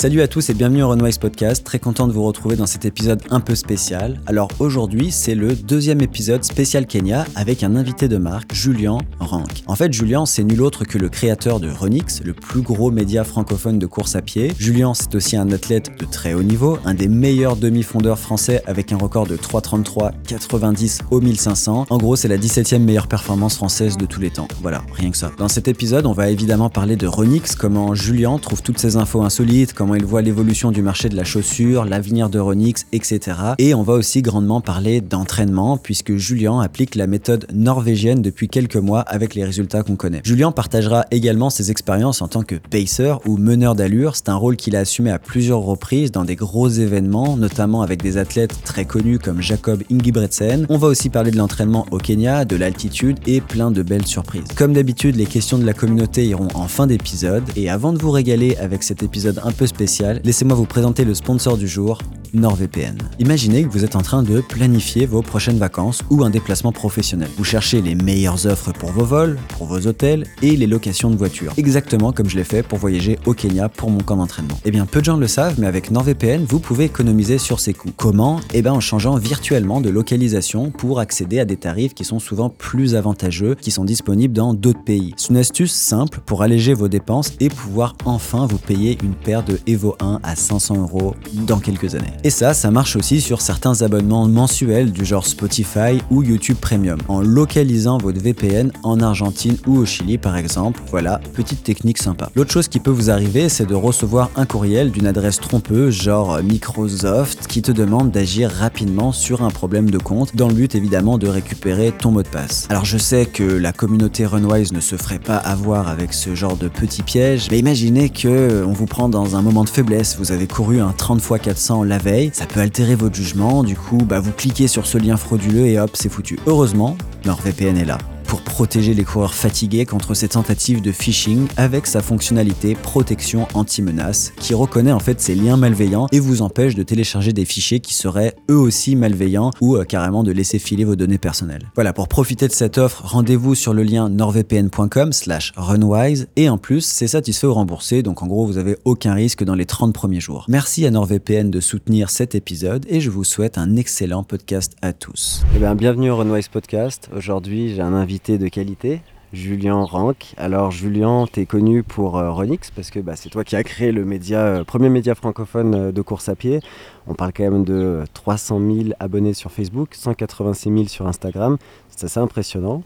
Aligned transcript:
Salut 0.00 0.22
à 0.22 0.28
tous 0.28 0.48
et 0.48 0.54
bienvenue 0.54 0.82
au 0.82 0.88
Runwise 0.88 1.18
Podcast, 1.18 1.62
très 1.62 1.78
content 1.78 2.08
de 2.08 2.12
vous 2.14 2.24
retrouver 2.24 2.56
dans 2.56 2.64
cet 2.64 2.86
épisode 2.86 3.20
un 3.28 3.40
peu 3.40 3.54
spécial. 3.54 4.18
Alors 4.24 4.48
aujourd'hui 4.58 5.10
c'est 5.10 5.34
le 5.34 5.54
deuxième 5.54 6.00
épisode 6.00 6.42
spécial 6.42 6.86
Kenya 6.86 7.26
avec 7.34 7.62
un 7.62 7.76
invité 7.76 8.08
de 8.08 8.16
marque, 8.16 8.54
Julien 8.54 8.96
Rank. 9.18 9.62
En 9.66 9.74
fait 9.74 9.92
Julien 9.92 10.24
c'est 10.24 10.42
nul 10.42 10.62
autre 10.62 10.84
que 10.84 10.96
le 10.96 11.10
créateur 11.10 11.60
de 11.60 11.68
Runix, 11.68 12.22
le 12.24 12.32
plus 12.32 12.62
gros 12.62 12.90
média 12.90 13.24
francophone 13.24 13.78
de 13.78 13.84
course 13.84 14.16
à 14.16 14.22
pied. 14.22 14.54
Julien 14.58 14.94
c'est 14.94 15.14
aussi 15.14 15.36
un 15.36 15.52
athlète 15.52 15.90
de 15.98 16.06
très 16.06 16.32
haut 16.32 16.42
niveau, 16.42 16.78
un 16.86 16.94
des 16.94 17.08
meilleurs 17.08 17.56
demi-fondeurs 17.56 18.18
français 18.18 18.62
avec 18.66 18.92
un 18.92 18.96
record 18.96 19.26
de 19.26 19.36
3,33 19.36 20.12
90 20.26 21.00
au 21.10 21.20
1500. 21.20 21.88
En 21.90 21.98
gros 21.98 22.16
c'est 22.16 22.28
la 22.28 22.38
17e 22.38 22.78
meilleure 22.78 23.06
performance 23.06 23.56
française 23.56 23.98
de 23.98 24.06
tous 24.06 24.22
les 24.22 24.30
temps. 24.30 24.48
Voilà, 24.62 24.82
rien 24.94 25.10
que 25.10 25.18
ça. 25.18 25.30
Dans 25.36 25.48
cet 25.48 25.68
épisode 25.68 26.06
on 26.06 26.14
va 26.14 26.30
évidemment 26.30 26.70
parler 26.70 26.96
de 26.96 27.06
Runix, 27.06 27.54
comment 27.54 27.94
Julien 27.94 28.38
trouve 28.38 28.62
toutes 28.62 28.78
ces 28.78 28.96
infos 28.96 29.20
insolites, 29.20 29.74
comment 29.74 29.89
il 29.94 30.04
voit 30.04 30.22
l'évolution 30.22 30.70
du 30.70 30.82
marché 30.82 31.08
de 31.08 31.16
la 31.16 31.24
chaussure, 31.24 31.84
l'avenir 31.84 32.30
de 32.30 32.38
Ronix, 32.38 32.86
etc. 32.92 33.36
Et 33.58 33.74
on 33.74 33.82
va 33.82 33.94
aussi 33.94 34.22
grandement 34.22 34.60
parler 34.60 35.00
d'entraînement, 35.00 35.76
puisque 35.76 36.16
Julien 36.16 36.60
applique 36.60 36.94
la 36.94 37.06
méthode 37.06 37.46
norvégienne 37.52 38.22
depuis 38.22 38.48
quelques 38.48 38.76
mois 38.76 39.00
avec 39.00 39.34
les 39.34 39.44
résultats 39.44 39.82
qu'on 39.82 39.96
connaît. 39.96 40.20
Julien 40.24 40.52
partagera 40.52 41.04
également 41.10 41.50
ses 41.50 41.70
expériences 41.70 42.22
en 42.22 42.28
tant 42.28 42.42
que 42.42 42.54
pacer 42.54 43.14
ou 43.26 43.36
meneur 43.36 43.74
d'allure. 43.74 44.16
C'est 44.16 44.28
un 44.28 44.36
rôle 44.36 44.56
qu'il 44.56 44.76
a 44.76 44.80
assumé 44.80 45.10
à 45.10 45.18
plusieurs 45.18 45.60
reprises 45.60 46.12
dans 46.12 46.24
des 46.24 46.36
gros 46.36 46.68
événements, 46.68 47.36
notamment 47.36 47.82
avec 47.82 48.02
des 48.02 48.16
athlètes 48.16 48.54
très 48.64 48.84
connus 48.84 49.18
comme 49.18 49.40
Jacob 49.40 49.82
Ingebretsen. 49.90 50.66
On 50.68 50.78
va 50.78 50.88
aussi 50.88 51.10
parler 51.10 51.30
de 51.30 51.36
l'entraînement 51.36 51.86
au 51.90 51.98
Kenya, 51.98 52.44
de 52.44 52.56
l'altitude 52.56 53.18
et 53.26 53.40
plein 53.40 53.70
de 53.70 53.82
belles 53.82 54.06
surprises. 54.06 54.44
Comme 54.56 54.72
d'habitude, 54.72 55.16
les 55.16 55.26
questions 55.26 55.58
de 55.58 55.66
la 55.66 55.72
communauté 55.72 56.26
iront 56.26 56.48
en 56.54 56.68
fin 56.68 56.86
d'épisode. 56.86 57.44
Et 57.56 57.68
avant 57.68 57.92
de 57.92 57.98
vous 57.98 58.10
régaler 58.10 58.56
avec 58.56 58.82
cet 58.82 59.02
épisode 59.02 59.40
un 59.44 59.52
peu 59.52 59.66
spécial, 59.66 59.79
laissez-moi 60.24 60.54
vous 60.54 60.66
présenter 60.66 61.04
le 61.04 61.14
sponsor 61.14 61.56
du 61.56 61.66
jour, 61.66 61.98
NordVPN. 62.34 62.98
Imaginez 63.18 63.64
que 63.64 63.68
vous 63.68 63.84
êtes 63.84 63.96
en 63.96 64.02
train 64.02 64.22
de 64.22 64.40
planifier 64.40 65.06
vos 65.06 65.22
prochaines 65.22 65.58
vacances 65.58 66.02
ou 66.10 66.22
un 66.22 66.30
déplacement 66.30 66.70
professionnel. 66.70 67.28
Vous 67.36 67.44
cherchez 67.44 67.80
les 67.80 67.94
meilleures 67.94 68.46
offres 68.46 68.72
pour 68.72 68.90
vos 68.90 69.04
vols, 69.04 69.38
pour 69.56 69.66
vos 69.66 69.86
hôtels 69.86 70.26
et 70.42 70.56
les 70.56 70.66
locations 70.66 71.10
de 71.10 71.16
voitures. 71.16 71.52
Exactement 71.56 72.12
comme 72.12 72.28
je 72.28 72.36
l'ai 72.36 72.44
fait 72.44 72.62
pour 72.62 72.78
voyager 72.78 73.18
au 73.26 73.34
Kenya 73.34 73.68
pour 73.68 73.90
mon 73.90 74.00
camp 74.00 74.16
d'entraînement. 74.16 74.58
Eh 74.64 74.70
bien, 74.70 74.86
peu 74.86 75.00
de 75.00 75.06
gens 75.06 75.16
le 75.16 75.26
savent, 75.26 75.54
mais 75.58 75.66
avec 75.66 75.90
NordVPN, 75.90 76.44
vous 76.44 76.60
pouvez 76.60 76.84
économiser 76.84 77.38
sur 77.38 77.58
ces 77.58 77.72
coûts. 77.72 77.90
Comment? 77.96 78.40
Eh 78.54 78.62
bien, 78.62 78.72
en 78.72 78.80
changeant 78.80 79.16
virtuellement 79.16 79.80
de 79.80 79.88
localisation 79.88 80.70
pour 80.70 81.00
accéder 81.00 81.40
à 81.40 81.44
des 81.44 81.56
tarifs 81.56 81.94
qui 81.94 82.04
sont 82.04 82.18
souvent 82.18 82.50
plus 82.50 82.94
avantageux, 82.94 83.56
qui 83.60 83.70
sont 83.70 83.84
disponibles 83.84 84.34
dans 84.34 84.54
d'autres 84.54 84.84
pays. 84.84 85.14
C'est 85.16 85.30
une 85.30 85.38
astuce 85.38 85.72
simple 85.72 86.20
pour 86.24 86.42
alléger 86.42 86.74
vos 86.74 86.88
dépenses 86.88 87.32
et 87.40 87.48
pouvoir 87.48 87.96
enfin 88.04 88.46
vous 88.46 88.58
payer 88.58 88.98
une 89.02 89.14
paire 89.14 89.42
de 89.42 89.58
Evo 89.70 89.96
1 90.00 90.20
à 90.22 90.36
500 90.36 90.78
euros 90.78 91.14
dans 91.46 91.58
quelques 91.58 91.94
années. 91.94 92.12
Et 92.24 92.30
ça, 92.30 92.54
ça 92.54 92.70
marche 92.70 92.96
aussi 92.96 93.20
sur 93.20 93.40
certains 93.40 93.82
abonnements 93.82 94.26
mensuels 94.26 94.90
du 94.90 95.04
genre 95.04 95.26
Spotify 95.26 96.00
ou 96.10 96.22
YouTube 96.22 96.56
Premium, 96.60 96.98
en 97.08 97.20
localisant 97.20 97.98
votre 97.98 98.20
VPN 98.20 98.72
en 98.82 99.00
Argentine 99.00 99.56
ou 99.66 99.78
au 99.78 99.86
Chili 99.86 100.18
par 100.18 100.36
exemple. 100.36 100.80
Voilà, 100.90 101.20
petite 101.34 101.62
technique 101.62 101.98
sympa. 101.98 102.30
L'autre 102.34 102.50
chose 102.50 102.68
qui 102.68 102.80
peut 102.80 102.90
vous 102.90 103.10
arriver, 103.10 103.48
c'est 103.48 103.66
de 103.66 103.74
recevoir 103.74 104.30
un 104.36 104.46
courriel 104.46 104.90
d'une 104.90 105.06
adresse 105.06 105.38
trompeuse, 105.38 105.94
genre 105.94 106.42
Microsoft, 106.42 107.46
qui 107.46 107.62
te 107.62 107.72
demande 107.72 108.10
d'agir 108.10 108.50
rapidement 108.50 109.12
sur 109.12 109.42
un 109.42 109.50
problème 109.50 109.90
de 109.90 109.98
compte, 109.98 110.34
dans 110.34 110.48
le 110.48 110.54
but 110.54 110.74
évidemment 110.74 111.18
de 111.18 111.28
récupérer 111.28 111.92
ton 111.92 112.10
mot 112.10 112.22
de 112.22 112.28
passe. 112.28 112.66
Alors 112.70 112.84
je 112.84 112.98
sais 112.98 113.26
que 113.26 113.44
la 113.44 113.72
communauté 113.72 114.26
Runwise 114.26 114.72
ne 114.72 114.80
se 114.80 114.96
ferait 114.96 115.18
pas 115.18 115.36
avoir 115.36 115.88
avec 115.88 116.12
ce 116.12 116.34
genre 116.34 116.56
de 116.56 116.68
petits 116.68 117.02
pièges, 117.02 117.48
mais 117.50 117.58
imaginez 117.58 118.08
que 118.08 118.64
on 118.66 118.72
vous 118.72 118.86
prend 118.86 119.08
dans 119.08 119.36
un 119.36 119.42
moment 119.42 119.59
de 119.64 119.68
faiblesse, 119.68 120.16
vous 120.18 120.32
avez 120.32 120.46
couru 120.46 120.80
un 120.80 120.92
30 120.92 121.20
x 121.20 121.42
400 121.42 121.84
la 121.84 121.98
veille, 121.98 122.30
ça 122.32 122.46
peut 122.46 122.60
altérer 122.60 122.94
votre 122.94 123.14
jugement, 123.14 123.62
du 123.62 123.76
coup 123.76 123.98
bah, 123.98 124.20
vous 124.20 124.32
cliquez 124.32 124.68
sur 124.68 124.86
ce 124.86 124.98
lien 124.98 125.16
frauduleux 125.16 125.66
et 125.66 125.78
hop 125.78 125.90
c'est 125.94 126.08
foutu. 126.08 126.38
Heureusement, 126.46 126.96
NordVPN 127.24 127.76
est 127.76 127.84
là 127.84 127.98
pour 128.30 128.42
protéger 128.42 128.94
les 128.94 129.02
coureurs 129.02 129.34
fatigués 129.34 129.84
contre 129.84 130.14
ces 130.14 130.28
tentatives 130.28 130.80
de 130.80 130.92
phishing 130.92 131.48
avec 131.56 131.88
sa 131.88 132.00
fonctionnalité 132.00 132.76
protection 132.76 133.48
anti-menace 133.54 134.32
qui 134.38 134.54
reconnaît 134.54 134.92
en 134.92 135.00
fait 135.00 135.20
ces 135.20 135.34
liens 135.34 135.56
malveillants 135.56 136.06
et 136.12 136.20
vous 136.20 136.40
empêche 136.40 136.76
de 136.76 136.84
télécharger 136.84 137.32
des 137.32 137.44
fichiers 137.44 137.80
qui 137.80 137.92
seraient 137.92 138.36
eux 138.48 138.56
aussi 138.56 138.94
malveillants 138.94 139.50
ou 139.60 139.74
euh, 139.74 139.82
carrément 139.82 140.22
de 140.22 140.30
laisser 140.30 140.60
filer 140.60 140.84
vos 140.84 140.94
données 140.94 141.18
personnelles. 141.18 141.72
Voilà, 141.74 141.92
pour 141.92 142.06
profiter 142.06 142.46
de 142.46 142.52
cette 142.52 142.78
offre, 142.78 143.02
rendez-vous 143.04 143.56
sur 143.56 143.74
le 143.74 143.82
lien 143.82 144.08
nordvpn.com 144.08 145.12
slash 145.12 145.52
runwise 145.56 146.28
et 146.36 146.48
en 146.48 146.56
plus 146.56 146.82
c'est 146.82 147.08
satisfait 147.08 147.48
ou 147.48 147.54
remboursé 147.54 148.04
donc 148.04 148.22
en 148.22 148.28
gros 148.28 148.46
vous 148.46 148.58
avez 148.58 148.76
aucun 148.84 149.14
risque 149.14 149.42
dans 149.42 149.56
les 149.56 149.66
30 149.66 149.92
premiers 149.92 150.20
jours. 150.20 150.44
Merci 150.46 150.86
à 150.86 150.92
NordVPN 150.92 151.50
de 151.50 151.58
soutenir 151.58 152.10
cet 152.10 152.36
épisode 152.36 152.86
et 152.88 153.00
je 153.00 153.10
vous 153.10 153.24
souhaite 153.24 153.58
un 153.58 153.74
excellent 153.74 154.22
podcast 154.22 154.76
à 154.82 154.92
tous. 154.92 155.42
Eh 155.56 155.58
bien 155.58 155.74
bienvenue 155.74 156.10
au 156.12 156.16
Runwise 156.16 156.46
Podcast. 156.46 157.10
Aujourd'hui 157.12 157.74
j'ai 157.74 157.82
un 157.82 157.94
invité 157.94 158.19
de 158.28 158.48
qualité, 158.48 159.00
Julien 159.32 159.82
Rank. 159.82 160.34
Alors 160.36 160.70
Julien, 160.70 161.24
tu 161.32 161.40
es 161.40 161.46
connu 161.46 161.82
pour 161.82 162.18
euh, 162.18 162.30
Renix 162.30 162.70
parce 162.70 162.90
que 162.90 163.00
bah, 163.00 163.16
c'est 163.16 163.28
toi 163.30 163.44
qui 163.44 163.56
as 163.56 163.62
créé 163.62 163.92
le 163.92 164.04
média, 164.04 164.38
euh, 164.38 164.64
premier 164.64 164.88
média 164.88 165.14
francophone 165.14 165.74
euh, 165.74 165.92
de 165.92 166.02
course 166.02 166.28
à 166.28 166.36
pied. 166.36 166.60
On 167.06 167.14
parle 167.14 167.32
quand 167.32 167.44
même 167.44 167.64
de 167.64 168.04
300 168.12 168.60
000 168.60 168.88
abonnés 169.00 169.32
sur 169.32 169.50
Facebook, 169.50 169.94
186 169.94 170.70
000 170.70 170.84
sur 170.88 171.06
Instagram. 171.06 171.56
C'est 171.88 172.04
assez 172.04 172.20
impressionnant. 172.20 172.82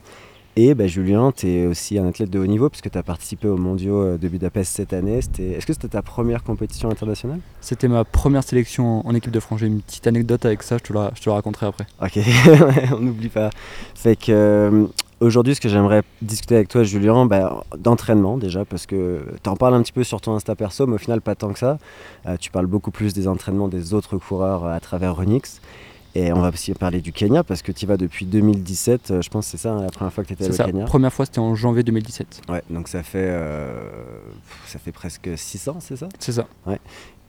Et 0.56 0.74
bah, 0.74 0.86
Julien, 0.86 1.32
tu 1.32 1.48
es 1.48 1.66
aussi 1.66 1.98
un 1.98 2.06
athlète 2.06 2.30
de 2.30 2.38
haut 2.38 2.46
niveau 2.46 2.68
puisque 2.68 2.88
tu 2.88 2.96
as 2.96 3.02
participé 3.02 3.48
aux 3.48 3.56
mondiaux 3.56 4.16
de 4.16 4.28
Budapest 4.28 4.72
cette 4.76 4.92
année. 4.92 5.18
Est-ce 5.18 5.66
que 5.66 5.72
c'était 5.72 5.88
ta 5.88 6.02
première 6.02 6.44
compétition 6.44 6.90
internationale? 6.90 7.40
C'était 7.60 7.88
ma 7.88 8.04
première 8.04 8.44
sélection 8.44 9.04
en 9.04 9.14
équipe 9.16 9.32
de 9.32 9.40
France. 9.40 9.58
J'ai 9.60 9.66
une 9.66 9.80
petite 9.80 10.06
anecdote 10.06 10.44
avec 10.44 10.62
ça, 10.62 10.76
je 10.78 10.84
te 10.84 10.92
la, 10.92 11.10
je 11.16 11.22
te 11.22 11.28
la 11.28 11.34
raconterai 11.34 11.66
après. 11.66 11.86
Ok, 12.00 12.20
on 12.92 13.00
n'oublie 13.00 13.30
pas. 13.30 13.50
Fait 13.96 14.14
que 14.14 14.86
Aujourd'hui, 15.24 15.54
ce 15.54 15.60
que 15.62 15.70
j'aimerais 15.70 16.02
discuter 16.20 16.54
avec 16.54 16.68
toi, 16.68 16.82
Julien, 16.82 17.24
bah, 17.24 17.64
d'entraînement 17.78 18.36
déjà, 18.36 18.66
parce 18.66 18.84
que 18.84 19.24
tu 19.42 19.48
en 19.48 19.56
parles 19.56 19.72
un 19.72 19.80
petit 19.80 19.92
peu 19.92 20.04
sur 20.04 20.20
ton 20.20 20.34
Insta 20.34 20.54
perso, 20.54 20.86
mais 20.86 20.96
au 20.96 20.98
final, 20.98 21.22
pas 21.22 21.34
tant 21.34 21.50
que 21.50 21.58
ça. 21.58 21.78
Euh, 22.26 22.36
tu 22.38 22.50
parles 22.50 22.66
beaucoup 22.66 22.90
plus 22.90 23.14
des 23.14 23.26
entraînements 23.26 23.68
des 23.68 23.94
autres 23.94 24.18
coureurs 24.18 24.66
à 24.66 24.78
travers 24.80 25.16
Renix. 25.16 25.62
Et 26.14 26.30
on 26.32 26.40
va 26.40 26.50
aussi 26.50 26.72
parler 26.74 27.00
du 27.00 27.12
Kenya 27.12 27.42
parce 27.42 27.62
que 27.62 27.72
tu 27.72 27.86
y 27.86 27.88
vas 27.88 27.96
depuis 27.96 28.26
2017. 28.26 29.10
Euh, 29.10 29.22
je 29.22 29.30
pense 29.30 29.46
que 29.46 29.52
c'est 29.52 29.56
ça 29.56 29.72
hein, 29.72 29.82
la 29.82 29.90
première 29.90 30.12
fois 30.12 30.22
que 30.22 30.28
tu 30.28 30.34
étais 30.34 30.48
au 30.48 30.64
Kenya. 30.64 30.80
La 30.80 30.86
première 30.86 31.12
fois 31.12 31.24
c'était 31.24 31.40
en 31.40 31.54
janvier 31.56 31.82
2017. 31.82 32.42
Ouais, 32.50 32.62
donc 32.70 32.86
ça 32.86 33.02
fait, 33.02 33.18
euh, 33.26 33.80
ça 34.66 34.78
fait 34.78 34.92
presque 34.92 35.30
6 35.34 35.68
ans, 35.68 35.78
c'est 35.80 35.96
ça? 35.96 36.08
C'est 36.20 36.32
ça. 36.32 36.46
Ouais. 36.66 36.78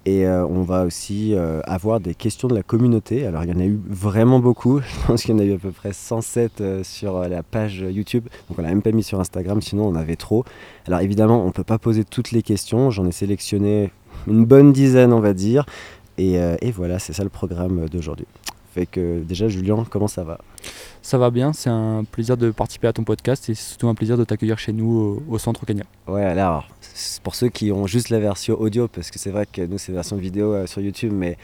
Et 0.05 0.27
euh, 0.27 0.45
on 0.45 0.61
va 0.61 0.83
aussi 0.83 1.33
euh, 1.33 1.61
avoir 1.63 1.99
des 1.99 2.13
questions 2.13 2.47
de 2.47 2.53
la 2.53 2.61
communauté. 2.61 3.25
Alors 3.25 3.43
il 3.43 3.49
y 3.49 3.53
en 3.53 3.59
a 3.59 3.65
eu 3.65 3.79
vraiment 3.87 4.39
beaucoup. 4.39 4.79
Je 4.81 5.07
pense 5.07 5.23
qu'il 5.23 5.31
y 5.31 5.37
en 5.37 5.39
a 5.39 5.43
eu 5.43 5.53
à 5.53 5.57
peu 5.57 5.71
près 5.71 5.93
107 5.93 6.61
euh, 6.61 6.83
sur 6.83 7.19
la 7.21 7.41
page 7.41 7.83
YouTube. 7.89 8.25
Donc 8.47 8.59
on 8.59 8.61
l'a 8.61 8.69
même 8.69 8.83
pas 8.83 8.91
mis 8.91 9.03
sur 9.03 9.19
Instagram, 9.19 9.61
sinon 9.61 9.87
on 9.87 9.95
avait 9.95 10.15
trop. 10.15 10.45
Alors 10.87 10.99
évidemment, 10.99 11.41
on 11.41 11.47
ne 11.47 11.51
peut 11.51 11.63
pas 11.63 11.79
poser 11.79 12.03
toutes 12.03 12.31
les 12.31 12.43
questions. 12.43 12.91
J'en 12.91 13.07
ai 13.07 13.11
sélectionné 13.11 13.91
une 14.27 14.45
bonne 14.45 14.73
dizaine, 14.73 15.11
on 15.11 15.21
va 15.21 15.33
dire. 15.33 15.65
Et, 16.17 16.35
et 16.35 16.71
voilà, 16.71 16.97
c'est 16.97 17.11
ça 17.11 17.23
le 17.23 17.29
programme 17.29 17.89
d'aujourd'hui. 17.89 18.25
Fait 18.75 18.85
que 18.85 19.21
déjà, 19.21 19.47
Julien, 19.47 19.85
comment 19.89 20.09
ça 20.09 20.25
va? 20.25 20.37
Ça 21.01 21.17
va 21.17 21.29
bien, 21.29 21.53
c'est 21.53 21.69
un 21.69 22.03
plaisir 22.03 22.35
de 22.35 22.51
participer 22.51 22.87
à 22.87 22.91
ton 22.91 23.05
podcast 23.05 23.47
et 23.49 23.55
c'est 23.55 23.69
surtout 23.69 23.87
un 23.87 23.95
plaisir 23.95 24.17
de 24.17 24.25
t'accueillir 24.25 24.59
chez 24.59 24.73
nous 24.73 25.23
au, 25.29 25.37
centre 25.37 25.65
Kenya. 25.65 25.85
Ouais, 26.09 26.25
alors, 26.25 26.67
pour 27.23 27.35
ceux 27.35 27.47
qui 27.47 27.71
ont 27.71 27.87
juste 27.87 28.09
la 28.09 28.19
version 28.19 28.59
audio, 28.59 28.89
parce 28.89 29.11
que 29.11 29.17
c'est 29.17 29.29
vrai 29.29 29.45
que 29.49 29.61
nous, 29.61 29.77
c'est 29.77 29.93
la 29.93 29.99
version 29.99 30.17
vidéo 30.17 30.53
euh, 30.53 30.67
sur 30.67 30.81
YouTube, 30.81 31.13
mais 31.15 31.37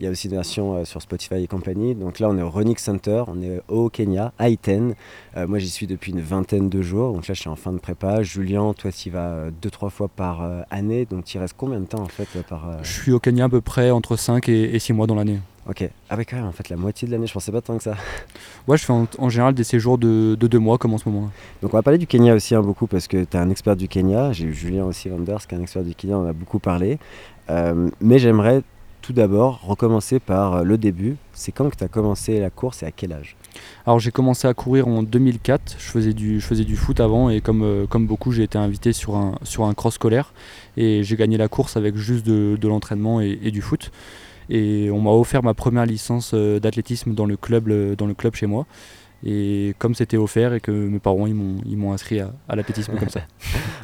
il 0.00 0.06
y 0.06 0.08
a 0.08 0.10
aussi 0.10 0.28
une 0.28 0.34
version 0.34 0.76
euh, 0.76 0.86
sur 0.86 1.02
Spotify 1.02 1.42
et 1.42 1.46
compagnie. 1.46 1.94
Donc 1.94 2.20
là, 2.20 2.30
on 2.30 2.38
est 2.38 2.42
au 2.42 2.48
Running 2.48 2.78
Center, 2.78 3.24
on 3.26 3.42
est 3.42 3.60
au 3.68 3.90
Kenya, 3.90 4.32
à 4.38 4.48
Iten. 4.48 4.94
Euh, 5.36 5.46
moi, 5.46 5.58
j'y 5.58 5.68
suis 5.68 5.86
depuis 5.86 6.12
une 6.12 6.22
vingtaine 6.22 6.70
de 6.70 6.80
jours. 6.80 7.12
Donc 7.12 7.28
là, 7.28 7.34
je 7.34 7.40
suis 7.40 7.50
en 7.50 7.56
fin 7.56 7.74
de 7.74 7.78
prépa. 7.78 8.22
Julien, 8.22 8.72
toi, 8.72 8.90
tu 8.90 9.10
y 9.10 9.12
vas 9.12 9.50
deux, 9.60 9.70
trois 9.70 9.90
fois 9.90 10.08
par 10.08 10.64
année. 10.70 11.04
Donc 11.04 11.26
tu 11.26 11.36
y 11.36 11.40
restes 11.40 11.56
combien 11.58 11.80
de 11.80 11.86
temps 11.86 12.00
en 12.00 12.08
fait 12.08 12.28
par, 12.48 12.82
Je 12.82 12.90
suis 12.90 13.12
au 13.12 13.20
Kenya 13.20 13.44
à 13.44 13.48
peu 13.50 13.60
près 13.60 13.90
entre 13.90 14.16
5 14.16 14.48
et, 14.48 14.78
6 14.78 14.94
mois 14.94 15.06
dans 15.06 15.16
l'année. 15.16 15.40
Ok. 15.68 15.88
Ah 16.08 16.16
ouais, 16.16 16.24
quand 16.24 16.36
même, 16.36 16.46
en 16.46 16.52
fait, 16.52 16.70
la 16.70 16.76
moitié 16.76 17.06
de 17.06 17.12
l'année, 17.12 17.26
je 17.26 17.32
pensais 17.32 17.52
pas 17.52 17.60
tant 17.60 17.76
que 17.76 17.82
ça. 17.82 17.94
Ouais, 18.66 18.76
je 18.76 18.84
fais 18.84 18.92
en, 18.92 19.28
général 19.30 19.54
des 19.54 19.64
séjours 19.64 19.96
de, 19.96 20.34
deux 20.34 20.58
mois, 20.58 20.76
comme 20.76 20.92
en 20.92 20.98
ce 20.98 21.08
moment. 21.08 21.30
Donc 21.62 21.72
on 21.72 21.76
va 21.76 21.82
parler 21.82 21.98
du 21.98 22.06
Kenya 22.06 22.34
aussi 22.34 22.54
hein, 22.54 22.60
beaucoup, 22.60 22.86
parce 22.86 23.08
que 23.08 23.24
tu 23.24 23.36
es 23.36 23.40
un 23.40 23.48
expert 23.48 23.76
du 23.76 23.88
Kenya. 23.88 24.32
J'ai 24.32 24.44
eu 24.44 24.54
Julien 24.54 24.84
aussi 24.84 25.08
Vanders, 25.08 25.46
qui 25.46 25.54
est 25.54 25.58
un 25.58 25.62
expert 25.62 25.82
du 25.82 25.94
Kenya, 25.94 26.18
on 26.18 26.26
a 26.26 26.34
beaucoup 26.34 26.58
parlé. 26.58 26.98
Euh, 27.48 27.88
mais 28.00 28.18
j'aimerais 28.18 28.62
tout 29.00 29.14
d'abord 29.14 29.62
recommencer 29.62 30.20
par 30.20 30.56
euh, 30.56 30.62
le 30.64 30.76
début. 30.76 31.16
C'est 31.32 31.50
quand 31.50 31.70
que 31.70 31.76
tu 31.76 31.84
as 31.84 31.88
commencé 31.88 32.40
la 32.40 32.50
course 32.50 32.82
et 32.82 32.86
à 32.86 32.90
quel 32.90 33.12
âge? 33.12 33.36
Alors 33.86 33.98
j'ai 34.00 34.10
commencé 34.10 34.46
à 34.46 34.52
courir 34.52 34.86
en 34.86 35.02
2004. 35.02 35.76
Je 35.78 35.84
faisais 35.84 36.12
du, 36.12 36.40
je 36.40 36.46
faisais 36.46 36.64
du 36.64 36.76
foot 36.76 37.00
avant 37.00 37.30
et 37.30 37.40
comme, 37.40 37.62
euh, 37.62 37.86
comme 37.86 38.06
beaucoup, 38.06 38.32
j'ai 38.32 38.42
été 38.42 38.58
invité 38.58 38.92
sur 38.92 39.16
un, 39.16 39.36
sur 39.44 39.64
un 39.64 39.72
cross 39.72 39.94
scolaire 39.94 40.34
et 40.76 41.02
j'ai 41.04 41.16
gagné 41.16 41.38
la 41.38 41.48
course 41.48 41.76
avec 41.78 41.96
juste 41.96 42.26
de, 42.26 42.58
de 42.60 42.68
l'entraînement 42.68 43.20
et, 43.22 43.38
et, 43.42 43.50
du 43.50 43.62
foot. 43.62 43.90
Et 44.50 44.90
on 44.90 45.00
m'a 45.00 45.10
offert 45.10 45.42
ma 45.42 45.54
première 45.54 45.86
licence 45.86 46.32
euh, 46.34 46.58
d'athlétisme 46.60 47.14
dans, 47.14 47.26
le 47.26 47.36
club, 47.36 47.70
dans 47.96 48.06
le 48.06 48.14
club 48.14 48.34
chez 48.34 48.46
moi. 48.46 48.66
Et 49.24 49.74
comme 49.78 49.94
c'était 49.96 50.16
offert 50.16 50.54
et 50.54 50.60
que 50.60 50.70
mes 50.70 51.00
parents 51.00 51.26
ils 51.26 51.34
m'ont, 51.34 51.56
ils 51.66 51.76
m'ont 51.76 51.92
inscrit 51.92 52.20
à, 52.20 52.32
à 52.48 52.54
l'athlétisme 52.54 52.94
comme 52.96 53.08
ça. 53.08 53.20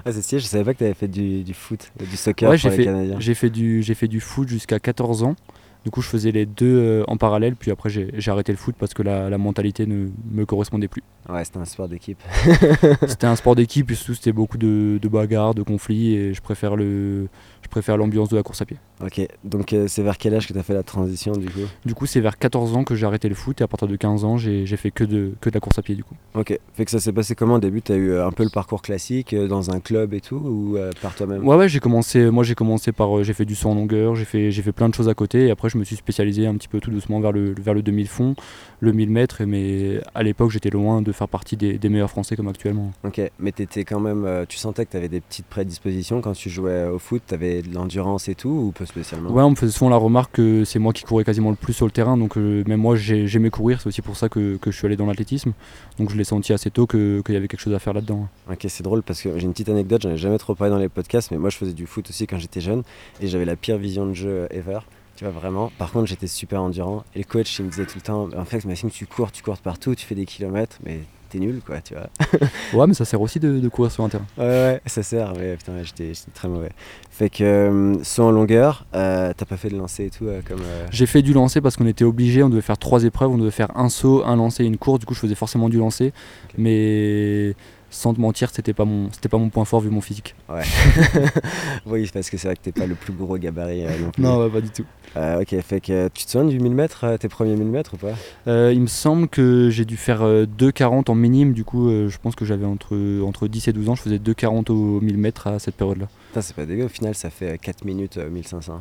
Ah, 0.07 0.13
c'est 0.13 0.21
stylé, 0.21 0.41
je 0.41 0.47
savais 0.47 0.65
pas 0.65 0.75
que 0.75 0.79
tu 0.79 0.85
avais 0.85 0.93
fait 0.95 1.09
du, 1.09 1.43
du 1.45 1.55
foot, 1.55 1.91
du 1.99 2.17
soccer 2.19 2.51
Ouais, 2.51 2.57
pour 2.57 2.63
j'ai 2.63 2.69
les 2.71 2.77
fait, 2.77 2.85
Canadiens. 2.85 3.17
j'ai 3.19 3.35
fait 3.35 3.49
du, 3.49 3.83
j'ai 3.83 3.95
fait 3.95 4.07
du 4.07 4.21
foot 4.21 4.47
jusqu'à 4.49 4.79
14 4.79 5.23
ans. 5.23 5.35
Du 5.83 5.91
coup, 5.91 6.03
je 6.03 6.09
faisais 6.09 6.31
les 6.31 6.45
deux 6.47 6.79
euh, 6.79 7.05
en 7.09 7.17
parallèle, 7.17 7.57
puis 7.57 7.71
après 7.71 7.89
j'ai, 7.91 8.09
j'ai 8.17 8.31
arrêté 8.31 8.53
le 8.53 8.59
foot 8.59 8.75
parce 8.79 8.93
que 8.95 9.03
la, 9.03 9.29
la 9.31 9.39
mentalité 9.39 9.87
ne 9.87 10.09
me 10.31 10.45
correspondait 10.47 10.89
plus. 10.89 11.03
Ouais, 11.29 11.43
c'était 11.45 11.59
un 11.59 11.65
sport 11.65 11.89
d'équipe. 11.89 12.23
C'était 13.07 13.27
un 13.27 13.37
sport 13.37 13.55
d'équipe, 13.55 13.91
et 13.91 13.95
surtout 13.95 14.15
c'était 14.15 14.33
beaucoup 14.33 14.57
de, 14.59 14.99
de 15.01 15.09
bagarres, 15.09 15.55
de 15.55 15.63
conflits, 15.63 16.15
et 16.15 16.35
je 16.35 16.41
préfère, 16.43 16.77
le, 16.77 17.29
je 17.65 17.69
préfère 17.69 17.97
l'ambiance 17.97 18.29
de 18.29 18.37
la 18.37 18.43
course 18.43 18.61
à 18.61 18.67
pied. 18.67 18.77
Ok, 19.03 19.27
donc 19.43 19.73
euh, 19.73 19.87
c'est 19.89 20.03
vers 20.03 20.19
quel 20.19 20.35
âge 20.35 20.47
que 20.47 20.53
tu 20.53 20.59
as 20.59 20.63
fait 20.63 20.75
la 20.75 20.83
transition 20.83 21.33
du 21.33 21.47
coup? 21.47 21.61
Du 21.85 21.95
coup, 21.95 22.07
c'est 22.07 22.21
vers 22.21 22.39
14 22.39 22.77
ans 22.77 22.85
que 22.85 22.95
j'ai 22.95 23.07
arrêté 23.07 23.29
le 23.29 23.35
foot, 23.35 23.61
et 23.61 23.65
à 23.65 23.67
partir 23.67 23.89
de 23.89 23.97
15 23.97 24.25
ans, 24.25 24.37
j'ai, 24.37 24.67
fait 24.77 24.91
que 24.91 25.03
de, 25.03 25.33
que 25.41 25.49
de 25.49 25.55
la 25.55 25.61
course 25.61 25.79
à 25.79 25.83
pied 25.83 25.95
du 25.95 26.05
coup. 26.05 26.15
Ok, 26.35 26.59
fait 26.75 26.85
que 26.85 26.91
ça 26.91 27.01
s'est 27.01 27.13
passé 27.13 27.35
comment 27.35 27.55
au 27.55 27.59
début? 27.59 27.81
Tu 27.81 27.93
as 27.93 27.97
eu 27.97 28.11
euh, 28.11 28.27
un 28.27 28.33
peu 28.33 28.45
le 28.45 28.51
parcours 28.51 28.83
classique 28.83 29.33
euh, 29.33 29.49
dans 29.49 29.71
un 29.71 29.81
club 29.81 30.13
et 30.13 30.21
tout 30.21 30.37
ou 30.37 30.77
euh, 30.77 30.91
par 31.01 31.15
toi-même? 31.15 31.47
Ouais, 31.47 31.57
ouais, 31.57 31.69
j'ai 31.69 31.81
commencé, 31.81 32.31
moi 32.31 32.45
j'ai 32.45 32.55
commencé 32.55 32.93
par, 32.93 33.25
j'ai 33.25 33.33
fait 33.33 33.47
du 33.47 33.55
saut 33.55 33.71
en 33.71 33.75
longueur, 33.75 34.15
j'ai 34.15 34.27
fait, 34.27 34.53
fait 34.53 34.73
plein 34.73 34.91
de 34.91 34.95
choses 34.95 35.09
à 35.09 35.15
côté, 35.15 35.47
et 35.47 35.51
après 35.51 35.71
je 35.71 35.79
me 35.79 35.85
suis 35.85 35.97
spécialisé 35.97 36.47
un 36.47 36.55
petit 36.55 36.69
peu 36.69 36.81
tout 36.81 36.91
doucement 36.91 37.19
vers 37.21 37.33
le, 37.33 37.55
vers 37.59 37.75
le 37.75 37.83
2000 37.83 38.09
fond, 38.09 38.35
le 38.81 38.93
1000 38.93 39.11
mètres, 39.11 39.43
mais 39.45 40.01
à 40.15 40.23
l'époque 40.23 40.51
j'étais 40.51 40.71
loin 40.71 41.01
de 41.01 41.13
faire 41.13 41.29
partie 41.29 41.57
des, 41.57 41.79
des 41.79 41.89
meilleurs 41.89 42.11
français 42.11 42.37
comme 42.37 42.49
actuellement. 42.49 42.93
Ok, 43.05 43.21
mais 43.39 43.53
t'étais 43.53 43.85
quand 43.85 44.01
même, 44.01 44.45
tu 44.49 44.59
sentais 44.59 44.85
que 44.85 44.91
tu 44.91 44.97
avais 44.99 45.09
des 45.09 45.21
petites 45.21 45.47
prédispositions 45.47 46.21
quand 46.21 46.33
tu 46.33 46.51
jouais 46.51 46.87
au 46.87 46.99
foot, 46.99 47.23
tu 47.27 47.35
avais 47.35 47.54
de 47.63 47.75
l'endurance 47.75 48.29
et 48.29 48.35
tout 48.35 48.49
ou 48.49 48.73
peu 48.73 48.87
spécialement? 48.87 49.31
Ouais, 49.31 49.43
on 49.43 49.51
me 49.51 49.55
faisait 49.57 49.73
souvent 49.73 49.91
la 49.91 49.97
remarque 49.97 50.33
que 50.37 50.65
c'est 50.65 50.79
moi 50.79 50.93
qui 50.93 51.03
courais 51.05 51.25
quasiment 51.25 51.51
le 51.51 51.57
plus 51.57 51.73
sur 51.73 51.87
le 51.87 51.93
terrain, 51.93 52.17
donc 52.17 52.37
euh, 52.37 52.63
même 52.67 52.81
moi 52.81 52.97
j'ai- 52.97 53.27
j'aimais 53.27 53.51
courir, 53.51 53.81
c'est 53.81 53.89
aussi 53.89 54.03
pour 54.03 54.17
ça 54.17 54.29
que, 54.29 54.57
que 54.57 54.71
je 54.71 54.77
suis 54.77 54.87
allé 54.87 54.97
dans 54.97 55.07
l'athlétisme, 55.07 55.53
donc 55.99 56.11
je 56.11 56.17
l'ai 56.17 56.25
senti 56.25 56.53
assez 56.53 56.71
tôt 56.71 56.87
que- 56.87 57.23
qu'il 57.25 57.35
y 57.35 57.39
avait 57.39 57.49
quelque 57.49 57.61
chose 57.61 57.75
à 57.75 57.79
faire 57.79 57.93
là-dedans. 57.93 58.29
Ok, 58.51 58.67
c'est 58.69 58.83
drôle 58.83 59.03
parce 59.03 59.21
que 59.23 59.39
j'ai 59.39 59.45
une 59.45 59.53
petite 59.53 59.69
anecdote, 59.69 60.03
j'en 60.03 60.11
ai 60.11 60.17
jamais 60.17 60.39
trop 60.39 60.55
parlé 60.55 60.71
dans 60.73 60.79
les 60.79 60.89
podcasts, 60.89 61.31
mais 61.31 61.39
moi 61.39 61.51
je 61.51 61.57
faisais 61.57 61.73
du 61.73 61.87
foot 61.87 62.09
aussi 62.11 62.27
quand 62.27 62.39
j'étais 62.39 62.61
jeune 62.61 62.83
et 63.21 63.27
j'avais 63.29 63.45
la 63.45 63.57
pire 63.57 63.79
vision 63.79 64.07
de 64.07 64.15
jeu 64.15 64.47
ever. 64.51 64.79
Tu 65.17 65.23
vois, 65.25 65.33
vraiment. 65.33 65.71
Par 65.79 65.93
contre, 65.93 66.07
j'étais 66.07 66.27
super 66.27 66.61
endurant. 66.61 67.05
Et 67.15 67.19
le 67.21 67.25
coach, 67.25 67.61
il 67.61 67.65
me 67.67 67.71
disait 67.71 67.87
tout 67.87 67.99
le 67.99 68.01
temps 68.03 68.29
En 68.37 68.45
fait, 68.45 68.65
Maxime, 68.65 68.91
tu 68.91 69.07
cours, 69.07 69.31
tu 69.31 69.45
cours 69.45 69.57
partout, 69.59 69.95
tu 69.95 70.05
fais 70.05 70.17
des 70.17 70.25
kilomètres, 70.27 70.79
mais 70.85 71.03
t'es 71.35 71.41
nul, 71.41 71.61
quoi, 71.67 71.81
tu 71.81 71.95
vois. 71.95 72.09
Ouais, 72.73 72.87
mais 72.87 72.95
ça 72.95 73.05
sert 73.05 73.21
aussi 73.21 73.41
de, 73.41 73.59
de 73.59 73.69
courir 73.69 73.91
sur 73.91 74.05
un 74.05 74.09
terrain. 74.09 74.25
Ouais, 74.39 74.45
ouais, 74.45 74.81
ça 74.87 75.03
sert, 75.03 75.33
mais 75.39 75.57
putain, 75.57 75.73
ouais, 75.73 75.85
j'étais 75.85 76.15
j'étais 76.15 76.31
très 76.33 76.49
mauvais. 76.49 76.71
Fait 77.11 77.31
que, 77.31 77.45
euh, 77.45 78.03
saut 78.03 78.25
en 78.25 78.31
longueur, 78.31 78.87
euh, 78.95 79.33
t'as 79.37 79.45
pas 79.45 79.57
fait 79.57 79.69
de 79.69 79.77
lancer 79.77 80.07
et 80.07 80.11
tout, 80.11 80.27
euh, 80.27 80.41
comme. 80.47 80.61
euh, 80.63 80.87
J'ai 80.91 81.07
fait 81.07 81.23
du 81.23 81.33
lancer 81.33 81.61
parce 81.61 81.77
qu'on 81.77 81.87
était 81.87 82.05
obligé, 82.05 82.43
on 82.43 82.49
devait 82.49 82.61
faire 82.63 82.79
trois 82.79 83.05
épreuves, 83.05 83.31
on 83.31 83.39
devait 83.39 83.51
faire 83.51 83.77
un 83.77 83.89
saut, 83.89 84.23
un 84.25 84.37
lancer 84.37 84.65
et 84.65 84.67
une 84.67 84.79
course, 84.79 84.99
du 85.01 85.07
coup 85.07 85.15
je 85.15 85.21
faisais 85.21 85.35
forcément 85.37 85.69
du 85.69 85.79
lancer, 85.79 86.13
mais 86.59 87.55
sans 87.95 88.13
te 88.13 88.21
mentir, 88.21 88.51
c'était 88.53 88.73
pas 88.73 88.85
mon, 88.85 89.11
c'était 89.13 89.29
pas 89.29 89.39
mon 89.39 89.49
point 89.49 89.65
fort 89.65 89.81
vu 89.81 89.89
mon 89.89 90.01
physique. 90.01 90.35
oui, 91.87 92.11
parce 92.13 92.29
que 92.29 92.37
c'est 92.37 92.49
vrai 92.49 92.57
que 92.57 92.63
t'es 92.63 92.73
pas 92.73 92.87
le 92.87 92.95
plus 92.95 93.13
gros 93.13 93.39
gabarit 93.39 93.87
euh, 93.87 93.91
non 94.01 94.11
plus. 94.11 94.27
ouais, 94.27 94.51
pas 94.51 94.61
du 94.61 94.71
tout. 94.71 94.85
Euh, 95.17 95.41
ok, 95.43 95.61
fait 95.61 95.81
que 95.81 96.09
tu 96.09 96.25
te 96.25 96.31
souviens 96.31 96.49
du 96.49 96.59
1000 96.59 96.75
mètres, 96.75 97.05
euh, 97.05 97.17
tes 97.17 97.29
premiers 97.29 97.55
1000 97.55 97.69
mètres 97.69 97.95
ou 97.95 97.97
pas? 97.97 98.15
Euh, 98.49 98.73
il 98.75 98.81
me 98.81 98.89
semble 98.89 99.29
que 99.29 99.71
j'ai 99.71 99.85
dû 99.85 99.97
faire 99.97 100.23
euh, 100.23 100.45
2,40 100.45 101.11
en 101.11 101.15
minime, 101.15 101.53
du 101.53 101.65
coup 101.65 101.89
euh, 101.89 102.09
je 102.09 102.19
pense 102.19 102.35
que 102.35 102.45
j'avais 102.45 102.67
entre, 102.67 103.23
entre 103.23 103.47
10 103.47 103.69
et 103.69 103.73
12 103.73 103.89
ans, 103.91 103.95
je 103.95 104.03
faisais 104.03 104.19
2,40 104.19 104.73
au 104.73 105.01
1000 105.01 105.17
mètres 105.17 105.47
à 105.47 105.59
cette 105.61 105.77
période-là. 105.77 106.09
C'est 106.41 106.57
pas 106.57 106.67
dégueu, 106.67 106.85
au 106.85 106.89
final, 106.89 107.15
ça 107.15 107.31
fait 107.31 107.53
euh, 107.53 107.57
4 107.57 107.85
minutes 107.85 108.17
euh, 108.17 108.29
1500. 108.29 108.81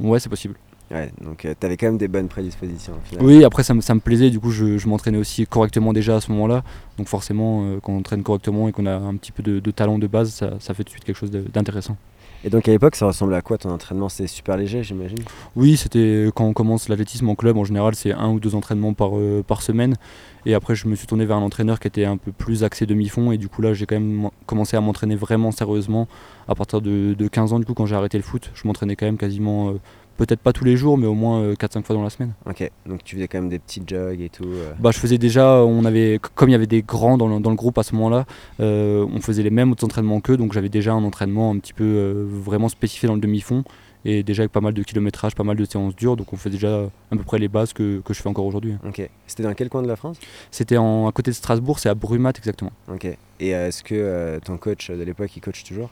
Ouais, 0.00 0.18
c'est 0.18 0.28
possible. 0.30 0.54
Ouais, 0.90 1.10
donc 1.20 1.44
euh, 1.44 1.54
t'avais 1.58 1.76
quand 1.76 1.86
même 1.86 1.98
des 1.98 2.06
bonnes 2.06 2.28
prédispositions 2.28 2.92
au 2.92 3.08
final. 3.08 3.24
Oui, 3.24 3.44
après 3.44 3.64
ça 3.64 3.74
me, 3.74 3.80
ça 3.80 3.94
me 3.94 4.00
plaisait, 4.00 4.30
du 4.30 4.38
coup 4.38 4.50
je, 4.52 4.78
je 4.78 4.88
m'entraînais 4.88 5.18
aussi 5.18 5.44
correctement 5.46 5.92
déjà 5.92 6.16
à 6.16 6.20
ce 6.20 6.30
moment-là. 6.30 6.62
Donc 6.96 7.08
forcément, 7.08 7.64
euh, 7.64 7.78
quand 7.82 7.92
on 7.92 7.98
entraîne 7.98 8.22
correctement 8.22 8.68
et 8.68 8.72
qu'on 8.72 8.86
a 8.86 8.94
un 8.94 9.16
petit 9.16 9.32
peu 9.32 9.42
de, 9.42 9.58
de 9.58 9.70
talent 9.72 9.98
de 9.98 10.06
base, 10.06 10.30
ça, 10.30 10.54
ça 10.60 10.74
fait 10.74 10.84
tout 10.84 10.90
de 10.90 10.90
suite 10.90 11.04
quelque 11.04 11.16
chose 11.16 11.30
d'intéressant. 11.30 11.96
Et 12.44 12.50
donc 12.50 12.68
à 12.68 12.70
l'époque, 12.70 12.94
ça 12.94 13.06
ressemblait 13.06 13.36
à 13.36 13.42
quoi 13.42 13.58
ton 13.58 13.70
entraînement? 13.70 14.08
C'était 14.08 14.28
super 14.28 14.56
léger, 14.56 14.84
j'imagine? 14.84 15.18
Oui, 15.56 15.76
c'était 15.76 16.28
quand 16.34 16.44
on 16.44 16.52
commence 16.52 16.88
l'athlétisme 16.88 17.28
en 17.28 17.34
club, 17.34 17.56
en 17.56 17.64
général 17.64 17.96
c'est 17.96 18.12
un 18.12 18.30
ou 18.30 18.38
deux 18.38 18.54
entraînements 18.54 18.92
par, 18.92 19.16
euh, 19.16 19.42
par 19.44 19.62
semaine. 19.62 19.96
Et 20.44 20.54
après 20.54 20.76
je 20.76 20.86
me 20.86 20.94
suis 20.94 21.08
tourné 21.08 21.24
vers 21.24 21.38
un 21.38 21.42
entraîneur 21.42 21.80
qui 21.80 21.88
était 21.88 22.04
un 22.04 22.16
peu 22.18 22.30
plus 22.30 22.62
axé 22.62 22.86
demi-fond. 22.86 23.32
Et 23.32 23.38
du 23.38 23.48
coup 23.48 23.62
là 23.62 23.74
j'ai 23.74 23.86
quand 23.86 23.98
même 23.98 24.30
commencé 24.44 24.76
à 24.76 24.80
m'entraîner 24.80 25.16
vraiment 25.16 25.50
sérieusement 25.50 26.06
à 26.46 26.54
partir 26.54 26.80
de, 26.80 27.14
de 27.14 27.26
15 27.26 27.54
ans. 27.54 27.58
Du 27.58 27.64
coup 27.64 27.74
quand 27.74 27.86
j'ai 27.86 27.96
arrêté 27.96 28.16
le 28.18 28.22
foot, 28.22 28.52
je 28.54 28.68
m'entraînais 28.68 28.94
quand 28.94 29.06
même 29.06 29.18
quasiment, 29.18 29.70
euh, 29.70 29.80
peut-être 30.16 30.40
pas 30.40 30.52
tous 30.52 30.64
les 30.64 30.76
jours, 30.76 30.96
mais 30.98 31.06
au 31.06 31.14
moins 31.14 31.40
euh, 31.42 31.54
4-5 31.54 31.82
fois 31.82 31.94
dans 31.96 32.02
la 32.02 32.10
semaine. 32.10 32.32
Ok, 32.48 32.70
donc 32.86 33.04
tu 33.04 33.16
faisais 33.16 33.28
quand 33.28 33.38
même 33.38 33.48
des 33.48 33.58
petits 33.58 33.82
jogs 33.86 34.20
et 34.20 34.28
tout. 34.28 34.44
euh. 34.44 34.72
Bah, 34.78 34.90
je 34.92 34.98
faisais 34.98 35.18
déjà, 35.18 35.62
on 35.64 35.84
avait, 35.84 36.18
comme 36.34 36.48
il 36.48 36.52
y 36.52 36.54
avait 36.56 36.66
des 36.66 36.82
grands 36.82 37.16
dans 37.18 37.28
le, 37.28 37.40
dans 37.40 37.50
le 37.50 37.56
groupe 37.56 37.78
à 37.78 37.82
ce 37.82 37.94
moment-là, 37.94 38.24
euh, 38.60 39.06
on 39.12 39.20
faisait 39.20 39.42
les 39.42 39.50
mêmes 39.50 39.72
entraînements 39.82 40.20
qu'eux, 40.20 40.36
donc 40.36 40.52
j'avais 40.52 40.68
déjà 40.68 40.92
un 40.92 41.04
entraînement 41.04 41.50
un 41.50 41.58
petit 41.58 41.72
peu 41.72 41.84
euh, 41.84 42.26
vraiment 42.28 42.68
spécifié 42.68 43.06
dans 43.08 43.14
le 43.14 43.20
demi-fond, 43.20 43.64
et 44.04 44.22
déjà 44.22 44.42
avec 44.42 44.52
pas 44.52 44.60
mal 44.60 44.72
de 44.72 44.82
kilométrage, 44.84 45.34
pas 45.34 45.42
mal 45.42 45.56
de 45.56 45.64
séances 45.64 45.96
dures, 45.96 46.16
donc 46.16 46.32
on 46.32 46.36
fait 46.36 46.50
déjà 46.50 46.82
à 47.10 47.16
peu 47.16 47.24
près 47.24 47.38
les 47.38 47.48
bases 47.48 47.72
que, 47.72 48.00
que 48.00 48.14
je 48.14 48.22
fais 48.22 48.28
encore 48.28 48.46
aujourd'hui. 48.46 48.76
Ok, 48.86 49.08
c'était 49.26 49.42
dans 49.42 49.52
quel 49.54 49.68
coin 49.68 49.82
de 49.82 49.88
la 49.88 49.96
France? 49.96 50.18
C'était 50.52 50.76
à 50.76 51.10
côté 51.12 51.30
de 51.32 51.36
Strasbourg, 51.36 51.78
c'est 51.80 51.88
à 51.88 51.94
Brumat 51.94 52.32
exactement. 52.38 52.70
Ok, 52.92 53.08
et 53.40 53.54
euh, 53.54 53.68
est-ce 53.68 53.82
que 53.82 53.94
euh, 53.94 54.38
ton 54.40 54.56
coach 54.56 54.90
de 54.90 55.02
l'époque, 55.02 55.30
il 55.36 55.40
coach 55.40 55.64
toujours? 55.64 55.90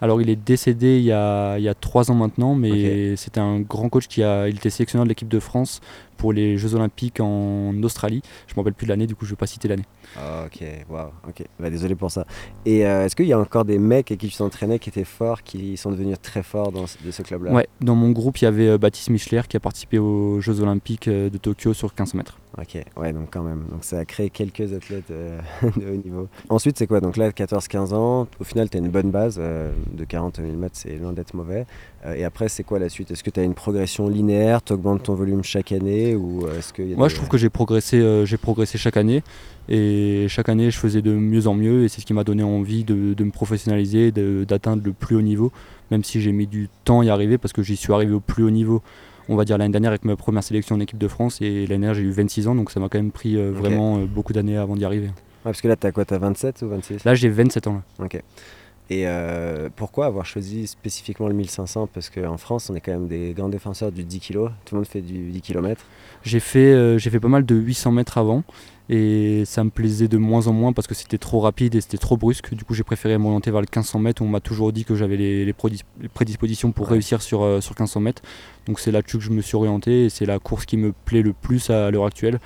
Alors 0.00 0.20
il 0.20 0.28
est 0.30 0.36
décédé 0.36 0.98
il 0.98 1.04
y 1.04 1.12
a, 1.12 1.58
il 1.58 1.64
y 1.64 1.68
a 1.68 1.74
trois 1.74 2.10
ans 2.10 2.14
maintenant, 2.14 2.54
mais 2.54 3.16
c'était 3.16 3.40
un 3.40 3.60
grand 3.60 3.88
coach 3.88 4.06
qui 4.08 4.22
a, 4.22 4.48
il 4.48 4.56
était 4.56 4.70
sélectionneur 4.70 5.04
de 5.04 5.08
l'équipe 5.08 5.28
de 5.28 5.40
France 5.40 5.80
pour 6.16 6.32
les 6.32 6.56
Jeux 6.56 6.74
Olympiques 6.74 7.20
en 7.20 7.74
Australie. 7.82 8.22
Je 8.46 8.54
me 8.54 8.60
rappelle 8.60 8.72
plus 8.72 8.86
de 8.86 8.90
l'année, 8.90 9.06
du 9.06 9.14
coup 9.14 9.24
je 9.26 9.30
vais 9.30 9.36
pas 9.36 9.46
citer 9.46 9.68
l'année. 9.68 9.84
Ah, 10.16 10.44
Ok, 10.46 10.62
waouh, 10.88 11.10
ok, 11.28 11.44
bah, 11.60 11.68
désolé 11.68 11.94
pour 11.94 12.10
ça. 12.10 12.26
Et 12.64 12.86
euh, 12.86 13.04
est-ce 13.04 13.14
qu'il 13.16 13.26
y 13.26 13.32
a 13.32 13.38
encore 13.38 13.64
des 13.66 13.78
mecs 13.78 14.10
avec 14.10 14.20
qui 14.20 14.28
tu 14.28 14.36
t'entraînais 14.36 14.78
qui 14.78 14.88
étaient 14.88 15.04
forts, 15.04 15.42
qui 15.42 15.76
sont 15.76 15.90
devenus 15.90 16.16
très 16.22 16.42
forts 16.42 16.72
dans 16.72 16.86
ce- 16.86 16.96
de 17.04 17.10
ce 17.10 17.22
club-là? 17.22 17.52
Ouais, 17.52 17.68
dans 17.80 17.94
mon 17.94 18.10
groupe, 18.12 18.38
il 18.38 18.44
y 18.44 18.48
avait 18.48 18.68
euh, 18.68 18.78
Baptiste 18.78 19.10
Michler 19.10 19.42
qui 19.48 19.56
a 19.56 19.60
participé 19.60 19.98
aux 19.98 20.40
Jeux 20.40 20.60
Olympiques 20.60 21.08
de 21.08 21.36
Tokyo 21.38 21.74
sur 21.74 21.94
15 21.94 22.14
mètres. 22.14 22.38
Ok, 22.58 22.82
ouais, 22.96 23.12
donc 23.12 23.28
quand 23.30 23.42
même. 23.42 23.64
Donc 23.70 23.84
ça 23.84 23.98
a 23.98 24.04
créé 24.06 24.30
quelques 24.30 24.72
athlètes 24.72 25.10
euh, 25.10 25.38
de 25.62 25.90
haut 25.92 26.02
niveau. 26.02 26.28
Ensuite, 26.48 26.78
c'est 26.78 26.86
quoi? 26.86 27.00
Donc 27.00 27.18
là, 27.18 27.28
14-15 27.30 27.92
ans, 27.92 28.26
au 28.40 28.44
final, 28.44 28.70
tu 28.70 28.78
as 28.78 28.80
une 28.80 28.88
bonne 28.88 29.10
base. 29.10 29.36
euh, 29.38 29.70
de 29.92 30.04
40 30.04 30.36
000 30.40 30.52
mètres, 30.56 30.74
c'est 30.78 30.96
loin 30.96 31.12
d'être 31.12 31.34
mauvais. 31.34 31.66
Euh, 32.06 32.14
et 32.14 32.24
après, 32.24 32.48
c'est 32.48 32.62
quoi 32.64 32.78
la 32.78 32.88
suite? 32.88 33.10
Est-ce 33.10 33.22
que 33.22 33.28
tu 33.28 33.40
as 33.40 33.42
une 33.42 33.52
progression 33.52 34.08
linéaire? 34.08 34.62
Tu 34.62 34.72
augmentes 34.72 35.02
ton 35.02 35.12
volume 35.14 35.44
chaque 35.44 35.70
année? 35.70 36.14
Ou 36.16 36.46
est-ce 36.48 36.72
que 36.72 36.80
y 36.82 36.94
a 36.94 36.96
Moi, 36.96 37.08
des- 37.08 37.10
je 37.12 37.16
trouve 37.16 37.28
que 37.28 37.36
j'ai 37.36 37.50
progressé, 37.50 38.24
j'ai 38.24 38.36
progressé 38.38 38.78
chaque 38.78 38.96
année. 38.96 39.22
Et 39.68 40.26
chaque 40.30 40.48
année, 40.48 40.70
je 40.70 40.78
faisais 40.78 41.02
de 41.02 41.12
mieux 41.12 41.48
en 41.48 41.54
mieux. 41.54 41.84
Et 41.84 41.88
c'est 41.88 42.00
ce 42.00 42.06
qui 42.06 42.14
m'a 42.14 42.24
donné 42.24 42.42
envie 42.42 42.84
de, 42.84 43.12
de 43.12 43.24
me 43.24 43.30
professionnaliser, 43.32 44.12
d'atteindre 44.46 44.82
le 44.82 44.94
plus 44.94 45.14
haut 45.16 45.20
niveau. 45.22 45.52
Même 45.90 46.04
si 46.04 46.22
j'ai 46.22 46.32
mis 46.32 46.46
du 46.46 46.70
temps 46.84 47.00
à 47.00 47.04
y 47.04 47.10
arriver, 47.10 47.36
parce 47.36 47.52
que 47.52 47.62
j'y 47.62 47.76
suis 47.76 47.92
arrivé 47.92 48.14
au 48.14 48.20
plus 48.20 48.44
haut 48.44 48.50
niveau. 48.50 48.80
On 49.28 49.36
va 49.36 49.44
dire 49.44 49.58
l'année 49.58 49.72
dernière 49.72 49.90
avec 49.90 50.04
ma 50.04 50.16
première 50.16 50.42
sélection 50.44 50.76
en 50.76 50.80
équipe 50.80 50.98
de 50.98 51.08
France. 51.08 51.40
Et 51.40 51.66
l'année 51.66 51.66
dernière, 51.86 51.94
j'ai 51.94 52.02
eu 52.02 52.10
26 52.10 52.48
ans. 52.48 52.54
Donc 52.54 52.70
ça 52.70 52.80
m'a 52.80 52.88
quand 52.88 52.98
même 52.98 53.10
pris 53.10 53.36
euh, 53.36 53.50
vraiment 53.52 53.98
euh, 53.98 54.06
beaucoup 54.06 54.32
d'années 54.32 54.56
avant 54.56 54.76
d'y 54.76 54.84
arriver. 54.84 55.06
Ouais, 55.06 55.12
parce 55.52 55.60
que 55.60 55.68
là, 55.68 55.76
tu 55.76 55.86
as 55.86 55.92
quoi 55.92 56.04
Tu 56.04 56.14
as 56.14 56.18
27 56.18 56.62
ou 56.62 56.68
26 56.68 57.04
Là, 57.04 57.14
j'ai 57.14 57.28
27 57.28 57.66
ans. 57.66 57.82
là. 57.98 58.04
Ok. 58.04 58.22
Et 58.88 59.02
euh, 59.08 59.68
pourquoi 59.74 60.06
avoir 60.06 60.24
choisi 60.24 60.68
spécifiquement 60.68 61.26
le 61.26 61.34
1500 61.34 61.88
Parce 61.92 62.08
qu'en 62.08 62.36
France, 62.36 62.70
on 62.70 62.76
est 62.76 62.80
quand 62.80 62.92
même 62.92 63.08
des 63.08 63.32
grands 63.36 63.48
défenseurs 63.48 63.90
du 63.90 64.04
10 64.04 64.20
kg. 64.20 64.32
Tout 64.64 64.74
le 64.74 64.76
monde 64.76 64.86
fait 64.86 65.00
du 65.00 65.30
10 65.30 65.40
km. 65.40 65.84
J'ai 66.22 66.38
fait, 66.38 66.72
euh, 66.72 66.96
j'ai 66.96 67.10
fait 67.10 67.18
pas 67.18 67.26
mal 67.28 67.44
de 67.44 67.56
800 67.56 67.90
mètres 67.90 68.16
avant 68.18 68.44
et 68.88 69.44
ça 69.44 69.64
me 69.64 69.70
plaisait 69.70 70.08
de 70.08 70.16
moins 70.16 70.46
en 70.46 70.52
moins 70.52 70.72
parce 70.72 70.86
que 70.86 70.94
c'était 70.94 71.18
trop 71.18 71.40
rapide 71.40 71.74
et 71.74 71.80
c'était 71.80 71.98
trop 71.98 72.16
brusque. 72.16 72.54
Du 72.54 72.64
coup, 72.64 72.74
j'ai 72.74 72.84
préféré 72.84 73.18
m'orienter 73.18 73.50
vers 73.50 73.60
le 73.60 73.66
1500 73.66 73.98
mètres 73.98 74.22
on 74.22 74.28
m'a 74.28 74.40
toujours 74.40 74.72
dit 74.72 74.84
que 74.84 74.94
j'avais 74.94 75.16
les, 75.16 75.44
les 75.44 75.52
prodis- 75.52 75.82
les 76.00 76.08
prédispositions 76.08 76.70
pour 76.72 76.86
Ouais. 76.86 76.92
réussir 76.92 77.20
sur, 77.22 77.42
euh, 77.42 77.60
sur 77.60 77.72
1500 77.72 78.00
mètres. 78.00 78.22
Donc 78.66 78.78
c'est 78.80 78.92
là-dessus 78.92 79.18
que 79.18 79.24
je 79.24 79.30
me 79.30 79.42
suis 79.42 79.56
orienté 79.56 80.04
et 80.04 80.08
c'est 80.08 80.26
la 80.26 80.38
course 80.38 80.66
qui 80.66 80.76
me 80.76 80.92
plaît 81.04 81.22
le 81.22 81.32
plus 81.32 81.70
à, 81.70 81.90
l'heure 81.90 82.06
actuelle. 82.06 82.38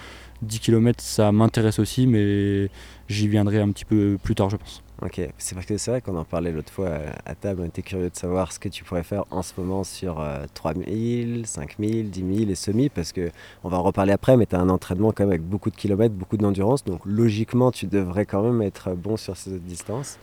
10 0.42 0.58
km, 0.60 1.02
ça 1.02 1.32
m'intéresse 1.32 1.78
aussi, 1.78 2.06
mais 2.06 2.70
j'y 3.08 3.28
viendrai 3.28 3.60
un 3.60 3.70
petit 3.70 3.84
peu 3.84 4.16
plus 4.22 4.34
tard, 4.34 4.48
je 4.48 4.56
pense. 4.56 4.82
Ok, 5.02 5.18
c'est 5.38 5.54
parce 5.54 5.66
que 5.66 5.78
c'est 5.78 5.90
vrai 5.90 6.02
qu'on 6.02 6.14
en 6.16 6.24
parlait 6.24 6.52
l'autre 6.52 6.70
fois 6.70 6.86
euh, 6.88 7.10
à 7.24 7.34
table, 7.34 7.62
on 7.62 7.66
était 7.66 7.80
curieux 7.80 8.10
de 8.10 8.14
savoir 8.16 8.52
ce 8.52 8.58
que 8.58 8.68
tu 8.68 8.84
pourrais 8.84 9.02
faire 9.02 9.24
en 9.30 9.40
ce 9.40 9.54
moment 9.56 9.82
sur 9.82 10.20
euh, 10.20 10.44
3000, 10.52 11.46
5000, 11.46 12.10
10 12.10 12.36
000 12.40 12.50
et 12.50 12.54
semi, 12.54 12.90
parce 12.90 13.12
que 13.12 13.30
on 13.64 13.70
va 13.70 13.78
en 13.78 13.82
reparler 13.82 14.12
après, 14.12 14.36
mais 14.36 14.44
tu 14.44 14.56
as 14.56 14.60
un 14.60 14.68
entraînement 14.68 15.12
quand 15.12 15.22
même 15.24 15.30
avec 15.30 15.42
beaucoup 15.42 15.70
de 15.70 15.76
kilomètres, 15.76 16.14
beaucoup 16.14 16.36
d'endurance, 16.36 16.84
donc 16.84 17.00
logiquement 17.06 17.70
tu 17.70 17.86
devrais 17.86 18.26
quand 18.26 18.42
même 18.42 18.60
être 18.60 18.90
bon 18.94 19.16
sur 19.16 19.38
cette 19.38 19.64
distance. 19.64 20.18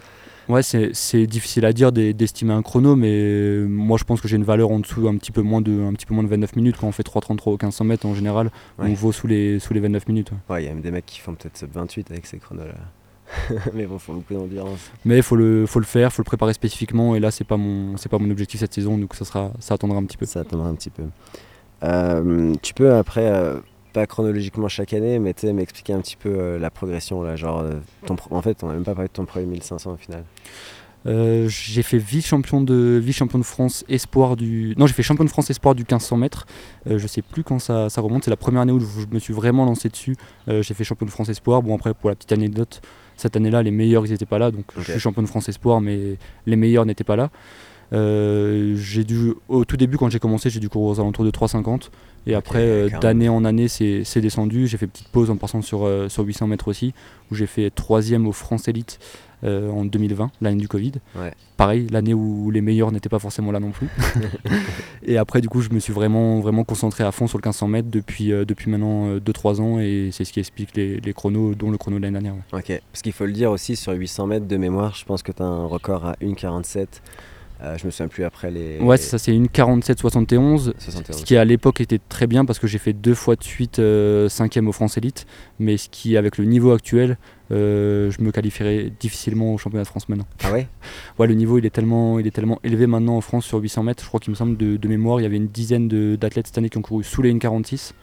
Ouais, 0.47 0.61
c'est 0.63 1.25
difficile 1.27 1.65
à 1.65 1.73
dire 1.73 1.91
d'e- 1.91 2.13
d'estimer 2.13 2.53
un 2.53 2.61
chrono, 2.61 2.95
mais 2.95 3.09
euh, 3.11 3.65
moi 3.67 3.97
je 3.97 4.03
pense 4.05 4.21
que 4.21 4.27
j'ai 4.27 4.37
une 4.37 4.43
valeur 4.45 4.69
en 4.71 4.79
dessous 4.79 5.07
un 5.07 5.17
petit 5.17 5.31
peu 5.31 5.41
moins 5.41 5.59
de, 5.59 5.81
un 5.81 5.93
petit 5.93 6.05
peu 6.05 6.13
moins 6.13 6.23
de 6.23 6.29
29 6.29 6.55
minutes. 6.55 6.77
Quand 6.79 6.87
on 6.87 6.91
fait 6.93 7.03
3,33 7.05 7.49
au 7.49 7.51
1500 7.53 7.83
mètres, 7.83 8.05
en 8.05 8.13
général, 8.15 8.51
Ouais. 8.77 8.89
on 8.89 8.93
vaut 8.93 9.11
sous 9.11 9.27
les, 9.27 9.59
sous 9.59 9.73
les 9.73 9.79
29 9.81 10.07
minutes. 10.07 10.31
ouais. 10.31 10.37
Ouais, 10.53 10.63
il 10.63 10.65
y 10.67 10.69
a 10.69 10.73
même 10.73 10.81
des 10.83 10.91
mecs 10.91 11.05
qui 11.05 11.19
font 11.19 11.33
peut-être 11.33 11.57
sub 11.57 11.71
28 11.73 12.11
avec 12.11 12.25
ces 12.27 12.37
chronos-là. 12.37 12.75
mais 13.73 13.85
bon, 13.85 13.99
faut 13.99 14.13
beaucoup 14.13 14.33
d'endurance. 14.33 14.91
Mais 15.05 15.17
il 15.17 15.23
faut 15.23 15.35
le, 15.35 15.65
faut 15.65 15.79
le 15.79 15.85
faire, 15.85 16.11
faut 16.13 16.21
le 16.21 16.25
préparer 16.25 16.53
spécifiquement, 16.53 17.15
et 17.15 17.19
là 17.19 17.31
c'est 17.31 17.43
pas 17.43 17.57
mon, 17.57 17.97
c'est 17.97 18.09
pas 18.09 18.19
mon 18.19 18.29
objectif 18.29 18.59
cette 18.59 18.73
saison, 18.73 18.97
donc 18.97 19.15
ça 19.15 19.25
sera, 19.25 19.51
ça 19.59 19.73
attendra 19.73 19.97
un 19.97 20.05
petit 20.05 20.17
peu. 20.17 20.25
Ça 20.25 20.41
attendra 20.41 20.69
un 20.69 20.75
petit 20.75 20.89
peu. 20.89 21.03
Euh, 21.83 22.53
tu 22.61 22.73
peux 22.73 22.93
après 22.93 23.27
euh, 23.27 23.59
pas 23.93 24.05
chronologiquement 24.07 24.67
chaque 24.67 24.93
année, 24.93 25.19
mais 25.19 25.33
tu 25.33 25.51
m'expliquer 25.51 25.93
un 25.93 26.01
petit 26.01 26.17
peu 26.17 26.57
la 26.57 26.69
progression 26.69 27.21
là, 27.21 27.35
genre 27.35 27.63
ton, 28.05 28.15
en 28.31 28.41
fait, 28.41 28.63
on 28.63 28.67
n'a 28.67 28.73
même 28.73 28.83
pas 28.83 28.93
parlé 28.93 29.07
de 29.07 29.13
ton 29.13 29.25
premier 29.25 29.45
1500 29.45 29.93
au 29.93 29.97
final. 29.97 30.23
Euh, 31.07 31.47
j'ai 31.47 31.83
fait 31.83 31.97
vice-champion 31.97 32.61
de, 32.61 32.99
vice 33.01 33.19
-champion 33.19 33.37
de 33.37 33.43
France 33.43 33.85
espoir 33.87 34.35
du. 34.35 34.73
Non, 34.77 34.87
j'ai 34.87 34.93
fait 34.93 35.03
champion 35.03 35.23
de 35.23 35.29
France 35.29 35.49
espoir 35.49 35.73
du 35.73 35.83
1500 35.83 36.17
mètres. 36.17 36.45
Euh, 36.87 36.97
je 36.97 37.07
sais 37.07 37.21
plus 37.21 37.43
quand 37.43 37.59
ça, 37.59 37.89
ça 37.89 38.01
remonte. 38.01 38.25
C'est 38.25 38.29
la 38.29 38.37
première 38.37 38.61
année 38.61 38.73
où 38.73 38.79
je 38.79 39.05
me 39.11 39.19
suis 39.19 39.33
vraiment 39.33 39.65
lancé 39.65 39.89
dessus. 39.89 40.15
Euh, 40.47 40.61
j'ai 40.61 40.73
fait 40.73 40.83
champion 40.83 41.05
de 41.05 41.11
France 41.11 41.29
espoir. 41.29 41.61
Bon, 41.61 41.75
après, 41.75 41.93
pour 41.93 42.09
la 42.09 42.15
petite 42.15 42.31
anecdote, 42.33 42.81
cette 43.17 43.35
année-là, 43.35 43.63
les 43.63 43.71
meilleurs, 43.71 44.05
ils 44.05 44.11
n'étaient 44.11 44.25
pas 44.25 44.39
là. 44.39 44.51
Donc, 44.51 44.65
je 44.77 44.91
suis 44.91 44.99
champion 44.99 45.21
de 45.21 45.27
France 45.27 45.49
espoir, 45.49 45.81
mais 45.81 46.17
les 46.45 46.55
meilleurs 46.55 46.85
n'étaient 46.85 47.03
pas 47.03 47.15
là. 47.15 47.29
j'ai 47.91 49.03
dû, 49.03 49.33
au 49.49 49.65
tout 49.65 49.77
début, 49.77 49.97
quand 49.97 50.09
j'ai 50.09 50.19
commencé, 50.19 50.49
j'ai 50.49 50.59
dû 50.59 50.69
courir 50.69 50.89
aux 50.89 50.99
alentours 50.99 51.25
de 51.25 51.31
3,50. 51.31 51.89
Et 52.25 52.35
après, 52.35 52.89
d'année 53.01 53.29
en 53.29 53.45
année, 53.45 53.67
c'est 53.67 54.21
descendu. 54.21 54.67
J'ai 54.67 54.77
fait 54.77 54.87
petite 54.87 55.09
pause 55.09 55.29
en 55.29 55.35
passant 55.37 55.61
sur, 55.61 55.89
sur 56.09 56.23
800 56.23 56.47
mètres 56.47 56.67
aussi, 56.67 56.93
où 57.31 57.35
j'ai 57.35 57.47
fait 57.47 57.69
troisième 57.69 58.27
au 58.27 58.31
France 58.31 58.67
Elite 58.67 58.99
euh, 59.43 59.69
en 59.69 59.85
2020, 59.85 60.31
l'année 60.41 60.57
du 60.57 60.67
Covid. 60.67 60.93
Pareil, 61.57 61.87
l'année 61.91 62.13
où 62.13 62.51
les 62.51 62.61
meilleurs 62.61 62.91
n'étaient 62.91 63.09
pas 63.09 63.19
forcément 63.19 63.51
là 63.51 63.59
non 63.59 63.71
plus. 63.71 63.87
et 65.03 65.17
après, 65.17 65.41
du 65.41 65.49
coup, 65.49 65.61
je 65.61 65.69
me 65.69 65.79
suis 65.79 65.93
vraiment, 65.93 66.39
vraiment 66.39 66.63
concentré 66.63 67.03
à 67.03 67.11
fond 67.11 67.27
sur 67.27 67.37
le 67.37 67.41
1500 67.41 67.67
mètres 67.67 67.89
depuis, 67.89 68.31
euh, 68.31 68.45
depuis 68.45 68.69
maintenant 68.69 69.17
2-3 69.17 69.59
euh, 69.59 69.63
ans 69.63 69.79
et 69.79 70.09
c'est 70.11 70.23
ce 70.23 70.33
qui 70.33 70.39
explique 70.39 70.75
les, 70.75 70.99
les, 70.99 71.13
chronos, 71.13 71.55
dont 71.55 71.71
le 71.71 71.77
chrono 71.77 71.97
de 71.97 72.03
l'année 72.03 72.19
dernière. 72.19 72.43
Ok, 72.53 72.81
parce 72.91 73.01
qu'il 73.01 73.13
faut 73.13 73.25
le 73.25 73.31
dire 73.31 73.51
aussi, 73.51 73.75
sur 73.75 73.93
800 73.93 74.27
mètres 74.27 74.47
de 74.47 74.57
mémoire, 74.57 74.95
je 74.95 75.05
pense 75.05 75.23
que 75.23 75.31
tu 75.31 75.41
as 75.41 75.45
un 75.45 75.65
record 75.65 76.05
à 76.05 76.13
1,47. 76.21 76.87
Euh, 77.61 77.77
je 77.77 77.85
me 77.85 77.91
souviens 77.91 78.07
plus 78.07 78.23
après 78.23 78.51
les. 78.51 78.79
Ouais, 78.79 78.97
ça 78.97 79.17
c'est 79.17 79.33
une 79.33 79.47
47-71, 79.47 80.73
ce 80.77 81.23
qui 81.23 81.35
à 81.37 81.45
l'époque 81.45 81.81
était 81.81 81.99
très 82.09 82.27
bien 82.27 82.45
parce 82.45 82.59
que 82.59 82.67
j'ai 82.67 82.77
fait 82.77 82.93
deux 82.93 83.15
fois 83.15 83.35
de 83.35 83.43
suite 83.43 83.77
5 83.77 83.81
euh, 83.81 84.29
cinquième 84.29 84.67
au 84.67 84.71
France 84.71 84.97
Elite, 84.97 85.25
mais 85.59 85.77
ce 85.77 85.89
qui 85.89 86.17
avec 86.17 86.37
le 86.37 86.45
niveau 86.45 86.71
actuel, 86.71 87.17
euh, 87.51 88.11
je 88.11 88.21
me 88.21 88.31
qualifierais 88.31 88.91
difficilement 88.99 89.55
au 89.55 89.57
championnat 89.57 89.83
de 89.83 89.87
France 89.87 90.07
maintenant. 90.07 90.27
Ah 90.43 90.51
ouais? 90.51 90.67
Ouais, 91.17 91.25
le 91.25 91.33
niveau 91.33 91.57
il 91.57 91.65
est 91.65 91.71
tellement, 91.71 92.19
il 92.19 92.27
est 92.27 92.31
tellement 92.31 92.59
élevé 92.63 92.85
maintenant 92.85 93.17
en 93.17 93.21
France 93.21 93.45
sur 93.45 93.57
800 93.57 93.83
mètres. 93.83 94.03
Je 94.03 94.07
crois 94.07 94.19
qu'il 94.19 94.29
me 94.29 94.35
semble 94.35 94.55
de, 94.55 94.77
de, 94.77 94.87
mémoire, 94.87 95.19
il 95.19 95.23
y 95.23 95.25
avait 95.25 95.37
une 95.37 95.47
dizaine 95.47 95.87
d'athlètes 96.15 96.47
cette 96.47 96.57
année 96.59 96.69
qui 96.69 96.77
ont 96.77 96.83
couru 96.83 97.03
sous 97.03 97.23
les 97.23 97.33
1,46. 97.33 97.93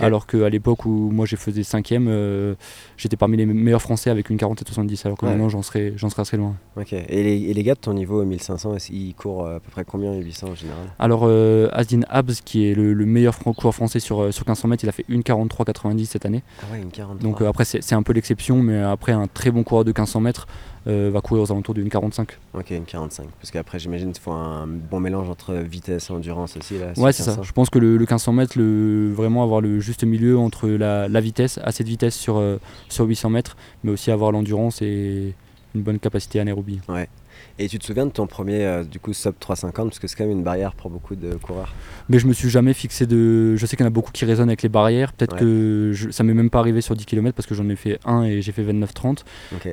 Alors 0.00 0.26
qu'à 0.26 0.48
l'époque 0.48 0.84
où 0.84 1.10
moi 1.10 1.26
j'ai 1.26 1.36
faisais 1.36 1.62
5 1.62 1.92
euh, 1.92 2.54
j'étais 2.96 3.16
parmi 3.16 3.36
les 3.36 3.46
meilleurs 3.46 3.82
français 3.82 4.10
avec 4.10 4.30
une 4.30 4.36
47-70, 4.36 5.06
alors 5.06 5.18
que 5.18 5.26
maintenant 5.26 5.48
j'en 5.48 5.62
serais, 5.62 5.92
j'en 5.96 6.08
serais 6.08 6.22
assez 6.22 6.36
loin. 6.36 6.56
Ok. 6.76 6.92
Et 6.92 7.22
les, 7.22 7.42
et 7.50 7.54
les, 7.54 7.62
gars 7.62 7.74
de 7.74 7.80
ton 7.80 7.94
niveau 7.94 8.24
1500, 8.24 8.76
ils 8.90 9.14
courent 9.14 9.46
à 9.46 9.60
peu 9.60 9.70
près 9.70 9.84
combien 9.84 10.14
800 10.14 10.48
en 10.48 10.54
général? 10.54 10.86
Alors 10.98 11.22
euh, 11.24 11.68
Asdin 11.72 12.02
Abs, 12.08 12.40
qui 12.44 12.66
est 12.66 12.74
le, 12.74 12.94
meilleur 13.06 13.38
coureur 13.38 13.74
français 13.74 14.00
sur, 14.00 14.22
euh, 14.22 14.30
sur 14.32 14.46
1500 14.46 14.68
mètres, 14.68 14.84
il 14.84 14.88
a 14.88 14.92
fait 14.92 15.04
une 15.08 15.22
43-90 15.22 16.04
cette 16.06 16.26
année. 16.26 16.42
Ah 16.62 16.72
ouais, 16.72 16.80
une 16.80 16.90
43. 16.90 17.22
Donc 17.22 17.42
euh, 17.42 17.48
après 17.48 17.64
c'est 17.64 17.94
un 17.94 18.02
peu 18.02 18.12
l'exception, 18.12 18.62
mais 18.62 18.80
après 18.80 19.12
un 19.12 19.26
très 19.26 19.50
bon 19.50 19.62
coureur 19.64 19.84
de 19.84 19.90
1500 19.90 20.20
mètres, 20.20 20.46
euh, 20.86 21.10
va 21.12 21.20
courir 21.20 21.42
aux 21.42 21.52
alentours 21.52 21.74
d'une 21.74 21.88
45. 21.88 22.28
Ok, 22.54 22.70
une 22.70 22.84
45. 22.84 23.28
Parce 23.40 23.50
qu'après, 23.50 23.78
j'imagine 23.78 24.12
qu'il 24.12 24.22
faut 24.22 24.32
un 24.32 24.66
bon 24.66 25.00
mélange 25.00 25.28
entre 25.28 25.54
vitesse 25.54 26.10
et 26.10 26.12
endurance 26.12 26.56
aussi. 26.56 26.78
Là, 26.78 26.92
ouais, 26.96 27.12
c'est 27.12 27.22
ça. 27.22 27.38
Je 27.42 27.52
pense 27.52 27.70
que 27.70 27.78
le, 27.78 27.98
1500 27.98 28.32
mètres, 28.32 28.58
le, 28.58 29.12
vraiment 29.12 29.42
avoir 29.42 29.60
le 29.60 29.80
juste 29.80 30.04
milieu 30.04 30.38
entre 30.38 30.68
la, 30.68 31.08
la 31.08 31.20
vitesse, 31.20 31.58
assez 31.62 31.84
de 31.84 31.88
vitesse 31.88 32.14
sur, 32.14 32.36
euh, 32.36 32.58
sur 32.88 33.04
800 33.04 33.30
mètres, 33.30 33.56
mais 33.84 33.92
aussi 33.92 34.10
avoir 34.10 34.32
l'endurance 34.32 34.82
et 34.82 35.34
une 35.74 35.82
bonne 35.82 35.98
capacité 35.98 36.40
anaérobie. 36.40 36.80
Ouais. 36.88 37.08
Et 37.58 37.68
tu 37.68 37.78
te 37.78 37.84
souviens 37.84 38.06
de 38.06 38.10
ton 38.10 38.26
premier 38.26 38.64
euh, 38.64 38.84
du 38.84 38.98
coup 38.98 39.12
sub 39.12 39.34
350 39.38 39.88
parce 39.88 39.98
que 39.98 40.06
c'est 40.06 40.16
quand 40.16 40.24
même 40.24 40.36
une 40.36 40.42
barrière 40.42 40.74
pour 40.74 40.90
beaucoup 40.90 41.14
de 41.14 41.34
coureurs. 41.34 41.74
Mais 42.08 42.18
je 42.18 42.26
me 42.26 42.32
suis 42.32 42.50
jamais 42.50 42.72
fixé 42.72 43.06
de. 43.06 43.56
Je 43.56 43.66
sais 43.66 43.76
qu'il 43.76 43.84
y 43.84 43.86
en 43.86 43.90
a 43.90 43.94
beaucoup 43.94 44.12
qui 44.12 44.24
résonnent 44.24 44.48
avec 44.48 44.62
les 44.62 44.68
barrières. 44.68 45.12
Peut-être 45.12 45.36
que 45.36 45.92
ça 46.10 46.24
m'est 46.24 46.34
même 46.34 46.50
pas 46.50 46.58
arrivé 46.58 46.80
sur 46.80 46.96
10 46.96 47.04
km 47.04 47.34
parce 47.34 47.46
que 47.46 47.54
j'en 47.54 47.68
ai 47.68 47.76
fait 47.76 47.98
un 48.04 48.24
et 48.24 48.42
j'ai 48.42 48.52
fait 48.52 48.64
29-30. 48.64 49.18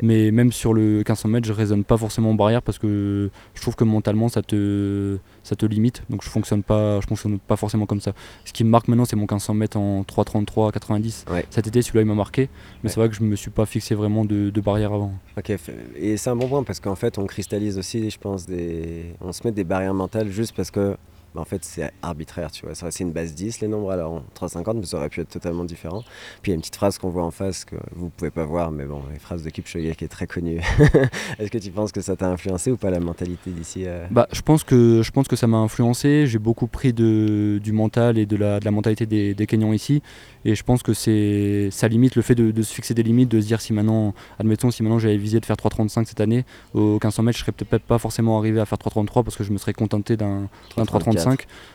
Mais 0.01 0.31
même 0.31 0.51
sur 0.51 0.73
le 0.73 0.97
1500 0.97 1.29
mètres, 1.29 1.47
je 1.47 1.53
raisonne 1.53 1.83
pas 1.83 1.97
forcément 1.97 2.31
en 2.31 2.35
barrière 2.35 2.61
parce 2.61 2.77
que 2.77 3.29
je 3.53 3.61
trouve 3.61 3.75
que 3.75 3.83
mentalement 3.83 4.29
ça 4.29 4.41
te 4.41 5.17
ça 5.43 5.55
te 5.55 5.65
limite. 5.65 6.03
Donc 6.09 6.23
je 6.23 6.29
fonctionne 6.29 6.63
pas, 6.63 6.99
je 7.01 7.07
fonctionne 7.07 7.39
pas 7.39 7.55
forcément 7.55 7.85
comme 7.85 8.01
ça. 8.01 8.13
Ce 8.45 8.53
qui 8.53 8.63
me 8.63 8.69
marque 8.69 8.87
maintenant, 8.87 9.05
c'est 9.05 9.15
mon 9.15 9.23
1500 9.23 9.53
mètres 9.53 9.77
en 9.77 10.01
3,33, 10.03 10.71
90. 10.71 11.25
Cet 11.49 11.67
été, 11.67 11.81
celui-là, 11.81 12.01
il 12.01 12.07
m'a 12.07 12.15
marqué. 12.15 12.49
Mais 12.83 12.89
c'est 12.89 12.99
vrai 12.99 13.09
que 13.09 13.15
je 13.15 13.23
me 13.23 13.35
suis 13.35 13.51
pas 13.51 13.65
fixé 13.65 13.95
vraiment 13.95 14.25
de, 14.25 14.49
de 14.49 14.61
barrière 14.61 14.93
avant. 14.93 15.13
Ok, 15.37 15.51
et 15.95 16.17
c'est 16.17 16.29
un 16.29 16.35
bon 16.35 16.47
point 16.47 16.63
parce 16.63 16.79
qu'en 16.79 16.95
fait, 16.95 17.17
on 17.17 17.25
cristallise 17.25 17.77
aussi, 17.77 18.09
je 18.09 18.17
pense, 18.17 18.45
des... 18.45 19.13
on 19.21 19.31
se 19.31 19.41
met 19.45 19.51
des 19.51 19.63
barrières 19.63 19.93
mentales 19.93 20.29
juste 20.29 20.55
parce 20.55 20.71
que 20.71 20.97
en 21.35 21.45
fait, 21.45 21.63
c'est 21.63 21.91
arbitraire, 22.01 22.51
tu 22.51 22.65
vois. 22.65 22.75
C'est 22.75 23.03
une 23.03 23.11
base 23.11 23.33
10, 23.33 23.61
les 23.61 23.67
nombres, 23.67 23.91
alors 23.91 24.13
en 24.13 24.23
350, 24.33 24.77
mais 24.77 24.85
ça 24.85 24.97
aurait 24.97 25.09
pu 25.09 25.21
être 25.21 25.29
totalement 25.29 25.63
différent. 25.63 26.03
Puis 26.41 26.49
il 26.49 26.49
y 26.51 26.53
a 26.53 26.55
une 26.55 26.61
petite 26.61 26.75
phrase 26.75 26.97
qu'on 26.97 27.09
voit 27.09 27.23
en 27.23 27.31
face 27.31 27.65
que 27.65 27.75
vous 27.95 28.09
pouvez 28.09 28.31
pas 28.31 28.45
voir, 28.45 28.71
mais 28.71 28.85
bon, 28.85 29.01
les 29.11 29.19
phrases 29.19 29.43
de 29.43 29.49
Kipchoge 29.49 29.95
qui 29.95 30.05
est 30.05 30.09
très 30.09 30.27
connue. 30.27 30.59
Est-ce 31.39 31.51
que 31.51 31.57
tu 31.57 31.71
penses 31.71 31.91
que 31.91 32.01
ça 32.01 32.15
t'a 32.15 32.27
influencé 32.27 32.71
ou 32.71 32.77
pas 32.77 32.89
la 32.89 32.99
mentalité 32.99 33.51
d'ici 33.51 33.83
euh 33.85 34.05
Bah, 34.11 34.27
je 34.31 34.41
pense 34.41 34.63
que 34.63 35.01
je 35.01 35.11
pense 35.11 35.27
que 35.27 35.35
ça 35.35 35.47
m'a 35.47 35.57
influencé. 35.57 36.25
J'ai 36.27 36.39
beaucoup 36.39 36.67
pris 36.67 36.93
de, 36.93 37.59
du 37.61 37.71
mental 37.71 38.17
et 38.17 38.25
de 38.25 38.35
la, 38.35 38.59
de 38.59 38.65
la 38.65 38.71
mentalité 38.71 39.05
des, 39.05 39.33
des 39.33 39.47
Kenyans 39.47 39.73
ici, 39.73 40.01
et 40.45 40.55
je 40.55 40.63
pense 40.63 40.83
que 40.83 40.93
c'est 40.93 41.69
ça 41.71 41.87
limite 41.87 42.15
le 42.15 42.21
fait 42.21 42.35
de, 42.35 42.61
se 42.61 42.73
fixer 42.73 42.93
des 42.93 43.03
limites, 43.03 43.29
de 43.29 43.41
se 43.41 43.47
dire 43.47 43.61
si 43.61 43.73
maintenant, 43.73 44.13
admettons, 44.39 44.71
si 44.71 44.83
maintenant 44.83 44.99
j'avais 44.99 45.17
visé 45.17 45.39
de 45.39 45.45
faire 45.45 45.55
3,35 45.55 46.05
cette 46.05 46.21
année, 46.21 46.45
au 46.73 46.93
1500 46.93 47.23
mètres, 47.23 47.37
je 47.37 47.43
serais 47.43 47.51
peut-être 47.51 47.83
pas 47.83 47.97
forcément 47.97 48.37
arrivé 48.37 48.59
à 48.59 48.65
faire 48.65 48.77
3,33 48.77 49.23
parce 49.23 49.35
que 49.35 49.43
je 49.43 49.51
me 49.51 49.57
serais 49.57 49.73
contenté 49.73 50.17
d'un 50.17 50.49
3,35 50.77 51.28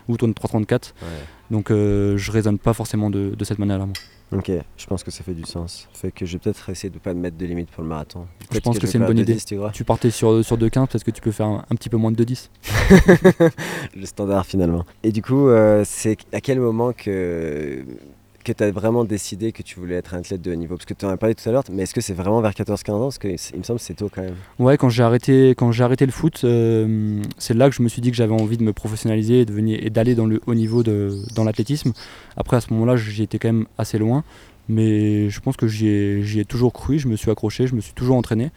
ou 0.09 0.17
ton 0.17 0.29
3,34. 0.29 0.93
Donc 1.51 1.71
euh, 1.71 2.17
je 2.17 2.33
raisonne 2.33 2.59
pas 2.59 2.73
forcément 2.73 3.11
de, 3.11 3.37
cette 3.45 3.59
manière-là. 3.59 3.87
Ok, 4.33 4.51
je 4.77 4.87
pense 4.87 5.05
que 5.05 5.11
ça 5.11 5.23
fait 5.23 5.35
du 5.35 5.45
sens. 5.45 5.89
Fait 5.93 6.11
que 6.11 6.27
je 6.27 6.33
vais 6.33 6.39
peut-être 6.39 6.71
essayer 6.71 6.91
de 6.91 6.99
pas 6.99 7.15
me 7.15 7.21
mettre 7.21 7.37
de 7.37 7.47
limite 7.47 7.71
pour 7.71 7.83
le 7.83 7.89
marathon. 7.89 8.27
Je 8.51 8.59
pense 8.59 8.79
que, 8.79 8.87
c'est 8.87 8.99
une 8.99 9.07
bonne 9.07 9.19
idée. 9.19 9.37
tu, 9.73 9.85
partais 9.85 10.11
sur, 10.11 10.45
sur 10.45 10.57
2,15, 10.57 10.89
peut-être 10.89 11.05
que 11.05 11.11
tu 11.11 11.21
peux 11.21 11.31
faire 11.31 11.47
un, 11.47 11.77
petit 11.77 11.89
peu 11.89 11.97
moins 11.97 12.11
de 12.11 12.25
2,10. 12.25 12.49
le 13.97 14.07
standard 14.07 14.47
finalement. 14.47 14.85
Et 15.03 15.13
du 15.13 15.23
coup, 15.23 15.49
euh, 15.49 15.85
c'est 15.87 16.17
à 16.33 16.41
quel 16.41 16.59
moment 16.59 16.93
que 16.93 17.85
que 18.45 18.53
tu 18.53 18.63
as 18.63 18.71
vraiment 18.71 19.05
décidé 19.05 19.51
que 19.51 19.63
tu 19.63 19.81
voulais 19.81 19.97
être 19.97 20.15
un 20.15 20.19
athlète 20.19 20.43
de 20.43 20.53
haut 20.53 20.55
niveau? 20.55 20.77
Parce 20.77 20.85
que 20.85 20.95
tu 20.95 21.05
en 21.05 21.09
as 21.09 21.17
parlé 21.17 21.35
tout 21.35 21.49
à 21.49 21.53
l'heure, 21.53 21.65
mais 21.73 21.83
est-ce 21.83 21.95
que 21.95 22.01
c'est 22.01 22.15
vraiment 22.15 22.41
vers 22.41 22.53
14-15 22.53 22.93
ans? 22.93 23.01
Parce 23.01 23.19
qu'il 23.19 23.33
me 23.33 23.63
semble 23.63 23.79
que 23.79 23.85
c'est 23.85 23.95
tôt 23.95 24.11
quand 24.15 24.23
même. 24.23 24.37
Ouais, 24.59 24.77
quand 24.77 24.89
j'ai 24.89 25.03
arrêté, 25.03 25.57
arrêté 25.81 26.07
le 26.07 26.13
foot, 26.13 26.43
euh, 26.45 27.23
c'est 27.39 27.55
là 27.55 27.69
que 27.69 27.75
je 27.75 27.83
me 27.83 27.89
suis 27.89 28.01
dit 28.01 28.11
que 28.11 28.17
j'avais 28.17 28.35
envie 28.35 28.57
de 28.57 28.63
me 28.63 28.73
professionnaliser 28.73 29.41
et, 29.41 29.45
de 29.45 29.59
et 29.59 29.91
d'aller 29.91 30.15
dans 30.15 30.27
le 30.27 30.41
haut 30.47 30.55
niveau 30.55 30.83
de, 30.83 31.17
dans 31.35 31.45
l'athlétisme. 31.45 31.93
Après, 32.37 32.57
à 32.57 32.61
ce 32.61 32.73
moment-là, 32.73 32.97
j'y 32.97 33.23
étais 33.23 33.39
quand 33.39 33.49
même 33.49 33.67
assez 33.79 33.99
loin. 33.99 34.23
Mais 34.69 35.29
je 35.29 35.41
pense 35.41 35.57
que 35.57 35.67
j'y 35.67 35.89
ai, 35.89 36.39
ai 36.39 36.45
toujours 36.45 36.73
cru, 36.73 36.99
je 36.99 37.09
me 37.09 37.17
suis 37.17 37.31
accroché, 37.31 37.67
je 37.67 37.75
me 37.75 37.81
suis 37.81 37.93
toujours 37.93 38.17
entraîné. 38.17 38.51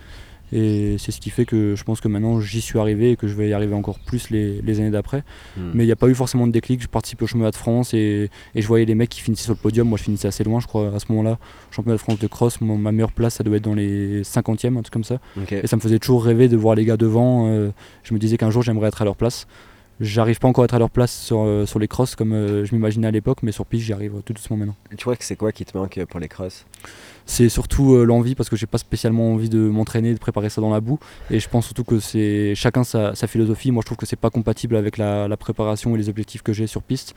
Et 0.54 0.96
c'est 0.98 1.12
ce 1.12 1.20
qui 1.20 1.30
fait 1.30 1.46
que 1.46 1.76
je 1.76 1.84
pense 1.84 2.00
que 2.00 2.08
maintenant 2.08 2.40
j'y 2.40 2.62
suis 2.62 2.80
arrivé 2.80 3.12
et 3.12 3.16
que 3.16 3.28
je 3.28 3.34
vais 3.34 3.50
y 3.50 3.54
arriver 3.54 3.76
encore 3.76 4.00
plus 4.00 4.30
les, 4.30 4.80
années 4.80 4.92
d'après. 4.92 5.24
Hmm. 5.58 5.72
Mais 5.74 5.84
il 5.84 5.88
n'y 5.88 5.92
a 5.92 5.98
pas 5.98 6.08
eu 6.08 6.16
forcément 6.16 6.48
de 6.48 6.52
déclic. 6.52 6.82
Je 6.82 6.88
participe 6.88 7.22
au 7.22 7.28
championnat 7.28 7.52
de 7.52 7.56
France 7.56 7.94
et, 7.94 8.30
je 8.56 8.68
voyais 8.68 8.86
les 8.86 8.96
mecs 8.96 9.10
qui 9.10 9.22
finissaient 9.22 9.46
sur 9.46 9.54
le 9.54 9.60
podium. 9.60 9.88
Moi 9.88 9.98
je 9.98 10.04
finissais 10.04 10.28
assez 10.28 10.44
loin, 10.44 10.60
je 10.60 10.68
crois, 10.68 10.94
à 10.96 11.00
ce 11.00 11.06
moment-là. 11.10 11.38
Championnat 11.72 11.96
de 11.96 12.02
France 12.02 12.20
de 12.20 12.28
cross, 12.28 12.62
ma 12.62 12.92
meilleure 12.92 13.12
place 13.12 13.36
ça 13.36 13.44
doit 13.44 13.58
être 13.58 13.64
dans 13.64 13.76
les 13.76 14.24
50e, 14.24 14.78
un 14.78 14.82
truc 14.82 14.94
comme 14.94 15.04
ça. 15.04 15.20
Et 15.52 15.68
ça 15.68 15.76
me 15.76 15.82
faisait 15.82 16.00
toujours 16.00 16.24
rêver 16.24 16.48
de 16.48 16.58
voir 16.58 16.76
les 16.76 16.86
gars 16.86 16.98
devant. 16.98 17.48
Euh, 17.48 17.70
je 18.04 18.14
me 18.14 18.20
disais 18.20 18.38
qu'un 18.38 18.50
jour 18.50 18.62
j'aimerais 18.64 18.88
être 18.88 19.02
à 19.02 19.06
leur 19.06 19.16
place. 19.16 19.48
J'arrive 20.00 20.38
pas 20.38 20.48
encore 20.48 20.64
à 20.64 20.66
être 20.66 20.76
à 20.76 20.80
leur 20.80 20.92
place 20.92 21.12
sur, 21.12 21.40
euh, 21.40 21.66
sur 21.66 21.80
les 21.80 21.88
crosses 21.88 22.16
comme 22.16 22.32
euh, 22.32 22.66
je 22.66 22.76
m'imaginais 22.76 23.08
à 23.08 23.12
l'époque, 23.12 23.40
mais 23.42 23.52
sur 23.52 23.66
piste 23.66 23.86
j'y 23.86 23.94
arrive 23.94 24.22
tout 24.24 24.34
doucement 24.34 24.56
maintenant. 24.56 24.76
Tu 24.96 25.04
vois 25.06 25.16
que 25.16 25.24
c'est 25.24 25.36
quoi 25.36 25.52
qui 25.52 25.66
te 25.66 25.76
manque 25.76 26.00
pour 26.06 26.20
les 26.20 26.28
crosses? 26.28 26.66
C'est 27.28 27.50
surtout 27.50 27.94
euh, 27.94 28.06
l'envie 28.06 28.36
parce 28.36 28.50
que 28.50 28.56
j'ai 28.56 28.66
pas 28.66 28.78
spécialement 28.78 29.34
envie 29.34 29.50
de 29.50 29.60
m'entraîner, 29.60 30.14
de 30.14 30.18
préparer 30.18 30.50
ça 30.50 30.62
dans 30.62 30.72
la 30.72 30.80
boue. 30.80 30.98
Et 31.30 31.40
je 31.40 31.50
pense 31.50 31.66
surtout 31.66 31.84
que 31.84 32.00
c'est 32.00 32.56
chacun 32.56 32.84
sa, 32.84 33.14
philosophie. 33.28 33.72
Moi, 33.72 33.82
je 33.82 33.86
trouve 33.86 33.98
que 33.98 34.06
c'est 34.06 34.16
pas 34.16 34.30
compatible 34.30 34.78
avec 34.78 34.98
la, 34.98 35.28
préparation 35.38 35.94
et 35.94 35.98
les 35.98 36.10
objectifs 36.10 36.42
que 36.42 36.54
j'ai 36.54 36.66
sur 36.66 36.82
piste. 36.82 37.14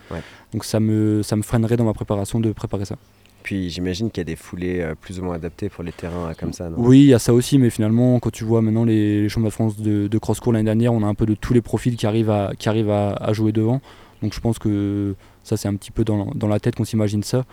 Donc 0.52 0.64
ça 0.64 0.80
me, 0.80 1.22
ça 1.22 1.36
me 1.36 1.42
freinerait 1.42 1.76
dans 1.76 1.84
ma 1.84 1.94
préparation 1.94 2.40
de 2.40 2.52
préparer 2.52 2.84
ça. 2.84 2.96
Puis 3.44 3.70
j'imagine 3.70 4.10
qu'il 4.10 4.20
y 4.20 4.22
a 4.22 4.24
des 4.24 4.36
foulées 4.36 4.80
euh, 4.80 4.94
plus 4.94 5.18
ou 5.18 5.24
moins 5.24 5.36
adaptées 5.36 5.70
pour 5.70 5.82
les 5.82 5.92
terrains 5.92 6.30
euh, 6.30 6.34
comme 6.38 6.52
ça. 6.52 6.68
oui, 6.76 7.00
il 7.00 7.06
y 7.06 7.14
a 7.14 7.18
ça 7.18 7.32
aussi, 7.32 7.56
mais 7.56 7.70
finalement, 7.70 8.18
quand 8.18 8.30
tu 8.30 8.44
vois 8.44 8.60
maintenant 8.60 8.84
les, 8.84 9.30
championnats 9.30 9.48
de 9.48 9.54
France 9.54 9.76
de, 9.78 10.18
cross-court 10.18 10.52
l'année 10.52 10.66
dernière, 10.66 10.92
on 10.92 11.02
a 11.02 11.06
un 11.06 11.14
peu 11.14 11.24
de 11.24 11.34
tous 11.34 11.54
les 11.54 11.62
profils 11.62 11.96
qui 11.96 12.06
arrivent 12.06 12.30
à, 12.30 12.52
qui 12.58 12.68
arrivent 12.68 12.90
à, 12.90 13.32
jouer 13.32 13.52
devant. 13.52 13.80
Donc 14.22 14.34
je 14.34 14.40
pense 14.40 14.58
que 14.58 15.14
ça, 15.44 15.56
c'est 15.56 15.68
un 15.68 15.74
petit 15.76 15.92
peu 15.92 16.04
dans, 16.04 16.26
dans 16.34 16.48
la 16.48 16.60
tête 16.60 16.74
qu'on 16.74 16.84
s'imagine 16.84 17.22
ça 17.22 17.46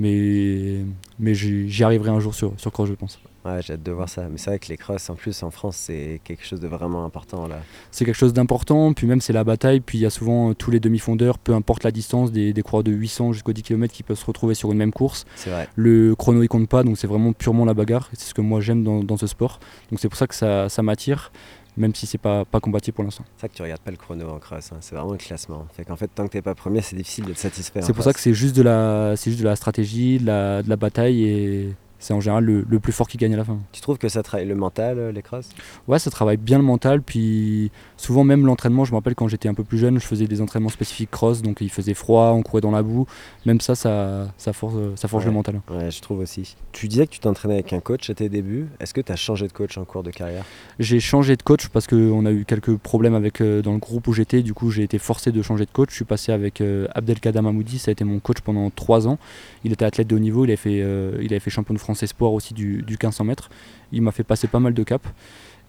mais, 0.00 0.78
mais 1.18 1.34
j'y 1.34 1.84
arriverai 1.84 2.10
un 2.10 2.20
jour 2.20 2.34
sur, 2.34 2.54
sur 2.56 2.72
cross, 2.72 2.88
je 2.88 2.94
pense. 2.94 3.18
Ouais, 3.44 3.60
j'ai 3.62 3.74
hâte 3.74 3.82
de 3.82 3.92
voir 3.92 4.08
ça. 4.08 4.22
Mais 4.30 4.38
c'est 4.38 4.48
vrai 4.48 4.58
que 4.58 4.68
les 4.68 4.78
crosses, 4.78 5.10
en 5.10 5.14
plus, 5.14 5.42
en 5.42 5.50
France, 5.50 5.76
c'est 5.76 6.22
quelque 6.24 6.42
chose 6.42 6.58
de 6.58 6.68
vraiment 6.68 7.04
important. 7.04 7.46
là. 7.46 7.56
C'est 7.90 8.06
quelque 8.06 8.16
chose 8.16 8.32
d'important, 8.32 8.94
puis 8.94 9.06
même 9.06 9.20
c'est 9.20 9.34
la 9.34 9.44
bataille. 9.44 9.80
Puis 9.80 9.98
il 9.98 10.00
y 10.00 10.06
a 10.06 10.10
souvent 10.10 10.50
euh, 10.50 10.54
tous 10.54 10.70
les 10.70 10.80
demi-fondeurs, 10.80 11.38
peu 11.38 11.52
importe 11.54 11.84
la 11.84 11.90
distance, 11.90 12.32
des, 12.32 12.54
des 12.54 12.62
coureurs 12.62 12.82
de 12.82 12.92
800 12.92 13.34
jusqu'aux 13.34 13.52
10 13.52 13.62
km 13.62 13.92
qui 13.92 14.02
peuvent 14.02 14.18
se 14.18 14.24
retrouver 14.24 14.54
sur 14.54 14.72
une 14.72 14.78
même 14.78 14.92
course. 14.92 15.26
C'est 15.36 15.50
vrai. 15.50 15.68
Le 15.74 16.14
chrono, 16.14 16.42
il 16.42 16.48
compte 16.48 16.68
pas, 16.68 16.82
donc 16.82 16.96
c'est 16.96 17.06
vraiment 17.06 17.34
purement 17.34 17.66
la 17.66 17.74
bagarre. 17.74 18.08
C'est 18.14 18.28
ce 18.30 18.34
que 18.34 18.40
moi 18.40 18.60
j'aime 18.60 18.82
dans, 18.82 19.04
dans, 19.04 19.18
ce 19.18 19.26
sport. 19.26 19.60
Donc 19.90 20.00
c'est 20.00 20.08
pour 20.08 20.18
ça 20.18 20.26
que 20.26 20.34
ça, 20.34 20.70
ça 20.70 20.82
m'attire. 20.82 21.30
Même 21.76 21.94
si 21.94 22.06
c'est 22.06 22.18
pas, 22.18 22.44
pas 22.44 22.60
compatible 22.60 22.94
pour 22.94 23.04
l'instant. 23.04 23.24
C'est 23.36 23.42
ça 23.42 23.48
que 23.48 23.54
tu 23.54 23.62
regardes 23.62 23.80
pas 23.80 23.90
le 23.90 23.96
chrono 23.96 24.28
en 24.28 24.38
cross, 24.38 24.72
hein. 24.72 24.78
c'est 24.80 24.94
vraiment 24.94 25.12
le 25.12 25.18
classement. 25.18 25.66
Fait 25.72 25.84
qu'en 25.84 25.96
fait, 25.96 26.08
tant 26.08 26.26
que 26.26 26.32
t'es 26.32 26.42
pas 26.42 26.54
premier, 26.54 26.80
c'est 26.80 26.96
difficile 26.96 27.24
d'être 27.26 27.38
satisfait. 27.38 27.82
C'est 27.82 27.92
pour 27.92 28.04
ça 28.04 28.12
que 28.12 28.20
c'est 28.20 28.34
juste, 28.34 28.56
de 28.56 28.62
la, 28.62 29.14
juste 29.14 29.38
de 29.38 29.44
la 29.44 29.56
stratégie, 29.56 30.18
de 30.18 30.26
la, 30.26 30.62
de 30.62 30.68
la 30.68 30.76
bataille 30.76 31.24
et 31.24 31.74
c'est 32.00 32.14
en 32.14 32.20
général 32.20 32.44
le, 32.44 32.80
plus 32.80 32.92
fort 32.92 33.06
qui 33.06 33.18
gagne 33.18 33.34
à 33.34 33.36
la 33.36 33.44
fin. 33.44 33.58
Tu 33.72 33.82
trouves 33.82 33.98
que 33.98 34.08
ça 34.08 34.22
travaille 34.22 34.48
le 34.48 34.54
mental, 34.54 34.98
euh, 34.98 35.12
les 35.12 35.20
crosses? 35.20 35.50
Ouais, 35.86 35.98
ça 35.98 36.10
travaille 36.10 36.38
bien 36.38 36.56
le 36.56 36.64
mental. 36.64 37.02
Puis 37.02 37.70
souvent, 37.98 38.24
même 38.24 38.46
l'entraînement, 38.46 38.86
je 38.86 38.92
me 38.92 38.96
rappelle 38.96 39.14
quand 39.14 39.28
j'étais 39.28 39.48
un 39.48 39.54
peu 39.54 39.64
plus 39.64 39.76
jeune, 39.76 40.00
je 40.00 40.06
faisais 40.06 40.26
des 40.26 40.40
entraînements 40.40 40.70
spécifiques 40.70 41.10
cross, 41.10 41.42
donc 41.42 41.58
il 41.60 41.68
faisait 41.68 41.92
froid, 41.92 42.32
on 42.34 42.42
courait 42.42 42.62
dans 42.62 42.70
la 42.70 42.82
boue. 42.82 43.06
Même 43.44 43.60
ça, 43.60 43.74
ça, 43.74 44.28
ça 44.38 44.54
force, 44.54 44.74
ça 44.96 45.08
forge 45.08 45.26
le 45.26 45.32
mental. 45.32 45.60
Ouais, 45.70 45.90
je 45.90 46.00
trouve 46.00 46.20
aussi. 46.20 46.56
Tu 46.72 46.88
disais 46.88 47.06
que 47.06 47.12
tu 47.12 47.20
t'entraînais 47.20 47.54
avec 47.54 47.72
un 47.74 47.80
coach 47.80 48.08
à 48.08 48.14
tes 48.14 48.30
débuts. 48.30 48.66
Est-ce 48.80 48.94
que 48.94 49.02
tu 49.02 49.12
as 49.12 49.16
changé 49.16 49.46
de 49.46 49.52
coach 49.52 49.76
en 49.76 49.84
cours 49.84 50.02
de 50.02 50.10
carrière? 50.10 50.44
J'ai 50.78 51.00
changé 51.00 51.36
de 51.36 51.42
coach 51.42 51.68
parce 51.68 51.86
qu'on 51.86 52.24
a 52.24 52.32
eu 52.32 52.46
quelques 52.46 52.76
problèmes 52.78 53.14
avec, 53.14 53.42
euh, 53.42 53.60
dans 53.60 53.72
le 53.72 53.78
groupe 53.78 54.08
où 54.08 54.14
j'étais. 54.14 54.42
Du 54.42 54.54
coup, 54.54 54.70
j'ai 54.70 54.84
été 54.84 54.98
forcé 54.98 55.32
de 55.32 55.42
changer 55.42 55.66
de 55.66 55.70
coach. 55.70 55.90
Je 55.90 55.96
suis 55.96 56.04
passé 56.06 56.32
avec 56.32 56.62
euh, 56.62 56.86
Abdelkader 56.94 57.42
Mahmoudi, 57.42 57.78
ça 57.78 57.90
a 57.90 57.92
été 57.92 58.04
mon 58.04 58.20
coach 58.20 58.40
pendant 58.40 58.70
trois 58.70 59.06
ans. 59.06 59.18
Il 59.64 59.72
était 59.72 59.84
athlète 59.84 60.06
de 60.06 60.16
haut 60.16 60.20
niveau, 60.20 60.46
il 60.46 60.48
avait 60.48 60.56
fait, 60.56 60.78
il 60.78 61.32
avait 61.32 61.40
fait 61.40 61.50
champion 61.50 61.74
de 61.74 61.78
France 61.78 61.89
Espoir 61.94 62.32
aussi 62.32 62.54
du 62.54 62.82
du, 62.82 62.94
1500 62.94 63.24
mètres. 63.24 63.50
Il 63.92 64.02
m'a 64.02 64.12
fait 64.12 64.24
passer 64.24 64.48
pas 64.48 64.60
mal 64.60 64.74
de 64.74 64.82
caps. 64.82 65.08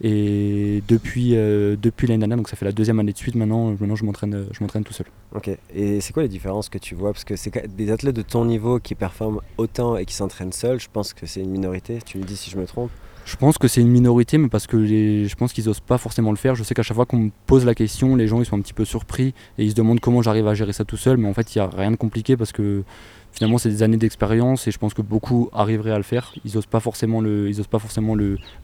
Et 0.03 0.81
depuis, 0.87 1.35
euh, 1.35 1.75
depuis 1.79 2.07
l'année 2.07 2.19
dernière, 2.19 2.37
donc 2.37 2.49
ça 2.49 2.55
fait 2.55 2.65
la 2.65 2.71
deuxième 2.71 2.99
année 2.99 3.11
de 3.11 3.17
suite 3.17 3.35
maintenant, 3.35 3.69
maintenant 3.79 3.95
je 3.95 4.03
m'entraîne, 4.03 4.47
je 4.51 4.63
m'entraîne 4.63 4.83
tout 4.83 4.93
seul. 4.93 5.05
Ok, 5.35 5.51
et 5.75 6.01
c'est 6.01 6.11
quoi 6.11 6.23
les 6.23 6.29
différences 6.29 6.69
que 6.69 6.79
tu 6.79 6.95
vois? 6.95 7.13
Parce 7.13 7.23
que 7.23 7.35
c'est 7.35 7.75
des 7.75 7.91
athlètes 7.91 8.15
de 8.15 8.23
ton 8.23 8.45
niveau 8.45 8.79
qui 8.79 8.95
performent 8.95 9.41
autant 9.57 9.97
et 9.97 10.05
qui 10.05 10.15
s'entraînent 10.15 10.53
seuls, 10.53 10.79
je 10.79 10.87
pense 10.91 11.13
que 11.13 11.27
c'est 11.27 11.41
une 11.41 11.51
minorité, 11.51 11.99
tu 12.03 12.17
me 12.17 12.23
dis 12.23 12.35
si 12.35 12.49
je 12.49 12.57
me 12.57 12.65
trompe 12.65 12.89
je 13.25 13.35
pense 13.35 13.57
que 13.57 13.67
c'est 13.67 13.81
une 13.81 13.89
minorité, 13.89 14.37
mais 14.37 14.49
parce 14.49 14.67
que 14.67 14.85
je 14.85 15.35
pense 15.35 15.53
qu'ils 15.53 15.65
n'osent 15.65 15.79
pas 15.79 15.97
forcément 15.97 16.31
le 16.31 16.37
faire. 16.37 16.55
Je 16.55 16.63
sais 16.63 16.73
qu'à 16.73 16.83
chaque 16.83 16.95
fois 16.95 17.05
qu'on 17.05 17.17
me 17.17 17.31
pose 17.45 17.65
la 17.65 17.75
question, 17.75 18.15
les 18.15 18.27
gens 18.27 18.39
ils 18.39 18.45
sont 18.45 18.57
un 18.57 18.61
petit 18.61 18.73
peu 18.73 18.85
surpris 18.85 19.33
et 19.57 19.63
ils 19.63 19.71
se 19.71 19.75
demandent 19.75 19.99
comment 19.99 20.21
j'arrive 20.21 20.47
à 20.47 20.53
gérer 20.53 20.73
ça 20.73 20.85
tout 20.85 20.97
seul. 20.97 21.17
Mais 21.17 21.27
en 21.27 21.33
fait, 21.33 21.55
il 21.55 21.59
n'y 21.59 21.63
a 21.63 21.67
rien 21.67 21.91
de 21.91 21.95
compliqué 21.95 22.35
parce 22.35 22.51
que 22.51 22.83
finalement 23.31 23.57
c'est 23.57 23.69
des 23.69 23.83
années 23.83 23.97
d'expérience 23.97 24.67
et 24.67 24.71
je 24.71 24.77
pense 24.77 24.93
que 24.93 25.01
beaucoup 25.01 25.49
arriveraient 25.53 25.91
à 25.91 25.97
le 25.97 26.03
faire. 26.03 26.33
Ils 26.45 26.55
n'osent 26.55 26.65
pas 26.65 26.79
forcément, 26.79 27.21
le, 27.21 27.51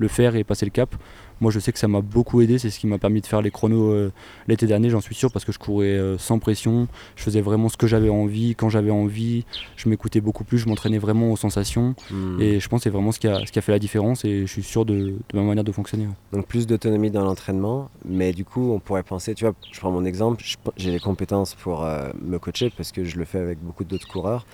faire 0.08 0.36
et 0.36 0.44
passer 0.44 0.66
le 0.66 0.72
cap. 0.72 0.96
Moi 1.42 1.52
je 1.52 1.60
sais 1.60 1.72
que 1.72 1.80
ça 1.80 1.88
m'a 1.88 2.02
beaucoup 2.02 2.42
aidé, 2.42 2.58
c'est 2.58 2.70
ce 2.70 2.80
qui 2.80 2.88
m'a 2.88 2.98
permis 2.98 3.22
de 3.22 3.28
faire 3.28 3.42
les 3.42 3.52
chronos 3.52 3.92
euh, 3.92 4.12
l'été 4.48 4.66
dernier, 4.68 4.90
j'en 4.90 5.02
suis 5.02 5.16
sûr, 5.16 5.32
parce 5.32 5.46
que 5.46 5.52
je 5.52 5.60
courais 5.60 5.88
euh, 5.88 6.18
sans 6.18 6.40
pression, 6.40 6.88
je 7.16 7.24
faisais 7.24 7.42
vraiment 7.42 7.70
ce 7.70 7.78
que 7.78 7.88
j'avais 7.88 8.10
envie, 8.10 8.56
quand 8.56 8.70
j'avais 8.70 8.92
envie, 8.92 9.46
je 9.76 9.90
m'écoutais 9.90 10.22
beaucoup 10.22 10.44
plus, 10.44 10.58
je 10.58 10.68
m'entraînais 10.68 10.98
vraiment 10.98 11.32
aux 11.32 11.38
sensations 11.38 11.96
hmm. 12.12 12.42
et 12.42 12.60
je 12.60 12.68
pense 12.68 12.80
que 12.80 12.84
c'est 12.86 12.90
vraiment 12.90 13.12
ce 13.12 13.20
qui, 13.20 13.28
a, 13.28 13.46
ce 13.46 13.52
qui 13.52 13.60
a 13.60 13.62
fait 13.62 13.72
la 13.72 13.80
différence 13.80 14.26
et 14.26 14.42
je 14.42 14.52
suis 14.52 14.64
sûr 14.64 14.86
de, 14.86 15.16
ma 15.34 15.44
manière 15.44 15.64
de 15.64 15.72
fonctionner. 15.72 16.08
Donc 16.34 16.48
plus 16.48 16.68
d'autonomie 16.68 17.12
dans 17.12 17.24
l'entraînement, 17.24 17.90
mais 18.06 18.34
du 18.34 18.46
coup 18.46 18.72
on 18.72 18.80
pourrait 18.80 19.04
penser, 19.04 19.36
tu 19.36 19.46
vois, 19.46 19.54
je 19.72 19.80
prends 19.80 19.92
mon 19.92 20.06
exemple, 20.06 20.44
j'ai 20.78 20.92
les 20.92 21.00
compétences 21.00 21.56
pour 21.56 21.84
euh, 21.84 22.10
me 22.22 22.40
coacher 22.40 22.72
parce 22.76 22.92
que 22.92 23.04
je 23.04 23.18
le 23.18 23.26
fais 23.26 23.40
avec 23.40 23.60
beaucoup 23.60 23.84
d'autres 23.84 24.08
coureurs. 24.08 24.46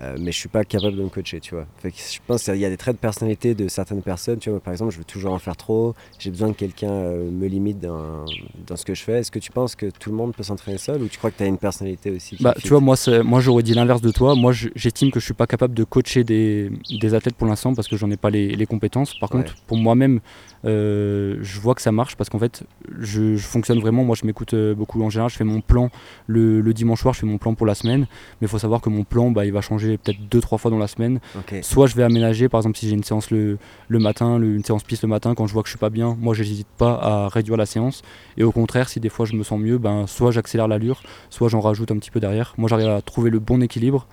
Euh, 0.00 0.16
mais 0.20 0.30
je 0.30 0.38
suis 0.38 0.48
pas 0.48 0.64
capable 0.64 0.96
de 0.96 1.02
me 1.02 1.08
coacher, 1.08 1.40
tu 1.40 1.56
vois. 1.56 1.66
je 1.82 2.18
pense 2.24 2.44
qu'il 2.44 2.56
y 2.56 2.64
a 2.64 2.70
des 2.70 2.76
traits 2.76 2.94
de 2.94 3.00
personnalité 3.00 3.54
de 3.54 3.66
certaines 3.66 4.02
personnes, 4.02 4.38
tu 4.38 4.48
vois. 4.48 4.60
par 4.60 4.72
exemple, 4.72 4.92
je 4.92 4.98
veux 4.98 5.04
toujours 5.04 5.32
en 5.32 5.40
faire 5.40 5.56
trop, 5.56 5.94
j'ai 6.20 6.30
besoin 6.30 6.52
que 6.52 6.58
quelqu'un 6.58 6.92
euh, 6.92 7.28
me 7.28 7.48
limite 7.48 7.80
dans, 7.80 8.24
dans, 8.64 8.76
ce 8.76 8.84
que 8.84 8.94
je 8.94 9.02
fais. 9.02 9.14
Est-ce 9.14 9.32
que 9.32 9.40
tu 9.40 9.50
penses 9.50 9.74
que 9.74 9.86
tout 9.86 10.10
le 10.10 10.16
monde 10.16 10.36
peut 10.36 10.44
s'entraîner 10.44 10.78
seul 10.78 11.02
ou 11.02 11.08
tu 11.08 11.18
crois 11.18 11.32
que 11.32 11.38
tu 11.38 11.42
as 11.42 11.46
une 11.46 11.58
personnalité 11.58 12.12
aussi 12.12 12.36
Bah, 12.40 12.54
tu 12.62 12.68
vois, 12.68 12.80
moi, 12.80 12.94
moi 13.24 13.40
j'aurais 13.40 13.64
dit 13.64 13.74
l'inverse 13.74 14.00
de 14.00 14.12
toi. 14.12 14.36
Moi, 14.36 14.52
j'estime 14.52 15.10
que 15.10 15.18
je 15.18 15.24
suis 15.24 15.34
pas 15.34 15.48
capable 15.48 15.74
de 15.74 15.82
coacher 15.82 16.22
des, 16.22 16.70
des 17.00 17.14
athlètes 17.14 17.34
pour 17.34 17.48
l'instant 17.48 17.74
parce 17.74 17.88
que 17.88 17.96
j'en 17.96 18.10
ai 18.12 18.16
pas 18.16 18.30
les, 18.30 18.54
les, 18.54 18.66
compétences. 18.66 19.18
Par 19.18 19.28
contre, 19.28 19.56
pour 19.66 19.78
moi-même, 19.78 20.20
euh, 20.64 21.36
je 21.40 21.60
vois 21.60 21.74
que 21.74 21.82
ça 21.82 21.92
marche 21.92 22.16
parce 22.16 22.30
qu'en 22.30 22.38
fait, 22.38 22.64
je, 22.98 23.36
fonctionne 23.36 23.80
vraiment. 23.80 24.04
Moi, 24.04 24.16
je 24.20 24.26
m'écoute 24.26 24.54
beaucoup 24.76 25.02
en 25.02 25.10
général. 25.10 25.30
Je 25.30 25.36
fais 25.36 25.44
mon 25.44 25.60
plan 25.60 25.90
le, 26.26 26.60
le, 26.60 26.74
dimanche 26.74 27.00
soir, 27.00 27.14
je 27.14 27.20
fais 27.20 27.26
mon 27.26 27.38
plan 27.38 27.54
pour 27.54 27.66
la 27.66 27.74
semaine. 27.74 28.00
Mais 28.40 28.46
il 28.46 28.48
faut 28.48 28.58
savoir 28.58 28.80
que 28.80 28.88
mon 28.88 29.04
plan, 29.04 29.30
bah, 29.30 29.46
il 29.46 29.52
va 29.52 29.60
changer 29.60 29.98
peut-être 29.98 30.18
deux 30.28 30.40
trois 30.40 30.58
fois 30.58 30.70
dans 30.70 30.78
la 30.78 30.88
semaine. 30.88 31.20
Soit 31.62 31.86
je 31.86 31.94
vais 31.94 32.02
aménager, 32.02 32.48
par 32.48 32.60
exemple 32.60 32.78
si 32.78 32.88
j'ai 32.88 32.94
une 32.94 33.04
séance 33.04 33.30
le, 33.30 33.58
le 33.88 33.98
matin, 33.98 34.40
une 34.40 34.64
séance 34.64 34.82
piste 34.82 35.02
le 35.02 35.08
matin, 35.08 35.34
quand 35.34 35.46
je 35.46 35.52
vois 35.52 35.62
que 35.62 35.68
je 35.68 35.72
suis 35.72 35.78
pas 35.78 35.90
bien, 35.90 36.16
moi 36.20 36.34
j'hésite 36.34 36.68
pas 36.76 36.94
à 36.94 37.28
réduire 37.28 37.56
la 37.56 37.66
séance. 37.66 38.02
Et 38.36 38.44
au 38.44 38.52
contraire, 38.52 38.88
si 38.88 39.00
des 39.00 39.08
fois 39.08 39.26
je 39.26 39.34
me 39.34 39.42
sens 39.42 39.60
mieux, 39.60 39.78
ben 39.78 40.06
soit 40.06 40.30
j'accélère 40.30 40.68
l'allure, 40.68 41.02
soit 41.30 41.48
j'en 41.48 41.60
rajoute 41.60 41.90
un 41.90 41.98
petit 41.98 42.10
peu 42.10 42.20
derrière. 42.20 42.54
Moi 42.58 42.68
j'arrive 42.68 42.88
à 42.88 43.02
trouver 43.02 43.30
le 43.30 43.38
bon 43.38 43.62
équilibre 43.62 44.06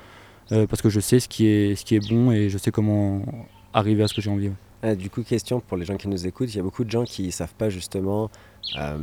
euh, 0.51 0.67
parce 0.67 0.81
que 0.81 0.89
je 0.89 0.99
sais 0.99 1.19
ce 1.19 1.27
qui 1.27 1.47
est 1.47 1.75
ce 1.75 1.85
qui 1.85 1.95
est 1.95 2.07
bon 2.07 2.31
et 2.31 2.49
je 2.49 2.57
sais 2.57 2.71
comment 2.71 3.21
arriver 3.73 4.03
à 4.03 4.07
ce 4.07 4.13
que 4.13 4.21
j'ai 4.21 4.29
envie. 4.29 4.51
Du 4.93 5.09
coup, 5.09 5.23
question 5.23 5.59
pour 5.59 5.77
les 5.77 5.85
gens 5.85 5.97
qui 5.97 6.07
nous 6.07 6.27
écoutent, 6.27 6.53
il 6.53 6.57
y 6.57 6.59
a 6.59 6.63
beaucoup 6.63 6.83
de 6.83 6.91
gens 6.91 7.05
qui 7.05 7.31
savent 7.31 7.55
pas 7.55 7.69
justement 7.69 8.29
euh, 8.77 8.97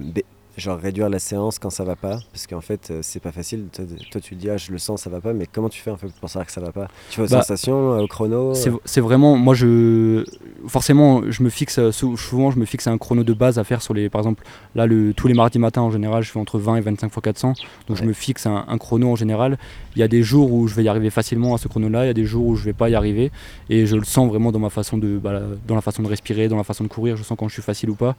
genre 0.57 0.79
réduire 0.79 1.09
la 1.09 1.19
séance 1.19 1.59
quand 1.59 1.71
ça 1.71 1.85
va 1.85 1.97
pas 1.97 2.21
parce 2.33 2.47
qu'en 2.47 2.61
fait 2.61 2.91
euh, 2.91 3.01
c'est 3.03 3.21
pas 3.21 3.33
facile. 3.33 3.67
Toi, 4.11 4.21
tu 4.21 4.35
dis 4.35 4.51
ah 4.51 4.57
je 4.57 4.73
le 4.73 4.79
sens 4.79 5.03
ça 5.03 5.11
va 5.11 5.21
pas 5.21 5.33
mais 5.33 5.47
comment 5.51 5.69
tu 5.69 5.81
fais 5.81 5.91
en 5.91 5.97
fait 5.97 6.09
pour 6.21 6.29
savoir 6.29 6.47
que 6.47 6.53
ça 6.53 6.61
va 6.61 6.73
pas? 6.73 6.88
Tu 7.11 7.21
vois 7.21 7.27
aux 7.27 7.31
bah, 7.31 7.43
sensations 7.43 7.93
euh, 7.93 8.03
au 8.03 8.07
chrono 8.07 8.55
euh 8.55 8.79
c'est 8.85 9.01
vraiment 9.01 9.37
moi 9.37 9.55
je 9.55 10.25
forcément 10.67 11.23
je 11.29 11.43
me 11.43 11.51
fixe 11.51 11.91
souvent 11.91 12.51
je 12.51 12.59
me 12.59 12.65
fixe 12.65 12.87
un 12.87 12.99
chrono 12.99 13.25
de 13.25 13.33
base 13.33 13.59
à 13.59 13.65
faire 13.65 13.83
sur 13.83 13.95
les 13.95 14.09
par 14.09 14.21
exemple 14.21 14.45
là 14.75 14.87
le, 14.87 15.15
tous 15.15 15.29
les 15.29 15.35
mardis 15.35 15.59
matins 15.59 15.83
en 15.83 15.91
général 15.91 16.23
je 16.23 16.31
fais 16.31 16.38
entre 16.38 16.59
20 16.59 16.77
et 16.77 16.81
25 16.81 17.12
fois 17.12 17.23
400 17.23 17.55
donc 17.88 17.97
je 17.97 18.05
me 18.05 18.12
fixe 18.12 18.47
un, 18.47 18.79
chrono 18.79 19.11
en 19.11 19.17
général. 19.17 19.59
Il 19.97 20.01
y 20.01 20.03
a 20.03 20.09
des 20.09 20.23
jours 20.23 20.53
où 20.53 20.67
je 20.69 20.75
vais 20.75 20.85
y 20.85 20.88
arriver 20.88 21.11
facilement 21.11 21.55
à 21.55 21.59
ce 21.59 21.69
chrono 21.69 21.88
là 21.88 22.05
il 22.05 22.07
y 22.07 22.11
a 22.11 22.15
des 22.15 22.25
jours 22.25 22.47
où 22.47 22.57
je 22.57 22.65
vais 22.65 22.73
pas 22.73 22.88
y 22.88 22.95
arriver. 22.95 23.31
Et 23.69 23.87
je 23.87 23.97
le 23.97 24.05
sens 24.05 24.29
vraiment 24.29 24.53
dans 24.53 24.59
ma 24.59 24.71
façon 24.71 24.99
de 24.99 25.19
bah, 25.19 25.41
dans 25.67 25.75
la 25.75 25.81
façon 25.81 26.03
de 26.03 26.09
respirer 26.09 26.49
dans 26.49 26.57
la 26.57 26.65
façon 26.65 26.85
de 26.85 26.88
courir. 26.88 27.17
Je 27.17 27.23
sens 27.23 27.37
quand 27.38 27.49
je 27.49 27.55
suis 27.55 27.62
facile 27.62 27.91
ou 27.91 27.95
pas. 27.95 28.17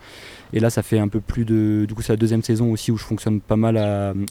Et 0.54 0.60
là 0.60 0.70
ça 0.70 0.84
fait 0.84 1.00
un 1.00 1.08
peu 1.08 1.20
plus 1.20 1.46
de 1.46 1.86
du 1.88 1.94
coup 1.94 2.02
c'est 2.02 2.14
deuxième 2.24 2.44
saison 2.44 2.72
aussi 2.72 2.92
où 2.92 2.98
je 2.98 3.04
fonctionne 3.04 3.42
pas 3.42 3.58
mal 3.58 3.76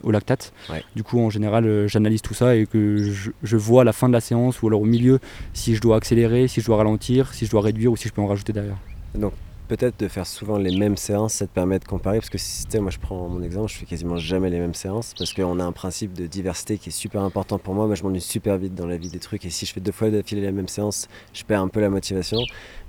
au 0.03 0.11
lactate. 0.11 0.51
Du 0.95 1.03
coup, 1.03 1.19
en 1.19 1.29
général, 1.29 1.65
euh, 1.65 1.87
j'analyse 1.87 2.21
tout 2.21 2.33
ça 2.33 2.55
et 2.55 2.65
que 2.65 3.11
je, 3.43 3.57
vois 3.57 3.81
à 3.81 3.85
la 3.85 3.93
fin 3.93 4.07
de 4.07 4.13
la 4.13 4.21
séance 4.21 4.61
ou 4.61 4.67
alors 4.67 4.81
au 4.81 4.85
milieu 4.85 5.19
si 5.53 5.75
je 5.75 5.81
dois 5.81 5.97
accélérer, 5.97 6.47
si 6.47 6.61
je 6.61 6.65
dois 6.65 6.77
ralentir, 6.77 7.33
si 7.33 7.45
je 7.45 7.51
dois 7.51 7.61
réduire 7.61 7.91
ou 7.91 7.97
si 7.97 8.07
je 8.07 8.13
peux 8.13 8.21
en 8.21 8.27
rajouter 8.27 8.51
derrière. 8.51 8.77
Donc 9.15 9.33
peut-être 9.67 9.99
de 9.99 10.07
faire 10.07 10.27
souvent 10.27 10.57
les 10.57 10.77
mêmes 10.77 10.97
séances, 10.97 11.33
ça 11.33 11.47
te 11.47 11.51
permet 11.51 11.79
de 11.79 11.85
comparer. 11.85 12.19
Parce 12.19 12.29
que 12.29 12.37
si 12.37 12.65
moi 12.79 12.91
je 12.91 12.99
prends 12.99 13.27
mon 13.27 13.41
exemple, 13.41 13.71
je 13.71 13.77
fais 13.77 13.85
quasiment 13.85 14.17
jamais 14.17 14.49
les 14.49 14.59
mêmes 14.59 14.73
séances. 14.73 15.13
Parce 15.17 15.33
qu'on 15.33 15.59
a 15.59 15.63
un 15.63 15.71
principe 15.71 16.13
de 16.13 16.27
diversité 16.27 16.77
qui 16.77 16.89
est 16.89 16.93
super 16.93 17.21
important 17.21 17.57
pour 17.59 17.73
moi. 17.73 17.87
Moi 17.87 17.95
je 17.95 18.03
m'ennuie 18.03 18.21
super 18.21 18.57
vite 18.57 18.75
dans 18.75 18.87
la 18.87 18.97
vie 18.97 19.09
des 19.09 19.19
trucs. 19.19 19.45
Et 19.45 19.49
si 19.49 19.65
je 19.65 19.73
fais 19.73 19.79
deux 19.79 19.91
fois 19.91 20.09
d'affilée 20.09 20.41
la 20.41 20.51
même 20.51 20.67
séance, 20.67 21.07
je 21.33 21.43
perds 21.43 21.61
un 21.61 21.67
peu 21.67 21.79
la 21.79 21.89
motivation. 21.89 22.39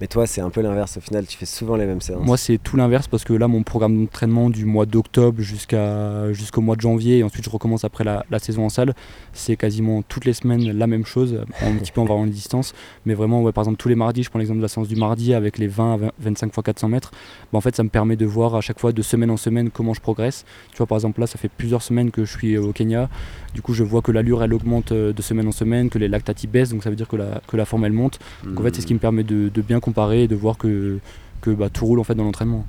Mais 0.00 0.06
toi, 0.06 0.26
c'est 0.26 0.40
un 0.40 0.50
peu 0.50 0.60
l'inverse. 0.60 0.96
Au 0.96 1.00
final, 1.00 1.26
tu 1.26 1.36
fais 1.36 1.46
souvent 1.46 1.76
les 1.76 1.86
mêmes 1.86 2.00
séances. 2.00 2.24
Moi, 2.24 2.36
c'est 2.36 2.58
tout 2.58 2.76
l'inverse 2.76 3.08
parce 3.08 3.24
que 3.24 3.32
là, 3.32 3.48
mon 3.48 3.62
programme 3.62 3.98
d'entraînement 3.98 4.50
du 4.50 4.64
mois 4.64 4.86
d'octobre 4.86 5.40
jusqu'à, 5.40 6.32
jusqu'au 6.32 6.60
mois 6.60 6.76
de 6.76 6.80
janvier, 6.80 7.18
et 7.18 7.22
ensuite 7.22 7.44
je 7.44 7.50
recommence 7.50 7.84
après 7.84 8.04
la, 8.04 8.24
saison 8.38 8.66
en 8.66 8.68
salle, 8.68 8.94
c'est 9.32 9.56
quasiment 9.56 10.02
toutes 10.02 10.24
les 10.24 10.34
semaines 10.34 10.70
la 10.76 10.86
même 10.86 11.06
chose. 11.06 11.40
Un 11.62 11.76
petit 11.76 11.92
peu 11.92 12.00
en 12.00 12.04
variant 12.04 12.24
les 12.24 12.30
distances. 12.30 12.74
Mais 13.06 13.14
vraiment, 13.14 13.42
par 13.52 13.62
exemple, 13.62 13.78
tous 13.78 13.88
les 13.88 13.94
mardis, 13.94 14.22
je 14.22 14.30
prends 14.30 14.38
l'exemple 14.38 14.58
de 14.58 14.62
la 14.62 14.68
séance 14.68 14.88
du 14.88 14.96
mardi 14.96 15.34
avec 15.34 15.58
les 15.58 15.68
20 15.68 15.94
à 15.94 16.10
25 16.18 16.52
fois 16.52 16.62
400 16.64 16.88
mètres. 16.88 17.12
Bah, 17.52 17.58
en 17.58 17.60
fait, 17.60 17.76
ça 17.76 17.84
me 17.84 17.88
permet 17.88 18.16
de 18.16 18.26
voir 18.26 18.54
à 18.56 18.60
chaque 18.60 18.80
fois 18.80 18.92
de 18.92 19.02
semaine 19.02 19.30
en 19.30 19.36
semaine 19.36 19.70
comment 19.70 19.94
je 19.94 20.00
progresse. 20.00 20.44
Tu 20.72 20.78
vois, 20.78 20.86
par 20.86 20.96
exemple, 20.96 21.20
là, 21.20 21.26
ça 21.26 21.38
fait 21.38 21.48
plusieurs 21.48 21.82
semaines 21.82 22.10
que 22.10 22.24
je 22.24 22.36
suis 22.36 22.58
au 22.58 22.72
Kenya. 22.72 23.08
Du 23.54 23.62
coup, 23.62 23.74
je 23.74 23.84
vois 23.84 24.02
que 24.02 24.10
l'allure, 24.10 24.42
elle 24.42 24.54
augmente 24.54 24.92
euh, 24.92 25.12
de 25.12 25.22
semaine 25.22 25.46
en 25.46 25.52
semaine, 25.52 25.90
que 25.90 25.98
les 25.98 26.08
lactates 26.08 26.46
baissent, 26.46 26.70
donc 26.70 26.82
ça 26.82 26.90
veut 26.90 26.96
dire 26.96 27.08
que 27.08 27.16
la, 27.16 27.40
que 27.46 27.56
la 27.56 27.64
forme, 27.64 27.84
elle 27.84 27.92
monte. 27.92 28.18
Donc, 28.44 28.58
en 28.58 28.62
fait, 28.64 28.74
c'est 28.74 28.80
ce 28.82 28.86
qui 28.86 28.94
me 28.94 28.98
permet 28.98 29.22
de, 29.22 29.48
de 29.48 29.62
bien 29.62 29.80
comparer 29.80 30.24
et 30.24 30.28
de 30.28 30.34
voir 30.34 30.58
que, 30.58 30.98
que 31.40 31.50
bah, 31.50 31.68
tout 31.68 31.86
roule 31.86 32.00
en 32.00 32.04
fait 32.04 32.14
dans 32.14 32.24
l'entraînement. 32.24 32.66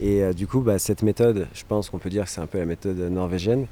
Et 0.00 0.22
euh, 0.22 0.32
du 0.32 0.46
coup, 0.46 0.60
bah, 0.60 0.78
cette 0.78 1.02
méthode, 1.02 1.46
je 1.54 1.62
pense 1.66 1.90
qu'on 1.90 1.98
peut 1.98 2.10
dire 2.10 2.24
que 2.24 2.30
c'est 2.30 2.40
un 2.40 2.46
peu 2.46 2.58
la 2.58 2.66
méthode 2.66 2.98
norvégienne. 2.98 3.66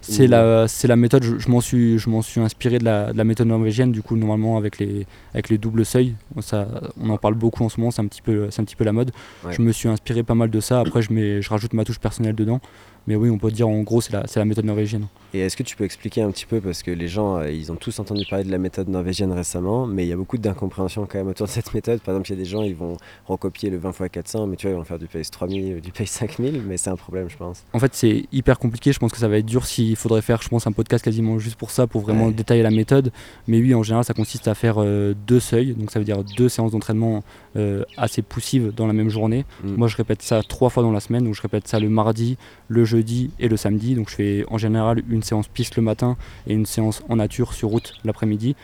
C'est 0.00 0.26
la, 0.26 0.66
c'est 0.66 0.88
la 0.88 0.96
méthode, 0.96 1.22
je, 1.22 1.48
m'en 1.48 1.60
suis, 1.60 1.98
je 1.98 2.08
m'en 2.08 2.22
suis 2.22 2.40
inspiré 2.40 2.78
de 2.78 2.84
la, 2.84 3.12
de 3.12 3.18
la, 3.18 3.24
méthode 3.24 3.48
norvégienne, 3.48 3.92
du 3.92 4.02
coup, 4.02 4.16
normalement, 4.16 4.56
avec 4.56 4.78
les, 4.78 5.06
avec 5.34 5.48
les 5.50 5.58
doubles 5.58 5.84
seuils. 5.84 6.14
Ça, 6.40 6.66
on 7.00 7.10
en 7.10 7.18
parle 7.18 7.34
beaucoup 7.34 7.64
en 7.64 7.68
ce 7.68 7.78
moment, 7.78 7.90
c'est 7.90 8.00
un, 8.00 8.06
petit 8.06 8.22
peu, 8.22 8.50
c'est 8.50 8.60
un 8.60 8.64
petit 8.64 8.76
peu 8.76 8.84
la 8.84 8.92
mode. 8.92 9.12
Je 9.50 9.62
me 9.62 9.72
suis 9.72 9.88
inspiré 9.88 10.22
pas 10.22 10.34
mal 10.34 10.50
de 10.50 10.60
ça. 10.60 10.80
Après, 10.80 11.02
je, 11.02 11.12
mets, 11.12 11.42
je 11.42 11.50
rajoute 11.50 11.74
ma 11.74 11.84
touche 11.84 11.98
personnelle 11.98 12.34
dedans. 12.34 12.60
Mais 13.06 13.16
oui, 13.16 13.30
on 13.30 13.38
peut 13.38 13.50
dire 13.50 13.68
en 13.68 13.80
gros, 13.80 14.00
c'est 14.00 14.12
la, 14.12 14.24
la, 14.34 14.44
méthode 14.44 14.66
norvégienne. 14.66 15.06
Et 15.32 15.40
est-ce 15.40 15.56
que 15.56 15.62
tu 15.62 15.74
peux 15.74 15.84
expliquer 15.84 16.22
un 16.22 16.30
petit 16.30 16.44
peu, 16.44 16.60
parce 16.60 16.82
que 16.82 16.90
les 16.90 17.08
gens, 17.08 17.38
euh, 17.38 17.50
ils 17.50 17.72
ont 17.72 17.76
tous 17.76 17.98
entendu 17.98 18.24
parler 18.28 18.44
de 18.44 18.50
la 18.50 18.58
méthode 18.58 18.88
norvégienne 18.88 19.32
récemment, 19.32 19.86
mais 19.86 20.04
il 20.04 20.08
y 20.08 20.12
a 20.12 20.16
beaucoup 20.16 20.38
d'incompréhension 20.38 21.06
quand 21.06 21.18
même 21.18 21.28
autour 21.28 21.46
de 21.46 21.50
cette 21.50 21.72
méthode. 21.72 22.00
Par 22.00 22.14
exemple, 22.14 22.30
il 22.30 22.36
y 22.36 22.40
a 22.40 22.42
des 22.44 22.48
gens, 22.48 22.62
ils 22.62 22.74
vont 22.74 22.96
recopier 23.26 23.70
le 23.70 23.78
20 23.78 23.90
x 23.90 24.08
400, 24.12 24.46
mais 24.46 24.56
tu 24.56 24.66
vois, 24.66 24.74
ils 24.74 24.78
vont 24.78 24.84
faire 24.84 24.98
du 24.98 25.06
pace 25.06 25.30
3000 25.30 25.76
ou 25.76 25.80
du 25.80 25.92
pace 25.92 26.10
5000, 26.10 26.62
mais 26.66 26.76
c'est 26.76 26.90
un 26.90 26.96
problème, 26.96 27.30
je 27.30 27.36
pense. 27.36 27.64
En 27.72 27.78
fait, 27.78 27.94
c'est 27.94 28.26
hyper 28.32 28.58
compliqué. 28.58 28.92
Je 28.92 28.98
pense 28.98 29.12
que 29.12 29.18
ça 29.18 29.28
va 29.28 29.38
être 29.38 29.46
dur 29.46 29.64
s'il 29.90 29.96
faudrait 29.96 30.22
faire, 30.22 30.40
je 30.40 30.48
pense, 30.48 30.66
un 30.68 30.72
podcast 30.72 31.04
quasiment 31.04 31.38
juste 31.40 31.56
pour 31.56 31.70
ça, 31.72 31.86
pour 31.88 32.00
vraiment 32.02 32.30
détailler 32.30 32.62
la 32.62 32.70
méthode. 32.70 33.10
Mais 33.48 33.58
oui, 33.58 33.74
en 33.74 33.82
général, 33.82 34.04
ça 34.04 34.14
consiste 34.14 34.46
à 34.46 34.54
faire 34.54 34.76
euh, 34.78 35.14
deux 35.26 35.40
seuils, 35.40 35.74
donc 35.74 35.90
ça 35.90 35.98
veut 35.98 36.04
dire 36.04 36.22
deux 36.36 36.48
séances 36.48 36.70
d'entraînement 36.70 37.24
euh, 37.56 37.82
assez 37.96 38.22
poussives 38.22 38.72
dans 38.74 38.86
la 38.86 38.92
même 38.92 39.08
journée. 39.08 39.44
Mm. 39.64 39.74
Moi, 39.74 39.88
je 39.88 39.96
répète 39.96 40.22
ça 40.22 40.42
trois 40.42 40.70
fois 40.70 40.84
dans 40.84 40.92
la 40.92 41.00
semaine, 41.00 41.24
donc 41.24 41.34
je 41.34 41.42
répète 41.42 41.66
ça 41.66 41.80
le 41.80 41.88
mardi, 41.88 42.38
le 42.68 42.84
jeudi 42.84 43.30
et 43.40 43.48
le 43.48 43.56
samedi. 43.56 43.96
Donc 43.96 44.10
je 44.10 44.14
fais 44.14 44.44
en 44.48 44.58
général 44.58 45.02
une 45.08 45.24
séance 45.24 45.48
piste 45.48 45.74
le 45.76 45.82
matin 45.82 46.16
et 46.46 46.54
une 46.54 46.66
séance 46.66 47.02
en 47.08 47.16
nature 47.16 47.52
sur 47.52 47.70
route 47.70 47.94
l'après-midi. 48.04 48.54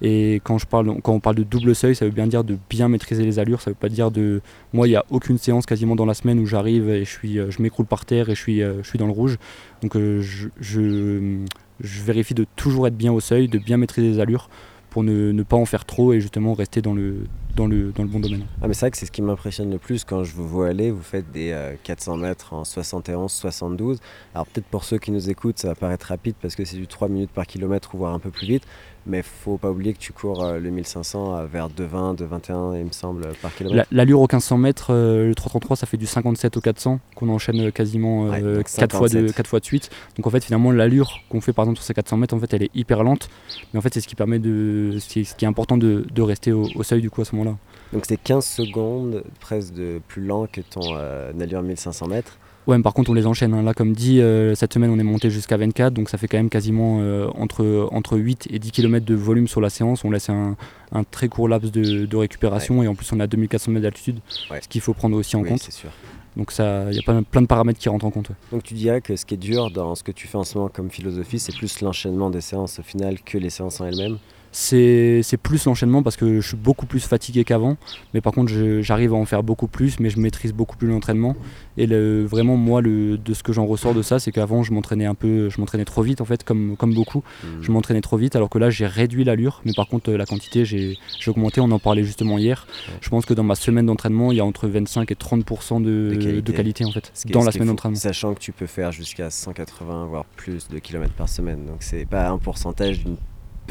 Et 0.00 0.40
quand, 0.44 0.56
je 0.56 0.66
parle, 0.66 1.00
quand 1.02 1.12
on 1.12 1.20
parle 1.20 1.36
de 1.36 1.42
double 1.42 1.74
seuil, 1.74 1.94
ça 1.94 2.06
veut 2.06 2.10
bien 2.10 2.26
dire 2.26 2.42
de 2.42 2.56
bien 2.70 2.88
maîtriser 2.88 3.24
les 3.24 3.38
allures. 3.38 3.60
Ça 3.60 3.70
veut 3.70 3.76
pas 3.78 3.90
dire 3.90 4.10
de. 4.10 4.40
Moi, 4.72 4.88
il 4.88 4.92
n'y 4.92 4.96
a 4.96 5.04
aucune 5.10 5.36
séance 5.36 5.66
quasiment 5.66 5.96
dans 5.96 6.06
la 6.06 6.14
semaine 6.14 6.38
où 6.40 6.46
j'arrive 6.46 6.88
et 6.88 7.04
je, 7.04 7.10
suis, 7.10 7.34
je 7.34 7.60
m'écroule 7.62 7.86
par 7.86 8.06
terre 8.06 8.30
et 8.30 8.34
je 8.34 8.40
suis, 8.40 8.60
je 8.60 8.88
suis 8.88 8.98
dans 8.98 9.06
le 9.06 9.12
rouge. 9.12 9.36
Donc 9.82 9.96
je, 9.96 10.48
je, 10.60 10.69
je 10.78 12.02
vérifie 12.02 12.34
de 12.34 12.46
toujours 12.56 12.86
être 12.86 12.96
bien 12.96 13.12
au 13.12 13.20
seuil, 13.20 13.48
de 13.48 13.58
bien 13.58 13.76
maîtriser 13.76 14.08
les 14.08 14.20
allures 14.20 14.48
pour 14.90 15.04
ne, 15.04 15.42
pas 15.42 15.56
en 15.56 15.64
faire 15.64 15.84
trop 15.84 16.12
et 16.12 16.20
justement 16.20 16.52
rester 16.52 16.82
dans 16.82 16.94
le, 16.94 17.24
dans 17.56 17.66
le, 17.66 17.92
dans 17.92 18.02
le 18.02 18.08
bon 18.08 18.20
domaine. 18.20 18.44
Ah 18.62 18.68
mais 18.68 18.74
c'est 18.74 18.80
vrai 18.80 18.90
que 18.90 18.96
c'est 18.96 19.06
ce 19.06 19.12
qui 19.12 19.22
m'impressionne 19.22 19.70
le 19.70 19.78
plus 19.78 20.04
quand 20.04 20.24
je 20.24 20.34
vous 20.34 20.46
vois 20.46 20.68
aller, 20.68 20.90
vous 20.90 21.02
faites 21.02 21.30
des 21.32 21.56
400 21.84 22.14
euh, 22.14 22.16
mètres 22.20 22.52
en 22.52 22.64
71, 22.64 23.30
72. 23.30 23.98
Alors 24.34 24.46
peut-être 24.46 24.66
pour 24.66 24.84
ceux 24.84 24.98
qui 24.98 25.10
nous 25.10 25.30
écoutent, 25.30 25.58
ça 25.58 25.68
va 25.68 25.74
paraître 25.74 26.06
rapide 26.06 26.34
parce 26.40 26.54
que 26.54 26.64
c'est 26.64 26.76
du 26.76 26.86
3 26.86 27.08
minutes 27.08 27.30
par 27.30 27.46
kilomètre 27.46 27.94
ou 27.94 27.98
voire 27.98 28.14
un 28.14 28.18
peu 28.18 28.30
plus 28.30 28.46
vite, 28.46 28.64
mais 29.06 29.22
faut 29.22 29.56
pas 29.56 29.70
oublier 29.70 29.92
que 29.92 29.98
tu 29.98 30.12
cours 30.12 30.44
euh, 30.44 30.58
le 30.58 30.70
1500 30.70 31.46
vers 31.46 31.68
2,20, 31.68 32.18
2,21 32.18 32.78
il 32.78 32.84
me 32.86 32.92
semble 32.92 33.28
par 33.42 33.54
kilomètre. 33.54 33.88
L'allure 33.90 34.20
au 34.20 34.24
1500 34.24 34.58
mètres, 34.58 34.92
euh, 34.92 35.28
le 35.28 35.34
333 35.34 35.76
ça 35.76 35.86
fait 35.86 35.96
du 35.96 36.06
57 36.06 36.56
au 36.56 36.60
400 36.60 37.00
qu'on 37.14 37.28
enchaîne 37.28 37.72
quasiment 37.72 38.30
4, 38.30 38.96
fois 38.96 39.08
de, 39.08 39.30
4 39.30 39.46
fois 39.46 39.60
de 39.60 39.64
suite. 39.64 39.90
Donc 40.16 40.26
en 40.26 40.30
fait 40.30 40.44
finalement 40.44 40.70
l'allure 40.70 41.20
qu'on 41.28 41.40
fait 41.40 41.52
par 41.52 41.64
exemple 41.64 41.78
sur 41.78 41.86
ces 41.86 41.94
400 41.94 42.16
mètres 42.16 42.34
en 42.34 42.38
fait 42.38 42.52
elle 42.54 42.62
est 42.62 42.70
hyper 42.74 43.02
lente, 43.02 43.28
mais 43.72 43.78
en 43.78 43.82
fait 43.82 43.92
c'est 43.92 44.00
ce 44.00 44.08
qui 44.08 44.14
permet 44.14 44.38
de, 44.38 44.98
ce 45.00 45.08
qui 45.08 45.20
est, 45.20 45.44
important 45.44 45.76
de, 45.76 46.06
de 46.12 46.22
rester 46.22 46.52
au, 46.52 46.68
au, 46.74 46.82
seuil 46.82 47.00
du 47.00 47.10
coup 47.10 47.22
à 47.22 47.24
ce 47.24 47.34
moment-là. 47.40 47.58
Donc 47.92 48.04
c'est 48.06 48.16
15 48.16 48.44
secondes 48.44 49.24
presque 49.40 49.74
de 49.74 50.00
plus 50.06 50.24
lent 50.24 50.46
que 50.46 50.60
ton 50.60 50.94
euh, 50.94 51.32
allure 51.40 51.62
1500 51.62 52.06
mètres. 52.08 52.38
Ouais, 52.66 52.76
mais 52.76 52.82
par 52.82 52.94
contre 52.94 53.10
on 53.10 53.14
les 53.14 53.26
enchaîne. 53.26 53.54
Hein. 53.54 53.62
Là, 53.62 53.74
comme 53.74 53.94
dit, 53.94 54.20
euh, 54.20 54.54
cette 54.54 54.72
semaine 54.72 54.90
on 54.90 54.98
est 54.98 55.04
monté 55.04 55.30
jusqu'à 55.30 55.56
24, 55.56 55.92
donc 55.92 56.08
ça 56.08 56.18
fait 56.18 56.28
quand 56.28 56.36
même 56.36 56.50
quasiment 56.50 56.98
euh, 57.00 57.26
entre, 57.34 57.88
entre 57.90 58.16
8 58.16 58.48
et 58.50 58.58
10 58.58 58.70
km 58.70 59.04
de 59.04 59.14
volume 59.14 59.48
sur 59.48 59.60
la 59.60 59.70
séance. 59.70 60.04
On 60.04 60.10
laisse 60.10 60.28
un, 60.28 60.56
un 60.92 61.02
très 61.02 61.28
court 61.28 61.48
laps 61.48 61.72
de, 61.72 62.06
de 62.06 62.16
récupération 62.16 62.82
et 62.82 62.88
en 62.88 62.94
plus 62.94 63.10
on 63.12 63.18
a 63.18 63.26
2400 63.26 63.72
mètres 63.72 63.82
d'altitude, 63.82 64.20
ce 64.28 64.68
qu'il 64.68 64.80
faut 64.80 64.94
prendre 64.94 65.16
aussi 65.16 65.36
en 65.36 65.42
compte. 65.42 65.62
Sûr. 65.62 65.90
Donc 66.36 66.52
il 66.56 66.94
y 66.94 67.10
a 67.10 67.22
plein 67.22 67.42
de 67.42 67.46
paramètres 67.46 67.80
qui 67.80 67.88
rentrent 67.88 68.04
en 68.04 68.10
compte. 68.10 68.30
Donc 68.52 68.62
tu 68.62 68.74
dirais 68.74 69.00
que 69.00 69.16
ce 69.16 69.26
qui 69.26 69.34
est 69.34 69.38
dur 69.38 69.70
dans 69.70 69.94
ce 69.94 70.04
que 70.04 70.12
tu 70.12 70.28
fais 70.28 70.38
en 70.38 70.44
ce 70.44 70.56
moment 70.56 70.70
comme 70.72 70.90
philosophie, 70.90 71.38
c'est 71.38 71.56
plus 71.56 71.80
l'enchaînement 71.80 72.30
des 72.30 72.40
séances 72.40 72.78
au 72.78 72.82
final 72.82 73.20
que 73.20 73.36
les 73.36 73.50
séances 73.50 73.80
en 73.80 73.86
elles-mêmes? 73.86 74.18
C'est 74.52 75.36
plus 75.42 75.64
l'enchaînement 75.64 76.02
parce 76.02 76.16
que 76.16 76.40
je 76.40 76.48
suis 76.48 76.56
beaucoup 76.56 76.86
plus 76.86 77.00
fatigué 77.00 77.44
qu'avant. 77.44 77.76
Mais 78.14 78.20
par 78.20 78.32
contre, 78.32 78.52
j'arrive 78.80 79.12
à 79.12 79.16
en 79.16 79.24
faire 79.24 79.42
beaucoup 79.42 79.68
plus, 79.68 80.00
mais 80.00 80.10
je 80.10 80.18
maîtrise 80.18 80.52
beaucoup 80.52 80.76
plus 80.76 80.88
l'entraînement. 80.88 81.36
Et 81.76 81.86
le, 81.86 82.24
vraiment, 82.24 82.56
moi, 82.56 82.80
le, 82.80 83.16
de 83.16 83.34
ce 83.34 83.42
que 83.42 83.52
j'en 83.52 83.64
ressors 83.66 83.94
de 83.94 84.02
ça, 84.02 84.18
c'est 84.18 84.32
qu'avant, 84.32 84.62
je 84.62 84.72
m'entraînais 84.72 85.06
un 85.06 85.14
peu, 85.14 85.48
je 85.48 85.60
m'entraînais 85.60 85.84
trop 85.84 86.02
vite 86.02 86.20
en 86.20 86.24
fait, 86.24 86.44
comme, 86.44 86.76
comme 86.76 86.94
beaucoup. 86.94 87.22
Mmh. 87.42 87.46
Je 87.62 87.72
m'entraînais 87.72 88.00
trop 88.00 88.16
vite, 88.16 88.36
alors 88.36 88.50
que 88.50 88.58
là, 88.58 88.70
j'ai 88.70 88.86
réduit 88.86 89.24
l'allure. 89.24 89.62
Mais 89.64 89.72
par 89.74 89.88
contre, 89.88 90.10
la 90.12 90.26
quantité, 90.26 90.64
j'ai 90.64 90.98
augmenté. 91.26 91.60
On 91.60 91.70
en 91.70 91.78
parlait 91.78 92.04
justement 92.04 92.38
hier. 92.38 92.66
Je 93.00 93.08
pense 93.08 93.24
que 93.24 93.34
dans 93.34 93.44
ma 93.44 93.54
semaine 93.54 93.86
d'entraînement, 93.86 94.32
il 94.32 94.38
y 94.38 94.40
a 94.40 94.44
entre 94.44 94.68
25 94.68 95.10
et 95.10 95.14
30 95.14 95.40
de, 95.80 96.40
de, 96.40 96.52
qualité. 96.52 96.84
en 96.84 96.90
fait, 96.90 97.12
dans 97.30 97.44
la 97.44 97.52
semaine 97.52 97.68
d'entraînement. 97.68 97.98
Sachant 97.98 98.34
que 98.34 98.40
tu 98.40 98.52
peux 98.52 98.66
faire 98.66 98.92
jusqu'à 98.92 99.30
180 99.30 100.06
voire 100.06 100.24
plus 100.24 100.68
de 100.68 100.78
kilomètres 100.78 101.14
par 101.14 101.28
semaine. 101.28 101.66
Donc 101.66 101.78
c'est 101.80 102.04
pas 102.06 102.28
un 102.28 102.38
pourcentage 102.38 103.04
d'une 103.04 103.16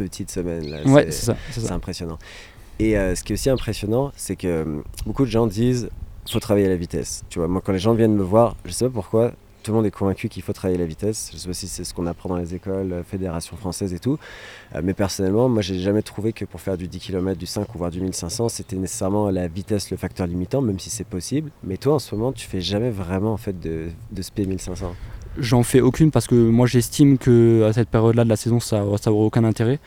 petite 0.03 0.31
semaine. 0.31 0.69
Là. 0.69 0.83
Ouais, 0.85 1.11
c'est 1.11 1.25
ça. 1.25 1.37
C'est 1.51 1.71
impressionnant. 1.71 2.17
Et 2.79 2.97
euh, 2.97 3.13
ce 3.13 3.23
qui 3.23 3.33
est 3.33 3.35
aussi 3.35 3.49
impressionnant, 3.49 4.11
c'est 4.15 4.37
que 4.37 4.47
euh, 4.47 4.81
beaucoup 5.05 5.25
de 5.25 5.29
gens 5.29 5.47
disent 5.47 5.89
faut 6.29 6.39
travailler 6.39 6.67
à 6.67 6.69
la 6.69 6.75
vitesse. 6.75 7.23
Tu 7.29 7.39
vois, 7.39 7.47
moi, 7.47 7.61
quand 7.65 7.71
les 7.71 7.79
gens 7.79 7.93
viennent 7.93 8.15
me 8.15 8.23
voir, 8.23 8.55
je 8.63 8.71
sais 8.71 8.85
pas 8.85 8.91
pourquoi, 8.91 9.31
tout 9.63 9.71
le 9.71 9.77
monde 9.77 9.87
est 9.87 9.91
convaincu 9.91 10.29
qu'il 10.29 10.43
faut 10.43 10.53
travailler 10.53 10.77
à 10.77 10.81
la 10.81 10.87
vitesse. 10.87 11.31
Je 11.33 11.39
sais 11.39 11.47
pas 11.47 11.55
si 11.55 11.67
c'est 11.67 11.83
ce 11.83 11.91
qu'on 11.91 12.05
apprend 12.05 12.29
dans 12.29 12.37
les 12.37 12.53
écoles, 12.53 12.93
euh, 12.93 13.03
fédération 13.03 13.57
française 13.57 13.93
et 13.93 13.99
tout. 13.99 14.17
mais 14.83 14.93
personnellement, 14.93 15.49
moi, 15.49 15.63
j'ai 15.63 15.79
jamais 15.79 16.03
trouvé 16.03 16.31
que 16.31 16.45
pour 16.45 16.61
faire 16.61 16.77
du 16.77 16.87
10 16.87 16.99
km, 16.99 17.37
du 17.37 17.47
5 17.47 17.73
ou 17.73 17.79
voire 17.79 17.89
du 17.89 17.99
1500, 17.99 18.47
c'était 18.49 18.75
nécessairement 18.75 19.31
la 19.31 19.47
vitesse 19.47 19.89
le 19.89 19.97
facteur 19.97 20.27
limitant, 20.27 20.61
même 20.61 20.79
si 20.79 20.89
c'est 20.89 21.03
possible. 21.07 21.49
Mais 21.63 21.77
toi, 21.77 21.95
en 21.95 21.99
ce 21.99 22.13
moment, 22.13 22.31
tu 22.31 22.47
fais 22.47 22.61
jamais 22.61 22.91
vraiment 22.91 23.33
en 23.33 23.37
fait 23.37 23.59
de, 23.59 23.87
de 24.11 24.21
ce 24.21 24.29
1500 24.37 24.95
J'en 25.39 25.63
fais 25.63 25.81
aucune 25.81 26.11
parce 26.11 26.27
que 26.27 26.35
moi 26.35 26.67
j'estime 26.67 27.17
que 27.17 27.63
à 27.63 27.73
cette 27.73 27.89
période-là 27.89 28.23
de 28.23 28.29
la 28.29 28.35
saison 28.35 28.59
ça 28.59 28.79
n'aura 28.79 29.11
aucun 29.11 29.43
intérêt. 29.43 29.79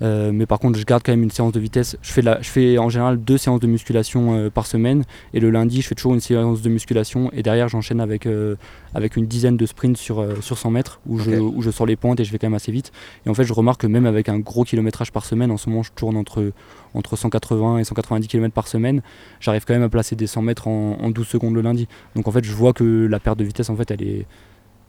Euh, 0.00 0.30
mais 0.32 0.46
par 0.46 0.58
contre, 0.58 0.78
je 0.78 0.84
garde 0.84 1.02
quand 1.04 1.12
même 1.12 1.22
une 1.22 1.30
séance 1.30 1.52
de 1.52 1.60
vitesse. 1.60 1.96
Je 2.02 2.12
fais, 2.12 2.22
la, 2.22 2.40
je 2.40 2.48
fais 2.48 2.78
en 2.78 2.88
général 2.88 3.18
deux 3.18 3.38
séances 3.38 3.60
de 3.60 3.66
musculation 3.66 4.34
euh, 4.34 4.50
par 4.50 4.66
semaine. 4.66 5.04
Et 5.34 5.40
le 5.40 5.50
lundi, 5.50 5.82
je 5.82 5.88
fais 5.88 5.94
toujours 5.94 6.14
une 6.14 6.20
séance 6.20 6.62
de 6.62 6.68
musculation. 6.68 7.30
Et 7.32 7.42
derrière, 7.42 7.68
j'enchaîne 7.68 8.00
avec, 8.00 8.26
euh, 8.26 8.56
avec 8.94 9.16
une 9.16 9.26
dizaine 9.26 9.56
de 9.56 9.66
sprints 9.66 9.96
sur, 9.96 10.24
sur 10.40 10.58
100 10.58 10.70
mètres 10.70 11.00
où, 11.06 11.18
je, 11.18 11.32
où 11.32 11.62
je 11.62 11.70
sors 11.70 11.86
les 11.86 11.96
pointes 11.96 12.20
et 12.20 12.24
je 12.24 12.32
vais 12.32 12.38
quand 12.38 12.46
même 12.46 12.54
assez 12.54 12.72
vite. 12.72 12.92
Et 13.26 13.30
en 13.30 13.34
fait, 13.34 13.44
je 13.44 13.52
remarque 13.52 13.82
que 13.82 13.86
même 13.86 14.06
avec 14.06 14.28
un 14.28 14.38
gros 14.38 14.64
kilométrage 14.64 15.12
par 15.12 15.24
semaine, 15.24 15.50
en 15.50 15.56
ce 15.56 15.68
moment, 15.68 15.82
je 15.82 15.92
tourne 15.92 16.16
entre, 16.16 16.52
entre 16.94 17.16
180 17.16 17.78
et 17.78 17.84
190 17.84 18.28
km 18.28 18.54
par 18.54 18.68
semaine. 18.68 19.02
J'arrive 19.40 19.64
quand 19.64 19.74
même 19.74 19.82
à 19.82 19.88
placer 19.88 20.16
des 20.16 20.26
100 20.26 20.42
mètres 20.42 20.68
en, 20.68 20.98
en 21.00 21.10
12 21.10 21.26
secondes 21.26 21.54
le 21.54 21.60
lundi. 21.60 21.88
Donc 22.14 22.28
en 22.28 22.30
fait, 22.30 22.44
je 22.44 22.52
vois 22.52 22.72
que 22.72 23.06
la 23.10 23.18
perte 23.18 23.38
de 23.38 23.44
vitesse, 23.44 23.70
en 23.70 23.76
fait, 23.76 23.90
elle 23.90 24.02
est 24.02 24.26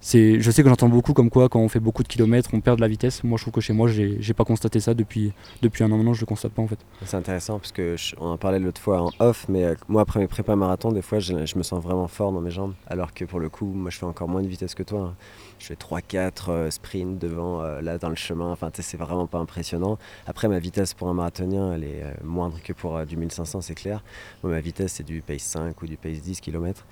je 0.01 0.51
sais 0.51 0.63
que 0.63 0.69
j'entends 0.69 0.89
beaucoup 0.89 1.13
comme 1.13 1.29
quoi 1.29 1.49
quand 1.49 1.59
on 1.59 1.67
fait 1.67 1.79
beaucoup 1.79 2.03
de 2.03 2.07
kilomètres 2.07 2.49
on 2.53 2.61
perd 2.61 2.77
de 2.77 2.81
la 2.81 2.87
vitesse. 2.87 3.23
Moi 3.23 3.37
je 3.37 3.43
trouve 3.43 3.53
que 3.53 3.61
chez 3.61 3.73
moi 3.73 3.89
j'ai 3.89 4.33
pas 4.33 4.45
constaté 4.45 4.79
ça 4.79 4.93
depuis, 4.93 5.33
depuis 5.61 5.83
un 5.83 5.91
an 5.91 5.97
maintenant, 5.97 6.13
je 6.13 6.21
le 6.21 6.25
constate 6.25 6.53
pas 6.53 6.61
en 6.61 6.67
fait. 6.67 6.79
C'est 7.05 7.17
intéressant 7.17 7.59
parce 7.59 7.71
que 7.71 7.95
on 8.19 8.27
en 8.27 8.37
parlait 8.37 8.59
l'autre 8.59 8.81
fois 8.81 9.01
en 9.01 9.11
off, 9.19 9.45
mais 9.49 9.63
euh, 9.63 9.75
moi 9.87 10.01
après 10.01 10.19
mes 10.19 10.27
prépas 10.27 10.55
marathon, 10.55 10.91
des 10.91 11.01
fois 11.01 11.19
je, 11.19 11.33
me 11.33 11.63
sens 11.63 11.83
vraiment 11.83 12.07
fort 12.07 12.31
dans 12.31 12.41
mes 12.41 12.51
jambes, 12.51 12.73
alors 12.87 13.13
que 13.13 13.25
pour 13.25 13.39
le 13.39 13.49
coup 13.49 13.65
moi 13.65 13.89
je 13.89 13.97
fais 13.97 14.05
encore 14.05 14.27
moins 14.27 14.41
de 14.41 14.47
vitesse 14.47 14.75
que 14.75 14.83
toi. 14.83 14.99
Hein 14.99 15.15
je 15.59 15.65
fais 15.65 15.75
3-4 15.75 16.31
euh, 16.49 16.71
sprints 16.71 17.19
devant, 17.19 17.61
euh, 17.61 17.81
là 17.81 17.97
dans 17.97 18.09
le 18.09 18.15
chemin. 18.15 18.51
Enfin, 18.51 18.71
c'est 18.73 18.97
vraiment 18.97 19.27
pas 19.27 19.37
impressionnant. 19.39 19.97
Après, 20.25 20.47
ma 20.47 20.59
vitesse 20.59 20.93
pour 20.93 21.09
un 21.09 21.13
marathonien, 21.13 21.73
elle 21.73 21.83
est 21.83 22.03
euh, 22.03 22.13
moindre 22.23 22.57
que 22.63 22.73
pour 22.73 23.05
du 23.05 23.17
1500, 23.17 23.61
c'est 23.61 23.75
clair. 23.75 24.03
Moi, 24.41 24.53
ma 24.53 24.61
vitesse, 24.61 24.93
c'est 24.93 25.03
du 25.05 25.21
pace 25.21 25.41
5 25.41 25.79
ou 25.81 25.87
du 25.87 25.97
pace 25.97 26.21
10 26.21 26.39
km. 26.41 26.85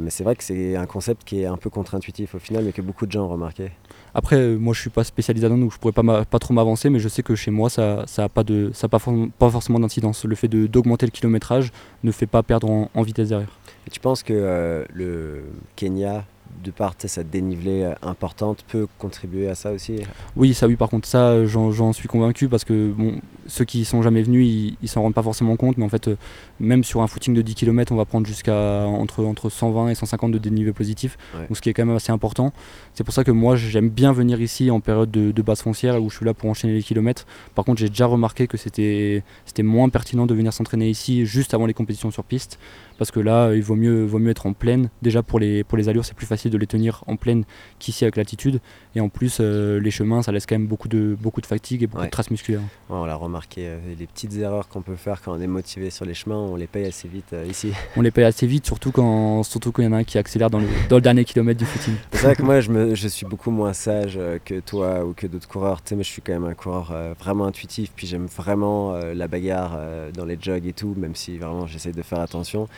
mais 0.00 0.10
c'est 0.10 0.24
vrai 0.24 0.34
que 0.34 0.42
c'est 0.42 0.76
un 0.76 0.86
concept 0.86 1.24
qui 1.24 1.42
est 1.42 1.46
un 1.46 1.56
peu 1.56 1.70
contre-intuitif 1.70 2.34
au 2.34 2.38
final, 2.38 2.64
mais 2.64 2.72
que 2.72 2.82
beaucoup 2.82 3.06
de 3.06 3.12
gens 3.12 3.24
ont 3.24 3.28
remarqué. 3.28 3.70
Après, 4.14 4.54
moi, 4.56 4.72
je 4.74 4.80
suis 4.80 4.90
pas 4.90 5.04
spécialisé 5.04 5.48
donc 5.48 5.72
je 5.72 5.78
pourrais 5.78 5.92
pas, 5.92 6.24
pas 6.24 6.38
trop 6.38 6.54
m'avancer, 6.54 6.88
mais 6.88 6.98
je 6.98 7.08
sais 7.08 7.22
que 7.22 7.34
chez 7.34 7.50
moi, 7.50 7.68
ça 7.68 8.04
n'a 8.16 8.28
pas, 8.28 8.42
de, 8.44 8.70
ça 8.72 8.88
pas, 8.88 8.98
pas 9.38 9.50
forcément 9.50 9.78
d'incidence. 9.78 10.24
Le 10.24 10.34
fait 10.34 10.48
d'augmenter 10.48 11.06
le 11.06 11.10
kilométrage 11.10 11.72
ne 12.02 12.10
fait 12.10 12.26
pas 12.26 12.42
perdre 12.42 12.70
en, 12.70 12.90
en 12.94 13.02
vitesse 13.02 13.28
derrière. 13.28 13.50
Et 13.86 13.90
tu 13.90 14.00
penses 14.00 14.22
que 14.22 14.86
le 14.92 15.44
Kenya 15.76 16.24
de 16.62 16.70
part 16.70 16.94
cette 16.98 17.30
dénivelée 17.30 17.82
euh, 17.82 17.94
importante 18.02 18.64
peut 18.68 18.86
contribuer 18.98 19.48
à 19.48 19.54
ça 19.54 19.72
aussi? 19.72 20.00
Oui, 20.36 20.54
ça 20.54 20.66
oui, 20.66 20.76
par 20.76 20.88
contre, 20.88 21.08
ça 21.08 21.44
j'en 21.46 21.92
suis 21.92 22.08
convaincu 22.08 22.48
parce 22.48 22.64
que 22.64 22.90
bon, 22.92 23.20
ceux 23.46 23.64
qui 23.64 23.84
sont 23.84 24.02
jamais 24.02 24.22
venus, 24.22 24.74
ils 24.80 24.88
s'en 24.88 25.02
rendent 25.02 25.14
pas 25.14 25.22
forcément 25.22 25.56
compte, 25.56 25.76
mais 25.78 25.84
en 25.84 25.88
fait, 25.88 26.08
euh, 26.08 26.16
même 26.60 26.84
sur 26.84 27.02
un 27.02 27.06
footing 27.06 27.34
de 27.34 27.42
10 27.42 27.54
km, 27.54 27.92
on 27.92 27.96
va 27.96 28.04
prendre 28.04 28.26
jusqu'à 28.26 28.86
entre, 28.86 29.24
entre 29.24 29.50
120 29.50 29.88
et 29.88 29.94
150 29.94 30.32
de 30.32 30.38
dénivelé 30.38 30.72
positif, 30.72 31.18
ce 31.52 31.60
qui 31.60 31.68
est 31.68 31.74
quand 31.74 31.84
même 31.84 31.96
assez 31.96 32.12
important. 32.12 32.52
C'est 32.94 33.02
pour 33.02 33.12
ça 33.12 33.24
que 33.24 33.32
moi 33.32 33.56
j'aime 33.56 33.88
bien 33.88 34.12
venir 34.12 34.40
ici 34.40 34.70
en 34.70 34.78
période 34.78 35.10
de, 35.10 35.32
de, 35.32 35.42
basse 35.42 35.62
foncière 35.62 36.00
où 36.00 36.10
je 36.10 36.16
suis 36.16 36.24
là 36.24 36.32
pour 36.32 36.48
enchaîner 36.48 36.74
les 36.74 36.82
kilomètres. 36.82 37.26
Par 37.56 37.64
contre, 37.64 37.80
j'ai 37.80 37.88
déjà 37.88 38.06
remarqué 38.06 38.46
que 38.46 38.56
c'était 38.56 39.22
moins 39.58 39.88
pertinent 39.88 40.26
de 40.26 40.34
venir 40.34 40.52
s'entraîner 40.52 40.88
ici 40.88 41.26
juste 41.26 41.54
avant 41.54 41.66
les 41.66 41.74
compétitions 41.74 42.12
sur 42.12 42.22
piste 42.22 42.60
parce 42.96 43.10
que 43.10 43.18
là, 43.18 43.52
il 43.52 43.62
vaut 43.62 43.74
mieux, 43.74 44.30
être 44.30 44.46
en 44.46 44.52
pleine. 44.52 44.90
Déjà 45.02 45.24
pour 45.24 45.40
les, 45.40 45.64
pour 45.64 45.76
les 45.76 45.88
allures, 45.88 46.04
c'est 46.04 46.14
plus 46.14 46.26
facile 46.26 46.52
de 46.52 46.58
les 46.58 46.68
tenir 46.68 47.02
en 47.08 47.16
pleine 47.16 47.44
qu'ici 47.80 48.04
avec 48.04 48.14
l'altitude. 48.16 48.60
Et 48.96 49.00
en 49.00 49.08
plus, 49.08 49.38
euh, 49.40 49.80
les 49.80 49.90
chemins, 49.90 50.22
ça 50.22 50.30
laisse 50.30 50.46
quand 50.46 50.54
même 50.54 50.68
beaucoup 50.68 50.86
de, 50.86 51.16
beaucoup 51.20 51.40
de 51.40 51.46
fatigue 51.46 51.82
et 51.82 51.86
beaucoup 51.88 52.04
de 52.04 52.10
traces 52.10 52.30
musculaires. 52.30 52.60
on 52.88 53.04
l'a 53.04 53.16
remarqué, 53.16 53.62
euh, 53.66 53.78
les 53.98 54.06
petites 54.06 54.36
erreurs 54.36 54.68
qu'on 54.68 54.82
peut 54.82 54.94
faire 54.94 55.20
quand 55.20 55.36
on 55.36 55.40
est 55.40 55.48
motivé 55.48 55.90
sur 55.90 56.04
les 56.04 56.14
chemins, 56.14 56.36
on 56.36 56.54
les 56.54 56.68
paye 56.68 56.86
assez 56.86 57.08
vite 57.08 57.32
euh, 57.32 57.44
ici. 57.44 57.72
On 57.96 58.02
les 58.02 58.12
paye 58.12 58.24
assez 58.24 58.46
vite, 58.46 58.66
surtout 58.66 58.92
quand 58.92 59.42
surtout 59.42 59.72
quand 59.72 59.82
il 59.82 59.86
y 59.86 59.88
en 59.88 59.92
a 59.92 59.96
un 59.98 60.04
qui 60.04 60.16
accélère 60.16 60.48
dans 60.48 60.60
le, 60.60 60.68
dans 60.88 60.96
le 60.96 61.02
dernier 61.02 61.24
kilomètre 61.24 61.58
du 61.58 61.66
footing. 61.66 61.94
C'est 62.12 62.22
vrai 62.22 62.36
que 62.36 62.42
moi, 62.42 62.60
je, 62.60 62.70
me, 62.70 62.94
je, 62.94 63.08
suis 63.08 63.26
beaucoup 63.26 63.50
moins 63.50 63.72
sage 63.72 64.18
que 64.44 64.60
toi 64.60 65.04
ou 65.04 65.12
que 65.12 65.26
d'autres 65.26 65.48
coureurs. 65.48 65.82
Tu 65.82 65.90
sais, 65.90 65.96
mais 65.96 66.04
je 66.04 66.10
suis 66.10 66.22
quand 66.22 66.32
même 66.32 66.44
un 66.44 66.54
coureur 66.54 66.92
vraiment 67.18 67.46
intuitif, 67.46 67.90
puis 67.96 68.06
j'aime 68.06 68.26
vraiment 68.26 68.96
la 68.96 69.28
bagarre 69.28 69.78
dans 70.14 70.24
les 70.24 70.38
jogs 70.40 70.66
et 70.66 70.72
tout, 70.72 70.94
même 70.96 71.14
si 71.14 71.38
vraiment 71.38 71.66
j'essaie 71.66 71.92
de 71.92 72.02
faire 72.02 72.20
attention. 72.20 72.68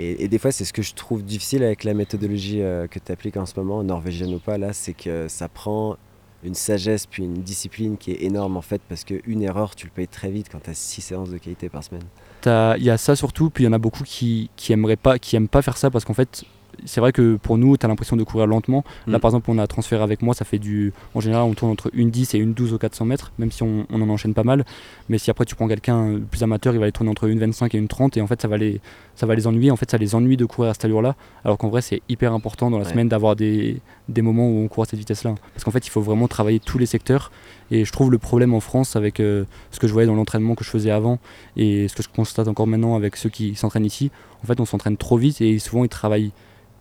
Et, 0.00 0.28
des 0.28 0.38
fois, 0.38 0.52
c'est 0.52 0.64
ce 0.64 0.72
que 0.72 0.80
je 0.82 0.94
trouve 0.94 1.24
difficile 1.24 1.64
avec 1.64 1.82
la 1.82 1.92
méthodologie 1.92 2.62
euh, 2.62 2.86
que 2.86 3.00
tu 3.00 3.10
appliques 3.10 3.36
en 3.36 3.46
ce 3.46 3.54
moment, 3.56 3.82
norvégienne 3.82 4.32
ou 4.32 4.38
pas, 4.38 4.56
là, 4.56 4.72
c'est 4.72 4.92
que 4.92 5.26
ça 5.26 5.48
prend 5.48 5.96
une 6.44 6.54
sagesse 6.54 7.04
puis 7.04 7.24
une 7.24 7.42
discipline 7.42 7.96
qui 7.96 8.12
est 8.12 8.22
énorme 8.22 8.56
en 8.56 8.62
fait, 8.62 8.80
parce 8.88 9.02
qu'une 9.02 9.42
erreur, 9.42 9.74
tu 9.74 9.86
le 9.86 9.92
payes 9.92 10.06
très 10.06 10.30
vite 10.30 10.46
quand 10.52 10.60
tu 10.60 10.70
as 10.70 10.74
six 10.74 11.00
séances 11.00 11.30
de 11.30 11.38
qualité 11.38 11.68
par 11.68 11.82
semaine. 11.82 12.04
Il 12.46 12.84
y 12.84 12.90
a 12.90 12.96
ça 12.96 13.16
surtout, 13.16 13.50
puis 13.50 13.64
il 13.64 13.66
y 13.66 13.70
en 13.70 13.72
a 13.72 13.78
beaucoup 13.78 14.04
qui, 14.04 14.50
qui 14.54 14.72
aimeraient 14.72 14.94
pas, 14.94 15.18
qui 15.18 15.34
aiment 15.34 15.48
pas 15.48 15.62
faire 15.62 15.76
ça 15.76 15.90
parce 15.90 16.04
qu'en 16.04 16.14
fait, 16.14 16.44
c'est 16.84 17.00
vrai 17.00 17.12
que 17.12 17.36
pour 17.36 17.58
nous, 17.58 17.76
tu 17.76 17.84
as 17.86 17.88
l'impression 17.88 18.16
de 18.16 18.24
courir 18.24 18.46
lentement. 18.46 18.84
Là, 19.06 19.18
Mm. 19.18 19.20
par 19.20 19.30
exemple, 19.30 19.50
on 19.50 19.58
a 19.58 19.66
transféré 19.66 20.02
avec 20.02 20.22
moi, 20.22 20.34
ça 20.34 20.44
fait 20.44 20.58
du. 20.58 20.92
En 21.14 21.20
général, 21.20 21.44
on 21.44 21.54
tourne 21.54 21.70
entre 21.72 21.90
une 21.94 22.10
10 22.10 22.34
et 22.34 22.38
une 22.38 22.52
12 22.54 22.72
au 22.72 22.78
400 22.78 23.04
mètres, 23.04 23.32
même 23.38 23.50
si 23.50 23.62
on, 23.62 23.86
on 23.90 24.00
en 24.02 24.08
enchaîne 24.08 24.34
pas 24.34 24.44
mal. 24.44 24.64
Mais 25.08 25.18
si 25.18 25.30
après 25.30 25.44
tu 25.44 25.54
prends 25.54 25.68
quelqu'un 25.68 25.98
euh, 25.98 26.18
plus 26.18 26.42
amateur, 26.42 26.72
il 26.74 26.78
va 26.78 26.84
aller 26.84 26.92
tourner 26.92 27.10
entre 27.10 27.24
une 27.28 27.38
25 27.38 27.74
et 27.74 27.78
une 27.78 27.88
30, 27.88 28.16
et 28.16 28.20
en 28.20 28.26
fait, 28.26 28.40
ça 28.40 28.48
va 28.48 28.56
les, 28.56 28.80
ça 29.16 29.26
va 29.26 29.34
les 29.34 29.46
ennuyer. 29.46 29.70
En 29.70 29.76
fait, 29.76 29.90
ça 29.90 29.98
les 29.98 30.14
ennuie 30.14 30.36
de 30.36 30.44
courir 30.44 30.70
à 30.70 30.74
cette 30.74 30.84
allure-là, 30.84 31.16
alors 31.44 31.58
qu'en 31.58 31.68
vrai, 31.68 31.80
c'est 31.82 32.02
hyper 32.08 32.32
important 32.32 32.70
dans 32.70 32.78
la 32.78 32.84
Ouais. 32.84 32.90
semaine 32.90 33.08
d'avoir 33.08 33.36
des, 33.36 33.80
des 34.08 34.22
moments 34.22 34.48
où 34.48 34.58
on 34.64 34.68
court 34.68 34.84
à 34.84 34.86
cette 34.86 34.98
vitesse-là. 34.98 35.34
Parce 35.54 35.64
qu'en 35.64 35.70
fait, 35.70 35.86
il 35.86 35.90
faut 35.90 36.00
vraiment 36.00 36.28
travailler 36.28 36.60
tous 36.60 36.78
les 36.78 36.86
secteurs. 36.86 37.30
Et 37.70 37.84
je 37.84 37.92
trouve 37.92 38.10
le 38.10 38.16
problème 38.18 38.54
en 38.54 38.60
France 38.60 38.96
avec 38.96 39.20
euh, 39.20 39.44
ce 39.72 39.78
que 39.78 39.86
je 39.86 39.92
voyais 39.92 40.06
dans 40.06 40.14
l'entraînement 40.14 40.54
que 40.54 40.64
je 40.64 40.70
faisais 40.70 40.90
avant 40.90 41.18
et 41.56 41.86
ce 41.88 41.94
que 41.94 42.02
je 42.02 42.08
constate 42.08 42.48
encore 42.48 42.66
maintenant 42.66 42.96
avec 42.96 43.14
ceux 43.16 43.28
qui 43.28 43.54
s'entraînent 43.56 43.84
ici, 43.84 44.10
en 44.42 44.46
fait, 44.46 44.58
on 44.60 44.64
s'entraîne 44.64 44.96
trop 44.96 45.18
vite 45.18 45.40
et 45.42 45.58
souvent 45.58 45.84
ils 45.84 45.88
travaillent 45.90 46.30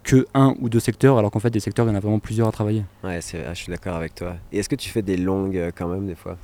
que 0.08 0.26
un 0.34 0.56
ou 0.62 0.70
deux 0.70 0.80
secteurs, 0.80 1.18
alors 1.18 1.32
qu'en 1.32 1.40
fait, 1.40 1.50
des 1.50 1.60
secteurs, 1.60 1.86
il 1.86 1.90
y 1.90 1.92
en 1.92 1.96
a 1.96 2.00
vraiment 2.00 2.20
plusieurs 2.20 2.48
à 2.48 2.52
travailler. 2.54 2.84
Ouais, 3.04 3.20
c'est- 3.20 3.44
ah, 3.46 3.54
je 3.54 3.60
suis 3.62 3.70
d'accord 3.72 3.96
avec 3.96 4.16
toi. 4.16 4.38
Et 4.54 4.60
est-ce 4.60 4.70
que 4.70 4.76
tu 4.76 4.90
fais 4.90 5.02
des 5.02 5.18
longues 5.18 5.58
euh, 5.58 5.70
quand 5.76 5.88
même 5.90 6.08
des 6.08 6.16
fois? 6.16 6.38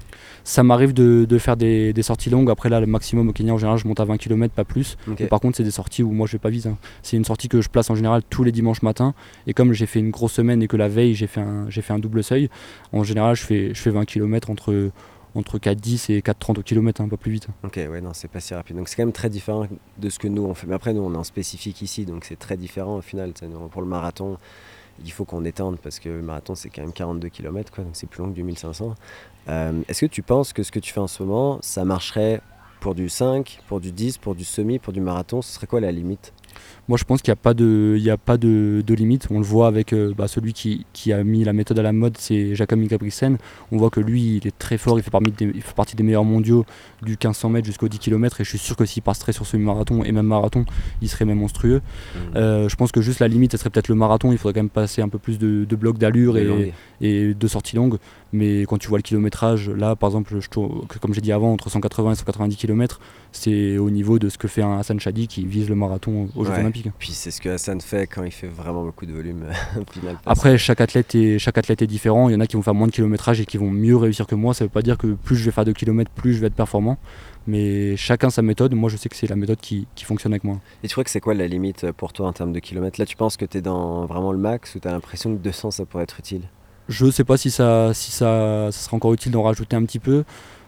Ça 0.43 0.63
m'arrive 0.63 0.93
de, 0.93 1.23
de 1.23 1.37
faire 1.37 1.55
des, 1.55 1.93
des 1.93 2.03
sorties 2.03 2.29
longues. 2.29 2.51
Après, 2.51 2.67
là, 2.67 2.81
le 2.81 2.87
maximum 2.87 3.29
au 3.29 3.31
Kenya, 3.31 3.53
en 3.53 3.57
général, 3.57 3.77
je 3.79 3.87
monte 3.87 4.01
à 4.01 4.05
20 4.05 4.17
km, 4.17 4.53
pas 4.53 4.65
plus. 4.65 4.97
Mais 5.07 5.27
par 5.27 5.39
contre, 5.39 5.55
c'est 5.57 5.63
des 5.63 5.71
sorties 5.71 6.03
où 6.03 6.11
moi, 6.11 6.27
je 6.27 6.33
vais 6.33 6.39
pas 6.39 6.49
vite. 6.49 6.65
hein. 6.65 6.77
C'est 7.03 7.15
une 7.15 7.23
sortie 7.25 7.47
que 7.47 7.61
je 7.61 7.69
place 7.69 7.89
en 7.89 7.95
général 7.95 8.21
tous 8.29 8.43
les 8.43 8.51
dimanches 8.51 8.81
matins. 8.81 9.13
Et 9.47 9.53
comme 9.53 9.71
j'ai 9.71 9.85
fait 9.85 9.99
une 9.99 10.11
grosse 10.11 10.33
semaine 10.33 10.61
et 10.61 10.67
que 10.67 10.75
la 10.77 10.89
veille, 10.89 11.15
j'ai 11.15 11.27
fait 11.27 11.41
un, 11.41 11.69
j'ai 11.69 11.81
fait 11.81 11.93
un 11.93 11.99
double 11.99 12.21
seuil, 12.23 12.49
en 12.91 13.03
général, 13.03 13.35
je 13.37 13.43
fais, 13.43 13.69
je 13.73 13.79
fais 13.81 13.91
20 13.91 14.03
km 14.05 14.49
entre, 14.49 14.91
entre 15.35 15.57
4,10 15.57 16.11
et 16.11 16.19
4,30 16.21 16.59
au 16.59 16.63
kilomètre, 16.63 17.01
hein, 17.01 17.07
pas 17.07 17.17
plus 17.17 17.31
vite. 17.31 17.47
Ok, 17.63 17.75
ouais, 17.75 18.01
non, 18.01 18.11
c'est 18.13 18.27
pas 18.27 18.39
si 18.39 18.53
rapide. 18.53 18.77
Donc 18.77 18.87
c'est 18.89 18.95
quand 18.95 19.03
même 19.05 19.13
très 19.13 19.29
différent 19.29 19.67
de 19.97 20.09
ce 20.09 20.19
que 20.19 20.27
nous 20.27 20.43
on 20.45 20.53
fait. 20.53 20.67
Mais 20.67 20.75
après, 20.75 20.93
nous 20.93 21.01
on 21.01 21.13
est 21.13 21.17
en 21.17 21.23
spécifique 21.23 21.81
ici, 21.81 22.05
donc 22.05 22.25
c'est 22.25 22.37
très 22.37 22.57
différent 22.57 22.97
au 22.97 23.01
final. 23.01 23.33
Nous, 23.41 23.67
Pour 23.69 23.81
le 23.81 23.87
marathon, 23.87 24.37
il 25.03 25.11
faut 25.11 25.25
qu'on 25.25 25.43
étende 25.45 25.77
parce 25.81 25.99
que 25.99 26.09
le 26.09 26.21
marathon 26.21 26.55
c'est 26.55 26.69
quand 26.69 26.81
même 26.81 26.93
42 26.93 27.29
km, 27.29 27.71
quoi, 27.71 27.83
donc 27.83 27.95
c'est 27.95 28.07
plus 28.07 28.21
long 28.21 28.29
que 28.29 28.35
du 28.35 28.43
1500. 28.43 28.95
Euh, 29.49 29.81
Est-ce 29.87 30.01
que 30.01 30.05
tu 30.05 30.21
penses 30.21 30.53
que 30.53 30.63
ce 30.63 30.71
que 30.71 30.79
tu 30.79 30.93
fais 30.93 30.99
en 30.99 31.07
ce 31.07 31.23
moment, 31.23 31.59
ça 31.61 31.83
marcherait 31.83 32.41
pour 32.79 32.95
du 32.95 33.09
5, 33.09 33.59
pour 33.67 33.79
du 33.79 33.91
10, 33.91 34.17
pour 34.17 34.35
du 34.35 34.43
semi, 34.43 34.77
pour 34.77 34.93
du 34.93 35.01
marathon? 35.01 35.41
Ce 35.41 35.53
serait 35.53 35.67
quoi 35.67 35.79
la 35.79 35.91
limite? 35.91 36.33
Moi, 36.89 36.97
je 36.97 37.05
pense 37.05 37.21
qu'il 37.21 37.31
n'y 37.31 37.33
a 37.33 37.41
pas 37.41 37.53
de, 37.53 37.95
il 37.97 38.03
y 38.03 38.09
a 38.09 38.17
pas 38.17 38.37
de, 38.37 38.83
de 38.85 38.93
limite. 38.93 39.27
On 39.31 39.37
le 39.39 39.45
voit 39.45 39.67
avec 39.67 39.93
euh, 39.93 40.13
bah, 40.17 40.27
celui 40.27 40.51
qui, 40.51 40.85
qui 40.91 41.13
a 41.13 41.23
mis 41.23 41.45
la 41.45 41.53
méthode 41.53 41.79
à 41.79 41.81
la 41.81 41.93
mode, 41.93 42.17
c'est 42.17 42.55
Jacob 42.55 42.77
Ingebrigtsen. 42.79 43.37
On 43.71 43.77
voit 43.77 43.89
que 43.89 44.01
lui, 44.01 44.35
il 44.37 44.47
est 44.47 44.57
très 44.57 44.77
fort. 44.77 44.99
Il 44.99 45.03
fait, 45.03 45.09
parmi 45.11 45.31
des- 45.31 45.51
il 45.55 45.61
fait 45.61 45.73
partie 45.75 45.95
des 45.95 46.03
meilleurs 46.03 46.25
mondiaux 46.25 46.65
du 47.01 47.11
1500 47.11 47.49
mètres 47.49 47.65
jusqu'au 47.67 47.87
10 47.87 47.99
km. 47.99 48.41
Et 48.41 48.43
je 48.43 48.49
suis 48.49 48.57
sûr 48.57 48.75
que 48.75 48.85
s'il 48.85 49.01
passerait 49.01 49.31
sur 49.31 49.45
ce 49.45 49.55
marathon 49.55 50.03
et 50.03 50.11
même 50.11 50.25
marathon, 50.27 50.65
il 51.01 51.07
serait 51.07 51.23
même 51.25 51.39
monstrueux. 51.39 51.77
Mm. 52.15 52.19
Euh, 52.35 52.67
je 52.69 52.75
pense 52.75 52.91
que 52.91 53.01
juste 53.01 53.19
la 53.21 53.29
limite, 53.29 53.53
ce 53.53 53.57
serait 53.57 53.69
peut-être 53.69 53.87
le 53.87 53.95
marathon. 53.95 54.33
Il 54.33 54.37
faudrait 54.37 54.53
quand 54.53 54.63
même 54.63 54.69
passer 54.69 55.01
un 55.01 55.09
peu 55.09 55.19
plus 55.19 55.39
de, 55.39 55.63
de 55.63 55.75
blocs 55.77 55.97
d'allure 55.97 56.37
et, 56.37 56.73
et 56.99 57.33
de 57.33 57.47
sorties 57.47 57.77
longues. 57.77 57.97
Mais 58.33 58.63
quand 58.63 58.77
tu 58.79 58.87
vois 58.89 58.97
le 58.97 59.03
kilométrage, 59.03 59.69
là, 59.69 59.95
par 59.95 60.09
exemple, 60.09 60.35
je 60.39 60.49
comme 60.49 61.13
j'ai 61.13 61.21
dit 61.21 61.31
avant, 61.31 61.53
entre 61.53 61.69
180 61.69 62.11
et 62.11 62.15
190 62.15 62.55
km, 62.57 62.99
c'est 63.31 63.77
au 63.77 63.89
niveau 63.91 64.19
de 64.19 64.27
ce 64.27 64.37
que 64.37 64.47
fait 64.47 64.63
un 64.63 64.79
Hassan 64.79 64.99
Chadi 64.99 65.27
qui 65.27 65.45
vise 65.45 65.69
le 65.69 65.75
marathon 65.75 66.27
Ouais. 66.49 66.57
Puis 66.99 67.11
c'est 67.11 67.31
ce 67.31 67.41
que 67.41 67.49
Hassan 67.49 67.79
fait 67.81 68.07
quand 68.07 68.23
il 68.23 68.31
fait 68.31 68.47
vraiment 68.47 68.83
beaucoup 68.83 69.05
de 69.05 69.13
volume 69.13 69.45
final. 69.91 70.17
Après, 70.25 70.57
chaque 70.57 70.81
athlète, 70.81 71.15
est, 71.15 71.39
chaque 71.39 71.57
athlète 71.57 71.81
est 71.81 71.87
différent. 71.87 72.29
Il 72.29 72.33
y 72.33 72.35
en 72.35 72.39
a 72.39 72.47
qui 72.47 72.55
vont 72.55 72.61
faire 72.61 72.73
moins 72.73 72.87
de 72.87 72.91
kilométrage 72.91 73.39
et 73.41 73.45
qui 73.45 73.57
vont 73.57 73.69
mieux 73.69 73.95
réussir 73.95 74.27
que 74.27 74.35
moi. 74.35 74.53
Ça 74.53 74.65
veut 74.65 74.69
pas 74.69 74.81
dire 74.81 74.97
que 74.97 75.07
plus 75.13 75.35
je 75.35 75.45
vais 75.45 75.51
faire 75.51 75.65
de 75.65 75.71
kilomètres, 75.71 76.11
plus 76.11 76.33
je 76.33 76.41
vais 76.41 76.47
être 76.47 76.55
performant. 76.55 76.97
Mais 77.47 77.95
chacun 77.97 78.29
sa 78.29 78.41
méthode. 78.41 78.73
Moi, 78.73 78.89
je 78.89 78.97
sais 78.97 79.09
que 79.09 79.15
c'est 79.15 79.27
la 79.27 79.35
méthode 79.35 79.59
qui, 79.59 79.87
qui 79.95 80.05
fonctionne 80.05 80.33
avec 80.33 80.43
moi. 80.43 80.59
Et 80.83 80.87
tu 80.87 80.93
crois 80.93 81.03
que 81.03 81.09
c'est 81.09 81.19
quoi 81.21 81.33
la 81.33 81.47
limite 81.47 81.91
pour 81.91 82.13
toi 82.13 82.27
en 82.27 82.33
termes 82.33 82.53
de 82.53 82.59
kilomètres? 82.59 82.99
Là, 82.99 83.05
tu 83.05 83.15
penses 83.15 83.37
que 83.37 83.45
tu 83.45 83.57
es 83.57 83.61
dans 83.61 84.05
vraiment 84.05 84.31
le 84.31 84.37
max 84.37 84.75
ou 84.75 84.79
tu 84.79 84.87
as 84.87 84.91
l'impression 84.91 85.33
que 85.35 85.41
200 85.41 85.71
ça 85.71 85.85
pourrait 85.85 86.03
être 86.03 86.19
utile? 86.19 86.43
Je 86.89 87.09
sais 87.09 87.23
pas 87.23 87.37
si 87.37 87.49
ça, 87.49 87.93
si 87.93 88.11
ça, 88.11 88.69
ça 88.71 88.79
sera 88.85 88.97
encore 88.97 89.13
utile 89.13 89.31
d'en 89.31 89.43
rajouter 89.43 89.75
un 89.75 89.85
petit 89.85 89.99
peu. 89.99 90.23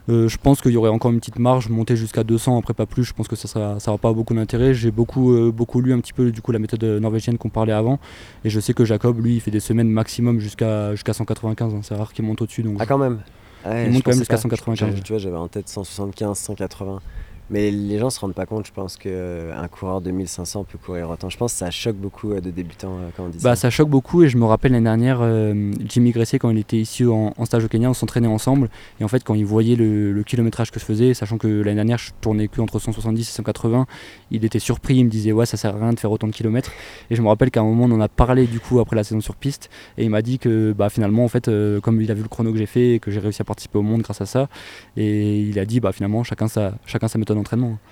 Euh, 0.07 0.27
je 0.27 0.37
pense 0.37 0.61
qu'il 0.61 0.71
y 0.71 0.77
aurait 0.77 0.89
encore 0.89 1.11
une 1.11 1.19
petite 1.19 1.39
marge, 1.39 1.67
monter 1.69 1.95
jusqu'à 1.95 2.23
200, 2.23 2.59
après 2.59 2.73
pas 2.75 2.85
plus. 2.85 3.03
Je 3.03 3.13
pense 3.13 3.27
que 3.27 3.35
ça 3.35 3.47
sera, 3.47 3.79
ça 3.79 3.91
aura 3.91 3.97
pas 3.97 4.13
beaucoup 4.13 4.33
d'intérêt. 4.35 4.73
J'ai 4.73 4.91
beaucoup, 4.91 5.33
euh, 5.33 5.51
beaucoup 5.51 5.81
lu 5.81 5.93
un 5.93 5.99
petit 5.99 6.13
peu 6.13 6.31
du 6.31 6.41
coup 6.41 6.51
la 6.51 6.59
méthode 6.59 6.83
norvégienne 6.83 7.37
qu'on 7.39 7.49
parlait 7.49 7.73
avant, 7.73 7.99
et 8.43 8.49
je 8.49 8.59
sais 8.59 8.73
que 8.73 8.85
Jacob, 8.85 9.19
lui, 9.23 9.35
il 9.35 9.39
fait 9.41 9.51
des 9.51 9.59
semaines 9.59 9.89
maximum 9.89 10.39
jusqu'à 10.39 10.91
jusqu'à 10.91 11.13
195. 11.13 11.73
hein. 11.73 11.79
C'est 11.81 11.95
rare 11.95 12.13
qu'il 12.13 12.23
monte 12.25 12.41
au-dessus. 12.41 12.61
Donc 12.63 12.77
Ah, 12.79 12.85
quand 12.85 12.97
même 12.99 13.21
Ouais, 13.65 13.87
Il 13.87 13.93
monte 13.93 14.03
quand 14.03 14.11
même 14.11 14.19
jusqu'à 14.19 14.35
pas. 14.35 14.41
195. 14.41 14.95
Je- 14.95 15.01
Tu 15.01 15.11
vois, 15.13 15.17
j'avais 15.19 15.37
en 15.37 15.47
tête 15.47 15.67
175, 15.69 16.37
180. 16.37 16.99
Mais 17.49 17.69
les 17.69 17.99
gens 17.99 18.09
se 18.09 18.19
rendent 18.19 18.33
pas 18.33 18.45
compte, 18.45 18.65
je 18.65 18.71
pense, 18.71 18.97
qu'un 18.97 19.67
coureur 19.69 20.01
de 20.01 20.09
1500 20.09 20.63
peut 20.63 20.77
courir 20.77 21.09
autant. 21.09 21.29
Je 21.29 21.37
pense 21.37 21.53
que 21.53 21.59
ça 21.59 21.69
choque 21.69 21.95
beaucoup 21.95 22.31
euh, 22.31 22.41
de 22.41 22.49
débutants 22.49 22.97
euh, 22.97 23.09
quand 23.15 23.25
on 23.25 23.29
dit 23.29 23.37
Bah, 23.43 23.55
ça. 23.55 23.63
ça 23.63 23.69
choque 23.69 23.89
beaucoup 23.89 24.23
et 24.23 24.29
je 24.29 24.37
me 24.37 24.45
rappelle 24.45 24.71
l'année 24.71 24.85
dernière, 24.85 25.19
euh, 25.21 25.71
Jimmy 25.87 26.11
Gressé, 26.11 26.39
quand 26.39 26.49
il 26.49 26.57
était 26.57 26.77
ici 26.77 27.05
en, 27.05 27.33
en 27.37 27.45
stage 27.45 27.63
au 27.65 27.67
Kenya, 27.67 27.89
on 27.89 27.93
s'entraînait 27.93 28.27
ensemble. 28.27 28.69
Et 28.99 29.03
en 29.03 29.07
fait, 29.07 29.23
quand 29.23 29.35
il 29.35 29.45
voyait 29.45 29.75
le, 29.75 30.11
le 30.11 30.23
kilométrage 30.23 30.71
que 30.71 30.79
je 30.79 30.85
faisais, 30.85 31.13
sachant 31.13 31.37
que 31.37 31.47
l'année 31.47 31.75
dernière, 31.75 31.99
je 31.99 32.11
tournais 32.19 32.47
que 32.47 32.59
entre 32.61 32.79
170 32.79 33.21
et 33.21 33.31
180, 33.31 33.85
il 34.31 34.43
était 34.43 34.59
surpris. 34.59 34.95
Il 34.95 35.05
me 35.05 35.09
disait, 35.09 35.31
ouais, 35.31 35.45
ça 35.45 35.57
sert 35.57 35.75
à 35.75 35.79
rien 35.79 35.93
de 35.93 35.99
faire 35.99 36.11
autant 36.11 36.27
de 36.27 36.33
kilomètres. 36.33 36.71
Et 37.11 37.15
je 37.15 37.21
me 37.21 37.27
rappelle 37.27 37.51
qu'à 37.51 37.61
un 37.61 37.65
moment, 37.65 37.85
on 37.85 37.91
en 37.91 38.01
a 38.01 38.09
parlé 38.09 38.47
du 38.47 38.59
coup 38.59 38.79
après 38.79 38.95
la 38.95 39.03
saison 39.03 39.21
sur 39.21 39.35
piste. 39.35 39.69
Et 39.99 40.03
il 40.03 40.09
m'a 40.09 40.23
dit 40.23 40.39
que 40.39 40.73
bah, 40.73 40.89
finalement, 40.89 41.23
en 41.23 41.27
fait, 41.27 41.47
euh, 41.47 41.79
comme 41.79 42.01
il 42.01 42.09
a 42.09 42.15
vu 42.15 42.23
le 42.23 42.29
chrono 42.29 42.51
que 42.51 42.57
j'ai 42.57 42.65
fait 42.65 42.93
et 42.95 42.99
que 42.99 43.11
j'ai 43.11 43.19
réussi 43.19 43.41
à 43.41 43.45
participer 43.45 43.77
au 43.77 43.83
monde 43.83 44.01
grâce 44.01 44.21
à 44.21 44.25
ça, 44.25 44.49
et 44.97 45.41
il 45.41 45.59
a 45.59 45.65
dit, 45.65 45.79
bah, 45.79 45.91
finalement, 45.91 46.23
chacun 46.23 46.47
sa, 46.47 46.73
chacun 46.87 47.07
sa 47.07 47.19
méthode 47.19 47.34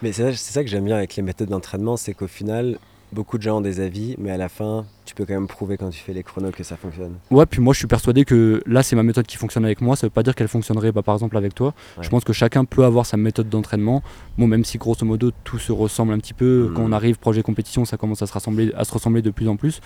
Mais 0.01 0.11
c'est 0.11 0.33
ça 0.33 0.63
que 0.63 0.69
j'aime 0.69 0.85
bien 0.85 0.95
avec 0.95 1.15
les 1.15 1.23
méthodes 1.23 1.49
d'entraînement, 1.49 1.97
c'est 1.97 2.13
qu'au 2.13 2.27
final, 2.27 2.77
beaucoup 3.11 3.37
de 3.37 3.43
gens 3.43 3.57
ont 3.57 3.61
des 3.61 3.79
avis, 3.79 4.15
mais 4.17 4.31
à 4.31 4.37
la 4.37 4.49
fin, 4.49 4.85
tu 5.05 5.15
peux 5.15 5.25
quand 5.25 5.33
même 5.33 5.47
prouver 5.47 5.77
quand 5.77 5.89
tu 5.89 5.99
fais 5.99 6.13
les 6.13 6.23
chronos 6.23 6.51
que 6.51 6.63
ça 6.63 6.77
fonctionne. 6.77 7.13
Ouais, 7.31 7.45
puis 7.45 7.61
moi 7.61 7.73
je 7.73 7.79
suis 7.79 7.87
persuadé 7.87 8.25
que 8.25 8.61
là 8.65 8.83
c'est 8.83 8.95
ma 8.95 9.03
méthode 9.03 9.25
qui 9.25 9.37
fonctionne 9.37 9.65
avec 9.65 9.81
moi, 9.81 9.95
ça 9.95 10.07
veut 10.07 10.11
pas 10.11 10.23
dire 10.23 10.33
qu'elle 10.35 10.47
fonctionnerait 10.47 10.91
bah, 10.91 11.01
par 11.03 11.15
exemple 11.15 11.37
avec 11.37 11.53
toi. 11.55 11.73
Ouais. 11.97 12.03
Je 12.03 12.09
pense 12.09 12.23
que 12.23 12.33
chacun 12.33 12.65
peut 12.65 12.83
avoir 12.85 13.05
sa 13.05 13.17
méthode 13.17 13.49
d'entraînement. 13.49 14.01
Bon, 14.37 14.47
même 14.47 14.63
si 14.65 14.77
grosso 14.77 15.05
modo 15.05 15.31
tout 15.43 15.59
se 15.59 15.71
ressemble 15.71 16.13
un 16.13 16.19
petit 16.19 16.33
peu, 16.33 16.67
Mhm. 16.69 16.73
quand 16.75 16.81
on 16.83 16.91
arrive 16.91 17.17
projet 17.19 17.43
compétition, 17.43 17.85
ça 17.85 17.97
commence 17.97 18.21
à 18.21 18.27
se, 18.27 18.33
rassembler, 18.33 18.71
à 18.75 18.83
se 18.83 18.93
ressembler 18.93 19.21
de 19.21 19.29
plus 19.29 19.47
en 19.47 19.55
plus. 19.57 19.79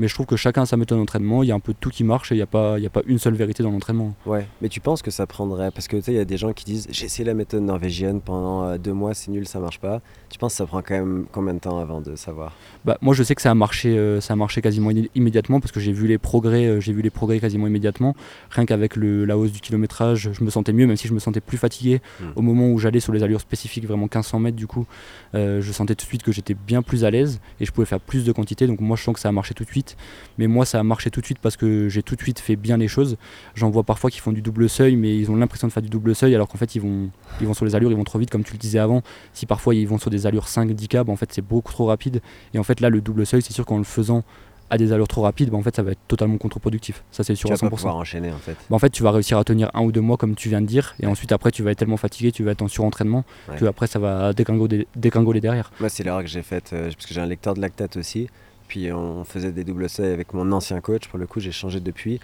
Mais 0.00 0.08
je 0.08 0.14
trouve 0.14 0.26
que 0.26 0.34
chacun 0.36 0.62
a 0.62 0.66
sa 0.66 0.76
méthode 0.76 0.98
d'entraînement, 0.98 1.42
il 1.44 1.48
y 1.48 1.52
a 1.52 1.54
un 1.54 1.60
peu 1.60 1.72
tout 1.78 1.88
qui 1.90 2.02
marche 2.02 2.32
et 2.32 2.34
il 2.34 2.38
n'y 2.38 2.42
a, 2.42 2.46
pas- 2.46 2.78
y 2.80 2.86
a 2.86 2.90
pas 2.90 3.02
une 3.06 3.18
seule 3.18 3.34
vérité 3.34 3.62
dans 3.62 3.70
l'entraînement. 3.70 4.14
Ouais, 4.26 4.46
mais 4.60 4.68
tu 4.68 4.80
penses 4.80 5.02
que 5.02 5.10
ça 5.12 5.26
prendrait 5.26 5.70
Parce 5.70 5.86
que 5.88 5.96
tu 5.96 6.02
sais, 6.02 6.12
il 6.12 6.16
y 6.16 6.20
a 6.20 6.24
des 6.24 6.36
gens 6.36 6.52
qui 6.52 6.64
disent 6.64 6.86
j'ai 6.90 7.06
essayé 7.06 7.24
la 7.24 7.34
méthode 7.34 7.62
norvégienne 7.62 8.20
pendant 8.20 8.64
euh, 8.64 8.76
deux 8.78 8.92
mois, 8.92 9.14
c'est 9.14 9.30
nul, 9.30 9.46
ça 9.46 9.60
marche 9.60 9.78
pas. 9.78 10.00
Tu 10.30 10.38
penses 10.38 10.52
que 10.54 10.56
ça 10.58 10.66
prend 10.66 10.82
quand 10.82 10.94
même 10.94 11.26
combien 11.30 11.54
de 11.54 11.60
temps 11.60 11.78
avant 11.78 12.00
de 12.00 12.16
savoir? 12.16 12.52
Bah, 12.84 12.98
moi 13.00 13.14
je 13.14 13.22
sais 13.22 13.34
que 13.36 13.42
ça 13.42 13.52
a 13.52 13.54
marché, 13.54 13.96
euh, 13.96 14.20
ça 14.20 14.32
a 14.32 14.36
marché 14.36 14.60
quasiment 14.64 14.90
immédiatement 15.14 15.60
parce 15.60 15.70
que 15.70 15.78
j'ai 15.78 15.92
vu 15.92 16.08
les 16.08 16.18
progrès, 16.18 16.64
euh, 16.66 16.80
j'ai 16.80 16.92
vu 16.92 17.02
les 17.02 17.10
progrès 17.10 17.38
quasiment 17.38 17.68
immédiatement. 17.68 18.16
Rien 18.50 18.64
qu'avec 18.66 18.96
la 18.96 19.38
hausse 19.38 19.52
du 19.52 19.60
kilométrage, 19.60 20.30
je 20.32 20.42
me 20.42 20.50
sentais 20.50 20.72
mieux, 20.72 20.86
même 20.86 20.96
si 20.96 21.06
je 21.06 21.14
me 21.14 21.20
sentais 21.20 21.40
plus 21.40 21.58
fatigué 21.58 22.00
Mm. 22.20 22.24
au 22.36 22.42
moment 22.42 22.68
où 22.70 22.78
j'allais 22.78 23.00
sur 23.00 23.12
les 23.12 23.22
allures 23.22 23.40
spécifiques, 23.40 23.84
vraiment 23.86 24.06
1500 24.06 24.38
mètres 24.40 24.56
du 24.56 24.66
coup. 24.66 24.86
euh, 25.34 25.60
je 25.60 25.72
sentais 25.72 25.94
tout 25.94 26.04
de 26.04 26.08
suite 26.08 26.22
que 26.22 26.32
j'étais 26.32 26.54
bien 26.54 26.82
plus 26.82 27.04
à 27.04 27.10
l'aise 27.10 27.40
et 27.60 27.64
je 27.64 27.72
pouvais 27.72 27.86
faire 27.86 28.00
plus 28.00 28.24
de 28.24 28.32
quantité. 28.32 28.66
Donc 28.66 28.80
moi 28.80 28.96
je 28.96 29.02
sens 29.02 29.14
que 29.14 29.20
ça 29.20 29.28
a 29.28 29.32
marché 29.32 29.54
tout 29.54 29.64
de 29.64 29.68
suite. 29.70 29.96
Mais 30.38 30.46
moi 30.46 30.64
ça 30.64 30.80
a 30.80 30.82
marché 30.82 31.10
tout 31.10 31.20
de 31.20 31.26
suite 31.26 31.38
parce 31.40 31.56
que 31.56 31.88
j'ai 31.88 32.02
tout 32.02 32.16
de 32.16 32.22
suite 32.22 32.38
fait 32.40 32.56
bien 32.56 32.76
les 32.76 32.88
choses. 32.88 33.16
J'en 33.54 33.70
vois 33.70 33.82
parfois 33.82 34.10
qui 34.10 34.20
font 34.20 34.32
du 34.32 34.42
double 34.42 34.68
seuil, 34.68 34.96
mais 34.96 35.16
ils 35.16 35.30
ont 35.30 35.36
l'impression 35.36 35.66
de 35.68 35.72
faire 35.72 35.82
du 35.82 35.88
double 35.90 36.14
seuil 36.14 36.34
alors 36.34 36.48
qu'en 36.48 36.58
fait 36.58 36.74
ils 36.74 36.80
vont, 36.80 37.10
ils 37.40 37.46
vont 37.46 37.54
sur 37.54 37.64
les 37.64 37.74
allures, 37.74 37.90
ils 37.90 37.96
vont 37.96 38.04
trop 38.04 38.18
vite 38.18 38.30
comme 38.30 38.44
tu 38.44 38.52
le 38.52 38.58
disais 38.58 38.78
avant. 38.78 39.02
Si 39.34 39.44
parfois 39.46 39.74
ils 39.74 39.86
vont 39.86 39.98
sur 39.98 40.10
des 40.10 40.26
allures 40.26 40.46
5-10 40.46 40.88
k, 40.88 40.92
bah, 41.04 41.12
en 41.12 41.16
fait 41.16 41.30
c'est 41.32 41.42
beaucoup 41.46 41.72
trop 41.72 41.86
rapide. 41.86 42.20
Et 42.54 42.58
en 42.58 42.64
fait 42.64 42.80
là 42.80 42.88
le 42.90 43.00
double 43.00 43.26
seuil, 43.26 43.42
c'est 43.42 43.52
sûr 43.52 43.66
qu'en 43.66 43.78
le 43.78 43.84
faisant 43.84 44.24
à 44.70 44.78
des 44.78 44.92
allures 44.92 45.08
trop 45.08 45.22
rapides, 45.22 45.50
bah, 45.50 45.56
en 45.58 45.62
fait 45.62 45.76
ça 45.76 45.82
va 45.82 45.92
être 45.92 46.00
totalement 46.08 46.38
contre-productif. 46.38 47.04
Ça 47.10 47.22
c'est 47.24 47.34
sûr 47.34 47.48
Tu 47.48 47.52
à 47.52 47.56
vas 47.56 47.60
100%. 47.66 47.70
pas 47.70 47.76
pouvoir 47.76 47.96
enchaîner 47.96 48.32
en 48.32 48.38
fait. 48.38 48.56
Bah, 48.70 48.76
en 48.76 48.78
fait, 48.78 48.90
tu 48.90 49.02
vas 49.02 49.10
réussir 49.12 49.38
à 49.38 49.44
tenir 49.44 49.70
un 49.74 49.82
ou 49.82 49.92
deux 49.92 50.00
mois, 50.00 50.16
comme 50.16 50.34
tu 50.34 50.48
viens 50.48 50.60
de 50.60 50.66
dire, 50.66 50.94
et 51.00 51.06
ensuite, 51.06 51.32
après, 51.32 51.50
tu 51.50 51.62
vas 51.62 51.70
être 51.72 51.78
tellement 51.78 51.96
fatigué, 51.96 52.32
tu 52.32 52.42
vas 52.44 52.52
être 52.52 52.62
en 52.62 52.68
surentraînement, 52.68 53.24
Ouais. 53.48 53.56
que 53.56 53.64
après, 53.66 53.86
ça 53.86 53.98
va 53.98 54.32
dégringoler, 54.32 54.86
dégringoler 54.96 55.40
derrière. 55.40 55.70
Moi, 55.80 55.88
c'est 55.88 56.02
l'erreur 56.02 56.22
que 56.22 56.28
j'ai 56.28 56.42
faite 56.42 56.70
euh, 56.72 56.90
parce 56.90 57.06
que 57.06 57.14
j'ai 57.14 57.20
un 57.20 57.26
lecteur 57.26 57.54
de 57.54 57.60
lactate 57.60 57.96
aussi. 57.96 58.28
Puis 58.68 58.90
on 58.92 59.24
faisait 59.24 59.52
des 59.52 59.62
doubles 59.64 59.88
seuils 59.90 60.12
avec 60.12 60.32
mon 60.32 60.50
ancien 60.50 60.80
coach. 60.80 61.06
Pour 61.08 61.18
le 61.18 61.26
coup, 61.26 61.38
j'ai 61.38 61.52
changé 61.52 61.80
depuis. 61.80 62.18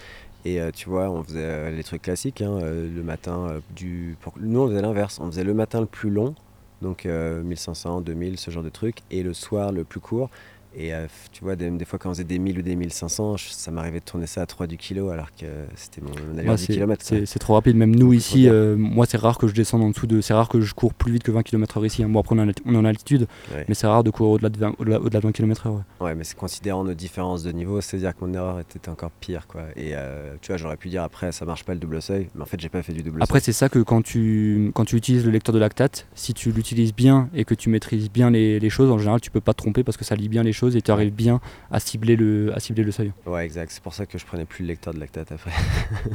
Et 0.47 0.59
euh, 0.61 0.71
tu 0.75 0.89
vois, 0.89 1.11
on 1.11 1.23
faisait 1.23 1.39
euh, 1.43 1.71
les 1.71 1.85
trucs 1.85 2.01
classiques. 2.03 2.41
hein, 2.41 2.59
le 2.63 3.03
matin, 3.03 3.61
du. 3.77 4.17
pour- 4.23 4.33
Nous, 4.41 4.59
on 4.61 4.69
faisait 4.69 4.81
l'inverse. 4.81 5.19
On 5.21 5.27
faisait 5.27 5.45
le 5.45 5.53
matin 5.53 5.81
le 5.81 5.87
plus 5.87 6.09
long, 6.09 6.35
donc 6.81 7.05
euh, 7.05 7.43
1500, 7.43 8.01
2000, 8.01 8.39
ce 8.39 8.51
genre 8.51 8.63
de 8.63 8.71
trucs, 8.71 8.99
et 9.11 9.23
le 9.23 9.35
soir 9.35 9.71
le 9.71 9.85
plus 9.85 10.01
court. 10.01 10.31
Et 10.77 10.95
euh, 10.95 11.07
tu 11.33 11.43
vois, 11.43 11.57
des, 11.57 11.69
des 11.71 11.85
fois, 11.85 11.99
quand 11.99 12.11
on 12.11 12.13
faisait 12.13 12.25
des 12.25 12.39
1000 12.39 12.59
ou 12.59 12.63
des 12.63 12.77
1500, 12.77 13.37
je- 13.37 13.49
ça 13.51 13.71
m'arrivait 13.71 13.99
de 14.01 14.05
tourner 14.05 14.27
ça 14.27 14.43
à 14.43 14.47
3 14.47 14.67
du 14.69 14.77
kilo, 14.77 15.09
alors 15.11 15.31
que 15.35 15.47
c'était 15.75 16.01
mon, 16.01 16.11
mon 16.11 16.39
allure 16.39 16.51
Ouais, 16.53 16.57
du 16.57 17.27
c'est 17.27 17.39
trop 17.41 17.55
rapide. 17.55 17.77
Même 17.77 17.95
nous 17.97 18.13
ici, 18.13 18.49
euh, 18.49 18.77
moi, 18.77 19.05
c'est 19.07 19.17
rare 19.19 19.37
que 19.39 19.49
je 19.49 19.55
descende 19.55 19.83
en 19.83 19.91
dessous 19.91 20.07
de. 20.07 20.21
C'est 20.21 20.33
rare 20.35 20.49
que 20.49 20.61
je 20.61 20.73
cours 20.75 20.95
plus 20.95 21.13
vite 21.13 21.23
que 21.25 21.33
20 21.33 21.43
km/h 21.43 21.85
ici. 21.87 22.03
hein. 22.05 22.09
Bon, 22.09 22.21
après, 22.21 22.37
on, 22.37 22.39
est 22.39 22.43
en 22.43 22.49
alti- 22.49 22.63
on 22.67 22.75
est 22.75 22.79
en 22.79 22.85
altitude, 22.85 23.27
Ouais. 23.55 23.65
mais 23.69 23.75
c'est 23.75 23.87
rare 23.89 24.05
de 24.05 24.11
courir 24.11 24.31
au-delà 24.33 24.49
de 24.49 24.59
20, 24.59 24.75
au-delà, 24.79 25.01
au-delà 25.01 25.21
de 25.21 25.27
20 25.27 25.33
km/h. 25.33 25.71
ouais. 25.71 25.81
Ouais, 26.07 26.15
mais 26.15 26.23
c'est 26.25 26.37
considérant 26.39 26.85
nos 26.85 26.95
différences 26.95 27.43
de 27.43 27.51
niveau, 27.53 27.81
c'est-à-dire 27.81 28.17
que 28.17 28.25
mon 28.25 28.33
erreur 28.33 28.61
était 28.61 28.89
encore 28.89 29.11
pire, 29.11 29.47
quoi. 29.49 29.63
Et 29.75 29.91
euh, 29.95 30.35
tu 30.41 30.49
vois, 30.53 30.57
j'aurais 30.57 30.77
pu 30.77 30.89
dire 30.89 31.03
après, 31.03 31.33
ça 31.33 31.45
marche 31.45 31.65
pas 31.65 31.75
le 31.75 31.81
double 31.81 32.01
seuil, 32.01 32.29
mais 32.37 32.43
en 32.43 32.47
fait, 32.47 32.61
j'ai 32.61 32.69
pas 32.69 32.83
fait 32.83 32.93
du 32.93 33.03
double 33.03 33.23
Après, 33.23 33.41
seuil. 33.41 33.47
c'est 33.47 33.59
ça 33.59 33.69
que 33.69 33.81
quand 33.81 34.03
tu, 34.03 34.71
quand 34.75 34.85
tu 34.85 34.95
utilises 34.97 35.25
le 35.25 35.33
lecteur 35.33 35.53
de 35.55 35.59
lactate, 35.59 36.07
si 36.15 36.33
tu 36.33 36.53
l'utilises 36.53 36.95
bien 36.95 37.29
et 37.35 37.45
que 37.45 37.55
tu 37.55 37.71
maîtrises 37.71 38.09
bien 38.09 38.31
les, 38.31 38.61
les 38.61 38.71
choses, 38.71 38.91
en 38.91 38.99
général, 38.99 39.21
tu 39.21 39.31
peux 39.33 39.41
pas 39.41 39.53
te 39.53 39.59
tromper 39.59 39.83
parce 39.83 39.97
que 39.97 40.05
ça 40.05 40.15
lit 40.15 40.29
bien 40.29 40.45
les 40.45 40.53
choses 40.53 40.60
et 40.69 40.83
tu 40.83 40.91
arrives 40.91 41.13
bien 41.13 41.41
à 41.71 41.81
cibler 41.81 42.17
le, 42.17 42.55
à 42.55 42.61
cibler 42.61 42.85
le 42.85 42.93
seuil. 42.93 43.13
Ouais, 43.27 43.45
exact. 43.45 43.71
C'est 43.73 43.83
pour 43.83 43.95
ça 43.95 44.07
que 44.07 44.19
je 44.19 44.27
prenais 44.27 44.45
plus 44.45 44.63
le 44.63 44.69
lecteur 44.69 44.95
de 44.95 45.01
lactate 45.01 45.33
après. 45.33 45.53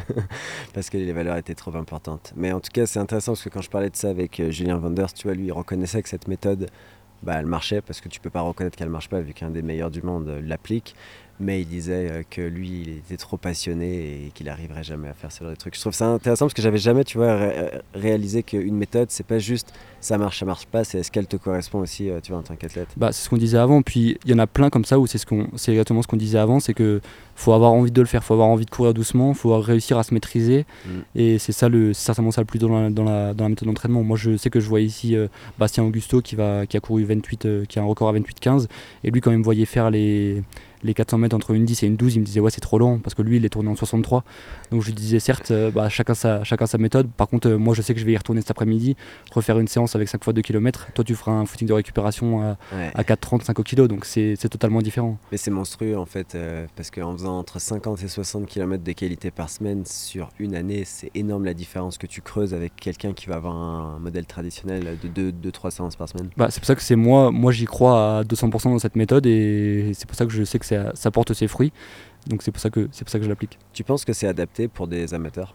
parce 0.73 0.89
que 0.89 0.97
les 0.97 1.13
valeurs 1.13 1.37
étaient 1.37 1.55
trop 1.55 1.75
importantes. 1.75 2.33
Mais 2.35 2.51
en 2.51 2.59
tout 2.59 2.71
cas, 2.73 2.85
c'est 2.85 2.99
intéressant 2.99 3.33
parce 3.33 3.43
que 3.43 3.49
quand 3.49 3.61
je 3.61 3.69
parlais 3.69 3.89
de 3.89 3.95
ça 3.95 4.09
avec 4.09 4.39
euh, 4.39 4.51
Julien 4.51 4.77
Vanders, 4.77 5.13
tu 5.13 5.27
vois, 5.27 5.35
lui, 5.35 5.45
il 5.45 5.51
reconnaissait 5.51 6.01
que 6.01 6.09
cette 6.09 6.27
méthode, 6.27 6.69
bah, 7.23 7.35
elle 7.39 7.45
marchait 7.45 7.81
parce 7.81 8.01
que 8.01 8.09
tu 8.09 8.19
peux 8.19 8.29
pas 8.29 8.41
reconnaître 8.41 8.77
qu'elle 8.77 8.89
marche 8.89 9.09
pas 9.09 9.19
vu 9.19 9.33
qu'un 9.33 9.49
des 9.49 9.61
meilleurs 9.61 9.91
du 9.91 10.01
monde 10.01 10.27
euh, 10.27 10.41
l'applique 10.43 10.95
mais 11.39 11.61
il 11.61 11.67
disait 11.67 12.09
euh, 12.09 12.23
que 12.29 12.41
lui, 12.41 12.83
il 12.85 12.89
était 12.97 13.17
trop 13.17 13.37
passionné 13.37 14.25
et 14.25 14.31
qu'il 14.33 14.45
n'arriverait 14.45 14.83
jamais 14.83 15.09
à 15.09 15.13
faire 15.13 15.31
ce 15.31 15.43
genre 15.43 15.51
de 15.51 15.55
trucs. 15.55 15.75
Je 15.75 15.81
trouve 15.81 15.93
ça 15.93 16.07
intéressant 16.07 16.45
parce 16.45 16.53
que 16.53 16.61
j'avais 16.61 16.77
jamais, 16.77 17.03
tu 17.03 17.17
vois, 17.17 17.27
euh, 17.27 17.69
réalisé 17.93 18.43
qu'une 18.43 18.77
méthode, 18.77 19.11
c'est 19.11 19.25
pas 19.25 19.39
juste 19.39 19.73
ça 19.99 20.17
marche, 20.17 20.39
ça 20.39 20.45
marche 20.45 20.67
pas, 20.67 20.83
c'est 20.83 20.99
est-ce 20.99 21.11
qu'elle 21.11 21.25
te 21.25 21.35
correspond 21.35 21.79
aussi, 21.79 22.09
euh, 22.09 22.19
tu 22.21 22.31
vois, 22.31 22.39
en 22.39 22.43
tant 22.43 22.55
qu'athlète? 22.55 22.89
Bah, 22.95 23.11
c'est 23.11 23.23
ce 23.23 23.29
qu'on 23.29 23.37
disait 23.37 23.57
avant. 23.57 23.81
Puis 23.81 24.17
il 24.23 24.31
y 24.31 24.33
en 24.33 24.39
a 24.39 24.47
plein 24.47 24.69
comme 24.69 24.85
ça 24.85 24.99
où 24.99 25.07
c'est 25.07 25.17
ce 25.17 25.25
qu'on, 25.25 25.47
c'est 25.55 25.71
exactement 25.71 26.01
ce 26.03 26.07
qu'on 26.07 26.15
disait 26.15 26.37
avant, 26.37 26.59
c'est 26.59 26.73
que 26.73 27.01
faut 27.35 27.51
avoir 27.51 27.73
envie 27.73 27.91
de 27.91 28.01
le 28.01 28.07
faire, 28.07 28.23
faut 28.23 28.35
avoir 28.35 28.47
envie 28.47 28.65
de 28.65 28.69
courir 28.69 28.93
doucement, 28.93 29.33
faut 29.33 29.59
réussir 29.59 29.97
à 29.97 30.03
se 30.03 30.13
maîtriser. 30.13 30.65
Mm. 30.85 30.89
Et 31.15 31.39
c'est 31.39 31.51
ça 31.51 31.67
le, 31.67 31.91
certainement 31.93 32.31
ça 32.31 32.41
le 32.41 32.45
plus 32.45 32.59
dans 32.59 32.69
la, 32.69 32.89
dans 32.89 33.03
la, 33.03 33.33
dans 33.33 33.45
la 33.45 33.49
méthode 33.49 33.67
d'entraînement. 33.67 34.03
Moi, 34.03 34.15
je 34.15 34.37
sais 34.37 34.49
que 34.49 34.59
je 34.59 34.69
vois 34.69 34.79
ici 34.79 35.17
Bastien 35.57 35.83
Augusto 35.83 36.21
qui 36.21 36.35
va, 36.35 36.65
qui 36.65 36.77
a 36.77 36.79
couru 36.79 37.03
28, 37.03 37.65
qui 37.67 37.79
a 37.79 37.81
un 37.81 37.85
record 37.85 38.07
à 38.07 38.13
28-15, 38.13 38.67
et 39.03 39.11
lui 39.11 39.19
quand 39.19 39.31
même 39.31 39.43
voyait 39.43 39.65
faire 39.65 39.89
les 39.89 40.43
les 40.85 40.93
400 40.93 41.17
mètres 41.17 41.35
entre 41.35 41.51
une 41.51 41.65
10 41.65 41.83
et 41.83 41.87
une 41.87 41.95
12, 41.95 42.15
il 42.15 42.19
me 42.19 42.25
disait 42.25 42.39
ouais 42.39 42.51
c'est 42.51 42.61
trop 42.61 42.77
long 42.77 42.99
parce 42.99 43.15
que 43.15 43.21
lui 43.21 43.37
il 43.37 43.45
est 43.45 43.49
tourné 43.49 43.69
en 43.69 43.75
63. 43.75 44.23
Donc 44.71 44.81
je 44.81 44.87
lui 44.87 44.93
disais 44.93 45.19
certes, 45.19 45.51
euh, 45.51 45.71
bah, 45.71 45.89
chacun, 45.89 46.13
sa, 46.13 46.43
chacun 46.43 46.67
sa 46.67 46.77
méthode. 46.77 47.09
Par 47.11 47.27
contre, 47.27 47.49
euh, 47.49 47.57
moi 47.57 47.73
je 47.73 47.81
sais 47.81 47.93
que 47.93 47.99
je 47.99 48.05
vais 48.05 48.13
y 48.13 48.17
retourner 48.17 48.41
cet 48.41 48.51
après-midi, 48.51 48.95
refaire 49.31 49.59
une 49.59 49.67
séance 49.67 49.95
avec 49.95 50.07
5 50.07 50.23
fois 50.23 50.33
2 50.33 50.41
km. 50.41 50.87
Toi 50.93 51.03
tu 51.03 51.15
feras 51.15 51.31
un 51.31 51.45
footing 51.45 51.67
de 51.67 51.73
récupération 51.73 52.41
à, 52.41 52.57
à 52.93 53.03
4,30, 53.03 53.43
5 53.43 53.63
kg, 53.63 53.87
donc 53.87 54.05
c'est 54.05 54.37
totalement 54.49 54.81
différent. 54.81 55.17
Mais 55.31 55.37
c'est 55.37 55.51
monstrueux 55.51 55.97
en 55.97 56.05
fait, 56.05 56.35
euh, 56.35 56.67
parce 56.75 56.91
qu'en 56.91 57.13
faisant 57.13 57.39
entre 57.39 57.59
50 57.59 58.03
et 58.03 58.07
60 58.07 58.45
km 58.45 58.83
de 58.83 58.91
qualité 58.91 59.31
par 59.31 59.49
semaine 59.49 59.85
sur 59.85 60.29
une 60.39 60.55
année, 60.55 60.83
c'est 60.85 61.09
énorme 61.15 61.45
la 61.45 61.53
différence 61.53 61.97
que 61.97 62.07
tu 62.07 62.21
creuses 62.21 62.53
avec 62.53 62.75
quelqu'un 62.75 63.13
qui 63.13 63.25
va 63.25 63.35
avoir 63.35 63.55
un 63.55 63.99
modèle 63.99 64.25
traditionnel 64.25 64.97
de 65.03 65.31
2-3 65.31 65.71
séances 65.71 65.95
par 65.95 66.09
semaine. 66.09 66.29
Bah, 66.37 66.47
c'est 66.51 66.59
pour 66.59 66.67
ça 66.67 66.75
que 66.75 66.81
c'est 66.81 66.95
moi, 66.95 67.31
moi 67.31 67.51
j'y 67.51 67.65
crois 67.65 68.19
à 68.19 68.23
200% 68.23 68.63
dans 68.65 68.79
cette 68.79 68.95
méthode 68.95 69.25
et 69.25 69.91
c'est 69.93 70.07
pour 70.07 70.15
ça 70.15 70.25
que 70.25 70.31
je 70.31 70.43
sais 70.43 70.59
que 70.59 70.65
ça, 70.93 71.11
porte 71.11 71.33
ses 71.33 71.47
fruits. 71.47 71.71
Donc 72.27 72.41
c'est 72.41 72.51
pour 72.51 72.61
ça 72.61 72.69
que 72.69 72.87
c'est 72.91 73.03
pour 73.03 73.11
ça 73.11 73.19
que 73.19 73.25
je 73.25 73.29
l'applique. 73.29 73.57
Tu 73.73 73.83
penses 73.83 74.05
que 74.05 74.13
c'est 74.13 74.27
adapté 74.27 74.67
pour 74.67 74.87
des 74.87 75.13
amateurs? 75.13 75.53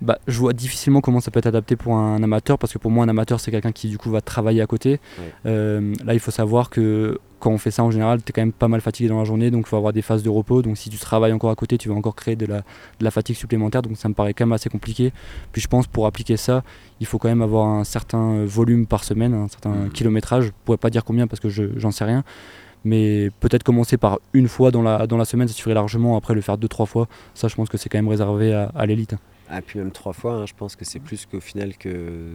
Bah, 0.00 0.18
je 0.26 0.38
vois 0.38 0.52
difficilement 0.52 1.00
comment 1.00 1.20
ça 1.20 1.30
peut 1.30 1.38
être 1.38 1.46
adapté 1.46 1.76
pour 1.76 1.96
un 1.96 2.22
amateur 2.22 2.58
parce 2.58 2.72
que 2.72 2.78
pour 2.78 2.90
moi 2.90 3.04
un 3.04 3.08
amateur 3.08 3.40
c'est 3.40 3.50
quelqu'un 3.50 3.72
qui 3.72 3.88
du 3.88 3.96
coup 3.96 4.10
va 4.10 4.20
travailler 4.20 4.60
à 4.60 4.66
côté. 4.66 5.00
Euh, 5.46 5.94
là 6.04 6.14
il 6.14 6.20
faut 6.20 6.30
savoir 6.30 6.68
que 6.68 7.18
quand 7.38 7.50
on 7.50 7.58
fait 7.58 7.70
ça 7.70 7.84
en 7.84 7.90
général 7.90 8.22
tu 8.22 8.30
es 8.30 8.32
quand 8.32 8.42
même 8.42 8.52
pas 8.52 8.68
mal 8.68 8.80
fatigué 8.80 9.08
dans 9.08 9.18
la 9.18 9.24
journée 9.24 9.50
donc 9.50 9.66
il 9.66 9.68
faut 9.68 9.76
avoir 9.76 9.92
des 9.92 10.02
phases 10.02 10.22
de 10.22 10.28
repos 10.28 10.62
donc 10.62 10.76
si 10.76 10.90
tu 10.90 10.98
travailles 10.98 11.32
encore 11.32 11.50
à 11.50 11.54
côté 11.54 11.78
tu 11.78 11.88
vas 11.88 11.94
encore 11.94 12.16
créer 12.16 12.36
de 12.36 12.46
la, 12.46 12.58
de 12.58 13.04
la, 13.04 13.10
fatigue 13.10 13.36
supplémentaire 13.36 13.82
donc 13.82 13.96
ça 13.96 14.08
me 14.08 14.14
paraît 14.14 14.34
quand 14.34 14.44
même 14.44 14.52
assez 14.52 14.68
compliqué. 14.68 15.12
Puis 15.52 15.62
je 15.62 15.68
pense 15.68 15.86
pour 15.86 16.06
appliquer 16.06 16.36
ça 16.36 16.64
il 17.00 17.06
faut 17.06 17.18
quand 17.18 17.28
même 17.28 17.42
avoir 17.42 17.66
un 17.66 17.84
certain 17.84 18.44
volume 18.44 18.86
par 18.86 19.04
semaine, 19.04 19.32
un 19.32 19.48
certain 19.48 19.70
mmh. 19.70 19.90
kilométrage. 19.90 20.44
Je 20.46 20.50
pourrais 20.64 20.78
pas 20.78 20.90
dire 20.90 21.04
combien 21.04 21.26
parce 21.26 21.40
que 21.40 21.48
j'en 21.48 21.90
sais 21.92 22.04
rien 22.04 22.24
mais 22.84 23.30
peut-être 23.40 23.62
commencer 23.62 23.96
par 23.96 24.18
une 24.32 24.48
fois 24.48 24.70
dans 24.70 24.82
la, 24.82 25.06
dans 25.06 25.16
la 25.16 25.24
semaine, 25.24 25.48
ça 25.48 25.54
suffirait 25.54 25.74
largement. 25.74 26.16
Après, 26.16 26.34
le 26.34 26.40
faire 26.40 26.58
deux, 26.58 26.68
trois 26.68 26.86
fois, 26.86 27.08
ça, 27.34 27.48
je 27.48 27.54
pense 27.54 27.68
que 27.68 27.78
c'est 27.78 27.88
quand 27.88 27.98
même 27.98 28.08
réservé 28.08 28.52
à, 28.52 28.86
l'élite. 28.86 29.14
Ah, 29.50 29.60
puis 29.60 29.78
même 29.78 29.90
trois 29.90 30.12
fois, 30.12 30.34
hein, 30.34 30.46
je 30.46 30.54
pense 30.54 30.74
que 30.74 30.84
c'est 30.84 31.00
plus 31.00 31.26
qu'au 31.26 31.40
final 31.40 31.76
que. 31.76 31.88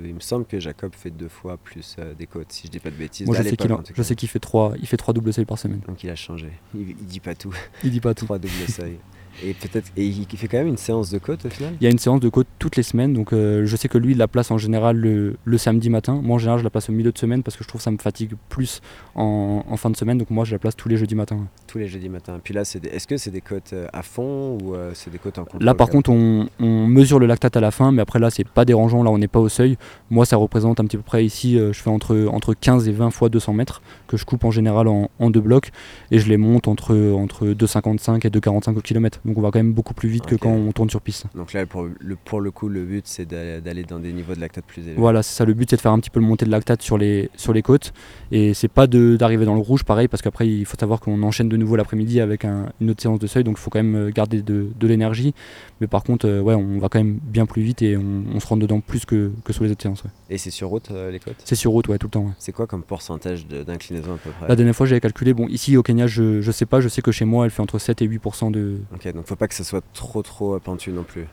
Il 0.05 0.13
me 0.13 0.19
semble 0.19 0.45
que 0.45 0.59
Jacob 0.59 0.91
fait 0.95 1.09
deux 1.09 1.27
fois 1.27 1.57
plus 1.57 1.95
euh, 1.97 2.13
des 2.13 2.27
côtes, 2.27 2.51
si 2.51 2.67
je 2.67 2.71
dis 2.71 2.79
pas 2.79 2.91
de 2.91 2.95
bêtises. 2.95 3.25
Moi, 3.25 3.35
je 3.35 4.03
sais 4.03 4.15
qu'il 4.15 4.29
fait 4.29 4.39
trois, 4.39 4.73
il 4.79 4.87
fait 4.87 4.97
trois 4.97 5.13
doubles 5.13 5.33
seuils 5.33 5.45
par 5.45 5.57
semaine. 5.57 5.81
Donc 5.87 6.03
il 6.03 6.09
a 6.09 6.15
changé. 6.15 6.51
Il, 6.75 6.89
il 6.89 7.05
dit 7.05 7.19
pas 7.19 7.33
tout. 7.33 7.53
Il 7.83 7.91
dit 7.91 7.99
pas 7.99 8.13
tout. 8.13 8.25
trois 8.25 8.37
doubles 8.37 8.67
seuils. 8.67 8.99
Et 9.43 9.53
peut-être 9.53 9.91
et 9.95 10.05
il 10.05 10.25
fait 10.37 10.47
quand 10.47 10.57
même 10.57 10.67
une 10.67 10.77
séance 10.77 11.09
de 11.11 11.17
côte 11.17 11.45
au 11.45 11.49
final? 11.49 11.73
Il 11.79 11.83
y 11.83 11.87
a 11.87 11.89
une 11.89 11.99
séance 11.99 12.19
de 12.19 12.29
côte 12.29 12.47
toutes 12.57 12.75
les 12.75 12.83
semaines. 12.83 13.13
Donc 13.13 13.31
euh, 13.31 13.65
je 13.65 13.75
sais 13.75 13.87
que 13.87 13.97
lui, 13.97 14.11
il 14.11 14.17
la 14.17 14.27
place 14.27 14.51
en 14.51 14.57
général 14.57 14.97
le, 14.97 15.57
samedi 15.57 15.89
matin. 15.89 16.19
Moi, 16.21 16.35
en 16.35 16.39
général, 16.39 16.59
je 16.59 16.63
la 16.63 16.69
place 16.69 16.89
au 16.89 16.93
milieu 16.93 17.11
de 17.11 17.17
semaine 17.17 17.43
parce 17.43 17.55
que 17.55 17.63
je 17.63 17.69
trouve 17.69 17.79
que 17.79 17.83
ça 17.83 17.91
me 17.91 17.97
fatigue 17.97 18.33
plus 18.49 18.81
en, 19.19 19.77
fin 19.77 19.89
de 19.89 19.97
semaine. 19.97 20.17
Donc 20.17 20.29
moi, 20.29 20.45
je 20.45 20.51
la 20.51 20.59
place 20.59 20.75
tous 20.75 20.89
les 20.89 20.97
jeudis 20.97 21.15
matins. 21.15 21.47
Tous 21.67 21.77
les 21.77 21.87
jeudis 21.87 22.09
matins. 22.09 22.39
Puis 22.43 22.53
là, 22.53 22.61
est-ce 22.61 23.07
que 23.07 23.17
c'est 23.17 23.31
des 23.31 23.41
côtes 23.41 23.73
euh, 23.73 23.87
à 23.93 24.01
fond 24.01 24.57
ou 24.61 24.75
euh, 24.75 24.91
c'est 24.93 25.09
des 25.09 25.19
côtes 25.19 25.37
en 25.37 25.45
Là, 25.59 25.73
par 25.73 25.89
contre, 25.89 26.09
on, 26.09 26.47
mesure 26.59 27.19
le 27.19 27.25
lactate 27.25 27.57
à 27.57 27.61
la 27.61 27.71
fin, 27.71 27.91
mais 27.91 28.01
après 28.01 28.19
là, 28.19 28.29
c'est 28.29 28.47
pas 28.47 28.65
dérangeant. 28.65 29.03
Là, 29.03 29.11
on 29.11 29.17
n'est 29.17 29.27
pas 29.27 29.39
au 29.39 29.49
seuil. 29.49 29.77
Moi, 30.09 30.25
ça 30.25 30.37
représente 30.37 30.79
un 30.79 30.85
petit 30.85 30.97
peu 30.97 31.03
près 31.03 31.25
ici. 31.25 31.57
je 31.57 31.73
fais 31.73 31.89
entre, 31.89 32.27
entre 32.31 32.53
15 32.53 32.87
et 32.87 32.91
20 32.91 33.11
fois 33.11 33.29
200 33.29 33.53
mètres 33.53 33.81
que 34.07 34.17
je 34.17 34.25
coupe 34.25 34.43
en 34.43 34.51
général 34.51 34.87
en, 34.87 35.09
en 35.19 35.29
deux 35.29 35.41
blocs 35.41 35.71
et 36.11 36.19
je 36.19 36.27
les 36.29 36.37
monte 36.37 36.67
entre, 36.67 36.95
entre 37.13 37.47
2,55 37.47 38.25
et 38.25 38.29
2,45 38.29 38.77
au 38.77 38.81
kilomètre. 38.81 39.19
Donc 39.25 39.37
on 39.37 39.41
va 39.41 39.51
quand 39.51 39.59
même 39.59 39.73
beaucoup 39.73 39.93
plus 39.93 40.09
vite 40.09 40.25
que 40.25 40.35
quand 40.35 40.51
on 40.51 40.71
tourne 40.71 40.89
sur 40.89 41.01
piste. 41.01 41.25
Donc 41.35 41.53
là, 41.53 41.65
pour 41.65 41.87
le, 41.99 42.15
pour 42.15 42.41
le 42.41 42.51
coup, 42.51 42.69
le 42.69 42.83
but, 42.83 43.05
c'est 43.05 43.25
d'aller 43.25 43.83
dans 43.83 43.99
des 43.99 44.13
niveaux 44.13 44.33
de 44.33 44.39
lactate 44.39 44.65
plus 44.65 44.81
élevés. 44.81 44.99
Voilà, 44.99 45.23
c'est 45.23 45.35
ça. 45.35 45.45
Le 45.45 45.53
but, 45.53 45.69
c'est 45.69 45.75
de 45.75 45.81
faire 45.81 45.91
un 45.91 45.99
petit 45.99 46.09
peu 46.09 46.19
le 46.19 46.25
montée 46.25 46.45
de 46.45 46.51
lactate 46.51 46.81
sur 46.81 46.97
les, 46.97 47.29
sur 47.35 47.53
les 47.53 47.61
côtes. 47.61 47.93
Et 48.31 48.53
c'est 48.53 48.67
pas 48.67 48.87
d'arriver 49.17 49.45
dans 49.45 49.55
le 49.55 49.61
rouge, 49.61 49.83
pareil, 49.83 50.07
parce 50.07 50.21
qu'après, 50.21 50.47
il 50.47 50.65
faut 50.65 50.77
savoir 50.77 50.99
qu'on 50.99 51.21
enchaîne 51.23 51.49
de 51.49 51.57
nouveau 51.57 51.75
l'après-midi 51.75 52.19
avec 52.19 52.45
une 52.45 52.89
autre 52.89 53.01
séance 53.01 53.19
de 53.19 53.27
seuil. 53.27 53.43
Donc 53.43 53.57
il 53.57 53.61
faut 53.61 53.69
quand 53.69 53.79
même 53.79 53.95
euh, 53.95 54.11
garder 54.11 54.41
de, 54.41 54.67
de 54.77 54.87
l'énergie. 54.87 55.33
Mais 55.81 55.87
par 55.87 56.03
contre, 56.03 56.27
euh, 56.27 56.41
ouais, 56.41 56.55
on 56.55 56.79
va 56.79 56.89
quand 56.89 56.99
même 56.99 57.19
bien 57.21 57.45
plus 57.45 57.61
vite 57.61 57.81
et 57.81 57.97
on, 57.97 58.39
se 58.39 58.47
rentre 58.47 58.61
dedans 58.61 58.79
plus 58.79 59.05
que, 59.05 59.31
que 59.43 59.53
sur 59.53 59.63
les 59.63 59.71
autres 59.71 59.81
séances. 59.81 60.03
Et 60.29 60.37
c'est 60.37 60.51
sur 60.51 60.69
route, 60.69 60.91
euh, 60.91 61.11
les 61.11 61.19
côtes? 61.19 61.35
C'est 61.43 61.55
sur 61.55 61.71
route, 61.71 61.87
ouais, 61.87 61.97
tout 61.97 62.07
le 62.07 62.11
temps. 62.11 62.31
C'est 62.39 62.51
quoi 62.51 62.67
comme 62.67 62.83
pourcentage 62.83 63.47
d'inclinaison 63.47 64.13
à 64.13 64.17
peu 64.17 64.29
près? 64.31 64.47
La 64.47 64.55
dernière 64.55 64.75
fois, 64.75 64.85
j'avais 64.85 65.01
calculé. 65.01 65.33
Bon, 65.33 65.47
ici 65.47 65.77
au 65.77 65.83
Kenya, 65.83 66.07
je, 66.07 66.41
je 66.41 66.51
sais 66.51 66.65
pas. 66.65 66.79
Je 66.79 66.89
sais 66.89 67.01
que 67.01 67.11
chez 67.11 67.25
moi, 67.25 67.45
elle 67.45 67.51
fait 67.51 67.61
entre 67.61 67.79
7 67.79 68.01
et 68.01 68.07
8% 68.07 68.51
de. 68.51 68.79
Ok, 68.93 69.13
donc 69.13 69.25
faut 69.25 69.35
pas 69.35 69.47
que 69.47 69.55
ça 69.55 69.63
soit 69.63 69.83
trop 69.93 70.21
trop 70.21 70.59
pentu 70.59 70.91
non 70.91 71.03
plus. 71.03 71.27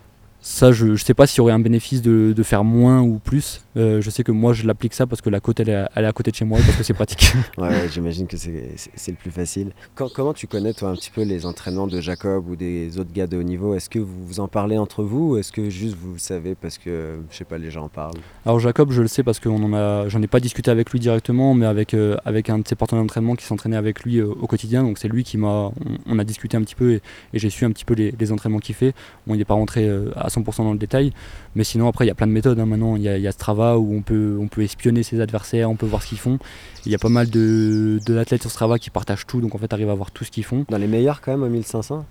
Ça, 0.49 0.71
je 0.71 0.87
ne 0.87 0.97
sais 0.97 1.13
pas 1.13 1.27
s'il 1.27 1.39
y 1.39 1.41
aurait 1.41 1.53
un 1.53 1.59
bénéfice 1.59 2.01
de, 2.03 2.33
de 2.33 2.43
faire 2.45 2.63
moins 2.63 3.03
ou 3.03 3.19
plus. 3.19 3.63
Euh, 3.77 4.01
je 4.01 4.09
sais 4.11 4.23
que 4.23 4.31
moi, 4.31 4.53
je 4.53 4.65
l'applique 4.65 4.95
ça 4.95 5.05
parce 5.05 5.21
que 5.21 5.29
la 5.29 5.41
côte, 5.41 5.59
elle 5.59 5.69
est, 5.69 5.85
elle 5.97 6.05
est, 6.05 6.07
à 6.07 6.13
côté 6.13 6.31
de 6.31 6.37
chez 6.37 6.45
moi 6.45 6.61
parce 6.65 6.79
que 6.79 6.85
c'est 6.85 6.95
pratique. 6.95 7.33
ouais, 7.59 7.89
j'imagine 7.93 8.29
que 8.29 8.37
c'est 8.37 9.11
le 9.11 9.17
plus 9.17 9.33
facile. 9.33 9.73
Quand, 9.97 10.09
comment 10.09 10.33
tu 10.33 10.47
connais, 10.47 10.73
toi, 10.73 10.91
un 10.91 10.95
petit 10.95 11.11
peu 11.11 11.23
les 11.23 11.47
entraînements 11.47 11.89
de 11.89 12.01
Jacob 12.01 12.49
ou 12.49 12.55
des 12.55 12.97
autres 12.97 13.13
gars 13.13 13.27
de 13.27 13.37
haut 13.37 13.43
niveau? 13.43 13.75
Est-ce 13.75 13.91
que 13.91 13.99
vous 13.99 14.25
vous 14.25 14.39
en 14.39 14.47
parlez 14.47 14.79
entre 14.79 15.03
vous 15.03 15.33
ou 15.33 15.37
est-ce 15.37 15.51
que 15.51 15.69
juste 15.69 15.97
vous 16.01 16.13
le 16.13 16.19
savez 16.21 16.55
parce 16.55 16.79
que, 16.79 17.19
je 17.29 17.37
sais 17.37 17.45
pas, 17.45 17.59
les 17.59 17.73
gens 17.73 17.87
en 17.87 17.89
parlent? 17.89 18.15
Alors, 18.47 18.61
Jacob, 18.61 18.93
je 18.93 19.03
le 19.03 19.09
sais 19.09 19.25
parce 19.25 19.41
que 19.41 19.49
j'en 19.51 20.23
ai 20.23 20.29
pas 20.29 20.41
discuté 20.41 20.71
avec 20.71 20.91
lui 20.91 21.01
directement, 21.01 21.55
mais 21.55 21.67
avec, 21.67 21.93
euh, 21.93 22.17
avec 22.25 22.51
un 22.51 22.61
de 22.61 22.69
ses 22.69 22.77
partenaires 22.77 23.03
d'entraînement 23.03 23.35
qui 23.35 23.45
s'entraînait 23.45 23.77
avec 23.77 24.05
lui 24.05 24.19
euh, 24.19 24.29
au 24.29 24.47
quotidien. 24.47 24.85
Donc, 24.85 24.99
c'est 24.99 25.09
lui 25.09 25.25
qui 25.25 25.39
m'a. 25.39 25.73
On, 26.07 26.19
a 26.21 26.25
discuté 26.25 26.57
un 26.57 26.63
petit 26.63 26.77
peu 26.77 26.93
et, 26.93 27.03
j'ai 27.35 27.51
su 27.51 27.65
un 27.65 27.73
petit 27.73 27.85
peu 27.85 27.95
les, 27.95 28.15
les 28.17 28.33
entraînements 28.33 28.61
qu'il 28.61 28.77
fait. 28.77 28.95
Bon, 29.27 29.35
il 29.35 29.39
n'est 29.39 29.45
pas 29.45 29.55
rentré 29.55 29.91
à 30.15 30.31
100% 30.41 30.59
dans 30.59 30.73
le 30.73 30.79
détail. 30.79 31.13
Mais 31.55 31.65
sinon, 31.65 31.89
après, 31.89 32.05
il 32.05 32.09
y 32.09 32.11
a 32.11 32.15
plein 32.15 32.27
de 32.27 32.33
méthodes. 32.33 32.59
Hein, 32.59 32.67
maintenant, 32.67 32.97
il 32.97 33.03
y, 33.03 33.27
a 33.27 33.33
Strava 33.33 33.79
où 33.79 33.95
on 33.95 34.03
peut, 34.03 34.37
on 34.41 34.49
peut 34.49 34.63
espionner 34.63 35.03
ses 35.03 35.21
adversaires, 35.21 35.71
on 35.71 35.77
peut 35.77 35.87
voir 35.87 36.03
ce 36.03 36.09
qu'ils 36.09 36.19
font. 36.19 36.39
Il 36.85 36.93
y 36.93 36.95
a 36.95 36.99
pas 36.99 37.09
mal 37.09 37.31
de, 37.31 37.99
d'athlètes 38.07 38.43
sur 38.43 38.51
Strava 38.51 38.79
qui 38.79 38.91
partagent 38.91 39.27
tout, 39.27 39.41
donc 39.41 39.55
en 39.55 39.59
fait, 39.59 39.73
arrive 39.73 39.91
à 39.91 39.95
voir 39.95 40.11
tout 40.11 40.25
ce 40.25 40.31
qu'ils 40.31 40.45
font. 40.45 40.65
Dans 40.69 40.79
les 40.79 40.87
meilleurs, 40.87 41.21
quand 41.21 41.33
même, 41.33 41.45
à 41.45 41.49
1500 41.49 42.05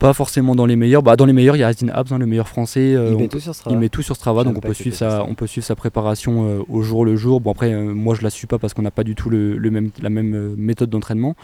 pas 0.00 0.14
forcément 0.14 0.56
dans 0.56 0.64
les 0.64 0.76
meilleurs. 0.76 1.02
Bah, 1.02 1.14
dans 1.14 1.26
les 1.26 1.34
meilleurs, 1.34 1.56
il 1.56 1.60
y 1.60 1.62
a 1.62 1.68
Asdin 1.68 1.90
Abs, 1.90 2.10
hein, 2.10 2.18
le 2.18 2.24
meilleur 2.24 2.48
français. 2.48 2.94
Euh, 2.96 3.10
il, 3.12 3.18
met 3.18 3.28
tout 3.28 3.38
sur 3.38 3.54
Strava. 3.54 3.76
il 3.76 3.78
met 3.78 3.90
tout 3.90 4.02
sur 4.02 4.16
Strava, 4.16 4.44
donc 4.44 4.56
on 4.56 4.60
peut, 4.60 4.72
suivre 4.72 4.96
sa, 4.96 5.24
on 5.24 5.34
peut 5.34 5.46
suivre 5.46 5.66
sa 5.66 5.76
préparation 5.76 6.48
euh, 6.48 6.62
au 6.70 6.80
jour 6.80 7.04
le 7.04 7.16
jour. 7.16 7.40
Bon, 7.40 7.50
après, 7.52 7.72
euh, 7.72 7.92
moi 7.92 8.14
je 8.14 8.22
la 8.22 8.30
suis 8.30 8.46
pas 8.46 8.58
parce 8.58 8.72
qu'on 8.72 8.80
n'a 8.80 8.90
pas 8.90 9.04
du 9.04 9.14
tout 9.14 9.28
le, 9.28 9.58
même, 9.70 9.90
la 10.00 10.08
même 10.08 10.54
méthode 10.56 10.88
d'entraînement 10.88 11.36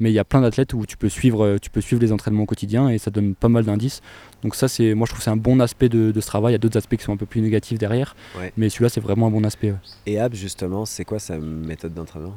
mais 0.00 0.10
il 0.10 0.14
y 0.14 0.18
a 0.18 0.24
plein 0.24 0.40
d'athlètes 0.40 0.74
où 0.74 0.86
tu 0.86 0.96
peux 0.96 1.08
suivre, 1.08 1.44
euh, 1.44 1.58
tu 1.58 1.70
peux 1.70 1.80
suivre 1.80 2.02
les 2.02 2.12
entraînements 2.12 2.42
au 2.42 2.46
quotidien 2.46 2.88
et 2.88 2.98
ça 2.98 3.10
donne 3.10 3.34
pas 3.34 3.48
mal 3.48 3.64
d'indices. 3.64 4.00
Donc 4.42 4.54
ça, 4.54 4.68
c'est, 4.68 4.94
moi 4.94 5.06
je 5.06 5.10
trouve 5.10 5.18
que 5.18 5.24
c'est 5.24 5.30
un 5.30 5.36
bon 5.36 5.60
aspect 5.60 5.88
de, 5.88 6.12
ce 6.20 6.26
travail. 6.26 6.52
Il 6.52 6.54
y 6.54 6.56
a 6.56 6.58
d'autres 6.58 6.78
aspects 6.78 6.96
qui 6.96 7.04
sont 7.04 7.12
un 7.12 7.16
peu 7.16 7.26
plus 7.26 7.40
négatifs 7.40 7.78
derrière, 7.78 8.16
mais 8.56 8.68
celui-là 8.68 8.88
c'est 8.88 9.00
vraiment 9.00 9.28
un 9.28 9.30
bon 9.30 9.44
aspect. 9.44 9.74
Et 10.06 10.18
Ab 10.18 10.34
justement, 10.34 10.84
c'est 10.84 11.04
quoi 11.04 11.18
sa 11.18 11.38
méthode 11.38 11.94
d'entraînement? 11.94 12.34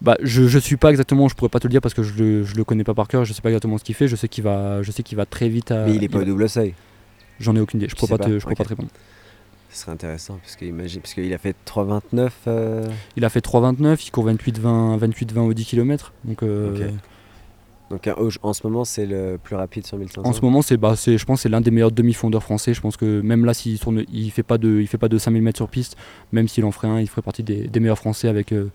Bah, 0.00 0.16
je, 0.22 0.46
je 0.46 0.58
suis 0.58 0.76
pas 0.76 0.90
exactement, 0.90 1.28
je 1.28 1.34
pourrais 1.34 1.48
pas 1.48 1.58
te 1.58 1.66
le 1.66 1.72
dire 1.72 1.80
parce 1.80 1.94
que 1.94 2.02
je 2.02 2.14
le, 2.14 2.44
je 2.44 2.54
le 2.54 2.64
connais 2.64 2.84
pas 2.84 2.94
par 2.94 3.08
cœur, 3.08 3.24
je 3.24 3.32
sais 3.32 3.42
pas 3.42 3.48
exactement 3.48 3.78
ce 3.78 3.84
qu'il 3.84 3.94
fait, 3.94 4.06
je 4.06 4.16
sais 4.16 4.28
qu'il 4.28 4.44
va, 4.44 4.82
je 4.82 4.92
sais 4.92 5.02
qu'il 5.02 5.16
va 5.16 5.26
très 5.26 5.48
vite 5.48 5.70
à. 5.70 5.86
Mais 5.86 5.94
il 5.94 6.04
est 6.04 6.08
pas 6.08 6.18
au 6.18 6.24
double 6.24 6.48
seuil 6.48 6.74
J'en 7.40 7.54
ai 7.54 7.60
aucune 7.60 7.80
idée, 7.80 7.88
je 7.88 7.94
pourrais 7.94 8.18
pas, 8.18 8.24
te, 8.24 8.38
je 8.38 8.42
pourrais 8.42 8.54
pas 8.54 8.64
te 8.64 8.68
répondre. 8.68 8.88
Ce 9.70 9.82
serait 9.82 9.92
intéressant 9.92 10.38
parce 10.42 10.56
qu'il 10.56 11.32
a 11.34 11.38
fait 11.38 11.54
3,29. 11.66 12.30
Euh, 12.46 12.88
il 13.16 13.24
a 13.24 13.28
fait 13.28 13.44
3,29, 13.44 14.02
il 14.06 14.10
court 14.10 14.26
28-20 14.26 14.96
28, 14.96 15.36
au 15.36 15.52
10 15.52 15.64
km. 15.66 16.12
Donc, 16.24 16.42
euh, 16.42 16.90
donc 17.90 18.08
en 18.42 18.52
ce 18.52 18.66
moment, 18.66 18.84
c'est 18.84 19.04
le 19.04 19.38
plus 19.42 19.56
rapide 19.56 19.86
sur 19.86 19.98
1500 19.98 20.26
En 20.28 20.32
ce 20.32 20.40
moment, 20.40 20.62
c'est, 20.62 20.78
bah, 20.78 20.94
je 20.94 21.22
pense 21.24 21.42
c'est 21.42 21.50
l'un 21.50 21.60
des 21.60 21.70
meilleurs 21.70 21.92
demi-fondeurs 21.92 22.42
français. 22.42 22.72
Je 22.72 22.80
pense 22.80 22.96
que 22.96 23.20
même 23.20 23.44
là, 23.44 23.52
s'il 23.52 23.78
tourne, 23.78 24.04
il 24.10 24.30
fait 24.30 24.42
pas 24.42 24.56
de, 24.56 24.80
il 24.80 24.86
fait 24.86 24.98
pas 24.98 25.08
de 25.08 25.18
5000 25.18 25.42
mètres 25.42 25.58
sur 25.58 25.68
piste, 25.68 25.96
même 26.32 26.48
s'il 26.48 26.64
en 26.64 26.72
ferait 26.72 26.88
un, 26.88 27.00
il 27.00 27.08
ferait 27.08 27.22
partie 27.22 27.42
des, 27.42 27.80
meilleurs 27.80 27.98
français 27.98 28.28
avec 28.28 28.52
euh, 28.52 28.70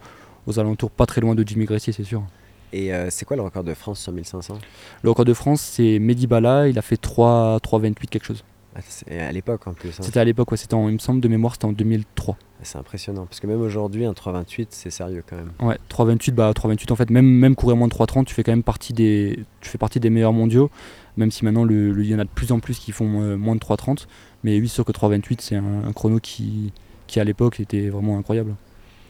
aux 0.46 0.60
alentours 0.60 0.92
pas 0.92 1.08
très 1.08 1.22
loin 1.22 1.34
de 1.34 1.48
Jimmy 1.48 1.66
Gressier, 1.66 1.92
c'est 1.94 2.04
sûr. 2.04 2.24
Et 2.72 2.92
c'est 3.12 3.24
quoi 3.24 3.38
le 3.38 3.44
record 3.44 3.64
de 3.64 3.76
France 3.76 4.00
sur 4.00 4.12
1500 4.12 4.58
Le 5.04 5.10
record 5.12 5.26
de 5.26 5.36
France, 5.36 5.62
c'est 5.62 6.00
Mehdi 6.00 6.26
Bala, 6.26 6.68
il 6.68 6.80
a 6.80 6.82
fait 6.82 6.98
3, 6.98 7.60
3,28 7.60 8.08
quelque 8.08 8.26
chose. 8.26 8.44
Ah, 8.76 8.80
c'est 8.88 9.20
à 9.20 9.32
l'époque 9.32 9.68
en 9.68 9.74
plus. 9.74 9.90
hein. 9.90 10.02
C'était 10.04 10.20
à 10.20 10.24
l'époque, 10.24 10.50
ouais, 10.52 10.58
c'était 10.58 10.74
en, 10.74 10.88
il 10.90 10.94
me 10.94 11.00
semble 11.00 11.22
de 11.22 11.28
mémoire, 11.28 11.54
c'était 11.54 11.66
en 11.66 11.72
2003. 11.74 12.38
C'est 12.64 12.78
impressionnant. 12.78 13.26
Parce 13.26 13.40
que 13.40 13.46
même 13.48 13.62
aujourd'hui, 13.62 14.06
un 14.06 14.14
3,28, 14.14 14.68
c'est 14.70 14.90
sérieux 14.90 15.24
quand 15.30 15.36
même. 15.36 15.52
Ouais, 15.62 15.78
3,28, 15.90 16.32
bah 16.32 16.52
3,28 16.56 16.92
en 16.92 16.96
fait, 16.96 17.10
même, 17.10 17.26
même 17.28 17.56
courir 17.56 17.76
moins 17.78 17.88
de 17.88 17.94
3,30, 17.94 18.26
tu 18.26 18.34
fais 18.34 18.42
quand 18.44 18.52
même 18.52 18.64
partie 18.64 18.94
des, 18.94 19.40
tu 19.62 19.70
fais 19.70 19.78
partie 19.78 20.00
des 20.00 20.10
meilleurs 20.10 20.34
mondiaux, 20.34 20.72
même 21.18 21.30
si 21.30 21.46
maintenant 21.46 21.66
le, 21.66 21.90
il 22.02 22.10
y 22.10 22.16
en 22.16 22.20
a 22.20 22.24
de 22.24 22.30
plus 22.30 22.52
en 22.52 22.60
plus 22.60 22.80
qui 22.80 22.92
font 22.92 23.22
euh, 23.22 23.36
moins 23.38 23.56
de 23.56 23.60
3,30. 23.60 24.08
Mais 24.44 24.60
oui, 24.60 24.68
sûr 24.70 24.86
que 24.86 24.92
3,28, 24.92 25.38
c'est 25.42 25.56
un, 25.56 25.84
un 25.88 25.94
chrono 25.94 26.20
qui, 26.20 26.72
qui 27.06 27.20
à 27.20 27.24
l'époque 27.24 27.60
était 27.60 27.90
vraiment 27.90 28.18
incroyable. 28.18 28.56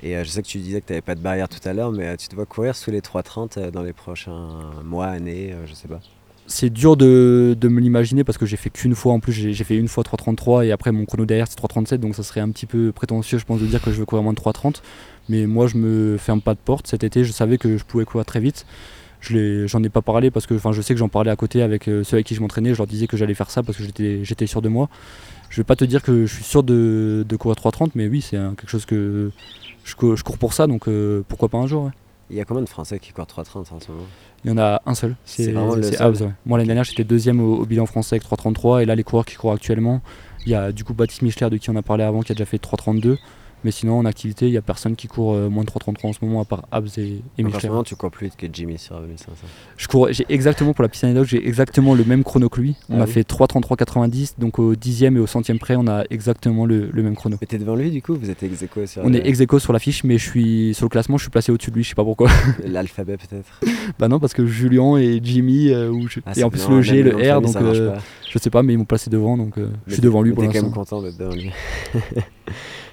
Et 0.02 0.18
euh, 0.18 0.24
je 0.26 0.30
sais 0.30 0.42
que 0.42 0.48
tu 0.48 0.58
disais 0.58 0.82
que 0.82 0.88
tu 0.88 0.92
n'avais 0.94 1.02
pas 1.02 1.16
de 1.16 1.22
barrière 1.22 1.48
tout 1.48 1.66
à 1.66 1.72
l'heure, 1.72 1.92
mais 1.94 2.08
euh, 2.08 2.16
tu 2.18 2.28
dois 2.36 2.46
courir 2.46 2.76
sous 2.76 2.92
les 2.92 3.00
3,30 3.00 3.58
euh, 3.58 3.72
dans 3.72 3.84
les 3.84 3.94
prochains 3.94 4.72
mois, 4.84 5.06
années, 5.08 5.56
je 5.66 5.74
sais 5.74 5.88
pas. 5.88 6.02
C'est 6.48 6.70
dur 6.70 6.98
de, 6.98 7.56
de 7.60 7.68
me 7.70 7.80
l'imaginer 7.80 8.24
parce 8.24 8.38
que 8.38 8.46
j'ai 8.46 8.58
fait 8.58 8.70
qu'une 8.70 8.96
fois 8.96 9.14
en 9.14 9.20
plus, 9.20 9.32
j'ai 9.32 9.64
fait 9.64 9.78
une 9.78 9.88
fois 9.88 10.04
3,33 10.04 10.66
et 10.66 10.72
après 10.72 10.92
mon 10.92 11.06
chrono 11.06 11.26
derrière 11.26 11.48
c'est 11.48 11.58
3,37 11.58 11.98
donc 11.98 12.16
ça 12.16 12.24
serait 12.24 12.42
un 12.42 12.50
petit 12.50 12.66
peu 12.66 12.92
prétentieux 12.92 13.38
je 13.38 13.46
pense 13.46 13.62
de 13.62 13.66
dire 13.66 13.82
que 13.82 13.92
je 13.92 13.98
veux 13.98 14.06
courir 14.06 14.24
moins 14.24 14.34
de 14.34 14.40
3,30. 14.40 14.82
Mais 15.30 15.46
moi 15.46 15.68
je 15.68 15.78
me 15.78 16.18
ferme 16.18 16.42
pas 16.42 16.54
de 16.54 16.60
porte. 16.60 16.88
Cet 16.88 17.04
été 17.04 17.24
je 17.24 17.32
savais 17.32 17.58
que 17.58 17.78
je 17.78 17.84
pouvais 17.86 18.06
courir 18.06 18.26
très 18.26 18.40
vite. 18.40 18.66
Je 19.22 19.68
J'en 19.68 19.82
ai 19.84 19.90
pas 19.90 20.02
parlé 20.02 20.32
parce 20.32 20.46
que 20.46 20.54
enfin, 20.54 20.74
je 20.74 20.82
sais 20.82 20.94
que 20.94 21.00
j'en 21.00 21.08
parlais 21.08 21.32
à 21.32 21.36
côté 21.38 21.62
avec 21.62 21.88
euh, 21.88 22.04
ceux 22.04 22.16
avec 22.16 22.26
qui 22.26 22.36
je 22.36 22.42
m'entraînais. 22.42 22.74
Je 22.74 22.78
leur 22.78 22.88
disais 22.88 23.08
que 23.08 23.16
j'allais 23.16 23.34
faire 23.34 23.50
ça 23.50 23.64
parce 23.64 23.78
que 23.78 23.84
j'étais 23.84 24.48
sûr 24.48 24.62
de 24.62 24.68
moi. 24.68 24.90
Je 25.50 25.62
vais 25.62 25.64
pas 25.64 25.78
te 25.78 25.86
dire 25.86 26.02
que 26.02 26.26
je 26.26 26.34
suis 26.36 26.44
sûr 26.44 26.64
de, 26.64 27.26
de 27.28 27.36
courir 27.38 27.56
3,30 27.56 27.92
mais 27.96 28.08
oui 28.08 28.22
c'est 28.22 28.38
quelque 28.38 28.70
chose 28.70 28.86
que 28.86 29.32
je, 29.84 29.94
je 30.16 30.24
cours 30.24 30.38
pour 30.38 30.54
ça 30.54 30.68
donc 30.68 30.88
euh, 30.88 31.22
pourquoi 31.28 31.48
pas 31.48 31.60
un 31.60 31.68
jour. 31.68 31.92
Il 32.30 32.38
y 32.38 32.42
a 32.42 32.46
combien 32.46 32.64
de 32.64 32.70
Français 32.70 33.00
qui 33.00 33.12
courent 33.12 33.26
3,30 33.26 33.60
en 33.60 33.80
ce 33.80 33.92
moment? 33.92 34.08
Il 34.46 34.52
y 34.52 34.54
en 34.54 34.58
a 34.58 34.82
un 34.86 34.94
seul, 34.94 35.16
C'est 35.26 35.54
ouais. 35.56 36.30
Moi 36.46 36.58
l'année 36.58 36.68
dernière 36.68 36.84
j'étais 36.84 37.04
deuxième 37.04 37.40
au, 37.40 37.56
au 37.60 37.66
bilan 37.66 37.86
français 37.86 38.16
avec 38.16 38.28
3.33 38.28 38.82
et 38.82 38.86
là 38.86 38.96
les 38.96 39.04
coureurs 39.04 39.26
qui 39.26 39.36
courent 39.36 39.54
actuellement, 39.54 40.02
il 40.46 40.52
y 40.52 40.56
a 40.56 40.72
du 40.72 40.84
coup 40.84 40.94
Baptiste 40.94 41.22
Michler 41.22 41.50
de 41.50 41.58
qui 41.58 41.70
on 41.70 41.76
a 41.76 41.82
parlé 41.82 42.04
avant 42.04 42.22
qui 42.22 42.32
a 42.34 42.36
déjà 42.36 42.46
fait 42.46 42.62
3.32 42.62 43.18
mais 43.64 43.72
sinon 43.72 43.98
en 44.00 44.06
activité 44.06 44.48
il 44.48 44.52
n'y 44.52 44.58
a 44.58 44.62
personne 44.62 44.96
qui 44.96 45.08
court 45.08 45.34
euh, 45.34 45.50
moins 45.50 45.64
de 45.64 45.70
3.33 45.70 46.08
en 46.08 46.14
ce 46.14 46.20
moment 46.24 46.42
à 46.42 46.46
part 46.46 46.64
Habs 46.72 46.98
et, 46.98 47.22
et 47.38 47.44
Donc, 47.44 47.56
En 47.66 47.84
tu 47.84 47.96
cours 47.96 48.12
plus 48.12 48.28
vite 48.28 48.36
que 48.38 48.48
Jimmy 48.52 48.78
sur 48.78 49.00
1500. 49.00 49.32
Je 49.78 49.88
cours, 49.88 50.08
j'ai 50.12 50.26
exactement 50.30 50.74
pour 50.74 50.84
la 50.84 50.90
petite 50.90 51.04
anecdote, 51.06 51.28
j'ai 51.28 51.48
exactement 51.48 51.96
le 51.96 52.04
même 52.04 52.24
chrono 52.24 52.50
que 52.50 52.60
lui. 52.62 52.76
On 52.90 53.00
Ah 53.00 53.04
a 53.04 53.06
oui. 53.06 53.12
fait 53.12 53.28
3.33.90 53.30 54.34
donc 54.40 54.60
au 54.60 54.76
dixième 54.76 55.18
et 55.18 55.20
au 55.20 55.28
centième 55.28 55.60
près 55.60 55.76
on 55.76 55.88
a 55.88 56.04
exactement 56.10 56.66
le, 56.66 56.90
le 56.92 57.04
même 57.04 57.16
chrono. 57.16 57.38
Mais 57.42 57.48
t'es 57.48 57.58
devant 57.58 57.76
lui 57.76 57.92
du 57.92 58.02
coup? 58.02 58.16
Vous 58.16 58.30
êtes 58.30 58.44
ex 58.44 58.62
aequo 58.64 58.86
sur 58.86 59.04
On 59.04 59.10
le- 59.10 59.18
est 59.18 59.28
ex 59.28 59.40
aequo 59.42 59.60
sur 59.60 59.74
la 59.74 59.80
fiche 59.80 60.04
mais 60.04 60.18
je 60.18 60.30
suis 60.30 60.74
sur 60.74 60.86
le 60.86 60.90
classement 60.90 61.18
je 61.18 61.24
suis 61.24 61.32
placé 61.32 61.52
au-dessus 61.52 61.72
de 61.72 61.76
lui, 61.76 61.84
je 61.84 61.90
sais 61.90 61.96
pas 61.96 62.04
pourquoi. 62.04 62.30
l'alphabet 62.66 63.18
peut-être? 63.18 63.60
Bah 64.00 64.08
non 64.08 64.20
parce 64.20 64.34
que 64.34 64.46
Julien 64.46 64.98
et 64.98 65.20
Jimmy 65.24 65.70
euh, 65.70 65.90
ou 65.90 66.08
je- 66.08 66.20
Ah, 66.26 66.32
et 66.36 66.44
en 66.44 66.50
plus 66.50 66.68
le 66.70 66.82
G, 66.82 67.04
le 67.04 67.12
R 67.16 67.42
donc 67.42 67.56
euh. 67.58 67.96
Je 68.30 68.40
sais 68.40 68.50
pas, 68.50 68.64
mais 68.64 68.74
ils 68.74 68.78
m'ont 68.78 68.86
placé 68.86 69.10
devant, 69.12 69.38
donc 69.38 69.58
euh, 69.60 69.68
je 69.86 69.94
suis 69.94 70.02
devant 70.02 70.22
lui 70.24 70.32
pour 70.34 70.42
T'es 70.42 70.48
quand 70.48 70.54
l'instant. 70.54 70.66
même 70.68 70.74
content 70.76 71.02
d'être 71.04 71.18
devant 71.20 71.36
lui. 71.36 71.52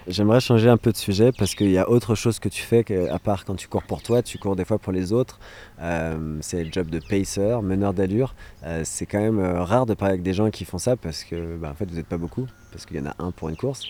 J'aimerais 0.06 0.40
changer 0.40 0.68
un 0.68 0.78
peu 0.78 0.92
de 0.92 0.96
sujet 0.96 1.30
parce 1.30 1.54
qu'il 1.54 1.70
y 1.70 1.78
a 1.78 1.88
autre 1.88 2.14
chose 2.14 2.38
que 2.38 2.48
tu 2.48 2.62
fais 2.62 2.84
à 3.10 3.18
part 3.18 3.44
quand 3.44 3.54
tu 3.54 3.68
cours 3.68 3.82
pour 3.82 4.02
toi, 4.02 4.22
tu 4.22 4.38
cours 4.38 4.56
des 4.56 4.64
fois 4.64 4.78
pour 4.78 4.92
les 4.92 5.12
autres. 5.12 5.38
Euh, 5.80 6.38
c'est 6.40 6.64
le 6.64 6.72
job 6.72 6.88
de 6.88 7.00
pacer, 7.00 7.60
meneur 7.62 7.92
d'allure. 7.92 8.34
Euh, 8.64 8.82
c'est 8.84 9.04
quand 9.04 9.20
même 9.20 9.38
euh, 9.38 9.62
rare 9.62 9.84
de 9.84 9.94
parler 9.94 10.14
avec 10.14 10.22
des 10.22 10.32
gens 10.32 10.50
qui 10.50 10.64
font 10.64 10.78
ça 10.78 10.96
parce 10.96 11.24
que 11.24 11.56
bah, 11.56 11.74
fait 11.78 11.84
vous 11.84 11.96
n'êtes 11.96 12.06
pas 12.06 12.16
beaucoup, 12.16 12.46
parce 12.72 12.86
qu'il 12.86 12.96
y 12.96 13.00
en 13.00 13.06
a 13.06 13.14
un 13.18 13.30
pour 13.30 13.50
une 13.50 13.56
course. 13.56 13.84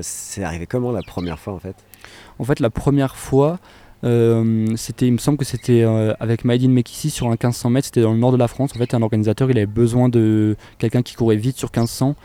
C'est 0.00 0.42
arrivé 0.42 0.66
comment 0.66 0.90
la 0.90 1.02
première 1.02 1.38
fois 1.38 1.52
en 1.52 1.58
fait? 1.58 1.76
En 2.38 2.44
fait, 2.44 2.58
la 2.58 2.70
première 2.70 3.14
fois, 3.14 3.58
c'était, 4.02 5.06
il 5.06 5.12
me 5.12 5.18
semble 5.18 5.38
que 5.38 5.44
c'était 5.44 5.84
avec 6.18 6.44
Maïdine 6.44 6.72
Mekissi 6.72 7.10
sur 7.10 7.26
un 7.28 7.30
1500 7.30 7.70
mètres, 7.70 7.86
c'était 7.86 8.02
dans 8.02 8.12
le 8.12 8.18
nord 8.18 8.32
de 8.32 8.36
la 8.36 8.48
France. 8.48 8.72
En 8.74 8.78
fait, 8.78 8.94
un 8.94 9.02
organisateur, 9.02 9.50
il 9.50 9.56
avait 9.56 9.66
besoin 9.66 10.08
de 10.08 10.56
quelqu'un 10.78 11.02
qui 11.02 11.14
courait 11.14 11.36
vite 11.36 11.56
sur 11.56 11.68
1500 11.68 12.16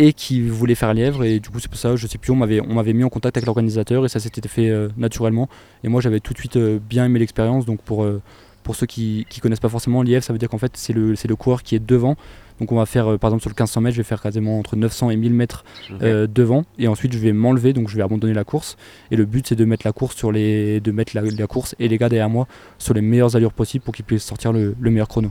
et 0.00 0.14
qui 0.14 0.40
voulait 0.40 0.74
faire 0.74 0.94
lièvre. 0.94 1.24
Et 1.24 1.40
du 1.40 1.50
coup, 1.50 1.60
c'est 1.60 1.68
pour 1.68 1.78
ça, 1.78 1.94
je 1.94 2.06
sais 2.06 2.16
plus, 2.16 2.32
on 2.32 2.36
m'avait, 2.36 2.60
on 2.62 2.74
m'avait 2.74 2.94
mis 2.94 3.04
en 3.04 3.10
contact 3.10 3.36
avec 3.36 3.46
l'organisateur 3.46 4.06
et 4.06 4.08
ça 4.08 4.18
s'était 4.18 4.48
fait 4.48 4.70
euh, 4.70 4.88
naturellement. 4.96 5.48
Et 5.84 5.88
moi, 5.88 6.00
j'avais 6.00 6.20
tout 6.20 6.32
de 6.32 6.38
suite 6.38 6.56
euh, 6.56 6.78
bien 6.78 7.04
aimé 7.04 7.18
l'expérience. 7.18 7.66
Donc, 7.66 7.82
pour, 7.82 8.04
euh, 8.04 8.22
pour 8.62 8.76
ceux 8.76 8.86
qui 8.86 9.26
ne 9.36 9.40
connaissent 9.42 9.60
pas 9.60 9.68
forcément, 9.68 10.02
lièvre, 10.02 10.24
ça 10.24 10.32
veut 10.32 10.38
dire 10.38 10.48
qu'en 10.48 10.56
fait, 10.56 10.72
c'est 10.74 10.94
le, 10.94 11.16
c'est 11.16 11.28
le 11.28 11.36
coureur 11.36 11.62
qui 11.62 11.74
est 11.74 11.86
devant. 11.86 12.16
Donc, 12.60 12.72
on 12.72 12.76
va 12.76 12.86
faire, 12.86 13.18
par 13.18 13.28
exemple, 13.28 13.42
sur 13.42 13.50
le 13.50 13.54
1500 13.54 13.80
mètres, 13.82 13.94
je 13.94 14.00
vais 14.00 14.08
faire 14.08 14.22
quasiment 14.22 14.58
entre 14.58 14.74
900 14.74 15.10
et 15.10 15.16
1000 15.16 15.34
mètres 15.34 15.64
devant 16.00 16.64
et 16.78 16.88
ensuite 16.88 17.12
je 17.12 17.18
vais 17.18 17.32
m'enlever 17.32 17.72
donc 17.72 17.88
je 17.88 17.96
vais 17.96 18.02
abandonner 18.02 18.34
la 18.34 18.44
course 18.44 18.76
et 19.10 19.16
le 19.16 19.24
but 19.24 19.46
c'est 19.46 19.56
de 19.56 19.64
mettre 19.64 19.86
la 19.86 19.92
course 19.92 20.14
sur 20.14 20.30
les 20.30 20.80
de 20.80 20.92
mettre 20.92 21.16
la, 21.16 21.22
la 21.22 21.46
course 21.46 21.74
et 21.78 21.88
les 21.88 21.96
gars 21.96 22.10
derrière 22.10 22.28
moi 22.28 22.46
sur 22.76 22.92
les 22.92 23.00
meilleures 23.00 23.34
allures 23.34 23.54
possibles 23.54 23.82
pour 23.82 23.94
qu'ils 23.94 24.04
puissent 24.04 24.24
sortir 24.24 24.52
le, 24.52 24.76
le 24.78 24.90
meilleur 24.90 25.08
chrono. 25.08 25.30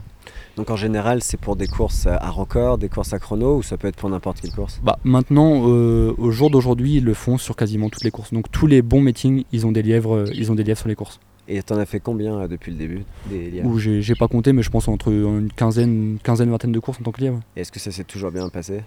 Donc 0.60 0.68
en 0.68 0.76
général, 0.76 1.22
c'est 1.22 1.38
pour 1.38 1.56
des 1.56 1.66
courses 1.66 2.06
à 2.06 2.28
record, 2.28 2.76
des 2.76 2.90
courses 2.90 3.14
à 3.14 3.18
chrono, 3.18 3.56
ou 3.56 3.62
ça 3.62 3.78
peut 3.78 3.88
être 3.88 3.96
pour 3.96 4.10
n'importe 4.10 4.42
quelle 4.42 4.50
course? 4.50 4.78
Bah 4.84 4.98
maintenant 5.04 5.62
euh, 5.66 6.12
au 6.18 6.30
jour 6.32 6.50
d'aujourd'hui 6.50 6.96
ils 6.96 7.04
le 7.04 7.14
font 7.14 7.38
sur 7.38 7.56
quasiment 7.56 7.88
toutes 7.88 8.04
les 8.04 8.10
courses. 8.10 8.30
Donc 8.30 8.50
tous 8.50 8.66
les 8.66 8.82
bons 8.82 9.00
meetings 9.00 9.44
ils 9.52 9.66
ont 9.66 9.72
des 9.72 9.80
lièvres 9.82 10.16
euh, 10.16 10.24
ils 10.34 10.52
ont 10.52 10.54
des 10.54 10.62
lièvres 10.62 10.78
sur 10.78 10.90
les 10.90 10.94
courses. 10.94 11.18
Et 11.48 11.62
t'en 11.62 11.78
as 11.78 11.86
fait 11.86 11.98
combien 11.98 12.40
euh, 12.40 12.46
depuis 12.46 12.72
le 12.72 12.76
début 12.76 13.04
des 13.30 13.50
lièvres? 13.52 13.78
J'ai 13.78 14.02
j'ai 14.02 14.14
pas 14.14 14.28
compté 14.28 14.52
mais 14.52 14.62
je 14.62 14.68
pense 14.68 14.86
entre 14.86 15.10
une 15.10 15.50
quinzaine 15.50 16.10
une 16.12 16.18
quinzaine 16.18 16.50
vingtaine 16.50 16.72
de 16.72 16.78
courses 16.78 17.00
en 17.00 17.04
tant 17.04 17.12
que 17.12 17.22
lièvre. 17.22 17.40
Et 17.56 17.62
Est-ce 17.62 17.72
que 17.72 17.80
ça 17.80 17.90
s'est 17.90 18.04
toujours 18.04 18.30
bien 18.30 18.46
passé? 18.50 18.82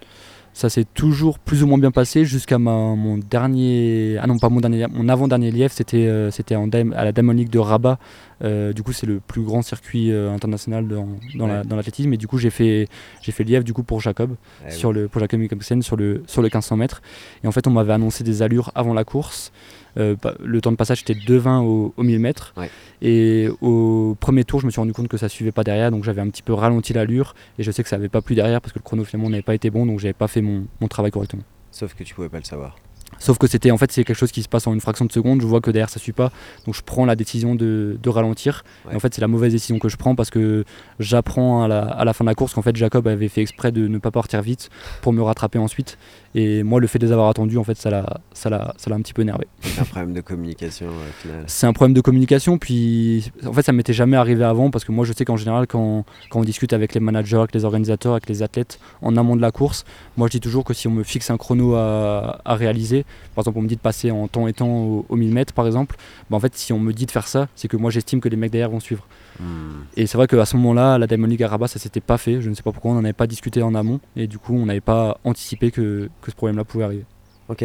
Ça 0.55 0.69
s'est 0.69 0.85
toujours 0.85 1.39
plus 1.39 1.63
ou 1.63 1.67
moins 1.67 1.79
bien 1.79 1.89
passé 1.89 2.25
jusqu'à 2.25 2.59
mon 2.59 3.17
dernier. 3.17 4.17
Ah 4.21 4.27
non, 4.27 4.37
pas 4.37 4.49
mon 4.49 4.59
dernier, 4.61 4.85
mon 4.87 5.09
avant-dernier 5.09 5.49
lièvre, 5.49 5.73
c'était 5.73 6.05
euh, 6.07 6.29
c'était 6.29 6.53
à 6.55 7.03
la 7.03 7.11
Diamond 7.11 7.33
League 7.33 7.49
de 7.49 7.57
Rabat. 7.57 7.97
Euh, 8.43 8.71
du 8.71 8.83
coup, 8.83 8.93
c'est 8.93 9.07
le 9.07 9.19
plus 9.19 9.41
grand 9.41 9.61
circuit 9.63 10.11
euh, 10.11 10.31
international 10.31 10.87
dans, 10.87 11.07
dans 11.35 11.47
la- 11.47 11.61
Ouais. 11.61 11.75
l'athlétisme. 11.75 12.13
et 12.13 12.17
du 12.17 12.27
coup, 12.27 12.37
j'ai 12.37 12.49
fait, 12.51 12.87
j'ai 13.21 13.31
fait 13.31 13.43
lièvre 13.43 13.63
du 13.63 13.73
coup, 13.73 13.83
pour 13.83 13.99
Jacob, 14.01 14.35
Eh 14.67 14.71
sur 14.71 14.89
oui. 14.89 14.95
le, 14.95 15.07
pour 15.07 15.21
Jacob 15.21 15.39
Mikkelsen 15.39 15.81
sur 15.81 15.95
le, 15.95 16.23
sur 16.27 16.41
le 16.41 16.47
1500 16.47 16.77
mètres. 16.77 17.01
Et 17.43 17.47
en 17.47 17.51
fait, 17.51 17.65
on 17.67 17.71
m'avait 17.71 17.93
annoncé 17.93 18.23
des 18.23 18.41
allures 18.43 18.71
avant 18.75 18.93
la 18.93 19.03
course. 19.05 19.51
Euh, 19.97 20.15
le 20.43 20.61
temps 20.61 20.71
de 20.71 20.77
passage 20.77 21.01
était 21.01 21.13
2,20 21.13 21.63
au, 21.63 21.93
au 21.95 22.03
1000 22.03 22.19
mètres. 22.19 22.53
Ouais. 22.57 22.69
Et 23.01 23.49
au 23.61 24.15
premier 24.19 24.43
tour, 24.43 24.59
je 24.59 24.65
me 24.65 24.71
suis 24.71 24.79
rendu 24.79 24.93
compte 24.93 25.07
que 25.07 25.17
ça 25.17 25.29
suivait 25.29 25.51
pas 25.51 25.63
derrière, 25.63 25.91
donc 25.91 26.03
j'avais 26.03 26.21
un 26.21 26.29
petit 26.29 26.41
peu 26.41 26.53
ralenti 26.53 26.93
l'allure. 26.93 27.35
Et 27.59 27.63
je 27.63 27.71
sais 27.71 27.83
que 27.83 27.89
ça 27.89 27.95
avait 27.95 28.09
pas 28.09 28.21
plu 28.21 28.35
derrière 28.35 28.61
parce 28.61 28.73
que 28.73 28.79
le 28.79 28.83
chrono 28.83 29.03
finalement 29.03 29.29
n'avait 29.29 29.43
pas 29.43 29.55
été 29.55 29.69
bon, 29.69 29.85
donc 29.85 29.99
j'avais 29.99 30.13
pas 30.13 30.27
fait 30.27 30.41
mon, 30.41 30.65
mon 30.81 30.87
travail 30.87 31.11
correctement. 31.11 31.43
Sauf 31.71 31.93
que 31.93 32.03
tu 32.03 32.13
pouvais 32.13 32.29
pas 32.29 32.39
le 32.39 32.45
savoir. 32.45 32.75
Sauf 33.19 33.37
que 33.37 33.47
c'était 33.47 33.71
en 33.71 33.77
fait 33.77 33.91
c'est 33.91 34.03
quelque 34.03 34.17
chose 34.17 34.31
qui 34.31 34.43
se 34.43 34.49
passe 34.49 34.67
en 34.67 34.73
une 34.73 34.81
fraction 34.81 35.05
de 35.05 35.11
seconde, 35.11 35.41
je 35.41 35.47
vois 35.47 35.61
que 35.61 35.71
derrière 35.71 35.89
ça 35.89 35.99
suit 35.99 36.13
pas, 36.13 36.31
donc 36.65 36.75
je 36.75 36.81
prends 36.81 37.05
la 37.05 37.15
décision 37.15 37.55
de, 37.55 37.97
de 38.01 38.09
ralentir. 38.09 38.63
Ouais. 38.85 38.93
Et 38.93 38.95
en 38.95 38.99
fait 38.99 39.13
c'est 39.13 39.21
la 39.21 39.27
mauvaise 39.27 39.53
décision 39.53 39.79
que 39.79 39.89
je 39.89 39.97
prends 39.97 40.15
parce 40.15 40.29
que 40.29 40.65
j'apprends 40.99 41.63
à 41.63 41.67
la, 41.67 41.81
à 41.81 42.05
la 42.05 42.13
fin 42.13 42.23
de 42.23 42.29
la 42.29 42.35
course 42.35 42.53
qu'en 42.53 42.61
fait 42.61 42.75
Jacob 42.75 43.07
avait 43.07 43.29
fait 43.29 43.41
exprès 43.41 43.71
de 43.71 43.87
ne 43.87 43.97
pas 43.97 44.11
partir 44.11 44.41
vite 44.41 44.69
pour 45.01 45.13
me 45.13 45.21
rattraper 45.21 45.59
ensuite. 45.59 45.97
Et 46.35 46.63
moi 46.63 46.79
le 46.79 46.87
fait 46.87 46.99
de 46.99 47.05
les 47.05 47.11
avoir 47.11 47.29
attendus 47.29 47.57
en 47.57 47.63
fait 47.63 47.77
ça 47.77 47.89
l'a 47.89 48.21
ça 48.33 48.49
l'a 48.49 48.73
ça 48.77 48.89
l'a 48.89 48.95
un 48.95 49.01
petit 49.01 49.13
peu 49.13 49.21
énervé. 49.21 49.47
C'est 49.61 49.81
un 49.81 49.85
problème 49.85 50.13
de 50.13 50.21
communication 50.21 50.87
au 50.87 51.21
final. 51.21 51.43
C'est 51.47 51.67
un 51.67 51.73
problème 51.73 51.93
de 51.93 52.01
communication, 52.01 52.57
puis 52.57 53.31
en 53.45 53.53
fait 53.53 53.61
ça 53.61 53.71
m'était 53.71 53.93
jamais 53.93 54.17
arrivé 54.17 54.43
avant 54.43 54.71
parce 54.71 54.83
que 54.85 54.91
moi 54.91 55.05
je 55.05 55.13
sais 55.13 55.25
qu'en 55.25 55.37
général 55.37 55.67
quand, 55.67 56.05
quand 56.29 56.39
on 56.39 56.43
discute 56.43 56.73
avec 56.73 56.93
les 56.93 56.99
managers, 56.99 57.37
avec 57.37 57.53
les 57.53 57.65
organisateurs, 57.65 58.13
avec 58.13 58.27
les 58.27 58.41
athlètes 58.41 58.79
en 59.01 59.15
amont 59.17 59.35
de 59.35 59.41
la 59.41 59.51
course, 59.51 59.85
moi 60.17 60.27
je 60.27 60.31
dis 60.31 60.39
toujours 60.39 60.63
que 60.63 60.73
si 60.73 60.87
on 60.87 60.91
me 60.91 61.03
fixe 61.03 61.29
un 61.29 61.37
chrono 61.37 61.75
à, 61.75 62.41
à 62.45 62.55
réaliser, 62.55 63.05
par 63.35 63.43
exemple 63.43 63.59
on 63.59 63.61
me 63.61 63.67
dit 63.67 63.75
de 63.75 63.81
passer 63.81 64.11
en 64.11 64.27
temps 64.27 64.47
et 64.47 64.53
temps 64.53 64.69
au, 64.69 65.05
au 65.09 65.15
1000 65.15 65.33
mètres 65.33 65.53
par 65.53 65.67
exemple, 65.67 65.97
bah 66.29 66.37
en 66.37 66.39
fait 66.39 66.55
si 66.55 66.73
on 66.73 66.79
me 66.79 66.93
dit 66.93 67.05
de 67.05 67.11
faire 67.11 67.27
ça, 67.27 67.47
c'est 67.55 67.67
que 67.67 67.77
moi 67.77 67.91
j'estime 67.91 68.21
que 68.21 68.29
les 68.29 68.37
mecs 68.37 68.51
derrière 68.51 68.69
vont 68.69 68.79
suivre. 68.79 69.05
Hmm. 69.39 69.83
Et 69.97 70.05
c'est 70.05 70.17
vrai 70.17 70.27
qu'à 70.27 70.45
ce 70.45 70.55
moment-là, 70.57 70.97
la 70.97 71.07
Diamond 71.07 71.27
League 71.27 71.43
à 71.43 71.47
Rabat 71.47 71.67
ça 71.67 71.79
s'était 71.79 72.01
pas 72.01 72.17
fait, 72.17 72.41
je 72.41 72.49
ne 72.49 72.55
sais 72.55 72.63
pas 72.63 72.71
pourquoi 72.71 72.91
on 72.91 72.95
n'en 72.95 73.03
avait 73.03 73.13
pas 73.13 73.27
discuté 73.27 73.61
en 73.61 73.75
amont 73.75 73.99
et 74.15 74.27
du 74.27 74.37
coup 74.37 74.53
on 74.53 74.65
n'avait 74.65 74.81
pas 74.81 75.19
anticipé 75.23 75.71
que, 75.71 76.09
que 76.23 76.31
ce 76.31 76.35
problème-là 76.35 76.63
pouvait 76.63 76.85
arriver. 76.85 77.05
Ok. 77.49 77.63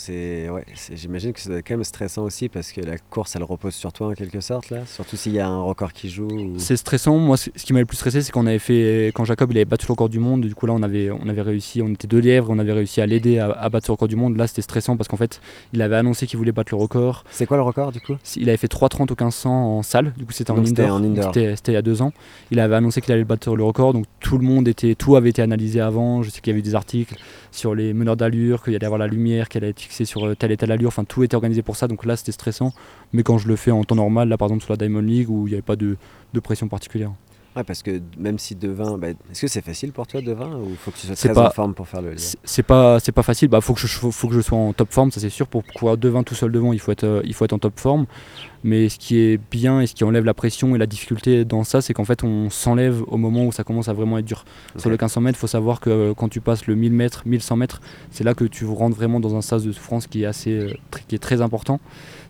C'est 0.00 0.48
ouais, 0.48 0.64
c'est- 0.74 0.96
j'imagine 0.96 1.32
que 1.32 1.40
être 1.40 1.66
quand 1.66 1.74
même 1.74 1.84
stressant 1.84 2.22
aussi 2.22 2.48
parce 2.48 2.72
que 2.72 2.80
la 2.80 2.98
course 2.98 3.34
elle 3.36 3.42
repose 3.42 3.74
sur 3.74 3.92
toi 3.92 4.08
en 4.08 4.12
quelque 4.14 4.40
sorte 4.40 4.70
là, 4.70 4.86
surtout 4.86 5.16
s'il 5.16 5.32
y 5.32 5.40
a 5.40 5.48
un 5.48 5.60
record 5.60 5.92
qui 5.92 6.08
joue. 6.08 6.28
ou- 6.28 6.54
C'est 6.58 6.76
stressant. 6.76 7.18
Moi, 7.18 7.36
ce 7.36 7.50
qui 7.50 7.72
m'avait 7.72 7.82
le 7.82 7.86
plus 7.86 7.96
stressé, 7.96 8.22
c'est 8.22 8.30
qu'on 8.32 8.46
avait 8.46 8.58
fait 8.60 9.10
quand 9.14 9.24
Jacob 9.24 9.50
il 9.52 9.58
avait 9.58 9.64
battu 9.64 9.86
le 9.88 9.92
record 9.92 10.08
du 10.08 10.18
monde. 10.20 10.42
Du 10.42 10.54
coup 10.54 10.66
là, 10.66 10.72
on 10.72 10.82
avait 10.82 11.10
on 11.10 11.28
avait 11.28 11.42
réussi. 11.42 11.82
On 11.82 11.88
était 11.88 12.06
deux 12.06 12.20
lièvres. 12.20 12.48
On 12.50 12.58
avait 12.58 12.72
réussi 12.72 13.00
à 13.00 13.06
l'aider 13.06 13.38
à, 13.38 13.50
à 13.50 13.68
battre 13.68 13.86
ce 13.86 13.92
record 13.92 14.08
du 14.08 14.16
monde. 14.16 14.36
Là, 14.36 14.46
c'était 14.46 14.62
stressant 14.62 14.96
parce 14.96 15.08
qu'en 15.08 15.16
fait, 15.16 15.40
il 15.72 15.82
avait 15.82 15.96
annoncé 15.96 16.26
qu'il 16.26 16.38
voulait 16.38 16.52
battre 16.52 16.72
le 16.74 16.80
record. 16.80 17.24
C'est 17.30 17.46
quoi 17.46 17.56
le 17.56 17.62
record 17.64 17.92
du 17.92 18.00
coup? 18.00 18.14
Il 18.36 18.48
avait 18.48 18.56
fait 18.56 18.68
3,30 18.68 19.10
au 19.10 19.14
1500 19.14 19.78
en 19.78 19.82
salle. 19.82 20.12
Du 20.16 20.24
coup, 20.24 20.32
c'était 20.32 20.50
en 20.52 20.58
indoor. 20.58 20.90
en 20.96 21.00
Donc, 21.00 21.18
indoor. 21.18 21.34
C'était 21.34 21.72
il 21.72 21.74
y 21.74 21.76
a 21.76 21.82
deux 21.82 22.02
ans. 22.02 22.12
Il 22.50 22.60
avait 22.60 22.76
annoncé 22.76 23.00
qu'il 23.00 23.12
allait 23.12 23.24
battre 23.24 23.54
le 23.54 23.64
record. 23.64 23.92
Donc 23.92 24.04
tout 24.20 24.38
le 24.38 24.44
monde 24.44 24.68
était, 24.68 24.94
tout 24.94 25.16
avait 25.16 25.30
été 25.30 25.42
analysé 25.42 25.80
avant. 25.80 26.22
Je 26.22 26.30
sais 26.30 26.40
qu'il 26.40 26.50
y 26.50 26.52
avait 26.52 26.60
eu 26.60 26.62
des 26.62 26.74
articles 26.74 27.16
sur 27.50 27.74
les 27.74 27.92
meneurs 27.94 28.16
d'allure, 28.16 28.62
qu'il 28.62 28.74
allait 28.74 28.84
avoir 28.84 28.98
la 28.98 29.06
lumière, 29.06 29.48
qu'elle 29.48 29.64
allait 29.64 29.70
être 29.70 29.87
fixée 29.88 30.04
sur 30.04 30.26
euh, 30.26 30.34
telle 30.34 30.52
et 30.52 30.56
telle 30.56 30.70
allure. 30.70 30.88
Enfin, 30.88 31.04
tout 31.04 31.22
était 31.22 31.34
organisé 31.34 31.62
pour 31.62 31.76
ça. 31.76 31.88
Donc 31.88 32.04
là, 32.04 32.16
c'était 32.16 32.32
stressant. 32.32 32.72
Mais 33.12 33.22
quand 33.22 33.38
je 33.38 33.48
le 33.48 33.56
fais 33.56 33.70
en 33.70 33.84
temps 33.84 33.96
normal, 33.96 34.28
là 34.28 34.36
par 34.36 34.46
exemple 34.46 34.62
sur 34.64 34.72
la 34.72 34.76
Diamond 34.76 35.00
League 35.00 35.30
où 35.30 35.46
il 35.46 35.50
n'y 35.50 35.54
avait 35.54 35.62
pas 35.62 35.76
de, 35.76 35.96
de 36.34 36.40
pression 36.40 36.68
particulière. 36.68 37.10
Ouais, 37.58 37.64
parce 37.64 37.82
que 37.82 38.00
même 38.16 38.38
si 38.38 38.54
de 38.54 38.68
20, 38.68 38.98
bah, 38.98 39.08
est-ce 39.08 39.40
que 39.40 39.48
c'est 39.48 39.64
facile 39.64 39.90
pour 39.90 40.06
toi 40.06 40.20
de 40.20 40.30
20 40.32 40.58
ou 40.58 40.76
faut 40.78 40.92
que 40.92 40.96
tu 40.96 41.08
sois 41.08 41.16
très 41.16 41.32
pas- 41.32 41.48
en 41.48 41.50
forme 41.50 41.74
pour 41.74 41.88
faire 41.88 42.02
le 42.02 42.10
lien? 42.10 42.16
C'est 42.44 42.62
pas 42.62 43.00
c'est 43.00 43.10
pas 43.10 43.24
facile. 43.24 43.48
Bah 43.48 43.60
faut 43.60 43.74
que 43.74 43.80
je 43.80 43.88
faut, 43.88 44.12
faut 44.12 44.28
que 44.28 44.34
je 44.34 44.40
sois 44.40 44.56
en 44.56 44.72
top 44.72 44.92
forme, 44.92 45.10
ça 45.10 45.18
c'est 45.18 45.28
sûr. 45.28 45.48
Pour 45.48 45.64
courir 45.64 45.98
devant 45.98 46.22
tout 46.22 46.36
seul 46.36 46.52
devant, 46.52 46.72
il 46.72 46.78
faut 46.78 46.92
être 46.92 47.02
euh, 47.02 47.20
il 47.24 47.34
faut 47.34 47.44
être 47.44 47.52
en 47.54 47.58
top 47.58 47.80
forme. 47.80 48.06
Mais 48.62 48.88
ce 48.88 48.98
qui 48.98 49.18
est 49.18 49.40
bien 49.50 49.80
et 49.80 49.88
ce 49.88 49.94
qui 49.94 50.04
enlève 50.04 50.24
la 50.24 50.34
pression 50.34 50.74
et 50.76 50.78
la 50.78 50.86
difficulté 50.86 51.44
dans 51.44 51.64
ça, 51.64 51.80
c'est 51.80 51.94
qu'en 51.94 52.04
fait, 52.04 52.22
on 52.22 52.48
s'enlève 52.50 53.02
au 53.08 53.16
moment 53.16 53.44
où 53.44 53.50
ça 53.52 53.64
commence 53.64 53.88
à 53.88 53.92
vraiment 53.92 54.18
être 54.18 54.24
dur. 54.24 54.44
Sur 54.76 54.88
le 54.90 54.94
1500 54.94 55.20
mètres, 55.20 55.38
il 55.38 55.40
faut 55.40 55.46
savoir 55.48 55.80
que 55.80 55.90
euh, 55.90 56.14
quand 56.14 56.28
tu 56.28 56.40
passes 56.40 56.66
le 56.66 56.76
1000 56.76 56.92
mètres, 56.92 57.22
1100 57.26 57.56
mètres, 57.56 57.80
c'est 58.12 58.22
là 58.24 58.34
que 58.34 58.44
tu 58.44 58.64
rentres 58.66 58.96
vraiment 58.96 59.18
dans 59.20 59.34
un 59.36 59.42
sas 59.42 59.64
de 59.64 59.72
souffrance 59.72 60.06
qui 60.06 60.22
est, 60.22 60.26
assez, 60.26 60.52
euh, 60.52 60.72
qui 61.08 61.14
est 61.16 61.20
très 61.20 61.40
important. 61.40 61.80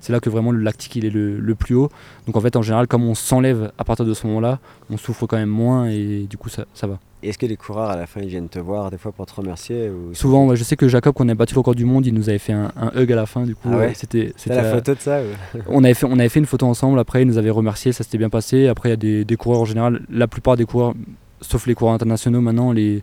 C'est 0.00 0.12
là 0.12 0.20
que 0.20 0.30
vraiment 0.30 0.52
le 0.52 0.60
lactique 0.60 0.96
il 0.96 1.04
est 1.04 1.10
le, 1.10 1.54
plus 1.54 1.74
haut. 1.74 1.90
Donc 2.26 2.36
en 2.36 2.40
fait, 2.40 2.56
en 2.56 2.62
général, 2.62 2.86
comme 2.86 3.04
on 3.04 3.14
s'enlève 3.14 3.72
à 3.78 3.84
partir 3.84 4.04
de 4.04 4.14
ce 4.14 4.26
moment-là, 4.26 4.58
on 4.90 4.96
souffre 4.96 5.26
quand 5.26 5.36
même 5.36 5.48
moins 5.48 5.88
et 5.88 6.26
du 6.28 6.36
coup, 6.36 6.48
ça, 6.48 6.66
ça 6.74 6.86
va. 6.86 6.98
Est-ce 7.20 7.36
que 7.36 7.46
les 7.46 7.56
coureurs 7.56 7.90
à 7.90 7.96
la 7.96 8.06
fin 8.06 8.20
ils 8.20 8.28
viennent 8.28 8.48
te 8.48 8.60
voir 8.60 8.92
des 8.92 8.98
fois 8.98 9.10
pour 9.10 9.26
te 9.26 9.34
remercier 9.34 9.90
Souvent, 10.12 10.54
je 10.54 10.62
sais 10.62 10.76
que 10.76 10.86
Jacob, 10.86 11.14
quand 11.16 11.24
on 11.24 11.28
a 11.28 11.34
battu 11.34 11.54
le 11.54 11.58
record 11.58 11.74
du 11.74 11.84
monde, 11.84 12.06
il 12.06 12.14
nous 12.14 12.28
avait 12.28 12.38
fait 12.38 12.52
un, 12.52 12.70
hug 12.94 13.12
à 13.12 13.16
la 13.16 13.26
fin. 13.26 13.42
Du 13.42 13.56
coup, 13.56 13.68
ah 13.72 13.92
c'était 13.92 14.32
la 14.46 14.72
photo 14.72 14.94
de 14.94 15.00
ça 15.00 15.20
on, 15.68 15.82
avait 15.82 15.94
fait, 15.94 16.06
on 16.06 16.18
avait 16.18 16.28
fait 16.28 16.38
une 16.38 16.46
photo 16.46 16.66
ensemble. 16.66 16.98
Après, 17.00 17.22
il 17.22 17.26
nous 17.26 17.38
avait 17.38 17.50
remercié, 17.50 17.90
ça 17.90 18.04
s'était 18.04 18.18
bien 18.18 18.30
passé. 18.30 18.68
Après, 18.68 18.90
il 18.90 18.92
y 18.92 18.94
a 18.94 18.96
des, 18.96 19.24
des, 19.24 19.36
coureurs 19.36 19.62
en 19.62 19.64
général, 19.64 20.02
la 20.10 20.28
plupart 20.28 20.56
des 20.56 20.64
coureurs, 20.64 20.94
sauf 21.40 21.66
les 21.66 21.74
coureurs 21.74 21.94
internationaux 21.94 22.40
maintenant, 22.40 22.70
les, 22.70 23.02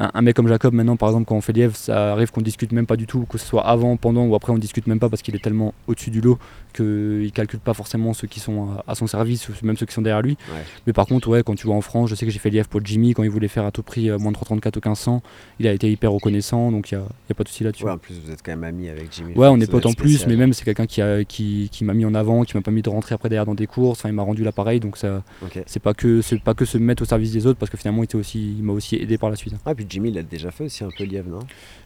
un, 0.00 0.22
mec 0.22 0.34
comme 0.34 0.48
Jacob, 0.48 0.72
maintenant, 0.72 0.96
par 0.96 1.10
exemple, 1.10 1.26
quand 1.26 1.36
on 1.36 1.40
fait 1.42 1.52
lièvre, 1.52 1.76
ça 1.76 2.12
arrive 2.12 2.30
qu'on 2.30 2.40
discute 2.40 2.72
même 2.72 2.86
pas 2.86 2.96
du 2.96 3.06
tout, 3.06 3.26
que 3.28 3.36
ce 3.36 3.46
soit 3.46 3.66
avant, 3.66 3.96
pendant 3.98 4.24
ou 4.26 4.34
après, 4.34 4.50
on 4.50 4.58
discute 4.58 4.86
même 4.86 4.98
pas 4.98 5.10
parce 5.10 5.20
qu'il 5.20 5.36
est 5.36 5.42
tellement 5.42 5.74
au-dessus 5.86 6.10
du 6.10 6.20
lot 6.20 6.38
qu'il 6.72 7.30
calcule 7.34 7.60
pas 7.60 7.74
forcément 7.74 8.14
ceux 8.14 8.28
qui 8.28 8.40
sont 8.40 8.68
à, 8.86 8.94
son 8.94 9.06
service, 9.06 9.48
même 9.62 9.76
ceux 9.76 9.86
qui 9.86 9.92
sont 9.92 10.02
derrière 10.02 10.22
lui. 10.22 10.38
Mais 10.86 10.92
par 10.92 11.06
contre, 11.06 11.28
ouais, 11.28 11.42
quand 11.42 11.54
tu 11.54 11.66
vois 11.66 11.76
en 11.76 11.80
France, 11.80 12.08
je 12.08 12.14
sais 12.14 12.24
que 12.24 12.32
j'ai 12.32 12.38
fait 12.38 12.50
lièvre 12.50 12.68
pour 12.68 12.80
Jimmy 12.84 13.12
quand 13.12 13.22
il 13.22 13.30
voulait 13.30 13.48
faire 13.48 13.64
à 13.64 13.70
tout 13.70 13.82
prix 13.82 14.08
euh, 14.08 14.18
moins 14.18 14.30
de 14.30 14.36
334 14.36 14.76
ou 14.76 14.80
1500, 14.80 15.22
il 15.58 15.66
a 15.66 15.72
été 15.72 15.90
hyper 15.90 16.12
reconnaissant, 16.12 16.72
donc 16.72 16.92
il 16.92 16.98
n'y 16.98 17.04
a, 17.04 17.06
a, 17.30 17.34
pas 17.34 17.44
de 17.44 17.48
souci 17.48 17.64
là-dessus. 17.64 17.84
Ouais, 17.84 17.90
en 17.90 17.98
plus, 17.98 18.14
vous 18.24 18.30
êtes 18.30 18.42
quand 18.42 18.52
même 18.52 18.64
amis 18.64 18.88
avec 18.88 19.12
Jimmy. 19.12 19.34
Ouais, 19.34 19.48
on 19.48 19.60
est 19.60 19.70
potes 19.70 19.86
en 19.86 19.92
plus, 19.92 20.26
mais 20.26 20.36
même 20.36 20.52
c'est 20.52 20.64
quelqu'un 20.64 20.86
qui, 20.86 21.02
qui, 21.26 21.68
qui 21.70 21.84
m'a 21.84 21.94
mis 21.94 22.04
en 22.04 22.14
avant, 22.14 22.44
qui 22.44 22.56
m'a 22.56 22.62
permis 22.62 22.82
de 22.82 22.90
rentrer 22.90 23.14
après 23.14 23.28
derrière 23.28 23.46
dans 23.46 23.54
des 23.54 23.66
courses, 23.66 24.00
enfin, 24.00 24.08
il 24.08 24.14
m'a 24.14 24.22
rendu 24.22 24.44
l'appareil, 24.44 24.80
donc 24.80 24.96
ça, 24.96 25.22
c'est 25.66 25.82
pas 25.82 25.94
que 25.94 26.22
c'est 26.22 26.40
pas 26.40 26.54
que 26.54 26.64
se 26.64 26.78
mettre 26.78 27.02
au 27.02 27.06
service 27.06 27.32
des 27.32 27.46
autres, 27.46 27.58
parce 27.58 27.70
que 27.70 27.76
finalement, 27.76 28.02
il, 28.02 28.04
était 28.04 28.16
aussi, 28.16 28.56
il 28.58 28.62
m'a 28.62 28.72
aussi 28.72 28.96
aidé 28.96 29.18
par 29.18 29.30
la 29.30 29.36
suite. 29.36 29.54
Ah, 29.66 29.74
puis 29.74 29.86
Jimmy, 29.90 30.12
l'a 30.12 30.22
déjà 30.22 30.50
fait 30.50 30.64
aussi 30.64 30.84
un 30.84 30.88
peu 30.96 31.04
lièvre, 31.04 31.28
non? 31.28 31.40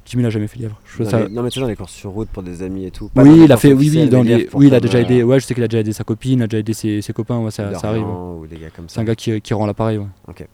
Jimmy 0.05 0.23
n'a 0.23 0.31
jamais 0.31 0.47
fait 0.47 0.59
lièvre. 0.59 0.79
non, 1.01 1.07
mais, 1.11 1.29
non, 1.31 1.43
mais, 1.43 1.49
tu 1.49 1.55
sais, 1.55 1.61
dans 1.61 1.67
les 1.67 1.77
courses 1.77 1.93
sur 1.93 2.11
route 2.11 2.29
pour 2.29 2.43
des 2.43 2.63
amis 2.63 2.85
et 2.85 2.91
tout. 2.91 3.11
oui, 3.17 3.45
il 3.45 3.53
a 3.53 3.57
fait, 3.57 3.73
oui, 3.73 3.91
oui, 3.93 4.09
dans 4.09 4.23
les, 4.23 4.49
oui, 4.53 4.67
il 4.67 4.75
a 4.75 4.81
déjà 4.81 5.01
aidé. 5.01 5.23
Ouais, 5.23 5.41
je 5.41 5.47
sais 5.47 5.55
qu'il 5.55 5.65
a 5.65 5.69
déjà 5.69 5.81
aidé 5.81 5.93
sa 5.93 6.05
copine, 6.05 6.41
il 6.41 6.43
a 6.43 6.47
déjà 6.47 6.59
aidé 6.59 6.75
ses, 6.75 7.01
ses 7.01 7.13
copains. 7.13 7.39
Ouais, 7.39 7.51
ça, 7.51 7.75
ça 7.75 7.89
arrive. 7.89 8.05
C'est 8.89 9.01
un 9.01 9.05
gars 9.05 9.15
qui, 9.15 9.41
qui 9.41 9.55
rend 9.55 9.67
l'appareil. 9.67 9.99
Ouais. 9.99 10.07
Ok. 10.29 10.47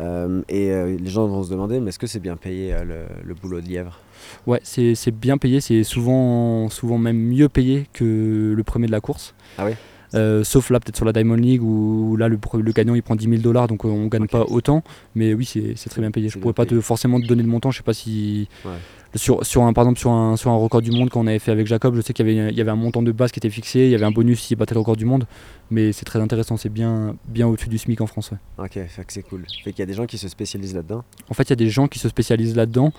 Euh, 0.00 0.42
et 0.48 0.70
euh, 0.70 0.96
les 0.98 1.10
gens 1.10 1.26
vont 1.26 1.42
se 1.42 1.50
demander, 1.50 1.78
mais 1.78 1.90
est-ce 1.90 1.98
que 1.98 2.06
c'est 2.06 2.20
bien 2.20 2.36
payé 2.36 2.72
euh, 2.72 2.84
le, 2.84 3.06
le, 3.22 3.34
boulot 3.34 3.60
de 3.60 3.66
lièvre? 3.66 3.98
Ouais, 4.46 4.60
c'est 4.62 5.10
bien 5.10 5.36
payé. 5.36 5.60
C'est 5.60 5.84
souvent, 5.84 6.68
souvent 6.70 6.98
même 6.98 7.18
mieux 7.18 7.48
payé 7.48 7.86
que 7.92 8.54
le 8.56 8.62
premier 8.64 8.86
de 8.86 8.92
la 8.92 9.00
course. 9.00 9.34
Ah 9.58 9.66
oui? 9.66 9.72
Euh, 10.14 10.42
sauf 10.44 10.70
là 10.70 10.80
peut-être 10.80 10.96
sur 10.96 11.04
la 11.04 11.12
Diamond 11.12 11.36
League 11.36 11.62
où 11.62 12.16
là 12.16 12.28
le, 12.28 12.38
le 12.60 12.72
gagnant 12.72 12.94
il 12.94 13.02
prend 13.02 13.14
10 13.14 13.28
000 13.28 13.42
dollars 13.42 13.68
donc 13.68 13.84
on 13.84 14.06
gagne 14.06 14.26
pas 14.26 14.42
autant. 14.42 14.82
Mais 15.14 15.34
oui 15.34 15.44
c'est 15.44 15.88
très 15.90 16.00
bien 16.00 16.10
payé. 16.10 16.28
Je 16.28 16.38
pourrais 16.38 16.54
pas 16.54 16.66
te, 16.66 16.80
forcément 16.80 17.20
te 17.20 17.26
donner 17.26 17.42
le 17.42 17.48
montant. 17.48 17.70
Je 17.70 17.78
sais 17.78 17.82
pas 17.82 17.94
si 17.94 18.48
sur, 19.14 19.44
sur 19.44 19.62
un 19.62 19.72
par 19.72 19.84
exemple 19.84 19.98
sur 19.98 20.10
un, 20.10 20.36
sur 20.36 20.50
un 20.50 20.56
record 20.56 20.82
du 20.82 20.92
monde 20.92 21.10
qu'on 21.10 21.26
avait 21.26 21.40
fait 21.40 21.50
avec 21.50 21.66
Jacob 21.66 21.96
je 21.96 22.00
sais 22.00 22.12
qu'il 22.12 22.28
y 22.28 22.34
y 22.34 22.60
avait 22.60 22.70
un 22.70 22.76
montant 22.76 23.02
de 23.02 23.12
base 23.12 23.32
qui 23.32 23.38
était 23.38 23.50
fixé. 23.50 23.80
Il 23.80 23.90
y 23.90 23.94
avait 23.94 24.04
un 24.04 24.10
bonus 24.10 24.40
s'il 24.40 24.56
battait 24.56 24.74
le 24.74 24.80
record 24.80 24.96
du 24.96 25.04
monde. 25.04 25.26
Mais 25.70 25.92
c'est 25.92 26.04
très 26.04 26.20
intéressant. 26.20 26.56
C'est 26.56 26.68
bien, 26.68 27.16
bien 27.28 27.46
au-dessus 27.46 27.68
du 27.68 27.78
SMIC 27.78 28.00
en 28.00 28.06
France 28.06 28.32
ok 28.58 28.78
c'est 29.08 29.22
cool. 29.22 29.44
Fait 29.64 29.70
qu'il 29.72 29.80
y 29.80 29.82
a 29.82 29.86
des 29.86 29.94
gens 29.94 30.06
qui 30.06 30.18
se 30.18 30.28
spécialisent 30.28 30.74
là-dedans. 30.74 31.04
En 31.28 31.34
fait 31.34 31.44
il 31.44 31.50
y 31.50 31.52
a 31.52 31.56
des 31.56 31.70
gens 31.70 31.88
qui 31.88 31.98
se 31.98 32.08
spécialisent 32.08 32.56
là-dedans 32.56 32.92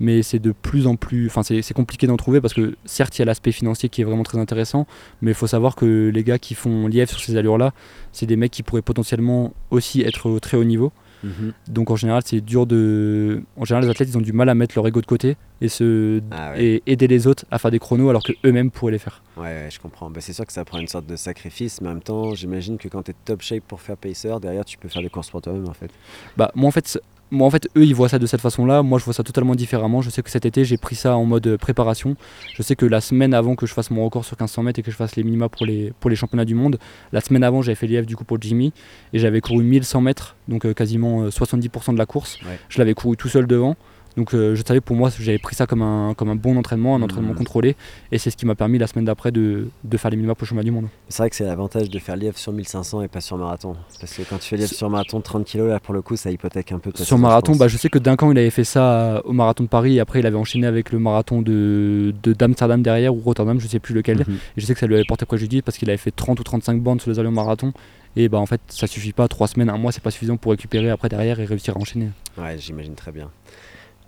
mais 0.00 0.22
c'est 0.22 0.38
de 0.38 0.52
plus 0.52 0.86
en 0.86 0.96
plus. 0.96 1.26
Enfin, 1.26 1.42
c'est 1.42 1.74
compliqué 1.74 2.06
d'en 2.06 2.16
trouver 2.16 2.40
parce 2.40 2.54
que 2.54 2.74
certes, 2.86 3.16
il 3.18 3.20
y 3.20 3.22
a 3.22 3.26
l'aspect 3.26 3.52
financier 3.52 3.88
qui 3.88 4.00
est 4.00 4.04
vraiment 4.04 4.22
très 4.22 4.38
intéressant, 4.38 4.86
mais 5.22 5.30
il 5.32 5.34
faut 5.34 5.46
savoir 5.46 5.76
que 5.76 6.10
les 6.12 6.24
gars 6.24 6.38
qui 6.38 6.54
font 6.54 6.88
lièvre 6.88 7.10
sur 7.10 7.20
ces 7.20 7.36
allures-là, 7.36 7.72
c'est 8.12 8.26
des 8.26 8.36
mecs 8.36 8.50
qui 8.50 8.62
pourraient 8.62 8.82
potentiellement 8.82 9.52
aussi 9.70 10.00
être 10.00 10.28
au 10.28 10.40
très 10.40 10.56
haut 10.56 10.64
niveau. 10.64 10.90
Mhm. 11.22 11.52
Donc 11.68 11.90
en 11.90 11.96
général, 11.96 12.22
c'est 12.24 12.40
dur 12.40 12.66
de. 12.66 13.42
En 13.56 13.64
général, 13.64 13.84
les 13.84 13.90
athlètes, 13.90 14.08
ils 14.08 14.16
ont 14.16 14.22
du 14.22 14.32
mal 14.32 14.48
à 14.48 14.54
mettre 14.54 14.74
leur 14.76 14.86
ego 14.86 15.00
de 15.02 15.06
côté 15.06 15.36
et, 15.60 15.68
se... 15.68 16.22
Ah 16.30 16.58
et 16.58 16.82
aider 16.86 17.06
les 17.08 17.26
autres 17.26 17.44
à 17.50 17.58
faire 17.58 17.70
des 17.70 17.78
chronos 17.78 18.08
alors 18.08 18.22
qu'eux-mêmes 18.22 18.70
pourraient 18.70 18.92
les 18.92 18.98
faire. 18.98 19.22
Ouais, 19.36 19.68
je 19.70 19.78
comprends. 19.78 20.10
Bah, 20.10 20.20
c'est 20.22 20.32
sûr 20.32 20.46
que 20.46 20.52
ça 20.52 20.64
prend 20.64 20.78
une 20.78 20.88
sorte 20.88 21.06
de 21.06 21.16
sacrifice, 21.16 21.80
mais 21.80 21.88
en 21.88 21.94
même 21.94 22.02
temps, 22.02 22.34
j'imagine 22.34 22.78
que 22.78 22.88
quand 22.88 23.02
tu 23.02 23.10
es 23.10 23.14
top 23.24 23.42
shape 23.42 23.64
pour 23.64 23.80
faire 23.80 23.98
pacer, 23.98 24.30
derrière, 24.40 24.64
tu 24.64 24.78
peux 24.78 24.88
faire 24.88 25.02
des 25.02 25.10
courses 25.10 25.30
pour 25.30 25.42
toi-même 25.42 25.68
en 25.68 25.74
fait. 25.74 25.90
Bah, 26.36 26.50
moi 26.54 26.68
en 26.68 26.72
fait, 26.72 26.98
moi 27.30 27.46
en 27.46 27.50
fait 27.50 27.68
eux 27.76 27.84
ils 27.84 27.94
voient 27.94 28.08
ça 28.08 28.18
de 28.18 28.26
cette 28.26 28.40
façon 28.40 28.66
là 28.66 28.82
moi 28.82 28.98
je 28.98 29.04
vois 29.04 29.14
ça 29.14 29.22
totalement 29.22 29.54
différemment. 29.54 30.02
Je 30.02 30.10
sais 30.10 30.22
que 30.22 30.30
cet 30.30 30.46
été 30.46 30.64
j'ai 30.64 30.76
pris 30.76 30.96
ça 30.96 31.16
en 31.16 31.24
mode 31.24 31.46
euh, 31.46 31.58
préparation. 31.58 32.16
Je 32.54 32.62
sais 32.62 32.76
que 32.76 32.86
la 32.86 33.00
semaine 33.00 33.34
avant 33.34 33.54
que 33.54 33.66
je 33.66 33.74
fasse 33.74 33.90
mon 33.90 34.04
record 34.04 34.24
sur 34.24 34.34
1500 34.34 34.62
mètres 34.62 34.78
et 34.80 34.82
que 34.82 34.90
je 34.90 34.96
fasse 34.96 35.16
les 35.16 35.22
minima 35.22 35.48
pour 35.48 35.66
les, 35.66 35.92
pour 36.00 36.10
les 36.10 36.16
championnats 36.16 36.44
du 36.44 36.54
monde 36.54 36.78
la 37.12 37.20
semaine 37.20 37.44
avant 37.44 37.62
j'avais 37.62 37.76
fait 37.76 37.86
l'IF 37.86 38.06
du 38.06 38.16
coup 38.16 38.24
pour 38.24 38.40
Jimmy. 38.40 38.72
Et 39.12 39.18
j'avais 39.18 39.40
couru 39.40 39.62
1100 39.62 40.00
mètres 40.00 40.36
donc 40.48 40.66
euh, 40.66 40.74
quasiment 40.74 41.26
70% 41.28 41.90
euh, 41.90 41.92
de 41.92 41.98
la 41.98 42.06
course. 42.06 42.38
Je 42.68 42.78
l'avais 42.78 42.94
couru 42.94 43.16
tout 43.16 43.28
seul 43.28 43.46
devant 43.46 43.76
donc 44.20 44.34
euh, 44.34 44.54
je 44.54 44.62
savais 44.62 44.82
pour 44.82 44.96
moi, 44.96 45.08
j'avais 45.18 45.38
pris 45.38 45.54
ça 45.54 45.66
comme 45.66 45.80
un, 45.80 46.12
comme 46.12 46.28
un 46.28 46.36
bon 46.36 46.58
entraînement, 46.58 46.94
un 46.94 47.00
entraînement 47.00 47.32
mmh. 47.32 47.36
contrôlé. 47.36 47.74
Et 48.12 48.18
c'est 48.18 48.28
ce 48.28 48.36
qui 48.36 48.44
m'a 48.44 48.54
permis 48.54 48.76
la 48.76 48.86
semaine 48.86 49.06
d'après 49.06 49.32
de, 49.32 49.68
de, 49.82 49.96
faire 49.96 50.10
les 50.10 50.18
minima 50.18 50.34
pour 50.34 50.44
le 50.44 50.48
chemin 50.48 50.62
du 50.62 50.70
monde. 50.70 50.88
C'est 51.08 51.22
vrai 51.22 51.30
que 51.30 51.36
c'est 51.36 51.46
l'avantage 51.46 51.88
de 51.88 51.98
faire 51.98 52.16
lièvre 52.16 52.36
sur 52.36 52.52
1500 52.52 53.00
et 53.00 53.08
pas 53.08 53.22
sur 53.22 53.38
marathon. 53.38 53.76
Parce 53.98 54.12
que 54.12 54.20
quand 54.28 54.36
tu 54.36 54.48
fais 54.50 54.56
lièvre 54.58 54.70
sur 54.70 54.90
marathon, 54.90 55.22
30 55.22 55.46
kg, 55.46 55.68
là 55.68 55.80
pour 55.80 55.94
le 55.94 56.02
coup, 56.02 56.16
ça 56.16 56.30
hypothèque 56.30 56.70
un 56.72 56.78
peu. 56.78 56.90
Sur 56.94 57.16
marathon, 57.16 57.54
je, 57.54 57.58
bah, 57.58 57.68
je 57.68 57.78
sais 57.78 57.88
que 57.88 57.98
Duncan 57.98 58.30
il 58.30 58.36
avait 58.36 58.50
fait 58.50 58.64
ça 58.64 59.22
au 59.24 59.32
marathon 59.32 59.64
de 59.64 59.70
Paris 59.70 59.96
et 59.96 60.00
après 60.00 60.20
il 60.20 60.26
avait 60.26 60.36
enchaîné 60.36 60.66
avec 60.66 60.92
le 60.92 60.98
marathon 60.98 61.40
de, 61.40 62.12
d'Amsterdam 62.22 62.82
derrière 62.82 63.14
ou 63.14 63.20
Rotterdam, 63.20 63.58
je 63.58 63.68
sais 63.68 63.80
plus 63.80 63.94
lequel. 63.94 64.18
Mmh. 64.18 64.32
Et 64.56 64.60
je 64.60 64.66
sais 64.66 64.74
que 64.74 64.80
ça 64.80 64.86
lui 64.86 64.96
avait 64.96 65.04
porté 65.08 65.24
préjudice 65.24 65.62
parce 65.62 65.78
qu'il 65.78 65.88
avait 65.88 65.96
fait 65.96 66.10
30 66.10 66.38
ou 66.40 66.44
35 66.44 66.82
bandes 66.82 67.00
sur 67.00 67.10
les 67.10 67.18
allures 67.18 67.32
marathon. 67.32 67.72
Et 68.16 68.28
bah 68.28 68.38
en 68.38 68.46
fait, 68.46 68.60
ça 68.68 68.86
suffit 68.86 69.12
pas. 69.12 69.28
3 69.28 69.48
semaines, 69.48 69.70
un 69.70 69.78
mois, 69.78 69.92
c'est 69.92 70.02
pas 70.02 70.10
suffisant 70.10 70.36
pour 70.36 70.50
récupérer 70.50 70.90
après 70.90 71.08
derrière 71.08 71.40
et 71.40 71.46
réussir 71.46 71.76
à 71.76 71.80
enchaîner. 71.80 72.10
Ouais, 72.36 72.58
j'imagine 72.58 72.94
très 72.94 73.12
bien. 73.12 73.30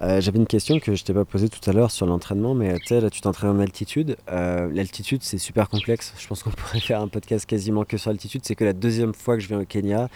Euh, 0.02 0.20
j'avais 0.20 0.38
une 0.38 0.46
question 0.46 0.80
que 0.80 0.96
je 0.96 1.04
t'ai 1.04 1.14
pas 1.14 1.24
posée 1.24 1.48
tout 1.48 1.70
à 1.70 1.72
l'heure 1.72 1.92
sur 1.92 2.06
l'entraînement, 2.06 2.54
mais 2.54 2.76
tu 2.80 2.86
sais, 2.86 3.00
là 3.00 3.08
tu 3.08 3.20
t'entraînes 3.20 3.50
en 3.50 3.60
altitude. 3.60 4.16
Euh, 4.30 4.68
l'altitude 4.72 5.22
c'est 5.22 5.38
super 5.38 5.68
complexe. 5.68 6.12
Je 6.18 6.26
pense 6.26 6.42
qu'on 6.42 6.50
pourrait 6.56 6.80
faire 6.80 7.00
un 7.00 7.08
podcast 7.08 7.46
quasiment 7.46 7.84
que 7.84 7.96
sur 7.96 8.10
l'altitude. 8.10 8.42
C'est 8.44 8.56
que 8.56 8.64
la 8.64 8.72
deuxième 8.72 9.14
fois 9.14 9.36
que 9.36 9.42
je 9.42 9.48
viens 9.48 9.60
au 9.60 9.64
Kenya. 9.64 10.08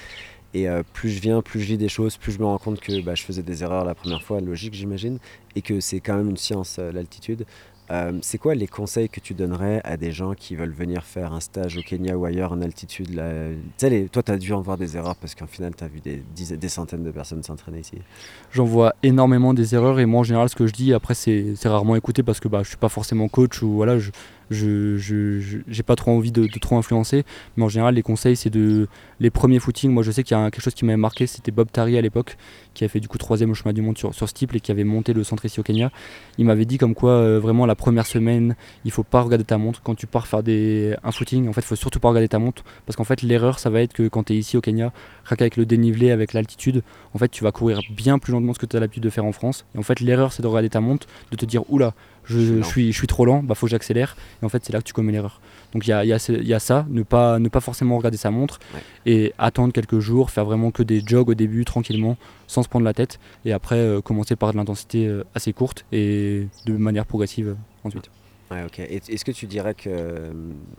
Et 0.55 0.69
euh, 0.69 0.83
plus 0.95 1.11
je 1.11 1.21
viens, 1.21 1.43
plus 1.43 1.61
je 1.61 1.67
lis 1.67 1.77
des 1.77 1.89
choses, 1.89 2.17
plus 2.17 2.33
je 2.33 2.39
me 2.39 2.47
rends 2.47 2.57
compte 2.57 2.81
que 2.81 3.03
bah, 3.03 3.15
je 3.15 3.23
faisais 3.23 3.43
des 3.43 3.63
erreurs 3.63 3.85
la 3.85 3.95
première 3.95 4.23
fois, 4.23 4.41
logique 4.41 4.73
j'imagine, 4.73 5.19
et 5.55 5.61
que 5.61 5.81
c'est 5.81 6.01
quand 6.01 6.17
même 6.17 6.31
une 6.31 6.39
science 6.39 6.79
l'altitude. 6.79 7.45
Euh, 7.91 8.19
c'est 8.23 8.39
quoi 8.39 8.55
les 8.55 8.67
conseils 8.67 9.09
que 9.09 9.21
tu 9.21 9.35
donnerais 9.35 9.81
à 9.85 9.97
des 9.97 10.13
gens 10.13 10.35
qui 10.35 10.57
veulent 10.57 10.73
venir 10.73 11.05
faire 11.05 11.33
un 11.33 11.41
stage 11.41 11.77
au 11.77 11.83
Kenya 11.83 12.17
ou 12.17 12.25
ailleurs 12.25 12.53
en 12.53 12.61
altitude 12.61 13.23
Toi, 13.79 14.23
tu 14.23 14.33
as 14.33 14.39
dû 14.39 14.53
en 14.53 14.61
voir 14.61 14.77
des 14.77 14.97
erreurs 14.97 15.17
parce 15.17 15.35
qu'en 15.35 15.47
final, 15.47 15.75
tu 15.77 15.85
as 15.85 15.89
vu 15.89 16.01
des, 16.01 16.69
centaines 16.69 17.05
de 17.05 17.11
personnes 17.11 17.43
s'entraîner 17.43 17.81
ici. 17.81 17.99
J'en 18.53 18.65
vois 18.65 18.95
énormément 19.03 19.55
des 19.55 19.75
erreurs 19.75 20.01
et 20.01 20.07
moi, 20.07 20.21
en 20.21 20.25
général, 20.25 20.49
ce 20.49 20.57
que 20.57 20.67
je 20.67 20.73
dis, 20.73 20.93
après, 20.95 21.15
c'est 21.15 21.55
rarement 21.65 21.97
écouté 21.97 22.23
parce 22.23 22.41
que 22.41 22.49
bah, 22.49 22.63
je 22.63 22.69
suis 22.69 22.77
pas 22.77 22.89
forcément 22.89 23.29
coach 23.29 23.63
ou 23.63 23.73
voilà, 23.75 23.99
je 24.51 25.59
n'ai 25.67 25.83
pas 25.83 25.97
trop 25.97 26.13
envie 26.13 26.33
de, 26.33 26.47
trop 26.59 26.77
influencer. 26.77 27.25
Mais 27.57 27.65
en 27.65 27.69
général, 27.69 27.95
les 27.95 28.03
conseils, 28.03 28.37
c'est 28.37 28.51
de 28.51 28.89
les 29.21 29.31
premiers 29.31 29.59
footings. 29.59 29.91
Moi, 29.91 30.03
je 30.03 30.11
sais 30.11 30.23
qu'il 30.23 30.37
y 30.37 30.41
a 30.41 30.51
quelque 30.51 30.63
chose 30.63 30.75
qui 30.75 30.85
m'avait 30.85 30.97
marqué, 30.97 31.27
c'était 31.27 31.53
Bob 31.53 31.71
Tari 31.71 31.97
à 31.97 32.01
l'époque, 32.01 32.37
qui 32.75 32.85
a 32.85 32.89
fait 32.89 33.01
du 33.01 33.09
coup 33.09 33.19
troisième 33.19 33.51
au 33.51 33.55
chemin 33.55 33.73
du 33.73 33.83
monde 33.83 33.99
sur, 33.99 34.15
sur 34.15 34.29
Steeple 34.29 34.57
et 34.57 34.61
qui 34.61 34.71
avait 34.71 34.85
monté 34.85 35.13
le 35.13 35.25
centre 35.25 35.45
ici 35.45 35.61
au 35.61 35.63
Kenya. 35.63 35.91
Il 36.39 36.45
m'avait 36.45 36.65
dit 36.65 36.79
comme 36.79 36.95
quoi, 36.95 37.13
euh, 37.13 37.41
vraiment, 37.41 37.67
la 37.67 37.75
première 37.75 38.07
semaine, 38.07 38.57
il 38.85 38.91
faut 38.91 39.05
pas 39.05 39.23
regarder 39.23 39.45
ta 39.45 39.59
montre. 39.59 39.83
Quand 39.83 39.95
tu 39.95 40.07
pars 40.07 40.27
faire 40.27 40.43
des, 40.43 40.95
un 41.03 41.13
footing, 41.13 41.49
en 41.49 41.53
fait, 41.53 41.63
faut 41.63 41.77
surtout 41.77 42.01
pas 42.01 42.09
regarder 42.09 42.29
ta 42.29 42.39
montre. 42.39 42.65
Parce 42.85 42.97
qu'en 42.97 43.05
fait, 43.05 43.23
l'erreur, 43.23 43.59
ça 43.59 43.71
va 43.71 43.81
être 43.83 43.93
que 43.93 44.09
quand 44.09 44.25
tu 44.25 44.35
es 44.35 44.37
ici 44.37 44.57
au 44.57 44.61
Kenya, 44.61 44.93
avec 45.29 45.57
le 45.57 45.67
dénivelé, 45.67 46.11
avec 46.11 46.33
l'altitude, 46.33 46.83
en 47.15 47.19
fait, 47.19 47.29
tu 47.29 47.45
vas 47.45 47.53
courir 47.53 47.81
bien 47.91 48.19
plus 48.19 48.33
lentement 48.33 48.53
que 48.53 48.57
ce 48.57 48.61
que 48.61 48.67
tu 48.67 48.77
as 48.77 48.81
l'habitude 48.81 49.03
de 49.03 49.11
faire 49.11 49.25
en 49.25 49.33
France. 49.33 49.67
Et 49.75 49.79
en 49.79 49.83
fait, 49.83 50.01
l'erreur, 50.01 50.33
c'est 50.33 50.43
de 50.43 50.47
regarder 50.47 50.71
ta 50.71 50.81
montre, 50.81 51.07
de 51.31 51.37
te 51.37 51.45
dire, 51.45 51.63
oula, 51.71 51.95
je, 52.27 52.63
suis, 52.63 52.93
je 52.93 52.97
suis 52.99 53.07
trop 53.07 53.25
lent, 53.25 53.43
bah 53.43 53.55
faut 53.55 53.67
que 53.67 53.71
j'accélère. 53.71 54.17
Et 54.43 54.45
en 54.45 54.49
fait, 54.49 54.65
c'est 54.65 54.73
là 54.73 54.81
que 54.81 54.85
tu 54.85 54.93
commets 54.93 55.13
l'erreur. 55.13 55.41
Donc 55.73 55.87
il 55.87 55.91
y 55.91 55.93
a, 55.93 56.05
y, 56.05 56.13
a, 56.13 56.31
y 56.31 56.55
a, 56.55 56.59
ça, 56.59 56.87
ne 56.89 57.03
pas, 57.03 57.39
ne 57.39 57.49
pas 57.49 57.61
forcément 57.61 57.97
regarder 57.97 58.17
sa 58.17 58.31
montre 58.31 58.59
et 59.05 59.33
attendre 59.39 59.73
quelques 59.73 60.01
jours, 60.01 60.31
faire 60.31 60.45
vraiment 60.45 60.71
que 60.71 60.83
des 60.83 61.03
jogs 61.05 61.29
au 61.29 61.35
début 61.35 61.65
tranquillement, 61.65 62.17
sans 62.47 62.63
se 62.63 62.69
prendre 62.69 62.85
la 62.85 62.95
tête, 62.95 63.19
et 63.45 63.53
après 63.53 63.77
euh, 63.77 64.01
commencer 64.01 64.37
par 64.37 64.53
de 64.53 64.57
l'intensité 64.57 65.07
euh, 65.07 65.25
assez 65.35 65.53
courte 65.53 65.85
et 65.93 66.49
de 66.65 66.77
manière 66.77 67.07
progressive 67.07 67.49
euh, 67.49 67.55
ensuite. 67.85 68.11
Ouais, 68.51 68.63
ok. 68.65 68.79
Est-ce 68.79 69.25
que 69.25 69.33
tu 69.33 69.47
dirais 69.47 69.75
que 69.75 69.89
euh, 69.89 70.31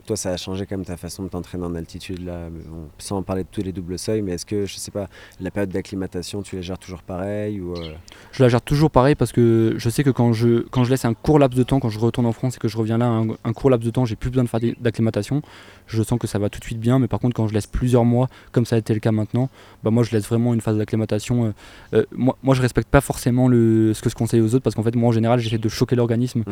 toi, 0.06 0.16
ça 0.16 0.30
a 0.30 0.36
changé 0.38 0.66
même 0.70 0.86
ta 0.86 0.96
façon 0.96 1.22
de 1.24 1.28
t'entraîner 1.28 1.64
en 1.64 1.74
altitude, 1.74 2.24
là, 2.24 2.48
sans 2.96 3.22
parler 3.22 3.42
de 3.42 3.48
tous 3.52 3.62
les 3.62 3.72
doubles 3.72 3.98
seuils, 3.98 4.22
mais 4.22 4.32
est-ce 4.32 4.46
que, 4.46 4.64
je 4.64 4.76
sais 4.76 4.90
pas, 4.90 5.08
la 5.38 5.50
période 5.50 5.70
d'acclimatation, 5.70 6.40
tu 6.40 6.56
la 6.56 6.62
gères 6.62 6.78
toujours 6.78 7.02
pareil 7.02 7.60
ou, 7.60 7.74
euh? 7.74 7.92
Je 8.32 8.42
la 8.42 8.48
gère 8.48 8.62
toujours 8.62 8.90
pareil 8.90 9.14
parce 9.16 9.32
que 9.32 9.74
je 9.76 9.90
sais 9.90 10.02
que 10.02 10.10
quand 10.10 10.32
je, 10.32 10.66
quand 10.70 10.84
je 10.84 10.90
laisse 10.90 11.04
un 11.04 11.12
court 11.12 11.38
laps 11.38 11.58
de 11.58 11.62
temps, 11.62 11.78
quand 11.78 11.90
je 11.90 11.98
retourne 11.98 12.26
en 12.26 12.32
France 12.32 12.56
et 12.56 12.58
que 12.58 12.68
je 12.68 12.76
reviens 12.78 12.96
là, 12.96 13.06
un, 13.06 13.28
un 13.44 13.52
court 13.52 13.68
laps 13.68 13.84
de 13.84 13.90
temps, 13.90 14.06
j'ai 14.06 14.16
plus 14.16 14.30
besoin 14.30 14.44
de 14.44 14.48
faire 14.48 14.60
d'acclimatation. 14.80 15.42
Je 15.86 16.02
sens 16.02 16.18
que 16.18 16.26
ça 16.26 16.38
va 16.38 16.48
tout 16.48 16.60
de 16.60 16.64
suite 16.64 16.80
bien, 16.80 16.98
mais 16.98 17.08
par 17.08 17.20
contre, 17.20 17.34
quand 17.34 17.48
je 17.48 17.54
laisse 17.54 17.66
plusieurs 17.66 18.04
mois, 18.04 18.28
comme 18.52 18.64
ça 18.64 18.76
a 18.76 18.78
été 18.78 18.94
le 18.94 19.00
cas 19.00 19.12
maintenant, 19.12 19.50
bah 19.82 19.90
moi, 19.90 20.04
je 20.04 20.12
laisse 20.12 20.26
vraiment 20.26 20.54
une 20.54 20.60
phase 20.60 20.78
d'acclimatation. 20.78 21.52
Euh, 21.92 22.04
moi, 22.12 22.36
moi, 22.42 22.54
je 22.54 22.62
respecte 22.62 22.88
pas 22.88 23.00
forcément 23.00 23.48
le, 23.48 23.92
ce 23.94 24.02
que 24.02 24.08
je 24.08 24.14
conseille 24.14 24.40
aux 24.40 24.54
autres 24.54 24.62
parce 24.64 24.74
qu'en 24.74 24.82
fait, 24.82 24.96
moi, 24.96 25.10
en 25.10 25.12
général, 25.12 25.38
j'essaie 25.38 25.58
de 25.58 25.68
choquer 25.68 25.96
l'organisme 25.96 26.44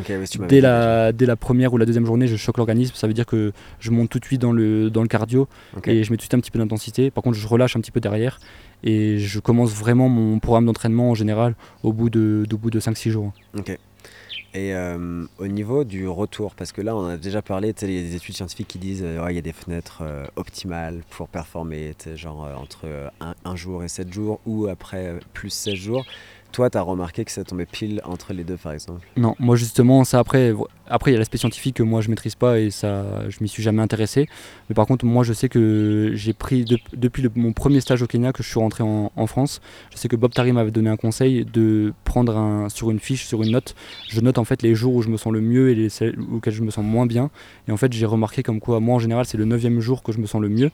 dès 0.49 0.61
la 0.61 1.06
la, 1.07 1.13
dès 1.13 1.27
la 1.27 1.37
première 1.37 1.73
ou 1.73 1.79
la 1.79 1.87
deuxième 1.87 2.07
journée, 2.07 2.27
je 2.27 2.37
choque 2.37 2.59
l'organisme. 2.59 2.95
Ça 2.95 3.07
veut 3.07 3.15
dire 3.15 3.27
que 3.27 3.53
je 3.81 3.91
monte 3.91 4.11
tout 4.11 4.19
de 4.19 4.25
suite 4.25 4.41
dans 4.41 4.53
le, 4.53 4.91
dans 4.91 5.03
le 5.03 5.09
cardio 5.09 5.49
et 5.85 6.05
je 6.05 6.11
mets 6.11 6.17
tout 6.17 6.21
de 6.21 6.23
suite 6.23 6.35
un 6.35 6.41
petit 6.41 6.51
peu 6.51 6.59
d'intensité. 6.59 7.11
Par 7.11 7.23
contre, 7.23 7.37
je 7.37 7.47
relâche 7.47 7.77
un 7.77 7.81
petit 7.81 7.91
peu 7.91 8.01
derrière 8.01 8.39
et 8.83 9.19
je 9.19 9.41
commence 9.41 9.73
vraiment 9.73 10.09
mon 10.09 10.39
programme 10.39 10.67
d'entraînement 10.67 11.11
en 11.11 11.15
général 11.15 11.55
au 11.83 11.93
bout 11.93 12.11
de, 12.11 12.47
bout 12.51 12.71
de 12.71 12.81
5-6 12.81 13.11
jours. 13.11 13.33
Ok. 13.57 13.77
Et 14.55 14.75
euh, 14.75 15.27
au 15.39 15.49
niveau 15.49 15.85
du 15.85 16.09
retour, 16.09 16.55
parce 16.55 16.73
que 16.73 16.81
là 16.81 16.97
on 16.97 17.07
a 17.07 17.19
déjà 17.19 17.43
parlé, 17.43 17.75
il 17.83 17.91
y 17.91 17.99
a 17.99 18.03
des 18.03 18.17
études 18.17 18.37
scientifiques 18.37 18.69
qui 18.69 18.79
disent 18.79 19.03
qu'il 19.03 19.35
y 19.35 19.39
a 19.39 19.43
des 19.43 19.53
fenêtres 19.53 19.99
euh, 20.01 20.25
optimales 20.37 21.03
pour 21.11 21.29
performer, 21.29 21.95
genre 22.15 22.49
entre 22.59 22.87
un, 23.21 23.35
un, 23.45 23.57
jour 23.57 23.85
et 23.85 23.89
7 23.89 24.11
jours 24.11 24.41
ou 24.47 24.67
après 24.69 25.19
plus 25.35 25.51
16 25.51 25.75
jours. 25.75 26.07
Toi, 26.53 26.71
tu 26.71 26.79
as 26.79 26.83
remarqué 26.83 27.23
que 27.27 27.33
ça 27.33 27.45
tombait 27.45 27.67
pile 27.67 28.01
entre 28.05 28.33
les 28.33 28.43
deux, 28.43 28.57
par 28.57 28.73
exemple? 28.73 29.07
Non, 29.19 29.35
moi 29.39 29.57
justement, 29.57 30.05
ça 30.05 30.19
après, 30.19 30.55
après 30.89 31.11
il 31.11 31.15
y 31.15 31.17
a 31.17 31.19
l'aspect 31.19 31.39
scientifique 31.39 31.77
que 31.77 31.83
moi 31.83 32.01
je 32.01 32.11
maîtrise 32.11 32.35
pas 32.35 32.59
et 32.59 32.71
ça, 32.71 33.05
je 33.29 33.39
m'y 33.41 33.49
suis 33.49 33.63
jamais 33.63 33.83
intéressé. 33.83 34.29
Mais 34.69 34.75
par 34.75 34.87
contre, 34.87 35.05
moi 35.05 35.25
je 35.25 35.33
sais 35.33 35.49
que 35.49 36.13
j'ai 36.15 36.33
pris 36.33 36.65
depuis 36.93 37.29
mon 37.35 37.53
premier 37.53 37.81
stage 37.81 38.03
au 38.03 38.07
Kenya 38.07 38.33
que 38.33 38.43
je 38.43 38.49
suis 38.49 38.59
rentré 38.59 38.83
en, 38.85 39.27
France. 39.27 39.61
Je 39.93 39.97
sais 39.97 40.07
que 40.07 40.15
Bob 40.15 40.33
Tari 40.33 40.53
m'avait 40.53 40.71
donné 40.71 40.89
un 40.89 40.97
conseil 40.97 41.45
de 41.45 41.93
prendre 42.05 42.37
un, 42.37 42.69
sur 42.69 42.91
une 42.91 43.01
fiche, 43.01 43.27
sur 43.27 43.43
une 43.43 43.51
note. 43.51 43.75
Je 44.09 44.21
note 44.21 44.39
en 44.39 44.45
fait 44.45 44.63
les 44.63 44.77
jours 44.77 44.95
où 44.95 45.03
je 45.03 45.09
me 45.09 45.17
sens 45.17 45.33
le 45.33 45.41
mieux 45.41 45.71
et 45.71 45.75
les 45.75 45.89
auxquels 46.33 46.55
je 46.55 46.63
me 46.63 46.71
sens 46.71 46.85
moins 46.85 47.07
bien. 47.07 47.31
Et 47.69 47.73
en 47.73 47.77
fait, 47.77 47.93
j'ai 47.93 48.07
remarqué 48.07 48.43
comme 48.43 48.61
quoi, 48.61 48.79
moi 48.79 48.95
en 48.95 48.99
général, 48.99 49.27
c'est 49.27 49.37
le 49.37 49.45
9 49.45 49.81
jour 49.81 50.03
que 50.03 50.13
je 50.13 50.19
me 50.19 50.27
sens 50.27 50.41
le 50.41 50.49
mieux. 50.49 50.71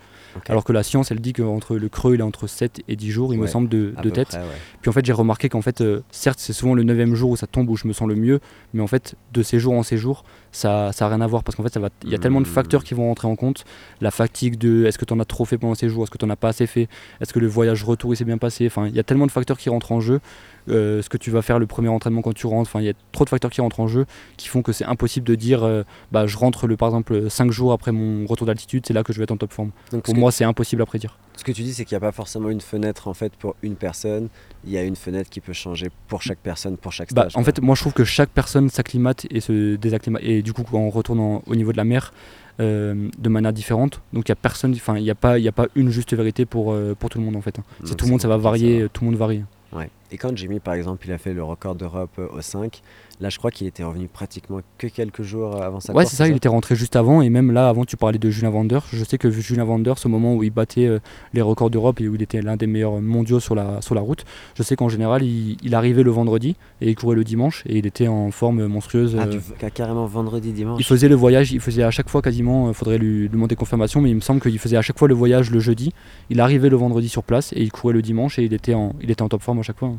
Alors 0.48 0.64
que 0.64 0.72
la 0.72 0.82
science, 0.82 1.10
elle 1.10 1.20
dit 1.20 1.32
qu'entre 1.32 1.76
le 1.76 1.88
creux, 1.88 2.14
il 2.14 2.20
est 2.20 2.24
entre 2.24 2.46
7 2.46 2.82
et 2.88 2.96
10 2.96 3.10
jours, 3.10 3.34
il 3.34 3.40
me 3.40 3.46
semble, 3.46 3.68
de, 3.68 3.92
tête. 4.10 4.38
Puis 4.80 4.88
en 4.88 4.92
fait, 4.92 5.04
j'ai 5.04 5.12
remarqué 5.12 5.48
qu'en 5.48 5.62
fait, 5.62 5.80
euh, 5.80 6.02
certes, 6.10 6.38
c'est 6.38 6.52
souvent 6.52 6.74
le 6.74 6.82
9 6.82 7.14
jour 7.14 7.30
où 7.30 7.36
ça 7.36 7.46
tombe, 7.46 7.68
où 7.70 7.76
je 7.76 7.86
me 7.86 7.92
sens 7.92 8.08
le 8.08 8.14
mieux. 8.14 8.40
Mais 8.74 8.82
en 8.82 8.86
fait, 8.86 9.14
de 9.32 9.42
séjour 9.42 9.74
en 9.74 9.82
séjour, 10.02 10.24
ça 10.50 10.90
n'a 10.98 11.08
rien 11.08 11.20
à 11.20 11.26
voir 11.26 11.44
parce 11.44 11.56
qu'en 11.56 11.62
fait, 11.62 11.78
il 12.04 12.10
y 12.10 12.14
a 12.14 12.18
tellement 12.18 12.40
de 12.40 12.46
hmm. 12.46 12.50
facteurs 12.50 12.84
qui 12.84 12.94
vont 12.94 13.06
rentrer 13.06 13.28
en 13.28 13.36
compte. 13.36 13.64
La 14.00 14.10
fatigue 14.10 14.58
de 14.58 14.84
est-ce 14.84 14.98
que 14.98 15.04
tu 15.04 15.14
en 15.14 15.20
as 15.20 15.24
trop 15.24 15.44
fait 15.44 15.58
pendant 15.58 15.74
ces 15.74 15.88
jours, 15.88 16.02
est-ce 16.02 16.10
que 16.10 16.18
tu 16.18 16.26
n'en 16.26 16.32
as 16.32 16.36
pas 16.36 16.48
assez 16.48 16.66
fait, 16.66 16.88
est-ce 17.20 17.32
que 17.32 17.38
le 17.38 17.46
voyage 17.46 17.84
retour 17.84 18.12
il 18.12 18.16
s'est 18.16 18.24
bien 18.24 18.38
passé? 18.38 18.66
Enfin, 18.66 18.86
il 18.86 18.94
y 18.94 19.00
a 19.00 19.04
tellement 19.04 19.26
de 19.26 19.30
facteurs 19.30 19.58
qui 19.58 19.70
rentrent 19.70 19.92
en 19.92 20.00
jeu. 20.00 20.20
Euh, 20.68 21.02
ce 21.02 21.08
que 21.08 21.16
tu 21.16 21.32
vas 21.32 21.42
faire 21.42 21.58
le 21.58 21.66
premier 21.66 21.88
entraînement 21.88 22.22
quand 22.22 22.34
tu 22.34 22.46
rentres. 22.46 22.70
Enfin, 22.70 22.80
il 22.80 22.86
y 22.86 22.88
a 22.88 22.92
trop 23.10 23.24
de 23.24 23.28
facteurs 23.28 23.50
qui 23.50 23.60
rentrent 23.60 23.80
en 23.80 23.88
jeu 23.88 24.06
qui 24.36 24.46
font 24.46 24.62
que 24.62 24.72
c'est 24.72 24.84
impossible 24.84 25.26
de 25.26 25.34
dire 25.34 25.64
euh, 25.64 25.82
bah, 26.12 26.28
je 26.28 26.36
rentre 26.36 26.68
le, 26.68 26.76
par 26.76 26.88
exemple 26.88 27.28
5 27.28 27.50
jours 27.50 27.72
après 27.72 27.90
mon 27.90 28.26
retour 28.26 28.46
d'altitude, 28.46 28.84
c'est 28.86 28.94
là 28.94 29.02
que 29.02 29.12
je 29.12 29.18
vais 29.18 29.24
être 29.24 29.32
en 29.32 29.36
top 29.36 29.52
forme. 29.52 29.70
Donc, 29.90 30.04
pour 30.04 30.14
moi, 30.14 30.30
c'est 30.30 30.44
impossible 30.44 30.82
à 30.82 30.86
prédire. 30.86 31.18
Ce 31.36 31.44
que 31.44 31.52
tu 31.52 31.62
dis, 31.62 31.74
c'est 31.74 31.84
qu'il 31.84 31.94
n'y 31.94 32.04
a 32.04 32.06
pas 32.06 32.12
forcément 32.12 32.50
une 32.50 32.60
fenêtre 32.60 33.08
en 33.08 33.14
fait 33.14 33.32
pour 33.34 33.56
une 33.62 33.76
personne. 33.76 34.28
Il 34.64 34.70
y 34.70 34.78
a 34.78 34.82
une 34.82 34.96
fenêtre 34.96 35.30
qui 35.30 35.40
peut 35.40 35.52
changer 35.52 35.88
pour 36.08 36.22
chaque 36.22 36.38
personne, 36.38 36.76
pour 36.76 36.92
chaque 36.92 37.12
bah, 37.12 37.22
stage. 37.22 37.36
en 37.36 37.44
fait, 37.44 37.60
moi, 37.60 37.74
je 37.74 37.80
trouve 37.80 37.94
que 37.94 38.04
chaque 38.04 38.30
personne 38.30 38.68
s'acclimate 38.68 39.26
et 39.30 39.40
se 39.40 39.76
désacclimate. 39.76 40.22
Et 40.24 40.42
du 40.42 40.52
coup, 40.52 40.62
quand 40.62 40.78
on 40.78 40.90
retourne 40.90 41.40
au 41.44 41.54
niveau 41.54 41.72
de 41.72 41.76
la 41.76 41.84
mer, 41.84 42.12
euh, 42.60 43.08
de 43.18 43.28
manière 43.30 43.52
différente. 43.52 44.02
Donc 44.12 44.28
il 44.28 44.30
y 44.30 44.32
a 44.32 44.36
personne, 44.36 44.74
enfin 44.74 44.98
il 44.98 45.02
n'y 45.02 45.10
a 45.10 45.14
pas, 45.14 45.38
il 45.38 45.48
a 45.48 45.52
pas 45.52 45.68
une 45.74 45.88
juste 45.88 46.14
vérité 46.14 46.44
pour 46.44 46.76
pour 46.98 47.08
tout 47.08 47.18
le 47.18 47.24
monde 47.24 47.34
en 47.34 47.40
fait. 47.40 47.58
Hein. 47.58 47.62
C'est 47.82 47.96
tout 47.96 48.04
le 48.04 48.10
monde, 48.10 48.20
ça 48.20 48.28
va 48.28 48.36
varier, 48.36 48.88
tout 48.92 49.04
le 49.04 49.10
monde 49.10 49.18
varie. 49.18 49.42
Ouais. 49.72 49.88
Et 50.12 50.18
quand 50.18 50.36
Jimmy, 50.36 50.60
par 50.60 50.74
exemple, 50.74 51.06
il 51.06 51.12
a 51.12 51.18
fait 51.18 51.32
le 51.32 51.42
record 51.42 51.74
d'Europe 51.74 52.10
euh, 52.18 52.28
au 52.36 52.42
5, 52.42 52.82
Là, 53.22 53.28
je 53.28 53.38
crois 53.38 53.52
qu'il 53.52 53.68
était 53.68 53.84
revenu 53.84 54.08
pratiquement 54.08 54.60
que 54.78 54.88
quelques 54.88 55.22
jours 55.22 55.62
avant 55.62 55.78
sa 55.78 55.92
Ouais, 55.92 56.04
c'est 56.06 56.16
ça, 56.16 56.26
il 56.26 56.34
était 56.34 56.48
rentré 56.48 56.74
juste 56.74 56.96
avant. 56.96 57.22
Et 57.22 57.30
même 57.30 57.52
là, 57.52 57.68
avant, 57.68 57.84
tu 57.84 57.96
parlais 57.96 58.18
de 58.18 58.30
Julien 58.30 58.50
Vanders. 58.50 58.84
Je 58.92 59.04
sais 59.04 59.16
que 59.16 59.30
Julien 59.30 59.64
Vanders, 59.64 59.94
au 60.04 60.08
moment 60.08 60.34
où 60.34 60.42
il 60.42 60.50
battait 60.50 60.86
euh, 60.86 60.98
les 61.32 61.40
records 61.40 61.70
d'Europe 61.70 62.00
et 62.00 62.08
où 62.08 62.16
il 62.16 62.22
était 62.22 62.42
l'un 62.42 62.56
des 62.56 62.66
meilleurs 62.66 63.00
mondiaux 63.00 63.38
sur 63.38 63.54
la, 63.54 63.80
sur 63.80 63.94
la 63.94 64.00
route, 64.00 64.24
je 64.56 64.64
sais 64.64 64.74
qu'en 64.74 64.88
général, 64.88 65.22
il, 65.22 65.72
arrivait 65.72 66.02
le 66.02 66.10
vendredi 66.10 66.56
et 66.80 66.90
il 66.90 66.96
courait 66.96 67.14
le 67.14 67.22
dimanche 67.22 67.62
et 67.66 67.78
il 67.78 67.86
était 67.86 68.08
en 68.08 68.32
forme 68.32 68.66
monstrueuse. 68.66 69.16
Ah, 69.16 69.26
euh, 69.26 69.68
carrément 69.70 70.06
vendredi, 70.06 70.52
dimanche 70.52 70.80
Il 70.80 70.84
faisait 70.84 71.08
le 71.08 71.14
voyage, 71.14 71.52
il 71.52 71.60
faisait 71.60 71.84
à 71.84 71.92
chaque 71.92 72.08
fois 72.08 72.22
quasiment, 72.22 72.66
il 72.66 72.70
euh, 72.70 72.72
faudrait 72.72 72.98
lui 72.98 73.28
demander 73.28 73.54
confirmation, 73.54 74.00
mais 74.00 74.10
il 74.10 74.16
me 74.16 74.20
semble 74.20 74.40
qu'il 74.40 74.58
faisait 74.58 74.76
à 74.76 74.82
chaque 74.82 74.98
fois 74.98 75.06
le 75.06 75.14
voyage 75.14 75.52
le 75.52 75.60
jeudi. 75.60 75.92
Il 76.28 76.40
arrivait 76.40 76.70
le 76.70 76.76
vendredi 76.76 77.08
sur 77.08 77.22
place 77.22 77.52
et 77.52 77.62
il 77.62 77.70
courait 77.70 77.94
le 77.94 78.02
dimanche 78.02 78.40
et 78.40 78.42
il 78.42 78.52
était 78.52 78.74
en, 78.74 78.96
il 79.00 79.12
était 79.12 79.22
en 79.22 79.28
top 79.28 79.42
forme 79.42 79.60
à 79.60 79.62
chaque 79.62 79.78
fois. 79.78 79.92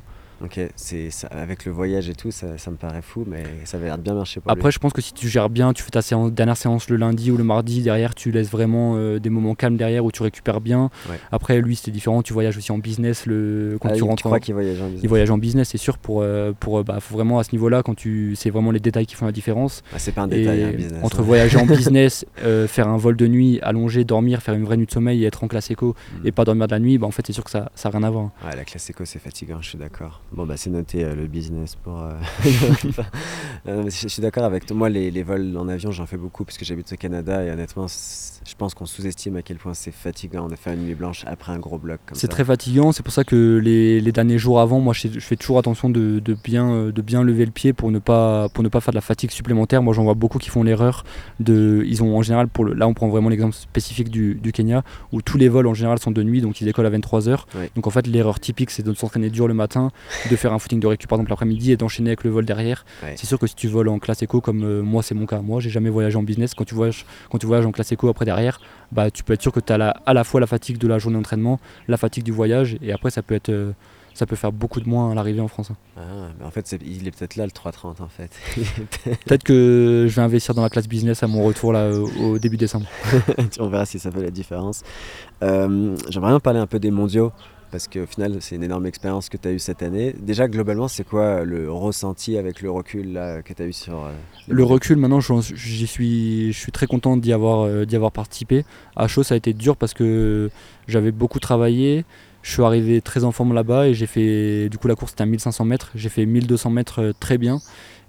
Ok, 0.43 0.59
c'est 0.75 1.09
avec 1.31 1.63
le 1.63 1.71
voyage 1.71 2.09
et 2.09 2.15
tout, 2.15 2.29
ça, 2.31 2.47
me 2.69 2.75
paraît 2.75 3.01
fou, 3.01 3.23
mais 3.25 3.43
ça 3.63 3.77
va 3.77 3.85
l'air 3.85 3.97
bien 3.97 4.13
marcher 4.13 4.41
pour 4.41 4.51
Après, 4.51 4.71
je 4.71 4.79
pense 4.79 4.91
que 4.91 5.01
si 5.01 5.13
tu 5.13 5.29
gères 5.29 5.49
bien, 5.49 5.71
tu 5.71 5.83
fais 5.83 5.91
ta 5.91 6.01
dernière 6.29 6.57
séance 6.57 6.89
le 6.89 6.97
lundi 6.97 7.31
ou 7.31 7.37
le 7.37 7.45
mardi, 7.45 7.81
derrière, 7.81 8.13
tu 8.13 8.29
laisses 8.31 8.49
vraiment 8.49 8.95
euh, 8.97 9.19
des 9.19 9.29
moments 9.29 9.55
calmes 9.55 9.77
derrière 9.77 10.03
où 10.03 10.11
tu 10.11 10.21
récupères 10.21 10.59
bien. 10.59 10.89
Après, 11.31 11.61
lui, 11.61 11.77
c'était 11.77 11.91
différent, 11.91 12.21
tu 12.23 12.33
voyages 12.33 12.57
aussi 12.57 12.73
en 12.73 12.77
business 12.77 13.25
le, 13.25 13.77
quand 13.79 13.89
ah 13.89 13.95
tu 13.95 14.03
rentres. 14.03 14.23
Je 14.23 14.23
crois 14.23 14.39
qu'il 14.41 14.53
voyage 14.53 14.81
en 14.81 14.85
business. 14.85 15.03
Il 15.03 15.09
voyage 15.09 15.31
en 15.31 15.37
business, 15.37 15.69
c'est 15.69 15.77
sûr, 15.77 15.97
pour, 15.97 16.21
euh, 16.21 16.51
pour 16.59 16.79
euh, 16.79 16.83
bah, 16.83 16.99
faut 16.99 17.15
vraiment 17.15 17.39
à 17.39 17.45
ce 17.45 17.51
niveau-là, 17.53 17.81
quand 17.81 17.95
tu, 17.95 18.35
c'est 18.35 18.49
vraiment 18.49 18.71
les 18.71 18.81
détails 18.81 19.05
qui 19.05 19.15
font 19.15 19.25
la 19.25 19.31
différence. 19.31 19.81
Ah, 19.93 19.99
c'est 19.99 20.11
pas 20.11 20.23
un 20.23 20.27
détail, 20.27 20.63
un 20.63 20.71
business. 20.71 21.03
Entre 21.03 21.21
hein. 21.21 21.23
voyager 21.23 21.57
en 21.57 21.65
business, 21.65 22.25
faire 22.67 22.89
un 22.89 22.97
vol 22.97 23.15
de 23.15 23.27
nuit, 23.27 23.59
allonger, 23.61 24.03
dormir, 24.03 24.41
faire 24.41 24.55
une 24.55 24.65
vraie 24.65 24.75
nuit 24.75 24.87
de 24.87 24.91
sommeil 24.91 25.23
et 25.23 25.27
être 25.27 25.43
en 25.43 25.47
classe 25.47 25.71
éco 25.71 25.95
mm. 26.21 26.27
et 26.27 26.31
pas 26.33 26.43
dormir 26.43 26.67
de 26.67 26.73
la 26.73 26.79
nuit, 26.79 26.97
bah, 26.97 27.07
en 27.07 27.11
fait, 27.11 27.25
c'est 27.25 27.33
sûr 27.33 27.45
que 27.45 27.51
ça 27.51 27.69
n'a 27.85 27.89
rien 27.89 28.03
à 28.03 28.09
voir. 28.09 28.31
Ouais, 28.45 28.55
la 28.57 28.65
classe 28.65 28.89
éco, 28.89 29.05
c'est 29.05 29.19
fatigant, 29.19 29.61
je 29.61 29.69
suis 29.69 29.77
d'accord. 29.77 30.21
Bon, 30.33 30.47
bah, 30.47 30.57
c'est 30.57 30.71
noté 30.71 31.05
le 31.13 31.27
business 31.27 31.75
pour. 31.75 32.01
Euh, 32.01 32.13
je, 33.85 34.07
suis 34.07 34.21
d'accord 34.21 34.43
avec 34.43 34.65
toi. 34.65 34.75
Moi, 34.75 34.89
les, 34.89 35.11
les, 35.11 35.21
vols 35.21 35.55
en 35.57 35.67
avion, 35.67 35.91
j'en 35.91 36.07
fais 36.07 36.17
beaucoup 36.17 36.43
parce 36.43 36.57
que 36.57 36.65
j'habite 36.65 36.91
au 36.91 36.95
Canada 36.95 37.43
et 37.43 37.51
honnêtement, 37.51 37.85
je 37.87 38.55
pense 38.55 38.73
qu'on 38.73 38.85
sous-estime 38.85 39.35
à 39.35 39.41
quel 39.41 39.57
point 39.57 39.73
c'est 39.73 39.91
fatigant 39.91 40.47
de 40.47 40.55
faire 40.55 40.73
une 40.73 40.85
nuit 40.85 40.95
blanche 40.95 41.23
après 41.27 41.51
un 41.51 41.59
gros 41.59 41.77
bloc. 41.77 41.99
C'est 42.13 42.27
très 42.27 42.43
fatigant. 42.43 42.91
C'est 42.91 43.03
pour 43.03 43.13
ça 43.13 43.23
que 43.23 43.57
les, 43.63 44.01
les, 44.01 44.11
derniers 44.11 44.37
jours 44.37 44.59
avant, 44.59 44.79
moi, 44.79 44.93
je, 44.93 45.07
fais 45.19 45.35
toujours 45.35 45.59
attention 45.59 45.89
de, 45.89 46.19
de, 46.19 46.33
bien, 46.33 46.69
euh, 46.71 46.91
de 46.91 47.01
bien 47.01 47.23
lever 47.23 47.45
le 47.45 47.51
pied 47.51 47.73
pour 47.73 47.91
ne 47.91 47.99
pas, 47.99 48.49
pour 48.49 48.63
ne 48.63 48.69
pas 48.69 48.81
faire 48.81 48.91
de 48.91 48.97
la 48.97 49.01
fatigue 49.01 49.31
supplémentaire. 49.31 49.83
Moi, 49.83 49.93
j'en 49.93 50.03
vois 50.03 50.15
beaucoup 50.15 50.39
qui 50.39 50.49
font 50.49 50.63
l'erreur 50.63 51.03
de. 51.39 51.83
Ils 51.85 52.01
ont 52.01 52.17
en 52.17 52.21
général, 52.21 52.47
pour 52.47 52.65
le, 52.65 52.73
là, 52.73 52.87
on 52.87 52.93
prend 52.93 53.07
vraiment 53.07 53.29
l'exemple 53.29 53.55
spécifique 53.55 54.09
du, 54.09 54.35
du, 54.35 54.51
Kenya 54.51 54.83
où 55.11 55.21
tous 55.21 55.37
les 55.37 55.49
vols 55.49 55.67
en 55.67 55.73
général 55.73 55.99
sont 55.99 56.11
de 56.11 56.23
nuit, 56.23 56.41
donc 56.41 56.59
ils 56.59 56.65
décollent 56.65 56.85
à 56.85 56.91
23h. 56.91 57.45
Donc 57.75 57.87
en 57.87 57.91
fait, 57.91 58.07
l'erreur 58.07 58.39
typique, 58.39 58.71
c'est 58.71 58.83
de 58.83 58.93
s'entraîner 58.93 59.29
dur 59.29 59.47
le 59.47 59.53
matin, 59.53 59.91
de 60.29 60.35
faire 60.35 60.53
un 60.53 60.59
footing 60.59 60.79
de 60.79 60.87
récup 60.87 61.09
par 61.09 61.17
exemple 61.17 61.29
l'après-midi 61.31 61.71
et 61.71 61.77
d'enchaîner 61.77 62.09
avec 62.09 62.23
le 62.23 62.29
vol 62.29 62.45
derrière. 62.45 62.85
C'est 63.15 63.25
sûr 63.25 63.39
que 63.39 63.47
si 63.47 63.55
tu 63.55 63.67
voles 63.67 63.89
en 63.89 63.99
classe 63.99 64.21
éco 64.21 64.41
comme 64.41 64.63
euh, 64.63 64.81
moi 64.81 65.03
c'est 65.03 65.15
mon 65.15 65.25
cas, 65.25 65.41
moi 65.41 65.59
j'ai 65.59 65.69
jamais 65.69 65.89
voyagé 65.89 66.17
en 66.17 66.23
business, 66.23 66.53
quand 66.53 66.65
tu 66.65 66.75
voyages, 66.75 67.05
quand 67.29 67.37
tu 67.37 67.45
voyages 67.45 67.65
en 67.65 67.71
classe 67.71 67.91
éco 67.91 68.07
après 68.09 68.25
derrière, 68.25 68.59
bah, 68.91 69.11
tu 69.11 69.23
peux 69.23 69.33
être 69.33 69.41
sûr 69.41 69.51
que 69.51 69.59
tu 69.59 69.73
as 69.73 69.89
à 69.89 70.13
la 70.13 70.23
fois 70.23 70.39
la 70.39 70.47
fatigue 70.47 70.77
de 70.77 70.87
la 70.87 70.99
journée 70.99 71.17
d'entraînement, 71.17 71.59
la 71.87 71.97
fatigue 71.97 72.23
du 72.23 72.31
voyage 72.31 72.77
et 72.81 72.91
après 72.91 73.09
ça 73.09 73.21
peut 73.21 73.35
être... 73.35 73.49
Euh, 73.49 73.71
ça 74.13 74.25
peut 74.25 74.35
faire 74.35 74.51
beaucoup 74.51 74.79
de 74.79 74.87
moins 74.87 75.11
à 75.11 75.15
l'arrivée 75.15 75.41
en 75.41 75.47
France. 75.47 75.71
Hein. 75.71 75.75
Ah, 75.97 76.29
mais 76.39 76.45
en 76.45 76.51
fait, 76.51 76.75
il 76.85 77.07
est 77.07 77.11
peut-être 77.11 77.35
là 77.35 77.45
le 77.45 77.51
330 77.51 78.01
en 78.01 78.07
fait. 78.07 78.29
peut-être 79.25 79.43
que 79.43 80.05
je 80.07 80.15
vais 80.15 80.21
investir 80.21 80.53
dans 80.53 80.61
la 80.61 80.69
classe 80.69 80.87
business 80.87 81.23
à 81.23 81.27
mon 81.27 81.43
retour 81.43 81.73
là 81.73 81.89
au, 81.91 82.37
début 82.37 82.57
décembre. 82.57 82.85
On 83.59 83.69
verra 83.69 83.85
si 83.85 83.99
ça 83.99 84.11
fait 84.11 84.21
la 84.21 84.29
différence. 84.29 84.83
Euh, 85.41 85.95
j'aimerais 86.09 86.31
bien 86.31 86.39
parler 86.39 86.59
un 86.59 86.67
peu 86.67 86.79
des 86.79 86.91
mondiaux 86.91 87.31
parce 87.73 87.87
qu'au 87.87 88.05
final, 88.05 88.37
c'est 88.39 88.55
une 88.55 88.61
énorme 88.61 88.85
expérience 88.85 89.29
que 89.29 89.37
tu 89.37 89.47
as 89.47 89.51
eue 89.51 89.57
cette 89.57 89.81
année. 89.81 90.13
Déjà, 90.19 90.47
globalement, 90.47 90.87
c'est 90.87 91.03
quoi 91.03 91.43
le 91.43 91.71
ressenti 91.71 92.37
avec 92.37 92.61
le 92.61 92.69
recul 92.69 93.19
que 93.43 93.51
tu 93.51 93.63
as 93.63 93.65
eu 93.65 93.73
sur. 93.73 93.95
Euh, 93.95 94.11
le 94.47 94.63
recul, 94.63 94.97
maintenant, 94.97 95.19
j'y 95.19 95.87
suis, 95.87 96.53
je 96.53 96.59
suis 96.59 96.71
très 96.71 96.85
content 96.85 97.17
d'y 97.17 97.33
avoir, 97.33 97.61
euh, 97.61 97.85
d'y 97.85 97.95
avoir 97.95 98.11
participé. 98.11 98.63
À 98.95 99.07
chaud, 99.07 99.23
ça 99.23 99.33
a 99.33 99.37
été 99.37 99.53
dur 99.53 99.75
parce 99.75 99.95
que 99.95 100.51
j'avais 100.87 101.11
beaucoup 101.11 101.39
travaillé. 101.39 102.05
Je 102.43 102.51
suis 102.51 102.61
arrivé 102.61 103.01
très 103.01 103.23
en 103.23 103.31
forme 103.31 103.55
là-bas 103.55 103.87
et 103.87 103.95
j'ai 103.95 104.05
fait. 104.05 104.69
Du 104.69 104.77
coup, 104.77 104.87
la 104.87 104.93
course 104.93 105.13
était 105.13 105.23
à 105.23 105.25
1500 105.25 105.65
mètres. 105.65 105.89
J'ai 105.95 106.09
fait 106.09 106.27
1200 106.27 106.69
mètres 106.69 107.01
euh, 107.01 107.11
très 107.19 107.39
bien. 107.39 107.59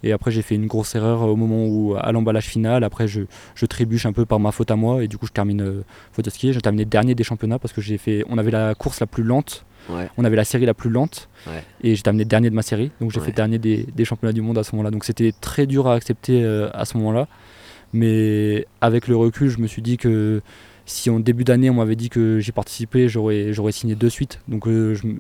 Et 0.05 0.12
après, 0.12 0.30
j'ai 0.30 0.42
fait 0.42 0.55
une 0.55 0.66
grosse 0.66 0.94
erreur 0.94 1.22
au 1.22 1.34
moment 1.34 1.66
où, 1.66 1.96
à 1.98 2.12
l'emballage 2.12 2.46
final, 2.46 2.84
après, 2.84 3.09
je, 3.09 3.22
je, 3.55 3.64
trébuche 3.64 4.05
un 4.05 4.12
peu 4.12 4.26
par 4.26 4.38
ma 4.38 4.52
faute 4.52 4.70
à 4.70 4.76
moi. 4.76 5.02
Et 5.02 5.09
du 5.09 5.16
coup, 5.16 5.26
je 5.26 5.32
termine 5.32 5.62
euh, 5.62 5.82
faute 6.12 6.26
de 6.26 6.30
ski. 6.30 6.52
J'ai 6.52 6.61
terminé 6.61 6.84
dernier 6.84 7.14
des 7.14 7.24
championnats 7.24 7.59
parce 7.59 7.72
que 7.72 7.80
j'ai 7.80 7.96
fait. 7.96 8.22
On 8.28 8.36
avait 8.36 8.50
la 8.50 8.74
course 8.74 9.00
la 9.00 9.07
plus 9.07 9.24
lente. 9.24 9.64
On 10.16 10.24
avait 10.24 10.36
la 10.36 10.44
série 10.44 10.66
la 10.66 10.74
plus 10.74 10.90
lente. 10.90 11.28
Et 11.82 11.94
j'ai 11.96 12.02
terminé 12.02 12.26
dernier 12.26 12.50
de 12.50 12.55
ma 12.55 12.62
série. 12.62 12.90
Donc, 13.00 13.12
j'ai 13.12 13.20
fait 13.20 13.32
dernier 13.32 13.59
des, 13.59 13.86
des, 13.94 14.05
championnats 14.05 14.32
du 14.34 14.42
monde 14.42 14.59
à 14.59 14.62
ce 14.62 14.76
moment-là. 14.76 14.90
Donc, 14.90 15.05
c'était 15.05 15.32
très 15.40 15.66
dur 15.66 15.88
à 15.88 15.94
accepter 15.94 16.44
euh, 16.44 16.68
à 16.74 16.84
ce 16.84 16.98
moment-là. 16.98 17.26
Mais 17.94 18.66
avec 18.82 19.09
le 19.09 19.16
recul, 19.16 19.48
je 19.48 19.59
me 19.59 19.66
suis 19.66 19.80
dit 19.80 19.96
que 19.96 20.42
si 20.87 21.11
en 21.11 21.20
début 21.20 21.45
d'année 21.45 21.70
on 21.70 21.74
m'avait 21.74 21.97
dit 21.97 22.11
que 22.11 22.41
j'ai 22.41 22.53
participé, 22.53 23.09
j'aurais, 23.09 23.53
j'aurais 23.53 23.72
signé 23.72 23.95
de 23.95 24.09
suite. 24.09 24.41
Donc 24.49 24.66
euh, 24.66 24.95
je 24.95 25.07
ne 25.07 25.14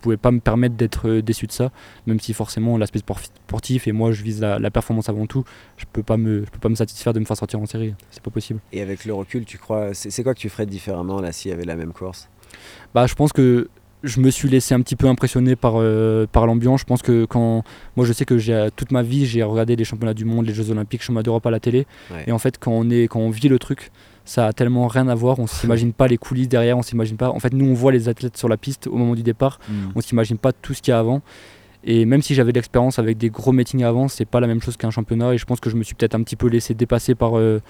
pouvais 0.00 0.16
pas 0.16 0.30
me 0.30 0.40
permettre 0.40 0.76
d'être 0.76 1.08
euh, 1.08 1.22
déçu 1.22 1.46
de 1.46 1.52
ça, 1.52 1.70
même 2.06 2.20
si 2.20 2.32
forcément 2.32 2.78
l'aspect 2.78 3.00
sportif 3.00 3.86
et 3.86 3.92
moi 3.92 4.12
je 4.12 4.22
vise 4.22 4.40
la, 4.40 4.70
performance 4.70 5.08
avant 5.08 5.26
tout, 5.26 5.44
je 5.76 5.84
peux 5.92 6.02
pas 6.02 6.16
me, 6.16 6.42
peux 6.42 6.58
pas 6.58 6.68
me 6.68 6.74
satisfaire 6.74 7.12
de 7.12 7.20
me 7.20 7.24
faire 7.24 7.36
sortir 7.36 7.60
en 7.60 7.66
série. 7.66 7.94
C'est 8.10 8.22
pas 8.22 8.30
possible. 8.30 8.60
Et 8.72 8.80
avec 8.80 9.04
le 9.04 9.12
recul, 9.12 9.44
tu 9.44 9.58
crois, 9.58 9.94
c'est, 9.94 10.22
quoi 10.22 10.34
que 10.34 10.40
tu 10.40 10.48
ferais 10.48 10.66
différemment 10.66 11.20
là 11.20 11.32
s'il 11.32 11.50
y 11.50 11.54
avait 11.54 11.64
la 11.64 11.76
même 11.76 11.92
course? 11.92 12.28
Bah 12.94 13.06
je 13.06 13.14
pense 13.14 13.32
que 13.32 13.68
je 14.02 14.20
me 14.20 14.30
suis 14.30 14.48
laissé 14.48 14.74
un 14.74 14.80
petit 14.80 14.96
peu 14.96 15.06
impressionner 15.06 15.56
par, 15.56 15.74
euh, 15.76 16.26
par 16.30 16.46
l'ambiance. 16.46 16.80
Je 16.80 16.86
pense 16.86 17.02
que 17.02 17.26
quand. 17.26 17.62
Moi, 17.96 18.06
je 18.06 18.12
sais 18.12 18.24
que 18.24 18.38
j'ai 18.38 18.68
toute 18.74 18.92
ma 18.92 19.02
vie, 19.02 19.26
j'ai 19.26 19.42
regardé 19.42 19.76
les 19.76 19.84
championnats 19.84 20.14
du 20.14 20.24
monde, 20.24 20.46
les 20.46 20.54
Jeux 20.54 20.70
Olympiques, 20.70 21.02
championnats 21.02 21.22
d'Europe 21.22 21.44
à 21.46 21.50
la 21.50 21.60
télé. 21.60 21.86
Et 22.26 22.32
en 22.32 22.38
fait, 22.38 22.58
quand 22.58 22.72
on, 22.72 22.88
est, 22.88 23.08
quand 23.08 23.20
on 23.20 23.30
vit 23.30 23.48
le 23.48 23.58
truc, 23.58 23.90
ça 24.30 24.46
a 24.46 24.52
tellement 24.52 24.86
rien 24.86 25.08
à 25.08 25.14
voir. 25.16 25.40
On 25.40 25.48
s'imagine 25.48 25.92
pas 25.92 26.06
les 26.06 26.16
coulisses 26.16 26.48
derrière, 26.48 26.78
on 26.78 26.82
s'imagine 26.82 27.16
pas. 27.16 27.30
En 27.30 27.40
fait, 27.40 27.52
nous, 27.52 27.68
on 27.68 27.74
voit 27.74 27.90
les 27.90 28.08
athlètes 28.08 28.36
sur 28.36 28.48
la 28.48 28.56
piste 28.56 28.86
au 28.86 28.94
moment 28.94 29.16
du 29.16 29.24
départ, 29.24 29.58
mm. 29.68 29.88
on 29.96 30.00
s'imagine 30.00 30.38
pas 30.38 30.52
tout 30.52 30.72
ce 30.72 30.80
qu'il 30.80 30.92
y 30.92 30.94
a 30.94 31.00
avant. 31.00 31.20
Et 31.82 32.04
même 32.04 32.22
si 32.22 32.36
j'avais 32.36 32.52
de 32.52 32.58
l'expérience 32.58 33.00
avec 33.00 33.18
des 33.18 33.28
gros 33.28 33.50
meetings 33.50 33.82
avant, 33.82 34.06
c'est 34.06 34.26
pas 34.26 34.38
la 34.38 34.46
même 34.46 34.62
chose 34.62 34.76
qu'un 34.76 34.92
championnat. 34.92 35.34
Et 35.34 35.38
je 35.38 35.44
pense 35.46 35.58
que 35.58 35.68
je 35.68 35.74
me 35.74 35.82
suis 35.82 35.96
peut-être 35.96 36.14
un 36.14 36.22
petit 36.22 36.36
peu 36.36 36.46
laissé 36.46 36.74
dépasser 36.74 37.16
par, 37.16 37.38
euh, 37.38 37.60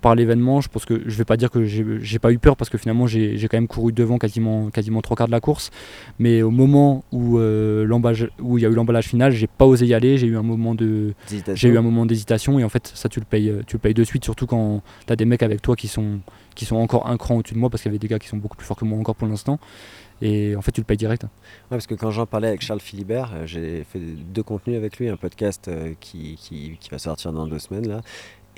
par 0.00 0.14
l'événement. 0.14 0.60
Je 0.60 0.68
pense 0.68 0.84
que 0.84 1.02
je 1.06 1.16
vais 1.16 1.24
pas 1.24 1.36
dire 1.36 1.50
que 1.50 1.64
j'ai 1.64 2.18
pas 2.18 2.32
eu 2.32 2.38
peur 2.38 2.56
parce 2.56 2.70
que 2.70 2.78
finalement 2.78 3.06
j'ai 3.06 3.38
quand 3.50 3.56
même 3.56 3.68
couru 3.68 3.92
devant 3.92 4.18
quasiment 4.18 4.70
quasiment 4.70 5.00
trois 5.02 5.16
quarts 5.16 5.26
de 5.26 5.32
la 5.32 5.40
course. 5.40 5.70
Mais 6.18 6.42
au 6.42 6.50
moment 6.50 7.04
où 7.12 7.38
euh, 7.38 7.86
où 8.40 8.58
il 8.58 8.62
y 8.62 8.66
a 8.66 8.68
eu 8.68 8.74
l'emballage 8.74 9.08
final, 9.08 9.32
j'ai 9.32 9.46
pas 9.46 9.66
osé 9.66 9.86
y 9.86 9.94
aller. 9.94 10.18
J'ai 10.18 10.26
eu 10.26 10.36
un 10.36 10.42
moment 10.42 10.74
de 10.74 11.14
j'ai 11.54 11.68
eu 11.68 11.78
un 11.78 11.82
moment 11.82 12.06
d'hésitation 12.06 12.58
et 12.58 12.64
en 12.64 12.68
fait 12.68 12.90
ça 12.94 13.08
tu 13.08 13.20
le 13.20 13.26
payes 13.26 13.52
tu 13.66 13.76
le 13.76 13.80
payes 13.80 13.94
de 13.94 14.04
suite 14.04 14.24
surtout 14.24 14.46
quand 14.46 14.82
tu 15.06 15.12
as 15.12 15.16
des 15.16 15.24
mecs 15.24 15.42
avec 15.42 15.62
toi 15.62 15.76
qui 15.76 15.88
sont 15.88 16.20
qui 16.54 16.64
sont 16.64 16.76
encore 16.76 17.06
un 17.08 17.16
cran 17.16 17.36
au-dessus 17.36 17.54
de 17.54 17.58
moi 17.58 17.70
parce 17.70 17.82
qu'il 17.82 17.90
y 17.90 17.92
avait 17.92 17.98
des 17.98 18.08
gars 18.08 18.18
qui 18.18 18.28
sont 18.28 18.36
beaucoup 18.36 18.56
plus 18.56 18.66
forts 18.66 18.76
que 18.76 18.84
moi 18.84 18.98
encore 18.98 19.14
pour 19.14 19.28
l'instant. 19.28 19.58
Et 20.20 20.56
en 20.56 20.62
fait, 20.62 20.72
tu 20.72 20.80
le 20.80 20.84
payes 20.84 20.96
direct. 20.96 21.22
Ouais, 21.22 21.28
parce 21.70 21.86
que 21.86 21.94
quand 21.94 22.10
j'en 22.10 22.26
parlais 22.26 22.48
avec 22.48 22.60
Charles 22.60 22.80
Philibert, 22.80 23.30
euh, 23.34 23.46
j'ai 23.46 23.84
fait 23.84 24.00
deux 24.00 24.42
contenus 24.42 24.76
avec 24.76 24.98
lui, 24.98 25.08
un 25.08 25.16
podcast 25.16 25.68
euh, 25.68 25.94
qui, 26.00 26.36
qui, 26.36 26.76
qui, 26.80 26.90
va 26.90 26.98
sortir 26.98 27.32
dans 27.32 27.46
deux 27.46 27.60
semaines 27.60 27.86
là, 27.86 28.00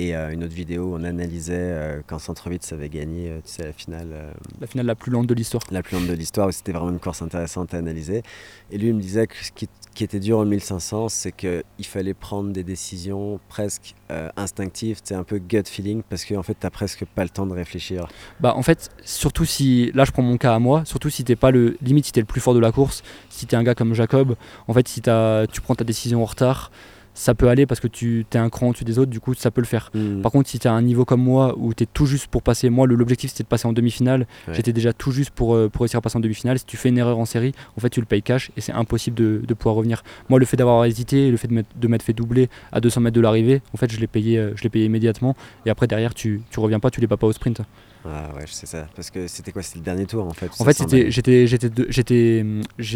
et 0.01 0.17
euh, 0.17 0.33
une 0.33 0.45
autre 0.45 0.55
vidéo 0.55 0.85
où 0.85 0.95
on 0.95 1.05
analysait 1.05 1.55
euh, 1.57 2.01
quand 2.07 2.19
Centre-Vite 2.19 2.67
avait 2.73 2.89
gagné, 2.89 3.29
euh, 3.29 3.41
tu 3.45 3.53
sais, 3.53 3.65
la 3.65 3.73
finale. 3.73 4.35
la 4.59 4.67
finale 4.67 4.87
la 4.87 4.95
plus 4.95 5.13
lente 5.13 5.27
de 5.27 5.35
l'histoire. 5.35 5.63
La 5.71 5.83
plus 5.83 5.97
lente 5.97 6.07
de 6.07 6.15
l'histoire, 6.15 6.49
où 6.49 6.53
c'était 6.53 6.73
vraiment 6.73 6.91
une 6.91 6.99
course 6.99 7.21
intéressante 7.21 7.75
à 7.75 7.79
analyser. 7.79 8.23
Et 8.71 8.79
lui, 8.79 8.89
il 8.89 8.95
me 8.95 9.01
disait 9.01 9.27
que 9.27 9.35
ce 9.45 9.51
qui, 9.53 9.69
était 10.03 10.21
dur 10.21 10.39
en 10.39 10.47
1500, 10.47 11.11
c'est 11.11 11.33
qu'il 11.33 11.63
fallait 11.83 12.15
prendre 12.15 12.55
des 12.55 12.65
décisions 12.65 13.39
presque 13.51 13.95
instinctives, 14.35 14.99
c'est 15.05 15.15
un 15.15 15.25
peu 15.25 15.39
gut 15.39 15.65
feeling, 15.67 16.03
parce 16.09 16.25
qu'en 16.25 16.39
en 16.39 16.43
fait, 16.43 16.55
tu 16.59 16.65
n'as 16.65 16.71
presque 16.71 17.05
pas 17.05 17.23
le 17.23 17.29
temps 17.29 17.47
de 17.47 17.53
réfléchir. 17.53 18.09
Bah, 18.41 18.55
en 18.57 18.63
fait, 18.63 18.89
surtout 19.05 19.45
si, 19.45 19.93
là 19.93 20.07
je 20.07 20.13
prends 20.13 20.23
mon 20.23 20.39
cas 20.39 20.55
à 20.55 20.59
moi, 20.59 20.87
surtout 20.87 21.11
si 21.11 21.23
t'es 21.23 21.37
pas 21.37 21.51
le, 21.51 21.77
limite 21.83 22.07
si 22.07 22.13
es 22.17 22.21
le 22.21 22.25
plus 22.25 22.41
fort 22.41 22.55
de 22.55 22.61
la 22.61 22.73
course, 22.73 23.03
si 23.29 23.47
tu 23.47 23.55
es 23.55 23.59
un 23.59 23.63
gars 23.63 23.75
comme 23.75 23.93
Jacob, 23.93 24.37
en 24.69 24.73
fait, 24.73 24.89
si 24.89 25.03
as, 25.11 25.47
tu 25.53 25.61
prends 25.61 25.75
ta 25.75 25.85
décision 25.85 26.23
en 26.23 26.27
retard, 26.27 26.71
ça 27.15 27.35
peut 27.35 27.49
aller 27.49 27.67
parce 27.67 27.81
que 27.81 27.89
tu 27.89 28.25
es 28.33 28.37
un 28.39 28.49
cran 28.49 28.69
au-dessus 28.69 28.85
des 28.85 28.99
autres, 28.99 29.11
du 29.11 29.21
coup 29.21 29.35
ça 29.35 29.51
peut 29.51 29.61
le 29.61 29.67
faire. 29.67 29.91
Hmm. 29.95 30.23
Par 30.23 30.33
contre, 30.33 30.49
si 30.49 30.59
tu 30.59 30.69
as 30.69 30.73
un 30.73 30.83
niveau 30.83 31.05
comme 31.05 31.23
moi 31.23 31.55
où 31.59 31.75
tu 31.75 31.85
es 31.85 31.87
tout 31.87 32.07
juste 32.07 32.29
pour 32.29 32.43
passer, 32.43 32.71
moi 32.71 32.87
l'objectif 32.87 33.31
c'était 33.31 33.45
de 33.45 33.49
passer 33.49 33.67
en 33.67 33.73
demi-finale, 33.73 34.27
j'étais 34.53 34.73
déjà 34.73 34.93
tout 34.93 35.13
juste 35.13 35.31
pour, 35.31 35.55
euh, 35.55 35.69
pour 35.69 35.83
réussir 35.83 35.99
à 35.99 36.01
passer 36.01 36.17
en 36.17 36.21
demi-finale. 36.21 36.59
Si 36.59 36.65
tu 36.65 36.77
fais 36.77 36.89
une 36.89 36.99
erreur 36.99 37.19
en 37.19 37.25
série, 37.25 37.53
en 37.77 37.81
fait 37.81 37.91
tu 37.91 38.01
le 38.01 38.07
payes 38.07 38.23
cash 38.23 38.51
et 38.57 38.61
c'est 38.61 38.73
impossible 38.73 39.17
de, 39.17 39.43
de, 39.47 39.55
pouvoir 39.55 39.77
revenir. 39.77 40.03
Moi, 40.29 40.39
le 40.39 40.47
fait 40.47 40.57
d'avoir 40.57 40.85
hésité, 40.85 41.31
le 41.31 41.37
fait 41.37 41.49
de 41.49 41.89
m'être 41.89 42.03
fait 42.03 42.13
doubler 42.13 42.49
à 42.73 42.81
200 42.81 43.01
mètres 43.01 43.17
de 43.17 43.21
l'arrivée, 43.21 43.63
en 43.75 43.77
fait 43.77 43.93
je 43.93 44.01
l'ai 44.01 44.07
payé, 44.07 44.39
euh, 44.39 44.53
je 44.57 44.69
payé 44.69 44.85
immédiatement 44.85 45.35
et 45.67 45.71
après 45.71 45.87
derrière 45.87 46.15
tu, 46.15 46.43
tu 46.51 46.61
reviens 46.61 46.81
pas, 46.81 46.91
tu 46.91 47.01
les 47.01 47.09
pas 47.09 47.17
pas 47.17 47.27
au 47.27 47.33
sprint. 47.33 47.63
Ah 48.05 48.31
ouais, 48.35 48.47
je 48.47 48.53
sais 48.53 48.67
ça. 48.67 48.87
Parce 48.97 49.11
que 49.11 49.27
c'était 49.27 49.53
quoi 49.53 49.63
C'était 49.63 49.79
le 49.79 49.85
dernier 49.85 50.07
tour 50.07 50.27
en 50.27 50.33
fait 50.33 50.51
En 50.59 50.65
fait, 50.65 50.73
c'était, 50.73 51.11
j'étais, 51.11 51.47
j'étais, 51.47 51.71
j'étais, 51.89 52.45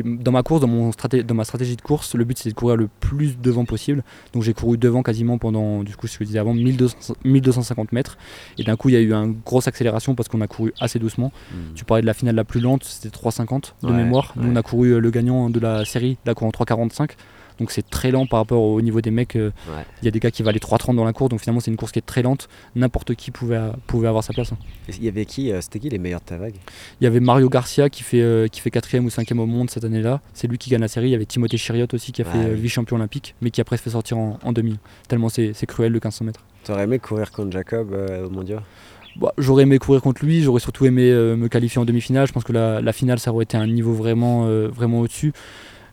dans 0.05 0.33
ma 0.33 0.43
course, 0.43 0.61
dans, 0.61 0.67
mon 0.67 0.91
dans 0.91 1.35
ma 1.35 1.45
stratégie 1.45 1.77
de 1.77 1.83
course, 1.83 2.15
le 2.15 2.25
but 2.25 2.39
c'était 2.39 2.51
de 2.51 2.55
courir 2.55 2.77
le 2.77 2.89
plus 3.01 3.39
devant 3.39 3.65
possible. 3.65 4.03
Donc 4.33 4.43
j'ai 4.43 4.55
couru 4.55 4.79
devant 4.79 5.03
quasiment 5.03 5.39
pendant, 5.39 5.83
du 5.83 5.95
coup, 5.97 6.07
ce 6.07 6.19
que 6.19 6.25
je 6.25 6.29
disais 6.29 6.39
avant, 6.39 6.55
1200, 6.55 7.15
1250 7.25 7.93
mètres. 7.93 8.17
Et 8.59 8.65
d'un 8.65 8.77
coup, 8.77 8.89
il 8.89 8.93
y 8.93 8.97
a 8.97 9.01
eu 9.01 9.13
une 9.13 9.37
grosse 9.45 9.69
accélération 9.69 10.15
parce 10.15 10.29
qu'on 10.29 10.41
a 10.41 10.47
couru 10.47 10.73
assez 10.81 10.99
doucement. 10.99 11.33
Hmm. 11.51 11.75
Tu 11.75 11.85
parlais 11.85 12.03
de 12.03 12.07
la 12.07 12.15
finale 12.15 12.35
la 12.35 12.45
plus 12.45 12.61
lente, 12.61 12.85
c'était 12.85 13.15
3,50 13.15 13.75
de 13.83 13.93
mémoire. 13.93 14.33
Nous, 14.37 14.51
on 14.51 14.57
a 14.57 14.63
couru 14.63 14.91
euh, 14.91 14.99
le 15.01 15.11
gagnant 15.11 15.51
de 15.51 15.61
la 15.61 15.85
série, 15.85 16.17
la 16.25 16.35
couru 16.35 16.49
en 16.49 16.65
3,45. 16.65 17.11
Donc 17.59 17.71
c'est 17.71 17.89
très 17.89 18.11
lent 18.11 18.27
par 18.27 18.41
rapport 18.41 18.63
au 18.63 18.81
niveau 18.81 19.01
des 19.01 19.11
mecs. 19.11 19.37
Euh, 19.37 19.53
il 20.03 20.05
y 20.05 20.09
a 20.09 20.11
des 20.11 20.19
gars 20.19 20.31
qui 20.31 20.43
valaient 20.43 20.59
3,30 20.59 20.97
dans 20.97 21.05
la 21.05 21.13
course, 21.13 21.31
donc 21.31 21.41
finalement 21.41 21.61
c'est 21.61 21.71
une 21.71 21.77
course 21.77 21.93
qui 21.93 21.99
est 22.01 22.03
très 22.03 22.23
lente. 22.23 22.49
N'importe 22.75 23.15
qui 23.15 23.31
pouvait, 23.31 23.61
pouvait 23.87 24.09
avoir 24.09 24.25
sa 24.25 24.33
place. 24.33 24.53
Hein. 24.53 24.59
Il 24.89 25.05
y 25.05 25.09
avait 25.09 25.25
qui 25.25 25.53
euh, 25.53 25.61
C'était 25.61 25.79
qui 25.79 25.89
les 25.89 25.99
meilleurs 25.99 26.21
de 26.21 26.27
ta 26.27 26.37
vague? 26.37 26.57
Il 27.01 27.05
y 27.05 27.07
avait 27.07 27.21
Mario 27.21 27.49
Garcia 27.49 27.89
qui 27.89 28.03
fait, 28.03 28.23
euh, 28.23 28.49
qui 28.49 28.61
fait 28.61 28.71
4 28.71 28.99
ou 28.99 29.11
5 29.11 29.31
au 29.33 29.47
monde 29.47 29.71
cette 29.71 29.85
année-là. 29.85 30.21
C'est 30.33 30.49
lui 30.49 30.59
qui 30.59 30.71
gagne 30.71 30.81
la 30.81 30.89
série. 30.89 31.09
Il 31.09 31.13
y 31.13 31.15
avait 31.15 31.27
Timothée 31.27 31.57
Chiriot 31.57 31.87
aussi 31.93 32.13
qui 32.13 32.23
a 32.23 32.25
fait 32.25 32.55
vice-champion 32.55 32.97
olympique, 32.97 33.35
mais 33.41 33.51
qui 33.51 33.61
après 33.61 33.77
se 33.77 33.83
fait 33.83 33.91
sortir 33.91 34.19
en, 34.19 34.53
demi. 34.53 34.79
Tellement 35.09 35.29
c'est 35.29 35.67
cruel 35.67 35.93
le 35.93 35.97
1500 35.97 36.25
mètres. 36.25 36.41
T'aurais 36.65 36.85
aimé 36.85 36.99
courir 36.99 37.31
contre 37.31 37.53
Jacob 37.53 37.97
au 38.25 38.31
mondial? 38.31 38.63
Bah, 39.17 39.33
j'aurais 39.39 39.63
aimé 39.63 39.79
courir 39.79 40.03
contre 40.03 40.25
lui, 40.25 40.43
j'aurais 40.43 40.61
surtout 40.61 40.87
aimé 40.87 41.11
me 41.13 41.49
qualifier 41.49 41.81
en 41.81 41.85
demi-finale. 41.85 42.27
Je 42.27 42.33
pense 42.33 42.45
que 42.45 42.53
la, 42.53 42.81
la, 42.81 42.93
finale, 42.93 43.19
ça 43.19 43.33
aurait 43.33 43.45
été 43.45 43.57
un 43.57 43.67
niveau 43.67 43.93
vraiment, 43.93 44.47
vraiment 44.69 45.01
au-dessus. 45.01 45.33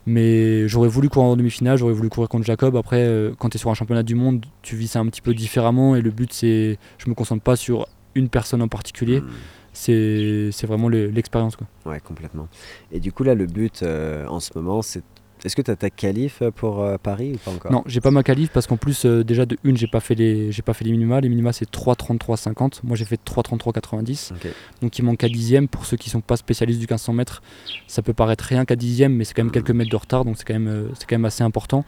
Mais 0.05 0.67
j'aurais 0.67 0.87
voulu 0.87 1.09
courir 1.09 1.29
en 1.29 1.35
demi-finale, 1.35 1.77
j'aurais 1.77 1.93
voulu 1.93 2.09
courir 2.09 2.29
contre 2.29 2.45
Jacob. 2.45 2.75
Après, 2.75 3.05
euh, 3.05 3.33
quand 3.37 3.49
tu 3.49 3.57
es 3.57 3.59
sur 3.59 3.69
un 3.69 3.73
championnat 3.73 4.03
du 4.03 4.15
monde, 4.15 4.45
tu 4.61 4.75
vis 4.75 4.87
ça 4.87 4.99
un 4.99 5.05
petit 5.05 5.21
peu 5.21 5.33
différemment. 5.33 5.95
Et 5.95 6.01
le 6.01 6.11
but, 6.11 6.33
c'est. 6.33 6.79
Je 6.97 7.09
me 7.09 7.13
concentre 7.13 7.43
pas 7.43 7.55
sur 7.55 7.87
une 8.15 8.29
personne 8.29 8.61
en 8.61 8.67
particulier. 8.67 9.21
Hmm. 9.21 9.29
C'est 9.73 10.65
vraiment 10.65 10.89
l'expérience. 10.89 11.55
Ouais, 11.85 11.99
complètement. 11.99 12.47
Et 12.91 12.99
du 12.99 13.11
coup, 13.11 13.23
là, 13.23 13.35
le 13.35 13.45
but 13.45 13.83
euh, 13.83 14.27
en 14.27 14.39
ce 14.39 14.51
moment, 14.55 14.81
c'est 14.81 15.03
est-ce 15.43 15.55
que 15.55 15.61
tu 15.61 15.71
as 15.71 15.75
ta 15.75 15.89
qualif 15.89 16.41
euh, 16.41 16.51
pour 16.51 16.81
euh, 16.81 16.97
Paris 17.01 17.33
ou 17.33 17.37
pas 17.37 17.51
encore? 17.51 17.71
Non, 17.71 17.83
j'ai 17.87 18.01
pas 18.01 18.11
ma 18.11 18.23
qualif 18.23 18.51
parce 18.51 18.67
qu'en 18.67 18.77
plus, 18.77 19.05
euh, 19.05 19.23
déjà 19.23 19.45
de 19.45 19.57
une, 19.63 19.75
j'ai 19.75 19.87
pas 19.87 19.99
fait 19.99 20.15
les, 20.15 20.51
j'ai 20.51 20.61
pas 20.61 20.73
fait 20.73 20.85
les 20.85 20.91
minima. 20.91 21.19
Les 21.19 21.29
minima 21.29 21.51
c'est 21.51 21.69
3,33,50. 21.69 22.81
Moi, 22.83 22.95
j'ai 22.95 23.05
fait 23.05 23.19
3,33,90. 23.25 24.33
Donc, 24.81 24.97
il 24.99 25.03
manque 25.03 25.23
à 25.23 25.29
dixième. 25.29 25.67
Pour 25.67 25.85
ceux 25.85 25.97
qui 25.97 26.09
sont 26.09 26.21
pas 26.21 26.37
spécialistes 26.37 26.79
du 26.79 26.85
1500 26.85 27.13
mètres, 27.13 27.41
ça 27.87 28.01
peut 28.01 28.13
paraître 28.13 28.43
rien 28.43 28.65
qu'à 28.65 28.75
dixième, 28.75 29.15
mais 29.15 29.23
c'est 29.23 29.33
quand 29.33 29.43
même 29.43 29.51
quelques 29.51 29.71
mètres 29.71 29.91
de 29.91 29.95
retard, 29.95 30.25
donc 30.25 30.37
c'est 30.37 30.45
quand 30.45 30.53
même, 30.53 30.89
c'est 30.97 31.07
quand 31.07 31.15
même 31.15 31.25
assez 31.25 31.43
important. 31.43 31.85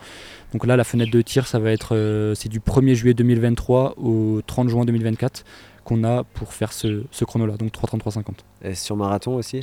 Donc 0.51 0.66
là, 0.66 0.76
la 0.76 0.84
fenêtre 0.84 1.12
de 1.12 1.22
tir, 1.22 1.47
ça 1.47 1.60
va 1.60 1.72
être, 1.72 2.34
c'est 2.36 2.49
du 2.49 2.60
1er 2.60 2.93
juillet 2.93 3.14
2023 3.14 3.95
au 3.97 4.41
30 4.45 4.70
juin 4.70 4.86
2024 4.86 5.43
qu'on 5.84 6.04
a 6.04 6.24
pour 6.24 6.54
faire 6.54 6.74
ce, 6.74 7.04
chrono-là, 7.24 7.58
donc 7.58 7.72
3.33.50. 7.72 8.24
Et 8.64 8.76
sur 8.76 8.96
marathon 8.96 9.36
aussi 9.36 9.62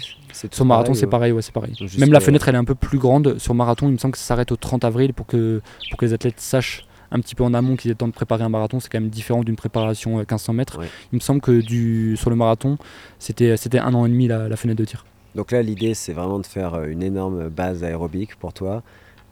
Sur 0.50 0.64
marathon, 0.64 0.94
c'est 0.94 1.06
pareil, 1.06 1.32
ouais, 1.32 1.42
c'est 1.42 1.52
pareil. 1.52 1.74
Même 1.98 2.12
la 2.12 2.20
fenêtre, 2.20 2.48
elle 2.48 2.54
est 2.54 2.58
un 2.58 2.64
peu 2.64 2.74
plus 2.74 2.98
grande. 2.98 3.38
Sur 3.38 3.54
marathon, 3.54 3.88
il 3.88 3.92
me 3.92 3.98
semble 3.98 4.12
que 4.12 4.18
ça 4.18 4.24
s'arrête 4.24 4.52
au 4.52 4.56
30 4.56 4.84
avril 4.84 5.14
pour 5.14 5.26
que, 5.26 5.62
pour 5.90 5.98
que 5.98 6.04
les 6.04 6.12
athlètes 6.12 6.40
sachent 6.40 6.86
un 7.12 7.18
petit 7.20 7.34
peu 7.34 7.42
en 7.42 7.54
amont 7.54 7.76
qu'ils 7.76 7.90
aient 7.90 7.94
le 7.94 7.98
temps 7.98 8.08
de 8.08 8.12
préparer 8.12 8.44
un 8.44 8.48
marathon. 8.48 8.80
C'est 8.80 8.88
quand 8.88 9.00
même 9.00 9.10
différent 9.10 9.42
d'une 9.42 9.56
préparation 9.56 10.18
1500 10.18 10.52
mètres. 10.52 10.80
Il 11.12 11.16
me 11.16 11.20
semble 11.20 11.40
que 11.40 11.60
du, 11.60 12.16
sur 12.16 12.30
le 12.30 12.36
marathon, 12.36 12.78
c'était 13.18 13.78
un 13.78 13.94
an 13.94 14.06
et 14.06 14.08
demi 14.08 14.28
la, 14.28 14.48
la 14.48 14.56
fenêtre 14.56 14.78
de 14.78 14.84
tir. 14.84 15.04
Donc 15.34 15.52
là, 15.52 15.62
l'idée, 15.62 15.94
c'est 15.94 16.12
vraiment 16.12 16.38
de 16.38 16.46
faire 16.46 16.74
euh, 16.74 16.86
une 16.86 17.02
énorme 17.02 17.48
base 17.48 17.84
aérobique 17.84 18.36
pour 18.36 18.52
toi 18.52 18.82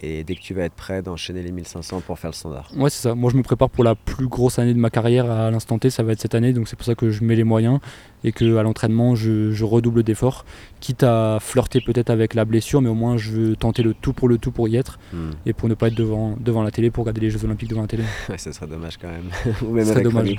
et 0.01 0.25
dès 0.25 0.35
que 0.35 0.41
tu 0.41 0.55
vas 0.55 0.65
être 0.65 0.75
prêt 0.75 1.03
d'enchaîner 1.03 1.43
les 1.43 1.53
1500 1.53 2.03
pour 2.07 2.19
faire 2.19 2.31
le 2.31 2.35
standard. 2.35 2.71
Ouais, 2.77 2.91
c'est 2.91 3.03
ça. 3.03 3.15
Moi, 3.15 3.31
je 3.31 3.37
me 3.37 3.43
prépare 3.43 3.71
pour 3.71 3.85
la 3.85 3.95
plus 3.95 4.29
grosse 4.29 4.59
année 4.59 4.75
de 4.75 4.79
ma 4.79 4.91
carrière 4.91 5.31
à 5.31 5.51
l'instant 5.51 5.79
T, 5.79 5.91
ça 5.91 6.03
va 6.03 6.13
être 6.13 6.21
cette 6.21 6.35
année, 6.35 6.53
donc 6.53 6.69
c'est 6.69 6.77
pour 6.77 6.87
ça 6.87 6.95
que 6.95 7.11
je 7.11 7.25
mets 7.25 7.37
les 7.37 7.45
moyens 7.45 7.81
et 8.25 8.33
que 8.33 8.57
à 8.57 8.63
l'entraînement, 8.63 9.15
je, 9.15 9.65
redouble 9.65 10.03
d'efforts, 10.03 10.45
quitte 10.81 11.03
à 11.03 11.39
flirter 11.41 11.81
peut-être 11.81 12.11
avec 12.11 12.35
la 12.35 12.45
blessure, 12.45 12.81
mais 12.81 12.89
au 12.89 12.95
moins 12.95 13.17
je 13.17 13.31
veux 13.31 13.57
tenter 13.57 13.83
le 13.83 13.95
tout 13.95 14.13
pour 14.13 14.29
le 14.29 14.39
tout 14.39 14.51
pour 14.51 14.69
y 14.69 14.77
être 14.77 14.99
hmm. 15.13 15.31
et 15.47 15.53
pour 15.53 15.69
ne 15.69 15.75
pas 15.75 15.89
être 15.89 15.95
devant, 15.95 16.37
devant 16.41 16.63
la 16.63 16.71
télé 16.71 16.91
pour 16.91 17.05
regarder 17.05 17.21
les 17.21 17.31
Jeux 17.31 17.45
Olympiques 17.45 17.69
devant 17.69 17.83
la 17.83 17.89
télé. 17.89 18.05
ouais, 18.29 18.39
ça 18.39 18.53
serait 18.53 18.67
dommage 18.67 18.97
quand 18.97 19.09
même. 19.09 19.31
Ou 19.63 19.73
même 19.73 19.89
avec 19.89 20.05
dommage. 20.05 20.37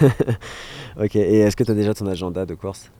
ok, 1.00 1.16
et 1.16 1.40
est-ce 1.40 1.56
que 1.56 1.64
tu 1.64 1.70
as 1.70 1.74
déjà 1.74 1.94
ton 1.94 2.06
agenda 2.06 2.46
de 2.46 2.54
course? 2.54 2.90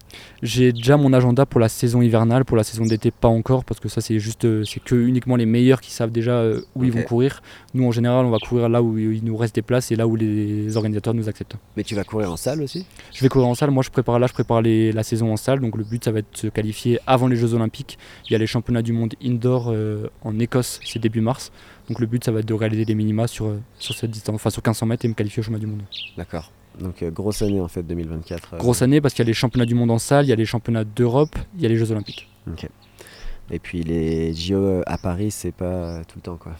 J'ai 0.43 0.73
déjà 0.73 0.97
mon 0.97 1.13
agenda 1.13 1.47
pour 1.47 1.61
la 1.61 1.69
saison 1.69 2.03
hivernale, 2.03 2.45
pour 2.45 2.57
la 2.57 2.65
saison 2.65 2.85
d'été 2.85 3.11
pas 3.11 3.29
encore, 3.29 3.65
parce 3.65 3.81
que 3.81 3.89
ça 3.89 4.01
c'est 4.01 4.19
juste, 4.19 4.47
c'est 4.65 4.83
que 4.83 4.95
uniquement 4.95 5.37
les 5.37 5.47
meilleurs 5.47 5.81
qui 5.81 5.93
savent 5.93 6.11
déjà 6.11 6.33
euh, 6.33 6.61
où 6.75 6.85
ils 6.85 6.93
vont 6.93 7.03
courir. 7.03 7.43
Nous 7.75 7.87
en 7.87 7.93
général, 7.93 8.27
on 8.27 8.31
va 8.31 8.39
courir 8.39 8.69
là 8.69 8.83
où 8.83 8.99
il 8.99 9.25
nous 9.25 9.37
reste 9.37 9.55
des 9.55 9.63
places 9.63 9.93
et 9.93 9.97
là 9.97 10.07
où 10.07 10.17
les 10.17 10.77
organisateurs 10.77 11.15
nous 11.15 11.29
acceptent. 11.29 11.57
Mais 11.77 11.85
tu 11.85 11.95
vas 11.95 12.05
courir 12.05 12.33
en 12.33 12.37
salle 12.37 12.63
aussi? 12.63 12.87
Je 13.13 13.23
vais 13.23 13.29
courir 13.29 13.49
en 13.49 13.55
salle. 13.55 13.71
Moi, 13.71 13.83
je 13.83 13.91
prépare 13.91 14.19
là, 14.21 14.27
je 14.27 14.33
prépare 14.33 14.63
la 14.63 15.03
saison 15.03 15.33
en 15.33 15.37
salle. 15.37 15.61
Donc 15.61 15.77
le 15.77 15.85
but, 15.85 16.05
ça 16.05 16.13
va 16.13 16.21
être 16.21 16.33
de 16.33 16.37
se 16.37 16.47
qualifier 16.47 16.99
avant 17.07 17.27
les 17.27 17.37
Jeux 17.37 17.55
Olympiques. 17.55 17.99
Il 18.29 18.33
y 18.33 18.37
a 18.37 18.39
les 18.39 18.47
championnats 18.47 18.83
du 18.83 18.93
monde 18.93 19.15
indoor 19.23 19.69
euh, 19.69 20.09
en 20.23 20.39
Écosse, 20.39 20.81
c'est 20.85 20.99
début 20.99 21.21
mars. 21.21 21.53
Donc 21.89 22.01
le 22.01 22.07
but, 22.07 22.23
ça 22.23 22.33
va 22.33 22.41
être 22.41 22.47
de 22.47 22.55
réaliser 22.55 22.85
des 22.85 22.95
minima 22.95 23.27
sur, 23.27 23.47
euh, 23.47 23.61
sur 23.79 23.95
cette 23.95 24.11
distance, 24.11 24.35
enfin 24.35 24.51
sur 24.51 24.61
1500 24.61 24.87
mètres 24.87 25.05
et 25.05 25.09
me 25.09 25.15
qualifier 25.15 25.41
au 25.41 25.43
championnat 25.43 25.61
du 25.61 25.67
monde. 25.67 25.83
D'accord. 26.17 26.53
Donc 26.79 27.03
grosse 27.05 27.43
année 27.43 27.61
en 27.61 27.69
fait 27.69 27.83
2024. 27.83 28.57
Grosse 28.57 28.83
année 28.83 29.01
parce 29.01 29.13
qu'il 29.13 29.25
y 29.25 29.27
a 29.27 29.31
les 29.31 29.35
championnats 29.35 29.67
du 29.67 29.75
monde 29.75 29.91
en 29.91 29.99
salle, 29.99 30.25
il 30.25 30.29
y 30.29 30.33
a 30.33 30.37
les 30.37 30.45
championnats 30.47 30.85
d'Europe, 30.85 31.37
il 31.57 31.63
y 31.63 31.67
a 31.67 31.69
les 31.69 31.77
Jeux 31.77 31.91
Olympiques. 31.91 32.29
Ok. 32.49 32.69
Et 33.53 33.59
puis 33.59 33.83
les 33.83 34.33
JO 34.33 34.83
à 34.87 34.97
Paris, 34.97 35.31
c'est 35.31 35.53
pas 35.53 36.05
tout 36.05 36.19
le 36.19 36.23
temps 36.23 36.37
quoi. 36.37 36.53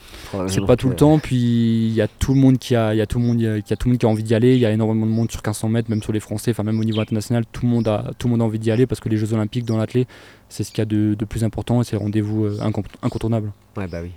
C'est 0.49 0.65
pas 0.65 0.77
tout 0.77 0.89
le 0.89 0.97
temps. 0.97 1.19
Puis 1.19 1.37
il 1.37 1.95
y 1.95 2.01
a 2.01 2.09
tout 2.09 2.35
le 2.35 2.41
monde 2.41 2.59
qui 2.59 2.75
a, 2.75 2.95
il 2.95 3.07
tout 3.07 3.19
le 3.19 3.25
monde, 3.25 3.39
qui 3.63 3.73
a 3.73 3.77
tout 3.77 3.89
le 3.89 3.93
monde 3.93 3.99
qui 3.99 4.07
a 4.07 4.09
envie 4.09 4.23
d'y 4.23 4.35
aller. 4.35 4.55
Il 4.55 4.61
y 4.61 4.67
a 4.67 4.73
énormément 4.73 5.07
de 5.07 5.11
monde 5.13 5.31
sur 5.31 5.39
1500 5.39 5.69
mètres, 5.69 5.91
même 5.91 6.03
sur 6.03 6.13
les 6.13 6.21
Français, 6.21 6.51
enfin 6.51 6.63
même 6.65 6.81
au 6.81 6.85
niveau 6.85 7.01
international, 7.01 7.45
tout 7.53 7.65
le 7.65 7.71
monde 7.71 7.87
a, 7.89 8.11
tout 8.19 8.27
le 8.27 8.33
monde 8.33 8.43
a 8.43 8.45
envie 8.45 8.59
d'y 8.59 8.71
aller 8.71 8.87
parce 8.87 9.01
que 9.01 9.09
les 9.09 9.17
Jeux 9.17 9.33
Olympiques 9.33 9.65
dans 9.65 9.77
l'athlète, 9.77 10.09
c'est 10.49 10.65
ce 10.65 10.71
qu'il 10.71 10.79
y 10.79 10.83
a 10.83 10.87
de, 10.87 11.15
de, 11.15 11.25
plus 11.25 11.45
important 11.45 11.81
et 11.81 11.85
c'est 11.85 11.97
le 11.97 12.03
rendez-vous 12.03 12.47
euh, 12.47 12.59
incontournable. 13.03 13.53
Ouais 13.77 13.87
bah 13.87 14.01
oui. 14.03 14.13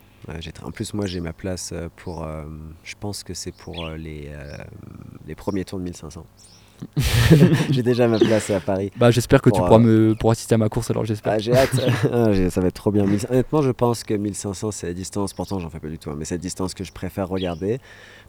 en 0.63 0.71
plus 0.71 0.93
moi 0.93 1.05
j'ai 1.05 1.19
ma 1.19 1.34
place 1.34 1.71
euh, 1.74 1.89
pour, 1.95 2.24
euh, 2.24 2.43
je 2.84 2.95
pense 2.99 3.24
que 3.24 3.34
c'est 3.36 3.53
pour 3.53 3.88
les, 3.89 4.32
les 5.28 5.36
premiers 5.36 5.63
tours 5.63 5.80
de 5.80 5.84
1500. 5.84 6.26
j'ai 7.69 7.84
déjà 7.84 8.07
ma 8.07 8.19
place 8.19 8.49
à 8.49 8.59
Paris. 8.59 8.91
Bah, 8.97 9.11
j'espère 9.11 9.41
que 9.41 9.49
tu 9.49 9.59
pourras 9.59 9.75
euh, 9.75 9.79
me 9.79 10.15
pour 10.15 10.31
assister 10.31 10.55
à 10.55 10.57
ma 10.57 10.69
course 10.69 10.89
alors 10.91 11.05
j'espère. 11.05 11.34
Ah, 11.34 11.39
j'ai 11.39 11.53
hâte. 11.53 11.71
Ah, 12.11 12.31
ça 12.49 12.61
va 12.61 12.67
être 12.67 12.75
trop 12.75 12.91
bien. 12.91 13.05
Honnêtement, 13.29 13.61
je 13.61 13.71
pense 13.71 14.03
que 14.03 14.13
1500 14.13 14.71
c'est 14.71 14.88
la 14.88 14.93
distance. 14.93 15.34
Pourtant, 15.34 15.59
j'en 15.59 15.69
fais 15.69 15.79
pas 15.79 15.88
du 15.88 15.97
tout, 15.97 16.09
hein, 16.09 16.15
mais 16.17 16.25
c'est 16.25 16.36
la 16.36 16.39
distance 16.39 16.73
que 16.73 16.84
je 16.84 16.91
préfère 16.91 17.27
regarder 17.27 17.79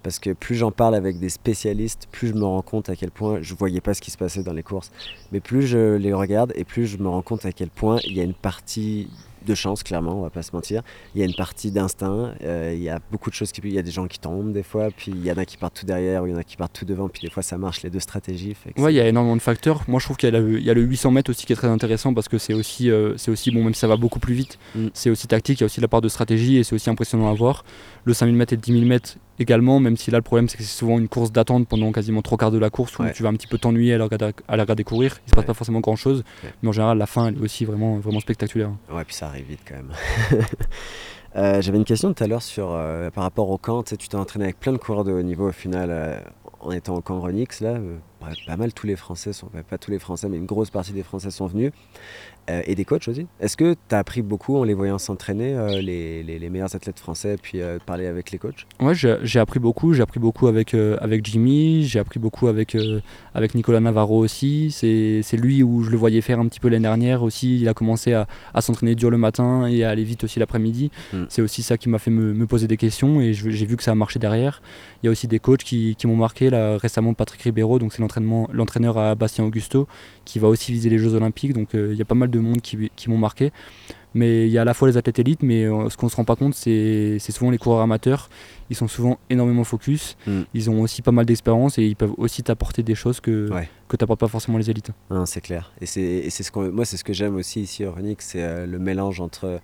parce 0.02 0.18
que 0.18 0.30
plus 0.30 0.54
j'en 0.54 0.70
parle 0.70 0.94
avec 0.94 1.18
des 1.18 1.30
spécialistes, 1.30 2.08
plus 2.12 2.28
je 2.28 2.34
me 2.34 2.44
rends 2.44 2.62
compte 2.62 2.88
à 2.88 2.96
quel 2.96 3.10
point 3.10 3.38
je 3.40 3.54
voyais 3.54 3.80
pas 3.80 3.94
ce 3.94 4.00
qui 4.00 4.10
se 4.10 4.18
passait 4.18 4.42
dans 4.42 4.52
les 4.52 4.62
courses. 4.62 4.90
Mais 5.32 5.40
plus 5.40 5.66
je 5.66 5.96
les 5.96 6.12
regarde 6.12 6.52
et 6.54 6.64
plus 6.64 6.86
je 6.86 6.98
me 6.98 7.08
rends 7.08 7.22
compte 7.22 7.46
à 7.46 7.52
quel 7.52 7.70
point 7.70 7.98
il 8.04 8.16
y 8.16 8.20
a 8.20 8.24
une 8.24 8.34
partie 8.34 9.08
de 9.46 9.54
chance, 9.54 9.82
clairement, 9.82 10.18
on 10.18 10.22
va 10.22 10.30
pas 10.30 10.42
se 10.42 10.50
mentir. 10.52 10.82
Il 11.14 11.20
y 11.20 11.22
a 11.22 11.26
une 11.26 11.34
partie 11.34 11.70
d'instinct. 11.70 12.34
euh, 12.42 12.72
il 12.74 12.82
y 12.82 12.88
a 12.88 12.98
beaucoup 13.10 13.30
de 13.30 13.34
choses 13.34 13.52
qui. 13.52 13.60
Il 13.64 13.72
y 13.72 13.78
a 13.78 13.82
des 13.82 13.90
gens 13.90 14.06
qui 14.06 14.18
tombent 14.18 14.52
des 14.52 14.62
fois, 14.62 14.88
puis 14.96 15.12
il 15.14 15.24
y 15.24 15.30
en 15.30 15.36
a 15.36 15.44
qui 15.44 15.56
partent 15.56 15.80
tout 15.80 15.86
derrière, 15.86 16.22
ou 16.22 16.26
il 16.26 16.32
y 16.32 16.34
en 16.34 16.38
a 16.38 16.44
qui 16.44 16.56
partent 16.56 16.72
tout 16.72 16.84
devant, 16.84 17.08
puis 17.08 17.22
des 17.22 17.30
fois 17.30 17.42
ça 17.42 17.56
marche 17.58 17.82
les 17.82 17.90
deux 17.90 18.00
stratégies. 18.00 18.54
fait 18.54 18.78
Ouais, 18.80 18.92
il 18.92 18.96
y 18.96 19.00
a 19.00 19.06
énormément 19.08 19.36
de 19.36 19.42
facteurs. 19.42 19.82
Moi, 19.88 20.00
je 20.00 20.06
trouve 20.06 20.16
qu'il 20.16 20.32
y, 20.32 20.36
a 20.36 20.38
le- 20.40 20.58
il 20.58 20.64
y 20.64 20.70
a 20.70 20.74
le 20.74 20.82
800 20.82 21.10
mètres 21.10 21.30
aussi 21.30 21.46
qui 21.46 21.52
est 21.52 21.56
très 21.56 21.68
intéressant 21.68 22.12
parce 22.14 22.28
que 22.28 22.38
c'est 22.38 22.54
aussi, 22.54 22.90
euh, 22.90 23.16
c'est 23.16 23.30
aussi, 23.30 23.50
bon, 23.50 23.62
même 23.64 23.74
si 23.74 23.80
ça 23.80 23.88
va 23.88 23.96
beaucoup 23.96 24.18
plus 24.20 24.34
vite, 24.34 24.58
Mm. 24.74 24.88
c'est 24.94 25.10
aussi 25.10 25.26
tactique, 25.26 25.60
il 25.60 25.62
y 25.62 25.64
a 25.64 25.66
aussi 25.66 25.80
la 25.80 25.88
part 25.88 26.00
de 26.00 26.08
stratégie 26.08 26.56
et 26.58 26.64
c'est 26.64 26.74
aussi 26.74 26.90
impressionnant 26.90 27.30
à 27.30 27.34
voir. 27.34 27.64
Le 28.04 28.12
5000 28.14 28.34
mètres 28.36 28.52
et 28.52 28.56
le 28.56 28.62
10 28.62 28.72
000 28.72 28.84
mètres 28.86 29.16
également, 29.38 29.80
même 29.80 29.96
si 29.96 30.10
là, 30.10 30.18
le 30.18 30.22
problème, 30.22 30.48
c'est 30.48 30.56
que 30.56 30.62
c'est 30.62 30.76
souvent 30.78 30.98
une 30.98 31.08
course 31.08 31.32
d'attente 31.32 31.66
pendant 31.68 31.90
quasiment 31.92 32.22
trois 32.22 32.38
quarts 32.38 32.50
de 32.50 32.58
la 32.58 32.70
course 32.70 32.98
où 32.98 33.02
Ouais. 33.02 33.12
tu 33.12 33.22
vas 33.22 33.28
un 33.30 33.34
petit 33.34 33.46
peu 33.46 33.58
t'ennuyer 33.58 33.94
à 33.94 33.98
la 33.98 34.04
regarder, 34.04 34.30
à 34.48 34.56
la 34.56 34.62
regarder 34.62 34.84
courir. 34.84 35.18
Il 35.26 35.30
se 35.30 35.34
passe 35.34 35.42
Ouais. 35.42 35.46
pas 35.46 35.54
forcément 35.54 35.80
grand 35.80 35.96
chose, 35.96 36.24
Ouais. 36.44 36.50
mais 36.62 36.68
en 36.68 36.72
général, 36.72 36.98
la 36.98 37.06
fin, 37.06 37.26
elle 37.28 37.36
est 37.36 37.40
aussi 37.40 37.64
vraiment, 37.64 37.98
vraiment 37.98 38.20
spectaculaire. 38.20 38.70
Ouais, 38.92 39.04
puis 39.04 39.14
ça 39.14 39.26
arrive 39.28 39.46
vite 39.46 39.60
quand 39.66 39.74
même. 39.76 39.92
Euh, 41.36 41.60
J'avais 41.60 41.78
une 41.78 41.84
question 41.84 42.14
tout 42.14 42.22
à 42.22 42.28
l'heure 42.28 42.42
sur 42.42 42.68
euh, 42.70 43.10
par 43.10 43.24
rapport 43.24 43.50
au 43.50 43.58
camp. 43.58 43.82
Tu 43.82 43.90
sais, 43.90 43.96
tu 43.96 44.06
t'es 44.08 44.14
entraîné 44.16 44.44
avec 44.44 44.60
plein 44.60 44.70
de 44.72 44.76
coureurs 44.78 45.02
de 45.02 45.10
haut 45.10 45.20
niveau 45.22 45.48
au 45.48 45.52
final 45.52 45.88
euh, 45.90 46.16
en 46.60 46.70
étant 46.70 46.94
au 46.94 47.00
camp 47.00 47.20
Renix 47.20 47.60
là. 47.60 47.74
Pas 48.46 48.56
mal 48.56 48.72
tous 48.72 48.86
les 48.86 48.96
Français 48.96 49.32
sont, 49.32 49.48
pas 49.70 49.78
tous 49.78 49.90
les 49.90 49.98
Français, 49.98 50.28
mais 50.28 50.36
une 50.36 50.46
grosse 50.46 50.70
partie 50.70 50.92
des 50.92 51.02
Français 51.02 51.30
sont 51.30 51.46
venus 51.46 51.72
Euh, 52.50 52.60
et 52.66 52.74
des 52.74 52.84
coachs 52.84 53.08
aussi. 53.08 53.26
Est-ce 53.40 53.56
que 53.56 53.72
tu 53.88 53.94
as 53.94 53.98
appris 54.00 54.20
beaucoup 54.20 54.58
en 54.58 54.64
les 54.64 54.74
voyant 54.74 54.98
s'entraîner, 54.98 55.54
euh, 55.54 55.80
les, 55.80 56.22
les- 56.22 56.38
les 56.38 56.50
meilleurs 56.50 56.76
athlètes 56.76 56.98
français, 57.00 57.38
puis 57.40 57.62
euh, 57.62 57.78
parler 57.86 58.04
avec 58.06 58.30
les 58.32 58.36
coachs? 58.38 58.66
Ouais, 58.82 58.92
j'ai 58.94 59.38
appris 59.38 59.60
beaucoup. 59.60 59.94
J'ai 59.94 60.02
appris 60.02 60.20
beaucoup 60.20 60.46
avec, 60.46 60.74
avec 60.74 61.24
Jimmy, 61.24 61.84
j'ai 61.84 61.98
appris 62.00 62.18
beaucoup 62.20 62.46
avec, 62.48 62.76
avec 63.34 63.54
Nicolas 63.54 63.80
Navarro 63.80 64.18
aussi. 64.22 64.70
C'est 64.70 65.36
lui 65.38 65.62
où 65.62 65.84
je 65.84 65.90
le 65.90 65.96
voyais 65.96 66.20
faire 66.20 66.38
un 66.38 66.46
petit 66.46 66.60
peu 66.60 66.68
l'année 66.68 66.82
dernière 66.82 67.22
aussi. 67.22 67.58
Il 67.62 67.66
a 67.66 67.72
commencé 67.72 68.12
à, 68.12 68.26
à 68.52 68.60
s'entraîner 68.60 68.94
dur 68.94 69.08
le 69.10 69.16
matin 69.16 69.66
et 69.66 69.82
à 69.82 69.88
aller 69.88 70.04
vite 70.04 70.24
aussi 70.24 70.38
l'après-midi. 70.38 70.90
Mm. 71.14 71.22
C'est 71.30 71.40
aussi 71.40 71.62
ça 71.62 71.78
qui 71.78 71.88
m'a 71.88 71.98
fait 71.98 72.10
me, 72.10 72.34
me 72.34 72.46
poser 72.46 72.66
des 72.66 72.76
questions 72.76 73.22
et 73.22 73.32
j'ai 73.32 73.64
vu 73.64 73.78
que 73.78 73.82
ça 73.82 73.92
a 73.92 73.94
marché 73.94 74.18
derrière. 74.18 74.60
Il 75.02 75.06
y 75.06 75.08
a 75.08 75.12
aussi 75.12 75.28
des 75.28 75.38
coachs 75.38 75.64
qui, 75.64 75.96
qui 75.96 76.06
m'ont 76.06 76.16
marqué. 76.16 76.50
Là, 76.50 76.76
récemment, 76.76 77.14
Patrick 77.14 77.40
Ribeiro, 77.40 77.78
donc 77.78 77.94
c'est 77.94 78.02
l'entraîneur 78.20 78.98
à 78.98 79.14
Bastien 79.14 79.44
Augusto, 79.44 79.86
qui 80.24 80.38
va 80.38 80.48
aussi 80.48 80.72
viser 80.72 80.90
les 80.90 80.98
Jeux 80.98 81.14
Olympiques. 81.14 81.52
Donc 81.52 81.74
euh, 81.74 81.90
il 81.92 81.98
y 81.98 82.02
a 82.02 82.04
pas 82.04 82.14
mal 82.14 82.30
de 82.30 82.38
monde 82.38 82.60
qui, 82.60 82.90
qui 82.96 83.10
m'ont 83.10 83.18
marqué. 83.18 83.52
Mais 84.16 84.46
il 84.46 84.52
y 84.52 84.58
a 84.58 84.62
à 84.62 84.64
la 84.64 84.74
fois 84.74 84.86
les 84.86 84.96
athlètes 84.96 85.18
élites, 85.18 85.42
mais 85.42 85.64
euh, 85.64 85.90
ce 85.90 85.96
qu'on 85.96 86.08
se 86.08 86.14
rend 86.14 86.24
pas 86.24 86.36
compte, 86.36 86.54
c'est 86.54 87.18
souvent 87.18 87.50
les 87.50 87.58
coureurs 87.58 87.80
amateurs. 87.80 88.30
Ils 88.70 88.76
sont 88.76 88.86
souvent 88.86 89.18
énormément 89.28 89.64
focus. 89.64 90.16
Mm. 90.28 90.40
Ils 90.54 90.70
ont 90.70 90.80
aussi 90.82 91.02
pas 91.02 91.10
mal 91.10 91.26
d'expérience 91.26 91.78
et 91.78 91.82
ils 91.84 91.96
peuvent 91.96 92.14
aussi 92.16 92.44
t'apporter 92.44 92.84
des 92.84 92.94
choses 92.94 93.18
que, 93.18 93.50
Ouais. 93.52 93.68
que 93.88 93.96
t'apportent 93.96 94.20
pas 94.20 94.28
forcément 94.28 94.56
les 94.58 94.70
élites. 94.70 94.90
C'est 95.26 95.40
clair. 95.40 95.72
Et 95.80 95.86
c'est 95.86 96.30
ce 96.30 96.52
qu'on, 96.52 96.70
moi, 96.70 96.84
c'est 96.84 96.96
ce 96.96 97.02
que 97.02 97.12
j'aime 97.12 97.34
aussi 97.34 97.60
ici 97.62 97.84
au 97.84 97.90
Renix, 97.92 98.24
c'est 98.24 98.42
euh, 98.42 98.66
le 98.66 98.78
mélange 98.78 99.20
entre 99.20 99.60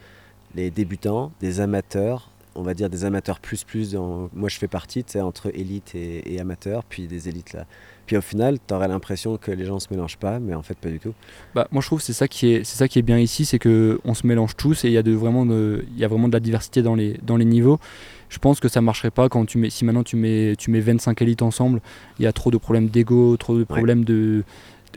les 0.57 0.71
débutants, 0.73 1.31
des 1.41 1.61
amateurs, 1.61 2.31
on 2.61 2.63
va 2.63 2.75
dire 2.75 2.89
des 2.91 3.05
amateurs 3.05 3.41
plus 3.41 3.65
plus. 3.65 3.93
dans- 3.93 4.29
moi, 4.35 4.49
je 4.49 4.57
fais 4.59 4.69
partie, 4.69 5.03
tu 5.03 5.13
sais, 5.13 5.21
entre 5.21 5.51
élite 5.55 5.95
et, 5.95 6.35
et 6.35 6.41
amateurs, 6.41 6.85
puis 6.85 7.07
des 7.07 7.29
élites 7.29 7.53
là. 7.55 7.65
Puis 8.07 8.17
au 8.17 8.21
final, 8.21 8.59
tu 8.67 8.75
aurais 8.75 8.89
l'impression 8.89 9.37
que 9.37 9.51
les 9.53 9.65
gens 9.65 9.79
se 9.79 9.87
mélangent 9.91 10.17
pas, 10.19 10.41
mais 10.41 10.55
en 10.55 10.63
fait, 10.63 10.77
pas 10.77 10.89
du 10.89 10.99
tout. 10.99 11.13
Bah, 11.55 11.69
moi 11.71 11.81
je 11.81 11.87
trouve 11.87 12.01
que 12.01 12.05
c'est 12.05 12.13
ça 12.13 12.27
qui 12.29 12.53
est 12.53 12.65
c'est 12.65 12.77
ça 12.77 12.89
qui 12.89 12.99
est 12.99 13.03
bien 13.03 13.19
ici, 13.19 13.45
c'est 13.45 13.59
que 13.61 14.01
on 14.05 14.15
se 14.15 14.27
mélange 14.27 14.57
tous 14.57 14.85
et 14.85 14.89
il 14.89 14.93
y 14.93 14.99
a 14.99 15.03
de 15.03 15.13
vraiment 15.13 15.47
de 15.47 15.85
il 15.95 15.99
y 15.99 16.05
a 16.05 16.09
vraiment 16.09 16.29
de 16.29 16.33
la 16.33 16.41
diversité 16.41 16.83
dans 16.83 16.95
les 16.97 17.19
dans 17.23 17.37
les 17.37 17.45
niveaux. 17.45 17.79
Je 18.29 18.39
pense 18.39 18.61
que 18.61 18.69
ça 18.69 18.81
marcherait 18.81 19.11
pas 19.11 19.29
quand 19.29 19.45
tu 19.47 19.59
mets 19.59 19.71
si 19.71 19.85
maintenant 19.85 20.05
tu 20.05 20.17
mets 20.17 20.55
tu 20.57 20.71
mets 20.71 20.81
25 20.81 21.21
élites 21.23 21.43
ensemble, 21.43 21.81
il 22.19 22.25
y 22.25 22.27
a 22.27 22.33
trop 22.33 22.51
de 22.51 22.57
problèmes 22.59 22.89
d'ego, 22.89 23.37
trop 23.37 23.57
de 23.59 23.65
problèmes 23.65 24.05
de 24.05 24.45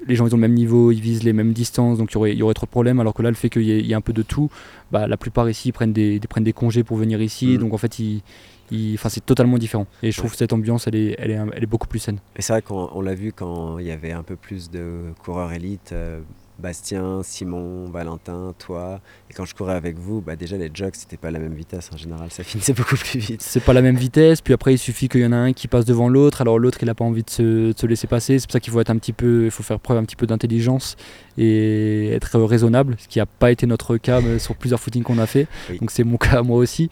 les 0.08 0.16
gens 0.16 0.26
ils 0.28 0.34
ont 0.34 0.38
le 0.38 0.42
même 0.42 0.54
niveau, 0.54 0.92
ils 0.92 1.00
visent 1.02 1.24
les 1.24 1.34
mêmes 1.34 1.54
distances, 1.54 1.98
donc 1.98 2.12
il 2.12 2.16
y 2.16 2.18
aurait, 2.18 2.32
il 2.34 2.38
y 2.38 2.44
aurait 2.44 2.54
trop 2.54 2.66
de 2.66 2.72
problèmes. 2.72 3.00
Alors 3.00 3.14
que 3.14 3.22
là, 3.22 3.30
le 3.30 3.36
fait 3.36 3.50
qu'il 3.50 3.64
y, 3.64 3.72
ait- 3.72 3.80
il 3.80 3.86
y 3.86 3.92
ait 3.92 3.96
un 3.96 4.02
peu 4.02 4.14
de 4.14 4.22
tout, 4.24 4.50
bah, 4.92 5.08
la 5.08 5.18
plupart 5.18 5.50
ici 5.50 5.70
ils 5.70 5.72
prennent 5.74 5.94
des, 5.94 6.20
des- 6.20 6.28
prennent 6.28 6.44
des 6.44 6.54
congés 6.54 6.84
pour 6.84 6.98
venir 6.98 7.22
ici, 7.22 7.48
Mhm. 7.48 7.58
donc 7.58 7.74
en 7.74 7.78
fait, 7.78 8.00
ils, 8.00 8.22
c'est 8.98 9.26
totalement 9.26 9.58
différent. 9.60 9.86
Et 10.02 10.12
je 10.12 10.18
trouve 10.18 10.32
que 10.32 10.38
cette 10.38 10.52
ambiance, 10.54 10.88
elle 10.88 10.96
est, 10.96 11.16
elle 11.20 11.32
est, 11.32 11.40
elle 11.54 11.64
est 11.64 11.68
beaucoup 11.68 11.88
plus 11.88 12.00
saine. 12.00 12.18
Et 12.36 12.42
c'est 12.42 12.54
vrai 12.54 12.62
qu'on 12.64 12.90
on 12.94 13.02
l'a 13.02 13.14
vu 13.14 13.32
quand 13.32 13.78
il 13.78 13.86
y 13.86 13.92
avait 13.92 14.12
un 14.14 14.24
peu 14.24 14.36
plus 14.36 14.72
de 14.72 15.02
coureurs 15.24 15.52
élites, 15.54 15.92
euh, 15.94 16.22
Bastien, 16.64 17.22
Simon, 17.24 17.90
Valentin, 17.90 18.54
toi. 18.58 19.02
Et 19.30 19.34
quand 19.34 19.44
je 19.44 19.54
courais 19.54 19.74
avec 19.76 19.98
vous, 20.00 20.22
bah 20.22 20.38
déjà 20.38 20.56
les 20.56 20.72
jogs, 20.74 20.94
c'était 20.94 21.18
pas 21.18 21.30
la 21.30 21.40
même 21.40 21.54
vitesse 21.54 21.90
en 21.94 21.98
général, 21.98 22.32
ça 22.32 22.42
finissait 22.46 22.72
beaucoup 22.72 22.96
plus 22.96 23.20
vite. 23.20 23.42
C'est 23.42 23.60
pas 23.60 23.74
la 23.74 23.82
même 23.82 23.98
vitesse, 23.98 24.40
puis 24.40 24.54
après 24.54 24.74
il 24.74 24.78
suffit 24.78 25.10
qu'il 25.10 25.20
y 25.22 25.26
en 25.26 25.34
a 25.34 25.36
un 25.36 25.52
qui 25.52 25.68
passe 25.68 25.84
devant 25.84 26.08
l'autre, 26.08 26.40
alors 26.40 26.58
l'autre 26.60 26.78
il 26.82 26.90
a 26.90 26.96
pas 26.96 27.04
envie 27.04 27.24
de 27.24 27.30
se, 27.30 27.74
de 27.74 27.78
se 27.78 27.86
laisser 27.86 28.08
passer, 28.08 28.40
c'est 28.40 28.48
pour 28.48 28.54
ça 28.54 28.60
qu'il 28.62 28.72
faut 28.72 28.80
être 28.80 28.90
un 28.92 28.98
petit 28.98 29.12
peu, 29.12 29.44
il 29.46 29.52
faut 29.52 29.62
faire 29.62 29.78
preuve 29.80 29.98
un 29.98 30.06
petit 30.06 30.16
peu 30.16 30.26
d'intelligence 30.26 30.96
et 31.38 32.10
être 32.14 32.40
raisonnable, 32.40 32.96
ce 32.98 33.08
qui 33.10 33.20
n'a 33.20 33.26
pas 33.26 33.52
été 33.52 33.68
notre 33.68 33.98
cas 33.98 34.22
mais 34.22 34.40
sur 34.40 34.56
plusieurs 34.56 34.80
footings 34.80 35.04
qu'on 35.04 35.18
a 35.20 35.26
fait, 35.26 35.48
Oui. 35.70 35.80
donc 35.80 35.92
c'est 35.92 36.06
mon 36.06 36.16
cas 36.18 36.44
moi 36.44 36.58
aussi, 36.58 36.90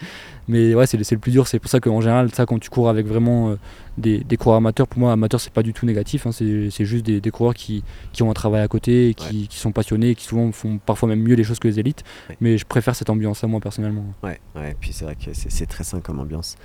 mais 0.52 0.76
ouais 0.76 0.86
c'est 0.86 0.98
le, 0.98 1.18
plus 1.18 1.32
dur, 1.32 1.48
c'est 1.48 1.60
pour 1.60 1.70
ça 1.72 1.80
qu'en 1.80 2.02
général 2.02 2.30
ça 2.34 2.46
quand 2.46 2.60
tu 2.60 2.70
cours 2.70 2.90
avec 2.90 3.08
vraiment 3.08 3.50
euh, 3.52 3.56
des, 3.98 4.20
des 4.20 4.38
coureurs 4.38 4.58
amateurs, 4.58 4.88
pour 4.88 5.00
moi 5.00 5.12
amateur 5.14 5.40
c'est 5.40 5.54
pas 5.54 5.64
du 5.64 5.74
tout 5.74 5.86
négatif, 5.86 6.28
hein, 6.28 6.32
c'est 6.32 6.86
juste 6.86 7.06
des, 7.06 7.22
des 7.22 7.32
coureurs 7.32 7.54
qui, 7.54 7.84
qui 8.14 8.22
ont 8.24 8.30
un 8.30 8.34
travail 8.34 8.62
à 8.62 8.68
côté, 8.68 9.10
et 9.10 9.14
qui, 9.14 9.48
qui 9.48 9.58
sont 9.58 9.72
passionnés, 9.72 10.10
et 10.12 10.16
qui 10.16 10.26
souvent 10.26 10.52
font 10.52 10.78
parfois 10.78 11.10
même 11.10 11.22
mieux 11.22 11.36
les 11.36 11.44
choses 11.44 11.60
que 11.60 11.68
les 11.68 11.80
élites, 11.80 12.04
Ouais. 12.30 12.38
mais 12.42 12.58
je 12.58 12.66
préfère 12.66 12.96
cette 12.96 13.10
ambiance 13.10 13.42
là 13.42 13.48
moi 13.48 13.60
personnellement. 13.60 14.06
Ouais, 14.24 14.40
ouais, 14.56 14.76
puis 14.80 14.92
c'est 14.94 15.06
vrai 15.06 15.16
que 15.16 15.34
c'est 15.34 15.52
c'est 15.52 15.66
très 15.66 15.84
sain 15.84 16.00
comme 16.02 16.20
ambiance. 16.20 16.56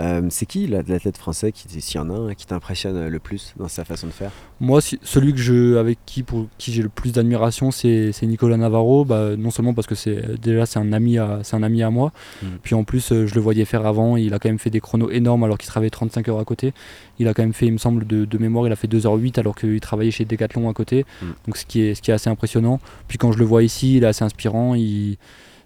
Euh, 0.00 0.22
c'est 0.28 0.44
qui 0.44 0.66
la- 0.66 0.82
l'athlète 0.82 1.16
français, 1.16 1.52
qui, 1.52 1.68
s'il 1.80 1.96
y 1.96 1.98
en 2.02 2.10
a 2.10 2.14
un, 2.14 2.34
qui 2.34 2.44
t'impressionne 2.46 3.08
le 3.08 3.18
plus 3.18 3.54
dans 3.56 3.68
sa 3.68 3.84
façon 3.84 4.06
de 4.06 4.12
faire? 4.12 4.30
Moi, 4.60 4.80
celui 5.02 5.32
que 5.32 5.38
je, 5.40 5.76
avec 5.76 5.98
qui, 6.04 6.22
pour 6.22 6.46
qui 6.58 6.70
j'ai 6.72 6.82
le 6.82 6.90
plus 6.90 7.12
d'admiration, 7.12 7.70
c'est 7.70 8.12
Nicolas 8.22 8.58
Navarro. 8.58 9.04
Bah, 9.06 9.36
non 9.38 9.50
seulement 9.50 9.72
parce 9.72 9.86
que 9.86 9.94
c'est 9.94 10.38
déjà 10.40 10.66
c'est 10.66 10.78
un 10.78 10.92
ami 10.92 11.16
à, 11.18 11.40
c'est 11.44 11.56
un 11.56 11.62
ami 11.62 11.82
à 11.82 11.88
moi, 11.90 12.12
Mhm. 12.42 12.48
puis 12.62 12.74
en 12.74 12.84
plus 12.84 13.10
euh, 13.12 13.26
je 13.26 13.34
le 13.34 13.40
voyais 13.40 13.64
faire 13.64 13.86
avant. 13.86 14.16
Il 14.18 14.34
a 14.34 14.38
quand 14.38 14.48
même 14.50 14.58
fait 14.58 14.68
des 14.70 14.80
chronos 14.80 15.10
énormes 15.10 15.44
alors 15.44 15.56
qu'il 15.56 15.68
travaillait 15.68 15.90
35 15.90 16.28
heures 16.28 16.40
à 16.40 16.44
côté. 16.44 16.74
Il 17.18 17.26
a 17.28 17.32
quand 17.34 17.42
même 17.42 17.54
fait, 17.54 17.66
il 17.66 17.72
me 17.72 17.78
semble, 17.78 18.06
de, 18.06 18.24
de 18.26 18.38
mémoire, 18.38 18.66
il 18.66 18.72
a 18.72 18.76
fait 18.76 18.88
2h08 18.88 19.38
alors 19.38 19.54
qu'il 19.56 19.80
travaillait 19.80 20.10
chez 20.10 20.24
Decathlon 20.26 20.68
à 20.68 20.74
côté. 20.74 21.06
Mhm. 21.22 21.28
Donc 21.46 21.56
ce 21.56 21.64
qui 21.64 21.80
est 21.80 21.94
ce 21.94 22.02
qui 22.02 22.10
est 22.10 22.14
assez 22.14 22.28
impressionnant. 22.28 22.80
Puis 23.08 23.16
quand 23.18 23.32
je 23.32 23.38
le 23.38 23.44
vois 23.46 23.62
ici, 23.62 23.96
il 23.96 24.04
est 24.04 24.08
assez 24.08 24.24
inspirant. 24.24 24.74
Il 24.74 25.16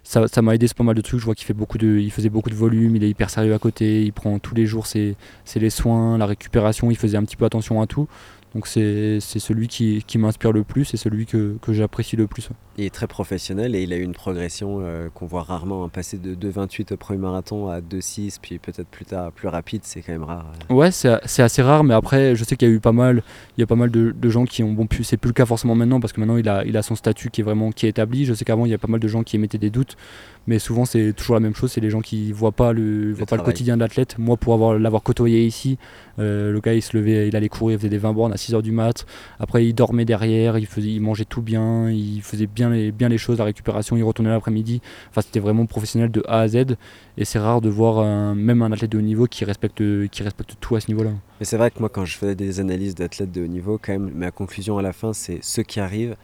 ça 0.03 0.27
ça 0.27 0.41
m'a 0.41 0.55
aidé 0.55 0.67
sur 0.67 0.75
pas 0.75 0.83
mal 0.83 0.95
de 0.95 1.01
trucs. 1.01 1.19
Je 1.19 1.25
vois 1.25 1.35
qu'il 1.35 1.45
fait 1.45 1.53
beaucoup 1.53 1.77
de, 1.77 1.97
il 1.97 2.11
faisait 2.11 2.29
beaucoup 2.29 2.49
de 2.49 2.55
volume. 2.55 2.95
Il 2.95 3.03
est 3.03 3.09
hyper 3.09 3.29
sérieux 3.29 3.53
à 3.53 3.59
côté. 3.59 4.03
Il 4.03 4.13
prend 4.13 4.39
tous 4.39 4.55
les 4.55 4.65
jours 4.65 4.87
ses, 4.87 5.15
c'est 5.45 5.59
les 5.59 5.69
soins, 5.69 6.17
la 6.17 6.25
récupération, 6.25 6.91
il 6.91 6.97
faisait 6.97 7.17
un 7.17 7.23
petit 7.23 7.35
peu 7.35 7.45
attention 7.45 7.81
à 7.81 7.87
tout. 7.87 8.07
Donc 8.53 8.67
c'est 8.67 9.19
celui 9.21 9.67
qui, 9.69 10.03
qui 10.05 10.17
m'inspire 10.17 10.51
le 10.51 10.63
plus 10.63 10.93
et 10.93 10.97
celui 10.97 11.25
que, 11.25 11.55
que 11.61 11.71
j'apprécie 11.71 12.17
le 12.17 12.27
plus. 12.27 12.49
Il 12.77 12.83
est 12.85 12.93
très 12.93 13.07
professionnel 13.07 13.75
et 13.75 13.83
il 13.83 13.93
a 13.93 13.97
eu 13.97 14.01
une 14.03 14.13
progression 14.13 14.79
euh, 14.81 15.09
qu'on 15.13 15.25
voit 15.25 15.43
rarement. 15.43 15.85
hein, 15.85 15.89
passer 15.89 16.17
de 16.17 16.35
2,28 16.35 16.93
au 16.93 16.97
premier 16.97 17.19
marathon 17.19 17.67
à 17.69 17.79
2,6, 17.79 18.37
puis 18.41 18.59
peut-être 18.59 18.87
plus 18.87 19.05
tard 19.05 19.31
plus 19.31 19.47
rapide, 19.47 19.81
c'est 19.85 20.01
quand 20.01 20.11
même 20.11 20.23
rare. 20.23 20.51
euh. 20.69 20.73
Ouais, 20.73 20.91
c'est 20.91 21.41
assez 21.41 21.61
rare, 21.61 21.83
mais 21.85 21.93
après, 21.93 22.35
je 22.35 22.43
sais 22.43 22.55
qu'il 22.57 22.67
y 22.67 22.71
a 22.71 22.73
eu 22.73 22.79
pas 22.81 22.91
mal, 22.91 23.23
il 23.57 23.61
y 23.61 23.63
a 23.63 23.67
pas 23.67 23.75
mal 23.75 23.89
de, 23.89 24.11
de 24.11 24.29
gens 24.29 24.43
qui 24.45 24.63
ont, 24.63 24.73
bon, 24.73 24.85
c'est 25.03 25.17
plus 25.17 25.29
le 25.29 25.33
cas 25.33 25.45
forcément 25.45 25.75
maintenant 25.75 25.99
parce 26.01 26.11
que 26.11 26.19
maintenant 26.19 26.37
il 26.37 26.49
a, 26.49 26.65
il 26.65 26.75
a 26.75 26.81
son 26.81 26.95
statut 26.95 27.29
qui 27.29 27.41
est 27.41 27.43
vraiment 27.45 27.71
qui 27.71 27.85
est 27.85 27.89
établi. 27.89 28.25
Je 28.25 28.33
sais 28.33 28.43
qu'avant 28.43 28.65
il 28.65 28.71
y 28.71 28.73
a 28.73 28.77
pas 28.77 28.87
mal 28.89 28.99
de 28.99 29.07
gens 29.07 29.23
qui 29.23 29.35
émettaient 29.37 29.57
des 29.57 29.69
doutes, 29.69 29.95
mais 30.47 30.59
souvent 30.59 30.83
c'est 30.85 31.13
toujours 31.13 31.35
la 31.35 31.39
même 31.41 31.55
chose, 31.55 31.71
c'est 31.71 31.81
les 31.81 31.89
gens 31.89 32.01
qui 32.01 32.31
voient 32.33 32.51
pas 32.51 32.73
le, 32.73 33.13
voient 33.13 33.25
pas 33.27 33.37
le 33.37 33.43
quotidien 33.43 33.75
de 33.75 33.81
l'athlète. 33.81 34.17
Moi, 34.17 34.35
pour 34.37 34.53
avoir 34.53 34.77
l'avoir 34.77 35.03
côtoyé 35.03 35.45
ici, 35.45 35.77
euh, 36.19 36.51
le 36.51 36.59
gars 36.59 36.73
il 36.73 36.81
se 36.81 36.97
levait, 36.97 37.27
il 37.27 37.35
allait 37.35 37.47
courir, 37.49 37.75
il 37.75 37.79
faisait 37.79 37.89
des 37.89 37.97
20 37.97 38.13
bornes 38.13 38.33
à 38.33 38.37
6h 38.41 38.61
du 38.61 38.71
mat. 38.71 39.05
Après, 39.39 39.65
il 39.65 39.73
dormait 39.73 40.05
derrière, 40.05 40.57
il, 40.57 41.01
mangeait 41.01 41.25
tout 41.25 41.41
bien, 41.41 41.89
il 41.89 42.21
faisait 42.21 42.47
bien 42.47 42.69
les, 42.69 42.91
bien 42.91 43.09
les 43.09 43.17
choses, 43.17 43.37
la 43.37 43.45
récupération, 43.45 43.97
il 43.97 44.03
retournait 44.03 44.31
l'après-midi. 44.31 44.81
Enfin, 45.09 45.21
c'était 45.21 45.39
vraiment 45.39 45.65
professionnel 45.65 46.11
de 46.11 46.23
A 46.27 46.41
à 46.41 46.47
Z. 46.47 46.75
Et 47.17 47.25
c'est 47.25 47.39
rare 47.39 47.61
de 47.61 47.69
voir 47.69 48.35
même 48.35 48.61
un 48.61 48.71
athlète 48.71 48.91
de 48.91 48.97
haut 48.97 49.01
niveau 49.01 49.27
qui 49.27 49.45
respecte, 49.45 49.81
qui 50.09 50.23
respecte 50.23 50.55
tout 50.59 50.75
à 50.75 50.79
ce 50.79 50.87
niveau-là. 50.87 51.11
Mais 51.39 51.45
c'est 51.45 51.57
vrai 51.57 51.71
que 51.71 51.79
moi, 51.79 51.89
quand 51.89 52.05
je 52.05 52.17
faisais 52.17 52.35
des 52.35 52.59
analyses 52.59 52.95
d'athlètes 52.95 53.31
de 53.31 53.43
haut 53.43 53.47
niveau, 53.47 53.79
quand 53.81 53.93
même, 53.93 54.11
ma 54.13 54.31
conclusion 54.31 54.77
à 54.77 54.81
la 54.81 54.93
fin, 54.93 55.13
c'est 55.13 55.39
ceux 55.41 55.63
qui 55.63 55.79
arrivent, 55.79 56.15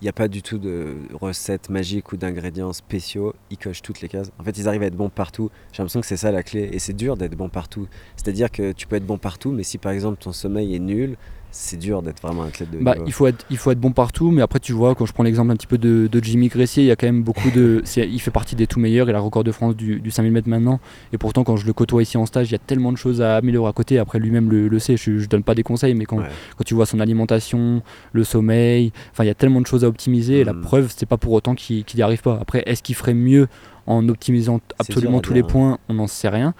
il 0.00 0.04
n'y 0.04 0.08
a 0.08 0.14
pas 0.14 0.28
du 0.28 0.40
tout 0.40 0.56
de 0.56 0.96
recettes 1.12 1.68
magiques 1.68 2.12
ou 2.12 2.16
d'ingrédients 2.16 2.72
spéciaux. 2.72 3.34
Ils 3.50 3.58
cochent 3.58 3.82
toutes 3.82 4.00
les 4.00 4.08
cases. 4.08 4.32
En 4.38 4.44
fait, 4.44 4.56
ils 4.56 4.66
arrivent 4.66 4.82
à 4.82 4.86
être 4.86 4.96
bons 4.96 5.10
partout. 5.10 5.50
J'ai 5.72 5.82
l'impression 5.82 6.00
que 6.00 6.06
c'est 6.06 6.16
ça 6.16 6.30
la 6.30 6.42
clé. 6.42 6.70
Et 6.72 6.78
c'est 6.78 6.94
dur 6.94 7.18
d'être 7.18 7.36
bon 7.36 7.50
partout. 7.50 7.86
C'est-à-dire 8.16 8.50
que 8.50 8.72
tu 8.72 8.86
peux 8.86 8.96
être 8.96 9.04
bon 9.04 9.18
partout, 9.18 9.52
mais 9.52 9.62
si 9.62 9.76
par 9.76 9.92
exemple 9.92 10.16
ton 10.22 10.32
sommeil 10.32 10.74
est 10.74 10.78
nul, 10.78 11.16
c'est 11.52 11.76
dur 11.78 12.02
d'être 12.02 12.22
vraiment 12.22 12.44
un 12.44 12.48
athlète 12.48 12.70
de 12.70 12.78
Bah, 12.78 12.92
niveau. 12.94 13.04
il, 13.06 13.12
faut 13.12 13.26
être, 13.26 13.44
il 13.50 13.56
faut 13.56 13.70
être 13.72 13.80
bon 13.80 13.92
partout, 13.92 14.30
mais 14.30 14.42
après 14.42 14.60
tu 14.60 14.72
vois, 14.72 14.94
quand 14.94 15.06
je 15.06 15.12
prends 15.12 15.22
l'exemple 15.24 15.50
un 15.50 15.56
petit 15.56 15.66
peu 15.66 15.78
de, 15.78 16.06
de 16.10 16.24
Jimmy 16.24 16.48
Gressier, 16.48 16.82
il 16.84 16.86
y 16.86 16.90
a 16.90 16.96
quand 16.96 17.06
même 17.06 17.22
beaucoup 17.22 17.50
de... 17.50 17.82
Il 17.96 18.20
fait 18.20 18.30
partie 18.30 18.54
des 18.56 18.66
tout 18.66 18.78
meilleurs, 18.80 19.08
il 19.08 19.10
a 19.10 19.18
le 19.18 19.20
record 19.24 19.44
de 19.44 19.52
France 19.52 19.74
du, 19.76 20.00
du 20.00 20.10
5000 20.10 20.32
mètres 20.32 20.48
maintenant, 20.48 20.80
et 21.12 21.18
pourtant 21.18 21.42
quand 21.44 21.56
je 21.56 21.66
le 21.66 21.72
côtoie 21.72 22.02
ici 22.02 22.16
en 22.16 22.26
stage, 22.26 22.48
il 22.48 22.52
y 22.52 22.54
a 22.54 22.58
tellement 22.58 22.92
de 22.92 22.96
choses 22.98 23.20
à 23.20 23.36
améliorer 23.36 23.68
à 23.68 23.72
côté, 23.72 23.98
après 23.98 24.18
lui-même 24.18 24.50
le, 24.50 24.68
le 24.68 24.78
sait, 24.78 24.96
je, 24.96 25.18
je 25.18 25.28
donne 25.28 25.42
pas 25.42 25.54
des 25.54 25.62
conseils, 25.62 25.94
mais 25.94 26.04
quand, 26.04 26.18
Ouais. 26.18 26.24
quand 26.56 26.64
tu 26.64 26.74
vois 26.74 26.86
son 26.86 27.00
alimentation, 27.00 27.82
le 28.12 28.24
sommeil, 28.24 28.92
enfin 29.12 29.24
il 29.24 29.28
y 29.28 29.30
a 29.30 29.34
tellement 29.34 29.60
de 29.60 29.66
choses 29.66 29.84
à 29.84 29.88
optimiser, 29.88 30.40
et 30.40 30.44
la 30.44 30.52
Mhm. 30.52 30.60
preuve, 30.62 30.92
c'est 30.96 31.06
pas 31.06 31.16
pour 31.16 31.32
autant 31.32 31.54
qu'il 31.54 31.84
qu'il 31.84 31.98
n'y 31.98 32.02
arrive 32.02 32.22
pas. 32.22 32.38
Après, 32.40 32.62
est-ce 32.66 32.82
qu'il 32.82 32.94
ferait 32.94 33.14
mieux 33.14 33.48
en 33.90 34.08
optimisant 34.08 34.60
absolument 34.78 35.20
tous 35.20 35.32
les 35.32 35.42
points, 35.42 35.78
on 35.88 35.94
n'en 35.94 36.06
sait 36.06 36.28
rien. 36.28 36.54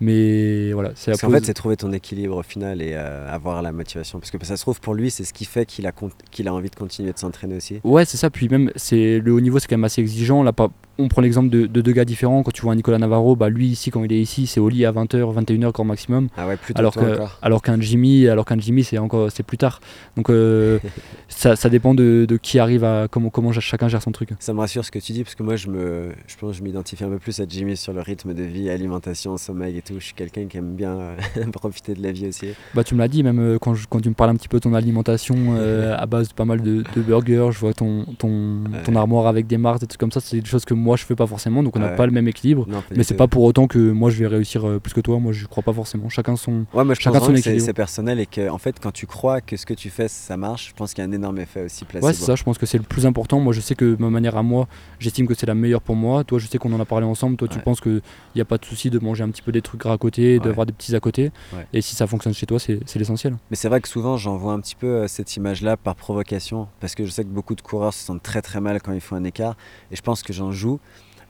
Mais 0.00 0.72
voilà, 0.72 0.92
c'est 0.94 1.10
Parce 1.10 1.22
qu'en 1.22 1.30
fait, 1.30 1.44
c'est 1.44 1.54
trouver 1.54 1.76
ton 1.76 1.92
équilibre 1.92 2.36
au 2.36 2.42
final 2.42 2.80
et 2.80 2.92
euh, 2.92 3.28
avoir 3.28 3.62
la 3.62 3.72
motivation. 3.72 4.20
Parce 4.20 4.30
que 4.30 4.38
ça 4.44 4.56
se 4.56 4.62
trouve, 4.62 4.80
pour 4.80 4.94
lui, 4.94 5.10
c'est 5.10 5.24
ce 5.24 5.32
qui 5.32 5.44
fait 5.44 5.66
qu'il 5.66 5.86
a, 5.88 5.92
qu'il 6.30 6.46
a 6.46 6.54
envie 6.54 6.70
de 6.70 6.76
continuer 6.76 7.12
de 7.12 7.18
s'entraîner 7.18 7.56
aussi. 7.56 7.80
Ouais, 7.82 8.04
c'est 8.04 8.16
ça. 8.16 8.30
Puis 8.30 8.48
même, 8.48 8.70
c'est 8.76 9.18
le 9.18 9.32
haut 9.32 9.40
niveau, 9.40 9.58
c'est 9.58 9.66
quand 9.66 9.76
même 9.76 9.84
assez 9.84 10.00
exigeant. 10.00 10.44
Là, 10.44 10.52
pas, 10.52 10.68
on 10.98 11.08
prend 11.08 11.22
l'exemple 11.22 11.48
de, 11.48 11.66
deux 11.66 11.92
gars 11.92 12.04
différents. 12.04 12.42
Quand 12.42 12.50
tu 12.50 12.62
vois 12.62 12.72
un 12.72 12.76
Nicolas 12.76 12.98
Navarro, 12.98 13.36
bah 13.36 13.48
lui 13.48 13.68
ici, 13.68 13.90
quand 13.90 14.02
il 14.02 14.12
est 14.12 14.20
ici, 14.20 14.46
c'est 14.46 14.60
au 14.60 14.68
lit 14.68 14.84
à 14.84 14.92
20h, 14.92 15.44
21h 15.44 15.72
grand 15.72 15.84
maximum. 15.84 16.28
Ah 16.36 16.48
ouais, 16.48 16.56
alors, 16.74 16.94
alors 17.40 17.62
qu'un 17.62 17.80
Jimmy, 17.80 18.28
alors 18.28 18.44
qu'un 18.44 18.58
Jimmy, 18.58 18.82
c'est 18.82 18.98
encore 18.98 19.30
c'est 19.30 19.44
plus 19.44 19.58
tard. 19.58 19.80
Donc 20.16 20.30
euh, 20.30 20.78
ça, 21.28 21.56
ça, 21.56 21.68
dépend 21.68 21.94
de, 21.94 22.26
de, 22.28 22.36
qui 22.36 22.58
arrive 22.58 22.84
à 22.84 23.06
comment 23.08 23.30
comment 23.30 23.52
chacun 23.52 23.88
gère 23.88 24.02
son 24.02 24.12
truc. 24.12 24.30
Ça 24.40 24.52
me 24.52 24.58
rassure 24.58 24.84
ce 24.84 24.90
que 24.90 24.98
tu 24.98 25.12
dis 25.12 25.22
parce 25.22 25.34
que 25.34 25.42
moi 25.42 25.56
je 25.56 25.68
me 25.68 26.10
je 26.26 26.36
pense 26.36 26.56
je 26.56 26.62
m'identifie 26.62 27.04
un 27.04 27.08
peu 27.08 27.18
plus 27.18 27.40
à 27.40 27.44
Jimmy 27.48 27.76
sur 27.76 27.92
le 27.92 28.00
rythme 28.00 28.34
de 28.34 28.42
vie, 28.42 28.68
alimentation, 28.68 29.36
sommeil 29.36 29.78
et 29.78 29.82
tout. 29.82 29.94
Je 29.98 30.04
suis 30.04 30.14
quelqu'un 30.14 30.46
qui 30.46 30.56
aime 30.58 30.74
bien 30.74 30.98
euh, 30.98 31.16
profiter 31.52 31.94
de 31.94 32.02
la 32.02 32.10
vie 32.10 32.26
aussi. 32.26 32.48
Bah 32.74 32.82
tu 32.82 32.94
me 32.94 33.00
l'as 33.00 33.08
dit 33.08 33.22
même 33.22 33.38
euh, 33.38 33.58
quand, 33.58 33.74
quand 33.88 34.00
tu 34.00 34.08
me 34.08 34.14
parles 34.14 34.30
un 34.30 34.36
petit 34.36 34.48
peu 34.48 34.58
de 34.58 34.62
ton 34.62 34.74
alimentation 34.74 35.36
à 35.96 36.06
base 36.06 36.28
de 36.28 36.34
pas 36.34 36.44
mal 36.44 36.60
de, 36.60 36.82
burgers, 36.96 37.50
je 37.52 37.58
vois 37.58 37.72
ton 37.72 38.04
ton, 38.18 38.64
ton 38.84 38.96
armoire 38.96 39.28
avec 39.28 39.46
des 39.46 39.58
marques 39.58 39.84
et 39.84 39.86
tout 39.86 39.96
comme 39.98 40.12
ça, 40.12 40.20
c'est 40.20 40.40
des 40.40 40.48
choses 40.48 40.64
que 40.64 40.74
moi 40.74 40.87
je 40.96 41.04
fais 41.04 41.14
pas 41.14 41.26
forcément 41.26 41.62
donc 41.62 41.76
on 41.76 41.80
n'a 41.80 41.88
pas 41.90 42.06
le 42.06 42.12
même 42.12 42.28
équilibre. 42.28 42.66
mais 42.94 43.02
c'est 43.02 43.14
pas 43.14 43.28
pour 43.28 43.42
autant 43.44 43.66
que 43.66 43.78
moi 43.78 44.10
je 44.10 44.18
vais 44.18 44.26
réussir 44.26 44.66
euh, 44.66 44.78
plus 44.78 44.92
que 44.92 45.00
toi. 45.00 45.18
Moi 45.18 45.32
je 45.32 45.46
crois 45.46 45.62
pas 45.62 45.72
forcément. 45.72 46.08
Chacun 46.08 46.36
son, 46.36 46.64
ouais, 46.74 46.84
moi, 46.84 46.94
je 46.94 47.00
chacun 47.00 47.20
son 47.20 47.34
équilibre. 47.34 47.64
C'est 47.64 47.72
personnel 47.72 48.20
et 48.20 48.26
que 48.26 48.48
en 48.48 48.58
fait 48.58 48.78
quand 48.80 48.92
tu 48.92 49.06
crois 49.06 49.40
que 49.40 49.56
ce 49.56 49.66
que 49.66 49.74
tu 49.74 49.90
fais 49.90 50.08
ça 50.08 50.36
marche, 50.36 50.68
je 50.68 50.74
pense 50.74 50.94
qu'il 50.94 51.02
y 51.02 51.06
a 51.06 51.10
un 51.10 51.12
énorme 51.12 51.38
effet 51.38 51.64
aussi 51.64 51.84
placebo. 51.84 52.06
Ouais, 52.06 52.12
c'est 52.12 52.24
ça. 52.24 52.34
Je 52.34 52.44
pense 52.44 52.58
que 52.58 52.66
c'est 52.66 52.78
le 52.78 52.84
plus 52.84 53.06
important. 53.06 53.40
Moi 53.40 53.52
je 53.52 53.60
sais 53.60 53.74
que 53.74 53.96
ma 53.98 54.10
manière 54.10 54.36
à 54.36 54.42
moi, 54.42 54.68
j'estime 54.98 55.26
que 55.26 55.34
c'est 55.34 55.46
la 55.46 55.54
meilleure 55.54 55.82
pour 55.82 55.96
moi. 55.96 56.24
Toi 56.24 56.38
je 56.38 56.46
sais 56.46 56.58
qu'on 56.58 56.72
en 56.72 56.80
a 56.80 56.84
parlé 56.84 57.06
ensemble. 57.06 57.36
Toi 57.36 57.48
tu 57.48 57.58
penses 57.58 57.80
qu'il 57.80 58.02
n'y 58.34 58.40
a 58.40 58.44
pas 58.44 58.58
de 58.58 58.64
souci 58.64 58.90
de 58.90 58.98
manger 58.98 59.24
un 59.24 59.30
petit 59.30 59.42
peu 59.42 59.52
des 59.52 59.62
trucs 59.62 59.80
gras 59.80 59.94
à 59.94 59.98
côté, 59.98 60.38
d'avoir 60.38 60.66
des 60.66 60.72
petits 60.72 60.94
à 60.94 61.00
côté. 61.00 61.30
Et 61.72 61.80
si 61.80 61.94
ça 61.94 62.06
fonctionne 62.06 62.34
chez 62.34 62.46
toi, 62.46 62.58
c'est 62.58 62.96
l'essentiel. 62.96 63.36
Mais 63.50 63.56
c'est 63.56 63.68
vrai 63.68 63.80
que 63.80 63.88
souvent 63.88 64.16
j'en 64.16 64.36
vois 64.36 64.52
un 64.52 64.60
petit 64.60 64.74
peu 64.74 64.86
euh, 64.86 65.08
cette 65.08 65.36
image-là 65.36 65.76
par 65.76 65.94
provocation 65.94 66.68
parce 66.80 66.94
que 66.94 67.04
je 67.04 67.10
sais 67.10 67.24
que 67.24 67.28
beaucoup 67.28 67.54
de 67.54 67.60
coureurs 67.60 67.94
se 67.94 68.04
sentent 68.04 68.22
très 68.22 68.42
très 68.42 68.60
mal 68.60 68.80
quand 68.82 68.92
ils 68.92 69.00
font 69.00 69.16
un 69.16 69.24
écart 69.24 69.56
et 69.90 69.96
je 69.96 70.02
pense 70.02 70.22
que 70.22 70.32
j'en 70.32 70.52
joue. 70.52 70.77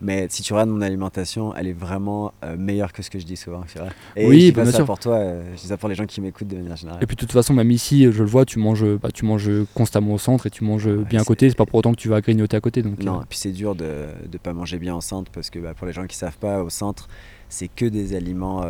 Mais 0.00 0.26
si 0.30 0.42
tu 0.42 0.52
regardes 0.52 0.70
mon 0.70 0.80
alimentation, 0.80 1.54
elle 1.56 1.66
est 1.66 1.72
vraiment 1.72 2.32
euh, 2.44 2.56
meilleure 2.56 2.92
que 2.92 3.02
ce 3.02 3.10
que 3.10 3.18
je 3.18 3.26
dis 3.26 3.36
souvent, 3.36 3.64
c'est 3.66 3.80
vrai. 3.80 3.90
Et 4.14 4.28
oui, 4.28 4.40
je 4.40 4.44
dis 4.46 4.52
bah, 4.52 4.70
ça 4.70 4.84
pour 4.84 4.98
toi, 4.98 5.16
euh, 5.16 5.42
je 5.56 5.62
dis 5.62 5.66
ça 5.66 5.76
pour 5.76 5.88
les 5.88 5.96
gens 5.96 6.06
qui 6.06 6.20
m'écoutent 6.20 6.46
de 6.46 6.56
manière 6.56 6.76
générale. 6.76 7.02
Et 7.02 7.06
puis 7.06 7.16
de 7.16 7.20
toute 7.20 7.32
façon, 7.32 7.52
même 7.52 7.70
ici, 7.72 8.04
je 8.04 8.22
le 8.22 8.28
vois, 8.28 8.44
tu 8.44 8.60
manges, 8.60 8.84
bah, 8.84 9.10
tu 9.12 9.24
manges 9.24 9.50
constamment 9.74 10.14
au 10.14 10.18
centre 10.18 10.46
et 10.46 10.50
tu 10.50 10.62
manges 10.62 10.88
bien 10.88 11.22
à 11.22 11.24
côté. 11.24 11.48
C'est 11.48 11.56
pas 11.56 11.66
pour 11.66 11.80
autant 11.80 11.92
que 11.92 12.00
tu 12.00 12.08
vas 12.08 12.20
grignoter 12.20 12.56
à 12.56 12.60
côté. 12.60 12.82
Donc, 12.82 13.02
non, 13.02 13.18
euh. 13.18 13.22
et 13.22 13.26
puis 13.28 13.38
c'est 13.38 13.50
dur 13.50 13.74
de 13.74 14.06
ne 14.32 14.38
pas 14.38 14.52
manger 14.52 14.78
bien 14.78 14.94
au 14.94 15.00
centre 15.00 15.32
parce 15.32 15.50
que 15.50 15.58
bah, 15.58 15.74
pour 15.74 15.86
les 15.86 15.92
gens 15.92 16.06
qui 16.06 16.16
savent 16.16 16.38
pas, 16.38 16.62
au 16.62 16.70
centre, 16.70 17.08
c'est 17.48 17.68
que 17.68 17.86
des 17.86 18.14
aliments 18.14 18.64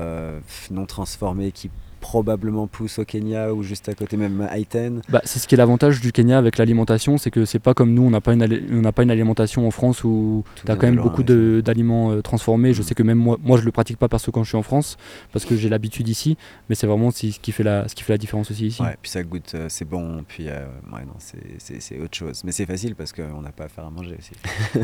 non 0.71 0.87
transformés 0.87 1.53
qui 1.53 1.71
probablement 2.01 2.67
pousse 2.67 2.99
au 2.99 3.05
Kenya 3.05 3.53
ou 3.53 3.63
juste 3.63 3.89
à 3.89 3.95
côté 3.95 4.17
même 4.17 4.41
à 4.41 4.47
Haïten 4.47 5.03
bah, 5.09 5.21
C'est 5.25 5.39
ce 5.39 5.49
qui 5.49 5.55
est 5.55 5.59
l'avantage 5.59 6.01
du 6.01 6.13
Kenya 6.13 6.39
avec 6.39 6.59
l'alimentation, 6.59 7.19
c'est 7.19 7.31
que 7.31 7.45
c'est 7.45 7.59
pas 7.59 7.75
comme 7.75 7.93
nous, 7.93 8.03
on 8.03 8.11
n'a 8.11 8.21
pas, 8.21 8.33
une 8.33 8.93
pas 8.93 9.03
une 9.03 9.11
alimentation 9.11 9.67
en 9.67 9.71
France 9.71 10.05
où 10.05 10.45
tu 10.65 10.71
as 10.71 10.77
quand 10.77 10.87
même 10.87 11.01
beaucoup 11.01 11.23
d'aliments 11.23 12.13
euh, 12.13 12.23
transformés. 12.23 12.73
Je 12.73 12.81
mm. 12.81 12.85
sais 12.85 12.95
que 12.95 13.03
même 13.03 13.19
moi, 13.19 13.37
moi 13.43 13.59
je 13.59 13.65
le 13.65 13.73
pratique 13.73 13.99
pas 13.99 14.09
parce 14.09 14.25
que 14.25 14.31
quand 14.31 14.45
je 14.45 14.49
suis 14.49 14.57
en 14.57 14.63
France, 14.63 14.97
parce 15.33 15.45
que 15.45 15.57
j'ai 15.57 15.69
l'habitude 15.69 16.09
ici, 16.09 16.37
mais 16.69 16.75
c'est 16.75 16.87
vraiment 16.87 17.11
ce 17.11 17.27
qui, 17.27 17.53
fait 17.53 17.63
la, 17.63 17.89
ce 17.89 17.95
qui 17.95 18.03
fait 18.03 18.13
la 18.13 18.19
différence 18.19 18.51
aussi 18.51 18.69
ici. 18.69 18.83
Ouais, 18.83 18.97
puis 19.01 19.11
ça 19.11 19.23
goûte, 19.23 19.53
euh, 19.55 19.67
c'est 19.69 19.85
bon, 19.85 20.25
puis 20.27 20.49
euh, 20.49 20.67
ouais, 20.93 21.05
non, 21.07 21.15
c'est 21.19 22.01
autre 22.01 22.17
chose. 22.17 22.43
Mais 22.45 22.53
c'est 22.53 22.67
facile 22.67 22.95
parce 22.95 23.13
qu'on 23.13 23.43
n'a 23.43 23.53
pas 23.53 23.65
à 23.65 23.69
faire 23.69 23.85
à 23.85 23.91
manger 23.91 24.17
aussi. 24.19 24.33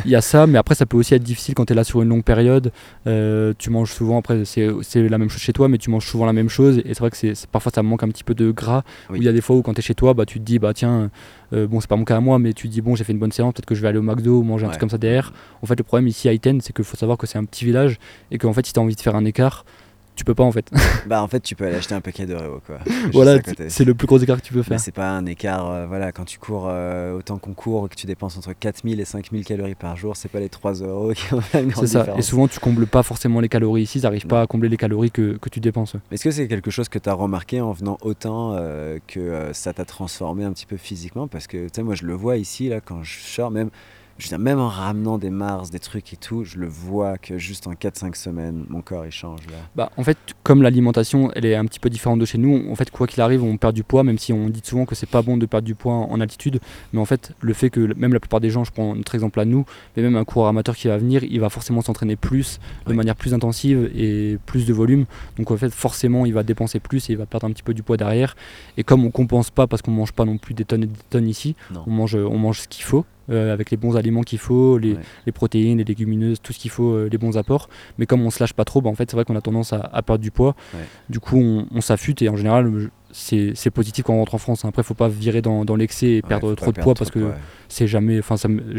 Il 0.05 0.11
y 0.11 0.17
a 0.17 0.21
ça, 0.21 0.47
mais 0.47 0.59
après 0.59 0.75
ça 0.75 0.87
peut 0.87 0.97
aussi 0.97 1.15
être 1.15 1.23
difficile 1.23 1.55
quand 1.55 1.67
tu 1.67 1.73
es 1.73 1.77
là 1.77 1.85
sur 1.85 2.03
une 2.03 2.09
longue 2.09 2.25
période. 2.25 2.73
tu 3.05 3.71
manges 3.71 3.93
souvent, 3.93 4.19
après 4.19 4.45
c'est 4.45 5.09
la 5.09 5.19
même 5.19 5.31
chose 5.31 5.41
chez 5.41 5.53
toi, 5.53 5.69
mais 5.69 5.79
tu 5.79 5.91
manges 5.91 6.07
souvent 6.07 6.27
la 6.27 6.33
même 6.33 6.49
chose. 6.49 6.83
Et 6.85 6.95
vrai 7.05 7.11
que 7.11 7.17
c'est 7.17 7.47
parfois 7.47 7.71
ça 7.73 7.83
manque 7.83 8.03
un 8.03 8.09
petit 8.09 8.25
peu 8.25 8.35
de 8.35 8.51
gras. 8.51 8.83
il 9.15 9.23
y 9.23 9.29
a 9.29 9.33
des 9.33 9.41
fois 9.41 9.57
où 9.57 9.63
quand 9.63 9.75
tu 9.75 9.81
es 9.81 9.83
chez 9.83 9.95
toi, 9.95 10.15
bah, 10.15 10.27
tu 10.27 10.39
te 10.39 10.45
dis, 10.45 10.59
bah 10.59 10.73
tiens, 10.75 11.11
euh, 11.53 11.67
bon, 11.67 11.81
c'est 11.81 11.89
pas 11.89 11.97
mon 11.97 12.05
cas 12.05 12.17
à 12.17 12.21
moi, 12.21 12.39
mais 12.39 12.53
tu 12.53 12.69
te 12.69 12.73
dis, 12.73 12.81
bon, 12.81 12.95
j'ai 12.95 13.05
fait 13.05 13.13
une 13.13 13.19
bonne 13.19 13.33
séance, 13.33 13.55
peut-être 13.55 13.67
que 13.67 13.75
je 13.75 13.83
vais 13.83 13.89
aller 13.89 13.99
au 13.99 14.03
McDo 14.03 14.39
ou 14.39 14.43
manger 14.43 14.67
un 14.67 14.69
truc 14.69 14.81
comme 14.81 14.91
ça 14.91 14.99
derrière. 14.99 15.33
En 15.63 15.67
fait, 15.67 15.77
le 15.77 15.85
problème 15.85 16.09
ici 16.09 16.29
à 16.29 16.33
Iten, 16.33 16.61
c'est 16.61 16.73
qu'il 16.73 16.85
faut 16.85 16.97
savoir 16.97 17.19
que 17.19 17.27
c'est 17.27 17.39
un 17.39 17.45
petit 17.45 17.65
village 17.65 17.99
et 18.31 18.39
qu'en 18.39 18.53
fait, 18.53 18.67
si 18.67 18.73
tu 18.73 18.81
as 18.81 18.83
envie 18.83 18.97
de 18.97 19.01
faire 19.01 19.17
un 19.17 19.25
écart, 19.25 19.65
tu 20.15 20.25
peux 20.25 20.35
pas 20.35 20.45
en 20.45 20.53
fait. 20.53 20.71
bah 21.07 21.23
en 21.23 21.29
fait 21.29 21.41
tu 21.41 21.55
peux 21.55 21.65
aller 21.67 21.77
acheter 21.77 21.95
un 21.95 22.01
paquet 22.01 22.27
de 22.27 22.37
quoi. 22.67 22.79
voilà, 23.13 23.39
c'est 23.69 23.85
le 23.85 23.95
plus 23.95 24.07
gros 24.07 24.19
écart 24.19 24.41
que 24.41 24.47
tu 24.47 24.53
peux 24.53 24.63
faire. 24.63 24.81
c'est 24.81 24.93
pas 24.93 25.11
un 25.11 25.27
écart, 25.27 25.71
euh, 25.71 25.87
voilà, 25.87 26.13
quand 26.13 26.25
tu 26.25 26.39
cours 26.39 26.67
euh, 26.69 27.17
autant 27.17 27.39
qu'on 27.39 27.53
court, 27.53 27.89
que 27.89 27.95
tu 27.95 28.07
dépenses 28.07 28.37
entre 28.37 28.53
4000 28.53 29.01
et 29.01 29.05
5000 29.05 29.45
calories 29.45 29.75
par 29.75 29.97
jour, 29.97 30.17
c'est 30.17 30.29
pas 30.29 30.41
les 30.41 30.49
3 30.49 30.75
euros 30.83 31.13
qui 31.15 31.27
vont 31.29 31.41
faire 31.41 31.63
une 31.63 31.71
grande 31.71 31.87
C'est 31.87 31.93
ça, 31.93 32.07
et 32.17 32.23
souvent 32.23 32.49
tu 32.49 32.61
combles 32.61 32.87
pas 32.87 33.03
forcément 33.03 33.41
les 33.41 33.49
calories 33.49 33.83
ici, 33.83 33.99
ils 33.99 34.03
n'arrivent 34.03 34.27
pas 34.27 34.43
à 34.43 34.47
combler 34.47 34.69
les 34.69 34.77
calories 34.77 35.11
que, 35.11 35.37
que 35.37 35.49
tu 35.49 35.61
dépenses. 35.61 35.97
Est-ce 36.11 36.25
que 36.25 36.31
c'est 36.31 36.49
quelque 36.49 36.71
chose 36.71 36.89
que 36.89 36.99
tu 36.99 37.09
as 37.09 37.15
remarqué 37.15 37.61
en 37.61 37.73
venant 37.73 37.99
autant 38.03 38.55
euh, 38.55 38.99
que 39.07 39.51
ça 39.53 39.73
t'a 39.73 39.85
transformé 39.85 40.45
un 40.45 40.53
petit 40.53 40.67
peu 40.67 40.77
physiquement? 40.77 41.29
Parce 41.29 41.47
que 41.47 41.65
tu 41.65 41.71
sais, 41.75 41.83
moi 41.83 41.95
je 41.95 42.05
le 42.07 42.15
vois 42.15 42.37
ici, 42.37 42.69
là, 42.69 42.81
quand 42.81 43.03
je 43.03 43.19
sors, 43.21 43.51
même 43.51 43.71
je 44.19 44.35
même 44.37 44.61
en 44.61 44.69
ramenant 44.69 45.19
des 45.19 45.31
Mars, 45.31 45.71
des 45.71 45.79
trucs 45.79 46.13
et 46.13 46.17
tout, 46.17 46.45
je 46.45 46.59
le 46.59 46.67
vois 46.67 47.19
que 47.19 47.39
juste 47.39 47.67
en 47.67 47.73
4-5 47.73 48.15
semaines, 48.15 48.65
mon 48.69 48.81
corps 48.81 49.07
il 49.07 49.13
change. 49.13 49.41
Là. 49.47 49.57
Bah, 49.75 49.91
en 49.97 50.05
fait, 50.05 50.19
comme 50.43 50.63
l'alimentation 50.63 51.31
elle 51.35 51.47
est 51.47 51.55
un 51.55 51.65
petit 51.67 51.81
peu 51.81 51.91
différente 51.91 52.21
de 52.21 52.25
chez 52.25 52.39
nous, 52.39 52.71
en 52.71 52.75
fait, 52.75 52.91
quoi 52.91 53.07
qu'il 53.07 53.21
arrive, 53.21 53.43
on 53.43 53.57
perd 53.57 53.75
du 53.75 53.83
poids, 53.83 54.05
même 54.05 54.19
si 54.19 54.33
on 54.33 54.49
dit 54.49 54.63
souvent 54.63 54.85
que 54.85 54.95
c'est 54.95 55.09
pas 55.09 55.23
bon 55.23 55.37
de 55.37 55.47
perdre 55.47 55.67
du 55.67 55.75
poids 55.75 55.95
en, 55.95 56.21
altitude. 56.21 56.61
Mais 56.93 57.01
en 57.01 57.05
fait, 57.05 57.33
le 57.41 57.53
fait 57.55 57.71
que 57.71 57.93
même 57.95 58.13
la 58.13 58.21
plupart 58.21 58.41
des 58.41 58.51
gens, 58.51 58.65
je 58.65 58.71
prends 58.71 58.95
notre 58.95 59.15
exemple 59.15 59.41
à 59.41 59.45
nous, 59.45 59.65
mais 59.97 60.03
même 60.03 60.17
un 60.17 60.25
coureur 60.25 60.49
amateur 60.49 60.77
qui 60.77 60.89
va 60.89 60.97
venir, 60.97 61.25
il 61.25 61.41
va 61.41 61.51
forcément 61.51 61.83
s'entraîner 61.83 62.17
plus, 62.17 62.61
de 62.87 62.93
manière 62.93 63.17
plus 63.17 63.35
intensive 63.35 63.91
et 63.95 64.39
plus 64.47 64.67
de 64.67 64.73
volume. 64.73 65.07
Donc 65.39 65.51
en 65.51 65.57
fait, 65.57 65.71
forcément, 65.71 66.25
il 66.25 66.35
va 66.35 66.43
dépenser 66.43 66.81
plus 66.81 67.11
et 67.11 67.15
il 67.15 67.19
va 67.19 67.27
perdre 67.27 67.47
un 67.47 67.51
petit 67.51 67.63
peu 67.63 67.75
du 67.75 67.83
poids 67.83 67.97
derrière. 67.97 68.37
Et 68.77 68.85
comme 68.85 69.05
on 69.05 69.11
compense 69.11 69.51
pas 69.51 69.67
parce 69.67 69.83
qu'on 69.83 69.91
mange 69.91 70.13
pas 70.13 70.25
non 70.25 70.39
plus 70.39 70.55
des 70.55 70.65
tonnes 70.65 70.85
et 70.85 70.87
des 70.87 71.01
tonnes 71.11 71.29
ici, 71.29 71.57
on 71.87 71.91
mange, 71.91 72.15
on 72.15 72.39
mange 72.39 72.61
ce 72.61 72.69
qu'il 72.69 72.85
faut. 72.85 73.05
Euh, 73.31 73.55
avec 73.55 73.71
les 73.71 73.79
bons 73.79 73.97
aliments 73.97 74.23
qu'il 74.23 74.39
faut, 74.39 74.77
les, 74.77 74.97
protéines, 75.33 75.79
les 75.79 75.85
légumineuses, 75.85 76.43
tout 76.43 76.53
ce 76.53 76.59
qu'il 76.59 76.71
faut, 76.71 76.93
euh, 76.93 77.09
les 77.11 77.17
bons 77.17 77.39
apports. 77.39 77.71
Mais 77.99 78.05
comme 78.05 78.21
on 78.21 78.31
se 78.31 78.39
lâche 78.39 78.53
pas 78.53 78.65
trop, 78.65 78.83
bah, 78.83 78.91
en 78.91 78.95
fait, 78.95 79.11
c'est 79.11 79.17
vrai 79.17 79.25
qu'on 79.25 79.37
a 79.37 79.41
tendance 79.41 79.73
à, 79.73 80.03
perdre 80.03 80.19
du 80.19 80.31
poids. 80.31 80.55
Du 81.09 81.21
coup, 81.21 81.39
on, 81.39 81.67
on 81.75 81.81
s'affûte 81.81 82.21
et 82.21 82.29
en 82.29 82.37
général, 82.37 82.91
c'est 83.15 83.71
positif 83.71 84.05
quand 84.05 84.15
on 84.15 84.19
rentre 84.19 84.35
en 84.35 84.39
France. 84.39 84.65
Après, 84.65 84.83
il 84.83 84.85
faut 84.85 84.95
pas 84.95 85.09
virer 85.09 85.41
dans, 85.41 85.65
dans 85.65 85.77
l'excès 85.77 86.17
et 86.17 86.23
perdre 86.23 86.55
trop 86.55 86.73
de 86.73 86.81
poids 86.81 86.95
parce 86.95 87.11
que 87.11 87.31
c'est 87.69 87.87
jamais. 87.87 88.19
Enfin, 88.19 88.37
ça, 88.37 88.49
me, 88.49 88.79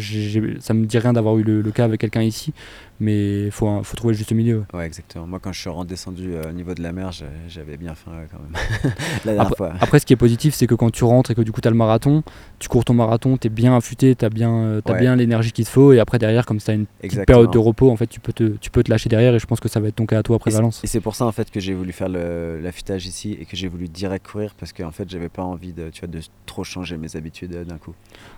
ça 0.59 0.73
me 0.73 0.85
dit 0.85 0.97
rien 0.97 1.13
d'avoir 1.13 1.37
eu 1.37 1.43
le, 1.43 1.61
le, 1.61 1.71
cas 1.71 1.85
avec 1.85 2.01
quelqu'un 2.01 2.21
ici 2.21 2.53
mais 2.99 3.45
il 3.45 3.51
faut, 3.51 3.83
faut 3.83 3.95
trouver 3.95 4.13
le 4.13 4.17
juste 4.17 4.31
milieu. 4.31 4.65
Ouais, 4.73 4.85
exactement. 4.85 5.27
Moi, 5.27 5.39
quand 5.39 5.51
je 5.51 5.59
suis 5.59 5.69
redescendu 5.69 6.33
euh, 6.33 6.49
au 6.49 6.53
niveau 6.53 6.73
de 6.73 6.81
la 6.81 6.91
mer, 6.91 7.11
j'avais 7.47 7.77
bien 7.77 7.93
faim 7.95 8.11
quand 8.31 8.39
même. 8.39 8.93
la 9.25 9.41
après, 9.41 9.55
fois. 9.55 9.73
après, 9.79 9.99
ce 9.99 10.05
qui 10.05 10.13
est 10.13 10.17
positif, 10.17 10.55
c'est 10.55 10.67
que 10.67 10.75
quand 10.75 10.91
tu 10.91 11.03
rentres 11.03 11.31
et 11.31 11.35
que 11.35 11.41
du 11.41 11.51
coup 11.51 11.61
tu 11.61 11.67
as 11.67 11.71
le 11.71 11.77
marathon, 11.77 12.23
tu 12.59 12.69
cours 12.69 12.85
ton 12.85 12.93
marathon, 12.93 13.37
tu 13.37 13.47
es 13.47 13.49
bien 13.49 13.75
affûté, 13.75 14.15
tu 14.15 14.23
as 14.23 14.29
bien, 14.29 14.53
euh, 14.53 14.81
as 14.85 14.93
bien 14.93 15.15
l'énergie 15.15 15.51
qu'il 15.51 15.65
te 15.65 15.69
faut, 15.69 15.93
et 15.93 15.99
après 15.99 16.19
derrière, 16.19 16.45
comme 16.45 16.59
tu 16.59 16.71
as 16.71 16.73
une 16.75 16.85
petite 16.85 17.25
période 17.25 17.51
de 17.51 17.57
repos, 17.57 17.91
en 17.91 17.97
fait, 17.97 18.07
tu 18.07 18.19
peux, 18.19 18.33
te, 18.33 18.43
tu 18.43 18.69
peux 18.69 18.83
te 18.83 18.89
lâcher 18.89 19.09
derrière, 19.09 19.35
et 19.35 19.39
je 19.39 19.45
pense 19.45 19.59
que 19.59 19.69
ça 19.69 19.79
va 19.79 19.89
être 19.89 19.95
ton 19.95 20.05
cas 20.05 20.19
à 20.19 20.23
toi 20.23 20.37
après 20.37 20.51
Valence. 20.51 20.81
Et 20.83 20.87
c'est 20.87 21.01
pour 21.01 21.15
ça 21.15 21.25
en 21.25 21.31
fait 21.31 21.51
que 21.51 21.59
j'ai 21.59 21.73
voulu 21.73 21.91
faire 21.91 22.09
l'affûtage 22.09 23.05
ici 23.07 23.37
et 23.39 23.45
que 23.45 23.57
j'ai 23.57 23.67
voulu 23.67 23.87
direct 23.87 24.25
courir 24.25 24.53
parce 24.57 24.73
qu'en 24.73 24.91
fait, 24.91 25.09
j'avais 25.09 25.29
pas 25.29 25.43
envie 25.43 25.73
de, 25.73 25.89
tu 25.89 26.01
vois, 26.01 26.07
de 26.07 26.21
trop 26.45 26.63
changer 26.63 26.97
mes 26.97 27.15
habitudes 27.15 27.53
euh, 27.55 27.63
d'un 27.65 27.77
coup. 27.77 27.93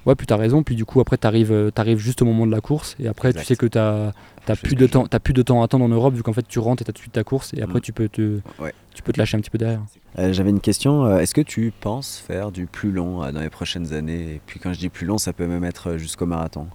Ouais, 0.05 0.15
puis 0.15 0.25
tu 0.25 0.33
as 0.33 0.37
raison, 0.37 0.63
puis 0.63 0.75
du 0.75 0.85
coup, 0.85 0.99
après, 0.99 1.17
tu 1.17 1.27
arrives, 1.27 1.71
arrives, 1.75 1.99
juste 1.99 2.21
au 2.21 2.25
moment 2.25 2.45
de 2.45 2.51
la 2.51 2.61
course, 2.61 2.95
et 2.99 3.07
après, 3.07 3.33
tu 3.33 3.43
sais 3.43 3.55
que 3.55 3.65
tu 3.65 3.77
as 3.77 4.13
T'as 4.47 4.55
plus 4.55 4.75
de 4.75 4.87
temps, 4.87 5.05
as 5.11 5.19
plus 5.19 5.33
de 5.33 5.41
temps 5.41 5.61
à 5.61 5.65
attendre 5.65 5.83
en 5.83 5.89
Europe 5.89 6.13
vu 6.13 6.23
qu'en 6.23 6.31
fait 6.31 6.47
tu 6.47 6.59
rentres 6.59 6.81
et 6.81 6.85
t'as 6.85 6.93
tout 6.93 6.99
de 6.99 7.01
suite 7.01 7.11
ta 7.11 7.25
course 7.25 7.53
et 7.53 7.61
après 7.61 7.79
mm. 7.79 7.81
tu 7.81 7.91
peux 7.91 8.07
te, 8.07 8.39
tu 8.95 9.03
peux 9.03 9.11
te 9.11 9.19
lâcher 9.19 9.35
un 9.35 9.41
petit 9.41 9.49
peu 9.49 9.57
derrière. 9.57 9.81
Euh, 10.17 10.31
j'avais 10.31 10.51
une 10.51 10.61
question. 10.61 11.05
Euh, 11.05 11.19
est-ce 11.19 11.33
que 11.33 11.41
tu 11.41 11.73
penses 11.77 12.23
faire 12.25 12.53
du 12.53 12.65
plus 12.65 12.93
long 12.93 13.21
euh, 13.21 13.33
dans 13.33 13.41
les 13.41 13.49
prochaines 13.49 13.91
années? 13.91 14.35
Et 14.35 14.41
puis 14.45 14.61
quand 14.61 14.71
je 14.71 14.79
dis 14.79 14.87
plus 14.87 15.05
long, 15.05 15.17
ça 15.17 15.33
peut 15.33 15.47
même 15.47 15.65
être 15.65 15.97
jusqu'au 15.97 16.25
marathon. 16.25 16.67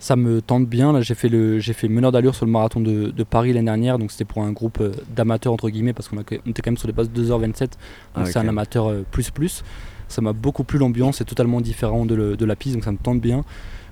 Ça 0.00 0.16
me 0.16 0.42
tente 0.42 0.66
bien. 0.66 0.92
Là, 0.92 1.00
j'ai 1.00 1.14
fait 1.14 1.28
le, 1.28 1.60
j'ai 1.60 1.74
fait 1.74 1.86
meneur 1.86 2.10
d'allure 2.10 2.34
sur 2.34 2.44
le 2.44 2.50
marathon 2.50 2.80
de, 2.80 3.22
Paris 3.22 3.52
l'année 3.52 3.66
dernière. 3.66 4.00
Donc 4.00 4.10
c'était 4.10 4.24
pour 4.24 4.42
un 4.42 4.50
groupe 4.50 4.82
d'amateurs 5.14 5.52
entre 5.52 5.70
guillemets 5.70 5.92
parce 5.92 6.08
qu'on 6.08 6.20
était 6.20 6.40
quand 6.40 6.66
même 6.66 6.76
sur 6.76 6.88
des 6.88 6.92
bases 6.92 7.08
2h27. 7.10 7.60
Donc 7.60 7.70
ah, 8.16 8.26
c'est 8.26 8.38
un 8.40 8.48
amateur 8.48 8.92
plus 9.12 9.30
plus. 9.30 9.62
Ça 10.08 10.22
m'a 10.22 10.32
beaucoup 10.32 10.64
plu 10.64 10.80
l'ambiance. 10.80 11.18
C'est 11.18 11.24
totalement 11.24 11.60
différent 11.60 12.04
de, 12.04 12.34
de 12.34 12.44
la 12.44 12.56
piste. 12.56 12.74
Donc 12.74 12.82
ça 12.82 12.90
me 12.90 12.98
tente 12.98 13.20
bien. 13.20 13.44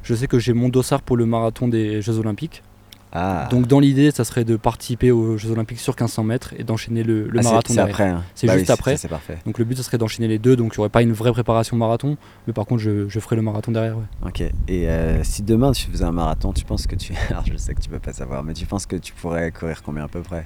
Je 0.02 0.14
sais 0.16 0.26
que 0.26 0.40
j'ai 0.40 0.52
mon 0.52 0.68
dossard 0.68 1.00
pour 1.00 1.16
le 1.16 1.26
marathon 1.26 1.68
des 1.68 2.02
Jeux 2.02 2.18
Olympiques. 2.18 2.64
Ah. 3.14 3.46
Donc 3.50 3.68
dans 3.68 3.78
l'idée, 3.78 4.10
ça 4.10 4.24
serait 4.24 4.44
de 4.44 4.56
participer 4.56 5.12
aux 5.12 5.38
Jeux 5.38 5.52
Olympiques 5.52 5.78
sur 5.78 5.92
1500 5.92 6.24
mètres 6.24 6.54
et 6.58 6.64
d'enchaîner 6.64 7.04
le, 7.04 7.30
ah, 7.38 7.42
marathon. 7.42 7.74
C'est 7.74 7.80
après. 7.80 8.08
Hein. 8.08 8.24
C'est 8.34 8.48
bah 8.48 8.58
juste 8.58 8.70
après. 8.70 8.96
C'est 8.96 9.08
parfait. 9.08 9.38
Donc 9.46 9.58
le 9.58 9.64
but, 9.64 9.76
ça 9.76 9.84
serait 9.84 9.98
d'enchaîner 9.98 10.26
les 10.26 10.38
deux. 10.38 10.56
Donc 10.56 10.74
il 10.74 10.78
n'y 10.78 10.80
aurait 10.80 10.88
pas 10.88 11.02
une 11.02 11.12
vraie 11.12 11.32
préparation 11.32 11.76
marathon, 11.76 12.16
mais 12.46 12.52
par 12.52 12.66
contre, 12.66 12.82
je, 12.82 13.20
ferai 13.20 13.36
le 13.36 13.42
marathon 13.42 13.70
derrière. 13.70 13.96
Ok. 14.26 14.40
Et 14.40 14.88
euh, 14.88 15.22
si 15.22 15.42
demain 15.42 15.72
tu 15.72 15.88
faisais 15.90 16.04
un 16.04 16.12
marathon, 16.12 16.52
tu 16.52 16.64
penses 16.64 16.86
que 16.86 16.96
tu. 16.96 17.14
Alors 17.30 17.44
je 17.46 17.56
sais 17.56 17.74
que 17.74 17.80
tu 17.80 17.88
peux 17.88 18.00
pas 18.00 18.12
savoir, 18.12 18.42
mais 18.42 18.52
tu 18.52 18.66
penses 18.66 18.86
que 18.86 18.96
tu 18.96 19.12
pourrais 19.12 19.52
courir 19.52 19.82
combien 19.82 20.04
à 20.04 20.08
peu 20.08 20.20
près? 20.20 20.44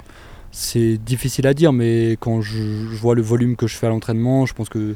C'est 0.51 0.97
difficile 0.97 1.47
à 1.47 1.53
dire, 1.53 1.73
mais 1.73 2.17
quand 2.19 2.41
je, 2.41 2.61
vois 2.95 3.15
le 3.15 3.21
volume 3.21 3.55
que 3.55 3.67
je 3.67 3.75
fais 3.75 3.87
à 3.87 3.89
l'entraînement, 3.89 4.45
je 4.45 4.53
pense 4.53 4.69
que 4.69 4.95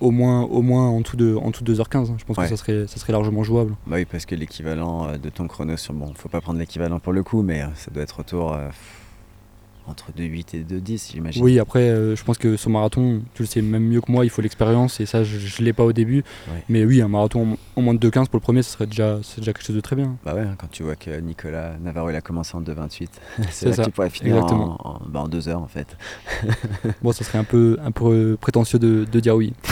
au 0.00 0.10
moins, 0.10 0.42
au 0.42 0.62
moins 0.62 0.88
en 0.88 1.00
dessous 1.00 1.16
de, 1.16 1.34
en 1.34 1.50
de 1.50 1.74
2h15. 1.74 2.12
Je 2.18 2.24
pense 2.24 2.36
Ouais. 2.36 2.44
que 2.44 2.50
ça 2.50 2.56
serait, 2.56 2.86
ça 2.86 2.98
serait 2.98 3.12
largement 3.12 3.42
jouable. 3.42 3.74
Bah 3.86 3.96
oui, 3.96 4.04
parce 4.04 4.26
que 4.26 4.34
l'équivalent 4.34 5.06
euh, 5.08 5.16
de 5.18 5.28
ton 5.28 5.46
chrono 5.48 5.76
sur. 5.76 5.92
Bon, 5.94 6.12
faut 6.14 6.28
pas 6.28 6.40
prendre 6.40 6.58
l'équivalent 6.58 6.98
pour 7.00 7.12
le 7.12 7.22
coup, 7.22 7.42
mais 7.42 7.62
euh, 7.62 7.66
ça 7.74 7.90
doit 7.90 8.02
être 8.02 8.20
autour. 8.20 8.52
euh, 8.52 8.68
entre 9.88 10.06
2,8 10.16 10.56
et 10.56 10.60
2,10, 10.64 11.12
j'imagine. 11.12 11.42
Oui, 11.42 11.58
après, 11.58 11.80
euh, 11.88 12.14
je 12.16 12.22
pense 12.24 12.38
que 12.38 12.56
sur 12.56 12.70
marathon, 12.70 13.22
tu 13.34 13.42
le 13.42 13.46
sais 13.48 13.62
même 13.62 13.84
mieux 13.84 14.00
que 14.00 14.10
moi, 14.12 14.24
il 14.24 14.30
faut 14.30 14.42
l'expérience 14.42 15.00
et 15.00 15.06
ça, 15.06 15.24
je, 15.24 15.38
je 15.38 15.62
l'ai 15.62 15.72
pas 15.72 15.84
au 15.84 15.92
début. 15.92 16.24
Ouais. 16.48 16.62
Mais 16.68 16.84
oui, 16.84 17.00
un 17.02 17.08
marathon 17.08 17.56
en, 17.76 17.80
en 17.80 17.82
moins 17.82 17.94
de 17.94 18.08
2,15 18.08 18.26
pour 18.26 18.36
le 18.36 18.40
premier, 18.40 18.62
ce 18.62 18.70
serait 18.72 18.86
déjà, 18.86 19.18
c'est 19.22 19.40
déjà 19.40 19.52
quelque 19.52 19.64
chose 19.66 19.76
de 19.76 19.80
très 19.80 19.96
bien. 19.96 20.16
Bah 20.24 20.34
ouais, 20.34 20.44
quand 20.58 20.70
tu 20.70 20.82
vois 20.82 20.96
que 20.96 21.18
Nicolas 21.20 21.76
Navarro 21.80 22.10
il 22.10 22.16
a 22.16 22.20
commencé 22.20 22.56
en 22.56 22.62
2,28, 22.62 23.08
c'est 23.50 23.72
ça, 23.72 23.82
que 23.82 23.88
tu 23.88 23.92
pourrais 23.92 24.10
finir 24.10 24.36
exactement. 24.36 24.76
en, 24.84 24.96
en, 24.96 25.00
bah, 25.08 25.20
en 25.20 25.28
deux 25.28 25.48
heures 25.48 25.62
en 25.62 25.68
fait. 25.68 25.96
Bon, 27.02 27.12
ça 27.12 27.24
serait 27.24 27.38
un 27.38 27.44
peu, 27.44 27.76
un 27.82 27.90
peu 27.90 28.36
prétentieux 28.40 28.78
de, 28.78 29.06
de 29.10 29.20
dire 29.20 29.34
oui. 29.36 29.52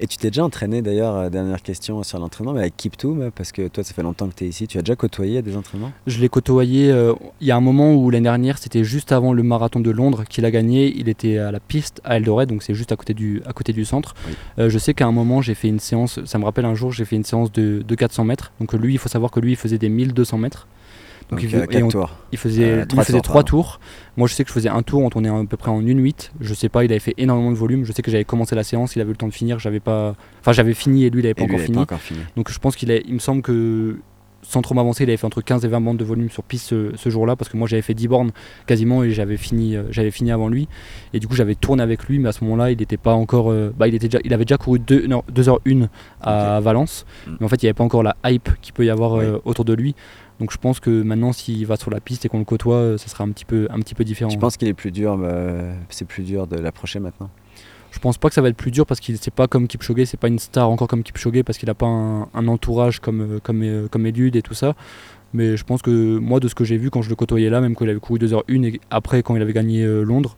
Et 0.00 0.06
tu 0.06 0.16
t'es 0.16 0.28
déjà 0.30 0.44
entraîné 0.44 0.82
d'ailleurs, 0.82 1.14
euh, 1.16 1.30
dernière 1.30 1.62
question 1.62 2.02
sur 2.02 2.18
l'entraînement, 2.18 2.52
mais 2.52 2.60
avec 2.60 2.76
Kiptoum, 2.76 3.30
parce 3.34 3.52
que 3.52 3.68
toi 3.68 3.84
ça 3.84 3.94
fait 3.94 4.02
longtemps 4.02 4.28
que 4.28 4.34
tu 4.34 4.44
es 4.44 4.48
ici, 4.48 4.66
tu 4.66 4.78
as 4.78 4.82
déjà 4.82 4.96
côtoyé 4.96 5.42
des 5.42 5.56
entraînements? 5.56 5.92
Je 6.06 6.20
l'ai 6.20 6.28
côtoyé. 6.28 6.90
euh, 6.90 7.12
il 7.40 7.46
y 7.46 7.50
a 7.50 7.56
un 7.56 7.60
moment 7.60 7.94
où 7.94 8.10
l'année 8.10 8.24
dernière, 8.24 8.58
c'était 8.58 8.84
juste 8.84 9.12
avant 9.12 9.32
le 9.32 9.42
marathon 9.42 9.80
de 9.80 9.90
Londres 9.90 10.24
qu'il 10.28 10.44
a 10.44 10.50
gagné. 10.50 10.92
Il 10.96 11.08
était 11.08 11.38
à 11.38 11.50
la 11.52 11.60
piste 11.60 12.00
à 12.04 12.16
Eldoret, 12.16 12.46
donc 12.46 12.62
c'est 12.62 12.74
juste 12.74 12.92
à 12.92 12.96
côté 12.96 13.14
du, 13.14 13.42
à 13.46 13.52
côté 13.52 13.72
du 13.72 13.84
centre. 13.84 14.14
Oui. 14.26 14.34
Euh, 14.58 14.70
je 14.70 14.78
sais 14.78 14.94
qu'à 14.94 15.06
un 15.06 15.12
moment, 15.12 15.42
j'ai 15.42 15.54
fait 15.54 15.68
une 15.68 15.80
séance. 15.80 16.24
Ça 16.24 16.38
me 16.38 16.44
rappelle 16.44 16.64
un 16.64 16.74
jour, 16.74 16.92
j'ai 16.92 17.04
fait 17.04 17.16
une 17.16 17.24
séance 17.24 17.52
de, 17.52 17.82
de 17.86 17.94
400 17.94 18.24
mètres. 18.24 18.52
Donc 18.60 18.72
lui, 18.72 18.94
il 18.94 18.98
faut 18.98 19.08
savoir 19.08 19.30
que 19.30 19.40
lui, 19.40 19.52
il 19.52 19.56
faisait 19.56 19.78
des 19.78 19.88
1200 19.88 20.38
mètres. 20.38 20.66
Donc, 21.30 21.42
il, 21.42 21.54
euh, 21.56 21.64
et 21.64 21.66
quatre 21.66 21.82
on- 21.84 21.88
tours. 21.88 22.16
il 22.32 22.38
faisait, 22.38 22.64
Euh, 22.64 22.84
trois 22.86 23.02
faisait 23.04 23.14
tours, 23.18 23.22
trois 23.22 23.34
pardon. 23.42 23.48
tours. 23.62 23.80
Moi, 24.16 24.28
je 24.28 24.34
sais 24.34 24.44
que 24.44 24.48
je 24.48 24.54
faisais 24.54 24.68
un 24.68 24.82
tour, 24.82 25.02
on 25.02 25.10
tournait 25.10 25.28
à 25.28 25.42
peu 25.48 25.56
près 25.56 25.70
en 25.70 25.80
1-8. 25.80 26.32
Je 26.40 26.54
sais 26.54 26.68
pas, 26.68 26.84
il 26.84 26.90
avait 26.92 26.98
fait 27.00 27.14
énormément 27.18 27.50
de 27.50 27.56
volume. 27.56 27.84
Je 27.84 27.92
sais 27.92 28.02
que 28.02 28.10
j'avais 28.10 28.24
commencé 28.24 28.54
la 28.54 28.62
séance, 28.62 28.94
il 28.96 29.00
avait 29.00 29.08
eu 29.10 29.12
le 29.14 29.16
temps 29.18 29.28
de 29.28 29.32
finir. 29.34 29.58
J'avais 29.58 29.80
pas, 29.80 30.14
enfin, 30.40 30.52
j'avais 30.52 30.74
fini 30.74 31.04
et 31.04 31.10
lui, 31.10 31.20
il 31.22 31.26
avait 31.26 31.34
pas 31.34 31.40
lui, 31.42 31.46
encore 31.46 31.54
il 31.56 31.62
avait 31.62 31.64
fini. 31.66 31.76
pas 31.76 31.82
encore 31.82 32.00
fini. 32.00 32.20
Donc 32.36 32.50
je 32.50 32.58
pense 32.58 32.76
qu'il 32.76 32.90
a, 32.92 32.96
il 32.98 33.14
me 33.14 33.18
semble 33.18 33.42
que 33.42 33.98
sans 34.46 34.60
trop 34.60 34.74
m'avancer, 34.74 35.04
il 35.04 35.08
avait 35.08 35.16
fait 35.16 35.24
entre 35.24 35.40
15 35.40 35.64
et 35.64 35.68
20 35.68 35.80
bandes 35.80 35.96
de 35.96 36.04
volume 36.04 36.28
sur 36.28 36.42
piste 36.42 36.66
ce, 36.66 36.90
ce 36.96 37.08
jour-là 37.08 37.34
parce 37.34 37.48
que 37.50 37.56
moi 37.56 37.66
j'avais 37.66 37.80
fait 37.80 37.94
10 37.94 38.08
bornes 38.08 38.30
quasiment 38.66 39.02
et 39.02 39.10
j'avais 39.10 39.38
fini, 39.38 39.74
euh, 39.74 39.84
j'avais 39.90 40.10
fini 40.10 40.30
avant 40.32 40.48
lui. 40.48 40.68
Et 41.14 41.18
du 41.18 41.26
coup 41.26 41.34
j'avais 41.34 41.54
tourné 41.54 41.82
avec 41.82 42.04
lui, 42.04 42.18
mais 42.18 42.28
à 42.28 42.32
ce 42.32 42.44
moment-là 42.44 42.70
il 42.70 42.76
n'était 42.78 42.98
pas 42.98 43.14
encore, 43.14 43.50
euh, 43.50 43.72
bah, 43.74 43.88
il 43.88 43.94
était 43.94 44.06
déjà, 44.08 44.18
il 44.22 44.34
avait 44.34 44.44
déjà 44.44 44.58
couru 44.58 44.78
2 44.80 45.06
h 45.08 45.58
1 45.64 45.88
à 46.20 46.60
Valence, 46.60 47.06
Mm. 47.26 47.30
mais 47.40 47.46
en 47.46 47.48
fait 47.48 47.62
il 47.62 47.64
n'y 47.64 47.68
avait 47.70 47.74
pas 47.74 47.84
encore 47.84 48.02
la 48.02 48.16
hype 48.26 48.50
qu'il 48.60 48.74
peut 48.74 48.84
y 48.84 48.90
avoir 48.90 49.14
euh, 49.18 49.40
autour 49.46 49.64
de 49.64 49.72
lui. 49.72 49.94
Donc 50.40 50.50
je 50.52 50.58
pense 50.58 50.80
que 50.80 51.02
maintenant 51.02 51.32
s'il 51.32 51.64
va 51.66 51.76
sur 51.76 51.90
la 51.90 52.00
piste 52.00 52.24
et 52.24 52.28
qu'on 52.28 52.38
le 52.38 52.44
côtoie, 52.44 52.76
euh, 52.76 52.98
ça 52.98 53.08
sera 53.08 53.24
un 53.24 53.30
petit 53.30 53.44
peu, 53.44 53.68
un 53.70 53.78
petit 53.80 53.94
peu 53.94 54.04
différent. 54.04 54.30
Tu 54.30 54.38
penses 54.38 54.56
qu'il 54.56 54.68
est 54.68 54.74
plus 54.74 54.90
dur, 54.90 55.20
euh, 55.22 55.74
c'est 55.90 56.06
plus 56.06 56.24
dur 56.24 56.46
de 56.46 56.56
l'approcher 56.56 56.98
maintenant? 56.98 57.30
Je 57.92 58.00
pense 58.00 58.18
pas 58.18 58.28
que 58.28 58.34
ça 58.34 58.42
va 58.42 58.48
être 58.48 58.56
plus 58.56 58.72
dur 58.72 58.86
parce 58.86 58.98
qu'il 58.98 59.16
c'est 59.18 59.32
pas 59.32 59.46
comme 59.46 59.68
Kipchoge, 59.68 60.04
c'est 60.04 60.18
pas 60.18 60.26
une 60.26 60.40
star 60.40 60.68
encore 60.68 60.88
comme 60.88 61.04
Kipchoge 61.04 61.44
parce 61.44 61.58
qu'il 61.58 61.70
a 61.70 61.74
pas 61.74 61.86
un, 61.86 62.22
un 62.34 62.48
entourage 62.48 62.98
comme 62.98 63.20
euh, 63.20 63.38
comme 63.40 63.62
euh, 63.62 63.86
comme 63.88 64.06
Eliud 64.06 64.34
et 64.34 64.42
tout 64.42 64.54
ça. 64.54 64.74
Mais 65.32 65.56
je 65.56 65.64
pense 65.64 65.82
que 65.82 66.18
moi 66.18 66.40
de 66.40 66.48
ce 66.48 66.54
que 66.54 66.64
j'ai 66.64 66.76
vu 66.76 66.90
quand 66.90 67.02
je 67.02 67.08
le 67.08 67.16
côtoyais 67.16 67.50
là, 67.50 67.60
même 67.60 67.74
quand 67.74 67.84
il 67.84 67.90
avait 67.90 68.00
couru 68.00 68.18
2h01 68.20 68.64
et 68.64 68.80
après 68.90 69.22
quand 69.22 69.34
il 69.34 69.42
avait 69.42 69.52
gagné 69.52 69.84
Londres, 69.84 70.36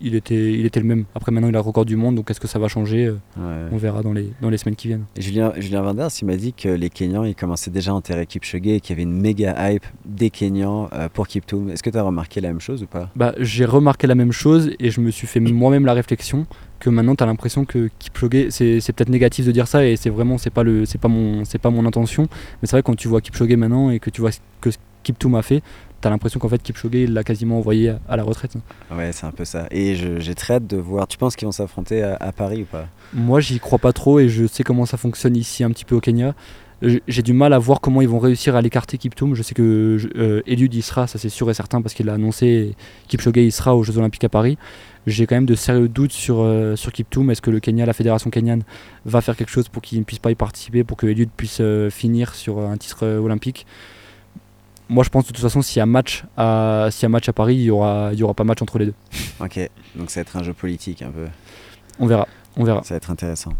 il 0.00 0.14
était 0.14 0.52
il 0.52 0.64
était 0.66 0.80
le 0.80 0.86
même. 0.86 1.04
Après 1.14 1.32
maintenant 1.32 1.48
il 1.48 1.54
a 1.54 1.58
le 1.58 1.60
record 1.60 1.84
du 1.84 1.96
monde 1.96 2.14
donc 2.16 2.30
est-ce 2.30 2.40
que 2.40 2.46
ça 2.48 2.58
va 2.58 2.68
changer 2.68 3.06
Euh, 3.06 3.16
Ouais. 3.36 3.68
On 3.72 3.76
verra 3.76 4.02
dans 4.02 4.12
les 4.12 4.30
dans 4.40 4.50
les 4.50 4.58
semaines 4.58 4.76
qui 4.76 4.88
viennent. 4.88 5.04
Julien, 5.18 5.52
Julien 5.56 5.82
Vanders, 5.82 6.10
il 6.20 6.24
m'a 6.26 6.36
dit 6.36 6.52
que 6.52 6.68
les 6.68 6.90
Kenyans, 6.90 7.24
ils 7.24 7.34
commençaient 7.34 7.70
déjà 7.70 7.90
à 7.90 7.94
enterrer 7.94 8.26
Kipchoge 8.26 8.66
et 8.66 8.80
qu'il 8.80 8.90
y 8.90 8.92
avait 8.96 9.02
une 9.02 9.18
méga 9.20 9.70
hype 9.72 9.84
des 10.04 10.30
Kenyans 10.30 10.88
euh, 10.92 11.08
pour 11.12 11.26
Kiptoum. 11.28 11.70
Est-ce 11.70 11.82
que 11.82 11.90
tu 11.90 11.98
as 11.98 12.02
remarqué 12.02 12.40
la 12.40 12.48
même 12.48 12.60
chose 12.60 12.82
ou 12.82 12.86
pas? 12.86 13.10
Bah, 13.16 13.34
j'ai 13.38 13.64
remarqué 13.64 14.06
la 14.06 14.14
même 14.14 14.32
chose 14.32 14.70
et 14.78 14.90
je 14.90 15.00
me 15.00 15.10
suis 15.10 15.26
fait 15.26 15.40
moi-même 15.40 15.84
la 15.86 15.94
réflexion 15.94 16.46
que 16.80 16.90
maintenant 16.90 17.14
tu 17.16 17.24
as 17.24 17.26
l'impression 17.26 17.64
que 17.64 17.88
Kipchoge 17.98 18.50
c'est 18.50 18.80
c'est 18.80 18.92
peut-être 18.92 19.08
négatif 19.10 19.44
de 19.46 19.52
dire 19.52 19.66
ça 19.66 19.84
et 19.84 19.96
c'est 19.96 20.10
vraiment 20.10 20.38
c'est 20.38 20.50
pas 20.50 20.62
le 20.62 20.84
c'est 20.86 20.98
pas 21.00 21.08
mon 21.08 21.44
c'est 21.44 21.58
pas 21.58 21.70
mon 21.70 21.84
intention 21.86 22.22
mais 22.62 22.68
c'est 22.68 22.72
vrai 22.76 22.82
quand 22.84 22.94
tu 22.94 23.08
vois 23.08 23.20
Kipchoge 23.20 23.52
maintenant 23.56 23.90
et 23.90 23.98
que 23.98 24.10
tu 24.10 24.20
vois 24.20 24.30
ce 24.30 24.38
que 24.60 24.70
Kiptoum 25.02 25.34
a 25.36 25.42
fait 25.42 25.62
tu 26.00 26.08
as 26.08 26.10
l'impression 26.10 26.40
qu'en 26.40 26.48
fait 26.48 26.62
Kipchoge 26.62 27.08
l'a 27.08 27.24
quasiment 27.24 27.58
envoyé 27.58 27.90
à, 27.90 28.00
à 28.08 28.16
la 28.16 28.22
retraite. 28.22 28.54
Ouais, 28.90 29.10
c'est 29.12 29.26
un 29.26 29.30
peu 29.32 29.44
ça. 29.44 29.66
Et 29.70 29.94
j'ai 29.94 30.34
très 30.34 30.54
hâte 30.54 30.66
de 30.66 30.76
voir. 30.76 31.06
Tu 31.08 31.18
penses 31.18 31.36
qu'ils 31.36 31.46
vont 31.46 31.52
s'affronter 31.52 32.02
à, 32.02 32.16
à 32.20 32.32
Paris 32.32 32.62
ou 32.62 32.66
pas? 32.66 32.86
Moi 33.12 33.40
j'y 33.40 33.58
crois 33.58 33.78
pas 33.78 33.92
trop 33.92 34.18
et 34.20 34.28
je 34.28 34.46
sais 34.46 34.62
comment 34.62 34.86
ça 34.86 34.96
fonctionne 34.96 35.36
ici 35.36 35.64
un 35.64 35.70
petit 35.70 35.84
peu 35.84 35.94
au 35.94 36.00
Kenya. 36.00 36.34
J'ai 36.80 37.22
du 37.22 37.32
mal 37.32 37.52
à 37.54 37.58
voir 37.58 37.80
comment 37.80 38.02
ils 38.02 38.08
vont 38.08 38.20
réussir 38.20 38.54
à 38.54 38.62
l'écarter 38.62 38.98
Kiptoum. 38.98 39.34
Je 39.34 39.42
sais 39.42 39.52
que 39.52 39.98
euh, 40.14 40.42
Eliud 40.46 40.72
y 40.72 40.80
sera, 40.80 41.08
ça 41.08 41.18
c'est 41.18 41.28
sûr 41.28 41.50
et 41.50 41.54
certain 41.54 41.82
parce 41.82 41.92
qu'il 41.92 42.06
l'a 42.06 42.14
annoncé. 42.14 42.76
Kipchoge 43.08 43.32
il 43.36 43.50
sera 43.50 43.74
aux 43.74 43.82
Jeux 43.82 43.98
Olympiques 43.98 44.22
à 44.22 44.28
Paris. 44.28 44.58
J'ai 45.04 45.26
quand 45.26 45.34
même 45.34 45.46
de 45.46 45.56
sérieux 45.56 45.88
doutes 45.88 46.12
sur, 46.12 46.36
euh, 46.38 46.76
sur 46.76 46.92
Kiptoum. 46.92 47.30
Est-ce 47.30 47.42
que 47.42 47.50
le 47.50 47.58
Kenya, 47.58 47.84
la 47.84 47.94
fédération 47.94 48.30
kenyane, 48.30 48.62
va 49.06 49.20
faire 49.22 49.36
quelque 49.36 49.50
chose 49.50 49.68
pour 49.68 49.82
qu'il 49.82 49.98
ne 49.98 50.04
puisse 50.04 50.20
pas 50.20 50.30
y 50.30 50.36
participer, 50.36 50.84
pour 50.84 50.96
que 50.96 51.06
Eliud 51.06 51.30
puisse 51.36 51.58
euh, 51.60 51.90
finir 51.90 52.34
sur 52.34 52.60
un 52.60 52.76
titre 52.76 53.04
euh, 53.04 53.18
olympique? 53.18 53.66
Moi 54.88 55.04
je 55.04 55.10
pense 55.10 55.24
de 55.24 55.32
toute 55.32 55.42
façon 55.42 55.60
s'il 55.60 55.78
y 55.78 55.82
a 55.82 55.86
match 55.86 56.24
à, 56.36 56.88
s'il 56.90 57.02
y 57.02 57.06
a 57.06 57.08
match 57.08 57.28
à 57.28 57.32
Paris, 57.32 57.56
il 57.56 57.62
y 57.62 57.70
aura, 57.70 58.10
il 58.12 58.18
y 58.18 58.22
aura 58.22 58.34
pas 58.34 58.44
match 58.44 58.62
entre 58.62 58.78
les 58.78 58.86
deux. 58.86 58.94
Ok, 59.40 59.60
donc 59.94 60.10
ça 60.10 60.20
va 60.20 60.22
être 60.22 60.36
un 60.36 60.42
jeu 60.42 60.52
politique 60.52 61.02
un 61.02 61.10
peu. 61.10 61.26
On 61.98 62.06
verra. 62.06 62.26
On 62.56 62.64
verra. 62.64 62.82
Ça 62.82 62.94
va 62.94 62.96
être 62.96 63.10
intéressant. 63.10 63.52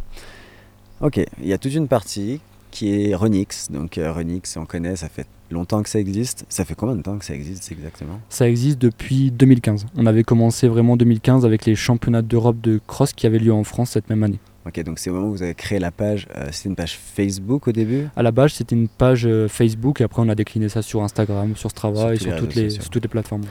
Ok, 1.00 1.20
il 1.40 1.46
y 1.46 1.52
a 1.52 1.58
toute 1.58 1.74
une 1.74 1.86
partie 1.86 2.40
qui 2.70 3.10
est 3.10 3.14
Renix. 3.14 3.70
Donc 3.70 3.98
euh, 3.98 4.12
Renix, 4.12 4.56
on 4.56 4.66
connaît, 4.66 4.96
ça 4.96 5.08
fait 5.08 5.26
longtemps 5.50 5.82
que 5.82 5.88
ça 5.88 5.98
existe. 6.00 6.44
Ça 6.48 6.64
fait 6.64 6.74
combien 6.74 6.96
de 6.96 7.02
temps 7.02 7.18
que 7.18 7.24
ça 7.24 7.34
existe 7.34 7.70
exactement? 7.72 8.20
Ça 8.28 8.48
existe 8.48 8.78
depuis 8.78 9.30
2015. 9.30 9.86
On 9.96 10.06
avait 10.06 10.24
commencé 10.24 10.68
vraiment 10.68 10.94
en 10.94 10.96
2015 10.96 11.44
avec 11.44 11.64
les 11.66 11.74
championnats 11.74 12.22
d'Europe 12.22 12.60
de 12.60 12.80
cross 12.86 13.12
qui 13.12 13.26
avaient 13.26 13.38
lieu 13.38 13.52
en 13.52 13.64
France 13.64 13.90
cette 13.90 14.10
même 14.10 14.22
année. 14.22 14.40
Ok, 14.68 14.82
donc 14.84 14.98
c'est 14.98 15.08
au 15.08 15.14
moment 15.14 15.28
où 15.28 15.32
vous 15.32 15.42
avez 15.42 15.54
créé 15.54 15.78
la 15.78 15.90
page. 15.90 16.26
euh, 16.36 16.48
C'était 16.52 16.68
une 16.68 16.76
page 16.76 16.98
Facebook 16.98 17.68
au 17.68 17.72
début? 17.72 18.06
À 18.16 18.22
la 18.22 18.30
base, 18.32 18.52
c'était 18.52 18.76
une 18.76 18.88
page 18.88 19.26
euh, 19.26 19.48
Facebook 19.48 20.00
et 20.02 20.04
après 20.04 20.20
on 20.20 20.28
a 20.28 20.34
décliné 20.34 20.68
ça 20.68 20.82
sur 20.82 21.02
Instagram, 21.02 21.56
sur 21.56 21.70
Strava 21.70 22.00
Sur 22.00 22.10
et 22.10 22.16
sur 22.18 22.36
toutes, 22.36 22.54
les, 22.54 22.68
sociaux. 22.68 22.82
sur 22.82 22.90
toutes 22.90 23.02
les 23.04 23.08
plateformes. 23.08 23.44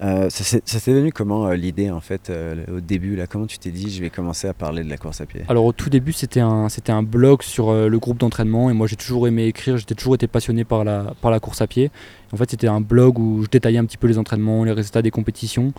Euh, 0.00 0.30
ça 0.30 0.44
s'est 0.44 0.92
venu 0.92 1.10
comment 1.12 1.48
euh, 1.48 1.54
l'idée 1.56 1.90
en 1.90 2.00
fait 2.00 2.30
au 2.72 2.78
début 2.80 3.16
là? 3.16 3.26
Comment 3.26 3.46
tu 3.46 3.58
t'es 3.58 3.70
dit 3.70 3.90
je 3.90 4.00
vais 4.00 4.10
commencer 4.10 4.46
à 4.46 4.54
parler 4.54 4.84
de 4.84 4.90
la 4.90 4.96
course 4.98 5.20
à 5.20 5.26
pied? 5.26 5.42
Alors 5.48 5.64
au 5.64 5.72
tout 5.72 5.90
début, 5.90 6.12
c'était 6.12 6.38
un, 6.40 6.68
c'était 6.68 6.92
un 6.92 7.02
blog 7.02 7.42
sur 7.42 7.72
le 7.72 7.98
groupe 7.98 8.18
d'entraînement 8.18 8.70
et 8.70 8.74
moi 8.74 8.86
j'ai 8.86 8.96
toujours 8.96 9.26
aimé 9.26 9.46
écrire, 9.46 9.76
j'ai 9.78 9.86
toujours 9.86 10.14
été 10.14 10.26
passionné 10.28 10.64
par 10.64 10.84
la, 10.84 11.14
par 11.20 11.30
la 11.32 11.40
course 11.40 11.62
à 11.62 11.66
pied. 11.66 11.90
En 12.32 12.36
fait, 12.36 12.50
c'était 12.50 12.68
un 12.68 12.80
blog 12.80 13.18
où 13.18 13.42
je 13.42 13.48
détaillais 13.48 13.78
un 13.78 13.86
petit 13.86 13.96
peu 13.96 14.06
les 14.06 14.18
entraînements, 14.18 14.62
les 14.64 14.72
résultats 14.72 15.02
des 15.02 15.10
compétitions. 15.10 15.72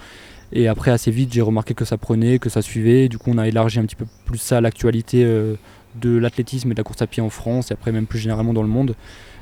Et 0.52 0.68
après, 0.68 0.92
assez 0.92 1.12
vite, 1.12 1.34
j'ai 1.34 1.42
remarqué 1.42 1.74
que 1.74 1.86
ça 1.86 1.98
prenait, 1.98 2.40
que 2.40 2.50
ça 2.50 2.62
suivait. 2.62 3.08
Du 3.08 3.18
coup, 3.18 3.32
on 3.34 3.38
a 3.38 3.48
élargi 3.48 3.80
un 3.80 3.84
petit 3.84 3.96
peu 3.96 4.06
plus 4.26 4.40
ça 4.40 4.58
à 4.58 4.62
l'actualité 4.62 5.24
euh, 5.24 5.56
de 5.96 6.18
l'athlétisme 6.18 6.72
et 6.72 6.74
de 6.74 6.80
la 6.80 6.84
course 6.84 7.02
à 7.02 7.08
pied 7.08 7.22
en 7.22 7.30
France 7.30 7.72
et 7.72 7.74
après 7.74 7.92
même 7.92 8.06
plus 8.06 8.20
généralement 8.20 8.54
dans 8.54 8.64
le 8.64 8.68
monde. 8.68 8.96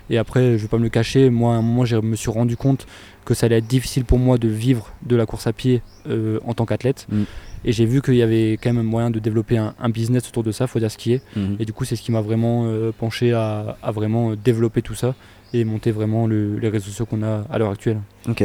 Et 0.10 0.18
après, 0.18 0.58
je 0.58 0.64
vais 0.64 0.68
pas 0.68 0.78
me 0.78 0.84
le 0.84 0.90
cacher, 0.90 1.30
moi 1.30 1.54
à 1.54 1.58
un 1.58 1.62
moment, 1.62 1.84
je 1.84 1.98
me 1.98 2.16
suis 2.16 2.32
rendu 2.32 2.56
compte 2.56 2.88
que 3.26 3.34
ça 3.34 3.46
allait 3.46 3.58
être 3.58 3.68
difficile 3.68 4.06
pour 4.06 4.20
moi 4.20 4.38
de 4.38 4.48
vivre 4.48 4.94
de 5.06 5.18
la 5.18 5.26
course 5.26 5.48
à 5.48 5.54
pied 5.54 5.82
euh, 6.10 6.40
en 6.46 6.54
tant 6.54 6.66
qu'athlète. 6.66 7.08
Mm. 7.10 7.24
Et 7.66 7.74
j'ai 7.74 7.86
vu 7.86 8.02
qu'il 8.02 8.16
y 8.16 8.22
avait 8.22 8.54
quand 8.54 8.72
même 8.72 8.86
moyen 8.86 9.10
de 9.10 9.20
développer 9.20 9.58
un, 9.58 9.74
un 9.80 9.90
business 9.90 10.28
autour 10.30 10.44
de 10.44 10.52
ça, 10.54 10.68
faut 10.68 10.80
dire 10.80 10.92
ce 10.92 10.98
qui 10.98 11.14
est. 11.14 11.22
Mhm. 11.36 11.58
Et 11.60 11.66
du 11.66 11.74
coup, 11.74 11.84
c'est 11.84 11.96
ce 11.96 12.02
qui 12.02 12.12
m'a 12.12 12.22
vraiment 12.22 12.66
euh, 12.68 12.92
penché 12.98 13.34
à, 13.34 13.78
à 13.82 13.92
vraiment 13.92 14.36
développer 14.36 14.82
tout 14.82 14.96
ça 14.96 15.16
et 15.54 15.64
monter 15.64 15.92
vraiment 15.92 16.28
le- 16.28 16.58
les 16.60 16.70
réseaux 16.70 16.86
sociaux 16.88 17.06
qu'on 17.06 17.24
a 17.24 17.44
à 17.50 17.58
l'heure 17.58 17.72
actuelle. 17.72 18.00
Ok. 18.28 18.42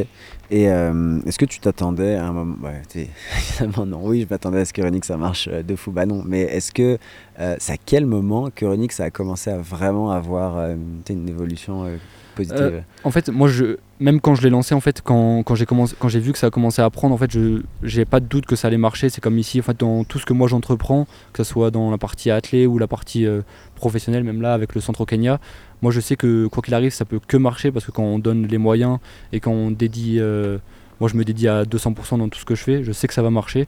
Et 0.50 0.68
euh, 0.70 1.18
est-ce 1.26 1.38
que 1.38 1.44
tu 1.44 1.58
t'attendais 1.60 2.14
à 2.14 2.26
un 2.26 2.32
moment 2.32 2.56
ouais, 2.62 2.82
Évidemment 3.50 3.86
non. 3.86 4.00
Oui, 4.04 4.20
je 4.22 4.26
m'attendais 4.32 4.60
à 4.60 4.64
ce 4.64 4.72
que 4.72 4.82
Renix 4.82 5.08
ça 5.08 5.16
marche 5.16 5.48
euh, 5.50 5.62
de 5.62 5.74
fou. 5.76 5.90
Bah 5.90 6.06
non. 6.06 6.22
Mais 6.26 6.42
est-ce 6.42 6.72
que 6.72 6.98
euh, 7.40 7.56
c'est 7.58 7.72
à 7.72 7.76
quel 7.84 8.06
moment 8.06 8.50
que 8.54 8.64
Renix 8.64 9.00
a 9.00 9.10
commencé 9.10 9.50
à 9.50 9.58
vraiment 9.58 10.10
avoir 10.10 10.56
euh, 10.58 10.76
une 11.10 11.28
évolution 11.28 11.86
positive 12.34 12.84
En 13.04 13.10
fait, 13.10 13.28
moi, 13.28 13.48
je, 13.48 13.76
même 14.00 14.20
quand 14.20 14.34
je 14.34 14.42
l'ai 14.42 14.50
lancé, 14.50 14.74
en 14.74 14.80
fait, 14.80 15.02
quand, 15.02 15.42
quand 15.42 15.54
j'ai 15.54 15.66
commencé, 15.66 15.94
quand 15.98 16.08
j'ai 16.08 16.20
vu 16.20 16.32
que 16.32 16.38
ça 16.38 16.46
a 16.46 16.50
commencé 16.50 16.80
à 16.80 16.88
prendre, 16.90 17.14
en 17.14 17.18
fait, 17.18 17.30
je 17.30 17.62
j'ai 17.82 18.04
pas 18.04 18.20
de 18.20 18.26
doute 18.26 18.46
que 18.46 18.56
ça 18.56 18.68
allait 18.68 18.78
marcher. 18.78 19.08
C'est 19.08 19.20
comme 19.20 19.38
ici, 19.38 19.58
en 19.60 19.62
fait, 19.62 19.78
dans 19.80 20.04
tout 20.04 20.18
ce 20.18 20.26
que 20.26 20.32
moi 20.32 20.48
j'entreprends, 20.48 21.06
que 21.32 21.42
ce 21.42 21.50
soit 21.52 21.70
dans 21.70 21.90
la 21.90 21.98
partie 21.98 22.30
athlée 22.30 22.66
ou 22.66 22.78
la 22.78 22.86
partie 22.86 23.26
euh, 23.26 23.42
professionnelle, 23.74 24.24
même 24.24 24.40
là 24.40 24.54
avec 24.54 24.74
le 24.74 24.80
centre 24.80 25.00
au 25.02 25.06
Kenya, 25.06 25.40
moi 25.82 25.90
je 25.90 26.00
sais 26.00 26.16
que 26.16 26.46
quoi 26.46 26.62
qu'il 26.62 26.74
arrive, 26.74 26.92
ça 26.92 27.04
peut 27.04 27.20
que 27.26 27.36
marcher 27.36 27.72
parce 27.72 27.84
que 27.84 27.90
quand 27.90 28.04
on 28.04 28.18
donne 28.18 28.46
les 28.46 28.58
moyens 28.58 28.98
et 29.32 29.40
quand 29.40 29.50
on 29.50 29.70
dédie, 29.70 30.18
euh, 30.20 30.58
moi 31.00 31.10
je 31.10 31.16
me 31.16 31.24
dédie 31.24 31.48
à 31.48 31.64
200% 31.64 32.18
dans 32.18 32.28
tout 32.28 32.38
ce 32.38 32.44
que 32.44 32.54
je 32.54 32.62
fais, 32.62 32.84
je 32.84 32.92
sais 32.92 33.08
que 33.08 33.14
ça 33.14 33.22
va 33.22 33.30
marcher. 33.30 33.66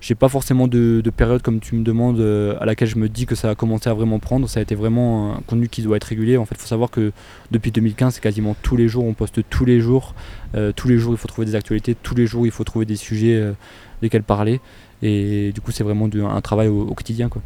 J'ai 0.00 0.16
pas 0.16 0.28
forcément 0.28 0.66
de, 0.66 1.00
de 1.00 1.10
période 1.10 1.42
comme 1.42 1.60
tu 1.60 1.76
me 1.76 1.84
demandes 1.84 2.18
euh, 2.18 2.56
à 2.58 2.66
laquelle 2.66 2.88
je 2.88 2.98
me 2.98 3.08
dis 3.08 3.24
que 3.24 3.36
ça 3.36 3.50
a 3.50 3.54
commencé 3.54 3.88
à 3.88 3.94
vraiment 3.94 4.18
prendre. 4.18 4.48
Ça 4.48 4.58
a 4.58 4.62
été 4.64 4.74
vraiment 4.74 5.36
un 5.36 5.40
contenu 5.46 5.68
qui 5.68 5.80
doit 5.82 5.96
être 5.96 6.02
régulier. 6.02 6.36
En 6.36 6.44
fait, 6.44 6.56
il 6.56 6.60
faut 6.60 6.66
savoir 6.66 6.90
que 6.90 7.12
depuis 7.52 7.70
2015, 7.70 8.14
c'est 8.14 8.20
quasiment 8.20 8.56
tous 8.62 8.76
les 8.76 8.88
jours, 8.88 9.04
on 9.04 9.14
poste 9.14 9.48
tous 9.48 9.64
les 9.64 9.78
jours. 9.78 10.16
Euh, 10.56 10.72
tous 10.74 10.88
les 10.88 10.98
jours, 10.98 11.14
il 11.14 11.18
faut 11.18 11.28
trouver 11.28 11.46
des 11.46 11.54
actualités. 11.54 11.94
Tous 11.94 12.16
les 12.16 12.26
jours, 12.26 12.46
il 12.46 12.50
faut 12.50 12.64
trouver 12.64 12.84
des 12.84 12.96
sujets 12.96 13.40
desquels 14.02 14.24
parler. 14.24 14.60
Et 15.02 15.52
du 15.52 15.60
coup, 15.60 15.70
c'est 15.70 15.84
vraiment 15.84 16.08
un 16.28 16.40
travail 16.40 16.66
au, 16.66 16.80
au 16.80 16.94
quotidien. 16.94 17.28
Quoi. 17.28 17.40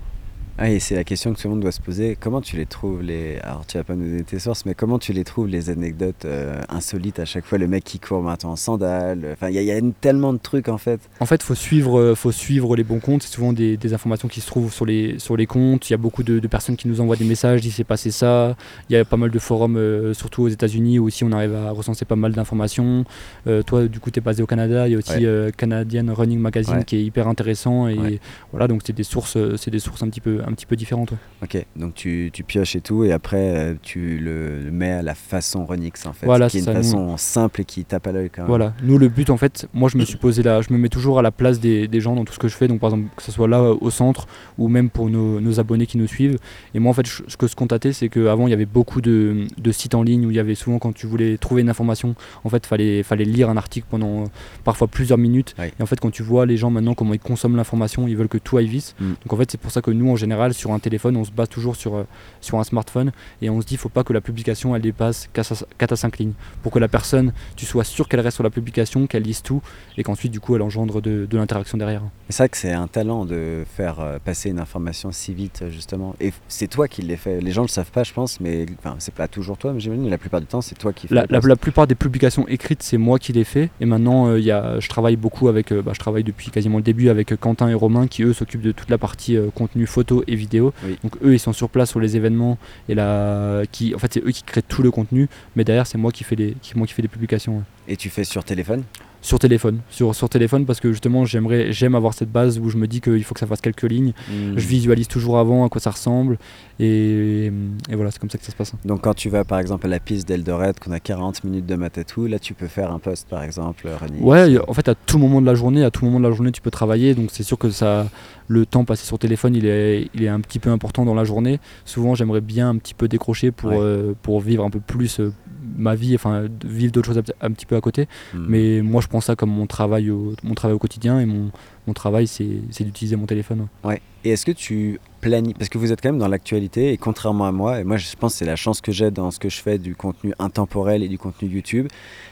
Ah, 0.59 0.71
et 0.71 0.79
c'est 0.81 0.95
la 0.95 1.05
question 1.05 1.35
que 1.35 1.39
tout 1.39 1.49
le 1.49 1.51
monde 1.55 1.61
doit 1.63 1.71
se 1.71 1.83
poser. 1.83 2.17
Comment 2.19 2.41
tu 2.41 2.57
les 2.57 2.65
trouves 2.65 3.03
les 3.03 3.39
Alors 3.43 3.67
tu 3.67 3.77
vas 3.77 3.85
pas 3.85 3.95
nous 3.95 4.07
donner 4.09 4.23
tes 4.23 4.39
sources, 4.39 4.65
mais 4.65 4.75
comment 4.75 4.99
tu 4.99 5.13
les 5.13 5.23
trouves 5.23 5.49
les 5.49 5.69
anecdotes 5.69 6.25
euh, 6.25 6.63
insolites 6.71 7.19
à 7.19 7.27
chaque 7.27 7.45
fois? 7.45 7.59
Le 7.59 7.67
mec 7.69 7.85
qui 7.85 7.99
court 8.01 8.23
maintenant 8.23 8.53
en 8.53 8.57
sandales. 8.57 9.21
Enfin, 9.35 9.51
il 9.51 9.55
y, 9.63 9.71
a- 9.71 9.79
y 9.79 9.93
tellement 10.01 10.33
de 10.33 10.39
trucs 10.39 10.71
en 10.71 10.79
fait. 10.79 10.99
En 11.21 11.27
fait, 11.27 11.43
faut 11.43 11.55
suivre, 11.55 12.01
euh, 12.01 12.15
faut 12.15 12.33
suivre 12.33 12.75
les 12.75 12.85
bons 12.85 13.01
comptes. 13.01 13.23
C'est 13.23 13.35
souvent 13.35 13.53
des, 13.53 13.77
des 13.77 13.93
informations 13.93 14.29
qui 14.29 14.41
se 14.41 14.47
trouvent 14.47 14.73
sur 14.73 14.87
les, 14.87 15.19
sur 15.19 15.37
les 15.37 15.45
comptes. 15.45 15.91
Il 15.91 15.93
y 15.93 15.95
a 15.95 15.99
beaucoup 15.99 16.23
de, 16.23 16.39
de 16.39 16.49
personnes 16.49 16.77
qui 16.77 16.89
nous 16.89 17.03
envoient 17.03 17.17
des 17.17 17.27
messages, 17.27 17.63
il 17.67 17.71
s'est 17.71 17.85
passé 17.85 18.11
ça. 18.11 18.57
Il 18.89 18.95
y 18.95 18.97
a 18.97 19.05
pas 19.05 19.19
mal 19.19 19.31
de 19.31 19.39
forums, 19.39 19.77
euh, 19.77 20.15
surtout 20.15 20.45
aux 20.45 20.49
États-Unis, 20.49 20.99
où 20.99 21.05
aussi 21.05 21.23
on 21.23 21.33
arrive 21.33 21.55
à 21.55 21.71
recenser 21.71 22.07
pas 22.07 22.17
mal 22.17 22.33
d'informations. 22.33 23.05
Euh, 23.47 23.63
toi, 23.63 23.87
du 23.89 24.01
coup, 24.01 24.11
tu 24.11 24.21
es 24.21 24.23
basé 24.23 24.43
au 24.43 24.47
Canada. 24.47 24.89
Il 24.89 24.93
y 24.93 24.95
a 24.95 24.99
aussi 24.99 25.11
Ouais. 25.19 25.27
euh, 25.27 25.51
Canadian 25.55 26.07
Running 26.15 26.39
Magazine 26.39 26.77
Ouais. 26.79 26.85
qui 26.85 26.97
est 26.97 27.05
hyper 27.05 27.29
intéressant. 27.29 27.89
Et 27.89 27.99
Ouais. 27.99 28.21
voilà, 28.53 28.69
donc 28.69 28.81
c'est 28.87 28.95
des 28.97 29.03
sources, 29.05 29.37
euh, 29.37 29.59
c'est 29.59 29.71
des 29.71 29.81
sources 29.81 30.03
un 30.03 30.09
petit 30.09 30.23
peu, 30.23 30.41
un 30.47 30.53
petit 30.53 30.67
peu 30.67 30.77
différentes. 30.77 31.11
ouais. 31.11 31.17
Ok, 31.43 31.67
donc 31.77 31.95
tu, 31.95 32.31
tu 32.33 32.43
pioches 32.45 32.77
et 32.77 32.81
tout, 32.81 33.05
et 33.05 33.13
après 33.13 33.37
euh, 33.57 33.75
tu 33.83 34.19
le, 34.19 34.71
mets 34.71 34.93
à 34.93 35.03
la 35.03 35.15
façon 35.15 35.67
Renix 35.67 36.07
en 36.07 36.13
fait. 36.13 36.25
Voilà, 36.27 36.49
qui 36.49 36.59
est 36.59 36.61
une 36.61 36.67
nous- 36.67 36.73
façon 36.75 37.17
simple 37.17 37.61
et 37.61 37.65
qui 37.65 37.85
tape 37.85 38.07
à 38.07 38.13
l'œil 38.13 38.31
quand 38.31 38.43
même. 38.43 38.49
Voilà, 38.49 38.73
nous 38.83 38.97
le 38.99 39.09
but 39.09 39.29
en 39.31 39.37
fait, 39.37 39.69
moi 39.75 39.89
je 39.93 39.99
me 39.99 40.05
suis 40.05 40.17
posé 40.17 40.43
là, 40.43 40.61
je 40.63 40.73
me 40.73 40.79
mets 40.79 40.89
toujours 40.89 41.19
à 41.19 41.23
la 41.23 41.31
place 41.31 41.61
des, 41.61 41.89
des 41.89 42.01
gens 42.01 42.15
dans 42.15 42.25
tout 42.25 42.33
ce 42.33 42.39
que 42.39 42.49
je 42.49 42.55
fais, 42.55 42.69
donc 42.69 42.81
par 42.81 42.91
exemple 42.91 43.09
que 43.17 43.23
ce 43.23 43.33
soit 43.33 43.49
là 43.49 43.61
euh, 43.61 43.77
au 43.81 43.91
centre 43.91 44.27
ou 44.59 44.69
même 44.69 44.89
pour 44.89 45.11
nos, 45.11 45.41
nos 45.41 45.61
abonnés 45.61 45.87
qui 45.87 45.99
nous 45.99 46.07
suivent. 46.07 46.39
Et 46.75 46.79
moi 46.79 46.91
en 46.91 46.95
fait, 46.95 47.07
je- 47.07 47.23
ce 47.29 47.37
que 47.37 47.47
je 47.49 47.57
constatais, 47.57 47.93
c'est 47.93 48.09
qu'avant 48.09 48.47
il 48.47 48.51
y 48.51 48.55
avait 48.55 48.67
beaucoup 48.67 49.01
de, 49.01 49.47
de 49.59 49.73
sites 49.73 49.95
en 49.95 50.03
ligne 50.03 50.27
où 50.27 50.31
il 50.31 50.37
y 50.37 50.41
avait 50.41 50.55
souvent 50.55 50.79
quand 50.79 50.93
tu 50.95 51.07
voulais 51.07 51.37
trouver 51.39 51.63
une 51.63 51.69
information, 51.71 52.15
en 52.45 52.49
fait 52.49 52.67
fallait, 52.67 53.03
fallait 53.03 53.25
lire 53.25 53.51
un 53.51 53.57
article 53.57 53.87
pendant 53.91 54.23
euh, 54.23 54.27
parfois 54.65 54.87
plusieurs 54.89 55.19
minutes. 55.19 55.55
Et 55.59 55.83
en 55.83 55.87
fait 55.87 55.99
quand 56.01 56.11
tu 56.11 56.23
vois 56.23 56.47
les 56.47 56.57
gens 56.57 56.71
maintenant 56.71 56.95
comment 56.95 57.15
ils 57.15 57.21
consomment 57.21 57.57
l'information, 57.57 58.07
ils 58.09 58.17
veulent 58.17 58.29
que 58.29 58.39
tout 58.39 58.57
aille 58.59 58.67
vite. 58.69 58.95
Mm. 59.01 59.05
Donc 59.25 59.33
en 59.33 59.37
fait 59.37 59.51
c'est 59.51 59.61
pour 59.61 59.71
ça 59.73 59.83
que 59.83 59.91
nous 59.91 60.09
en 60.11 60.17
général 60.17 60.36
sur 60.55 60.73
un 60.73 60.79
téléphone 60.79 61.17
on 61.17 61.25
se 61.25 61.31
base 61.31 61.49
toujours 61.49 61.77
sur, 61.77 61.95
euh, 61.97 62.05
sur 62.41 62.59
un 62.59 62.65
smartphone 62.65 63.13
et 63.43 63.51
on 63.51 63.61
se 63.61 63.67
dit 63.67 63.77
faut 63.77 63.89
pas 63.89 64.05
que 64.05 64.13
la 64.13 64.21
publication 64.21 64.75
elle 64.77 64.83
dépasse 64.83 65.29
4 65.33 65.93
à 65.93 65.97
5 65.97 66.19
lignes 66.19 66.33
pour 66.63 66.73
que 66.73 66.79
la 66.79 66.89
personne 66.89 67.33
tu 67.57 67.67
sois 67.67 67.85
sûr 67.85 68.09
qu'elle 68.09 68.21
reste 68.21 68.37
sur 68.37 68.45
la 68.45 68.51
publication, 68.51 69.07
qu'elle 69.07 69.23
lise 69.23 69.43
tout 69.43 69.63
et 69.99 70.03
qu'ensuite 70.03 70.33
du 70.33 70.41
coup 70.41 70.55
elle 70.57 70.63
engendre 70.63 71.01
de, 71.03 71.27
de 71.29 71.37
l'interaction 71.37 71.79
derrière. 71.79 72.03
C'est 72.29 72.43
vrai 72.43 72.49
que 72.49 72.57
c'est 72.57 72.73
un 72.73 72.87
talent 72.87 73.25
de 73.25 73.65
faire 73.77 74.01
euh, 74.01 74.19
passer 74.25 74.51
une 74.51 74.59
information 74.61 75.13
si 75.13 75.33
vite 75.35 75.65
justement. 75.71 76.15
Et 76.21 76.33
c'est 76.49 76.69
toi 76.69 76.89
qui 76.89 77.03
l'as 77.03 77.17
fait. 77.17 77.41
Les 77.41 77.53
gens 77.53 77.63
le 77.63 77.69
savent 77.69 77.91
pas, 77.91 78.05
je 78.05 78.13
pense, 78.13 78.41
mais 78.41 78.67
enfin 78.79 78.97
c'est 78.99 79.15
pas 79.15 79.29
toujours 79.29 79.57
toi, 79.59 79.73
mais 79.73 79.81
j'imagine 79.81 80.09
la 80.11 80.19
plupart 80.19 80.41
du 80.41 80.47
temps 80.47 80.61
c'est 80.61 80.77
toi 80.77 80.93
qui 80.93 81.09
fais. 81.09 81.15
La, 81.15 81.27
les 81.29 81.39
la- 81.41 81.57
plupart 81.57 81.87
des 81.87 81.95
publications 81.95 82.47
écrites 82.49 82.83
c'est 82.83 82.99
moi 82.99 83.19
qui 83.19 83.33
les 83.33 83.45
fais 83.45 83.71
et 83.81 83.87
maintenant 83.87 84.29
euh, 84.29 84.41
y 84.41 84.51
a, 84.51 84.79
je 84.81 84.89
travaille 84.89 85.17
beaucoup 85.17 85.49
avec, 85.49 85.73
euh, 85.73 85.83
bah, 85.83 85.93
je 85.95 85.99
travaille 86.01 86.25
depuis 86.25 86.51
quasiment 86.51 86.77
le 86.79 86.83
début 86.83 87.09
avec 87.09 87.35
Quentin 87.41 87.69
et 87.69 87.75
Romain 87.75 88.07
qui 88.07 88.23
eux 88.23 88.33
s'occupent 88.33 88.61
de 88.63 88.73
toute 88.73 88.91
la 88.91 88.99
partie 88.99 89.37
euh, 89.37 89.49
contenu 89.55 89.87
photo 89.87 90.23
et 90.27 90.35
vidéo. 90.35 90.73
Oui. 90.85 90.97
Donc 91.03 91.17
eux 91.25 91.35
ils 91.35 91.39
sont 91.39 91.53
sur 91.53 91.69
place 91.69 91.91
sur 91.91 92.01
les 92.01 92.17
événements 92.17 92.59
et 92.89 92.95
là 92.95 93.63
qui 93.71 93.95
en 93.95 93.99
fait 93.99 94.13
c'est 94.15 94.25
eux 94.25 94.31
qui 94.31 94.43
créent 94.43 94.63
tout 94.63 94.83
le 94.83 94.91
contenu 94.91 95.29
mais 95.55 95.65
derrière 95.65 95.87
c'est 95.87 95.99
moi 95.99 96.13
qui 96.13 96.25
fais 96.25 96.37
les 96.37 96.57
qui, 96.63 96.77
moi 96.77 96.87
qui 96.87 96.93
fais 96.95 97.03
les 97.03 97.09
publications. 97.09 97.57
ouais. 97.59 97.63
Et 97.89 97.97
tu 97.97 98.11
fais 98.11 98.25
sur 98.25 98.43
téléphone? 98.43 98.83
Sur 99.23 99.39
téléphone, 99.41 99.81
sur, 99.91 100.15
sur 100.15 100.29
téléphone 100.29 100.67
parce 100.67 100.79
que 100.79 100.93
justement 100.93 101.25
j'aimerais 101.25 101.73
j'aime 101.73 101.95
avoir 101.95 102.15
cette 102.15 102.31
base 102.31 102.59
où 102.59 102.69
je 102.69 102.77
me 102.77 102.87
dis 102.87 103.01
qu'il 103.01 103.23
faut 103.25 103.35
que 103.35 103.41
ça 103.41 103.47
fasse 103.47 103.61
quelques 103.61 103.83
lignes. 103.83 104.13
Hmm. 104.29 104.57
Je 104.57 104.67
visualise 104.67 105.09
toujours 105.09 105.39
avant 105.39 105.65
à 105.65 105.69
quoi 105.69 105.81
ça 105.81 105.91
ressemble 105.91 106.39
et, 106.79 107.47
et 107.91 107.95
voilà 107.95 108.11
c'est 108.11 108.19
comme 108.21 108.31
ça 108.31 108.39
que 108.39 108.45
ça 108.45 108.53
se 108.53 108.57
passe. 108.57 108.73
Donc 108.85 109.03
quand 109.03 109.15
tu 109.15 109.29
vas 109.29 109.45
par 109.45 109.59
exemple 109.59 109.87
à 109.87 109.91
la 109.91 110.01
piste 110.01 110.29
d'Eldoret, 110.29 110.75
qu'on 110.81 110.93
a 110.93 111.01
40 111.01 111.45
minutes 111.45 111.67
de 111.67 111.75
matatou, 111.75 112.27
là 112.27 112.39
tu 112.39 112.55
peux 112.55 112.67
faire 112.69 112.93
un 112.93 112.99
post 112.99 113.29
par 113.29 113.43
exemple, 113.43 113.89
Renix. 114.01 114.23
Ouais, 114.23 114.57
en 114.69 114.73
fait, 114.75 114.89
à 114.89 114.95
tout 114.95 115.19
moment 115.19 115.41
de 115.41 115.47
la 115.47 115.55
journée, 115.55 115.85
à 115.85 115.91
tout 115.91 116.05
moment 116.05 116.19
de 116.21 116.29
la 116.29 116.35
journée, 116.35 116.53
tu 116.53 116.61
peux 116.61 116.71
travailler. 116.71 117.15
Donc, 117.15 117.31
c'est 117.33 117.43
sûr 117.43 117.59
que 117.59 117.71
ça, 117.71 118.09
le 118.49 118.65
temps 118.67 118.85
passé 118.85 119.05
sur 119.07 119.19
téléphone, 119.19 119.55
il 119.55 119.67
est, 119.67 120.09
il 120.15 120.23
est 120.23 120.29
un 120.29 120.41
petit 120.41 120.59
peu 120.59 120.71
important 120.71 121.05
dans 121.05 121.15
la 121.15 121.25
journée. 121.25 121.59
Souvent, 121.85 122.15
j'aimerais 122.15 122.41
bien 122.41 122.69
un 122.71 122.77
petit 122.77 122.95
peu 122.95 123.09
décrocher 123.09 123.51
pour, 123.51 123.71
Ouais. 123.71 123.77
euh, 123.79 124.13
pour 124.23 124.41
vivre 124.41 124.65
un 124.65 124.71
peu 124.71 124.81
plus 124.81 125.19
euh, 125.21 125.33
ma 125.77 125.95
vie, 125.95 126.15
enfin, 126.15 126.47
vivre 126.65 126.93
d'autres 126.93 127.07
choses 127.09 127.19
un, 127.19 127.23
petit- 127.23 127.33
un 127.41 127.51
petit 127.53 127.67
peu 127.67 127.77
à 127.77 127.81
côté. 127.81 128.07
Hmm. 128.35 128.47
Mais 128.49 128.83
moi, 128.83 129.01
je 129.01 129.09
prends 129.09 129.21
ça 129.21 129.35
comme 129.37 129.51
mon 129.51 129.67
travail 129.67 130.11
au, 130.11 130.35
mon 130.45 130.55
travail 130.55 130.75
au 130.75 130.79
quotidien 130.79 131.19
et 131.21 131.27
mon, 131.27 131.51
mon 131.87 131.93
travail, 131.93 132.27
c'est 132.29 132.61
c'est 132.71 132.85
d'utiliser 132.85 133.17
mon 133.17 133.27
téléphone. 133.27 133.67
Ouais. 133.85 134.01
Et 134.25 134.31
est-ce 134.31 134.47
que 134.47 134.53
tu 134.53 134.99
planifies 135.21 135.55
Parce 135.55 135.69
que 135.69 135.79
vous 135.79 135.93
êtes 135.93 136.01
quand 136.01 136.09
même 136.11 136.19
dans 136.19 136.29
l'actualité 136.29 136.93
et 136.93 136.97
contrairement 136.97 137.47
à 137.47 137.53
moi, 137.53 137.81
et 137.81 137.85
moi 137.85 137.97
je 137.97 138.07
pense 138.17 138.33
que 138.35 138.39
c'est 138.39 138.45
la 138.45 138.57
chance 138.57 138.81
que 138.81 138.91
j'ai 138.93 139.11
dans 139.11 139.31
ce 139.31 139.39
que 139.39 139.49
je 139.49 139.61
fais 139.61 139.79
du 139.79 139.95
contenu 139.95 140.33
intemporel 140.39 141.03
et 141.03 141.09
du 141.09 141.19
contenu 141.19 141.49
YouTube, 141.49 141.87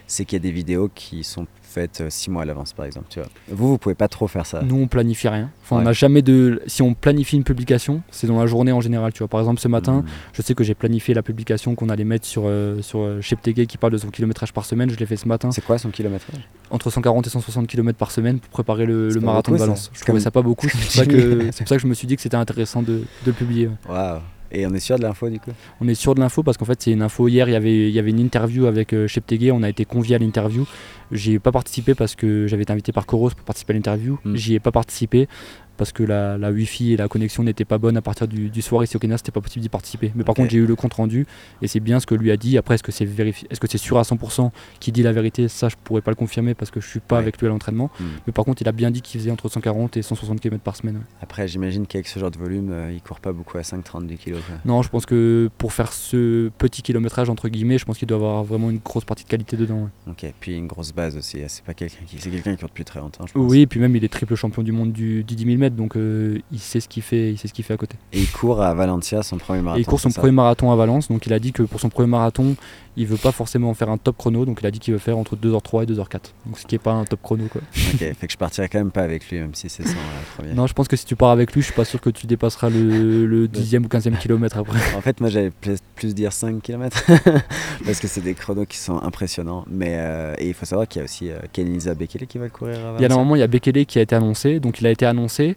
c'est 0.06 0.24
qu'il 0.24 0.36
y 0.36 0.40
a 0.40 0.42
des 0.42 0.50
vidéos 0.50 0.88
qui 0.92 1.22
sont 1.24 1.46
faites 1.74 2.00
euh, 2.00 2.10
six 2.10 2.30
mois 2.30 2.42
à 2.42 2.44
l'avance 2.44 2.72
par 2.72 2.86
exemple. 2.86 3.06
Tu 3.10 3.20
vois. 3.20 3.28
Vous, 3.48 3.68
vous 3.68 3.78
pouvez 3.78 3.94
pas 3.94 4.08
trop 4.08 4.26
faire 4.26 4.46
ça. 4.46 4.62
Nous, 4.62 4.76
on 4.76 4.86
planifie 4.86 5.28
rien. 5.28 5.50
Enfin, 5.62 5.76
on 5.76 5.82
n'a 5.82 5.92
jamais 5.92 6.22
de. 6.22 6.62
Si 6.66 6.82
on 6.82 6.94
planifie 6.94 7.36
une 7.36 7.44
publication, 7.44 8.02
c'est 8.10 8.26
dans 8.26 8.38
la 8.38 8.46
journée 8.46 8.72
en 8.72 8.80
général. 8.80 9.12
Tu 9.12 9.18
vois, 9.18 9.28
par 9.28 9.40
exemple, 9.40 9.60
ce 9.60 9.68
matin, 9.68 9.84
Hmm. 9.84 10.04
Je 10.32 10.42
sais 10.42 10.54
que 10.54 10.64
j'ai 10.64 10.74
planifié 10.74 11.14
la 11.14 11.22
publication 11.22 11.74
qu'on 11.74 11.88
allait 11.88 12.04
mettre 12.04 12.26
sur, 12.26 12.42
euh, 12.46 12.80
sur 12.82 13.00
euh, 13.00 13.20
Cheptegei 13.20 13.66
qui 13.66 13.78
parle 13.78 13.92
de 13.92 13.98
son 13.98 14.08
kilométrage 14.08 14.52
par 14.52 14.64
semaine. 14.64 14.90
Je 14.90 14.96
l'ai 14.96 15.06
fait 15.06 15.16
ce 15.16 15.28
matin, 15.28 15.50
C'est 15.50 15.64
quoi 15.64 15.78
son 15.78 15.90
kilométrage? 15.90 16.48
Entre 16.70 16.90
140 16.90 17.26
et 17.26 17.30
160 17.30 17.66
km 17.66 17.98
par 17.98 18.10
semaine 18.10 18.38
pour 18.40 18.50
préparer 18.50 18.86
le, 18.86 19.08
marathon 19.20 19.52
beaucoup, 19.52 19.54
de. 19.54 19.58
Valence. 19.58 19.90
Je 19.92 20.00
trouvais 20.00 20.20
ça 20.20 20.30
pas 20.30 20.42
beaucoup. 20.42 20.68
C'est 20.68 20.78
pour, 20.78 21.66
ça 21.68 21.76
que- 21.76 21.78
je 21.78 21.86
me 21.86 21.94
suis 21.94 22.06
dit 22.06 22.16
que 22.16 22.22
c'était 22.22 22.36
intéressant 22.36 22.82
de, 22.82 22.92
de 22.92 23.04
le 23.26 23.32
publier. 23.32 23.68
Waouh 23.88 24.20
Et 24.54 24.66
on 24.66 24.72
est 24.72 24.80
sûr 24.80 24.96
de 24.98 25.02
l'info 25.02 25.28
du 25.28 25.40
coup 25.40 25.50
On 25.80 25.88
est 25.88 25.94
sûr 25.94 26.14
de 26.14 26.20
l'info 26.20 26.42
parce 26.42 26.56
qu'en 26.56 26.64
fait, 26.64 26.80
c'est 26.80 26.92
une 26.92 27.02
info. 27.02 27.28
Hier, 27.28 27.48
il 27.48 27.52
y 27.52 27.56
avait, 27.56 27.88
il 27.88 27.94
y 27.94 27.98
avait 27.98 28.10
une 28.10 28.20
interview 28.20 28.66
avec 28.66 28.92
euh, 28.92 29.08
Cheptegei. 29.08 29.50
On 29.50 29.62
a 29.62 29.68
été 29.68 29.84
convié 29.84 30.14
à 30.14 30.18
l'interview. 30.18 30.66
J'y 31.12 31.34
ai 31.34 31.38
pas 31.38 31.52
participé 31.52 31.94
parce 31.94 32.14
que 32.14 32.46
j'avais 32.46 32.62
été 32.62 32.72
invité 32.72 32.92
par 32.92 33.04
Coros 33.04 33.30
pour 33.30 33.44
participer 33.44 33.72
à 33.72 33.76
l'interview. 33.76 34.18
Mm. 34.24 34.36
J'y 34.36 34.54
ai 34.54 34.60
pas 34.60 34.70
participé 34.72 35.28
parce 35.76 35.92
que 35.92 36.02
la, 36.02 36.38
la 36.38 36.50
Wi-Fi 36.50 36.92
et 36.92 36.96
la 36.96 37.08
connexion 37.08 37.42
n'étaient 37.42 37.64
pas 37.64 37.78
bonnes 37.78 37.96
à 37.96 38.02
partir 38.02 38.28
du, 38.28 38.48
du 38.50 38.62
soir 38.62 38.82
ici 38.84 38.96
au 38.96 38.98
Kenya. 39.00 39.16
C'était 39.18 39.32
pas 39.32 39.40
possible 39.40 39.62
d'y 39.62 39.68
participer. 39.68 40.12
Mais 40.14 40.24
par 40.24 40.34
contre, 40.34 40.50
j'ai 40.50 40.58
eu 40.58 40.66
le 40.66 40.76
compte 40.76 40.94
rendu 40.94 41.26
et 41.62 41.68
c'est 41.68 41.80
bien 41.80 42.00
ce 42.00 42.06
que 42.06 42.14
lui 42.14 42.30
a 42.30 42.36
dit. 42.36 42.56
Après, 42.58 42.74
est-ce 42.76 42.82
que 42.82 42.92
c'est 42.92 43.04
vérifié 43.04 43.46
Est-ce 43.50 43.60
que 43.60 43.68
c'est 43.68 43.78
sûr 43.78 43.98
à 43.98 44.02
100% 44.02 44.50
qu'il 44.80 44.92
dit 44.92 45.02
la 45.02 45.12
vérité? 45.12 45.48
Ça, 45.48 45.68
je 45.68 45.76
pourrais 45.82 46.00
pas 46.02 46.10
le 46.10 46.16
confirmer 46.16 46.54
parce 46.54 46.70
que 46.70 46.80
je 46.80 46.86
suis 46.88 47.00
pas 47.00 47.16
Ouais. 47.16 47.22
avec 47.22 47.38
lui 47.38 47.46
à 47.46 47.50
l'entraînement. 47.50 47.90
Hmm. 48.00 48.04
Mais 48.26 48.32
par 48.32 48.44
contre, 48.44 48.62
il 48.62 48.68
a 48.68 48.72
bien 48.72 48.90
dit 48.90 49.00
qu'il 49.02 49.20
faisait 49.20 49.30
entre 49.30 49.48
140 49.48 49.96
et 49.96 50.02
160 50.02 50.40
km 50.40 50.62
par 50.62 50.76
semaine. 50.76 50.96
ouais. 50.96 51.02
Après, 51.22 51.46
j'imagine 51.48 51.86
qu'avec 51.86 52.06
ce 52.08 52.18
genre 52.18 52.30
de 52.30 52.38
volume, 52.38 52.70
euh, 52.72 52.92
il 52.92 53.00
court 53.02 53.20
pas 53.20 53.32
beaucoup 53.32 53.56
à 53.58 53.62
5,30 53.62 54.06
du 54.06 54.16
kilo. 54.16 54.38
quoi. 54.46 54.56
Non, 54.64 54.82
je 54.82 54.88
pense 54.88 55.06
que 55.06 55.48
pour 55.58 55.72
faire 55.72 55.92
ce 55.92 56.50
petit 56.58 56.82
kilométrage 56.82 57.30
entre 57.30 57.48
guillemets, 57.48 57.78
je 57.78 57.84
pense 57.84 57.98
qu'il 57.98 58.08
doit 58.08 58.16
avoir 58.16 58.44
vraiment 58.44 58.70
une 58.70 58.78
grosse 58.78 59.04
partie 59.04 59.24
de 59.24 59.28
qualité 59.28 59.56
dedans. 59.56 59.90
ouais. 60.06 60.12
Ok, 60.12 60.32
puis 60.40 60.56
une 60.56 60.66
grosse 60.66 60.92
base 60.92 61.16
aussi. 61.16 61.38
C'est 61.48 61.64
pas 61.64 61.74
quelqu'un 61.74 62.04
qui, 62.06 62.18
c'est 62.18 62.30
quelqu'un 62.30 62.52
qui 62.52 62.58
court 62.60 62.68
depuis 62.68 62.84
très 62.84 63.00
longtemps, 63.00 63.26
je 63.26 63.32
pense. 63.32 63.50
Oui, 63.50 63.60
et 63.60 63.66
puis 63.66 63.80
même 63.80 63.94
il 63.96 64.04
est 64.04 64.08
triple 64.08 64.34
champion 64.34 64.62
du 64.62 64.72
monde 64.72 64.92
du, 64.92 65.24
du 65.24 65.34
10 65.36 65.44
000 65.44 65.56
mètres, 65.58 65.63
donc 65.70 65.96
euh, 65.96 66.38
il 66.52 66.58
sait 66.58 66.80
ce 66.80 66.88
qu'il 66.88 67.02
fait, 67.02 67.32
il 67.32 67.38
sait 67.38 67.48
ce 67.48 67.52
qu'il 67.52 67.64
fait 67.64 67.74
à 67.74 67.76
côté. 67.76 67.96
Et 68.12 68.20
il 68.20 68.30
court 68.30 68.62
à 68.62 68.74
Valencia 68.74 69.22
son 69.22 69.38
premier 69.38 69.62
marathon. 69.62 69.78
et 69.78 69.82
il 69.82 69.86
court 69.86 70.00
son 70.00 70.10
premier 70.10 70.32
marathon 70.32 70.72
à 70.72 70.76
Valence, 70.76 71.08
donc 71.08 71.26
il 71.26 71.32
a 71.32 71.38
dit 71.38 71.52
que 71.52 71.62
pour 71.62 71.80
son 71.80 71.88
premier 71.88 72.08
marathon, 72.08 72.56
il 72.96 73.06
veut 73.06 73.16
pas 73.16 73.32
forcément 73.32 73.74
faire 73.74 73.90
un 73.90 73.98
top 73.98 74.16
chrono, 74.16 74.44
donc 74.44 74.58
il 74.60 74.66
a 74.66 74.70
dit 74.70 74.78
qu'il 74.78 74.92
veut 74.92 75.00
faire 75.00 75.18
entre 75.18 75.36
2h03 75.36 75.82
et 75.82 75.86
2h04. 75.92 76.32
Donc 76.46 76.58
ce 76.58 76.66
qui 76.66 76.74
est 76.74 76.78
pas 76.78 76.92
un 76.92 77.04
top 77.04 77.20
chrono 77.22 77.44
quoi. 77.50 77.60
Ok, 77.94 77.98
fait 77.98 78.26
que 78.26 78.32
je 78.32 78.36
partirai 78.36 78.68
quand 78.68 78.78
même 78.78 78.90
pas 78.90 79.02
avec 79.02 79.28
lui, 79.30 79.38
même 79.38 79.54
si 79.54 79.68
c'est 79.68 79.84
son 79.84 79.90
euh, 79.90 80.36
premier. 80.36 80.54
Non, 80.54 80.66
je 80.66 80.72
pense 80.72 80.88
que 80.88 80.96
si 80.96 81.04
tu 81.04 81.16
pars 81.16 81.30
avec 81.30 81.52
lui, 81.52 81.60
je 81.60 81.66
suis 81.66 81.74
pas 81.74 81.84
sûr 81.84 82.00
que 82.00 82.10
tu 82.10 82.26
dépasseras 82.26 82.70
le, 82.70 83.26
le 83.26 83.46
10e 83.48 83.84
ou 83.84 83.88
15e 83.88 84.16
kilomètre 84.18 84.58
après. 84.58 84.78
En 84.96 85.00
fait, 85.00 85.20
moi 85.20 85.30
j'allais 85.30 85.50
plus, 85.96 86.14
dire 86.14 86.32
5 86.32 86.60
km 86.62 87.02
parce 87.84 87.98
que 87.98 88.06
c'est 88.08 88.20
des 88.20 88.34
chronos 88.34 88.66
qui 88.66 88.78
sont 88.78 89.02
impressionnants. 89.02 89.64
Mais 89.68 89.94
euh, 89.96 90.34
et 90.38 90.48
il 90.48 90.54
faut 90.54 90.66
savoir 90.66 90.86
qu'il 90.86 91.00
y 91.00 91.02
a 91.02 91.04
aussi 91.04 91.30
euh, 91.30 91.38
Kenisa 91.52 91.94
Bekele 91.94 92.26
qui 92.26 92.38
va 92.38 92.48
courir 92.48 92.76
à 92.76 92.78
Il 92.78 92.82
y 92.82 92.84
a 92.84 92.90
Valencia. 92.92 93.08
normalement 93.08 93.36
il 93.36 93.40
y 93.40 93.42
a 93.42 93.46
Bekele 93.46 93.86
qui 93.86 93.98
a 93.98 94.02
été 94.02 94.14
annoncé, 94.14 94.60
donc 94.60 94.80
il 94.80 94.86
a 94.86 94.90
été 94.90 95.06
annoncé, 95.06 95.53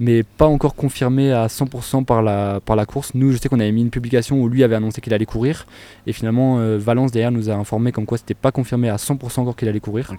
mais 0.00 0.22
pas 0.22 0.46
encore 0.46 0.74
confirmé 0.74 1.30
à 1.30 1.46
100% 1.46 2.04
par 2.04 2.22
la, 2.22 2.60
par 2.64 2.74
la 2.74 2.86
course. 2.86 3.12
Nous, 3.14 3.32
je 3.32 3.36
sais 3.36 3.50
qu'on 3.50 3.60
avait 3.60 3.70
mis 3.70 3.82
une 3.82 3.90
publication 3.90 4.40
où 4.40 4.48
lui 4.48 4.64
avait 4.64 4.74
annoncé 4.74 5.02
qu'il 5.02 5.12
allait 5.12 5.26
courir, 5.26 5.66
et 6.06 6.12
finalement 6.12 6.58
euh, 6.58 6.78
Valence 6.78 7.12
derrière 7.12 7.30
nous 7.30 7.50
a 7.50 7.54
informé 7.54 7.92
comme 7.92 8.06
quoi 8.06 8.16
c'était 8.16 8.34
pas 8.34 8.50
confirmé 8.50 8.88
à 8.88 8.96
100% 8.96 9.40
encore 9.40 9.54
qu'il 9.54 9.68
allait 9.68 9.78
courir. 9.78 10.12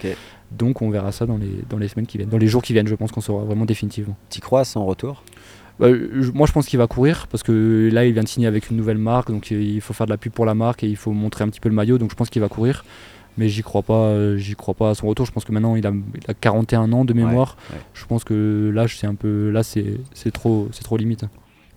Donc 0.52 0.82
on 0.84 0.92
verra 0.92 1.12
ça 1.12 1.26
dans 1.26 1.38
les, 1.38 1.64
dans 1.70 1.78
les 1.78 1.88
semaines 1.88 2.06
qui 2.06 2.18
viennent, 2.18 2.30
dans 2.30 2.38
les 2.38 2.48
jours 2.48 2.62
qui 2.62 2.74
viennent, 2.74 2.88
je 2.88 2.96
pense 2.96 3.12
qu'on 3.12 3.22
saura 3.22 3.44
vraiment 3.44 3.66
définitivement. 3.66 4.16
T'y 4.30 4.40
crois 4.40 4.62
à 4.62 4.66
son 4.66 4.86
retour? 4.86 5.24
Bah, 5.80 5.88
moi 6.36 6.46
je 6.46 6.52
pense 6.52 6.68
qu'il 6.68 6.78
va 6.78 6.86
courir 6.86 7.26
parce 7.28 7.42
que 7.42 7.90
là 7.92 8.06
il 8.06 8.14
vient 8.14 8.22
de 8.22 8.28
signer 8.28 8.46
avec 8.46 8.70
une 8.70 8.78
nouvelle 8.78 9.00
marque, 9.00 9.32
donc 9.32 9.50
il 9.50 9.82
faut 9.82 9.94
faire 9.94 10.06
de 10.06 10.12
la 10.12 10.18
pub 10.18 10.32
pour 10.32 10.46
la 10.46 10.54
marque 10.54 10.84
et 10.84 10.88
il 10.88 10.96
faut 10.96 11.12
montrer 11.12 11.44
un 11.44 11.50
petit 11.50 11.60
peu 11.60 11.70
le 11.70 11.76
maillot, 11.76 11.98
donc 11.98 12.12
je 12.12 12.16
pense 12.16 12.30
qu'il 12.30 12.42
va 12.42 12.50
courir. 12.50 12.86
Mais 13.42 13.50
j'y 13.50 13.64
crois 13.64 13.82
pas, 13.82 14.06
euh, 14.06 14.38
j'y 14.38 14.54
crois 14.54 14.76
pas 14.76 14.92
à 14.92 14.94
son 14.94 15.08
retour. 15.08 15.26
Je 15.26 15.32
pense 15.32 15.46
que 15.46 15.52
maintenant 15.52 15.76
il 15.76 15.88
a, 15.88 15.90
il 15.92 16.30
a 16.30 16.36
41 16.36 16.94
ans 16.94 17.06
de 17.06 17.14
mémoire. 17.14 17.58
ouais. 17.72 17.80
Je 17.96 18.06
pense 18.06 18.24
que 18.24 18.72
l'âge 18.72 19.00
c'est 19.00 19.08
un 19.08 19.16
peu, 19.16 19.50
là 19.50 19.64
c'est 19.64 19.98
trop, 20.32 20.70
c'est 20.72 20.84
trop 20.84 20.96
limite. 20.96 21.26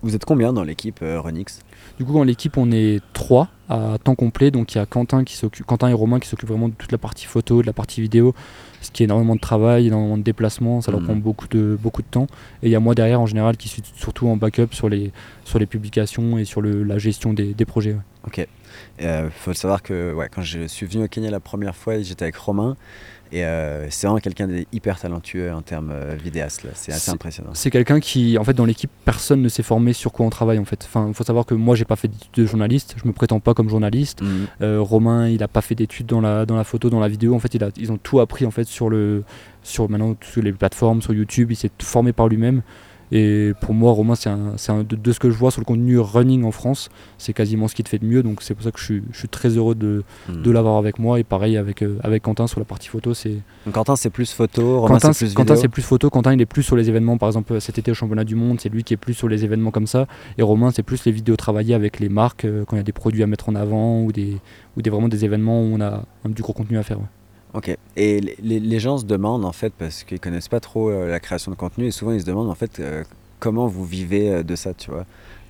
Vous 0.03 0.15
êtes 0.15 0.27
combien 0.27 0.53
dans 0.53 0.63
l'équipe 0.63 1.01
euh, 1.01 1.19
Renix? 1.23 1.61
Du 1.99 2.05
coup 2.05 2.13
dans 2.13 2.23
l'équipe 2.23 2.59
on 2.59 2.71
est 2.71 3.01
3 3.15 3.49
à 3.71 3.97
temps 4.05 4.15
complet. 4.15 4.51
Donc 4.51 4.75
il 4.75 4.79
y 4.79 4.81
a 4.83 4.85
Quentin, 4.85 5.25
qui 5.25 5.41
Quentin 5.67 5.89
et 5.89 5.95
Romain 5.95 6.21
qui 6.21 6.29
s'occupent 6.29 6.51
vraiment 6.51 6.69
de 6.69 6.75
toute 6.75 6.93
la 6.93 6.99
partie 6.99 7.25
photo, 7.25 7.63
de 7.63 7.67
la 7.67 7.73
partie 7.73 8.03
vidéo, 8.03 8.35
ce 8.83 8.91
qui 8.91 9.03
est 9.03 9.07
énormément 9.07 9.37
de 9.37 9.41
travail, 9.41 9.87
énormément 9.87 10.19
de 10.19 10.23
déplacements, 10.23 10.83
ça 10.83 10.91
leur 10.91 11.01
mhm. 11.01 11.07
prend 11.07 11.17
beaucoup 11.17 11.49
de, 11.49 11.79
beaucoup 11.81 12.03
de 12.03 12.07
temps. 12.07 12.27
Et 12.63 12.67
il 12.67 12.71
y 12.71 12.77
a 12.77 12.81
moi 12.81 12.95
derrière 12.95 13.23
en 13.23 13.27
général 13.27 13.57
qui 13.57 13.69
suis 13.69 13.81
surtout 13.97 14.29
en 14.29 14.37
backup 14.37 14.69
sur 14.73 14.91
les, 14.91 15.13
sur 15.47 15.59
les 15.59 15.65
publications 15.65 16.37
et 16.37 16.45
sur 16.45 16.61
le, 16.61 16.83
la 16.83 16.99
gestion 16.99 17.33
des, 17.33 17.55
des 17.55 17.65
projets. 17.65 17.97
Ok. 18.27 18.47
Il 18.99 19.07
euh, 19.07 19.31
faut 19.31 19.55
savoir 19.55 19.83
que 19.83 20.13
ouais, 20.13 20.29
quand 20.33 20.43
je 20.43 20.67
suis 20.67 20.87
venu 20.87 21.05
au 21.05 21.09
Kenya 21.09 21.31
la 21.31 21.41
première 21.41 21.75
fois, 21.75 22.01
j'étais 22.01 22.25
avec 22.25 22.37
Romain. 22.37 22.77
Et 23.35 23.45
euh, 23.45 23.91
c'est 23.91 24.07
vraiment 24.07 24.21
quelqu'un 24.21 24.47
d'hyper 24.47 24.99
talentueux 25.01 25.53
en 25.53 25.61
termes 25.61 25.91
euh, 25.93 26.15
vidéastes. 26.15 26.65
C'est 26.75 26.93
assez 26.93 27.11
impressionnant. 27.11 27.51
C'est 27.53 27.71
quelqu'un 27.71 27.99
qui, 27.99 28.39
en 28.39 28.45
fait, 28.45 28.53
dans 28.53 28.65
l'équipe, 28.65 28.91
personne 29.05 29.43
ne 29.43 29.49
s'est 29.49 29.65
formé 29.65 29.93
sur 29.93 30.13
quoi 30.13 30.25
on 30.25 30.31
travaille. 30.31 30.61
En 30.61 30.65
fait, 30.65 30.85
enfin, 30.85 31.11
faut 31.13 31.25
savoir 31.25 31.45
que 31.45 31.55
moi, 31.55 31.75
j'ai 31.75 31.85
pas 31.85 31.97
fait 31.97 32.07
d'études 32.07 32.31
de 32.33 32.47
journaliste. 32.47 32.95
Je 33.03 33.09
me 33.09 33.13
prétends 33.13 33.41
pas 33.41 33.53
comme 33.53 33.69
journaliste. 33.69 34.23
Mhm. 34.23 34.47
Euh, 34.63 34.81
Romain, 34.81 35.29
il 35.29 35.43
a 35.43 35.49
pas 35.49 35.63
fait 35.63 35.75
d'études 35.75 36.07
dans 36.07 36.21
la 36.21 36.47
dans 36.47 36.55
la 36.55 36.63
photo, 36.63 36.91
dans 36.91 37.01
la 37.01 37.09
vidéo. 37.09 37.35
En 37.35 37.41
fait, 37.41 37.53
il 37.55 37.65
a, 37.65 37.71
ils 37.77 37.91
ont 37.91 37.99
tout 37.99 38.21
appris 38.21 38.47
en 38.47 38.53
fait 38.53 38.69
sur 38.69 38.89
le 38.89 39.25
sur 39.65 39.91
maintenant 39.91 40.15
sur 40.21 40.41
les 40.41 40.53
plateformes, 40.53 41.03
sur 41.03 41.13
YouTube. 41.13 41.51
Il 41.51 41.57
s'est 41.57 41.73
formé 41.83 42.13
par 42.13 42.29
lui-même. 42.29 42.63
Et 43.17 43.53
pour 43.61 43.75
moi, 43.75 43.93
Romain, 43.93 44.17
c'est 44.17 44.29
un, 44.29 44.83
de, 44.83 45.13
ce 45.13 45.21
que 45.21 45.31
je 45.31 45.37
vois 45.37 45.53
sur 45.53 45.61
le 45.61 45.65
contenu 45.65 46.01
running 46.01 46.43
en 46.43 46.51
France, 46.51 46.89
c'est 47.17 47.33
quasiment 47.33 47.69
ce 47.69 47.77
qui 47.77 47.85
te 47.85 47.89
fait 47.89 48.01
de 48.01 48.05
mieux. 48.05 48.25
Donc 48.25 48.43
c'est 48.43 48.55
pour 48.55 48.65
ça 48.65 48.73
que 48.73 48.81
je 48.81 48.85
suis, 48.85 49.03
je 49.13 49.19
suis 49.19 49.29
très 49.29 49.51
heureux 49.51 49.77
de, 49.77 50.03
hmm. 50.29 50.43
de 50.43 50.51
l'avoir 50.51 50.79
avec 50.79 50.99
moi. 50.99 51.21
Et 51.21 51.23
pareil 51.23 51.57
avec, 51.57 51.83
euh, 51.83 51.97
avec 52.03 52.25
Quentin 52.25 52.49
sur 52.49 52.59
la 52.59 52.67
partie 52.67 52.89
photo. 52.89 53.15
C'est... 53.15 53.37
Quentin, 53.73 53.95
c'est 53.95 54.11
plus 54.11 54.33
photo, 54.33 54.81
Romain, 54.81 54.95
Quentin, 54.95 55.13
c'est 55.13 55.27
plus 55.27 55.35
Quentin, 55.35 55.55
c'est 55.55 55.69
plus 55.69 55.83
photo. 55.83 56.11
Quentin, 56.11 56.33
il 56.33 56.41
est 56.41 56.47
plus 56.47 56.65
sur 56.65 56.75
les 56.75 56.89
événements. 56.89 57.17
Par 57.17 57.29
exemple, 57.29 57.61
cet 57.61 57.79
été 57.79 57.93
au 57.93 57.95
championnat 57.95 58.25
du 58.25 58.35
monde, 58.35 58.61
c'est 58.61 58.69
lui 58.69 58.83
qui 58.83 58.95
est 58.95 58.97
plus 58.97 59.15
sur 59.15 59.29
les 59.29 59.45
événements 59.45 59.71
comme 59.71 59.87
ça. 59.87 60.09
Et 60.37 60.43
Romain, 60.43 60.73
c'est 60.73 60.83
plus 60.83 61.05
les 61.05 61.13
vidéos 61.13 61.37
travaillées 61.37 61.75
avec 61.75 62.01
les 62.01 62.09
marques, 62.09 62.47
euh, 62.47 62.65
quand 62.65 62.75
il 62.75 62.81
y 62.81 62.81
a 62.81 62.85
des 62.85 62.91
produits 62.91 63.23
à 63.23 63.29
mettre 63.29 63.49
en 63.49 63.55
avant 63.55 64.03
ou, 64.03 64.11
des, 64.11 64.39
ou 64.77 64.83
des, 64.83 64.91
vraiment 64.91 65.09
des 65.09 65.25
événements 65.25 65.63
où 65.63 65.77
on 65.77 65.81
a 65.81 66.03
du 66.25 66.43
gros 66.43 66.53
contenu 66.53 66.79
à 66.79 66.83
faire. 66.83 66.99
Ok. 67.55 67.77
Et 67.97 68.21
les, 68.21 68.61
les, 68.61 68.81
gens 68.81 68.99
se 68.99 69.05
demandent 69.05 69.45
en 69.45 69.53
fait, 69.53 69.73
parce 69.79 70.03
qu'ils 70.03 70.21
connaissent 70.21 70.49
pas 70.49 70.61
trop 70.61 70.91
euh, 70.91 71.09
la 71.09 71.21
création 71.21 71.53
de 71.53 71.57
contenu, 71.57 71.87
et 71.87 71.91
souvent 71.93 72.13
ils 72.13 72.21
se 72.21 72.27
demandent 72.27 72.51
en 72.51 72.57
fait 72.57 72.81
comment 73.45 73.67
vous 73.67 73.85
vivez 73.85 74.31
euh, 74.31 74.43
de 74.43 74.57
ça, 74.57 74.73
tu 74.73 74.91
vois. 74.91 75.05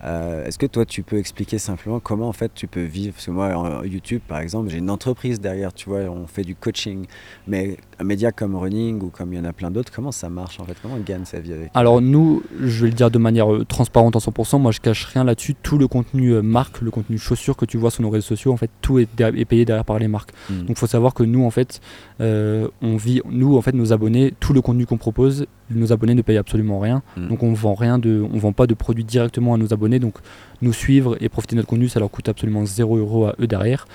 Euh, 0.05 0.45
est-ce 0.45 0.59
que 0.59 0.67
toi, 0.67 0.85
tu 0.85 1.03
peux 1.03 1.19
expliquer 1.19 1.59
simplement 1.59 2.01
comment 2.01 2.29
en 2.29 2.33
fait 2.33 2.53
tu 2.55 2.67
peux 2.67 2.83
vivre? 2.83 3.15
Parce 3.15 3.27
que 3.27 3.31
moi, 3.31 3.55
en 3.55 3.85
YouTube, 3.85 4.21
par 4.27 4.39
exemple, 4.41 4.69
j'ai 4.69 4.79
une 4.79 4.91
entreprise 4.91 5.41
derrière, 5.41 5.73
tu 5.73 5.89
vois, 5.89 6.01
on 6.01 6.27
fait 6.27 6.43
du 6.43 6.55
coaching. 6.55 7.07
Mais 7.47 7.79
un 7.99 8.05
média 8.05 8.33
comme 8.33 8.57
Running 8.57 9.03
ou 9.03 9.09
comme 9.09 9.33
il 9.33 9.37
y 9.37 9.41
en 9.41 9.45
a 9.45 9.53
plein 9.53 9.71
d'autres, 9.71 9.93
comment 9.93 10.13
ça 10.13 10.29
marche 10.29 10.61
en 10.61 10.65
fait? 10.65 10.77
Comment 10.83 10.95
on 10.95 11.01
gagne 11.01 11.25
sa 11.25 11.41
vie 11.41 11.53
avec 11.53 11.71
Alors 11.75 12.01
nous, 12.01 12.43
je 12.61 12.85
vais 12.85 12.91
le 12.91 12.95
dire 12.95 13.11
de 13.11 13.19
manière 13.19 13.53
euh, 13.53 13.65
transparente 13.65 14.17
à 14.17 14.19
100%, 14.19 14.61
moi 14.61 14.73
je 14.73 14.81
cache 14.81 15.05
rien 15.07 15.25
là-dessus. 15.25 15.55
Tout 15.55 15.79
le 15.79 15.89
contenu 15.89 16.31
euh, 16.31 16.43
marque, 16.43 16.81
le 16.83 16.91
contenu 16.91 17.17
chaussures 17.17 17.57
que 17.57 17.65
tu 17.65 17.79
vois 17.79 17.91
sur 17.91 18.03
nos 18.03 18.11
réseaux 18.11 18.27
sociaux, 18.27 18.53
en 18.53 18.57
fait, 18.57 18.71
tout 18.81 18.99
est, 18.99 19.07
payé 19.45 19.65
derrière 19.65 19.85
par 19.85 19.99
les 19.99 20.09
marques. 20.09 20.33
Hmm. 20.51 20.61
Donc 20.61 20.71
il 20.71 20.79
faut 20.79 20.87
savoir 20.87 21.15
que 21.15 21.23
nous, 21.23 21.45
en 21.45 21.51
fait, 21.51 21.81
on 22.21 22.97
vit, 22.97 23.23
nous, 23.25 23.57
en 23.57 23.63
fait, 23.63 23.73
nos 23.73 23.93
abonnés, 23.93 24.35
tout 24.41 24.53
le 24.53 24.61
contenu 24.61 24.87
qu'on 24.87 24.99
propose, 24.99 25.47
nos 25.71 25.93
abonnés 25.93 26.15
ne 26.15 26.23
payent 26.23 26.39
absolument 26.39 26.79
rien. 26.79 27.03
Hmm. 27.17 27.29
Donc 27.29 27.43
on 27.43 27.53
vend 27.53 27.75
rien 27.75 27.99
de, 27.99 28.25
on 28.33 28.39
vend 28.39 28.53
pas 28.53 28.67
de 28.67 28.75
produits 28.75 29.05
directement 29.05 29.55
à 29.55 29.57
nos 29.57 29.73
abonnés. 29.73 29.99
Donc 29.99 30.15
nous 30.63 30.73
suivre 30.73 31.17
et 31.21 31.29
profiter 31.29 31.57
de 31.57 31.59
notre 31.59 31.69
contenu, 31.69 31.89
ça 31.89 32.01
leur 32.01 32.11
coûte 32.11 32.29
absolument 32.29 32.65
0 32.65 32.97
euros 32.97 33.27
à 33.27 33.35
eux 33.41 33.47
derrière. 33.47 33.87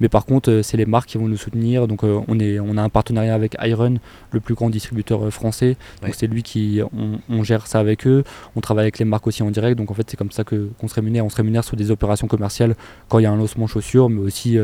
Mais 0.00 0.08
par 0.08 0.26
contre, 0.26 0.50
euh, 0.50 0.62
c'est 0.62 0.76
les 0.76 0.86
marques 0.86 1.08
qui 1.08 1.18
vont 1.18 1.28
nous 1.28 1.36
soutenir. 1.36 1.86
Donc 1.86 2.04
euh, 2.04 2.20
on, 2.28 2.38
est, 2.38 2.60
on 2.60 2.76
a 2.76 2.82
un 2.82 2.88
partenariat 2.88 3.34
avec 3.34 3.56
Iron, 3.62 3.96
le 4.32 4.40
plus 4.40 4.54
grand 4.54 4.70
distributeur 4.70 5.24
euh, 5.24 5.30
français. 5.30 5.76
Donc 6.02 6.14
c'est 6.14 6.26
lui 6.26 6.42
qui, 6.42 6.80
on, 7.28 7.42
gère 7.42 7.66
ça 7.66 7.78
avec 7.78 8.06
eux. 8.06 8.24
On 8.56 8.60
travaille 8.60 8.84
avec 8.84 8.98
les 8.98 9.04
marques 9.04 9.26
aussi 9.26 9.42
en 9.42 9.50
direct. 9.50 9.78
Donc 9.78 9.90
en 9.90 9.94
fait, 9.94 10.08
c'est 10.08 10.16
comme 10.16 10.30
ça 10.30 10.44
qu'on 10.44 10.88
se 10.88 10.94
rémunère. 10.94 11.24
On 11.24 11.30
se 11.30 11.36
rémunère 11.36 11.64
sur 11.64 11.76
des 11.76 11.90
opérations 11.90 12.26
commerciales 12.26 12.74
quand 13.08 13.18
il 13.18 13.22
y 13.22 13.26
a 13.26 13.30
un 13.30 13.36
lancement 13.36 13.66
chaussure, 13.66 14.10
mais 14.10 14.20
aussi 14.20 14.58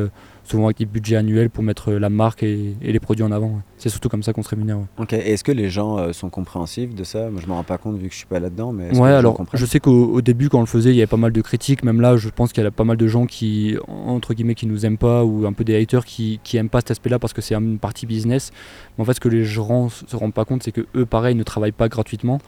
souvent 0.44 0.66
avec 0.66 0.78
des 0.78 0.86
budgets 0.86 1.16
annuels 1.16 1.50
pour 1.50 1.62
mettre 1.62 1.92
la 1.92 2.10
marque 2.10 2.42
et, 2.42 2.74
les 2.80 3.00
produits 3.00 3.24
en 3.24 3.32
avant. 3.32 3.60
C'est 3.76 3.88
surtout 3.88 4.08
comme 4.08 4.22
ça 4.22 4.32
qu'on 4.32 4.42
se 4.42 4.48
rémunère. 4.48 4.78
Ok, 4.98 5.12
est-ce 5.12 5.44
que 5.44 5.52
les 5.52 5.70
gens 5.70 5.98
euh, 5.98 6.12
sont 6.12 6.30
compréhensifs 6.30 6.94
de 6.94 7.04
ça? 7.04 7.30
Moi, 7.30 7.40
je 7.42 7.46
me 7.46 7.52
rends 7.52 7.64
pas 7.64 7.78
compte 7.78 7.96
vu 7.96 8.08
que 8.08 8.12
je 8.12 8.18
suis 8.18 8.26
pas 8.26 8.40
là-dedans. 8.40 8.72
Mais 8.72 8.96
ouais, 8.96 9.10
alors 9.10 9.40
je 9.54 9.66
sais 9.66 9.80
qu'au 9.80 10.20
début, 10.20 10.48
quand 10.48 10.58
on 10.58 10.62
le 10.62 10.66
faisait, 10.66 10.90
il 10.90 10.96
y 10.96 11.00
avait 11.00 11.06
pas 11.06 11.16
mal 11.16 11.32
de 11.32 11.40
critiques. 11.42 11.84
Même 11.84 12.00
là, 12.00 12.16
je 12.16 12.28
pense 12.28 12.52
qu'il 12.52 12.62
y 12.62 12.66
a 12.66 12.70
pas 12.70 12.84
mal 12.84 12.96
de 12.96 13.06
gens 13.06 13.26
qui, 13.26 13.76
entre 13.88 14.34
guillemets, 14.34 14.54
qui 14.54 14.66
nous 14.66 14.86
aiment 14.86 14.98
pas 14.98 15.24
ou 15.24 15.46
un 15.46 15.52
peu 15.52 15.64
des 15.64 15.80
haters 15.80 16.04
qui, 16.04 16.40
qui 16.42 16.56
aiment 16.56 16.68
pas 16.68 16.80
cet 16.80 16.92
aspect-là 16.92 17.18
parce 17.18 17.32
que 17.32 17.40
c'est 17.40 17.54
une 17.54 17.78
partie 17.78 18.06
business. 18.06 18.50
Mais 18.96 19.02
en 19.02 19.04
fait, 19.04 19.14
ce 19.14 19.20
que 19.20 19.28
les 19.28 19.44
gens 19.44 19.88
se 19.88 20.16
rendent 20.16 20.34
pas 20.34 20.44
compte, 20.44 20.62
c'est 20.62 20.72
que 20.72 20.86
eux, 20.94 21.06
pareil, 21.06 21.34
ne 21.34 21.42
travaillent 21.42 21.72
pas 21.72 21.88
gratuitement. 21.88 22.38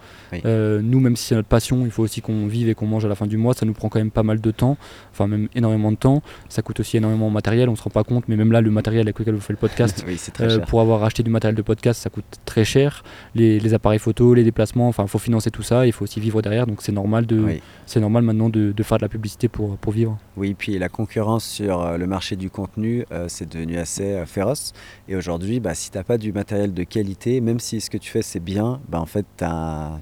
Euh, 0.45 0.81
nous, 0.83 0.99
même 0.99 1.15
si 1.15 1.25
c'est 1.25 1.35
notre 1.35 1.47
passion, 1.47 1.85
il 1.85 1.91
faut 1.91 2.03
aussi 2.03 2.21
qu'on 2.21 2.47
vive 2.47 2.69
et 2.69 2.75
qu'on 2.75 2.87
mange 2.87 3.05
à 3.05 3.07
la 3.07 3.15
fin 3.15 3.27
du 3.27 3.37
mois. 3.37 3.53
Ça 3.53 3.65
nous 3.65 3.73
prend 3.73 3.89
quand 3.89 3.99
même 3.99 4.11
pas 4.11 4.23
mal 4.23 4.41
de 4.41 4.51
temps, 4.51 4.77
enfin 5.11 5.27
même 5.27 5.47
énormément 5.55 5.91
de 5.91 5.97
temps. 5.97 6.21
Ça 6.49 6.61
coûte 6.61 6.79
aussi 6.79 6.97
énormément 6.97 7.29
de 7.29 7.33
matériel. 7.33 7.69
On 7.69 7.75
se 7.75 7.83
rend 7.83 7.89
pas 7.89 8.03
compte, 8.03 8.25
mais 8.27 8.35
même 8.35 8.51
là, 8.51 8.61
le 8.61 8.71
matériel 8.71 9.01
avec 9.01 9.19
lequel 9.19 9.35
vous 9.35 9.41
faites 9.41 9.51
le 9.51 9.57
podcast, 9.57 10.05
euh, 10.41 10.59
pour 10.59 10.81
avoir 10.81 11.03
acheté 11.03 11.23
du 11.23 11.29
matériel 11.29 11.55
de 11.55 11.61
podcast, 11.61 12.01
ça 12.01 12.09
coûte 12.09 12.25
très 12.45 12.63
cher. 12.63 13.03
Les, 13.33 13.73
appareils 13.73 13.99
photo, 13.99 14.33
les 14.33 14.43
déplacements, 14.43 14.87
enfin, 14.87 15.03
il 15.03 15.09
faut 15.09 15.19
financer 15.19 15.51
tout 15.51 15.63
ça. 15.63 15.85
Il 15.85 15.91
faut 15.91 16.03
aussi 16.03 16.19
vivre 16.19 16.41
derrière. 16.41 16.67
Donc 16.67 16.81
c'est 16.81 16.91
normal 16.91 17.25
de, 17.25 17.45
c'est 17.85 17.99
normal 17.99 18.23
maintenant 18.23 18.49
de, 18.49 18.73
faire 18.85 18.97
de 18.97 19.03
la 19.03 19.09
publicité 19.09 19.47
pour, 19.47 19.77
pour 19.77 19.93
vivre. 19.93 20.17
Oui, 20.37 20.53
puis 20.53 20.77
la 20.77 20.89
concurrence 20.89 21.45
sur 21.45 21.81
euh, 21.81 21.97
le 21.97 22.07
marché 22.07 22.35
du 22.35 22.49
contenu, 22.49 23.05
euh, 23.11 23.25
c'est 23.27 23.49
devenu 23.49 23.77
assez 23.77 24.23
féroce. 24.25 24.73
Et 25.07 25.15
aujourd'hui, 25.15 25.59
bah, 25.59 25.73
si 25.73 25.91
tu 25.91 25.97
n'as 25.97 26.03
pas 26.03 26.17
du 26.17 26.31
matériel 26.31 26.73
de 26.73 26.83
qualité, 26.83 27.41
même 27.41 27.59
si 27.59 27.81
ce 27.81 27.89
que 27.89 27.97
tu 27.97 28.09
fais 28.09 28.21
c'est 28.21 28.39
bien, 28.39 28.79
bah, 28.89 28.99
en 28.99 29.05
fait, 29.05 29.25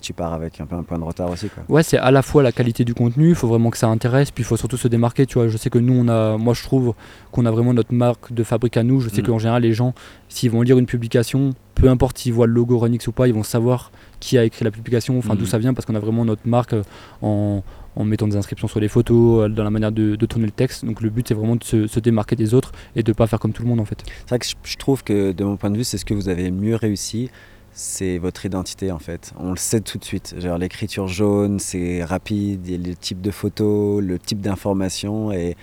tu 0.01 0.13
pars 0.13 0.33
avec 0.33 0.59
un 0.61 0.65
peu 0.65 0.75
un 0.75 0.83
point 0.83 0.99
de 0.99 1.03
retard 1.03 1.29
aussi. 1.29 1.49
Quoi. 1.49 1.63
Ouais, 1.69 1.83
c'est 1.83 1.97
à 1.97 2.11
la 2.11 2.21
fois 2.21 2.43
la 2.43 2.51
qualité 2.51 2.83
du 2.85 2.93
contenu, 2.93 3.29
il 3.29 3.35
faut 3.35 3.47
vraiment 3.47 3.69
que 3.69 3.77
ça 3.77 3.87
intéresse, 3.87 4.31
puis 4.31 4.43
il 4.43 4.45
faut 4.45 4.57
surtout 4.57 4.77
se 4.77 4.87
démarquer. 4.87 5.25
Tu 5.25 5.35
vois, 5.35 5.47
je 5.47 5.57
sais 5.57 5.69
que 5.69 5.79
nous, 5.79 5.93
on 5.93 6.07
a, 6.07 6.37
moi, 6.37 6.53
je 6.53 6.63
trouve 6.63 6.93
qu'on 7.31 7.45
a 7.45 7.51
vraiment 7.51 7.73
notre 7.73 7.93
marque 7.93 8.33
de 8.33 8.43
fabrique 8.43 8.77
à 8.77 8.83
nous. 8.83 8.99
Je 8.99 9.09
sais 9.09 9.21
mm. 9.21 9.25
qu'en 9.25 9.39
général, 9.39 9.63
les 9.63 9.73
gens, 9.73 9.93
s'ils 10.29 10.51
vont 10.51 10.61
lire 10.61 10.77
une 10.77 10.85
publication, 10.85 11.53
peu 11.75 11.89
importe 11.89 12.17
s'ils 12.17 12.33
voient 12.33 12.47
le 12.47 12.53
logo 12.53 12.77
Renix 12.77 13.07
ou 13.07 13.11
pas, 13.11 13.27
ils 13.27 13.33
vont 13.33 13.43
savoir 13.43 13.91
qui 14.19 14.37
a 14.37 14.43
écrit 14.43 14.63
la 14.63 14.71
publication, 14.71 15.17
enfin 15.17 15.35
d'où 15.35 15.43
mm. 15.43 15.47
ça 15.47 15.57
vient, 15.57 15.73
parce 15.73 15.85
qu'on 15.85 15.95
a 15.95 15.99
vraiment 15.99 16.25
notre 16.25 16.47
marque 16.47 16.73
euh, 16.73 17.59
en, 17.95 18.03
mettant 18.03 18.27
des 18.27 18.35
inscriptions 18.35 18.67
sur 18.67 18.79
les 18.79 18.87
photos, 18.87 19.43
euh, 19.45 19.49
dans 19.49 19.63
la 19.63 19.69
manière 19.69 19.91
de, 19.91 20.15
tourner 20.25 20.45
le 20.45 20.51
texte. 20.51 20.85
Donc 20.85 21.01
le 21.01 21.09
but, 21.09 21.27
c'est 21.27 21.33
vraiment 21.33 21.55
de 21.55 21.63
se, 21.63 21.99
démarquer 21.99 22.35
des 22.35 22.53
autres 22.53 22.71
et 22.95 23.03
de 23.03 23.11
ne 23.11 23.15
pas 23.15 23.27
faire 23.27 23.39
comme 23.39 23.53
tout 23.53 23.63
le 23.63 23.69
monde 23.69 23.79
en 23.79 23.85
fait. 23.85 24.03
C'est 24.05 24.29
vrai 24.29 24.39
que 24.39 24.45
je 24.63 24.77
trouve 24.77 25.03
que 25.03 25.31
de 25.31 25.43
mon 25.43 25.57
point 25.57 25.69
de 25.69 25.77
vue, 25.77 25.83
c'est 25.83 25.97
ce 25.97 26.05
que 26.05 26.13
vous 26.13 26.29
avez 26.29 26.51
mieux 26.51 26.75
réussi 26.75 27.29
c'est 27.75 28.19
votre 28.19 28.45
identité 28.45 28.91
en 28.91 28.99
fait. 28.99 29.33
On 29.39 29.49
le 29.49 29.57
sait 29.57 29.81
tout 29.81 29.97
de 29.97 30.03
suite. 30.03 30.35
Genre 30.37 30.57
l'écriture 30.57 31.07
jaune, 31.07 31.59
c'est 31.59 32.03
rapide, 32.03 32.67
il 32.67 32.71
y 32.71 32.75
a 32.75 32.87
le 32.89 32.95
type 32.95 33.19
de 33.19 33.31
photo, 33.31 33.99
le 33.99 34.19
type 34.19 34.41
d'information 34.41 35.31
et 35.31 35.57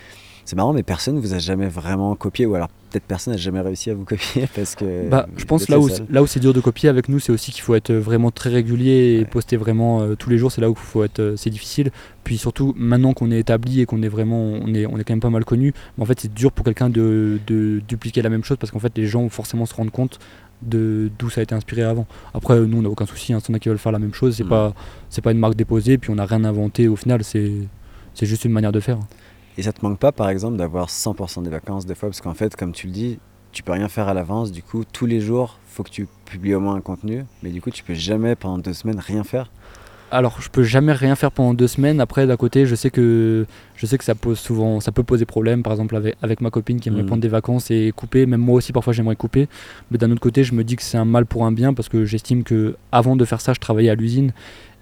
c'est 0.51 0.57
marrant, 0.57 0.73
mais 0.73 0.83
personne 0.83 1.15
ne 1.15 1.21
vous 1.21 1.33
a 1.33 1.39
jamais 1.39 1.69
vraiment 1.69 2.13
copié, 2.13 2.45
ou 2.45 2.55
alors 2.55 2.67
peut-être 2.89 3.05
personne 3.05 3.31
n'a 3.31 3.37
jamais 3.37 3.61
réussi 3.61 3.89
à 3.89 3.93
vous 3.93 4.03
copier 4.05 4.49
parce 4.53 4.75
que. 4.75 5.07
Bah, 5.07 5.25
je 5.37 5.45
pense 5.45 5.69
là 5.69 5.79
où, 5.79 5.87
là 6.09 6.21
où 6.21 6.27
c'est 6.27 6.41
dur 6.41 6.53
de 6.53 6.59
copier 6.59 6.89
avec 6.89 7.07
nous, 7.07 7.21
c'est 7.21 7.31
aussi 7.31 7.53
qu'il 7.53 7.61
faut 7.61 7.73
être 7.73 7.93
vraiment 7.93 8.31
très 8.31 8.49
régulier 8.49 9.17
et 9.21 9.23
poster 9.23 9.55
vraiment 9.55 10.01
euh, 10.01 10.15
tous 10.15 10.29
les 10.29 10.37
jours. 10.37 10.51
C'est 10.51 10.59
là 10.59 10.69
où 10.69 10.75
faut 10.75 11.05
être, 11.05 11.21
euh, 11.21 11.37
c'est 11.37 11.49
difficile. 11.49 11.91
Puis 12.25 12.37
surtout, 12.37 12.73
maintenant 12.75 13.13
qu'on 13.13 13.31
est 13.31 13.39
établi 13.39 13.79
et 13.79 13.85
qu'on 13.85 14.03
est 14.03 14.09
vraiment, 14.09 14.43
on 14.43 14.73
est, 14.73 14.85
on 14.85 14.97
est 14.97 15.05
quand 15.05 15.13
même 15.13 15.21
pas 15.21 15.29
mal 15.29 15.45
connu, 15.45 15.73
en 15.97 16.03
fait, 16.03 16.19
c'est 16.19 16.33
dur 16.33 16.51
pour 16.51 16.65
quelqu'un 16.65 16.89
de, 16.89 17.39
de, 17.47 17.81
dupliquer 17.87 18.21
la 18.21 18.29
même 18.29 18.43
chose 18.43 18.57
parce 18.57 18.71
qu'en 18.71 18.79
fait, 18.79 18.91
les 18.97 19.07
gens 19.07 19.21
vont 19.21 19.29
forcément 19.29 19.65
se 19.65 19.73
rendre 19.73 19.91
compte 19.91 20.19
de 20.63 21.09
d'où 21.17 21.29
ça 21.29 21.39
a 21.39 21.43
été 21.45 21.55
inspiré 21.55 21.83
avant. 21.83 22.07
Après, 22.33 22.59
nous, 22.59 22.77
on 22.77 22.81
n'a 22.81 22.89
aucun 22.89 23.05
souci. 23.05 23.31
Hein, 23.31 23.39
si 23.39 23.49
on 23.51 23.53
a 23.53 23.59
qui 23.59 23.69
veulent 23.69 23.77
faire 23.77 23.93
la 23.93 23.99
même 23.99 24.13
chose, 24.13 24.35
c'est 24.35 24.43
mm. 24.43 24.49
pas, 24.49 24.73
c'est 25.09 25.21
pas 25.21 25.31
une 25.31 25.39
marque 25.39 25.55
déposée. 25.55 25.97
Puis 25.97 26.09
on 26.09 26.15
n'a 26.15 26.25
rien 26.25 26.43
inventé 26.43 26.89
au 26.89 26.97
final. 26.97 27.23
C'est, 27.23 27.53
c'est 28.15 28.25
juste 28.25 28.43
une 28.43 28.51
manière 28.51 28.73
de 28.73 28.81
faire. 28.81 28.99
Et 29.57 29.63
ça 29.63 29.73
te 29.73 29.83
manque 29.85 29.99
pas, 29.99 30.11
par 30.11 30.29
exemple, 30.29 30.57
d'avoir 30.57 30.87
100% 30.87 31.43
des 31.43 31.49
vacances 31.49 31.85
des 31.85 31.95
fois 31.95 32.09
Parce 32.09 32.21
qu'en 32.21 32.33
fait, 32.33 32.55
comme 32.55 32.71
tu 32.71 32.87
le 32.87 32.93
dis, 32.93 33.19
tu 33.51 33.63
peux 33.63 33.73
rien 33.73 33.89
faire 33.89 34.07
à 34.07 34.13
l'avance. 34.13 34.51
Du 34.51 34.63
coup, 34.63 34.83
tous 34.85 35.05
les 35.05 35.19
jours, 35.19 35.59
faut 35.67 35.83
que 35.83 35.89
tu 35.89 36.07
publies 36.25 36.55
au 36.55 36.59
moins 36.59 36.75
un 36.75 36.81
contenu. 36.81 37.25
Mais 37.43 37.49
du 37.49 37.61
coup, 37.61 37.69
tu 37.69 37.83
peux 37.83 37.93
jamais, 37.93 38.35
pendant 38.35 38.57
deux 38.57 38.73
semaines, 38.73 38.99
rien 38.99 39.23
faire. 39.23 39.51
Alors, 40.09 40.41
je 40.41 40.49
peux 40.49 40.63
jamais 40.63 40.91
rien 40.91 41.15
faire 41.15 41.31
pendant 41.31 41.53
deux 41.53 41.67
semaines. 41.67 42.01
Après, 42.01 42.27
d'un 42.27 42.37
côté, 42.37 42.65
je 42.65 42.75
sais 42.75 42.89
que 42.89 43.45
je 43.81 43.87
sais 43.87 43.97
que 43.97 44.03
ça 44.03 44.13
pose 44.13 44.37
souvent, 44.37 44.79
ça 44.79 44.91
peut 44.91 45.01
poser 45.01 45.25
problème. 45.25 45.63
Par 45.63 45.73
exemple, 45.73 45.95
avec, 45.95 46.15
avec 46.21 46.39
ma 46.39 46.51
copine 46.51 46.79
qui 46.79 46.89
aimerait 46.89 47.01
mm. 47.01 47.07
prendre 47.07 47.21
des 47.23 47.27
vacances 47.27 47.71
et 47.71 47.91
couper. 47.95 48.27
Même 48.27 48.39
moi 48.39 48.53
aussi, 48.53 48.71
parfois, 48.73 48.93
j'aimerais 48.93 49.15
couper. 49.15 49.47
Mais 49.89 49.97
d'un 49.97 50.11
autre 50.11 50.21
côté, 50.21 50.43
je 50.43 50.53
me 50.53 50.63
dis 50.63 50.75
que 50.75 50.83
c'est 50.83 50.99
un 50.99 51.05
mal 51.05 51.25
pour 51.25 51.45
un 51.45 51.51
bien 51.51 51.73
parce 51.73 51.89
que 51.89 52.05
j'estime 52.05 52.43
que 52.43 52.75
avant 52.91 53.15
de 53.15 53.25
faire 53.25 53.41
ça, 53.41 53.53
je 53.53 53.59
travaillais 53.59 53.89
à 53.89 53.95
l'usine 53.95 54.33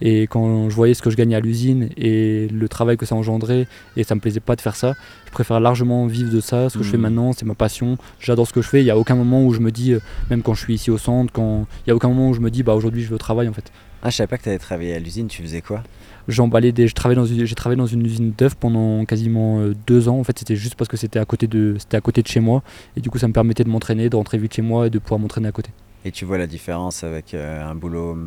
et 0.01 0.23
quand 0.23 0.69
je 0.69 0.75
voyais 0.75 0.93
ce 0.93 1.01
que 1.01 1.09
je 1.09 1.15
gagnais 1.15 1.35
à 1.35 1.39
l'usine 1.39 1.89
et 1.95 2.49
le 2.49 2.67
travail 2.67 2.97
que 2.97 3.05
ça 3.05 3.15
engendrait, 3.15 3.67
et 3.95 4.03
ça 4.03 4.15
me 4.15 4.19
plaisait 4.19 4.41
pas 4.41 4.57
de 4.57 4.61
faire 4.61 4.75
ça, 4.75 4.95
je 5.27 5.31
préfère 5.31 5.61
largement 5.61 6.05
vivre 6.07 6.29
de 6.31 6.41
ça. 6.41 6.69
Ce 6.69 6.77
que 6.77 6.83
je 6.83 6.89
fais 6.89 6.97
mmh. 6.97 7.01
maintenant, 7.01 7.33
c'est 7.33 7.45
ma 7.45 7.55
passion. 7.55 7.97
J'adore 8.19 8.47
ce 8.47 8.53
que 8.53 8.61
je 8.61 8.67
fais. 8.67 8.81
Il 8.81 8.85
n'y 8.85 8.91
a 8.91 8.97
aucun 8.97 9.15
moment 9.15 9.45
où 9.45 9.53
je 9.53 9.59
me 9.59 9.71
dis, 9.71 9.93
euh, 9.93 9.99
même 10.29 10.41
quand 10.41 10.53
je 10.53 10.61
suis 10.61 10.73
ici 10.73 10.91
au 10.91 10.97
centre, 10.97 11.31
quand 11.31 11.67
il 11.85 11.89
n'y 11.89 11.91
a 11.93 11.95
aucun 11.95 12.09
moment 12.09 12.29
où 12.29 12.33
je 12.33 12.41
me 12.41 12.51
dis, 12.51 12.63
bah 12.63 12.73
aujourd'hui 12.75 13.03
je 13.03 13.09
veux 13.09 13.17
travailler 13.17 13.49
en 13.49 13.53
fait. 13.53 13.71
Ah, 14.01 14.09
je 14.09 14.15
savais 14.15 14.27
pas 14.27 14.37
que 14.37 14.43
tu 14.43 14.49
allais 14.49 14.59
travailler 14.59 14.93
à 14.93 14.99
l'usine. 14.99 15.27
Tu 15.27 15.41
faisais 15.41 15.61
quoi? 15.61 15.83
J'emballais 16.29 16.71
des. 16.71 16.87
Je 16.87 16.95
travaillais 16.95 17.19
dans 17.19 17.25
une. 17.25 17.45
J'ai 17.45 17.55
travaillé 17.55 17.77
dans 17.77 17.85
une 17.85 18.05
usine 18.05 18.31
d'œufs 18.37 18.55
pendant 18.55 19.03
quasiment 19.03 19.59
euh, 19.59 19.73
deux 19.87 20.07
ans. 20.07 20.19
En 20.19 20.23
fait, 20.23 20.37
c'était 20.39 20.55
juste 20.55 20.75
parce 20.75 20.87
que 20.87 20.95
c'était 20.95 21.19
à 21.19 21.25
côté 21.25 21.47
de. 21.47 21.75
C'était 21.79 21.97
à 21.97 22.01
côté 22.01 22.21
de 22.21 22.27
chez 22.27 22.39
moi. 22.39 22.63
Et 22.95 23.01
du 23.01 23.09
coup, 23.09 23.17
ça 23.17 23.27
me 23.27 23.33
permettait 23.33 23.63
de 23.63 23.69
m'entraîner, 23.69 24.09
de 24.09 24.15
rentrer 24.15 24.37
vite 24.37 24.53
chez 24.53 24.61
moi 24.61 24.87
et 24.87 24.89
de 24.89 24.99
pouvoir 24.99 25.19
m'entraîner 25.19 25.49
à 25.49 25.51
côté. 25.51 25.71
Et 26.05 26.11
tu 26.11 26.23
vois 26.23 26.37
la 26.37 26.47
différence 26.47 27.03
avec 27.03 27.33
euh, 27.33 27.69
un 27.69 27.75
boulot 27.75 28.17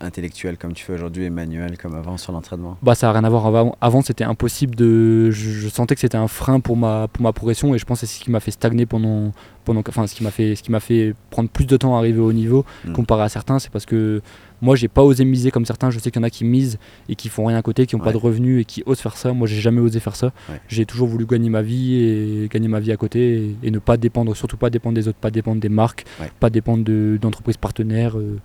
intellectuel 0.00 0.58
comme 0.58 0.72
tu 0.72 0.84
fais 0.84 0.92
aujourd'hui 0.94 1.24
et 1.24 1.30
manuel 1.30 1.78
comme 1.78 1.94
avant 1.94 2.16
sur 2.16 2.32
l'entraînement? 2.32 2.76
Bah 2.82 2.94
ça 2.94 3.06
n'a 3.06 3.12
rien 3.12 3.24
à 3.24 3.28
voir. 3.28 3.46
Avant, 3.46 3.76
avant 3.80 4.02
c'était 4.02 4.24
impossible 4.24 4.74
de. 4.74 5.30
Je, 5.30 5.50
je 5.50 5.68
sentais 5.68 5.94
que 5.94 6.00
c'était 6.00 6.16
un 6.16 6.28
frein 6.28 6.60
pour 6.60 6.76
ma, 6.76 7.08
pour 7.08 7.22
ma 7.22 7.32
progression 7.32 7.74
et 7.74 7.78
je 7.78 7.84
pense 7.84 8.00
que 8.00 8.06
c'est 8.06 8.18
ce 8.18 8.24
qui 8.24 8.30
m'a 8.30 8.40
fait 8.40 8.50
stagner 8.50 8.86
pendant. 8.86 9.32
Pendant 9.64 9.82
enfin, 9.88 10.06
ce 10.06 10.14
qui 10.14 10.22
m'a 10.22 10.30
fait, 10.30 10.54
ce 10.54 10.62
qui 10.62 10.70
m'a 10.70 10.80
fait 10.80 11.14
prendre 11.30 11.48
plus 11.48 11.64
de 11.66 11.76
temps 11.76 11.94
à 11.96 11.98
arriver 11.98 12.20
au 12.20 12.32
niveau 12.32 12.64
Mm. 12.84 12.92
comparé 12.92 13.22
à 13.22 13.28
certains. 13.28 13.58
C'est 13.58 13.70
parce 13.70 13.86
que 13.86 14.20
moi 14.62 14.76
j'ai 14.76 14.88
pas 14.88 15.02
osé 15.02 15.24
miser 15.24 15.50
comme 15.50 15.66
certains. 15.66 15.90
Je 15.90 15.98
sais 15.98 16.10
qu'il 16.10 16.20
y 16.20 16.24
en 16.24 16.26
a 16.26 16.30
qui 16.30 16.44
misent 16.44 16.78
et 17.08 17.14
qui 17.16 17.28
font 17.28 17.46
rien 17.46 17.56
à 17.58 17.62
côté, 17.62 17.86
qui 17.86 17.94
n'ont 17.96 18.00
Ouais. 18.00 18.06
pas 18.06 18.12
de 18.12 18.16
revenus 18.18 18.60
et 18.62 18.64
qui 18.64 18.82
osent 18.86 19.00
faire 19.00 19.16
ça. 19.16 19.32
Moi 19.32 19.46
j'ai 19.46 19.60
jamais 19.60 19.80
osé 19.80 20.00
faire 20.00 20.16
ça. 20.16 20.32
Ouais. 20.48 20.60
J'ai 20.68 20.86
toujours 20.86 21.08
voulu 21.08 21.26
gagner 21.26 21.50
ma 21.50 21.62
vie 21.62 21.94
et 21.96 22.48
gagner 22.50 22.68
ma 22.68 22.80
vie 22.80 22.92
à 22.92 22.96
côté 22.96 23.36
et, 23.36 23.56
et 23.64 23.70
ne 23.70 23.78
pas 23.78 23.96
dépendre, 23.96 24.34
surtout 24.36 24.56
pas 24.56 24.70
dépendre 24.70 24.94
des 24.94 25.08
autres, 25.08 25.18
pas 25.18 25.30
dépendre 25.30 25.60
des 25.60 25.68
marques, 25.68 26.04
Ouais. 26.20 26.30
pas 26.40 26.50
dépendre 26.50 26.84
de- 26.84 27.18
d'entreprises 27.20 27.56
partenaires. 27.56 28.18
euh, 28.18 28.38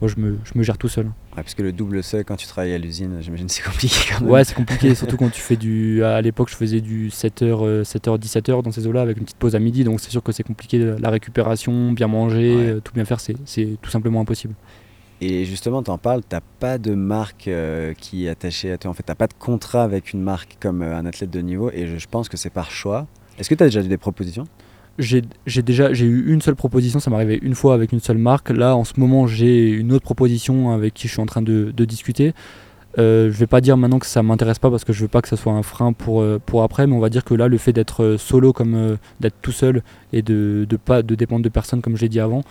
moi 0.00 0.08
je 0.08 0.16
me, 0.20 0.38
je 0.44 0.58
me 0.58 0.62
gère 0.64 0.78
tout 0.78 0.88
seul. 0.88 1.06
Ouais, 1.06 1.12
parce 1.36 1.54
que 1.54 1.62
le 1.62 1.72
double 1.72 2.02
seuil 2.02 2.24
quand 2.24 2.36
tu 2.36 2.46
travailles 2.46 2.74
à 2.74 2.78
l'usine, 2.78 3.18
j'imagine 3.20 3.48
c'est 3.48 3.62
compliqué 3.62 3.94
quand 4.10 4.20
même. 4.22 4.30
Ouais, 4.30 4.44
c'est 4.44 4.54
compliqué, 4.54 4.94
surtout 4.96 5.16
quand 5.16 5.30
tu 5.30 5.40
fais 5.40 5.56
du. 5.56 6.02
À 6.04 6.20
l'époque, 6.20 6.48
je 6.50 6.56
faisais 6.56 6.80
du 6.80 7.08
7h, 7.10 7.82
7h, 7.82 8.18
17h 8.18 8.62
dans 8.62 8.72
ces 8.72 8.86
eaux-là 8.86 9.02
avec 9.02 9.16
une 9.18 9.24
petite 9.24 9.36
pause 9.38 9.54
à 9.54 9.58
midi, 9.58 9.84
donc 9.84 10.00
c'est 10.00 10.10
sûr 10.10 10.22
que 10.22 10.32
c'est 10.32 10.42
compliqué. 10.42 10.78
La 10.98 11.10
récupération, 11.10 11.92
bien 11.92 12.08
manger, 12.08 12.56
Ouais. 12.56 12.62
euh, 12.70 12.80
tout 12.80 12.92
bien 12.92 13.04
faire, 13.04 13.20
c'est 13.20 13.36
tout 13.80 13.90
simplement 13.90 14.20
impossible. 14.20 14.54
Et 15.20 15.44
justement, 15.44 15.84
t'en 15.84 15.98
parles, 15.98 16.22
t'as 16.28 16.40
pas 16.58 16.78
de 16.78 16.94
marque 16.94 17.46
euh, 17.46 17.94
qui 17.94 18.26
est 18.26 18.28
attachée 18.28 18.72
à 18.72 18.78
toi. 18.78 18.90
En 18.90 18.94
fait, 18.94 19.04
t'as 19.04 19.14
pas 19.14 19.28
de 19.28 19.34
contrat 19.34 19.84
avec 19.84 20.12
une 20.12 20.20
marque 20.20 20.56
comme 20.58 20.82
euh, 20.82 20.96
un 20.96 21.06
athlète 21.06 21.30
de 21.30 21.38
niveau. 21.40 21.70
Et 21.72 21.86
je, 21.86 21.96
je 21.96 22.08
pense 22.08 22.28
que 22.28 22.36
c'est 22.36 22.50
par 22.50 22.72
choix. 22.72 23.06
Est-ce 23.38 23.48
que 23.48 23.54
t'as 23.54 23.66
déjà 23.66 23.80
eu 23.82 23.86
des 23.86 23.96
propositions? 23.98 24.48
J'ai 24.98 25.62
déjà 25.62 25.90
eu 25.90 26.32
une 26.32 26.42
seule 26.42 26.54
proposition, 26.54 27.00
ça 27.00 27.10
m'est 27.10 27.16
arrivé 27.16 27.38
une 27.42 27.54
fois 27.54 27.74
avec 27.74 27.92
une 27.92 28.00
seule 28.00 28.18
marque. 28.18 28.50
Là, 28.50 28.76
en 28.76 28.84
ce 28.84 28.94
moment, 28.98 29.26
j'ai 29.26 29.68
une 29.70 29.92
autre 29.92 30.04
proposition 30.04 30.70
avec 30.70 30.94
qui 30.94 31.08
je 31.08 31.12
suis 31.12 31.22
en 31.22 31.26
train 31.26 31.42
de, 31.42 31.72
discuter. 31.84 32.34
Euh, 32.98 33.30
je 33.32 33.38
vais 33.38 33.46
pas 33.46 33.62
dire 33.62 33.78
maintenant 33.78 33.98
que 33.98 34.06
ça 34.06 34.22
m'intéresse 34.22 34.58
pas 34.58 34.70
parce 34.70 34.84
que 34.84 34.92
je 34.92 35.00
veux 35.00 35.08
pas 35.08 35.22
que 35.22 35.28
ça 35.28 35.38
soit 35.38 35.54
un 35.54 35.62
frein 35.62 35.94
pour, 35.94 36.20
euh, 36.20 36.38
après, 36.62 36.86
mais 36.86 36.94
on 36.94 37.00
va 37.00 37.08
dire 37.08 37.24
que 37.24 37.32
là, 37.32 37.48
le 37.48 37.56
fait 37.56 37.72
d'être 37.72 38.16
solo, 38.18 38.52
comme 38.52 38.74
euh, 38.74 38.96
d'être 39.20 39.36
tout 39.40 39.52
seul 39.52 39.82
et 40.12 40.20
de, 40.20 40.66
de 40.68 40.76
pas 40.76 41.02
de 41.02 41.14
dépendre 41.14 41.42
de 41.42 41.48
personne, 41.48 41.80
comme 41.80 41.96
je 41.96 42.02
l'ai 42.02 42.10
dit 42.10 42.20
avant, 42.20 42.42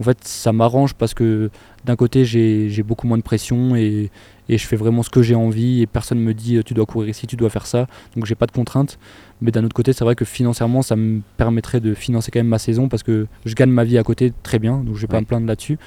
en 0.00 0.04
fait, 0.04 0.18
ça 0.22 0.52
m'arrange 0.52 0.94
parce 0.94 1.14
que 1.14 1.50
d'un 1.84 1.96
côté, 1.96 2.24
j'ai 2.24 2.82
beaucoup 2.82 3.06
moins 3.06 3.18
de 3.18 3.22
pression 3.22 3.74
et, 3.74 4.10
et 4.48 4.58
je 4.58 4.66
fais 4.66 4.76
vraiment 4.76 5.02
ce 5.02 5.10
que 5.10 5.22
j'ai 5.22 5.34
envie 5.34 5.82
et 5.82 5.86
personne 5.86 6.20
me 6.20 6.34
dit 6.34 6.60
tu 6.64 6.74
dois 6.74 6.86
courir 6.86 7.08
ici, 7.08 7.26
tu 7.26 7.36
dois 7.36 7.50
faire 7.50 7.66
ça, 7.66 7.86
donc 8.14 8.26
j'ai 8.26 8.34
pas 8.34 8.46
de 8.46 8.52
contraintes. 8.52 8.98
Mais 9.40 9.50
d'un 9.50 9.64
autre 9.64 9.74
côté, 9.74 9.92
c'est 9.92 10.04
vrai 10.04 10.14
que 10.14 10.24
financièrement, 10.24 10.82
ça 10.82 10.96
me 10.96 11.20
permettrait 11.36 11.80
de 11.80 11.94
financer 11.94 12.30
quand 12.30 12.40
même 12.40 12.48
ma 12.48 12.58
saison 12.58 12.88
parce 12.88 13.02
que 13.02 13.26
je 13.44 13.54
gagne 13.54 13.70
ma 13.70 13.84
vie 13.84 13.98
à 13.98 14.02
côté 14.02 14.32
très 14.42 14.58
bien, 14.58 14.78
donc 14.78 14.96
je 14.96 15.00
vais 15.00 15.06
pas 15.06 15.20
me 15.20 15.26
plaindre 15.26 15.46
là-dessus. 15.46 15.78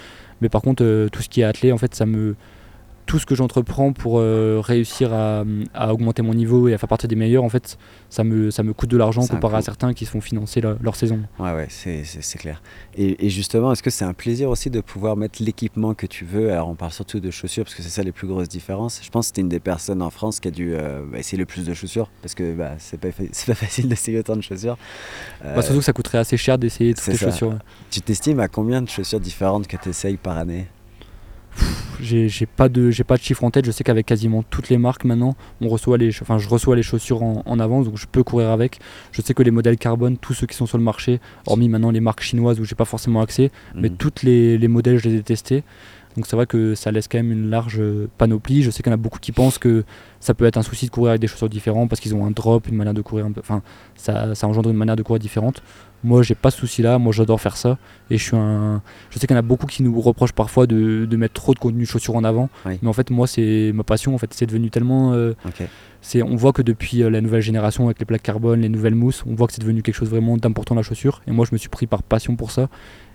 Mais 0.41 0.49
par 0.49 0.61
contre, 0.61 0.83
euh, 0.83 1.09
tout 1.09 1.21
ce 1.21 1.29
qui 1.29 1.41
est 1.41 1.43
attelé, 1.45 1.71
en 1.71 1.77
fait, 1.77 1.93
ça 1.95 2.05
me 2.05 2.35
tout 3.05 3.19
ce 3.19 3.25
que 3.25 3.35
j'entreprends 3.35 3.93
pour 3.93 4.19
euh, 4.19 4.59
réussir 4.63 5.13
à, 5.13 5.43
à 5.73 5.93
augmenter 5.93 6.21
mon 6.21 6.33
niveau 6.33 6.67
et 6.67 6.73
à 6.73 6.77
faire 6.77 6.89
partie 6.89 7.07
des 7.07 7.15
meilleurs, 7.15 7.43
en 7.43 7.49
fait, 7.49 7.77
ça 8.09 8.23
me, 8.23 8.51
ça 8.51 8.63
me 8.63 8.73
coûte 8.73 8.89
de 8.89 8.97
l'argent 8.97 9.25
comparé 9.27 9.57
à 9.57 9.61
certains 9.61 9.93
qui 9.93 10.05
se 10.05 10.11
font 10.11 10.21
financer 10.21 10.61
leur, 10.61 10.77
leur 10.81 10.95
saison. 10.95 11.19
Ouais, 11.39 11.53
ouais, 11.53 11.67
c'est 11.69 12.37
clair. 12.37 12.61
Et, 12.95 13.25
et 13.25 13.29
justement, 13.29 13.71
est-ce 13.71 13.83
que 13.83 13.89
c'est 13.89 14.05
un 14.05 14.13
plaisir 14.13 14.49
aussi 14.49 14.69
de 14.69 14.81
pouvoir 14.81 15.17
mettre 15.17 15.41
l'équipement 15.43 15.93
que 15.93 16.05
tu 16.05 16.25
veux? 16.25 16.51
Alors, 16.51 16.69
on 16.69 16.75
parle 16.75 16.91
surtout 16.91 17.19
de 17.19 17.31
chaussures 17.31 17.63
parce 17.65 17.75
que 17.75 17.83
c'est 17.83 17.89
ça 17.89 18.03
les 18.03 18.11
plus 18.11 18.27
grosses 18.27 18.49
différences. 18.49 19.01
Je 19.03 19.09
pense 19.09 19.29
que 19.29 19.35
tu 19.35 19.41
une 19.41 19.49
des 19.49 19.59
personnes 19.59 20.01
en 20.01 20.09
France 20.09 20.39
qui 20.39 20.47
a 20.47 20.51
dû 20.51 20.73
euh, 20.73 21.01
bah, 21.11 21.19
essayer 21.19 21.37
le 21.37 21.45
plus 21.45 21.65
de 21.65 21.73
chaussures 21.73 22.09
parce 22.21 22.35
que 22.35 22.53
bah, 22.53 22.71
c'est 22.77 22.99
pas, 22.99 23.09
pas 23.09 23.55
facile 23.55 23.89
d'essayer 23.89 24.19
autant 24.19 24.35
de 24.35 24.41
chaussures. 24.41 24.77
Euh, 25.43 25.55
Bah, 25.55 25.61
surtout 25.61 25.79
que 25.79 25.85
ça 25.85 25.93
coûterait 25.93 26.19
assez 26.19 26.37
cher 26.37 26.57
d'essayer 26.57 26.93
toutes 26.93 27.07
les 27.07 27.17
ça. 27.17 27.25
chaussures. 27.31 27.57
tu 27.89 28.01
t'estimes 28.01 28.39
à 28.39 28.47
combien 28.47 28.81
de 28.81 28.89
chaussures 28.89 29.19
différentes 29.19 29.67
que 29.67 29.77
tu 29.77 29.89
essayes 29.89 30.17
par 30.17 30.37
année? 30.37 30.67
J'ai 32.01 32.47
pas 32.47 32.67
de 32.67 32.89
j'ai 32.89 33.03
pas 33.03 33.15
de 33.17 33.21
chiffre 33.21 33.43
en 33.43 33.51
tête. 33.51 33.65
Je 33.65 33.71
sais 33.71 33.83
qu'avec 33.83 34.05
quasiment 34.07 34.41
toutes 34.43 34.69
les 34.69 34.77
marques 34.79 35.03
maintenant, 35.05 35.35
on 35.61 35.67
reçoit 35.69 35.97
les, 35.97 36.09
enfin 36.21 36.39
je 36.39 36.49
reçois 36.49 36.75
les 36.75 36.81
chaussures 36.81 37.21
en, 37.21 37.43
en 37.45 37.59
avance, 37.59 37.85
donc 37.85 37.97
je 37.97 38.07
peux 38.11 38.23
courir 38.23 38.49
avec. 38.49 38.79
Je 39.11 39.21
sais 39.21 39.33
que 39.35 39.43
les 39.43 39.51
modèles 39.51 39.77
carbone, 39.77 40.17
tous 40.17 40.33
ceux 40.33 40.47
qui 40.47 40.55
sont 40.55 40.65
sur 40.65 40.79
le 40.79 40.83
marché, 40.83 41.19
hormis 41.45 41.69
maintenant 41.69 41.91
les 41.91 41.99
marques 41.99 42.21
chinoises 42.23 42.59
où 42.59 42.65
j'ai 42.65 42.75
pas 42.75 42.85
forcément 42.85 43.21
accès, 43.21 43.51
mais 43.75 43.89
Mhm. 43.89 43.97
toutes 43.97 44.23
les, 44.23 44.57
les 44.57 44.67
modèles 44.67 44.97
je 44.97 45.09
les 45.09 45.17
ai 45.17 45.21
testés. 45.23 45.63
Donc 46.17 46.25
c'est 46.27 46.35
vrai 46.35 46.45
que 46.45 46.75
ça 46.75 46.91
laisse 46.91 47.07
quand 47.07 47.19
même 47.19 47.31
une 47.31 47.49
large 47.49 47.81
panoplie. 48.17 48.63
Je 48.63 48.71
sais 48.71 48.83
qu'il 48.83 48.89
y 48.89 48.93
en 48.93 48.95
a 48.95 48.97
beaucoup 48.97 49.19
qui 49.19 49.31
pensent 49.31 49.57
que 49.59 49.85
ça 50.19 50.33
peut 50.33 50.43
être 50.45 50.57
un 50.57 50.61
souci 50.61 50.87
de 50.87 50.91
courir 50.91 51.11
avec 51.11 51.21
des 51.21 51.27
chaussures 51.27 51.47
différentes 51.49 51.87
parce 51.89 52.01
qu'ils 52.01 52.13
ont 52.15 52.25
un 52.25 52.31
drop, 52.31 52.67
une 52.67 52.75
manière 52.75 52.93
de 52.93 53.01
courir 53.01 53.25
un 53.27 53.31
peu. 53.31 53.39
Enfin, 53.39 53.61
ça, 53.95 54.35
ça 54.35 54.45
engendre 54.47 54.69
une 54.69 54.75
manière 54.75 54.97
de 54.97 55.03
courir 55.03 55.19
différente. 55.19 55.63
Moi, 56.03 56.23
j'ai 56.23 56.35
pas 56.35 56.49
ce 56.51 56.57
souci-là. 56.59 56.97
Moi, 56.97 57.13
j'adore 57.13 57.39
faire 57.39 57.57
ça. 57.57 57.77
Et 58.09 58.17
je 58.17 58.23
suis 58.23 58.35
un. 58.35 58.81
Je 59.11 59.19
sais 59.19 59.27
qu'il 59.27 59.35
y 59.35 59.37
en 59.37 59.39
a 59.39 59.43
beaucoup 59.43 59.67
qui 59.67 59.83
nous 59.83 59.99
reprochent 60.01 60.33
parfois 60.33 60.65
de, 60.67 61.05
de 61.05 61.17
mettre 61.17 61.33
trop 61.35 61.53
de 61.53 61.59
contenu 61.59 61.85
chaussures 61.85 62.15
en 62.15 62.23
avant. 62.23 62.49
Oui. 62.65 62.79
Mais 62.81 62.87
en 62.89 62.93
fait, 62.93 63.09
moi, 63.11 63.27
c'est 63.27 63.71
ma 63.73 63.83
passion. 63.83 64.15
En 64.15 64.17
fait, 64.17 64.33
c'est 64.33 64.45
devenu 64.47 64.69
tellement. 64.71 65.13
euh, 65.13 65.33
c'est, 66.01 66.23
on 66.23 66.35
voit 66.35 66.51
que 66.53 66.63
depuis 66.63 67.03
euh, 67.03 67.09
la 67.11 67.21
nouvelle 67.21 67.41
génération 67.43 67.85
avec 67.85 67.99
les 67.99 68.05
plaques 68.05 68.23
carbone, 68.23 68.61
les 68.61 68.69
nouvelles 68.69 68.95
mousses, 68.95 69.23
on 69.27 69.35
voit 69.35 69.45
que 69.45 69.53
c'est 69.53 69.61
devenu 69.61 69.83
quelque 69.83 69.93
chose 69.95 70.09
vraiment 70.09 70.35
d'important 70.37 70.73
la 70.73 70.81
chaussure. 70.81 71.21
Et 71.27 71.31
moi, 71.31 71.45
je 71.47 71.53
me 71.53 71.59
suis 71.59 71.69
pris 71.69 71.85
par 71.85 72.01
passion 72.01 72.35
pour 72.35 72.49
ça. 72.49 72.69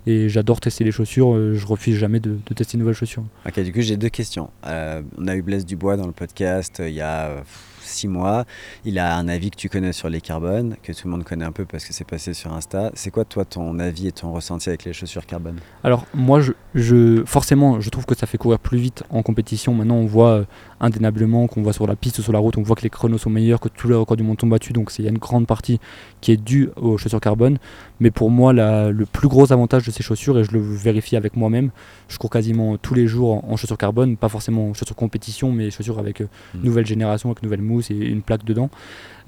Et 0.06 0.28
j'adore 0.28 0.60
tester 0.60 0.84
les 0.84 0.92
chaussures. 0.92 1.34
euh, 1.34 1.54
Je 1.56 1.66
refuse 1.66 1.96
jamais 1.96 2.20
de, 2.20 2.38
de 2.46 2.54
tester 2.54 2.74
une 2.74 2.80
nouvelle 2.80 2.94
chaussure. 2.94 3.24
Ok, 3.44 3.58
du 3.58 3.72
coup, 3.72 3.80
j'ai 3.80 3.96
deux 3.96 4.08
questions. 4.08 4.50
On 4.64 5.26
a 5.26 5.34
eu 5.34 5.42
Blaise 5.42 5.66
Dubois 5.66 5.96
dans 5.96 6.06
le 6.06 6.12
podcast 6.12 6.80
il 6.86 6.94
y 6.94 7.00
a 7.00 7.42
six 7.86 8.08
mois. 8.08 8.44
Il 8.84 8.98
a 8.98 9.16
un 9.16 9.28
avis 9.28 9.50
que 9.50 9.56
tu 9.56 9.68
connais 9.68 9.92
sur 9.92 10.08
les 10.08 10.20
carbones, 10.20 10.76
que 10.82 10.92
tout 10.92 11.06
le 11.06 11.10
monde 11.10 11.24
connaît 11.24 11.44
un 11.44 11.52
peu 11.52 11.64
parce 11.64 11.84
que 11.84 11.92
c'est 11.92 12.04
passé 12.04 12.34
sur 12.34 12.52
Insta. 12.52 12.90
C'est 12.94 13.10
quoi, 13.10 13.24
toi, 13.24 13.44
ton 13.44 13.78
avis 13.78 14.08
et 14.08 14.12
ton 14.12 14.32
ressenti 14.32 14.68
avec 14.68 14.84
les 14.84 14.92
chaussures 14.92 15.26
carbone? 15.26 15.58
Alors 15.84 16.04
moi, 16.14 16.40
je, 16.74 17.24
forcément, 17.24 17.80
je 17.80 17.90
trouve 17.90 18.06
que 18.06 18.16
ça 18.16 18.26
fait 18.26 18.38
courir 18.38 18.58
plus 18.58 18.78
vite 18.78 19.02
en 19.10 19.22
compétition. 19.22 19.74
Maintenant, 19.74 19.96
on 19.96 20.06
voit 20.06 20.30
euh, 20.30 20.44
indéniablement 20.80 21.46
qu'on 21.46 21.62
voit 21.62 21.72
sur 21.72 21.86
la 21.86 21.96
piste 21.96 22.20
sur 22.20 22.32
la 22.32 22.38
route, 22.38 22.58
on 22.58 22.62
voit 22.62 22.76
que 22.76 22.82
les 22.82 22.90
chronos 22.90 23.18
sont 23.18 23.30
meilleurs, 23.30 23.60
que 23.60 23.68
tous 23.68 23.88
les 23.88 23.94
records 23.94 24.16
du 24.16 24.22
monde 24.22 24.40
sont 24.40 24.46
battus. 24.46 24.72
Donc 24.72 24.92
il 24.98 25.04
y 25.04 25.08
a 25.08 25.10
une 25.10 25.18
grande 25.18 25.46
partie 25.46 25.80
qui 26.26 26.32
est 26.32 26.36
due 26.36 26.70
aux 26.74 26.98
chaussures 26.98 27.20
carbone. 27.20 27.58
Mais 28.00 28.10
pour 28.10 28.30
moi, 28.32 28.52
la- 28.52 28.90
le 28.90 29.06
plus 29.06 29.28
gros 29.28 29.52
avantage 29.52 29.86
de 29.86 29.92
ces 29.92 30.02
chaussures, 30.02 30.36
et 30.40 30.42
je 30.42 30.50
le 30.50 30.58
vérifie 30.60 31.14
avec 31.14 31.36
moi-même, 31.36 31.70
je 32.08 32.18
cours 32.18 32.30
quasiment 32.30 32.76
tous 32.78 32.94
les 32.94 33.06
jours 33.06 33.44
en, 33.44 33.52
en 33.52 33.56
chaussures 33.56 33.78
carbone, 33.78 34.16
pas 34.16 34.28
forcément 34.28 34.70
en 34.70 34.74
chaussures 34.74 34.96
compétition, 34.96 35.52
mais 35.52 35.70
chaussures 35.70 36.00
avec 36.00 36.20
euh, 36.22 36.26
Mhm. 36.54 36.64
nouvelle 36.64 36.84
génération, 36.86 37.30
avec 37.30 37.44
nouvelle 37.44 37.62
mousse 37.62 37.92
et 37.92 37.94
une 37.94 38.22
plaque 38.22 38.44
dedans. 38.44 38.70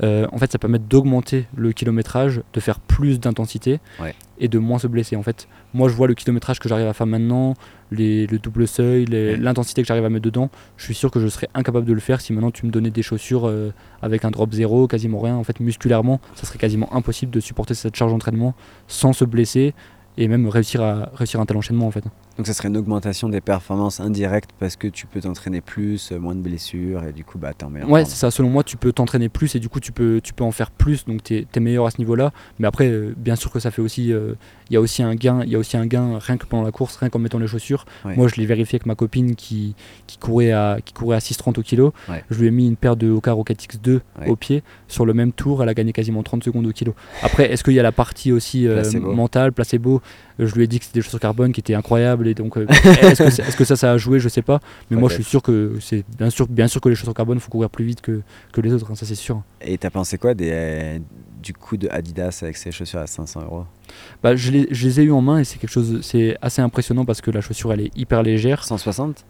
Euh, 0.02 0.26
en 0.32 0.38
fait, 0.38 0.50
ça 0.50 0.58
permet 0.58 0.80
d'augmenter 0.80 1.46
le 1.56 1.70
kilométrage, 1.72 2.40
de 2.52 2.58
faire 2.60 2.80
plus 2.80 3.20
d'intensité 3.20 3.78
Ouais. 4.00 4.14
Et 4.40 4.48
de 4.48 4.58
moins 4.58 4.78
se 4.78 4.86
blesser. 4.86 5.16
En 5.16 5.22
fait, 5.22 5.48
moi, 5.74 5.88
je 5.88 5.94
vois 5.94 6.06
le 6.06 6.14
kilométrage 6.14 6.58
que 6.60 6.68
j'arrive 6.68 6.86
à 6.86 6.92
faire 6.92 7.06
maintenant, 7.06 7.54
les- 7.90 8.26
le 8.26 8.38
double 8.38 8.66
seuil, 8.68 9.04
l'intensité 9.06 9.82
que 9.82 9.88
j'arrive 9.88 10.04
à 10.04 10.10
mettre 10.10 10.24
dedans. 10.24 10.50
Je 10.76 10.84
suis 10.84 10.94
sûr 10.94 11.10
que 11.10 11.20
je 11.20 11.28
serais 11.28 11.48
incapable 11.54 11.86
de 11.86 11.92
le 11.92 12.00
faire 12.00 12.20
si 12.20 12.32
maintenant 12.32 12.50
tu 12.50 12.66
me 12.66 12.70
donnais 12.70 12.90
des 12.90 13.02
chaussures 13.02 13.46
euh, 13.48 13.72
avec 14.02 14.24
un 14.24 14.30
drop 14.30 14.52
zéro, 14.52 14.86
quasiment 14.86 15.20
rien. 15.20 15.36
En 15.36 15.44
fait, 15.44 15.60
musculairement, 15.60 16.20
ça 16.34 16.46
serait 16.46 16.58
quasiment 16.58 16.94
impossible 16.94 17.32
de 17.32 17.40
supporter 17.40 17.74
cette 17.74 17.96
charge 17.96 18.12
d'entraînement 18.12 18.54
sans 18.86 19.12
se 19.12 19.24
blesser 19.24 19.74
et 20.16 20.28
même 20.28 20.48
réussir 20.48 20.82
à 20.82 21.10
réussir 21.14 21.40
un 21.40 21.46
tel 21.46 21.56
enchaînement 21.56 21.86
en 21.86 21.90
fait. 21.90 22.04
Donc, 22.38 22.46
ça 22.46 22.54
serait 22.54 22.68
une 22.68 22.76
augmentation 22.76 23.28
des 23.28 23.40
performances 23.40 23.98
indirectes 23.98 24.50
parce 24.60 24.76
que 24.76 24.86
tu 24.86 25.08
peux 25.08 25.20
t'entraîner 25.20 25.60
plus, 25.60 26.12
euh, 26.12 26.20
moins 26.20 26.36
de 26.36 26.40
blessures 26.40 27.02
et 27.02 27.12
du 27.12 27.24
coup, 27.24 27.36
bah, 27.36 27.52
t'es 27.52 27.64
en 27.64 27.70
meilleure 27.70 27.90
Ouais, 27.90 28.04
c'est 28.04 28.14
ça. 28.14 28.30
Selon 28.30 28.48
moi, 28.48 28.62
tu 28.62 28.76
peux 28.76 28.92
t'entraîner 28.92 29.28
plus 29.28 29.56
et 29.56 29.58
du 29.58 29.68
coup, 29.68 29.80
tu 29.80 29.90
peux, 29.90 30.20
tu 30.22 30.32
peux 30.32 30.44
en 30.44 30.52
faire 30.52 30.70
plus. 30.70 31.04
Donc, 31.04 31.24
tu 31.24 31.46
es, 31.52 31.60
meilleur 31.60 31.86
à 31.86 31.90
ce 31.90 31.98
niveau-là. 31.98 32.32
Mais 32.60 32.68
après, 32.68 32.88
euh, 32.88 33.12
bien 33.16 33.34
sûr 33.34 33.50
que 33.50 33.58
ça 33.58 33.72
fait 33.72 33.82
aussi. 33.82 34.12
euh, 34.12 34.34
Il 34.70 34.74
y 34.74 34.76
a 34.76 34.80
aussi 34.80 35.02
un 35.02 35.14
gain. 35.14 35.40
Il 35.44 35.50
y 35.50 35.54
a 35.54 35.58
aussi 35.58 35.76
un 35.76 35.86
gain 35.86 36.18
rien 36.20 36.36
que 36.36 36.46
pendant 36.46 36.62
la 36.64 36.70
course, 36.72 36.96
rien 36.96 37.08
qu'en 37.08 37.18
mettant 37.18 37.38
les 37.38 37.46
chaussures. 37.46 37.84
Ouais. 38.04 38.14
Moi, 38.16 38.28
je 38.28 38.36
l'ai 38.36 38.46
vérifié 38.46 38.76
avec 38.76 38.86
ma 38.86 38.94
copine 38.94 39.34
qui, 39.34 39.74
qui 40.06 40.18
courait 40.18 40.52
à, 40.52 40.78
qui 40.84 40.92
courait 40.92 41.16
à 41.16 41.20
6,30 41.20 41.58
au 41.58 41.62
kilo. 41.62 41.92
Ouais. 42.08 42.22
Je 42.30 42.38
lui 42.38 42.48
ai 42.48 42.50
mis 42.50 42.66
une 42.66 42.76
paire 42.76 42.96
de 42.96 43.10
Oka 43.10 43.32
Rocket 43.32 43.62
X2 43.62 44.00
Ouais. 44.20 44.28
au 44.28 44.36
pied. 44.36 44.62
Sur 44.88 45.06
le 45.06 45.14
même 45.14 45.32
tour, 45.32 45.62
elle 45.62 45.68
a 45.68 45.74
gagné 45.74 45.92
quasiment 45.92 46.22
30 46.22 46.44
secondes 46.44 46.66
au 46.66 46.72
kilo. 46.72 46.94
Après, 47.22 47.50
est-ce 47.52 47.64
qu'il 47.64 47.74
y 47.74 47.80
a 47.80 47.82
la 47.82 47.92
partie 47.92 48.32
aussi 48.32 48.66
euh, 48.66 48.82
Placebo. 48.82 49.12
mentale, 49.14 49.52
placebo? 49.52 50.02
Je 50.38 50.54
lui 50.54 50.64
ai 50.64 50.66
dit 50.66 50.78
que 50.78 50.84
c'était 50.84 50.98
des 51.00 51.02
chaussures 51.02 51.20
carbone 51.20 51.52
qui 51.52 51.60
étaient 51.60 51.74
incroyables. 51.74 52.28
Et 52.28 52.34
donc, 52.34 52.56
euh, 52.58 52.66
est-ce 52.68 53.56
que, 53.56 53.64
ça, 53.64 53.76
ça 53.76 53.92
a 53.92 53.96
joué? 53.98 54.20
Je 54.20 54.28
sais 54.28 54.42
pas. 54.42 54.60
Mais 54.90 54.96
moi, 54.96 55.08
je 55.08 55.14
suis 55.14 55.22
Peut-être. 55.22 55.30
sûr 55.30 55.42
que 55.42 55.74
c'est 55.80 56.04
bien 56.16 56.30
sûr, 56.30 56.46
bien 56.46 56.68
sûr 56.68 56.80
que 56.80 56.88
les 56.88 56.94
chaussures 56.94 57.14
carbone, 57.14 57.40
faut 57.40 57.50
courir 57.50 57.70
plus 57.70 57.84
vite 57.84 58.00
que, 58.00 58.20
que 58.52 58.60
les 58.60 58.72
autres. 58.72 58.90
hein, 58.90 58.94
ça, 58.94 59.06
c'est 59.06 59.14
sûr. 59.14 59.42
Et 59.60 59.78
t'as 59.78 59.90
pensé 59.90 60.18
quoi 60.18 60.34
des, 60.34 60.50
euh, 60.52 60.98
du 61.42 61.52
coup 61.54 61.76
de 61.76 61.88
Adidas 61.90 62.40
avec 62.42 62.56
ses 62.56 62.70
chaussures 62.70 63.00
à 63.00 63.06
500 63.06 63.42
euros? 63.42 63.64
Bah, 64.22 64.36
je, 64.36 64.50
les, 64.50 64.68
je 64.70 64.86
les 64.86 65.00
ai 65.00 65.02
eu 65.04 65.12
en 65.12 65.20
main 65.20 65.38
et 65.38 65.44
c'est 65.44 65.58
quelque 65.58 65.70
chose, 65.70 66.00
c'est 66.02 66.36
assez 66.42 66.62
impressionnant 66.62 67.04
parce 67.04 67.20
que 67.20 67.30
la 67.30 67.40
chaussure 67.40 67.72
elle 67.72 67.80
est 67.80 67.96
hyper 67.96 68.22
légère. 68.22 68.64
160 68.64 69.24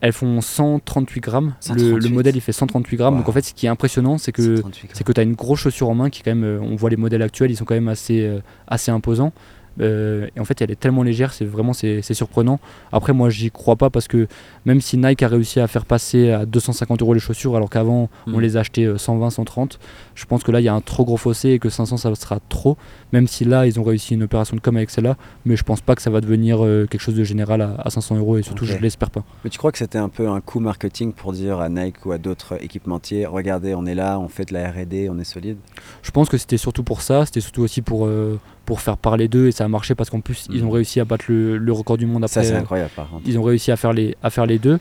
Elles 0.00 0.12
font 0.12 0.40
138 0.40 1.20
grammes. 1.20 1.54
Le, 1.68 1.78
138. 1.78 2.08
le 2.08 2.14
modèle 2.14 2.36
il 2.36 2.40
fait 2.40 2.52
138 2.52 2.96
grammes. 2.96 3.16
Donc 3.16 3.28
en 3.28 3.32
fait, 3.32 3.42
ce 3.42 3.54
qui 3.54 3.66
est 3.66 3.68
impressionnant, 3.68 4.18
c'est 4.18 4.32
que 4.32 4.56
138 4.56 4.90
c'est 4.92 5.04
que 5.04 5.12
tu 5.12 5.20
as 5.20 5.24
une 5.24 5.34
grosse 5.34 5.60
chaussure 5.60 5.88
en 5.88 5.94
main 5.94 6.10
qui 6.10 6.22
quand 6.22 6.30
même, 6.34 6.44
euh, 6.44 6.60
on 6.60 6.76
voit 6.76 6.90
les 6.90 6.96
modèles 6.96 7.22
actuels, 7.22 7.50
ils 7.50 7.56
sont 7.56 7.64
quand 7.64 7.74
même 7.74 7.88
assez, 7.88 8.22
euh, 8.22 8.40
assez 8.66 8.90
imposants. 8.90 9.32
Euh, 9.80 10.28
et 10.36 10.40
en 10.40 10.44
fait, 10.44 10.60
elle 10.62 10.70
est 10.70 10.78
tellement 10.78 11.02
légère, 11.02 11.32
c'est 11.32 11.44
vraiment 11.44 11.72
c'est 11.72 12.02
surprenant. 12.14 12.60
Après, 12.92 13.12
moi, 13.12 13.30
j'y 13.30 13.50
crois 13.50 13.76
pas 13.76 13.90
parce 13.90 14.08
que 14.08 14.26
même 14.64 14.80
si 14.80 14.96
Nike 14.96 15.22
a 15.22 15.28
réussi 15.28 15.60
à 15.60 15.66
faire 15.66 15.84
passer 15.84 16.30
à 16.30 16.46
250 16.46 17.02
euros 17.02 17.14
les 17.14 17.20
chaussures, 17.20 17.56
alors 17.56 17.70
qu'avant 17.70 18.08
on 18.26 18.38
mm. 18.38 18.40
les 18.40 18.56
achetait 18.56 18.88
120, 18.96 19.30
130, 19.30 19.78
je 20.14 20.24
pense 20.26 20.42
que 20.42 20.52
là, 20.52 20.60
il 20.60 20.64
y 20.64 20.68
a 20.68 20.74
un 20.74 20.80
trop 20.80 21.04
gros 21.04 21.16
fossé 21.16 21.50
et 21.50 21.58
que 21.58 21.68
500 21.68 21.96
ça 21.96 22.14
sera 22.14 22.38
trop. 22.48 22.76
Même 23.12 23.26
si 23.26 23.44
là, 23.44 23.66
ils 23.66 23.78
ont 23.78 23.84
réussi 23.84 24.14
une 24.14 24.22
opération 24.22 24.56
de 24.56 24.60
com 24.60 24.76
avec 24.76 24.90
celle-là, 24.90 25.16
mais 25.44 25.56
je 25.56 25.62
pense 25.62 25.80
pas 25.80 25.94
que 25.94 26.02
ça 26.02 26.10
va 26.10 26.20
devenir 26.20 26.58
quelque 26.88 27.00
chose 27.00 27.14
de 27.14 27.24
général 27.24 27.62
à, 27.62 27.90
500 27.90 28.16
euros 28.16 28.38
et 28.38 28.42
surtout, 28.42 28.64
je 28.64 28.76
l'espère 28.78 29.10
pas. 29.10 29.22
Mais 29.44 29.50
tu 29.50 29.58
crois 29.58 29.72
que 29.72 29.78
c'était 29.78 29.98
un 29.98 30.08
peu 30.08 30.28
un 30.28 30.40
coup 30.40 30.60
marketing 30.60 31.12
pour 31.12 31.32
dire 31.32 31.60
à 31.60 31.68
Nike 31.68 32.04
ou 32.06 32.12
à 32.12 32.18
d'autres 32.18 32.62
équipementiers, 32.62 33.26
regardez, 33.26 33.74
on 33.74 33.86
est 33.86 33.94
là, 33.94 34.18
on 34.18 34.28
fait 34.28 34.44
de 34.44 34.54
la 34.54 34.70
R&D, 34.70 35.08
on 35.10 35.18
est 35.18 35.24
solide? 35.24 35.58
Je 36.02 36.10
pense 36.10 36.28
que 36.28 36.38
c'était 36.38 36.56
surtout 36.56 36.82
pour 36.82 37.02
ça, 37.02 37.26
c'était 37.26 37.40
surtout 37.40 37.62
aussi 37.62 37.82
pour, 37.82 38.06
euh, 38.06 38.38
pour 38.64 38.80
faire 38.80 38.96
parler 38.96 39.28
d'eux 39.28 39.48
et 39.48 39.52
ça 39.52 39.64
a 39.64 39.68
marché 39.68 39.94
parce 39.94 40.10
qu'en 40.10 40.20
plus, 40.20 40.46
ils 40.50 40.64
ont 40.64 40.68
mm. 40.68 40.74
réussi 40.74 41.00
à 41.00 41.04
battre 41.04 41.26
le, 41.28 41.72
record 41.72 41.98
du 41.98 42.06
monde 42.06 42.24
après. 42.24 42.42
Ça, 42.42 42.44
c'est 42.44 42.54
incroyable 42.54 42.90
par 42.94 43.08
contre. 43.08 43.22
Ils 43.26 43.38
ont 43.38 43.42
réussi 43.42 43.70
à 43.70 43.76
faire 43.76 43.92
les, 43.92 44.16
à 44.22 44.30
faire 44.30 44.46
les 44.46 44.58
deux. 44.58 44.78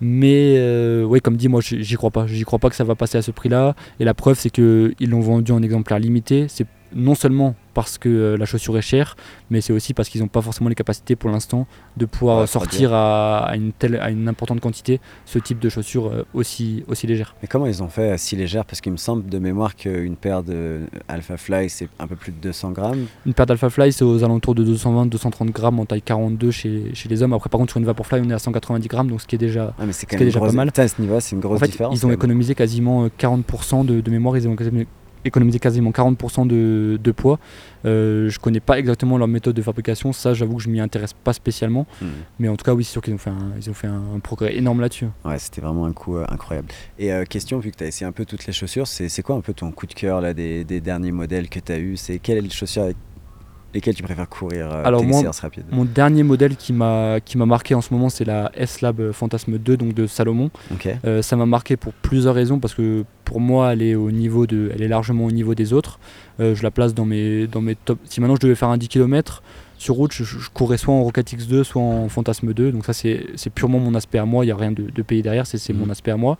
Mais 0.00 0.54
euh, 0.56 1.04
oui, 1.04 1.20
comme 1.20 1.36
dit, 1.36 1.48
moi 1.48 1.60
j'y 1.60 1.94
crois 1.96 2.10
pas. 2.10 2.26
J'y 2.26 2.44
crois 2.44 2.58
pas 2.58 2.70
que 2.70 2.76
ça 2.76 2.84
va 2.84 2.94
passer 2.94 3.18
à 3.18 3.22
ce 3.22 3.30
prix-là. 3.30 3.74
Et 3.98 4.04
la 4.04 4.14
preuve, 4.14 4.38
c'est 4.38 4.50
qu'ils 4.50 4.94
l'ont 5.10 5.20
vendu 5.20 5.52
en 5.52 5.62
exemplaire 5.62 5.98
limité. 5.98 6.46
C'est 6.48 6.66
non 6.94 7.14
seulement 7.14 7.54
parce 7.74 7.98
que 7.98 8.08
euh, 8.08 8.36
la 8.36 8.46
chaussure 8.46 8.76
est 8.78 8.82
chère, 8.82 9.16
mais 9.50 9.60
c'est 9.60 9.72
aussi 9.72 9.94
parce 9.94 10.08
qu'ils 10.08 10.20
n'ont 10.20 10.28
pas 10.28 10.42
forcément 10.42 10.68
les 10.68 10.74
capacités 10.74 11.16
pour 11.16 11.30
l'instant 11.30 11.66
de 11.96 12.06
pouvoir 12.06 12.46
sortir 12.48 12.92
à, 12.92 13.52
une 13.54 13.72
telle, 13.72 13.96
à 13.96 14.10
une 14.10 14.28
importante 14.28 14.60
quantité 14.60 15.00
ce 15.24 15.38
type 15.38 15.58
de 15.58 15.68
chaussure 15.68 16.08
euh, 16.08 16.26
aussi, 16.34 16.84
aussi 16.88 17.06
légère. 17.06 17.34
Mais 17.42 17.48
comment 17.48 17.66
ils 17.66 17.82
ont 17.82 17.88
fait 17.88 18.18
si 18.18 18.36
légère 18.36 18.64
Parce 18.64 18.80
qu'il 18.80 18.92
me 18.92 18.96
semble 18.96 19.28
de 19.28 19.38
mémoire 19.38 19.76
qu'une 19.76 20.16
paire 20.16 20.42
de 20.42 20.80
Alpha 21.08 21.36
Fly 21.36 21.70
c'est 21.70 21.88
un 21.98 22.06
peu 22.06 22.16
plus 22.16 22.32
de 22.32 22.38
200 22.38 22.72
grammes. 22.72 23.06
Une 23.26 23.34
paire 23.34 23.46
d'Alpha 23.46 23.70
Fly 23.70 23.92
c'est 23.92 24.04
aux 24.04 24.24
alentours 24.24 24.54
de 24.54 24.64
220-230 24.64 25.50
grammes 25.50 25.80
en 25.80 25.86
taille 25.86 26.02
42 26.02 26.50
chez, 26.50 26.90
chez, 26.94 27.08
les 27.08 27.22
hommes. 27.22 27.32
Après 27.32 27.48
par 27.48 27.58
contre 27.58 27.72
sur 27.72 27.80
une 27.80 27.86
Vaporfly 27.86 28.20
on 28.24 28.30
est 28.30 28.34
à 28.34 28.38
190 28.38 28.88
grammes 28.88 29.08
donc 29.08 29.20
ce 29.20 29.26
qui 29.26 29.36
est 29.36 29.38
déjà, 29.38 29.74
ah, 29.78 29.84
ce 29.92 30.06
qui 30.06 30.14
est 30.14 30.18
déjà 30.18 30.40
pas 30.40 30.52
mal. 30.52 30.70
À 30.76 30.88
ce 30.88 31.00
niveau 31.00 31.20
c'est 31.20 31.36
une 31.36 31.40
grosse 31.40 31.60
différence. 31.60 31.96
Ils 31.98 32.06
ont 32.06 32.12
économisé 32.12 32.54
quasiment 32.54 33.06
40% 33.06 33.80
euh, 33.80 33.84
de, 33.84 34.00
de 34.00 34.10
mémoire, 34.10 34.36
ils 34.36 34.48
ont 34.48 34.56
économiser 35.24 35.58
quasiment 35.58 35.90
40% 35.90 36.46
de, 36.46 37.12
poids. 37.12 37.38
Euh, 37.84 38.28
je 38.28 38.38
connais 38.38 38.60
pas 38.60 38.78
exactement 38.78 39.18
leur 39.18 39.28
méthode 39.28 39.54
de 39.54 39.62
fabrication, 39.62 40.12
ça 40.12 40.34
j'avoue 40.34 40.56
que 40.56 40.62
je 40.62 40.68
m'y 40.68 40.80
intéresse 40.80 41.12
pas 41.12 41.32
spécialement. 41.32 41.86
Hmm. 42.00 42.06
Mais 42.38 42.48
en 42.48 42.56
tout 42.56 42.64
cas, 42.64 42.74
oui, 42.74 42.84
c'est 42.84 42.92
sûr 42.92 43.02
qu'ils 43.02 43.14
ont 43.14 43.18
fait 43.18 43.30
un, 43.30 43.52
ils 43.56 43.70
ont 43.70 43.74
fait 43.74 43.86
un, 43.86 44.20
progrès 44.22 44.56
énorme 44.56 44.80
là-dessus. 44.80 45.06
Ouais, 45.24 45.38
c'était 45.38 45.60
vraiment 45.60 45.86
un 45.86 45.92
coup 45.92 46.16
euh, 46.16 46.24
incroyable. 46.28 46.68
Et 46.98 47.12
euh, 47.12 47.24
question, 47.24 47.58
vu 47.58 47.70
que 47.70 47.76
tu 47.76 47.84
as 47.84 47.86
essayé 47.86 48.06
un 48.06 48.12
peu 48.12 48.24
toutes 48.24 48.46
les 48.46 48.52
chaussures, 48.52 48.86
c'est 48.86 49.22
quoi 49.22 49.36
un 49.36 49.40
peu 49.40 49.54
ton 49.54 49.70
coup 49.70 49.86
de 49.86 49.94
cœur 49.94 50.20
là, 50.20 50.34
des, 50.34 50.64
des 50.64 50.80
derniers 50.80 51.12
modèles 51.12 51.48
que 51.48 51.60
tu 51.60 51.72
as 51.72 51.78
eu 51.78 51.96
C'est 51.96 52.18
quelle 52.18 52.38
est 52.38 52.42
la 52.42 52.50
chaussure 52.50 52.82
avec 52.82 52.96
lesquelles 53.74 53.94
tu 53.94 54.02
préfères 54.02 54.28
courir 54.28 54.70
euh, 54.72 54.82
Alors 54.84 55.04
moi, 55.04 55.22
mon 55.70 55.84
dernier 55.84 56.22
modèle 56.22 56.56
qui 56.56 56.72
m'a 56.72 57.20
qui 57.20 57.38
m'a 57.38 57.46
marqué 57.46 57.74
en 57.74 57.80
ce 57.80 57.92
moment, 57.92 58.08
c'est 58.08 58.24
la 58.24 58.50
S-Lab 58.54 59.12
Fantasme 59.12 59.58
2, 59.58 59.76
donc 59.76 59.94
de 59.94 60.06
Salomon. 60.06 60.50
ça 61.22 61.36
m'a 61.36 61.46
marqué 61.46 61.76
pour 61.76 61.92
plusieurs 61.92 62.34
raisons 62.34 62.58
parce 62.58 62.74
que 62.74 63.04
pour 63.24 63.40
moi, 63.40 63.72
elle 63.72 63.82
est 63.82 63.94
au 63.94 64.10
niveau 64.10 64.46
de, 64.46 64.72
elle 64.74 64.82
est 64.82 64.88
largement 64.88 65.24
au 65.24 65.30
niveau 65.30 65.54
des 65.54 65.72
autres. 65.72 65.98
je 66.38 66.62
la 66.62 66.70
place 66.70 66.94
dans 66.94 67.04
mes 67.04 67.46
dans 67.46 67.60
mes 67.60 67.76
top. 67.76 67.98
Si 68.04 68.20
maintenant 68.20 68.36
je 68.36 68.40
devais 68.40 68.54
faire 68.54 68.68
un 68.68 68.78
10 68.78 68.88
km, 68.88 69.42
sur 69.80 69.94
route, 69.94 70.12
je, 70.12 70.24
courais 70.52 70.76
soit 70.76 70.92
en 70.92 71.02
Rocket 71.02 71.32
X2, 71.32 71.64
soit 71.64 71.80
en 71.80 72.10
Fantasme 72.10 72.52
2. 72.52 72.70
Donc 72.70 72.84
ça, 72.84 72.92
c'est 72.92 73.50
purement 73.54 73.78
mon 73.78 73.94
aspect 73.94 74.18
à 74.18 74.26
moi. 74.26 74.44
Il 74.44 74.48
n'y 74.48 74.52
a 74.52 74.56
rien 74.56 74.72
de, 74.72 74.90
de 74.90 75.02
payé 75.02 75.22
derrière, 75.22 75.46
c'est 75.46 75.72
mon 75.72 75.86
mhm. 75.86 75.90
aspect 75.90 76.10
à 76.10 76.18
moi. 76.18 76.36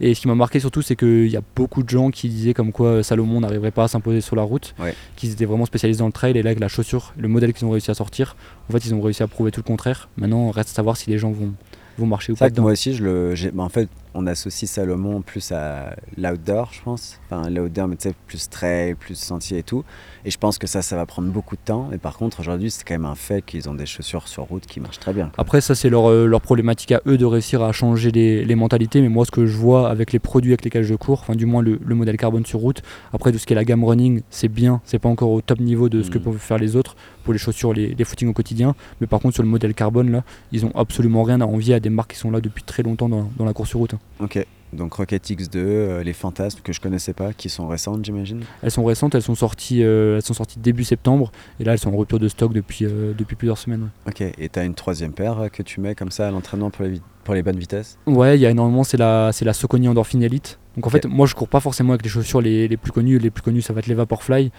Et 0.00 0.14
ce 0.14 0.20
qui 0.20 0.28
m'a 0.28 0.36
marqué 0.36 0.60
surtout, 0.60 0.82
c'est 0.82 0.94
qu'il 0.94 1.26
y 1.26 1.36
a 1.36 1.42
beaucoup 1.56 1.82
de 1.82 1.88
gens 1.88 2.10
qui 2.10 2.28
disaient 2.28 2.54
comme 2.54 2.70
quoi 2.70 3.02
Salomon 3.02 3.40
n'arriverait 3.40 3.72
pas 3.72 3.84
à 3.84 3.88
s'imposer 3.88 4.20
sur 4.20 4.36
la 4.36 4.42
route, 4.42 4.74
qu'ils 5.16 5.32
étaient 5.32 5.46
vraiment 5.46 5.66
spécialisés 5.66 5.98
dans 5.98 6.06
le 6.06 6.12
trail. 6.12 6.38
Et 6.38 6.42
là, 6.42 6.50
avec 6.50 6.60
la 6.60 6.68
chaussure, 6.68 7.12
le 7.18 7.26
modèle 7.26 7.52
qu'ils 7.52 7.66
ont 7.66 7.70
réussi 7.70 7.90
à 7.90 7.94
sortir, 7.94 8.36
en 8.68 8.72
fait, 8.72 8.86
ils 8.86 8.94
ont 8.94 9.00
réussi 9.00 9.24
à 9.24 9.26
prouver 9.26 9.50
tout 9.50 9.60
le 9.60 9.66
contraire. 9.66 10.08
Maintenant, 10.16 10.48
reste 10.52 10.70
à 10.70 10.74
savoir 10.74 10.96
si 10.96 11.10
les 11.10 11.18
gens 11.18 11.32
vont, 11.32 11.54
vont 11.98 12.06
marcher 12.06 12.32
ou 12.32 12.36
pas. 12.36 12.48
moi 12.58 12.72
aussi, 12.72 12.94
je 12.94 13.02
le, 13.02 13.34
bah, 13.52 13.64
en 13.64 13.68
fait, 13.68 13.88
on 14.14 14.26
associe 14.26 14.70
Salomon 14.70 15.22
plus 15.22 15.52
à 15.52 15.96
l'outdoor, 16.16 16.72
je 16.72 16.82
pense. 16.82 17.18
Enfin, 17.28 17.50
l'outdoor, 17.50 17.88
mais 17.88 17.96
tu 17.96 18.08
sais, 18.08 18.14
plus 18.26 18.48
trail, 18.48 18.94
plus 18.94 19.16
sentier 19.16 19.58
et 19.58 19.62
tout. 19.62 19.84
Et 20.26 20.30
je 20.30 20.38
pense 20.38 20.58
que 20.58 20.66
ça, 20.66 20.82
ça 20.82 20.96
va 20.96 21.06
prendre 21.06 21.30
beaucoup 21.30 21.54
de 21.54 21.60
temps. 21.64 21.86
Mais 21.88 21.98
par 21.98 22.18
contre, 22.18 22.40
aujourd'hui, 22.40 22.72
c'est 22.72 22.82
quand 22.82 22.94
même 22.94 23.04
un 23.04 23.14
fait 23.14 23.42
qu'ils 23.42 23.68
ont 23.68 23.74
des 23.74 23.86
chaussures 23.86 24.26
sur 24.26 24.42
route 24.42 24.66
qui 24.66 24.80
marchent 24.80 24.98
très 24.98 25.12
bien. 25.12 25.30
Après, 25.38 25.60
ça, 25.60 25.76
c'est 25.76 25.88
leur, 25.88 26.10
euh, 26.10 26.26
leur, 26.26 26.40
problématique 26.40 26.90
à 26.90 27.00
eux 27.06 27.16
de 27.16 27.24
réussir 27.24 27.62
à 27.62 27.70
changer 27.70 28.10
les, 28.10 28.44
les, 28.44 28.54
mentalités. 28.56 29.00
Mais 29.00 29.08
moi, 29.08 29.24
ce 29.24 29.30
que 29.30 29.46
je 29.46 29.56
vois 29.56 29.88
avec 29.88 30.12
les 30.12 30.18
produits 30.18 30.50
avec 30.50 30.64
lesquels 30.64 30.82
je 30.82 30.96
cours, 30.96 31.20
enfin, 31.20 31.36
du 31.36 31.46
moins 31.46 31.62
le, 31.62 31.78
modèle 31.94 32.16
carbone 32.16 32.44
sur 32.44 32.58
route, 32.58 32.82
après, 33.12 33.30
tout 33.30 33.38
ce 33.38 33.46
qui 33.46 33.52
est 33.52 33.56
la 33.56 33.64
gamme 33.64 33.84
running, 33.84 34.22
c'est 34.28 34.48
bien. 34.48 34.80
C'est 34.84 34.98
pas 34.98 35.08
encore 35.08 35.30
au 35.30 35.40
top 35.42 35.60
niveau 35.60 35.88
de 35.88 36.02
ce 36.02 36.10
que 36.10 36.18
mm. 36.18 36.22
peuvent 36.22 36.38
faire 36.38 36.58
les 36.58 36.74
autres 36.74 36.96
pour 37.22 37.32
les 37.32 37.38
chaussures, 37.38 37.72
les, 37.72 37.94
les 37.94 38.04
footings 38.04 38.28
au 38.28 38.32
quotidien. 38.32 38.74
Mais 39.00 39.06
par 39.06 39.20
contre, 39.20 39.34
sur 39.34 39.44
le 39.44 39.48
modèle 39.48 39.74
carbone, 39.74 40.10
là, 40.10 40.24
ils 40.50 40.66
ont 40.66 40.72
absolument 40.74 41.22
rien 41.22 41.40
à 41.40 41.44
envier 41.44 41.74
à 41.74 41.78
des 41.78 41.90
marques 41.90 42.14
qui 42.14 42.18
sont 42.18 42.32
là 42.32 42.40
depuis 42.40 42.64
très 42.64 42.82
longtemps 42.82 43.08
dans, 43.08 43.30
dans 43.36 43.44
la 43.44 43.52
course 43.52 43.68
sur 43.68 43.78
route. 43.78 43.94
Hein. 43.94 44.00
Ok. 44.24 44.44
Donc 44.72 44.94
Rocket 44.94 45.24
X2, 45.30 45.56
euh, 45.56 46.02
les 46.02 46.12
fantasmes 46.12 46.60
que 46.62 46.72
je 46.72 46.80
connaissais 46.80 47.12
pas, 47.12 47.32
qui 47.32 47.48
sont 47.48 47.66
récentes 47.68 48.04
j'imagine 48.04 48.42
Elles 48.62 48.70
sont 48.70 48.84
récentes, 48.84 49.14
elles 49.14 49.22
sont, 49.22 49.34
sorties, 49.34 49.82
euh, 49.82 50.16
elles 50.16 50.22
sont 50.22 50.34
sorties 50.34 50.58
début 50.58 50.84
septembre 50.84 51.30
et 51.60 51.64
là 51.64 51.72
elles 51.72 51.78
sont 51.78 51.92
en 51.92 51.96
rupture 51.96 52.18
de 52.18 52.28
stock 52.28 52.52
depuis, 52.52 52.84
euh, 52.84 53.12
depuis 53.16 53.36
plusieurs 53.36 53.58
semaines. 53.58 53.90
Ok, 54.06 54.20
et 54.20 54.48
tu 54.48 54.58
as 54.58 54.64
une 54.64 54.74
troisième 54.74 55.12
paire 55.12 55.48
que 55.52 55.62
tu 55.62 55.80
mets 55.80 55.94
comme 55.94 56.10
ça 56.10 56.28
à 56.28 56.30
l'entraînement 56.30 56.70
pour 56.70 56.84
les, 56.84 57.00
pour 57.24 57.34
les 57.34 57.42
bonnes 57.42 57.58
vitesses? 57.58 57.98
Ouais, 58.06 58.36
il 58.36 58.40
y 58.40 58.46
a 58.46 58.50
énormément, 58.50 58.84
c'est 58.84 58.96
la, 58.96 59.30
la 59.40 59.52
Soconi 59.52 59.88
Endorphin 59.88 60.20
Elite. 60.20 60.58
Donc 60.76 60.86
en 60.86 60.90
fait, 60.90 61.06
moi 61.06 61.26
je 61.26 61.34
cours 61.34 61.48
pas 61.48 61.60
forcément 61.60 61.92
avec 61.92 62.02
les 62.02 62.08
chaussures 62.10 62.40
les, 62.40 62.68
les, 62.68 62.76
plus 62.76 62.92
connues. 62.92 63.18
Les 63.18 63.30
plus 63.30 63.42
connues, 63.42 63.62
ça 63.62 63.72
va 63.72 63.80
être 63.80 63.86
les 63.86 63.94
Vaporfly. 63.94 64.50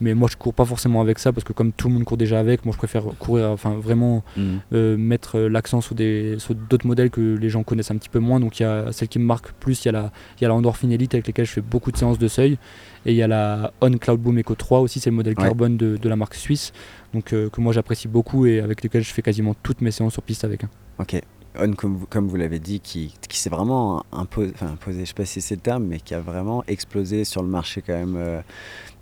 Mais 0.00 0.14
moi 0.14 0.28
je 0.30 0.36
cours 0.36 0.54
pas 0.54 0.64
forcément 0.64 1.00
avec 1.00 1.18
ça 1.18 1.32
parce 1.32 1.44
que 1.44 1.52
comme 1.52 1.72
tout 1.72 1.88
le 1.88 1.94
monde 1.94 2.04
court 2.04 2.16
déjà 2.16 2.38
avec, 2.38 2.64
moi 2.64 2.72
je 2.72 2.78
préfère 2.78 3.04
courir, 3.18 3.50
enfin 3.50 3.74
vraiment 3.74 4.22
mhm. 4.36 4.60
euh, 4.72 4.96
mettre 4.96 5.38
l'accent 5.40 5.80
sur 5.80 5.94
d'autres 5.94 6.86
modèles 6.86 7.10
que 7.10 7.36
les 7.36 7.48
gens 7.48 7.62
connaissent 7.62 7.90
un 7.90 7.96
petit 7.96 8.08
peu 8.08 8.20
moins. 8.20 8.40
Donc 8.40 8.60
il 8.60 8.62
y 8.62 8.66
a 8.66 8.92
celle 8.92 9.08
qui 9.08 9.18
me 9.18 9.24
marque 9.24 9.52
plus, 9.52 9.84
il 9.84 9.86
y 9.86 9.88
a 9.88 9.92
la, 9.92 10.12
il 10.38 10.42
y 10.42 10.44
a 10.44 10.48
la 10.48 10.54
Endorphin 10.54 10.90
Elite 10.90 11.14
avec 11.14 11.26
lesquelles 11.26 11.46
je 11.46 11.52
fais 11.52 11.60
beaucoup 11.60 11.90
de 11.90 11.96
séances 11.96 12.18
de 12.18 12.28
seuil. 12.28 12.58
Et 13.06 13.12
il 13.12 13.16
y 13.16 13.22
a 13.22 13.28
la 13.28 13.72
On 13.80 13.90
Cloud 13.92 14.20
Boom 14.20 14.38
Eco 14.38 14.54
3 14.54 14.80
aussi, 14.80 15.00
c'est 15.00 15.10
le 15.10 15.16
modèle 15.16 15.34
carbone 15.34 15.76
de, 15.76 15.96
de, 15.96 16.08
la 16.08 16.16
marque 16.16 16.34
suisse. 16.34 16.72
Donc 17.12 17.32
euh, 17.32 17.50
que 17.50 17.60
moi 17.60 17.72
j'apprécie 17.72 18.08
beaucoup 18.08 18.46
et 18.46 18.60
avec 18.60 18.82
lesquels 18.82 19.02
je 19.02 19.12
fais 19.12 19.22
quasiment 19.22 19.54
toutes 19.62 19.80
mes 19.82 19.90
séances 19.90 20.14
sur 20.14 20.22
piste 20.22 20.44
avec. 20.44 20.62
Ok, 20.98 21.20
on, 21.58 21.72
comme, 21.72 22.06
comme 22.06 22.28
vous 22.28 22.36
l'avez 22.36 22.58
dit, 22.58 22.80
qui, 22.80 23.14
qui 23.28 23.38
s'est 23.38 23.50
vraiment 23.50 24.04
imposé, 24.12 24.52
enfin 24.54 24.68
imposé, 24.72 25.00
je 25.00 25.04
sais 25.06 25.14
pas 25.14 25.24
si 25.24 25.40
c'est 25.40 25.56
le 25.56 25.60
terme, 25.60 25.84
mais 25.84 26.00
qui 26.00 26.14
a 26.14 26.20
vraiment 26.20 26.64
explosé 26.66 27.24
sur 27.24 27.42
le 27.42 27.48
marché 27.48 27.82
quand 27.82 27.94
même. 27.94 28.42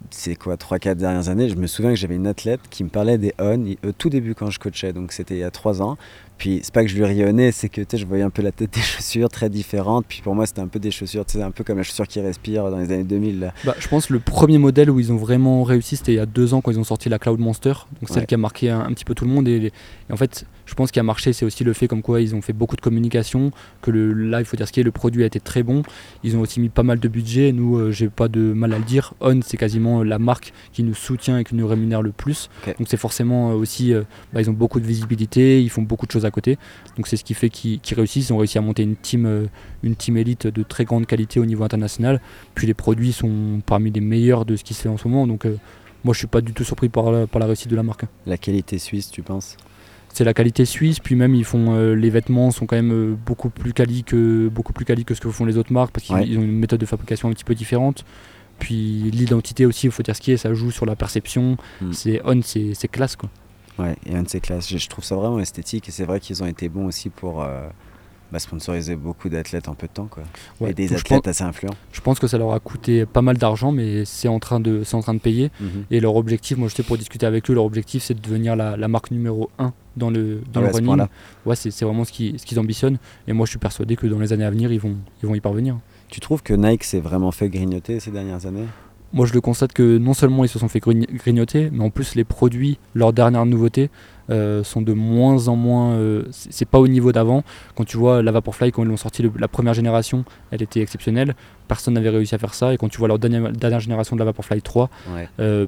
Euh, 0.02 0.06
c'est 0.10 0.34
quoi, 0.36 0.56
3-4 0.56 0.96
dernières 0.96 1.28
années. 1.28 1.48
Je 1.48 1.56
me 1.56 1.66
souviens 1.66 1.90
que 1.90 1.96
j'avais 1.96 2.16
une 2.16 2.26
athlète 2.26 2.60
qui 2.70 2.84
me 2.84 2.88
parlait 2.88 3.18
des 3.18 3.34
On 3.38 3.64
au 3.86 3.92
tout 3.92 4.10
début 4.10 4.34
quand 4.34 4.50
je 4.50 4.58
coachais, 4.58 4.92
donc 4.92 5.12
c'était 5.12 5.34
il 5.34 5.40
y 5.40 5.44
a 5.44 5.50
3 5.50 5.82
ans. 5.82 5.96
Puis 6.38 6.60
c'est 6.62 6.74
pas 6.74 6.82
que 6.82 6.88
je 6.88 6.96
lui 6.96 7.04
rionnais, 7.04 7.52
c'est 7.52 7.68
que 7.68 7.82
je 7.96 8.04
voyais 8.04 8.24
un 8.24 8.30
peu 8.30 8.42
la 8.42 8.50
tête 8.50 8.74
des 8.74 8.80
chaussures 8.80 9.28
très 9.28 9.48
différentes. 9.48 10.06
Puis 10.08 10.22
pour 10.22 10.34
moi, 10.34 10.46
c'était 10.46 10.60
un 10.60 10.66
peu 10.66 10.80
des 10.80 10.90
chaussures, 10.90 11.24
un 11.36 11.50
peu 11.50 11.62
comme 11.64 11.78
la 11.78 11.84
chaussure 11.84 12.08
qui 12.08 12.20
respire 12.20 12.70
dans 12.70 12.78
les 12.78 12.90
années 12.92 13.04
2000. 13.04 13.52
Bah, 13.64 13.76
je 13.78 13.88
pense 13.88 14.06
que 14.06 14.12
le 14.12 14.20
premier 14.20 14.58
modèle 14.58 14.90
où 14.90 14.98
ils 14.98 15.12
ont 15.12 15.16
vraiment 15.16 15.62
réussi, 15.62 15.96
c'était 15.96 16.12
il 16.12 16.16
y 16.16 16.20
a 16.20 16.26
2 16.26 16.54
ans 16.54 16.60
quand 16.60 16.72
ils 16.72 16.80
ont 16.80 16.84
sorti 16.84 17.08
la 17.08 17.18
Cloud 17.18 17.38
Monster, 17.38 17.74
donc 18.00 18.08
celle 18.08 18.26
qui 18.26 18.34
a 18.34 18.38
marqué 18.38 18.70
un, 18.70 18.92
petit 18.92 19.04
peu 19.04 19.14
tout 19.14 19.24
le 19.24 19.30
monde. 19.30 19.46
Et, 19.46 19.66
et 19.66 20.12
en 20.12 20.16
fait, 20.16 20.46
je 20.66 20.74
pense 20.74 20.90
qu'il 20.90 21.00
a 21.00 21.02
marché, 21.02 21.32
c'est 21.32 21.44
aussi 21.44 21.64
le 21.64 21.74
fait 21.74 21.86
comme 21.86 22.02
quoi 22.02 22.20
ils 22.20 22.34
ont 22.34 22.40
fait 22.40 22.52
beaucoup 22.52 22.76
de 22.76 22.80
communication, 22.80 23.50
que 23.82 23.90
le, 23.90 24.12
là, 24.12 24.40
il 24.40 24.44
faut 24.46 24.56
dire 24.56 24.66
ce 24.66 24.72
qui 24.72 24.80
est, 24.80 24.84
le 24.84 24.90
produit 24.90 25.22
a 25.22 25.26
été 25.26 25.38
très 25.38 25.62
bon. 25.62 25.82
Ils 26.24 26.36
ont 26.36 26.40
aussi 26.40 26.60
mis 26.60 26.70
pas 26.70 26.82
mal 26.82 26.98
de 26.98 27.08
budget. 27.08 27.52
Nous, 27.52 27.76
euh, 27.76 27.90
j'ai 27.90 28.08
pas 28.08 28.28
de 28.28 28.40
mal 28.40 28.72
à 28.72 28.78
le 28.78 28.84
dire. 28.84 29.12
On, 29.20 29.40
c'est 29.42 29.58
quasiment 29.58 29.91
la 30.00 30.18
marque 30.18 30.52
qui 30.72 30.82
nous 30.82 30.94
soutient 30.94 31.38
et 31.38 31.44
qui 31.44 31.54
nous 31.54 31.66
rémunère 31.66 32.00
le 32.00 32.12
plus. 32.12 32.48
Donc 32.78 32.86
c'est 32.88 32.96
forcément 32.96 33.50
euh, 33.50 33.54
aussi, 33.54 33.92
euh, 33.92 34.02
bah, 34.32 34.40
ils 34.40 34.48
ont 34.48 34.54
beaucoup 34.54 34.80
de 34.80 34.86
visibilité, 34.86 35.62
ils 35.62 35.68
font 35.68 35.82
beaucoup 35.82 36.06
de 36.06 36.12
choses 36.12 36.24
à 36.24 36.30
côté. 36.30 36.56
Donc 36.96 37.06
c'est 37.06 37.16
ce 37.16 37.24
qui 37.24 37.34
fait 37.34 37.50
qu'ils 37.50 37.80
réussissent. 37.94 38.30
Ils 38.30 38.32
ont 38.32 38.38
réussi 38.38 38.58
à 38.58 38.62
monter 38.62 38.82
une 38.82 38.96
team, 38.96 39.48
une 39.82 39.96
team 39.96 40.16
élite 40.16 40.46
de 40.46 40.62
très 40.62 40.84
grande 40.84 41.06
qualité 41.06 41.38
au 41.38 41.46
niveau 41.46 41.64
international. 41.64 42.20
Puis 42.54 42.66
les 42.66 42.74
produits 42.74 43.12
sont 43.12 43.60
parmi 43.66 43.90
les 43.90 44.00
meilleurs 44.00 44.44
de 44.44 44.56
ce 44.56 44.64
qui 44.64 44.74
se 44.74 44.82
fait 44.82 44.88
en 44.88 44.96
ce 44.96 45.06
moment. 45.08 45.26
Donc 45.26 45.46
moi, 46.04 46.14
je 46.14 46.18
suis 46.18 46.26
pas 46.26 46.40
du 46.40 46.52
tout 46.52 46.64
surpris 46.64 46.88
par 46.88 47.12
la, 47.12 47.26
par 47.26 47.38
la 47.38 47.46
réussite 47.46 47.68
de 47.68 47.76
la 47.76 47.82
marque. 47.82 48.04
La 48.26 48.36
qualité 48.36 48.78
suisse, 48.78 49.10
tu 49.10 49.22
penses? 49.22 49.56
C'est 50.12 50.24
la 50.24 50.34
qualité 50.34 50.64
suisse. 50.64 50.98
Puis 50.98 51.14
même, 51.14 51.34
ils 51.34 51.44
font 51.44 51.74
euh, 51.74 51.94
les 51.94 52.10
vêtements 52.10 52.50
sont 52.50 52.66
quand 52.66 52.76
même 52.76 52.92
euh, 52.92 53.14
beaucoup 53.14 53.50
plus 53.50 53.72
quali 53.72 54.04
que 54.04 54.48
beaucoup 54.48 54.72
plus 54.72 54.84
quali 54.84 55.04
que 55.04 55.14
ce 55.14 55.20
que 55.20 55.30
font 55.30 55.44
les 55.44 55.56
autres 55.56 55.72
marques 55.72 55.92
parce 55.92 56.06
qu'ils 56.06 56.38
ont 56.38 56.42
une 56.42 56.58
méthode 56.58 56.80
de 56.80 56.86
fabrication 56.86 57.28
un 57.28 57.32
petit 57.32 57.44
peu 57.44 57.54
différente. 57.54 58.04
Puis 58.62 59.10
l'identité 59.10 59.66
aussi, 59.66 59.88
il 59.88 59.92
faut 59.92 60.04
dire 60.04 60.14
ce 60.14 60.20
qui 60.20 60.30
est, 60.30 60.36
ça 60.36 60.54
joue 60.54 60.70
sur 60.70 60.86
la 60.86 60.94
perception. 60.94 61.56
Hmm. 61.80 61.92
C'est 61.92 62.22
on, 62.24 62.40
c'est 62.42 62.88
classe 62.88 63.16
quoi. 63.16 63.28
Ouais, 63.76 63.96
et 64.06 64.14
on 64.14 64.22
c'est 64.24 64.38
classe. 64.38 64.68
Je, 64.72 64.88
trouve 64.88 65.04
ça 65.04 65.16
vraiment 65.16 65.40
esthétique 65.40 65.88
et 65.88 65.90
c'est 65.90 66.04
vrai 66.04 66.20
qu'ils 66.20 66.44
ont 66.44 66.46
été 66.46 66.68
bons 66.68 66.86
aussi 66.86 67.08
pour. 67.10 67.42
Euh, 67.42 67.68
bah, 68.30 68.38
sponsoriser 68.38 68.96
beaucoup 68.96 69.28
d'athlètes 69.28 69.68
en 69.68 69.74
peu 69.74 69.86
de 69.88 69.92
temps 69.92 70.06
quoi. 70.06 70.22
et 70.66 70.72
des 70.72 70.94
athlètes 70.94 71.28
assez 71.28 71.44
influents. 71.44 71.74
Je 71.92 72.00
pense 72.00 72.18
que 72.18 72.26
ça 72.26 72.38
leur 72.38 72.54
a 72.54 72.60
coûté 72.60 73.04
pas 73.04 73.20
mal 73.20 73.36
d'argent 73.36 73.72
mais 73.72 74.06
c'est 74.06 74.28
en 74.28 74.38
train 74.38 74.58
de 74.58 74.82
en 74.90 75.00
train 75.02 75.12
de 75.12 75.18
payer 75.18 75.50
mhm. 75.60 75.84
et 75.90 76.00
leur 76.00 76.16
objectif 76.16 76.56
moi 76.56 76.68
je 76.68 76.74
sais 76.74 76.82
pour 76.82 76.96
discuter 76.96 77.26
avec 77.26 77.50
eux 77.50 77.52
leur 77.52 77.66
objectif 77.66 78.02
c'est 78.02 78.14
de 78.14 78.20
devenir 78.20 78.56
la, 78.56 78.78
la, 78.78 78.88
marque 78.88 79.10
numéro 79.10 79.50
1 79.58 79.74
dans 79.98 80.08
le 80.08 80.40
dans 80.50 80.62
le 80.62 80.68
running. 80.68 81.04
Ouais, 81.44 81.56
c'est 81.56 81.84
vraiment 81.84 82.06
ce 82.06 82.12
qu'ils 82.12 82.40
ce 82.40 82.46
qu'ils 82.46 82.58
ambitionnent 82.58 82.96
et 83.28 83.34
moi 83.34 83.44
je 83.44 83.50
suis 83.50 83.58
persuadé 83.58 83.96
que 83.96 84.06
dans 84.06 84.18
les 84.18 84.32
années 84.32 84.46
à 84.46 84.50
venir 84.50 84.72
ils 84.72 84.80
vont 84.80 84.96
ils 85.22 85.28
vont 85.28 85.34
y 85.34 85.40
parvenir. 85.40 85.76
Tu 86.12 86.20
trouves 86.20 86.42
que 86.42 86.52
Nike 86.52 86.84
s'est 86.84 87.00
vraiment 87.00 87.32
fait 87.32 87.48
grignoter 87.48 87.98
ces 87.98 88.10
dernières 88.10 88.44
années? 88.44 88.66
Moi 89.14 89.24
je 89.24 89.32
le 89.32 89.40
constate 89.40 89.72
que 89.72 89.96
non 89.96 90.12
seulement 90.12 90.44
ils 90.44 90.48
se 90.48 90.58
sont 90.58 90.68
fait 90.68 90.78
grignoter, 90.78 91.70
mais 91.72 91.82
en 91.82 91.88
plus 91.88 92.14
les 92.16 92.24
produits, 92.24 92.78
leurs 92.94 93.14
dernières 93.14 93.46
nouveautés, 93.46 93.88
euh, 94.28 94.62
sont 94.62 94.82
de 94.82 94.92
moins 94.92 95.48
en 95.48 95.56
moins. 95.56 95.92
Euh, 95.94 96.24
c'est 96.30 96.68
pas 96.68 96.78
au 96.80 96.86
niveau 96.86 97.12
d'avant. 97.12 97.44
Quand 97.76 97.84
tu 97.84 97.96
vois 97.96 98.22
la 98.22 98.30
Vaporfly, 98.30 98.72
quand 98.72 98.82
ils 98.82 98.88
l'ont 98.90 98.98
sorti 98.98 99.24
la 99.38 99.48
première 99.48 99.72
génération, 99.72 100.26
elle 100.50 100.60
était 100.62 100.80
exceptionnelle. 100.80 101.34
Personne 101.66 101.94
n'avait 101.94 102.10
réussi 102.10 102.34
à 102.34 102.38
faire 102.38 102.52
ça. 102.52 102.74
Et 102.74 102.76
quand 102.76 102.90
tu 102.90 102.98
vois 102.98 103.08
leur 103.08 103.18
dernière, 103.18 103.50
dernière 103.50 103.80
génération 103.80 104.14
de 104.14 104.18
la 104.18 104.26
Vaporfly 104.26 104.60
3, 104.60 104.90
euh, 105.40 105.66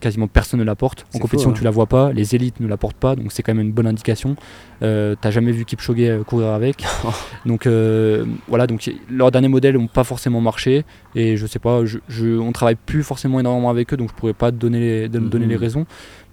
quasiment 0.00 0.28
personne 0.28 0.60
ne 0.60 0.64
la 0.64 0.74
porte. 0.74 1.06
En 1.14 1.18
compétition, 1.18 1.52
tu 1.52 1.60
hein. 1.60 1.64
la 1.64 1.70
vois 1.70 1.86
pas, 1.86 2.12
les 2.12 2.34
élites 2.34 2.60
ne 2.60 2.66
la 2.66 2.76
portent 2.76 2.96
pas, 2.96 3.16
donc 3.16 3.32
c'est 3.32 3.42
quand 3.42 3.54
même 3.54 3.66
une 3.66 3.72
bonne 3.72 3.86
indication. 3.86 4.36
Euh, 4.82 5.14
T'as 5.20 5.30
jamais 5.30 5.52
vu 5.52 5.64
Kipchoge 5.64 5.96
euh, 6.00 6.22
courir 6.24 6.48
avec. 6.48 6.84
donc 7.46 7.66
euh, 7.66 8.24
voilà, 8.48 8.66
donc 8.66 8.90
leurs 9.10 9.30
derniers 9.30 9.48
modèles 9.48 9.76
n'ont 9.76 9.86
pas 9.86 10.04
forcément 10.04 10.40
marché, 10.40 10.84
et 11.14 11.36
je 11.36 11.46
sais 11.46 11.58
pas, 11.58 11.84
je, 11.84 11.98
je, 12.08 12.38
on 12.38 12.52
travaille 12.52 12.76
plus 12.76 13.02
forcément 13.02 13.40
énormément 13.40 13.70
avec 13.70 13.92
eux, 13.92 13.96
donc 13.96 14.10
je 14.10 14.14
pourrais 14.14 14.34
pas 14.34 14.50
te 14.50 14.56
donner 14.56 14.80
les, 14.80 15.08
donner 15.08 15.46
les 15.46 15.54
mhm. 15.54 15.60
raisons. 15.60 15.86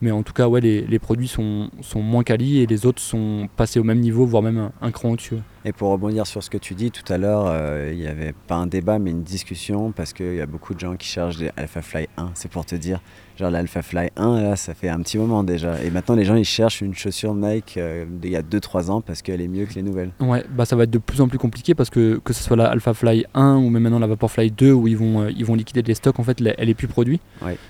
Mais 0.04 0.12
en 0.12 0.22
tout 0.22 0.34
cas, 0.34 0.50
ouais, 0.50 0.60
les, 0.60 0.82
les 0.82 1.00
produits 1.00 1.30
sont, 1.30 1.70
sont, 1.80 2.02
moins 2.02 2.24
quali 2.24 2.60
et 2.60 2.66
les 2.66 2.86
autres 2.86 3.02
sont 3.02 3.48
passés 3.56 3.80
au 3.80 3.86
même 3.86 4.02
niveau, 4.02 4.26
voire 4.26 4.44
même 4.44 4.70
un, 4.82 4.92
cran 4.92 5.12
au-dessus. 5.12 5.38
Et 5.64 5.72
pour 5.72 5.92
rebondir 5.92 6.28
sur 6.28 6.44
ce 6.44 6.50
que 6.50 6.58
tu 6.58 6.76
dis 6.76 6.92
tout 6.92 7.06
à 7.12 7.18
l'heure, 7.18 7.46
euh, 7.48 7.90
il 7.94 8.00
n'y 8.00 8.08
avait 8.08 8.34
pas 8.34 8.56
un 8.56 8.68
débat 8.68 9.00
mais 9.00 9.12
une 9.12 9.24
discussion 9.24 9.94
parce 9.94 10.12
qu'il 10.12 10.36
y 10.36 10.42
a 10.42 10.46
beaucoup 10.46 10.74
de 10.74 10.80
gens 10.82 10.98
qui 10.98 11.08
cherchent 11.08 11.38
des 11.38 11.52
Alpha 11.56 11.82
Fly 11.82 12.10
1, 12.18 12.32
c'est 12.34 12.52
pour 12.52 12.66
te 12.66 12.76
dire. 12.76 13.00
Genre 13.38 13.50
l'Alpha 13.50 13.82
Fly 13.82 14.12
1, 14.16 14.42
là, 14.42 14.56
ça 14.56 14.76
fait 14.76 14.90
un 14.90 15.00
petit 15.00 15.18
moment 15.18 15.44
déjà. 15.44 15.82
Et 15.84 15.90
maintenant, 15.90 16.14
les 16.16 16.24
gens, 16.24 16.36
ils 16.36 16.46
cherchent 16.46 16.82
une 16.82 16.94
chaussure 16.94 17.34
Nike 17.34 17.78
euh, 17.78 18.06
d'il 18.08 18.30
y 18.30 18.36
a 18.36 18.44
2-3 18.44 18.92
ans 18.92 19.02
parce 19.02 19.24
qu'elle 19.24 19.42
est 19.42 19.48
mieux 19.48 19.66
que 19.66 19.74
les 19.74 19.82
nouvelles. 19.82 20.12
Ouais, 20.20 20.44
bah 20.52 20.66
ça 20.66 20.76
va 20.76 20.84
être 20.84 20.92
de 20.92 21.00
plus 21.00 21.20
en 21.20 21.28
plus 21.28 21.40
compliqué 21.40 21.74
parce 21.74 21.90
que 21.90 22.20
que 22.24 22.32
ce 22.32 22.44
soit 22.44 22.58
la 22.58 22.70
Alpha 22.70 22.94
Fly 22.94 23.26
1 23.34 23.56
ou 23.56 23.70
même 23.70 23.84
maintenant 23.84 24.00
la 24.00 24.08
Vaporfly 24.08 24.52
2 24.52 24.72
où 24.72 24.88
ils 24.88 24.98
vont, 24.98 25.22
euh, 25.22 25.32
ils 25.32 25.46
vont 25.46 25.56
liquider 25.56 25.82
les 25.82 25.96
stocks, 25.96 26.20
en 26.20 26.24
fait, 26.24 26.42
elle 26.42 26.70
est 26.70 26.74
plus 26.76 26.88
produite. 26.88 27.22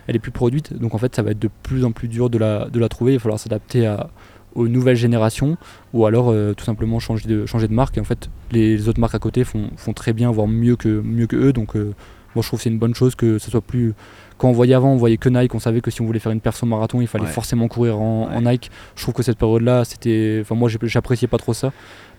Elle 0.07 0.15
est 0.15 0.19
plus 0.19 0.31
produite, 0.31 0.73
donc 0.73 0.93
en 0.95 0.97
fait, 0.97 1.15
ça 1.15 1.21
va 1.21 1.31
être 1.31 1.39
de 1.39 1.49
plus 1.63 1.85
en 1.85 1.91
plus 1.91 2.09
dur 2.09 2.22
de 2.29 2.37
la, 2.37 2.67
de 2.69 2.79
la 2.79 2.89
trouver. 2.89 3.13
Il 3.13 3.15
va 3.15 3.21
falloir 3.21 3.39
s'adapter 3.39 3.95
aux 4.55 4.67
nouvelles 4.67 4.95
générations 4.95 5.57
ou 5.93 6.05
alors 6.05 6.29
euh, 6.29 6.53
tout 6.53 6.63
simplement 6.63 6.99
changer 6.99 7.27
de, 7.27 7.45
changer 7.45 7.67
de 7.67 7.73
marque. 7.73 7.97
Et 7.97 8.01
en 8.01 8.05
fait, 8.05 8.29
les, 8.51 8.87
autres 8.87 8.99
marques 8.99 9.15
à 9.15 9.19
côté 9.19 9.43
font, 9.43 9.69
font, 9.77 9.93
très 9.93 10.13
bien, 10.13 10.31
voire 10.31 10.47
mieux 10.47 10.75
que, 10.75 11.01
mieux 11.01 11.27
que 11.27 11.35
eux. 11.35 11.53
Donc, 11.53 11.75
moi, 11.75 12.41
je 12.41 12.47
trouve 12.47 12.59
que 12.59 12.63
c'est 12.63 12.69
une 12.69 12.79
bonne 12.79 12.95
chose 12.95 13.15
que 13.15 13.37
ce 13.37 13.51
soit 13.51 13.61
plus 13.61 13.93
quand 14.37 14.49
on 14.49 14.51
voyait 14.51 14.73
avant, 14.73 14.91
on 14.91 14.97
voyait 14.97 15.17
que 15.17 15.29
Nike, 15.29 15.55
on 15.55 15.59
savait 15.59 15.81
que 15.81 15.91
si 15.91 16.01
on 16.01 16.05
voulait 16.05 16.19
faire 16.19 16.31
une 16.31 16.41
perso 16.41 16.65
marathon, 16.65 16.99
il 16.99 17.07
fallait 17.07 17.25
forcément 17.27 17.67
courir 17.67 17.99
en, 17.99 18.41
Nike. 18.41 18.71
Je 18.95 19.01
trouve 19.01 19.13
que 19.13 19.23
cette 19.23 19.37
période-là, 19.37 19.85
c'était. 19.85 20.39
Enfin, 20.41 20.55
moi, 20.55 20.69
j'appréciais 20.81 21.29
pas 21.29 21.37
trop 21.37 21.53
ça 21.53 21.71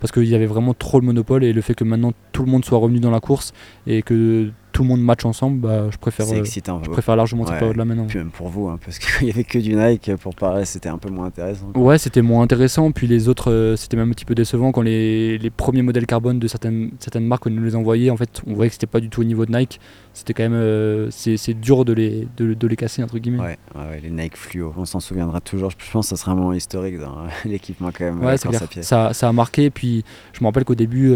parce 0.04 0.12
qu'il 0.12 0.28
y 0.28 0.34
avait 0.34 0.44
vraiment 0.44 0.74
trop 0.74 1.00
le 1.00 1.06
monopole 1.06 1.44
et 1.44 1.54
le 1.54 1.62
fait 1.62 1.72
que 1.72 1.82
maintenant 1.82 2.12
tout 2.32 2.44
le 2.44 2.50
monde 2.50 2.62
soit 2.62 2.76
revenu 2.76 3.00
dans 3.00 3.10
la 3.10 3.20
course 3.20 3.54
et 3.86 4.02
que 4.02 4.50
tout 4.74 4.82
le 4.82 4.88
monde 4.88 5.00
match 5.00 5.24
ensemble, 5.24 5.60
bah, 5.60 5.86
je 5.88 5.96
préfère, 5.96 6.28
euh, 6.28 6.40
excitant, 6.40 6.82
je 6.84 6.90
préfère 6.90 7.14
largement 7.14 7.46
cette 7.46 7.58
période-là 7.60 7.84
maintenant. 7.84 8.06
Puis 8.06 8.18
même 8.18 8.32
pour 8.32 8.48
vous, 8.48 8.66
hein, 8.66 8.78
parce 8.84 8.98
qu'il 9.18 9.28
y 9.28 9.30
avait 9.30 9.44
que 9.44 9.56
du 9.56 9.74
Nike 9.76 10.16
pour 10.16 10.34
parler, 10.34 10.64
c'était 10.64 10.88
un 10.88 10.98
peu 10.98 11.08
moins 11.10 11.26
intéressant. 11.26 11.70
Ouais, 11.76 11.96
c'était 11.96 12.22
moins 12.22 12.42
intéressant. 12.42 12.90
Puis 12.90 13.06
les 13.06 13.28
autres, 13.28 13.52
euh, 13.52 13.76
c'était 13.76 13.96
même 13.96 14.08
un 14.10 14.12
petit 14.12 14.24
peu 14.24 14.34
décevant 14.34 14.72
quand 14.72 14.82
les, 14.82 15.38
les, 15.38 15.50
premiers 15.50 15.82
modèles 15.82 16.06
carbone 16.06 16.40
de 16.40 16.48
certaines, 16.48 16.90
certaines 16.98 17.24
marques, 17.24 17.46
on 17.46 17.50
nous 17.50 17.62
les 17.62 17.76
envoyait. 17.76 18.10
En 18.10 18.16
fait, 18.16 18.42
on 18.48 18.54
voyait 18.54 18.68
que 18.68 18.74
c'était 18.74 18.88
pas 18.88 18.98
du 18.98 19.08
tout 19.08 19.20
au 19.20 19.24
niveau 19.24 19.46
de 19.46 19.56
Nike. 19.56 19.78
C'était 20.12 20.34
quand 20.34 20.42
même, 20.42 20.54
euh, 20.54 21.08
c'est 21.10 21.54
dur 21.54 21.84
de 21.84 21.92
les, 21.92 22.26
de, 22.36 22.54
de, 22.54 22.66
les 22.66 22.76
casser 22.76 23.04
entre 23.04 23.18
guillemets. 23.18 23.42
Ouais, 23.42 23.58
ouais, 23.76 24.00
les 24.02 24.10
Nike 24.10 24.36
fluo, 24.36 24.74
on 24.76 24.84
s'en 24.84 24.98
souviendra 24.98 25.40
toujours. 25.40 25.70
Je 25.70 25.90
pense 25.92 26.06
que 26.06 26.16
ça 26.16 26.20
sera 26.20 26.32
un 26.32 26.34
moment 26.34 26.52
historique 26.52 26.98
dans 26.98 27.26
l'équipement 27.44 27.90
quand 27.96 28.06
même. 28.06 28.24
Ouais, 28.24 28.36
c'est 28.36 28.48
clair. 28.48 28.62
Ça, 28.80 29.12
ça, 29.12 29.28
a 29.28 29.32
marqué. 29.32 29.70
Puis 29.70 29.93
je 30.32 30.40
me 30.40 30.46
rappelle 30.46 30.64
qu'au 30.64 30.74
début 30.74 31.14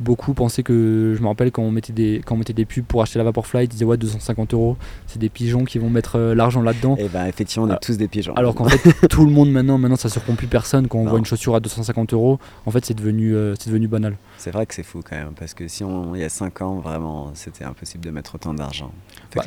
beaucoup 0.00 0.34
pensaient 0.34 0.62
que, 0.62 1.14
je 1.16 1.22
me 1.22 1.28
rappelle 1.28 1.50
quand 1.50 1.62
on 1.62 1.70
mettait 1.70 1.92
des, 1.92 2.20
quand 2.24 2.34
on 2.34 2.38
mettait 2.38 2.52
des 2.52 2.64
pubs 2.64 2.84
pour 2.84 3.02
acheter 3.02 3.18
la 3.18 3.24
Vaporfly, 3.24 3.64
ils 3.64 3.68
disaient 3.68 3.84
ouais 3.84 3.96
250 3.96 4.54
euros, 4.54 4.76
c'est 5.06 5.18
des 5.18 5.28
pigeons 5.28 5.64
qui 5.64 5.78
vont 5.78 5.90
mettre 5.90 6.16
euh, 6.16 6.34
l'argent 6.34 6.62
là-dedans. 6.62 6.96
Et 6.98 7.04
eh 7.04 7.08
ben 7.08 7.26
effectivement 7.26 7.66
on 7.66 7.74
est 7.74 7.78
tous 7.80 7.96
des 7.96 8.08
pigeons. 8.08 8.34
Alors 8.34 8.54
qu'en 8.54 8.64
fait 8.68 9.08
tout 9.08 9.24
le 9.24 9.32
monde 9.32 9.50
maintenant, 9.50 9.78
maintenant 9.78 9.96
ça 9.96 10.08
surprend 10.08 10.34
plus 10.34 10.46
personne 10.46 10.88
quand 10.88 10.98
on 10.98 11.06
voit 11.06 11.18
une 11.18 11.24
chaussure 11.24 11.54
à 11.54 11.60
250 11.60 12.12
euros, 12.12 12.38
en 12.66 12.70
fait 12.70 12.84
c'est 12.84 12.94
devenu, 12.94 13.34
euh, 13.34 13.54
c'est 13.58 13.70
devenu 13.70 13.88
banal. 13.88 14.16
C'est 14.36 14.50
vrai 14.50 14.66
que 14.66 14.74
c'est 14.74 14.82
fou 14.82 15.00
quand 15.08 15.16
même, 15.16 15.32
parce 15.38 15.54
que 15.54 15.66
si 15.68 15.82
on, 15.82 16.14
il 16.14 16.20
y 16.20 16.24
a 16.24 16.28
5 16.28 16.62
ans 16.62 16.76
vraiment 16.76 17.32
c'était 17.34 17.64
impossible 17.64 18.04
de 18.04 18.10
mettre 18.10 18.36
autant 18.36 18.54
d'argent. 18.54 18.92
Bah, 19.34 19.42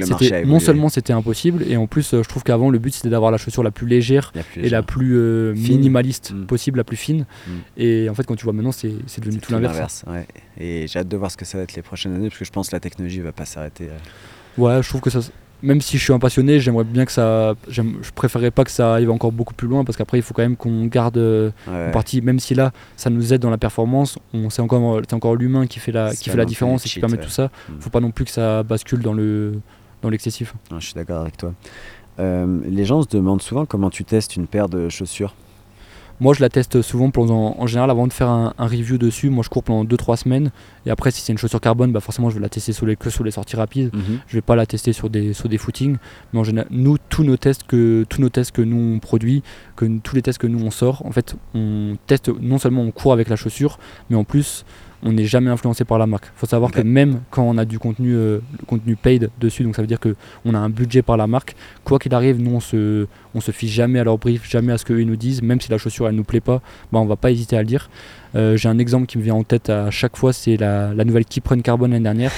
non 0.45 0.59
seulement 0.59 0.89
c'était 0.89 1.13
impossible, 1.13 1.63
et 1.67 1.77
en 1.77 1.87
plus 1.87 2.13
euh, 2.13 2.23
je 2.23 2.29
trouve 2.29 2.43
qu'avant 2.43 2.69
le 2.69 2.79
but 2.79 2.93
c'était 2.93 3.09
d'avoir 3.09 3.31
la 3.31 3.37
chaussure 3.37 3.63
la 3.63 3.71
plus 3.71 3.87
légère, 3.87 4.33
et 4.57 4.69
la 4.69 4.83
plus 4.83 5.53
minimaliste 5.55 6.31
mm. 6.33 6.45
possible, 6.45 6.77
la 6.77 6.83
plus 6.83 6.97
fine. 6.97 7.25
Mm. 7.47 7.51
Et 7.77 8.09
en 8.09 8.13
fait 8.13 8.23
quand 8.23 8.35
tu 8.35 8.43
vois 8.43 8.53
maintenant 8.53 8.71
c'est 8.71 8.91
devenu 9.19 9.39
tout 9.39 9.51
l'inverse. 9.51 10.03
Et 10.59 10.87
j'ai 10.87 10.99
hâte 10.99 11.07
de 11.07 11.17
voir 11.17 11.31
ce 11.31 11.37
que 11.37 11.45
ça 11.45 11.57
va 11.57 11.63
être 11.63 11.75
les 11.75 11.81
prochaines 11.81 12.13
années, 12.13 12.27
parce 12.27 12.39
que 12.39 12.45
je 12.45 12.51
pense 12.51 12.69
que 12.69 12.75
la 12.75 12.79
technologie 12.79 13.19
va 13.19 13.31
pas 13.31 13.45
s'arrêter. 13.45 13.89
Euh. 13.89 14.61
Ouais, 14.61 14.83
je 14.83 14.89
trouve 14.89 15.01
que 15.01 15.09
ça. 15.09 15.19
Même 15.63 15.79
si 15.79 15.99
je 15.99 16.03
suis 16.03 16.11
un 16.11 16.17
passionné, 16.17 16.59
j'aimerais 16.59 16.83
bien 16.83 17.05
que 17.05 17.11
ça. 17.11 17.53
Je 17.67 17.83
préférerais 18.15 18.49
pas 18.49 18.63
que 18.63 18.71
ça 18.71 18.93
arrive 18.93 19.11
encore 19.11 19.31
beaucoup 19.31 19.53
plus 19.53 19.67
loin, 19.67 19.85
parce 19.85 19.95
qu'après, 19.95 20.17
il 20.17 20.23
faut 20.23 20.33
quand 20.33 20.41
même 20.41 20.57
qu'on 20.57 20.85
garde 20.87 21.17
euh, 21.17 21.51
une 21.67 21.91
partie. 21.91 22.21
Même 22.21 22.39
si 22.39 22.55
là, 22.55 22.71
ça 22.97 23.09
nous 23.09 23.31
aide 23.33 23.41
dans 23.41 23.51
la 23.51 23.59
performance, 23.59 24.17
c'est 24.49 24.61
encore, 24.61 25.01
encore 25.11 25.35
l'humain 25.35 25.67
qui 25.67 25.79
fait 25.79 25.91
la, 25.91 26.13
qui 26.15 26.29
fait 26.29 26.37
la 26.37 26.45
différence 26.45 26.85
et 26.85 26.89
qui 26.89 26.99
permet 26.99 27.17
tout 27.17 27.29
ça. 27.29 27.51
Il 27.69 27.75
mm. 27.75 27.81
faut 27.81 27.89
pas 27.91 27.99
non 27.99 28.11
plus 28.11 28.25
que 28.25 28.31
ça 28.31 28.63
bascule 28.63 29.01
dans 29.01 29.13
le 29.13 29.59
dans 30.01 30.09
l'excessif. 30.09 30.53
je 30.71 30.85
suis 30.85 30.93
d'accord 30.95 31.21
avec 31.21 31.37
toi. 31.37 31.53
Euh, 32.19 32.59
les 32.65 32.85
gens 32.85 33.01
se 33.01 33.07
demandent 33.07 33.41
souvent 33.41 33.65
comment 33.65 33.89
tu 33.89 34.03
testes 34.03 34.35
une 34.35 34.47
paire 34.47 34.69
de 34.69 34.89
chaussures. 34.89 35.33
Moi, 36.21 36.35
je 36.35 36.41
la 36.41 36.49
teste 36.49 36.83
souvent 36.83 37.09
pendant, 37.09 37.55
en 37.57 37.65
général 37.65 37.89
avant 37.89 38.05
de 38.05 38.13
faire 38.13 38.29
un, 38.29 38.53
review 38.59 38.99
dessus. 38.99 39.31
Moi, 39.31 39.43
je 39.43 39.49
cours 39.49 39.63
pendant 39.63 39.83
2-3 39.83 40.17
semaines. 40.17 40.51
Et 40.85 40.91
après, 40.91 41.09
si 41.09 41.19
c'est 41.21 41.33
une 41.33 41.39
chaussure 41.39 41.59
carbone, 41.59 41.91
bah 41.91 41.99
forcément, 41.99 42.29
je 42.29 42.35
vais 42.35 42.41
la 42.41 42.47
tester 42.47 42.73
sur 42.73 42.85
les, 42.85 42.95
que 42.95 43.09
sur 43.09 43.23
les 43.23 43.31
sorties 43.31 43.55
rapides. 43.55 43.89
Je 43.91 43.97
mhm. 43.97 44.19
Je 44.27 44.37
vais 44.37 44.41
pas 44.41 44.55
la 44.55 44.67
tester 44.67 44.93
sur 44.93 45.09
des, 45.09 45.33
sur 45.33 45.49
des 45.49 45.57
footings. 45.57 45.97
Mais 46.31 46.39
en 46.39 46.43
général, 46.43 46.67
nous, 46.69 46.99
tous 47.09 47.23
nos 47.23 47.37
tests 47.37 47.63
que, 47.63 48.05
tous 48.07 48.21
nos 48.21 48.29
tests 48.29 48.51
que 48.51 48.61
nous 48.61 48.95
on 48.95 48.99
produit, 48.99 49.41
que 49.75 49.85
tous 49.97 50.15
les 50.15 50.21
tests 50.21 50.37
que 50.37 50.45
nous 50.45 50.63
on 50.63 50.69
sort, 50.69 51.03
en 51.07 51.11
fait, 51.11 51.35
on 51.55 51.97
teste 52.05 52.29
non 52.39 52.59
seulement 52.59 52.83
on 52.83 52.91
court 52.91 53.13
avec 53.13 53.27
la 53.27 53.35
chaussure, 53.35 53.79
mais 54.11 54.15
en 54.15 54.23
plus, 54.23 54.63
on 55.03 55.11
n'est 55.13 55.25
jamais 55.25 55.49
influencé 55.49 55.83
par 55.85 55.97
la 55.97 56.07
marque. 56.07 56.25
Il 56.25 56.39
faut 56.39 56.45
savoir 56.45 56.71
que 56.71 56.81
même 56.81 57.21
quand 57.29 57.43
on 57.43 57.57
a 57.57 57.65
du 57.65 57.79
contenu, 57.79 58.13
euh, 58.13 58.39
contenu 58.67 58.95
paid 58.95 59.29
dessus, 59.39 59.63
donc 59.63 59.75
ça 59.75 59.81
veut 59.81 59.87
dire 59.87 59.99
qu'on 59.99 60.53
a 60.53 60.57
un 60.57 60.69
budget 60.69 61.01
par 61.01 61.17
la 61.17 61.27
marque, 61.27 61.55
quoi 61.83 61.99
qu'il 61.99 62.13
arrive, 62.13 62.39
nous 62.41 62.55
on 62.55 62.59
se, 62.59 63.07
on 63.33 63.41
se 63.41 63.51
fie 63.51 63.67
jamais 63.67 63.99
à 63.99 64.03
leur 64.03 64.17
brief, 64.17 64.49
jamais 64.49 64.73
à 64.73 64.77
ce 64.77 64.85
qu'ils 64.85 65.07
nous 65.07 65.15
disent, 65.15 65.41
même 65.41 65.59
si 65.59 65.71
la 65.71 65.77
chaussure 65.77 66.07
elle 66.07 66.15
nous 66.15 66.23
plaît 66.23 66.41
pas, 66.41 66.61
bah, 66.91 66.99
on 66.99 67.05
va 67.05 67.15
pas 67.15 67.31
hésiter 67.31 67.55
à 67.57 67.61
le 67.61 67.67
dire. 67.67 67.89
Euh, 68.35 68.55
j'ai 68.55 68.69
un 68.69 68.77
exemple 68.77 69.07
qui 69.07 69.17
me 69.17 69.23
vient 69.23 69.35
en 69.35 69.43
tête 69.43 69.69
à 69.69 69.91
chaque 69.91 70.15
fois, 70.15 70.33
c'est 70.33 70.57
la, 70.57 70.93
nouvelle 71.03 71.25
Keep 71.25 71.47
Run 71.47 71.61
Carbon 71.61 71.87
l'année 71.87 72.03
dernière, 72.03 72.31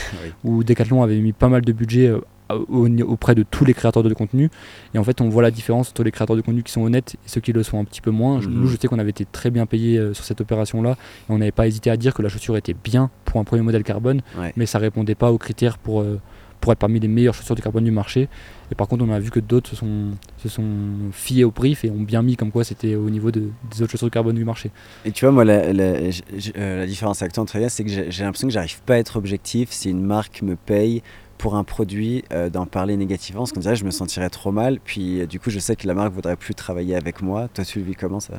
où 0.44 0.64
Decathlon 0.64 1.03
avait 1.03 1.19
mis 1.19 1.34
pas 1.34 1.49
mal 1.49 1.61
de 1.61 1.72
budget 1.72 2.07
euh, 2.07 2.19
auprès 2.49 3.36
de 3.36 3.44
tous 3.44 3.65
les 3.65 3.74
créateurs 3.74 4.03
de 4.03 4.14
contenu. 4.14 4.49
Et 4.94 4.98
en 4.98 5.03
fait, 5.03 5.22
on 5.22 5.30
voit 5.30 5.41
la 5.41 5.52
différence 5.52 5.90
entre 5.90 6.03
les 6.03 6.11
créateurs 6.11 6.36
de 6.36 6.41
contenu 6.41 6.64
qui 6.64 6.72
sont 6.72 6.82
honnêtes 6.82 7.15
et 7.15 7.30
ceux 7.30 7.41
qui 7.41 7.53
le 7.53 7.64
sont 7.64 7.80
un 7.80 7.86
petit 7.86 8.02
peu 8.02 8.11
moins. 8.11 8.40
Mhm. 8.40 8.49
Nous, 8.49 8.68
je 8.68 8.78
sais 8.78 8.88
qu'on 8.88 8.99
avait 8.99 9.10
été 9.10 9.26
très 9.26 9.49
bien 9.49 9.65
payé 9.65 9.98
euh, 9.98 10.14
sur 10.14 10.24
cette 10.24 10.41
opération-là. 10.41 10.91
Et 10.91 11.32
on 11.32 11.38
n'avait 11.38 11.52
pas 11.52 11.68
hésité 11.68 11.90
à 11.90 11.98
dire 11.98 12.14
que 12.14 12.22
la 12.22 12.30
chaussure 12.30 12.57
était 12.57 12.76
bien 12.76 13.10
pour 13.26 13.40
un 13.40 13.44
premier 13.44 13.64
modèle 13.64 13.84
carbone, 13.84 14.22
mais 14.56 14.65
ça 14.65 14.80
répondait 14.80 15.15
pas 15.15 15.32
aux 15.32 15.38
critères 15.38 15.78
pour, 15.78 16.02
euh, 16.02 16.20
pour 16.61 16.72
être 16.72 16.80
parmi 16.80 16.99
les 16.99 17.07
meilleures 17.07 17.34
chaussures 17.34 17.56
de 17.56 17.61
carbone 17.61 17.84
du 17.84 17.91
marché. 17.91 18.30
Et 18.72 18.76
par 18.76 18.88
contre, 18.88 19.03
on 19.03 19.11
a 19.11 19.20
vu 19.20 19.30
que 19.30 19.40
d'autres 19.40 19.70
se 19.70 19.76
sont, 19.76 20.11
se 20.38 20.49
sont 20.49 20.64
fiés 21.11 21.44
au 21.44 21.52
brief 21.52 21.84
et 21.84 21.90
ont 21.90 22.02
bien 22.02 22.22
mis 22.22 22.36
comme 22.36 22.52
quoi 22.52 22.64
c'était 22.64 22.95
au 22.95 23.10
niveau 23.10 23.32
de, 23.32 23.49
des 23.72 23.82
autres 23.82 23.91
chaussures 23.91 24.07
de 24.07 24.14
carbone 24.14 24.36
du 24.36 24.45
marché. 24.45 24.72
Et 25.03 25.11
tu 25.11 25.26
vois, 25.26 25.32
moi, 25.32 25.45
la, 25.45 25.74
la, 25.74 25.84
euh, 25.84 26.80
la 26.80 26.86
différence 26.88 27.22
avec 27.22 27.34
toi, 27.34 27.45
c'est 27.70 27.84
que 27.84 27.90
j'ai 27.90 28.24
l'impression 28.24 28.48
que 28.48 28.53
j'arrive 28.53 28.82
pas 28.84 28.95
à 28.95 28.98
être 28.98 29.18
objectif 29.18 29.72
si 29.72 29.90
une 29.90 30.03
marque 30.03 30.41
me 30.41 30.56
paye 30.56 31.03
pour 31.44 31.56
un 31.56 31.65
produit 31.65 32.24
euh, 32.32 32.49
d'en 32.49 32.65
parler 32.65 32.95
négativement, 32.95 33.41
parce 33.41 33.52
qu'on 33.52 33.60
dirait 33.60 33.76
je 33.76 33.84
me 33.84 33.91
sentirais 33.91 34.30
trop 34.30 34.53
mal. 34.53 34.80
Puis 34.80 35.20
euh, 35.20 35.26
du 35.26 35.41
coup, 35.41 35.49
je 35.49 35.60
sais 35.60 35.76
que 35.76 35.86
la 35.86 35.94
marque 35.94 36.14
voudrait 36.14 36.38
plus 36.38 36.56
travailler 36.56 36.95
avec 36.95 37.22
moi. 37.22 37.49
Toi, 37.53 37.65
tu 37.65 37.80
le 37.80 37.86
vis 37.86 37.95
comment 37.95 38.22
ça 38.22 38.36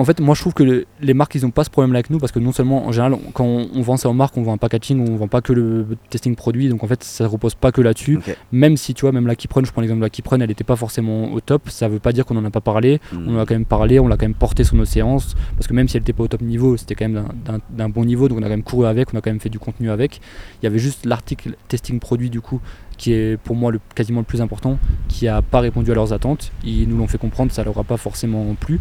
en 0.00 0.04
fait, 0.04 0.20
moi, 0.20 0.34
je 0.34 0.40
trouve 0.40 0.54
que 0.54 0.86
les 1.00 1.14
marques, 1.14 1.34
ils 1.34 1.42
n'ont 1.42 1.50
pas 1.50 1.64
ce 1.64 1.70
problème-là 1.70 1.98
avec 1.98 2.10
nous, 2.10 2.18
parce 2.18 2.32
que 2.32 2.38
non 2.38 2.52
seulement, 2.52 2.86
en 2.86 2.92
général, 2.92 3.16
quand 3.34 3.44
on, 3.44 3.82
vend 3.82 3.96
ça 3.96 4.08
aux 4.08 4.14
marques, 4.14 4.36
on 4.36 4.42
vend 4.42 4.54
un 4.54 4.58
packaging, 4.58 5.06
on 5.08 5.16
vend 5.16 5.28
pas 5.28 5.40
que 5.40 5.52
le 5.52 5.86
testing 6.08 6.34
produit, 6.34 6.68
donc 6.68 6.82
en 6.82 6.86
fait, 6.86 7.04
ça 7.04 7.26
repose 7.26 7.54
pas 7.54 7.70
que 7.72 7.80
là-dessus. 7.80 8.18
Même 8.52 8.76
si, 8.76 8.94
tu 8.94 9.02
vois, 9.02 9.12
même 9.12 9.26
la 9.26 9.36
Kiprun, 9.36 9.62
je 9.64 9.70
prends 9.72 9.80
l'exemple 9.80 10.00
de 10.00 10.06
la 10.06 10.10
Kiprun, 10.10 10.40
elle 10.40 10.48
n'était 10.48 10.64
pas 10.64 10.76
forcément 10.76 11.32
au 11.32 11.40
top. 11.40 11.68
Ça 11.68 11.88
veut 11.88 11.98
pas 11.98 12.12
dire 12.12 12.24
qu'on 12.24 12.36
en 12.36 12.44
a 12.44 12.50
pas 12.50 12.60
parlé. 12.60 13.00
Hmm. 13.12 13.28
On 13.28 13.36
en 13.36 13.40
a 13.40 13.46
quand 13.46 13.54
même 13.54 13.64
parlé, 13.64 14.00
on 14.00 14.08
l'a 14.08 14.16
quand 14.16 14.26
même 14.26 14.34
porté 14.34 14.64
sur 14.64 14.76
nos 14.76 14.84
séances, 14.84 15.34
parce 15.56 15.66
que 15.66 15.74
même 15.74 15.88
si 15.88 15.96
elle 15.96 16.02
n'était 16.02 16.12
pas 16.12 16.24
au 16.24 16.28
top 16.28 16.40
niveau, 16.40 16.76
c'était 16.76 16.94
quand 16.94 17.08
même 17.08 17.24
d'un 17.70 17.88
bon 17.88 18.04
niveau, 18.04 18.28
donc 18.28 18.38
on 18.38 18.42
a 18.42 18.44
quand 18.44 18.50
même 18.50 18.62
couru 18.62 18.86
avec, 18.86 19.12
on 19.12 19.18
a 19.18 19.20
quand 19.20 19.30
même 19.30 19.40
fait 19.40 19.50
du 19.50 19.58
contenu 19.58 19.90
avec. 19.90 20.20
Il 20.62 20.64
y 20.64 20.66
avait 20.66 20.78
juste 20.78 21.06
l'article 21.06 21.56
testing 21.68 22.00
produit 22.00 22.30
du 22.30 22.40
coup 22.40 22.60
qui 23.00 23.14
est 23.14 23.38
pour 23.38 23.56
moi 23.56 23.72
le, 23.72 23.80
quasiment 23.94 24.20
le 24.20 24.26
plus 24.26 24.42
important, 24.42 24.78
qui 25.08 25.24
n'a 25.24 25.40
pas 25.40 25.60
répondu 25.60 25.90
à 25.90 25.94
leurs 25.94 26.12
attentes. 26.12 26.52
Ils 26.64 26.86
nous 26.86 26.98
l'ont 26.98 27.06
fait 27.06 27.16
comprendre, 27.16 27.50
ça 27.50 27.64
leur 27.64 27.78
a 27.78 27.82
pas 27.82 27.96
forcément 27.96 28.54
plu. 28.60 28.78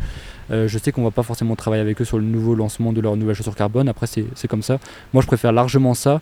Euh, 0.51 0.67
je 0.67 0.77
sais 0.77 0.91
qu'on 0.91 1.03
va 1.03 1.11
pas 1.11 1.23
forcément 1.23 1.55
travailler 1.55 1.81
avec 1.81 2.01
eux 2.01 2.05
sur 2.05 2.17
le 2.17 2.23
nouveau 2.23 2.55
lancement 2.55 2.93
de 2.93 3.01
leur 3.01 3.15
nouvelle 3.15 3.35
chaussure 3.35 3.55
carbone. 3.55 3.87
Après, 3.89 4.07
c'est 4.07 4.47
comme 4.47 4.63
ça. 4.63 4.79
Moi, 5.13 5.21
je 5.21 5.27
préfère 5.27 5.51
largement 5.51 5.93
ça 5.93 6.21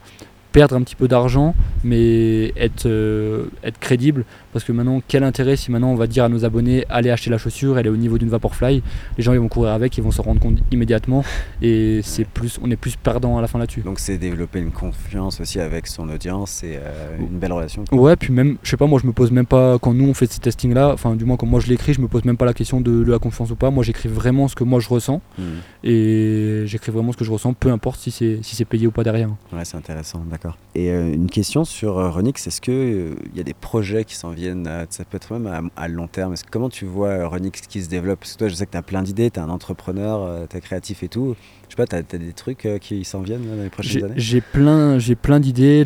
perdre 0.51 0.75
un 0.75 0.81
petit 0.81 0.95
peu 0.95 1.07
d'argent, 1.07 1.53
mais 1.83 2.53
être, 2.57 2.85
euh, 2.85 3.45
être 3.63 3.79
crédible. 3.79 4.25
Parce 4.53 4.63
que 4.65 4.71
maintenant, 4.71 5.01
quel 5.07 5.23
intérêt 5.23 5.55
si 5.55 5.71
maintenant 5.71 5.91
on 5.91 5.95
va 5.95 6.07
dire 6.07 6.23
à 6.23 6.29
nos 6.29 6.43
abonnés 6.45 6.85
allez 6.89 7.11
acheter 7.11 7.29
la 7.29 7.37
chaussure, 7.37 7.77
elle 7.77 7.85
est 7.85 7.89
au 7.89 7.97
niveau 7.97 8.17
d'une 8.17 8.29
Vaporfly, 8.29 8.81
les 9.17 9.23
gens 9.23 9.33
ils 9.33 9.39
vont 9.39 9.49
courir 9.49 9.71
avec, 9.73 9.97
ils 9.97 10.03
vont 10.03 10.09
s'en 10.11 10.23
rendre 10.23 10.39
compte 10.41 10.57
immédiatement 10.71 11.23
et 11.61 11.99
c'est 12.03 12.25
plus, 12.25 12.59
on 12.63 12.71
est 12.71 12.75
plus 12.75 12.95
perdant 12.95 13.37
à 13.37 13.41
la 13.41 13.47
fin 13.47 13.59
là-dessus. 13.59 13.81
Donc 13.81 13.99
c'est 13.99 14.17
développer 14.17 14.59
une 14.59 14.71
confiance 14.71 15.39
aussi 15.41 15.59
avec 15.59 15.85
son 15.85 16.09
audience 16.09 16.63
et 16.63 16.79
euh, 16.81 17.17
une 17.19 17.37
belle 17.37 17.53
relation. 17.53 17.83
Ouais, 17.91 18.15
puis 18.15 18.33
même, 18.33 18.57
je 18.63 18.69
sais 18.71 18.77
pas, 18.77 18.87
moi 18.87 18.99
je 19.01 19.05
me 19.05 19.11
pose 19.11 19.31
même 19.31 19.45
pas, 19.45 19.77
quand 19.77 19.93
nous 19.93 20.07
on 20.07 20.13
fait 20.15 20.31
ces 20.31 20.39
testings 20.39 20.73
là, 20.73 20.91
enfin 20.93 21.15
du 21.15 21.25
moins 21.25 21.37
quand 21.37 21.45
moi 21.45 21.59
je 21.59 21.67
l'écris, 21.67 21.93
je 21.93 22.01
me 22.01 22.07
pose 22.07 22.25
même 22.25 22.37
pas 22.37 22.45
la 22.45 22.53
question 22.53 22.81
de, 22.81 23.03
de 23.03 23.11
la 23.11 23.19
confiance 23.19 23.51
ou 23.51 23.55
pas. 23.55 23.69
Moi 23.69 23.83
j'écris 23.83 24.09
vraiment 24.09 24.47
ce 24.47 24.55
que 24.55 24.63
moi 24.63 24.79
je 24.79 24.89
ressens 24.89 25.21
Hmm. 25.37 25.59
et 25.83 26.63
j'écris 26.65 26.91
vraiment 26.91 27.11
ce 27.11 27.17
que 27.17 27.25
je 27.25 27.31
ressens, 27.31 27.53
peu 27.53 27.71
importe 27.71 27.99
si 27.99 28.11
c'est 28.11 28.39
si 28.41 28.55
c'est 28.55 28.65
payé 28.65 28.87
ou 28.87 28.91
pas 28.91 29.03
derrière. 29.03 29.29
Ouais, 29.53 29.63
c'est 29.63 29.77
intéressant, 29.77 30.23
d'accord. 30.29 30.36
Et 30.75 30.91
euh, 30.91 31.11
une 31.11 31.29
question 31.29 31.65
sur 31.65 31.97
euh, 31.97 32.09
Renix, 32.09 32.45
est-ce 32.47 32.61
qu'il 32.61 33.15
il 33.31 33.37
y 33.37 33.39
a 33.39 33.43
des 33.43 33.53
projets 33.53 34.05
qui 34.05 34.15
s'en 34.15 34.29
viennent, 34.29 34.67
euh, 34.67 34.85
ça 34.89 35.05
peut 35.05 35.17
être 35.17 35.33
même 35.37 35.71
à, 35.75 35.83
à 35.83 35.87
long 35.87 36.07
terme? 36.07 36.35
Comment 36.51 36.69
tu 36.69 36.85
vois 36.85 37.09
euh, 37.09 37.27
Renix 37.27 37.61
qui 37.61 37.81
se 37.83 37.89
développe? 37.89 38.19
Parce 38.19 38.33
que 38.33 38.39
toi, 38.39 38.47
je 38.47 38.55
sais 38.55 38.65
que 38.65 38.71
tu 38.71 38.77
as 38.77 38.83
plein 38.83 39.01
d'idées, 39.03 39.31
tu 39.31 39.39
es 39.39 39.43
un 39.43 39.49
entrepreneur, 39.49 40.47
tu 40.47 40.57
es 40.57 40.61
créatif 40.61 41.03
et 41.03 41.09
tout. 41.09 41.35
Je 41.69 41.73
sais 41.73 41.75
pas, 41.75 41.85
tu 41.85 42.15
as, 42.15 42.17
des 42.19 42.31
trucs 42.31 42.65
euh, 42.65 42.77
qui 42.77 43.03
s'en 43.03 43.21
viennent 43.21 43.47
là, 43.49 43.55
dans 43.57 43.63
les 43.63 43.69
prochaines 43.69 44.05
années 44.05 44.13
j'ai 44.15 44.39
plein, 44.41 44.99
j'ai 44.99 45.15
plein 45.15 45.39
d'idées. 45.39 45.83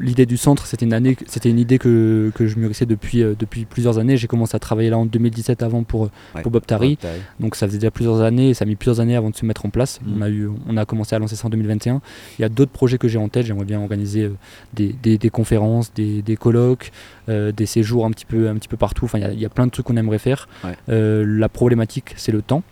L'idée 0.00 0.26
du 0.26 0.36
centre, 0.36 0.64
c'était 0.66 0.86
une, 0.86 0.92
année, 0.92 1.16
c'était 1.26 1.50
une 1.50 1.58
idée 1.58 1.78
que, 1.78 2.30
que 2.34 2.46
je 2.46 2.56
mûrissais 2.56 2.86
depuis, 2.86 3.22
euh, 3.22 3.34
depuis 3.38 3.64
plusieurs 3.64 3.98
années. 3.98 4.16
J'ai 4.16 4.28
commencé 4.28 4.54
à 4.54 4.58
travailler 4.60 4.90
là 4.90 4.98
en 4.98 5.06
2017 5.06 5.62
avant 5.62 5.82
pour, 5.82 6.10
Ouais. 6.34 6.42
pour 6.42 6.52
Bob 6.52 6.64
Tari. 6.66 6.98
Donc 7.40 7.56
ça 7.56 7.66
faisait 7.66 7.78
déjà 7.78 7.90
plusieurs 7.90 8.20
années, 8.20 8.50
et 8.50 8.54
ça 8.54 8.64
a 8.64 8.66
mis 8.66 8.76
plusieurs 8.76 9.00
années 9.00 9.16
avant 9.16 9.30
de 9.30 9.36
se 9.36 9.44
mettre 9.44 9.66
en 9.66 9.70
place. 9.70 10.00
Mhm. 10.04 10.14
On, 10.16 10.22
a 10.22 10.28
eu, 10.30 10.48
on 10.68 10.76
a 10.76 10.84
commencé 10.84 11.14
à 11.16 11.18
lancer 11.18 11.34
ça 11.36 11.46
en 11.46 11.50
2021. 11.50 12.00
Il 12.38 12.42
y 12.42 12.44
a 12.44 12.48
d'autres 12.48 12.70
projets 12.72 12.98
que 12.98 13.08
j'ai 13.08 13.18
en 13.18 13.28
tête. 13.28 13.44
J'aimerais 13.46 13.64
bien 13.64 13.80
organiser 13.80 14.22
euh, 14.24 14.36
des, 14.72 14.94
des- 15.02 15.18
des 15.18 15.30
conférences, 15.30 15.92
des, 15.94 16.22
des 16.22 16.36
colloques, 16.36 16.92
euh, 17.28 17.50
des 17.52 17.66
séjours 17.66 18.06
un 18.06 18.10
petit 18.12 18.24
peu, 18.26 18.48
un 18.48 18.54
petit 18.54 18.68
peu 18.68 18.76
partout. 18.76 19.04
Enfin, 19.06 19.18
il 19.18 19.22
y 19.22 19.24
a- 19.24 19.32
il 19.32 19.40
y, 19.40 19.44
a 19.46 19.48
plein 19.48 19.66
de 19.66 19.70
trucs 19.72 19.86
qu'on 19.86 19.96
aimerait 19.96 20.18
faire. 20.18 20.48
Ouais. 20.62 20.76
Euh, 20.88 21.24
la 21.26 21.48
problématique, 21.48 22.14
c'est 22.16 22.32
le 22.32 22.40
temps. 22.42 22.62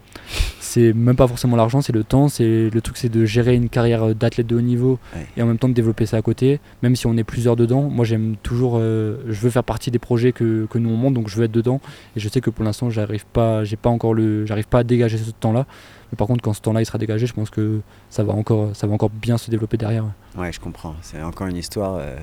C'est 0.60 0.92
même 0.94 1.16
pas 1.16 1.28
forcément 1.28 1.56
l'argent, 1.56 1.82
c'est 1.82 1.92
le 1.92 2.02
temps. 2.04 2.28
C'est 2.28 2.70
le 2.72 2.80
truc, 2.80 2.96
c'est 2.96 3.10
de 3.10 3.24
gérer 3.26 3.54
une 3.54 3.68
carrière 3.68 4.14
d'athlète 4.14 4.46
de 4.46 4.56
haut 4.56 4.60
niveau 4.62 4.98
Ouais. 5.14 5.26
et 5.36 5.42
en 5.42 5.46
même 5.46 5.58
temps 5.58 5.68
de 5.68 5.74
développer 5.74 6.06
ça 6.06 6.16
à 6.16 6.22
côté. 6.22 6.60
Même 6.82 6.96
si 6.96 7.06
on 7.06 7.16
est 7.16 7.24
plusieurs 7.24 7.56
dedans, 7.56 7.82
moi 7.82 8.04
j'aime 8.04 8.36
toujours, 8.42 8.78
euh, 8.78 9.18
je 9.28 9.38
veux 9.40 9.50
faire 9.50 9.64
partie 9.64 9.90
des 9.90 9.98
projets 9.98 10.32
que, 10.32 10.66
que 10.70 10.78
nous 10.78 10.88
on 10.90 10.96
monte, 10.96 11.14
donc 11.14 11.28
je 11.28 11.36
veux 11.36 11.44
être 11.44 11.52
dedans. 11.52 11.80
Et 12.16 12.20
je 12.20 12.28
sais 12.28 12.40
que 12.40 12.48
pour 12.50 12.64
l'instant, 12.64 12.88
j'arrive 12.88 13.26
pas, 13.26 13.64
j'ai 13.64 13.76
pas 13.76 13.90
encore 13.90 14.14
le, 14.14 14.46
j'arrive 14.46 14.66
pas 14.68 14.78
à 14.78 14.84
dégager 14.84 15.18
ce 15.18 15.30
temps-là. 15.32 15.66
Mais 16.10 16.16
par 16.16 16.26
contre, 16.26 16.42
quand 16.42 16.52
ce 16.54 16.60
temps-là 16.62 16.80
il 16.80 16.86
sera 16.86 16.98
dégagé, 16.98 17.26
je 17.26 17.34
pense 17.34 17.50
que 17.50 17.80
ça 18.08 18.22
va 18.24 18.32
encore, 18.32 18.74
ça 18.74 18.86
va 18.86 18.94
encore 18.94 19.10
bien 19.10 19.36
se 19.36 19.50
développer 19.50 19.76
derrière. 19.76 20.04
Ouais, 20.36 20.50
je 20.52 20.60
comprends. 20.60 20.94
C'est 21.02 21.22
encore 21.22 21.46
une 21.46 21.56
histoire 21.58 21.96
euh, 22.00 22.16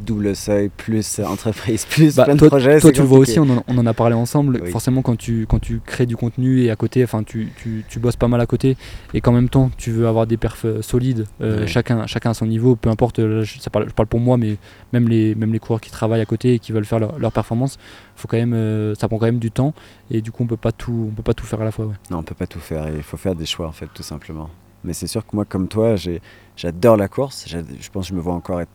double 0.00 0.34
seuil, 0.34 0.70
plus 0.70 1.20
entreprise, 1.20 1.84
plus 1.90 2.16
Bah, 2.16 2.24
plein 2.24 2.36
toi, 2.36 2.46
de 2.46 2.50
projets. 2.50 2.80
Toi, 2.80 2.90
tu 2.90 3.00
le 3.02 3.06
vois 3.06 3.18
aussi, 3.18 3.38
on 3.38 3.48
en, 3.58 3.62
on 3.68 3.76
en 3.76 3.84
a 3.86 3.92
parlé 3.92 4.14
ensemble. 4.14 4.60
Oui. 4.62 4.70
Forcément, 4.70 5.02
quand 5.02 5.16
tu, 5.16 5.44
quand 5.46 5.58
tu 5.58 5.80
crées 5.84 6.06
du 6.06 6.16
contenu 6.16 6.62
et 6.62 6.70
à 6.70 6.76
côté, 6.76 7.04
enfin, 7.04 7.22
tu, 7.22 7.52
tu, 7.58 7.84
tu 7.86 7.98
bosses 7.98 8.16
pas 8.16 8.28
mal 8.28 8.40
à 8.40 8.46
côté 8.46 8.78
et 9.12 9.20
qu'en 9.20 9.32
même 9.32 9.50
temps, 9.50 9.70
tu 9.76 9.90
veux 9.90 10.08
avoir 10.08 10.26
des 10.26 10.38
perfs 10.38 10.64
euh, 10.64 10.80
solides, 10.80 11.26
euh, 11.42 11.60
Ouais. 11.60 11.66
chacun, 11.66 12.06
chacun 12.06 12.30
à 12.30 12.34
son 12.34 12.46
niveau, 12.46 12.76
peu 12.76 12.88
importe, 12.88 13.20
je, 13.20 13.58
ça 13.60 13.68
parle, 13.68 13.88
je 13.88 13.92
parle 13.94 14.08
pour 14.08 14.20
moi, 14.20 14.38
mais 14.38 14.56
même 14.94 15.06
les, 15.08 15.34
même 15.34 15.52
les 15.52 15.58
coureurs 15.58 15.82
qui 15.82 15.90
travaillent 15.90 16.22
à 16.22 16.26
côté 16.26 16.54
et 16.54 16.58
qui 16.58 16.72
veulent 16.72 16.86
faire 16.86 16.98
leur, 16.98 17.18
leur 17.18 17.30
performance, 17.32 17.78
faut 18.16 18.26
quand 18.26 18.38
même, 18.38 18.54
euh, 18.54 18.94
ça 18.94 19.06
prend 19.06 19.18
quand 19.18 19.26
même 19.26 19.38
du 19.38 19.50
temps 19.50 19.74
et 20.10 20.22
du 20.22 20.32
coup, 20.32 20.44
on 20.44 20.46
peut 20.46 20.56
pas 20.56 20.72
tout, 20.72 21.08
on 21.10 21.14
peut 21.14 21.22
pas 21.22 21.34
tout 21.34 21.44
faire 21.44 21.60
à 21.60 21.64
la 21.64 21.72
fois. 21.72 21.84
ouais. 21.86 21.94
Non, 22.10 22.18
on 22.18 22.22
peut 22.22 22.34
pas 22.34 22.46
tout 22.46 22.58
faire. 22.60 22.86
Il 22.96 23.02
faut 23.02 23.18
faire 23.18 23.34
des 23.34 23.44
choix, 23.46 23.66
en 23.68 23.72
fait, 23.72 23.88
tout 23.92 24.02
simplement. 24.02 24.48
Mais 24.84 24.92
c'est 24.92 25.06
sûr 25.06 25.26
que 25.26 25.34
moi, 25.34 25.44
comme 25.44 25.68
toi, 25.68 25.94
j'adore 26.56 26.96
la 26.96 27.08
course. 27.08 27.46
Je 27.48 27.90
pense 27.90 28.06
que 28.06 28.10
je 28.10 28.14
me 28.14 28.20
vois 28.20 28.34
encore 28.34 28.60
être 28.60 28.70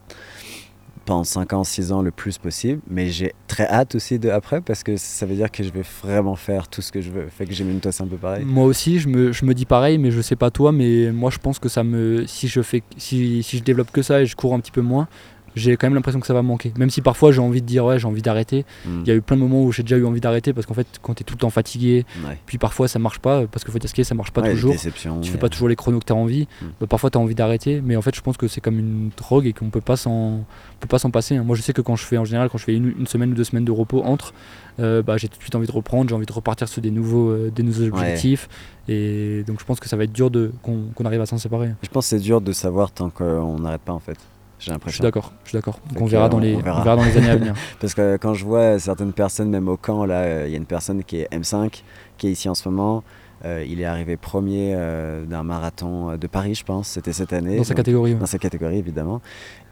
pendant 1.06 1.23
5 1.23 1.53
ans, 1.53 1.64
6 1.64 1.91
ans 1.91 2.02
le 2.03 2.11
plus 2.11 2.38
possible. 2.38 2.81
Mais 2.88 3.10
j'ai 3.10 3.34
très 3.48 3.68
hâte 3.68 3.95
aussi 3.95 4.19
de 4.19 4.30
après 4.30 4.61
parce 4.61 4.84
que 4.84 4.95
ça 4.95 5.26
veut 5.26 5.36
dire 5.36 5.49
que 5.49 5.64
je 5.64 5.72
vais 5.72 5.84
vraiment 6.03 6.36
faire 6.36 6.68
tout 6.68 6.81
ce 6.81 6.91
que 6.91 7.02
je 7.02 7.10
veux. 7.10 7.27
Fait 7.30 7.45
que 7.45 7.53
j'imagine 7.53 7.80
toi, 7.80 7.91
c'est 7.91 8.03
un 8.03 8.07
peu 8.07 8.18
pareil. 8.18 8.45
Moi 8.45 8.65
aussi, 8.65 8.99
je 8.99 9.07
me, 9.07 9.31
je 9.31 9.44
me 9.44 9.53
dis 9.53 9.65
pareil, 9.65 9.98
mais 9.98 10.11
je 10.11 10.22
sais 10.22 10.36
pas 10.36 10.52
toi, 10.52 10.72
mais 10.72 11.11
moi 11.11 11.31
je 11.31 11.40
pense 11.40 11.57
que 11.57 11.68
ça 11.68 11.84
me, 11.84 12.27
si 12.27 12.48
je 12.48 12.61
fais, 12.61 12.84
si, 12.98 13.41
si 13.41 13.57
je 13.57 13.64
développe 13.64 13.91
que 13.91 14.03
ça 14.03 14.22
et 14.22 14.27
je 14.27 14.36
cours 14.36 14.53
un 14.53 14.60
petit 14.60 14.72
peu 14.72 14.81
moins, 14.81 15.07
j'ai 15.55 15.77
quand 15.77 15.88
même 15.88 15.95
l'impression 15.95 16.19
que 16.19 16.27
ça 16.27 16.34
va 16.34 16.41
manquer. 16.41 16.73
Même 16.77 16.89
si 16.89 17.01
parfois 17.01 17.31
j'ai 17.31 17.41
envie 17.41 17.61
de 17.61 17.65
dire 17.67 17.85
ouais, 17.85 17.99
j'ai 17.99 18.07
envie 18.07 18.21
d'arrêter. 18.21 18.65
Mm. 18.85 18.99
Il 19.01 19.07
y 19.07 19.11
a 19.11 19.15
eu 19.15 19.21
plein 19.21 19.35
de 19.35 19.41
moments 19.41 19.63
où 19.63 19.71
j'ai 19.71 19.84
déjà 19.84 19.97
eu 19.97 20.05
envie 20.05 20.21
d'arrêter 20.21 20.53
parce 20.53 20.65
qu'en 20.65 20.73
fait, 20.73 20.88
quand 21.01 21.13
tu 21.13 21.21
es 21.21 21.23
tout 21.23 21.34
le 21.35 21.39
temps 21.39 21.49
fatigué, 21.49 22.05
Ouais. 22.27 22.38
puis 22.45 22.57
parfois 22.57 22.88
ça 22.88 22.99
marche 22.99 23.19
pas 23.19 23.45
parce 23.47 23.63
qu'il 23.63 23.71
faut 23.71 23.80
dire 23.80 23.89
ça 24.05 24.15
marche 24.15 24.31
pas 24.31 24.41
Ouais, 24.41 24.51
toujours. 24.51 24.76
Tu 25.21 25.31
fais 25.31 25.38
pas 25.38 25.49
toujours 25.49 25.67
les 25.69 25.76
chronos 25.76 25.99
que 25.99 26.05
tu 26.05 26.13
as 26.13 26.15
envie. 26.15 26.47
Mm. 26.61 26.65
Bah, 26.81 26.88
parfois 26.88 27.09
tu 27.09 27.17
as 27.17 27.21
envie 27.21 27.35
d'arrêter, 27.35 27.81
mais 27.84 27.95
en 27.95 28.01
fait, 28.01 28.15
je 28.15 28.21
pense 28.21 28.38
que 28.38 28.47
c'est 28.47 28.61
comme 28.61 28.80
une 28.80 29.09
drogue 29.17 29.45
et 29.45 29.53
qu'on 29.53 29.69
peut 29.69 29.81
pas 29.81 29.97
s'en 29.97 30.43
peut 30.80 30.88
pas 30.88 30.99
s'en 30.99 31.11
passer. 31.11 31.35
hein. 31.35 31.43
Moi, 31.43 31.55
je 31.55 31.61
sais 31.61 31.73
que 31.73 31.81
quand 31.81 31.95
je 31.95 32.03
fais 32.05 32.17
en 32.17 32.26
général 32.26 32.49
quand 32.49 32.57
je 32.57 32.63
fais 32.63 32.73
une, 32.76 32.93
une 32.97 33.07
semaine 33.07 33.31
ou 33.31 33.35
deux 33.35 33.43
semaines 33.43 33.65
de 33.65 33.71
repos 33.71 34.01
entre 34.03 34.34
euh, 34.80 35.01
bah, 35.01 35.17
j'ai 35.17 35.27
tout 35.27 35.35
de 35.38 35.41
suite 35.41 35.55
envie 35.55 35.67
de 35.67 35.71
reprendre, 35.73 36.07
j'ai 36.09 36.15
envie 36.15 36.26
de 36.26 36.31
repartir 36.31 36.69
sur 36.69 36.81
des 36.81 36.91
nouveaux, 36.91 37.30
euh, 37.31 37.51
des 37.53 37.63
nouveaux 37.63 37.84
objectifs. 37.84 38.47
Et 38.88 39.43
donc 39.45 39.59
je 39.59 39.65
pense 39.65 39.80
que 39.80 39.89
ça 39.89 39.97
va 39.97 40.05
être 40.05 40.13
dur 40.13 40.31
de, 40.31 40.51
qu'on, 40.63 40.84
qu'on 40.95 41.03
arrive 41.05 41.19
à 41.21 41.26
s'en 41.26 41.38
séparer. 41.38 41.71
Je 41.84 41.89
pense 41.89 42.05
que 42.05 42.09
c'est 42.11 42.19
dur 42.23 42.39
de 42.41 42.51
savoir 42.53 42.91
tant 42.91 43.09
qu'on 43.09 43.59
n'arrête 43.59 43.81
pas, 43.81 43.91
en 43.93 43.99
fait. 43.99 44.17
J'ai 44.60 44.73
Je 44.86 44.91
suis 44.91 45.02
d'accord, 45.02 45.31
je 45.45 45.49
suis 45.49 45.57
d'accord. 45.57 45.80
Donc 45.94 46.02
on 46.02 46.06
verra, 46.06 46.27
dans 46.30 46.38
les, 46.40 46.56
on 46.56 46.60
verra. 46.60 46.81
on 46.81 46.84
verra 46.84 46.95
dans 46.98 47.03
les 47.06 47.18
années 47.18 47.30
à 47.30 47.36
venir. 47.38 47.53
Parce 47.80 47.94
que 47.94 48.18
quand 48.18 48.34
je 48.34 48.44
vois 48.45 48.77
certaines 48.77 49.14
personnes, 49.14 49.49
même 49.49 49.68
au 49.69 49.77
camp, 49.77 50.06
là, 50.06 50.15
euh, 50.22 50.44
il 50.48 50.52
y 50.52 50.56
a 50.56 50.57
une 50.57 50.65
personne 50.65 51.03
qui 51.03 51.22
est 51.22 51.31
M5, 51.34 51.81
qui 52.18 52.27
est 52.27 52.31
ici 52.31 52.49
en 52.49 52.56
ce 52.56 52.68
moment. 52.69 53.03
Euh, 53.45 53.64
il 53.65 53.80
est 53.80 53.86
arrivé 53.86 54.18
premier 54.18 54.73
euh, 54.76 55.23
d'un 55.26 55.44
marathon 55.44 56.18
de 56.18 56.27
Paris, 56.27 56.56
je 56.56 56.65
pense. 56.65 56.90
C'était 56.90 57.14
cette 57.14 57.31
année. 57.31 57.56
Dans 57.56 57.64
sa 57.64 57.69
Donc- 57.69 57.77
catégorie. 57.77 58.14
ouais. 58.14 58.19
dans 58.19 58.26
sa 58.26 58.38
catégorie 58.38 58.77
évidemment. 58.80 59.22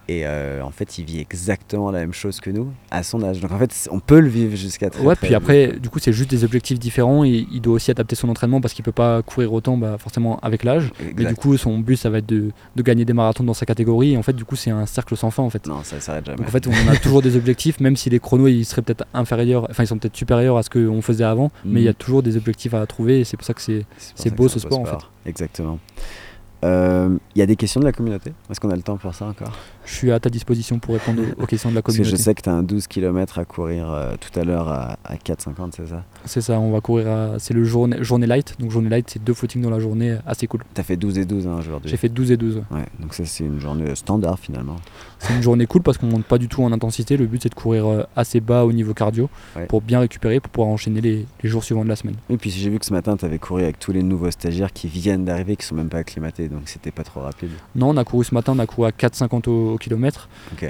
Et 0.09 0.21
euh, 0.25 0.61
en 0.63 0.71
fait, 0.71 0.97
il 0.97 1.03
vit 1.05 1.19
exactement 1.19 1.91
la 1.91 1.99
même 1.99 2.13
chose 2.13 2.39
que 2.39 2.49
nous 2.49 2.71
à 2.91 3.03
son 3.03 3.21
âge. 3.23 3.41
Donc 3.41 3.51
en 3.51 3.57
fait, 3.59 3.89
on 3.91 3.99
peut 3.99 4.19
le 4.21 4.29
vivre 4.29 4.55
jusqu'à 4.55 4.89
très 4.89 5.03
Ouais, 5.03 5.15
très 5.15 5.27
puis 5.27 5.35
après, 5.35 5.73
du 5.79 5.89
coup, 5.89 5.99
c'est 5.99 6.13
juste 6.13 6.29
des 6.29 6.45
objectifs 6.45 6.79
différents 6.79 7.25
et 7.25 7.45
il 7.51 7.59
doit 7.61 7.73
aussi 7.75 7.91
adapter 7.91 8.15
son 8.15 8.29
entraînement 8.29 8.61
parce 8.61 8.73
qu'il 8.73 8.85
peut 8.85 8.93
pas 8.93 9.21
courir 9.21 9.51
autant, 9.51 9.75
bah, 9.77 9.97
forcément, 9.99 10.39
avec 10.39 10.63
l'âge. 10.63 10.91
Mais 11.17 11.25
du 11.25 11.35
coup, 11.35 11.57
son 11.57 11.77
but, 11.79 11.97
ça 11.97 12.09
va 12.09 12.19
être 12.19 12.25
de, 12.25 12.51
de 12.75 12.81
gagner 12.83 13.03
des 13.03 13.11
marathons 13.13 13.43
dans 13.43 13.53
sa 13.53 13.65
catégorie. 13.65 14.13
Et 14.13 14.17
en 14.17 14.23
fait, 14.23 14.33
du 14.33 14.45
coup, 14.45 14.55
c'est 14.55 14.71
un 14.71 14.85
cercle 14.85 15.17
sans 15.17 15.29
fin, 15.29 15.43
en 15.43 15.49
fait. 15.49 15.67
Non, 15.67 15.83
ça 15.83 15.99
s'arrête 15.99 16.25
jamais. 16.25 16.37
Donc 16.37 16.47
en 16.47 16.51
fait, 16.51 16.67
on 16.67 16.87
a 16.89 16.95
toujours 17.01 17.21
des 17.21 17.35
objectifs, 17.35 17.79
même 17.81 17.97
si 17.97 18.09
les 18.09 18.19
chronos, 18.19 18.47
ils 18.47 18.63
seraient 18.63 18.81
peut-être 18.83 19.03
inférieurs, 19.13 19.67
enfin, 19.69 19.83
ils 19.83 19.87
sont 19.87 19.97
peut-être 19.97 20.15
supérieurs 20.15 20.57
à 20.57 20.63
ce 20.63 20.69
qu'on 20.69 21.01
faisait 21.01 21.25
avant, 21.25 21.51
mais 21.65 21.81
il 21.81 21.83
y 21.83 21.87
a 21.87 21.91
Mhm. 21.91 21.95
toujours 21.95 22.23
des 22.23 22.37
objectifs 22.37 22.73
à 22.73 22.85
trouver 22.85 23.19
et 23.19 23.23
c'est 23.25 23.35
pour 23.35 23.45
ça 23.45 23.53
que 23.53 23.61
c'est. 23.61 23.85
beau, 24.35 24.47
ce 24.47 24.59
sport, 24.59 24.79
en 24.79 24.85
Exactement. 25.25 25.79
Euh, 26.63 27.15
Il 27.35 27.39
y 27.39 27.41
a 27.41 27.45
des 27.45 27.55
questions 27.55 27.79
de 27.79 27.85
la 27.85 27.91
communauté? 27.91 28.33
Est-ce 28.49 28.59
qu'on 28.59 28.71
a 28.71 28.75
le 28.75 28.81
temps 28.81 28.97
pour 28.97 29.13
ça 29.13 29.25
encore? 29.25 29.51
Je 29.87 29.93
suis 29.95 30.11
à 30.11 30.19
ta 30.19 30.29
disposition 30.29 30.79
pour 30.79 30.93
répondre 30.93 31.21
aux, 31.37 31.43
aux 31.43 31.45
questions 31.47 31.69
de 31.69 31.75
la 31.75 31.81
Parce 31.81 31.95
que 31.95 32.01
communauté. 32.01 32.17
je 32.17 32.23
sais 32.23 32.35
que 32.35 32.41
tu 32.41 32.49
as 32.49 32.53
un 32.53 32.61
12 32.61 32.87
km 32.87 33.39
à 33.39 33.45
courir 33.45 33.89
euh, 33.89 34.15
tout 34.19 34.37
à 34.39 34.43
l'heure 34.43 34.67
à, 34.67 34.97
à 35.05 35.15
4,50, 35.15 35.71
c'est 35.75 35.87
ça? 35.87 36.03
C'est 36.25 36.41
ça, 36.41 36.59
on 36.59 36.71
va 36.71 36.81
courir 36.81 37.07
à. 37.09 37.39
C'est 37.39 37.53
le 37.53 37.63
journée, 37.63 38.03
journée 38.03 38.27
light. 38.27 38.55
Donc, 38.59 38.69
journée 38.69 38.89
light, 38.89 39.09
c'est 39.09 39.23
deux 39.23 39.33
footings 39.33 39.61
dans 39.61 39.69
la 39.69 39.79
journée, 39.79 40.17
assez 40.27 40.45
cool. 40.45 40.61
Tu 40.75 40.81
as 40.81 40.83
fait 40.83 40.97
12 40.97 41.17
et 41.17 41.25
12 41.25 41.47
hein, 41.47 41.55
aujourd'hui. 41.59 41.89
J'ai 41.89 41.97
fait 41.97 42.09
12 42.09 42.31
et 42.31 42.37
12. 42.37 42.55
ouais. 42.57 42.61
Ouais, 42.71 42.85
donc 42.99 43.13
ça 43.13 43.25
c'est 43.25 43.45
une 43.45 43.59
journée 43.59 43.95
standard 43.95 44.37
finalement. 44.37 44.75
C'est 45.19 45.33
une 45.33 45.41
journée 45.41 45.65
cool 45.65 45.81
parce 45.81 45.97
qu'on 45.97 46.05
monte 46.07 46.25
pas 46.25 46.37
du 46.37 46.47
tout 46.47 46.61
en 46.63 46.71
intensité. 46.71 47.17
Le 47.17 47.25
but, 47.25 47.41
c'est 47.41 47.49
de 47.49 47.55
courir 47.55 47.87
euh, 47.87 48.03
assez 48.15 48.39
bas 48.41 48.65
au 48.65 48.71
niveau 48.73 48.93
cardio 48.93 49.29
Ouais. 49.55 49.65
pour 49.67 49.81
bien 49.81 49.99
récupérer, 50.01 50.39
pour 50.39 50.51
pouvoir 50.51 50.69
enchaîner 50.71 50.99
les, 51.01 51.25
les 51.41 51.49
jours 51.49 51.63
suivants 51.63 51.83
de 51.83 51.89
la 51.89 51.95
semaine. 51.95 52.15
Et 52.29 52.37
puis 52.37 52.49
j'ai 52.51 52.69
vu 52.69 52.77
que 52.77 52.85
ce 52.85 52.93
matin 52.93 53.15
tu 53.17 53.23
avais 53.25 53.39
couru 53.39 53.63
avec 53.63 53.79
tous 53.79 53.91
les 53.93 54.03
nouveaux 54.03 54.29
stagiaires 54.31 54.73
qui 54.73 54.87
viennent 54.87 55.23
d'arriver, 55.25 55.55
qui 55.55 55.65
sont 55.65 55.75
même 55.75 55.89
pas 55.89 55.99
acclimatés, 55.99 56.49
donc 56.49 56.61
c'était 56.65 56.91
pas 56.91 57.03
trop 57.03 57.21
rapide. 57.21 57.49
Non, 57.75 57.89
on 57.89 57.97
a 57.97 58.03
couru 58.03 58.25
ce 58.25 58.33
matin, 58.35 58.53
on 58.55 58.59
a 58.59 58.65
couru 58.67 58.87
à 58.87 58.91
4,50 58.91 59.49
au, 59.49 59.76
au 59.77 59.79
kilomètre. 59.79 60.27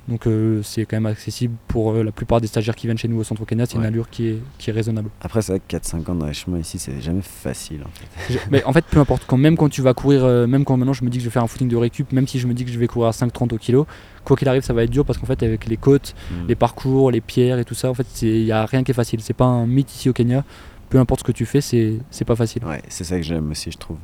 Donc 0.08 0.28
euh, 0.28 0.62
c'est 0.64 0.86
quand 0.86 0.98
même 0.98 1.06
accessible 1.08 1.56
pour 1.68 1.94
euh, 1.94 2.04
la 2.04 2.12
plupart 2.12 2.40
des 2.40 2.48
stagiaires 2.48 2.76
qui 2.76 2.88
viennent 2.88 2.98
chez 2.98 3.08
nous 3.08 3.18
au 3.18 3.24
centre 3.24 3.44
Kenya. 3.46 3.66
C'est 3.66 3.78
une 3.78 3.86
allure 3.86 4.10
qui 4.10 4.28
est, 4.28 4.40
qui 4.58 4.70
est 4.70 4.74
raisonnable. 4.74 5.10
Après 5.22 5.42
c'est 5.42 5.54
vrai 5.54 5.62
que 5.68 5.76
4,50 5.76 6.18
dans 6.18 6.26
les 6.26 6.34
chemins 6.34 6.60
ici 6.60 6.78
c'est 6.80 7.02
jamais 7.02 7.22
facile 7.24 7.82
en 7.84 7.90
fait. 7.90 8.40
Mais 8.52 8.64
en 8.64 8.74
fait, 8.74 8.86
peu 8.86 9.00
importe. 9.00 9.24
Quand, 9.28 9.38
même 9.38 9.58
quand 9.58 9.70
tu 9.70 9.82
vas 9.82 9.94
courir, 9.94 10.24
euh, 10.24 10.46
même 10.48 10.64
quand 10.66 10.78
maintenant 10.78 10.94
je 10.94 11.04
me 11.04 11.10
dis 11.10 11.18
que 11.18 11.24
je 11.24 11.30
vais 11.30 11.34
faire 11.34 11.44
un 11.44 11.48
footing 11.48 11.68
de 11.70 11.76
récup, 11.76 12.12
même 12.12 12.28
si 12.28 12.40
je 12.40 12.48
me 12.48 12.54
dis 12.54 12.64
que 12.66 12.72
je 12.72 12.78
vais 12.80 12.88
courir 12.88 13.08
à 13.10 13.12
5,30 13.12 13.54
au 13.54 13.58
kilo, 13.58 13.88
quoi 14.24 14.36
qu'il 14.38 14.48
arrive, 14.48 14.62
ça 14.62 14.74
va 14.74 14.84
être 14.84 14.90
dur 14.92 15.06
parce 15.06 15.18
qu'en 15.18 15.26
fait, 15.26 15.42
avec 15.44 15.66
les 15.66 15.78
côtes, 15.78 16.14
Mm. 16.32 16.48
les 16.48 16.56
parcours, 16.56 17.12
les 17.12 17.22
pierres 17.22 17.60
et 17.60 17.66
tout 17.66 17.76
ça, 17.76 17.90
en 17.90 17.94
fait, 17.94 18.08
il 18.22 18.46
n'y 18.46 18.52
a 18.52 18.66
rien 18.66 18.84
qui 18.84 18.92
est 18.92 18.94
facile. 18.94 19.22
C'est 19.22 19.34
pas 19.34 19.46
un 19.46 19.66
mythe 19.66 19.94
ici 19.94 20.10
au 20.10 20.14
Kenya. 20.14 20.44
Peu 20.90 21.00
importe 21.00 21.20
ce 21.22 21.26
que 21.26 21.32
tu 21.34 21.46
fais, 21.46 21.60
c'est 21.62 21.96
c'est 22.12 22.26
pas 22.26 22.36
facile. 22.36 22.64
Ouais, 22.64 22.82
c'est 22.88 23.04
ça 23.04 23.18
que 23.18 23.24
j'aime 23.24 23.52
aussi 23.52 23.72
je 23.72 23.78
trouve. 23.78 23.98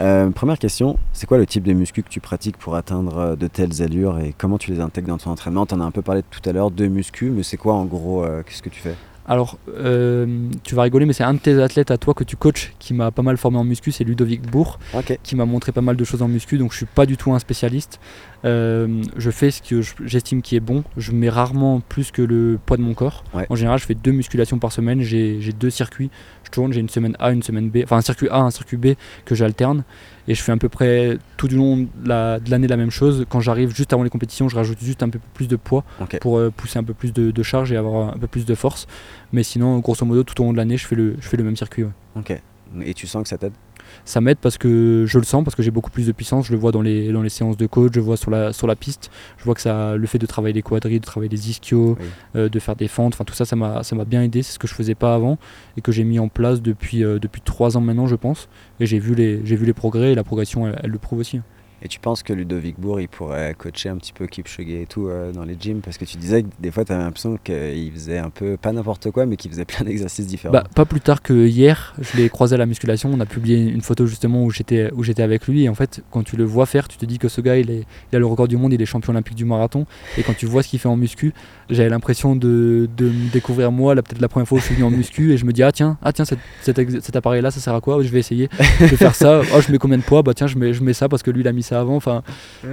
Euh, 0.00 0.30
première 0.30 0.58
question, 0.58 0.98
c'est 1.12 1.26
quoi 1.26 1.38
le 1.38 1.46
type 1.46 1.64
de 1.64 1.72
muscu 1.72 2.02
que 2.02 2.08
tu 2.10 2.20
pratiques 2.20 2.58
pour 2.58 2.74
atteindre 2.74 3.16
euh, 3.18 3.36
de 3.36 3.46
telles 3.46 3.82
allures 3.82 4.18
et 4.18 4.34
comment 4.36 4.58
tu 4.58 4.70
les 4.70 4.80
intègres 4.80 5.08
dans 5.08 5.18
ton 5.18 5.30
entraînement? 5.30 5.64
T'en 5.64 5.80
as 5.80 5.84
un 5.84 5.90
peu 5.90 6.02
parlé 6.02 6.22
tout 6.30 6.46
à 6.48 6.52
l'heure, 6.52 6.70
de 6.70 6.86
muscu, 6.86 7.30
mais 7.30 7.42
c'est 7.42 7.56
quoi 7.56 7.74
en 7.74 7.84
gros, 7.86 8.22
euh, 8.24 8.42
qu'est-ce 8.44 8.62
que 8.62 8.68
tu 8.68 8.80
fais? 8.80 8.94
Alors, 9.28 9.58
euh, 9.70 10.48
tu 10.62 10.76
vas 10.76 10.82
rigoler, 10.82 11.04
mais 11.04 11.12
c'est 11.12 11.24
un 11.24 11.34
de 11.34 11.40
tes 11.40 11.60
athlètes 11.60 11.90
à 11.90 11.98
toi 11.98 12.14
que 12.14 12.22
tu 12.22 12.36
coaches 12.36 12.74
qui 12.78 12.94
m'a 12.94 13.10
pas 13.10 13.22
mal 13.22 13.36
formé 13.36 13.58
en 13.58 13.64
muscu, 13.64 13.90
c'est 13.90 14.04
Ludovic 14.04 14.48
Bourg, 14.48 14.78
qui 15.24 15.34
m'a 15.34 15.46
montré 15.46 15.72
pas 15.72 15.80
mal 15.80 15.96
de 15.96 16.04
choses 16.04 16.22
en 16.22 16.28
muscu, 16.28 16.58
donc 16.58 16.70
je 16.70 16.76
suis 16.76 16.86
pas 16.86 17.06
du 17.06 17.16
tout 17.16 17.32
un 17.32 17.40
spécialiste. 17.40 17.98
Euh, 18.44 19.02
je 19.16 19.30
fais 19.32 19.50
ce 19.50 19.62
que 19.62 19.82
je- 19.82 19.94
j'estime 20.04 20.42
qui 20.42 20.54
est 20.54 20.60
bon, 20.60 20.84
je 20.96 21.10
mets 21.10 21.28
rarement 21.28 21.80
plus 21.80 22.12
que 22.12 22.22
le 22.22 22.56
poids 22.64 22.76
de 22.76 22.82
mon 22.82 22.94
corps. 22.94 23.24
Ouais. 23.34 23.46
En 23.50 23.56
général, 23.56 23.80
je 23.80 23.86
fais 23.86 23.96
deux 23.96 24.12
musculations 24.12 24.60
par 24.60 24.70
semaine, 24.70 25.00
j'ai 25.00 25.40
deux 25.58 25.70
circuits, 25.70 26.10
je 26.46 26.50
tourne, 26.50 26.72
j'ai 26.72 26.80
une 26.80 26.88
semaine 26.88 27.16
A, 27.18 27.32
une 27.32 27.42
semaine 27.42 27.68
B, 27.68 27.78
enfin 27.84 27.96
un 27.98 28.00
circuit 28.00 28.28
A, 28.30 28.38
un 28.40 28.50
circuit 28.50 28.76
B 28.76 28.94
que 29.24 29.34
j'alterne. 29.34 29.84
Et 30.28 30.34
je 30.34 30.42
fais 30.42 30.50
à 30.52 30.56
peu 30.56 30.68
près 30.68 31.18
tout 31.36 31.46
du 31.48 31.56
long 31.56 31.76
de 31.76 31.88
la- 32.08 32.40
de 32.40 32.50
l'année 32.50 32.66
la 32.66 32.76
même 32.76 32.90
chose. 32.90 33.24
Quand 33.28 33.40
j'arrive 33.40 33.74
juste 33.74 33.92
avant 33.92 34.02
les 34.02 34.10
compétitions, 34.10 34.48
je 34.48 34.56
rajoute 34.56 34.78
juste 34.80 35.02
un 35.02 35.08
peu 35.08 35.20
plus 35.34 35.46
de 35.48 35.56
poids 35.56 35.84
pour 36.18 36.38
euh, 36.38 36.50
pousser 36.50 36.78
un 36.78 36.84
peu 36.84 36.94
plus 36.94 37.12
de, 37.12 37.30
de 37.30 37.42
charge 37.42 37.70
et 37.72 37.76
avoir 37.76 38.14
un 38.14 38.18
peu 38.18 38.26
plus 38.26 38.44
de 38.46 38.54
force. 38.54 38.86
Mais 39.32 39.42
sinon, 39.42 39.78
grosso 39.80 40.04
modo, 40.06 40.24
tout 40.24 40.40
au 40.40 40.44
long 40.46 40.52
de 40.52 40.56
l'année, 40.56 40.76
je 40.76 40.86
fais 40.86 40.96
le, 40.96 41.14
je 41.20 41.28
fais 41.28 41.36
le 41.36 41.44
même 41.44 41.56
circuit. 41.56 41.84
ouais. 41.84 41.90
Ok. 42.16 42.40
Et 42.84 42.94
tu 42.94 43.06
sens 43.06 43.22
que 43.22 43.28
ça 43.28 43.38
t'aide 43.38 43.52
Ça 44.04 44.20
m'aide 44.20 44.38
parce 44.38 44.58
que 44.58 45.04
je 45.06 45.18
le 45.18 45.24
sens, 45.24 45.44
parce 45.44 45.54
que 45.54 45.62
j'ai 45.62 45.70
beaucoup 45.70 45.90
plus 45.90 46.06
de 46.06 46.12
puissance. 46.12 46.46
Je 46.46 46.52
le 46.52 46.58
vois 46.58 46.72
dans 46.72 46.82
les, 46.82 47.12
dans 47.12 47.22
les 47.22 47.28
séances 47.28 47.56
de 47.56 47.66
coach, 47.66 47.92
je 47.94 48.00
vois 48.00 48.16
sur 48.16 48.30
la, 48.30 48.52
sur 48.52 48.66
la 48.66 48.76
piste. 48.76 49.10
Je 49.38 49.44
vois 49.44 49.54
que 49.54 49.60
ça, 49.60 49.96
le 49.96 50.06
fait 50.06 50.18
de 50.18 50.26
travailler 50.26 50.52
les 50.54 50.62
quadrilles, 50.62 51.00
de 51.00 51.04
travailler 51.04 51.30
les 51.30 51.50
ischios, 51.50 51.96
Oui. 52.00 52.06
euh, 52.36 52.48
de 52.48 52.58
faire 52.58 52.76
des 52.76 52.88
fentes, 52.88 53.14
enfin 53.14 53.24
tout 53.24 53.34
ça, 53.34 53.44
ça 53.44 53.56
m'a 53.56 54.04
bien 54.06 54.22
aidé. 54.22 54.42
C'est 54.42 54.52
ce 54.52 54.58
que 54.58 54.66
je 54.68 54.74
faisais 54.74 54.94
pas 54.94 55.14
avant 55.14 55.38
et 55.76 55.80
que 55.80 55.92
j'ai 55.92 56.04
mis 56.04 56.18
en 56.18 56.28
place 56.28 56.62
depuis, 56.62 57.04
euh, 57.04 57.18
depuis 57.18 57.40
3 57.42 57.76
ans 57.76 57.80
maintenant, 57.80 58.06
je 58.06 58.16
pense. 58.16 58.48
Et 58.80 58.86
j'ai 58.86 58.98
vu, 58.98 59.14
les- 59.14 59.40
j'ai 59.44 59.56
vu 59.56 59.66
les 59.66 59.72
progrès 59.72 60.12
et 60.12 60.14
la 60.14 60.24
progression, 60.24 60.66
elle, 60.66 60.80
elle 60.82 60.90
le 60.90 60.98
prouve 60.98 61.18
aussi. 61.20 61.40
Et 61.82 61.88
tu 61.88 62.00
penses 62.00 62.22
que 62.22 62.32
Ludovic 62.32 62.80
Bourg, 62.80 63.00
il 63.00 63.08
pourrait 63.08 63.54
coacher 63.56 63.90
un 63.90 63.96
petit 63.96 64.12
peu 64.12 64.26
Kipchoge 64.26 64.66
et 64.68 64.86
tout 64.86 65.08
euh, 65.08 65.30
dans 65.32 65.44
les 65.44 65.56
gyms? 65.58 65.80
Parce 65.82 65.98
que 65.98 66.06
tu 66.06 66.16
disais 66.16 66.42
que 66.42 66.48
des 66.58 66.70
fois, 66.70 66.84
tu 66.84 66.92
avais 66.92 67.02
l'impression 67.02 67.38
qu'il 67.42 67.92
faisait 67.92 68.18
un 68.18 68.30
peu, 68.30 68.56
pas 68.56 68.72
n'importe 68.72 69.10
quoi, 69.10 69.26
mais 69.26 69.36
qu'il 69.36 69.50
faisait 69.50 69.66
plein 69.66 69.84
d'exercices 69.84 70.26
différents. 70.26 70.54
Bah, 70.54 70.64
pas 70.74 70.86
plus 70.86 71.00
tard 71.00 71.20
que 71.20 71.46
hier, 71.46 71.94
je 72.00 72.16
l'ai 72.16 72.30
croisé 72.30 72.54
à 72.54 72.58
la 72.58 72.66
musculation. 72.66 73.10
On 73.12 73.20
a 73.20 73.26
publié 73.26 73.58
une 73.58 73.82
photo 73.82 74.06
justement 74.06 74.42
où 74.42 74.50
j'étais 74.50 74.90
où 74.94 75.02
j'étais 75.02 75.22
avec 75.22 75.46
lui. 75.46 75.64
Et 75.64 75.68
en 75.68 75.74
fait, 75.74 76.02
quand 76.10 76.22
tu 76.22 76.36
le 76.36 76.44
vois 76.44 76.64
faire, 76.66 76.88
tu 76.88 76.96
te 76.96 77.04
dis 77.04 77.18
que 77.18 77.28
ce 77.28 77.42
gars, 77.42 77.58
il, 77.58 77.84
a 78.12 78.18
le 78.18 78.26
record 78.26 78.48
du 78.48 78.56
monde, 78.56 78.72
il 78.72 78.80
est 78.80 78.86
champion 78.86 79.12
olympique 79.12 79.36
du 79.36 79.44
marathon. 79.44 79.86
Et 80.16 80.22
quand 80.22 80.34
tu 80.34 80.46
vois 80.46 80.62
ce 80.62 80.68
qu'il 80.68 80.78
fait 80.78 80.88
en 80.88 80.96
muscu, 80.96 81.34
j'avais 81.68 81.90
l'impression 81.90 82.36
de, 82.36 82.88
de 82.96 83.06
me 83.06 83.30
découvrir 83.30 83.70
moi, 83.70 83.94
là, 83.94 84.02
peut-être 84.02 84.22
la 84.22 84.28
première 84.28 84.48
fois 84.48 84.56
où 84.56 84.60
je 84.60 84.66
suis 84.66 84.74
venu 84.74 84.86
en 84.86 84.90
muscu. 84.90 85.32
Et 85.32 85.36
je 85.36 85.44
me 85.44 85.52
dis, 85.52 85.62
ah 85.62 85.72
tiens, 85.72 85.98
ah 86.02 86.12
tiens, 86.12 86.24
cet 86.24 87.16
appareil-là, 87.16 87.50
ça 87.50 87.60
sert 87.60 87.74
à 87.74 87.80
quoi? 87.82 88.02
Je 88.02 88.08
vais 88.08 88.18
essayer. 88.18 88.48
Je 88.80 88.86
vais 88.86 88.96
faire 88.96 89.14
ça. 89.14 89.42
Oh, 89.54 89.60
je 89.60 89.70
mets 89.70 89.78
combien 89.78 89.98
de 89.98 90.02
poids? 90.02 90.22
Bah 90.22 90.32
tiens, 90.34 90.46
je 90.46 90.56
mets, 90.56 90.72
je 90.72 90.82
mets 90.82 90.94
ça 90.94 91.08
parce 91.08 91.22
que 91.22 91.30
lui, 91.30 91.42
il 91.42 91.48
a 91.48 91.52
mis 91.52 91.62
ça 91.66 91.80
avant. 91.80 91.96
Enfin, 91.96 92.22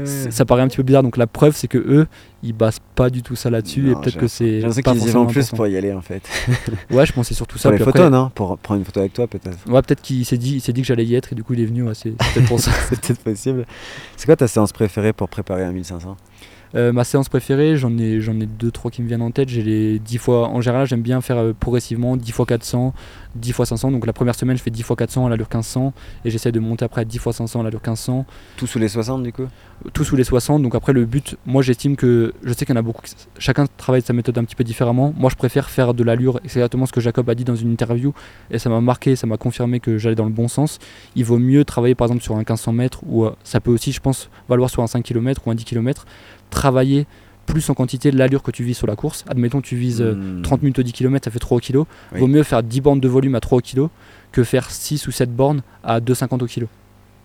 ça 0.06 0.46
paraît 0.46 0.62
un 0.62 0.68
petit 0.68 0.78
peu 0.78 0.84
bizarre. 0.84 1.04
Donc 1.04 1.18
la 1.18 1.28
preuve, 1.28 1.56
c'est 1.56 1.68
que 1.68 1.78
eux, 1.78 2.08
ils 2.44 2.54
basent 2.54 2.80
pas 2.96 3.10
du 3.10 3.22
tout 3.24 3.36
ça 3.36 3.50
là-dessus. 3.50 3.92
et 3.92 3.96
peut-être 3.96 4.18
que 4.18 4.28
c'est. 4.28 4.62
Pas 4.84 4.94
qu'ils 4.94 5.08
y 5.08 5.12
vont 5.12 5.26
plus 5.26 5.50
pour 5.50 5.68
y 5.68 5.76
aller 5.78 5.94
en 5.94 6.02
fait. 6.02 6.22
Ouais, 6.92 7.06
je 7.06 7.14
c'est 7.24 7.34
surtout 7.34 7.58
ça. 7.58 7.70
pour 7.70 7.78
les 7.78 7.84
photos, 7.84 8.02
après- 8.02 8.10
non? 8.10 8.30
Pour 8.34 8.58
prendre 8.58 8.80
une 8.80 8.86
photo 8.86 9.00
avec 9.00 9.14
toi 9.14 9.28
peut-être. 9.28 9.58
Ouais, 9.68 9.82
peut-être 9.82 10.02
qu'il 10.02 10.26
s'est 10.26 10.38
dit, 10.38 10.56
il 10.56 10.62
s'est 10.62 10.74
dit 10.74 10.82
que 10.82 10.88
j'allais 10.88 11.06
y 11.06 11.16
être 11.16 11.32
et 11.34 11.36
du 11.36 11.44
coup 11.44 11.54
il 11.54 11.62
est 11.62 11.66
venu. 11.66 11.84
ouais, 11.84 11.94
c'est 11.96 12.12
peut-être 12.12 12.48
pour 12.48 12.60
ça. 12.60 12.72
C'est 12.90 13.00
peut-être 13.00 13.20
possible. 13.24 13.66
C'est 14.18 14.26
quoi 14.26 14.36
ta 14.36 14.48
séance 14.48 14.72
préférée 14.74 15.14
pour 15.14 15.30
préparer 15.30 15.64
un 15.64 15.72
1500 15.72 16.12
Euh, 16.12 16.14
ma 16.74 17.04
séance 17.04 17.30
préférée, 17.30 17.78
j'en 17.78 17.98
ai, 17.98 18.20
j'en 18.20 18.40
ai 18.40 18.46
deux, 18.46 18.72
trois 18.72 18.90
qui 18.92 19.02
me 19.02 19.08
viennent 19.08 19.22
en 19.22 19.32
tête. 19.32 19.50
J'ai 19.50 19.62
les 19.62 20.00
10 20.00 20.18
fois. 20.18 20.48
En 20.50 20.62
général, 20.62 20.88
j'aime 20.88 21.02
bien 21.02 21.22
faire 21.22 21.38
euh, 21.38 21.54
progressivement 21.58 22.18
10 22.18 22.32
fois 22.32 22.46
400, 22.46 22.94
10 23.36 23.52
fois 23.52 23.66
500. 23.66 23.92
Donc 23.92 24.06
la 24.06 24.14
première 24.14 24.36
semaine, 24.36 24.58
je 24.58 24.64
fais 24.64 24.72
10 24.72 24.84
fois 24.84 24.96
400 24.96 25.26
à 25.28 25.30
l'allure 25.30 25.48
1500 25.48 25.94
et 26.26 26.30
j'essaie 26.30 26.52
de 26.52 26.60
monter 26.60 26.86
après 26.86 27.02
à 27.02 27.06
10 27.06 27.18
fois 27.20 27.34
500 27.34 27.60
à 27.60 27.64
l'allure 27.64 27.80
1500. 27.80 28.26
Tout 28.58 28.68
sous 28.68 28.80
les 28.80 28.88
60 28.88 29.24
du 29.24 29.32
coup? 29.32 29.48
Tout 29.94 30.04
sous 30.04 30.16
les 30.16 30.24
60. 30.24 30.62
Donc 30.62 30.76
après, 30.76 30.94
le 30.94 31.06
but, 31.06 31.38
moi 31.46 31.62
j'estime 31.62 31.96
que. 31.96 32.34
Je 32.44 32.54
sais 32.54 32.66
qu'il 32.66 32.74
y 32.74 32.78
en 32.78 32.80
a 32.80 32.84
beaucoup. 32.84 33.02
Chacun 33.38 33.66
travaille 33.78 34.02
sa 34.02 34.14
méthode 34.14 34.38
un 34.38 34.44
petit 34.44 34.56
peu 34.56 34.64
différemment. 34.64 35.14
Moi, 35.18 35.30
je 35.30 35.36
préfère 35.36 35.70
faire 35.70 35.94
de 35.94 36.04
l'allure. 36.04 36.40
C'est 36.46 36.60
exactement 36.60 36.86
ce 36.86 36.94
que 36.94 37.02
Jacob 37.02 37.30
a 37.30 37.36
dit 37.36 37.44
dans 37.44 37.56
une 37.56 37.72
interview. 37.72 38.14
Et 38.52 38.60
ça 38.60 38.70
m'a 38.70 38.82
marqué, 38.82 39.16
ça 39.16 39.28
m'a 39.28 39.38
confirmé 39.38 39.80
que 39.80 39.98
j'allais 39.98 40.16
dans 40.16 40.26
le 40.26 40.32
bon 40.32 40.48
sens. 40.48 40.80
Il 41.16 41.26
vaut 41.26 41.40
mieux 41.40 41.66
travailler 41.66 41.96
par 41.96 42.08
exemple 42.08 42.24
sur 42.24 42.36
un 42.36 42.40
1500 42.40 42.72
mètres 42.74 43.02
ou 43.06 43.26
euh, 43.26 43.36
ça 43.44 43.60
peut 43.60 43.72
aussi, 43.72 43.92
je 43.92 44.00
pense, 44.00 44.30
valoir 44.50 44.70
sur 44.70 44.84
un 44.84 44.88
5 44.88 45.04
km 45.04 45.42
ou 45.46 45.52
un 45.52 45.56
10 45.56 45.66
km. 45.66 46.06
Travailler 46.54 47.06
plus 47.46 47.70
en 47.70 47.74
quantité 47.74 48.10
de 48.12 48.18
l'allure 48.18 48.42
que 48.42 48.52
tu 48.52 48.64
vises 48.64 48.78
sur 48.78 48.88
la 48.88 48.96
course. 48.96 49.26
Admettons, 49.28 49.60
tu 49.62 49.76
vises 49.76 50.02
euh, 50.02 50.14
Hmm. 50.14 50.42
30 50.44 50.62
minutes 50.64 50.80
au 50.80 50.84
10 50.84 50.94
km, 50.94 51.26
ça 51.26 51.32
fait 51.32 51.40
3 51.40 51.60
kg. 51.60 51.78
Oui. 52.14 52.20
Vaut 52.20 52.28
mieux 52.28 52.44
faire 52.44 52.64
10 52.64 52.80
bornes 52.82 53.00
de 53.02 53.08
volume 53.10 53.36
à 53.36 53.42
3 53.42 53.62
kg 53.62 53.88
que 54.32 54.44
faire 54.44 54.70
6 54.72 55.08
ou 55.08 55.12
7 55.12 55.36
bornes 55.36 55.62
à 55.84 56.00
2,50 56.00 56.42
au 56.42 56.46
kilo. 56.46 56.68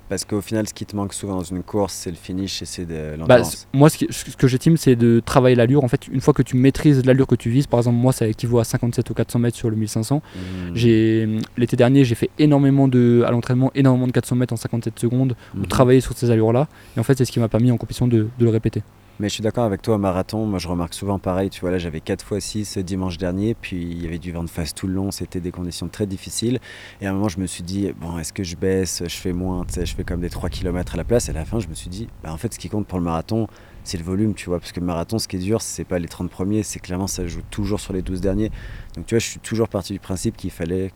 Parce 0.08 0.24
qu'au 0.24 0.40
final, 0.40 0.66
ce 0.66 0.72
qui 0.72 0.86
te 0.86 0.96
manque 0.96 1.12
souvent 1.12 1.34
dans 1.36 1.42
une 1.42 1.62
course, 1.62 1.92
c'est 1.92 2.10
le 2.10 2.16
finish 2.16 2.62
et 2.62 2.64
c'est 2.64 2.86
de 2.86 2.94
Bah, 2.94 3.36
l'endurance. 3.36 3.68
moi, 3.74 3.90
ce, 3.90 3.98
qui- 3.98 4.06
ce 4.10 4.34
que 4.36 4.48
j'estime, 4.48 4.78
c'est 4.78 4.96
de 4.96 5.20
travailler 5.24 5.54
l'allure. 5.54 5.84
En 5.84 5.88
fait, 5.88 6.08
une 6.08 6.22
fois 6.22 6.32
que 6.32 6.40
tu 6.42 6.56
maîtrises 6.56 7.04
l'allure 7.04 7.26
que 7.26 7.34
tu 7.34 7.50
vises, 7.50 7.66
par 7.66 7.78
exemple, 7.78 7.98
moi, 7.98 8.12
ça 8.14 8.26
équivaut 8.26 8.58
à 8.58 8.64
57 8.64 9.08
ou 9.10 9.14
400 9.14 9.38
mètres 9.38 9.56
sur 9.58 9.68
le 9.68 9.76
1500. 9.76 10.22
Hmm. 10.34 10.74
J'ai 10.74 11.28
L'été 11.58 11.76
dernier, 11.76 12.04
j'ai 12.04 12.14
fait 12.14 12.30
énormément 12.38 12.88
de, 12.88 13.22
à 13.26 13.30
l'entraînement, 13.30 13.70
énormément 13.74 14.06
de 14.06 14.12
400 14.12 14.34
mètres 14.36 14.54
en 14.54 14.56
57 14.56 14.98
secondes, 14.98 15.36
ou 15.54 15.58
Mhm. 15.58 15.66
travailler 15.66 16.00
sur 16.00 16.16
ces 16.16 16.30
allures-là. 16.30 16.68
Et 16.96 17.00
en 17.00 17.02
fait, 17.02 17.16
c'est 17.18 17.26
ce 17.26 17.30
qui 17.30 17.38
m'a 17.38 17.48
permis 17.48 17.70
en 17.70 17.76
compétition 17.76 18.08
de, 18.08 18.28
de 18.38 18.44
le 18.44 18.48
répéter. 18.50 18.82
Mais 19.20 19.28
je 19.28 19.34
suis 19.34 19.42
d'accord 19.42 19.64
avec 19.64 19.82
toi, 19.82 19.98
marathon, 19.98 20.46
moi 20.46 20.60
je 20.60 20.68
remarque 20.68 20.94
souvent 20.94 21.18
pareil, 21.18 21.50
tu 21.50 21.60
vois 21.60 21.72
là 21.72 21.78
j'avais 21.78 22.00
4 22.00 22.36
x 22.36 22.44
6 22.44 22.78
dimanche 22.78 23.18
dernier, 23.18 23.54
puis 23.54 23.82
il 23.82 24.00
y 24.00 24.06
avait 24.06 24.20
du 24.20 24.30
vent 24.30 24.44
de 24.44 24.48
face 24.48 24.72
tout 24.72 24.86
le 24.86 24.92
long, 24.92 25.10
c'était 25.10 25.40
des 25.40 25.50
conditions 25.50 25.88
très 25.88 26.06
difficiles. 26.06 26.60
Et 27.00 27.06
à 27.08 27.10
un 27.10 27.14
moment 27.14 27.28
je 27.28 27.40
me 27.40 27.46
suis 27.46 27.64
dit, 27.64 27.92
bon 28.00 28.16
est-ce 28.20 28.32
que 28.32 28.44
je 28.44 28.54
baisse, 28.54 29.02
je 29.04 29.16
fais 29.16 29.32
moins, 29.32 29.64
tu 29.64 29.74
sais, 29.74 29.86
je 29.86 29.96
fais 29.96 30.04
comme 30.04 30.20
des 30.20 30.30
3 30.30 30.50
km 30.50 30.94
à 30.94 30.96
la 30.96 31.02
place, 31.02 31.26
et 31.26 31.32
à 31.32 31.34
la 31.34 31.44
fin 31.44 31.58
je 31.58 31.66
me 31.66 31.74
suis 31.74 31.90
dit, 31.90 32.06
bah, 32.22 32.32
en 32.32 32.36
fait 32.36 32.54
ce 32.54 32.60
qui 32.60 32.68
compte 32.68 32.86
pour 32.86 33.00
le 33.00 33.04
marathon, 33.04 33.48
c'est 33.82 33.98
le 33.98 34.04
volume, 34.04 34.34
tu 34.34 34.50
vois, 34.50 34.60
parce 34.60 34.70
que 34.70 34.78
le 34.78 34.86
marathon 34.86 35.18
ce 35.18 35.26
qui 35.26 35.34
est 35.34 35.40
dur, 35.40 35.62
c'est 35.62 35.82
pas 35.82 35.98
les 35.98 36.06
30 36.06 36.30
premiers, 36.30 36.62
c'est 36.62 36.78
clairement 36.78 37.08
ça 37.08 37.26
joue 37.26 37.42
toujours 37.50 37.80
sur 37.80 37.92
les 37.92 38.02
12 38.02 38.20
derniers. 38.20 38.52
Donc 38.94 39.06
tu 39.06 39.16
vois, 39.16 39.18
je 39.18 39.26
suis 39.26 39.40
toujours 39.40 39.68
parti 39.68 39.94
du 39.94 39.98
principe 39.98 40.36
qu'il 40.36 40.52
fallait 40.52 40.92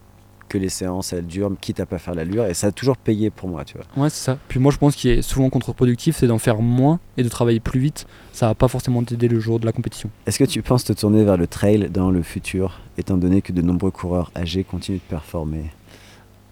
que 0.53 0.59
les 0.59 0.69
séances 0.69 1.15
elles 1.15 1.27
durent, 1.27 1.51
quitte 1.61 1.81
à 1.81 1.87
pas 1.87 1.97
faire 1.99 2.15
l'allure, 2.15 2.45
et 2.45 2.53
ça 2.53 2.66
a 2.66 2.73
toujours 2.73 2.99
payé 2.99 3.31
pour 3.31 3.49
moi, 3.49 3.65
tu 3.65 3.74
vois. 3.79 3.87
Ouais, 3.97 4.11
c'est 4.11 4.23
ça. 4.24 4.39
Puis 4.49 4.61
moi, 4.61 4.70
je 4.70 4.77
pense 4.77 4.95
qu'il 4.95 5.11
est 5.11 5.23
souvent 5.23 5.49
contre-productif, 5.49 6.16
c'est 6.19 6.27
d'en 6.27 6.39
faire 6.39 6.61
moins 6.61 7.01
et 7.16 7.23
de 7.23 7.29
travailler 7.31 7.59
plus 7.59 7.81
vite. 7.81 8.07
Ça 8.35 8.49
va 8.49 8.55
pas 8.55 8.69
forcément 8.69 9.03
t'aider 9.03 9.29
le 9.29 9.41
jour 9.41 9.59
de 9.59 9.65
la 9.65 9.73
compétition. 9.73 10.11
Est-ce 10.27 10.39
que 10.39 10.45
tu 10.45 10.61
penses 10.61 10.85
te 10.85 10.93
tourner 10.93 11.24
vers 11.24 11.39
le 11.39 11.47
trail 11.47 11.89
dans 11.91 12.11
le 12.11 12.23
futur, 12.23 12.81
étant 12.99 13.16
donné 13.16 13.41
que 13.41 13.53
de 13.53 13.62
nombreux 13.62 13.91
coureurs 13.91 14.31
âgés 14.37 14.62
continuent 14.62 14.99
de 14.99 15.09
performer? 15.09 15.65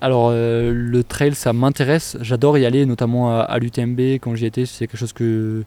Alors, 0.01 0.31
euh, 0.33 0.73
le 0.75 1.05
trail, 1.05 1.35
ça 1.35 1.53
m'intéresse. 1.53 2.17
J'adore 2.23 2.57
y 2.57 2.65
aller, 2.65 2.87
notamment 2.87 3.39
à, 3.39 3.41
à 3.43 3.59
l'UTMB. 3.59 4.01
Quand 4.23 4.35
j'y 4.35 4.47
étais, 4.47 4.65
c'est 4.65 4.87
quelque 4.87 4.99
chose 4.99 5.13
que, 5.13 5.63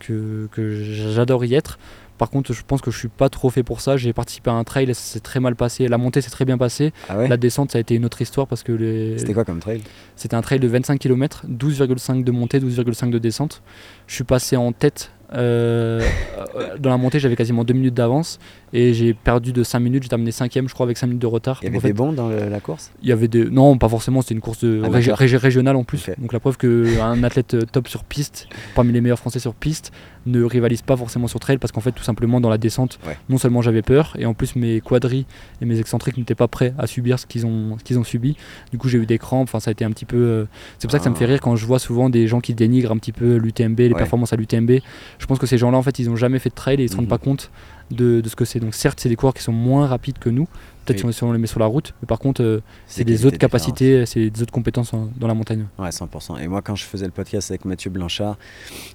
que, 0.00 0.48
que 0.50 0.82
j'adore 0.82 1.44
y 1.44 1.54
être. 1.54 1.78
Par 2.18 2.30
contre, 2.30 2.52
je 2.52 2.62
pense 2.66 2.80
que 2.80 2.90
je 2.90 2.98
suis 2.98 3.08
pas 3.08 3.28
trop 3.28 3.50
fait 3.50 3.62
pour 3.62 3.80
ça. 3.80 3.96
J'ai 3.96 4.12
participé 4.12 4.50
à 4.50 4.54
un 4.54 4.64
trail 4.64 4.90
et 4.90 4.94
ça 4.94 5.00
s'est 5.02 5.20
très 5.20 5.40
mal 5.40 5.56
passé. 5.56 5.88
La 5.88 5.98
montée 5.98 6.20
s'est 6.20 6.30
très 6.30 6.44
bien 6.44 6.58
passée. 6.58 6.92
Ah 7.08 7.18
ouais 7.18 7.28
La 7.28 7.36
descente, 7.36 7.72
ça 7.72 7.78
a 7.78 7.80
été 7.80 7.94
une 7.94 8.04
autre 8.04 8.20
histoire 8.22 8.46
parce 8.46 8.62
que 8.62 8.72
les... 8.72 9.18
C'était 9.18 9.34
quoi 9.34 9.44
comme 9.44 9.60
trail? 9.60 9.82
C'était 10.16 10.34
un 10.34 10.42
trail 10.42 10.60
de 10.60 10.68
25 10.68 10.98
km, 10.98 11.44
12,5 11.48 12.24
de 12.24 12.30
montée, 12.32 12.60
12,5 12.60 13.10
de 13.10 13.18
descente. 13.18 13.62
Je 14.06 14.14
suis 14.14 14.24
passé 14.24 14.56
en 14.56 14.72
tête. 14.72 15.10
Euh, 15.34 16.00
dans 16.78 16.90
la 16.90 16.96
montée, 16.96 17.18
j'avais 17.18 17.36
quasiment 17.36 17.64
2 17.64 17.74
minutes 17.74 17.94
d'avance 17.94 18.38
et 18.72 18.94
j'ai 18.94 19.14
perdu 19.14 19.52
de 19.52 19.62
5 19.62 19.78
minutes. 19.80 20.02
J'ai 20.04 20.08
terminé 20.08 20.30
5 20.32 20.52
je 20.54 20.74
crois, 20.74 20.84
avec 20.84 20.96
5 20.96 21.06
minutes 21.08 21.22
de 21.22 21.26
retard. 21.26 21.58
Il 21.62 21.64
y 21.64 21.68
avait 21.68 21.74
Donc, 21.76 21.80
en 21.80 21.82
fait, 21.82 21.88
des 21.88 21.92
bons 21.94 22.12
dans 22.12 22.28
le- 22.28 22.48
la 22.48 22.60
course? 22.60 22.90
il 23.02 23.08
y 23.08 23.12
avait 23.12 23.28
des. 23.28 23.44
Non, 23.46 23.78
pas 23.78 23.88
forcément, 23.88 24.22
c'était 24.22 24.34
une 24.34 24.40
course 24.40 24.64
de 24.64 24.82
Ah, 24.84 24.88
régi- 24.88 25.06
d'accord. 25.06 25.18
régi- 25.20 25.36
régionale 25.36 25.76
en 25.76 25.84
plus. 25.84 26.10
Donc 26.18 26.32
la 26.32 26.40
preuve 26.40 26.56
qu'un 26.58 27.22
athlète 27.24 27.54
euh, 27.54 27.62
top 27.70 27.88
sur 27.88 28.04
piste, 28.04 28.48
parmi 28.74 28.92
les 28.92 29.00
meilleurs 29.00 29.18
français 29.18 29.38
sur 29.38 29.54
piste, 29.54 29.92
ne 30.26 30.42
rivalise 30.42 30.82
pas 30.82 30.96
forcément 30.96 31.28
sur 31.28 31.38
trail 31.38 31.58
parce 31.58 31.70
qu'en 31.70 31.80
fait, 31.80 31.92
tout 31.92 32.02
simplement, 32.02 32.40
dans 32.40 32.48
la 32.50 32.58
descente, 32.58 32.98
Ouais. 33.06 33.16
non 33.28 33.38
seulement 33.38 33.62
j'avais 33.62 33.82
peur, 33.82 34.16
et 34.18 34.26
en 34.26 34.34
plus, 34.34 34.56
mes 34.56 34.80
quadris 34.80 35.24
et 35.60 35.64
mes 35.66 35.78
excentriques 35.78 36.16
n'étaient 36.18 36.34
pas 36.34 36.48
prêts 36.48 36.74
à 36.78 36.88
subir 36.88 37.18
ce 37.20 37.26
qu'ils 37.26 37.46
ont, 37.46 37.76
qu'ils 37.84 37.98
ont 37.98 38.04
subi. 38.04 38.36
Du 38.72 38.78
coup, 38.78 38.88
j'ai 38.88 38.98
eu 38.98 39.06
des 39.06 39.18
crampes, 39.18 39.44
enfin, 39.48 39.60
ça 39.60 39.70
a 39.70 39.72
été 39.72 39.84
un 39.84 39.90
petit 39.90 40.04
peu. 40.04 40.16
euh, 40.16 40.44
C'est 40.78 40.88
pour 40.88 40.92
ça 40.92 40.98
que 40.98 41.04
ça 41.04 41.10
me 41.10 41.14
Ah. 41.14 41.18
fait 41.18 41.26
rire 41.26 41.40
quand 41.40 41.54
je 41.54 41.64
vois 41.64 41.78
souvent 41.78 42.10
des 42.10 42.26
gens 42.26 42.40
qui 42.40 42.54
dénigrent 42.54 42.90
un 42.90 42.98
petit 42.98 43.12
peu 43.12 43.36
l'UTMB, 43.36 43.78
les 43.78 43.88
Ouais. 43.90 43.94
performances 43.94 44.32
à 44.32 44.36
l'UTMB. 44.36 44.80
Je 45.18 45.26
pense 45.26 45.38
que 45.38 45.46
ces 45.46 45.58
gens-là, 45.58 45.78
en 45.78 45.82
fait, 45.82 45.98
ils 45.98 46.08
n'ont 46.08 46.16
jamais 46.16 46.38
fait 46.38 46.50
de 46.50 46.54
trail 46.54 46.80
et 46.80 46.84
ils 46.84 46.88
se 46.90 46.96
rendent 46.96 47.04
Mhm. 47.06 47.10
pas 47.10 47.18
compte 47.18 47.50
de, 47.90 48.20
de 48.20 48.28
ce 48.28 48.36
que 48.36 48.44
c'est. 48.44 48.60
Donc, 48.60 48.74
certes, 48.74 48.98
c'est 49.00 49.08
des 49.08 49.16
coureurs 49.16 49.34
qui 49.34 49.42
sont 49.42 49.52
moins 49.52 49.86
rapides 49.86 50.18
que 50.18 50.28
nous, 50.30 50.46
peut-être 50.86 51.04
Oui. 51.04 51.12
si 51.12 51.22
on- 51.24 51.32
les 51.32 51.38
met 51.38 51.46
sur 51.46 51.60
la 51.60 51.66
route, 51.66 51.92
mais 52.00 52.06
par 52.06 52.18
contre, 52.18 52.42
euh, 52.42 52.62
c'est 52.86 53.04
des 53.04 53.26
autres 53.26 53.36
capacités, 53.38 54.06
c'est 54.06 54.30
des 54.30 54.42
autres 54.42 54.52
compétences 54.52 54.94
en- 54.94 55.08
dans 55.16 55.26
la 55.26 55.34
montagne. 55.34 55.66
Ouais, 55.78 55.90
100%. 55.92 56.38
Et 56.38 56.46
moi, 56.48 56.62
quand 56.62 56.76
je 56.76 56.84
faisais 56.84 57.04
le 57.04 57.10
podcast 57.12 57.50
avec 57.50 57.64
Mathieu 57.64 57.90
Blanchard 57.90 58.38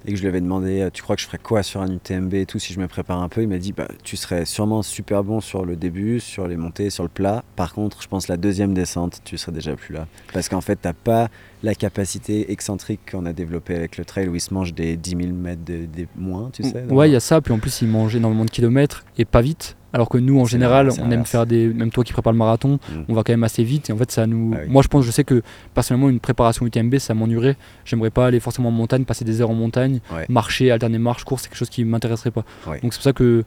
et 0.06 0.10
que 0.10 0.16
je 0.16 0.22
lui 0.22 0.28
avais 0.28 0.40
demandé, 0.40 0.80
euh, 0.80 0.90
tu 0.92 1.02
crois 1.02 1.14
que 1.16 1.22
je 1.22 1.26
ferais 1.26 1.38
quoi 1.38 1.62
sur 1.62 1.80
un 1.82 1.90
UTMB 1.92 2.34
et 2.34 2.46
tout 2.46 2.58
si 2.58 2.72
je 2.72 2.80
me 2.80 2.88
prépare 2.88 3.22
un 3.22 3.28
peu, 3.28 3.42
il 3.42 3.48
m'a 3.48 3.58
dit, 3.58 3.72
bah, 3.72 3.88
tu 4.02 4.16
serais 4.16 4.44
sûrement 4.44 4.82
super 4.82 5.22
bon 5.24 5.40
sur 5.40 5.64
le 5.64 5.76
début, 5.76 6.18
sur 6.20 6.48
les 6.48 6.56
montées, 6.56 6.90
sur 6.90 7.02
le 7.04 7.08
plat. 7.10 7.44
Par 7.56 7.74
contre, 7.74 8.02
je 8.02 8.08
pense 8.08 8.28
la 8.28 8.36
deuxième 8.36 8.74
descente, 8.74 9.20
tu 9.24 9.36
serais 9.38 9.52
déjà 9.52 9.76
plus 9.76 9.94
là. 9.94 10.06
Parce 10.32 10.48
qu'en 10.48 10.60
fait, 10.60 10.76
t'as 10.80 10.92
pas 10.94 11.28
la 11.62 11.74
capacité 11.74 12.50
excentrique 12.50 13.00
qu'on 13.12 13.24
a 13.26 13.32
développée 13.32 13.76
avec 13.76 13.96
le 13.96 14.04
trail 14.04 14.28
où 14.28 14.34
il 14.34 14.40
se 14.40 14.52
mange 14.52 14.74
des 14.74 14.96
10 14.96 15.10
000 15.16 15.32
mètres 15.32 15.64
de, 15.64 15.84
des 15.86 16.08
moins, 16.16 16.50
tu 16.52 16.62
sais. 16.64 16.82
Ouais, 16.90 17.08
il 17.08 17.12
y 17.12 17.16
a 17.16 17.20
ça, 17.20 17.40
puis 17.40 17.52
en 17.52 17.58
plus, 17.58 17.82
ils 17.82 17.88
mangent 17.88 18.16
énormément 18.16 18.44
de 18.44 18.50
kilomètres 18.50 19.04
et 19.18 19.24
pas 19.24 19.42
vite. 19.42 19.76
Alors 19.92 20.08
que 20.08 20.18
nous, 20.18 20.40
en 20.40 20.44
général, 20.44 20.88
on 21.00 21.10
aime 21.10 21.24
faire 21.26 21.44
des. 21.46 21.68
Même 21.68 21.90
toi 21.90 22.02
qui 22.04 22.12
prépares 22.12 22.32
le 22.32 22.38
marathon, 22.38 22.78
Mm. 22.90 23.02
on 23.08 23.14
va 23.14 23.22
quand 23.22 23.32
même 23.32 23.44
assez 23.44 23.62
vite. 23.64 23.90
Et 23.90 23.92
en 23.92 23.96
fait, 23.96 24.10
ça 24.10 24.26
nous. 24.26 24.52
Ah 24.54 24.60
oui. 24.64 24.70
Moi, 24.70 24.82
je 24.82 24.88
pense, 24.88 25.04
je 25.04 25.10
sais 25.10 25.24
que 25.24 25.42
personnellement, 25.74 26.08
une 26.08 26.20
préparation 26.20 26.64
UTMB, 26.66 26.98
ça 26.98 27.14
m'ennuierait. 27.14 27.56
J'aimerais 27.84 28.10
pas 28.10 28.26
aller 28.26 28.40
forcément 28.40 28.68
en 28.70 28.72
montagne, 28.72 29.04
passer 29.04 29.24
des 29.24 29.40
heures 29.40 29.50
en 29.50 29.54
montagne, 29.54 30.00
Ouais. 30.12 30.26
marcher, 30.28 30.70
alterner 30.70 30.98
marche, 30.98 31.24
course, 31.24 31.42
c'est 31.42 31.48
quelque 31.48 31.58
chose 31.58 31.70
qui 31.70 31.84
m'intéresserait 31.84 32.30
pas. 32.30 32.44
Ouais. 32.66 32.80
Donc 32.80 32.92
c'est 32.94 32.98
pour 32.98 33.04
ça 33.04 33.12
que. 33.12 33.44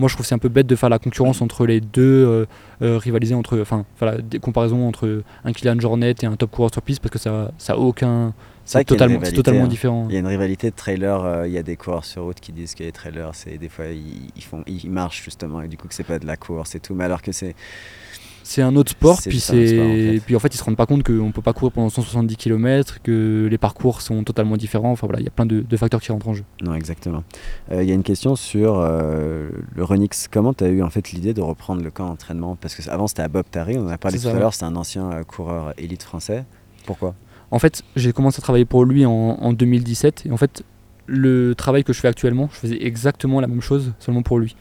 Moi, 0.00 0.06
je 0.08 0.14
trouve 0.14 0.22
que 0.24 0.28
c'est 0.28 0.34
un 0.36 0.38
peu 0.38 0.48
bête 0.48 0.68
de 0.68 0.76
faire 0.76 0.88
la 0.90 1.00
concurrence 1.00 1.42
entre 1.42 1.66
les 1.66 1.80
deux, 1.80 2.24
euh, 2.24 2.46
euh, 2.82 2.98
rivaliser 2.98 3.34
entre, 3.34 3.58
enfin, 3.60 3.84
des 4.22 4.38
comparaisons 4.38 4.86
entre 4.86 5.22
un 5.44 5.52
Kylian 5.52 5.80
Jornet 5.80 6.14
et 6.22 6.26
un 6.26 6.36
top 6.36 6.52
coureur 6.52 6.70
sur 6.72 6.82
piste 6.82 7.00
parce 7.02 7.10
que 7.12 7.18
ça, 7.18 7.50
ça 7.58 7.72
a 7.72 7.76
aucun, 7.76 8.32
C'est 8.68 8.84
totalement, 8.84 9.18
totalement 9.20 9.64
hein. 9.64 9.68
différent. 9.68 10.06
Il 10.10 10.12
y 10.12 10.16
a 10.16 10.20
une 10.20 10.26
rivalité 10.26 10.70
de 10.70 10.76
trailers. 10.76 11.24
euh, 11.24 11.46
Il 11.48 11.52
y 11.54 11.58
a 11.58 11.62
des 11.62 11.76
coureurs 11.76 12.04
sur 12.04 12.24
route 12.24 12.38
qui 12.38 12.52
disent 12.52 12.74
que 12.74 12.82
les 12.84 12.92
trailers, 12.92 13.30
c'est 13.34 13.56
des 13.56 13.68
fois 13.70 13.86
ils, 13.86 14.30
ils 14.36 14.44
font, 14.44 14.62
ils 14.66 14.90
marchent 14.90 15.24
justement 15.24 15.62
et 15.62 15.68
du 15.68 15.76
coup 15.78 15.88
que 15.88 15.94
c'est 15.94 16.04
pas 16.04 16.18
de 16.18 16.26
la 16.26 16.36
course 16.36 16.74
et 16.74 16.80
tout. 16.80 16.94
Mais 16.94 17.04
alors 17.04 17.22
que 17.22 17.32
c'est 17.32 17.54
c'est 18.44 18.62
un 18.62 18.76
autre 18.76 18.92
sport, 18.92 19.18
puis, 19.20 19.36
en 19.36 19.52
fait. 19.52 20.20
puis 20.24 20.34
en 20.34 20.38
fait 20.38 20.54
ils 20.54 20.56
se 20.56 20.64
rendent 20.64 20.76
pas 20.76 20.86
compte 20.86 21.02
qu'on 21.02 21.32
peut 21.32 21.42
pas 21.42 21.52
courir 21.52 21.70
pendant 21.72 21.90
170 21.90 22.34
km, 22.36 23.02
que 23.02 23.46
les 23.50 23.58
parcours 23.58 24.00
sont 24.00 24.24
totalement 24.24 24.56
différents, 24.56 24.90
enfin 24.92 25.06
voilà, 25.06 25.20
il 25.20 25.24
y 25.24 25.28
a 25.28 25.30
plein 25.30 25.44
de, 25.44 25.60
de 25.60 25.76
facteurs 25.76 26.00
qui 26.00 26.12
rentrent 26.12 26.28
en 26.28 26.34
jeu. 26.34 26.44
Non, 26.62 26.74
exactement. 26.74 27.24
Euh, 27.72 27.82
Il 27.82 27.88
y 27.88 27.92
a 27.92 27.94
une 27.94 28.02
question 28.02 28.36
sur 28.36 28.78
euh, 28.78 29.50
le 29.76 29.84
Runix. 29.84 30.28
Comment 30.28 30.54
tu 30.54 30.64
as 30.64 30.68
eu 30.68 30.82
en 30.82 30.88
fait 30.88 31.10
l'idée 31.12 31.34
de 31.34 31.42
reprendre 31.42 31.82
le 31.82 31.90
camp 31.90 32.06
d'entraînement? 32.06 32.56
Parce 32.56 32.74
que 32.74 32.88
avant 32.88 33.06
c'était 33.06 33.20
à 33.22 33.28
Bob 33.28 33.44
Tarry, 33.50 33.76
on 33.76 33.84
en 33.84 33.88
a 33.88 33.98
parlé 33.98 34.16
tout 34.16 34.24
ça, 34.24 34.30
à 34.30 34.38
l'heure, 34.38 34.54
c'est 34.54 34.64
un 34.64 34.76
ancien 34.76 35.10
euh, 35.12 35.24
coureur 35.24 35.74
élite 35.76 36.02
français. 36.02 36.44
Pourquoi? 36.86 37.14
En 37.50 37.58
fait, 37.58 37.82
j'ai 37.96 38.12
commencé 38.12 38.40
à 38.40 38.42
travailler 38.42 38.64
pour 38.66 38.84
lui 38.84 39.06
en, 39.06 39.10
en 39.10 39.52
2017, 39.52 40.24
et 40.26 40.30
en 40.32 40.36
fait, 40.36 40.62
le 41.06 41.54
travail 41.54 41.84
que 41.84 41.92
je 41.92 42.00
fais 42.00 42.08
actuellement, 42.08 42.48
je 42.52 42.58
faisais 42.58 42.84
exactement 42.84 43.40
la 43.40 43.46
même 43.46 43.62
chose, 43.62 43.92
seulement 43.98 44.22
pour 44.22 44.38
lui. 44.38 44.54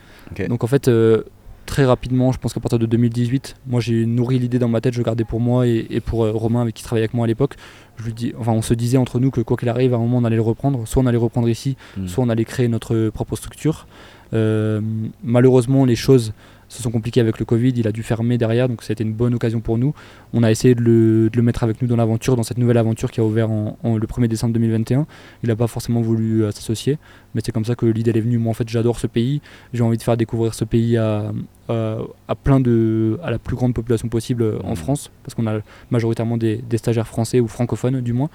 Donc 0.47 0.63
en 0.63 0.67
fait, 0.67 0.87
euh, 0.87 1.23
très 1.65 1.83
rapidement, 1.83 2.31
je 2.31 2.39
pense 2.39 2.53
qu'à 2.53 2.61
partir 2.61 2.79
de 2.79 2.85
2018, 2.85 3.57
moi 3.67 3.81
j'ai 3.81 4.05
nourri 4.05 4.39
l'idée 4.39 4.57
dans 4.57 4.69
ma 4.69 4.79
tête, 4.79 4.93
je 4.93 5.01
gardais 5.01 5.25
pour 5.25 5.41
moi 5.41 5.67
et, 5.67 5.85
et 5.89 5.99
pour 5.99 6.23
euh, 6.23 6.31
Romain 6.31 6.61
avec 6.61 6.73
qui 6.75 6.83
travaillait 6.83 7.03
avec 7.03 7.13
moi 7.13 7.25
à 7.25 7.27
l'époque. 7.27 7.55
Je 7.97 8.05
lui 8.05 8.13
dis, 8.13 8.33
enfin, 8.39 8.53
on 8.53 8.61
se 8.61 8.73
disait 8.73 8.97
entre 8.97 9.19
nous 9.19 9.31
que 9.31 9.41
quoi 9.41 9.57
qu'il 9.57 9.67
arrive, 9.67 9.93
à 9.93 9.97
un 9.97 9.99
moment 9.99 10.19
on 10.19 10.23
allait 10.23 10.37
le 10.37 10.41
reprendre. 10.41 10.87
Soit 10.87 11.03
on 11.03 11.05
allait 11.07 11.17
reprendre 11.17 11.49
ici, 11.49 11.75
Mm. 11.97 12.07
soit 12.07 12.23
on 12.23 12.29
allait 12.29 12.45
créer 12.45 12.69
notre 12.69 13.09
propre 13.09 13.35
structure. 13.35 13.85
Euh, 14.33 14.79
malheureusement, 15.23 15.83
les 15.83 15.95
choses 15.95 16.31
se 16.69 16.83
sont 16.83 16.91
compliquées 16.91 17.21
avec 17.21 17.39
le 17.39 17.45
Covid. 17.45 17.73
Il 17.75 17.87
a 17.87 17.91
dû 17.91 18.03
fermer 18.03 18.37
derrière, 18.37 18.67
donc 18.67 18.83
ça 18.83 18.91
a 18.91 18.93
été 18.93 19.03
une 19.03 19.13
bonne 19.13 19.33
occasion 19.33 19.59
pour 19.61 19.77
nous. 19.77 19.93
On 20.33 20.43
a 20.43 20.51
essayé 20.51 20.75
de 20.75 20.81
le, 20.81 21.29
de 21.29 21.37
le 21.37 21.41
mettre 21.41 21.63
avec 21.63 21.81
nous 21.81 21.87
dans 21.87 21.95
l'aventure, 21.95 22.35
dans 22.35 22.43
cette 22.43 22.57
nouvelle 22.57 22.77
aventure 22.77 23.09
qui 23.11 23.19
a 23.21 23.23
ouvert 23.23 23.49
en, 23.49 23.77
en- 23.83 23.97
le 23.97 24.05
1er 24.07 24.27
décembre 24.27 24.53
2021. 24.53 25.05
Il 25.43 25.47
n'a 25.49 25.55
pas 25.55 25.67
forcément 25.67 26.01
voulu 26.01 26.43
euh, 26.43 26.51
s'associer, 26.51 26.97
mais 27.35 27.41
c'est 27.45 27.51
comme 27.51 27.65
ça 27.65 27.75
que 27.75 27.85
l'idée 27.85 28.11
est 28.11 28.19
venue. 28.21 28.37
Moi, 28.37 28.51
en 28.51 28.53
fait, 28.53 28.67
j'adore 28.67 28.99
ce 28.99 29.07
pays. 29.07 29.41
J'ai 29.73 29.83
envie 29.83 29.97
de 29.97 30.03
faire 30.03 30.17
découvrir 30.17 30.53
ce 30.53 30.65
pays 30.65 30.97
à, 30.97 31.31
à, 31.69 31.97
à 32.27 32.35
plein 32.35 32.59
de, 32.59 33.19
à 33.23 33.31
la 33.31 33.39
plus 33.39 33.55
grande 33.55 33.73
population 33.73 34.09
possible 34.09 34.43
euh, 34.43 34.59
en 34.63 34.71
Mhm. 34.71 34.75
France, 34.75 35.11
parce 35.23 35.35
qu'on 35.35 35.47
a 35.47 35.59
majoritairement 35.89 36.37
des, 36.37 36.57
des 36.57 36.77
stagiaires 36.77 37.07
français 37.07 37.39
ou 37.39 37.47
francophones, 37.47 38.01
du 38.01 38.13
moins. 38.13 38.29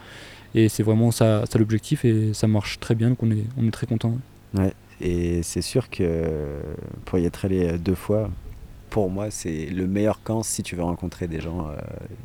Et 0.55 0.69
c'est 0.69 0.83
vraiment 0.83 1.11
ça, 1.11 1.45
ça 1.51 1.59
l'objectif, 1.59 2.05
et 2.05 2.35
ça 2.35 2.47
marche 2.47 2.79
très 2.81 2.95
bien, 2.95 3.09
donc 3.11 3.23
on 3.23 3.31
est, 3.31 3.45
on 3.59 3.67
est 3.67 3.71
très 3.71 3.87
content. 3.87 4.17
Et 5.01 5.43
c'est 5.43 5.62
sûr 5.62 5.90
que 5.90 6.60
pour 7.05 7.19
y 7.19 7.24
être 7.24 7.44
allé 7.44 7.66
euh, 7.66 7.78
deux 7.78 7.94
fois, 7.94 8.31
pour 8.93 9.09
moi, 9.09 9.28
c'est 9.31 9.70
le 9.73 9.86
meilleur 9.86 10.23
camp 10.23 10.43
si 10.43 10.62
tu 10.62 10.77
veux 10.77 10.82
rencontrer 10.82 11.27
des 11.27 11.40
gens, 11.40 11.66
euh, 11.66 11.81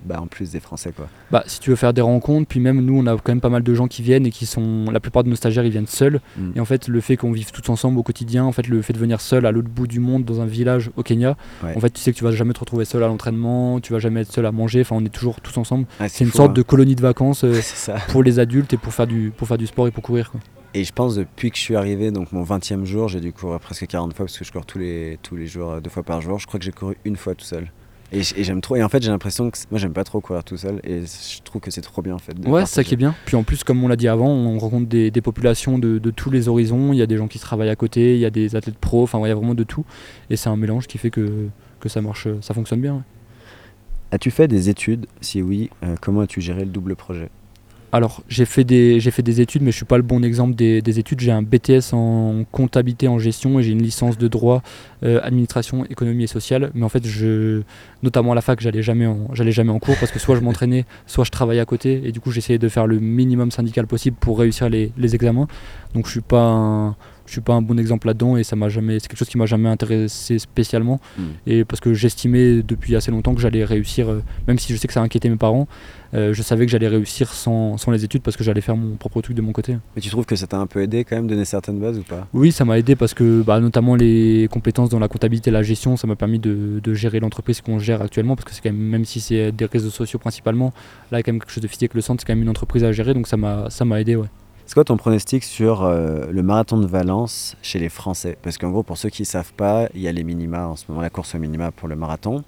bah, 0.05 0.19
en 0.19 0.27
plus 0.27 0.51
des 0.51 0.59
Français. 0.59 0.91
Quoi. 0.93 1.07
Bah, 1.31 1.45
si 1.47 1.61
tu 1.61 1.69
veux 1.69 1.77
faire 1.77 1.93
des 1.93 2.01
rencontres, 2.01 2.45
puis 2.45 2.59
même 2.59 2.81
nous, 2.81 2.99
on 2.99 3.07
a 3.07 3.13
quand 3.13 3.29
même 3.29 3.39
pas 3.39 3.47
mal 3.47 3.63
de 3.63 3.73
gens 3.73 3.87
qui 3.87 4.01
viennent 4.01 4.25
et 4.25 4.31
qui 4.31 4.45
sont. 4.45 4.91
La 4.91 4.99
plupart 4.99 5.23
de 5.23 5.29
nos 5.29 5.37
stagiaires, 5.37 5.63
ils 5.63 5.71
viennent 5.71 5.87
seuls. 5.87 6.19
Mm. 6.35 6.51
Et 6.57 6.59
en 6.59 6.65
fait, 6.65 6.89
le 6.89 6.99
fait 6.99 7.15
qu'on 7.15 7.31
vive 7.31 7.51
tous 7.51 7.71
ensemble 7.71 7.97
au 7.97 8.03
quotidien, 8.03 8.43
en 8.43 8.51
fait, 8.51 8.67
le 8.67 8.81
fait 8.81 8.91
de 8.91 8.97
venir 8.97 9.21
seul 9.21 9.45
à 9.45 9.51
l'autre 9.53 9.69
bout 9.69 9.87
du 9.87 10.01
monde, 10.01 10.25
dans 10.25 10.41
un 10.41 10.45
village 10.45 10.91
au 10.97 11.03
Kenya, 11.03 11.37
Ouais. 11.63 11.73
en 11.75 11.79
fait, 11.79 11.91
tu 11.91 12.01
sais 12.01 12.11
que 12.11 12.17
tu 12.17 12.25
vas 12.25 12.31
jamais 12.31 12.51
te 12.51 12.59
retrouver 12.59 12.83
seul 12.83 13.01
à 13.01 13.07
l'entraînement, 13.07 13.79
tu 13.79 13.93
vas 13.93 13.99
jamais 13.99 14.21
être 14.21 14.33
seul 14.33 14.45
à 14.45 14.51
manger. 14.51 14.81
Enfin, 14.81 14.97
on 14.97 15.05
est 15.05 15.09
toujours 15.09 15.39
tous 15.39 15.57
ensemble. 15.57 15.85
C'est 16.09 16.25
une 16.25 16.31
fou, 16.31 16.37
sorte 16.37 16.49
hein. 16.49 16.53
de 16.53 16.61
colonie 16.63 16.95
de 16.95 17.01
vacances 17.01 17.45
euh, 17.45 17.61
pour 18.09 18.23
les 18.23 18.39
adultes 18.39 18.73
et 18.73 18.77
pour 18.77 18.93
faire 18.93 19.07
du, 19.07 19.31
pour 19.35 19.47
faire 19.47 19.57
du 19.57 19.67
sport 19.67 19.87
et 19.87 19.91
pour 19.91 20.03
courir. 20.03 20.31
Quoi. 20.31 20.41
Et 20.73 20.83
je 20.83 20.91
pense 20.91 21.15
depuis 21.15 21.49
que 21.49 21.57
je 21.57 21.61
suis 21.61 21.75
arrivé, 21.75 22.11
donc 22.11 22.31
mon 22.31 22.43
20e 22.43 22.85
jour, 22.85 23.07
j'ai 23.07 23.19
dû 23.19 23.33
courir 23.33 23.59
presque 23.59 23.87
40 23.87 24.13
fois 24.13 24.25
parce 24.25 24.37
que 24.37 24.45
je 24.45 24.51
cours 24.51 24.65
tous 24.65 24.79
les, 24.79 25.17
tous 25.23 25.35
les 25.35 25.47
jours, 25.47 25.71
euh, 25.71 25.79
deux 25.79 25.89
fois 25.89 26.03
par 26.03 26.21
jour. 26.21 26.39
Je 26.39 26.47
crois 26.47 26.59
que 26.59 26.65
j'ai 26.65 26.71
couru 26.71 26.95
une 27.05 27.15
fois 27.15 27.35
tout 27.35 27.45
seul. 27.45 27.71
Et, 28.11 28.23
j'aime 28.23 28.61
trop. 28.61 28.75
Et 28.77 28.83
en 28.83 28.89
fait, 28.89 29.01
j'ai 29.01 29.09
l'impression 29.09 29.49
que 29.51 29.57
moi, 29.69 29.79
j'aime 29.79 29.91
pas 29.91 30.03
trop 30.03 30.21
courir 30.21 30.43
tout 30.43 30.55
seul. 30.55 30.79
Et 30.83 31.01
je 31.01 31.41
trouve 31.43 31.61
que 31.61 31.71
c'est 31.71 31.81
trop 31.81 32.01
bien 32.01 32.15
en 32.15 32.19
fait. 32.19 32.33
de 32.33 32.47
Ouais, 32.47 32.65
c'est 32.65 32.75
ça 32.75 32.83
qui 32.83 32.93
est 32.93 32.97
bien. 32.97 33.13
Puis 33.25 33.35
en 33.35 33.43
plus, 33.43 33.63
comme 33.63 33.83
on 33.83 33.87
l'a 33.87 33.97
dit 33.97 34.07
avant, 34.07 34.29
on 34.29 34.57
rencontre 34.59 34.87
des, 34.87 35.11
des 35.11 35.21
populations 35.21 35.77
de, 35.77 35.97
de 35.97 36.11
tous 36.11 36.29
les 36.29 36.47
horizons. 36.47 36.93
Il 36.93 36.99
y 36.99 37.01
a 37.01 37.07
des 37.07 37.17
gens 37.17 37.27
qui 37.27 37.39
travaillent 37.39 37.69
à 37.69 37.75
côté, 37.75 38.15
il 38.15 38.19
y 38.19 38.25
a 38.25 38.29
des 38.29 38.55
athlètes 38.55 38.77
pros, 38.77 39.03
enfin, 39.03 39.19
il 39.25 39.27
y 39.27 39.31
a 39.31 39.35
vraiment 39.35 39.55
de 39.55 39.63
tout. 39.63 39.85
Et 40.29 40.37
c'est 40.37 40.49
un 40.49 40.55
mélange 40.55 40.87
qui 40.87 40.97
fait 40.97 41.09
que, 41.09 41.47
que 41.79 41.89
ça 41.89 42.01
marche, 42.01 42.27
ça 42.41 42.53
fonctionne 42.53 42.81
bien. 42.81 42.95
ouais. 42.95 43.01
As-tu 44.11 44.31
fait 44.31 44.47
des 44.47 44.69
études? 44.69 45.05
Si 45.19 45.41
oui, 45.41 45.69
euh, 45.83 45.95
comment 46.01 46.21
as-tu 46.21 46.39
géré 46.39 46.61
le 46.61 46.71
double 46.71 46.95
projet? 46.95 47.29
Alors, 47.93 48.21
j'ai 48.27 48.43
fait, 48.45 48.65
des, 48.65 49.41
études, 49.41 49.61
mais 49.61 49.71
je 49.71 49.77
suis 49.77 49.85
pas 49.85 49.95
le 49.95 50.03
bon 50.03 50.21
exemple 50.23 50.55
des, 50.55 50.81
des 50.81 50.99
études. 50.99 51.21
J'ai 51.21 51.31
un 51.31 51.41
BTS 51.41 51.93
en 51.93 52.43
comptabilité 52.51 53.07
en 53.07 53.17
gestion 53.17 53.59
et 53.59 53.63
j'ai 53.63 53.71
une 53.71 53.81
licence 53.81 54.17
de 54.17 54.27
droit, 54.27 54.61
euh, 55.03 55.21
administration, 55.23 55.85
économie 55.85 56.25
et 56.25 56.27
sociale. 56.27 56.71
Mais 56.73 56.83
en 56.83 56.89
fait, 56.89 57.07
je, 57.07 57.61
notamment 58.03 58.33
à 58.33 58.35
la 58.35 58.41
fac, 58.41 58.59
j'allais 58.59 58.83
jamais 58.83 59.05
en, 59.05 59.33
j'allais 59.33 59.53
jamais 59.53 59.71
en 59.71 59.79
cours 59.79 59.95
parce 59.99 60.11
que 60.11 60.19
soit 60.19 60.35
je 60.35 60.41
m'entraînais, 60.41 60.85
soit 61.05 61.23
je 61.23 61.31
travaillais 61.31 61.61
à 61.61 61.65
côté. 61.65 62.01
Et 62.03 62.11
du 62.11 62.19
coup, 62.19 62.31
j'essayais 62.31 62.59
de 62.59 62.67
faire 62.67 62.87
le 62.87 62.99
minimum 62.99 63.51
syndical 63.51 63.87
possible 63.87 64.17
pour 64.19 64.37
réussir 64.37 64.67
les, 64.67 64.91
les 64.97 65.15
examens. 65.15 65.47
Donc, 65.93 66.07
je 66.07 66.11
suis 66.11 66.21
pas 66.21 66.43
un, 66.43 66.95
je 67.27 67.33
suis 67.33 67.41
pas 67.41 67.53
un 67.53 67.61
bon 67.61 67.77
exemple 67.77 68.07
là-dedans 68.07 68.37
et 68.37 68.43
ça 68.43 68.55
m'a 68.55 68.69
jamais, 68.69 68.99
c'est 68.99 69.07
quelque 69.07 69.19
chose 69.19 69.29
qui 69.29 69.37
m'a 69.37 69.45
jamais 69.45 69.69
intéressé 69.69 70.39
spécialement. 70.39 70.99
Mm. 71.17 71.23
Et 71.45 71.65
parce 71.65 71.79
que 71.79 71.93
j'estimais 71.93 72.63
depuis 72.63 72.95
assez 72.95 73.11
longtemps 73.11 73.35
que 73.35 73.41
j'allais 73.41 73.63
réussir, 73.63 74.09
euh, 74.09 74.23
même 74.47 74.57
si 74.57 74.73
je 74.73 74.77
sais 74.77 74.87
que 74.87 74.93
ça 74.93 75.01
inquiétait 75.01 75.29
mes 75.29 75.35
parents, 75.35 75.67
euh, 76.13 76.33
je 76.33 76.41
savais 76.41 76.65
que 76.65 76.71
j'allais 76.71 76.87
réussir 76.87 77.33
sans, 77.33 77.77
sans 77.77 77.91
les 77.91 78.05
études 78.05 78.21
parce 78.21 78.37
que 78.37 78.43
j'allais 78.43 78.61
faire 78.61 78.77
mon 78.77 78.95
propre 78.95 79.21
truc 79.21 79.35
de 79.35 79.41
mon 79.41 79.51
côté. 79.51 79.77
Mais 79.95 80.01
tu 80.01 80.09
trouves 80.09 80.25
que 80.25 80.35
ça 80.35 80.47
t'a 80.47 80.57
un 80.57 80.67
peu 80.67 80.81
aidé 80.81 81.03
quand 81.03 81.15
même, 81.17 81.27
donner 81.27 81.45
certaines 81.45 81.79
bases 81.79 81.99
ou 81.99 82.03
pas? 82.03 82.27
Oui, 82.33 82.51
ça 82.51 82.65
m'a 82.65 82.79
aidé 82.79 82.95
parce 82.95 83.13
que 83.13 83.41
bah, 83.41 83.59
notamment 83.59 83.95
les 83.95 84.47
compétences 84.49 84.89
dans 84.89 84.99
la 84.99 85.09
comptabilité 85.09 85.49
et 85.49 85.53
la 85.53 85.63
gestion, 85.63 85.97
ça 85.97 86.07
m'a 86.07 86.15
permis 86.15 86.39
de, 86.39 86.79
de 86.81 86.93
gérer 86.93 87.19
l'entreprise 87.19 87.61
qu'on 87.61 87.79
gère 87.79 88.01
actuellement 88.01 88.35
parce 88.35 88.45
que 88.45 88.53
c'est 88.53 88.61
quand 88.61 88.71
même, 88.71 88.81
même 88.81 89.05
si 89.05 89.19
c'est 89.19 89.51
des 89.51 89.65
réseaux 89.65 89.89
sociaux 89.89 90.19
principalement, 90.19 90.73
là 91.11 91.17
il 91.17 91.19
y 91.19 91.19
a 91.19 91.23
quand 91.23 91.33
même 91.33 91.41
quelque 91.41 91.51
chose 91.51 91.63
de 91.63 91.67
physique. 91.67 91.93
Le 91.93 92.01
centre, 92.01 92.21
c'est 92.21 92.27
quand 92.27 92.35
même 92.35 92.43
une 92.43 92.49
entreprise 92.49 92.83
à 92.83 92.91
gérer, 92.91 93.13
donc 93.13 93.27
ça 93.27 93.37
m'a 93.37 93.69
ça 93.69 93.85
m'a 93.85 93.99
aidé. 93.99 94.15
Ouais. 94.15 94.27
C'est 94.67 94.73
quoi 94.73 94.83
ton 94.83 94.97
pronostic 94.97 95.43
sur 95.45 95.83
euh, 95.83 96.25
le 96.29 96.43
marathon 96.43 96.77
de 96.77 96.85
Valence 96.85 97.55
chez 97.61 97.79
les 97.79 97.87
Français? 97.89 98.37
Parce 98.43 98.57
qu'en 98.57 98.69
gros, 98.69 98.83
pour 98.83 98.97
ceux 98.97 99.09
qui 99.09 99.21
ne 99.21 99.25
savent 99.25 99.53
pas, 99.53 99.87
il 99.95 100.01
y 100.01 100.07
a 100.09 100.11
les 100.11 100.25
minima 100.25 100.67
en 100.67 100.75
ce 100.75 100.83
moment, 100.89 101.01
la 101.01 101.09
course 101.09 101.35
au 101.35 101.39
minima 101.39 101.71
pour 101.71 101.87
le 101.87 101.95
marathon. 101.95 102.43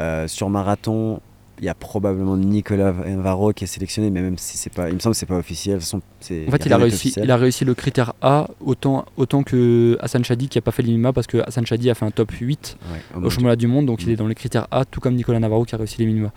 Euh, 0.00 0.26
sur 0.26 0.48
marathon, 0.48 1.20
il 1.58 1.66
y 1.66 1.68
a 1.68 1.74
probablement 1.74 2.38
Nicolas 2.38 2.92
Varro 2.92 3.52
qui 3.52 3.64
est 3.64 3.66
sélectionné, 3.66 4.08
mais 4.08 4.22
même 4.22 4.38
si 4.38 4.56
c'est 4.56 4.72
pas, 4.72 4.88
il 4.88 4.94
me 4.94 5.00
semble 5.00 5.12
que 5.12 5.18
c'est 5.18 5.26
pas 5.26 5.36
officiel. 5.36 5.74
De 5.74 5.80
toute 5.80 5.84
façon, 5.84 6.00
c'est- 6.20 6.48
En 6.48 6.50
fait, 6.50 6.64
il 6.64 6.72
a, 6.72 6.78
réussi, 6.78 7.12
il 7.22 7.30
a 7.30 7.36
réussi 7.36 7.66
le 7.66 7.74
critère 7.74 8.14
A 8.22 8.48
autant, 8.64 9.04
autant 9.18 9.42
que 9.42 9.98
Hassan 10.00 10.24
Chadi 10.24 10.48
qui 10.48 10.56
n'a 10.56 10.62
pas 10.62 10.70
fait 10.70 10.82
l'IMA 10.82 11.12
parce 11.12 11.26
que 11.26 11.38
Hassan 11.46 11.66
Chadi 11.66 11.90
a 11.90 11.94
fait 11.94 12.06
un 12.06 12.10
top 12.10 12.30
8 12.30 12.78
Ouais, 12.90 13.20
au 13.20 13.26
au 13.26 13.28
championnat 13.28 13.56
du 13.56 13.66
monde, 13.66 13.84
donc 13.84 14.00
il 14.02 14.08
Mm. 14.08 14.12
est 14.12 14.16
dans 14.16 14.28
les 14.28 14.34
critères 14.34 14.66
A, 14.70 14.86
tout 14.86 15.00
comme 15.00 15.14
Nicolas 15.14 15.38
Navarro 15.40 15.66
qui 15.66 15.74
a 15.74 15.78
réussi 15.78 15.98
les 15.98 16.06
minima. 16.06 16.32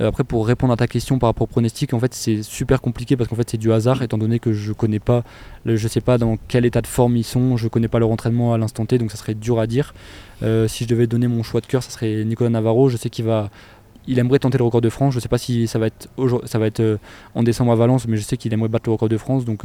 Euh, 0.00 0.08
après, 0.08 0.24
pour 0.24 0.46
répondre 0.46 0.72
à 0.72 0.76
ta 0.76 0.86
question 0.86 1.18
par 1.18 1.28
rapport 1.28 1.44
au 1.44 1.46
pronostic, 1.46 1.94
en 1.94 2.00
fait, 2.00 2.14
c'est 2.14 2.42
super 2.42 2.80
compliqué 2.80 3.16
parce 3.16 3.28
qu'en 3.28 3.36
fait, 3.36 3.48
c'est 3.48 3.58
du 3.58 3.72
hasard, 3.72 4.02
étant 4.02 4.18
donné 4.18 4.38
que 4.38 4.52
je 4.52 4.72
connais 4.72 4.98
pas, 4.98 5.22
je 5.66 5.88
sais 5.88 6.00
pas 6.00 6.18
dans 6.18 6.36
quel 6.48 6.64
état 6.64 6.80
de 6.80 6.86
forme 6.86 7.16
ils 7.16 7.24
sont, 7.24 7.56
je 7.56 7.68
connais 7.68 7.88
pas 7.88 7.98
leur 7.98 8.10
entraînement 8.10 8.52
à 8.54 8.58
l'instant 8.58 8.86
T, 8.86 8.98
donc 8.98 9.10
ça 9.10 9.16
serait 9.16 9.34
dur 9.34 9.60
à 9.60 9.66
dire. 9.66 9.94
Euh, 10.42 10.68
si 10.68 10.84
je 10.84 10.88
devais 10.88 11.06
donner 11.06 11.28
mon 11.28 11.42
choix 11.42 11.60
de 11.60 11.66
cœur, 11.66 11.82
ça 11.82 11.90
serait 11.90 12.24
Nicolas 12.24 12.50
Navarro. 12.50 12.88
Je 12.88 12.96
sais 12.96 13.08
qu'il 13.08 13.24
va, 13.24 13.50
il 14.06 14.18
aimerait 14.18 14.38
tenter 14.38 14.58
le 14.58 14.64
record 14.64 14.80
de 14.80 14.88
France. 14.88 15.14
Je 15.14 15.20
sais 15.20 15.28
pas 15.28 15.38
si 15.38 15.68
ça 15.68 15.78
va 15.78 15.86
être, 15.86 16.08
ça 16.44 16.58
va 16.58 16.66
être 16.66 16.80
euh, 16.80 16.96
en 17.34 17.42
décembre 17.42 17.72
à 17.72 17.76
Valence, 17.76 18.06
mais 18.08 18.16
je 18.16 18.22
sais 18.22 18.36
qu'il 18.36 18.52
aimerait 18.52 18.68
battre 18.68 18.88
le 18.88 18.92
record 18.92 19.08
de 19.08 19.16
France. 19.16 19.44
Donc, 19.44 19.64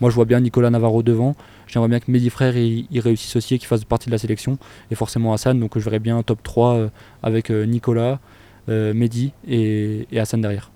moi, 0.00 0.10
je 0.10 0.14
vois 0.14 0.24
bien 0.24 0.40
Nicolas 0.40 0.70
Navarro 0.70 1.02
devant. 1.02 1.34
J'aimerais 1.66 1.88
bien 1.88 2.00
que 2.00 2.10
Mehdi 2.10 2.30
Frère 2.30 2.56
il, 2.56 3.00
réussisse 3.00 3.34
aussi 3.36 3.54
et 3.54 3.58
qu'il 3.58 3.66
fasse 3.68 3.84
partie 3.84 4.06
de 4.06 4.12
la 4.12 4.18
sélection. 4.18 4.58
Et 4.90 4.94
forcément 4.94 5.32
Hassan, 5.32 5.58
donc 5.58 5.72
je 5.76 5.84
verrais 5.84 5.98
bien 5.98 6.18
un 6.18 6.22
top 6.22 6.42
3 6.42 6.74
euh, 6.74 6.88
avec 7.22 7.50
Nicolas, 7.50 8.20
Mehdi 8.68 9.32
et, 9.46 10.06
et 10.10 10.20
Hassan 10.20 10.40
derrière. 10.40 10.73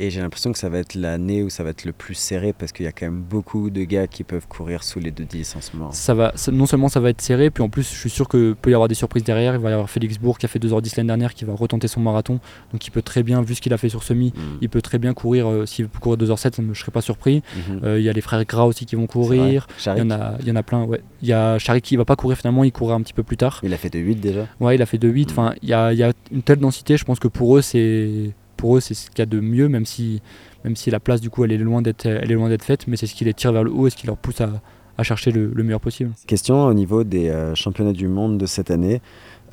Et 0.00 0.10
j'ai 0.10 0.20
l'impression 0.20 0.52
que 0.52 0.58
ça 0.58 0.68
va 0.68 0.78
être 0.78 0.94
l'année 0.94 1.42
où 1.42 1.50
ça 1.50 1.62
va 1.62 1.70
être 1.70 1.84
le 1.84 1.92
plus 1.92 2.14
serré 2.14 2.52
parce 2.52 2.72
qu'il 2.72 2.84
y 2.84 2.88
a 2.88 2.92
quand 2.92 3.06
même 3.06 3.20
beaucoup 3.22 3.70
de 3.70 3.84
gars 3.84 4.06
qui 4.06 4.24
peuvent 4.24 4.48
courir 4.48 4.82
sous 4.82 4.98
les 4.98 5.10
2-10 5.12 5.56
en 5.56 5.60
ce 5.60 5.76
moment. 5.76 5.92
Ça 5.92 6.14
va, 6.14 6.32
ça- 6.34 6.50
non 6.52 6.66
seulement 6.66 6.88
ça 6.88 6.98
va 7.00 7.10
être 7.10 7.20
serré, 7.20 7.50
puis 7.50 7.62
en 7.62 7.68
plus 7.68 7.88
je 7.88 7.96
suis 7.98 8.10
sûr 8.10 8.26
que 8.28 8.54
peut 8.54 8.70
y 8.70 8.74
avoir 8.74 8.88
des 8.88 8.94
surprises 8.96 9.22
derrière. 9.24 9.54
Il 9.54 9.60
va 9.60 9.70
y 9.70 9.72
avoir 9.72 9.88
Félix 9.88 10.18
Bourg 10.18 10.38
qui 10.38 10.46
a 10.46 10.48
fait 10.48 10.58
2h10 10.58 10.96
l'année 10.96 11.06
dernière 11.08 11.32
qui 11.34 11.44
va 11.44 11.54
retenter 11.54 11.86
son 11.88 12.00
marathon. 12.00 12.40
Donc 12.72 12.86
il 12.86 12.90
peut 12.90 13.02
très 13.02 13.22
bien, 13.22 13.40
vu 13.42 13.54
ce 13.54 13.60
qu'il 13.60 13.72
a 13.72 13.78
fait 13.78 13.88
sur 13.88 14.02
semi, 14.02 14.32
Mm. 14.34 14.40
il 14.62 14.68
peut 14.68 14.82
très 14.82 14.98
bien 14.98 15.14
courir, 15.14 15.48
euh, 15.48 15.66
s'il 15.66 15.88
peut 15.88 16.00
courir 16.00 16.16
2h07, 16.18 16.56
je 16.56 16.62
ne 16.62 16.74
serais 16.74 16.92
pas 16.92 17.00
surpris. 17.00 17.42
Mhm. 17.68 17.80
Euh, 17.84 17.98
Il 18.00 18.04
y 18.04 18.08
a 18.08 18.12
les 18.12 18.20
frères 18.20 18.44
Gras 18.44 18.64
aussi 18.64 18.86
qui 18.86 18.96
vont 18.96 19.06
courir. 19.06 19.66
Il 19.86 19.98
y, 19.98 20.02
en 20.02 20.10
a, 20.10 20.34
il 20.40 20.48
y 20.48 20.50
en 20.50 20.56
a 20.56 20.62
plein, 20.62 20.82
ouais. 20.84 21.00
Il 21.22 21.28
y 21.28 21.32
a 21.32 21.58
Charik 21.58 21.84
qui 21.84 21.96
va 21.96 22.04
pas 22.04 22.16
courir 22.16 22.36
finalement, 22.36 22.64
il 22.64 22.72
courra 22.72 22.94
un 22.94 23.00
petit 23.02 23.12
peu 23.12 23.22
plus 23.22 23.36
tard. 23.36 23.60
il 23.62 23.72
a 23.72 23.76
fait 23.76 23.90
de 23.90 23.98
8 24.00 24.16
déjà. 24.16 24.46
Ouais, 24.60 24.74
il 24.74 24.82
a 24.82 24.86
fait 24.86 24.98
2-8. 24.98 25.28
Mm. 25.28 25.30
Enfin, 25.30 25.54
il 25.62 25.68
y 25.68 25.72
a, 25.72 25.92
y 25.92 26.02
a 26.02 26.12
une 26.32 26.42
telle 26.42 26.58
densité, 26.58 26.96
je 26.96 27.04
pense 27.04 27.18
que 27.20 27.28
pour 27.28 27.56
eux, 27.56 27.62
c'est 27.62 28.32
pour 28.56 28.76
eux, 28.76 28.80
c'est 28.80 28.94
ce 28.94 29.10
qu'il 29.10 29.18
y 29.18 29.22
a 29.22 29.26
de 29.26 29.40
mieux, 29.40 29.68
même 29.68 29.86
si, 29.86 30.22
même 30.64 30.76
si 30.76 30.90
la 30.90 31.00
place, 31.00 31.20
du 31.20 31.30
coup, 31.30 31.44
elle 31.44 31.52
est 31.52 31.58
loin 31.58 31.82
d'être, 31.82 32.06
elle 32.06 32.30
est 32.30 32.34
loin 32.34 32.48
d'être 32.48 32.64
faite, 32.64 32.86
mais 32.86 32.96
c'est 32.96 33.06
ce 33.06 33.14
qui 33.14 33.24
les 33.24 33.34
tire 33.34 33.52
vers 33.52 33.64
le 33.64 33.72
haut 33.72 33.86
et 33.86 33.90
ce 33.90 33.96
qui 33.96 34.06
leur 34.06 34.16
pousse 34.16 34.40
à, 34.40 34.50
à 34.96 35.02
chercher 35.02 35.30
le, 35.30 35.50
le 35.54 35.62
meilleur 35.62 35.80
possible. 35.80 36.12
Question 36.26 36.64
au 36.66 36.74
niveau 36.74 37.04
des 37.04 37.28
euh, 37.28 37.54
championnats 37.54 37.92
du 37.92 38.08
monde 38.08 38.38
de 38.38 38.46
cette 38.46 38.70
année. 38.70 39.00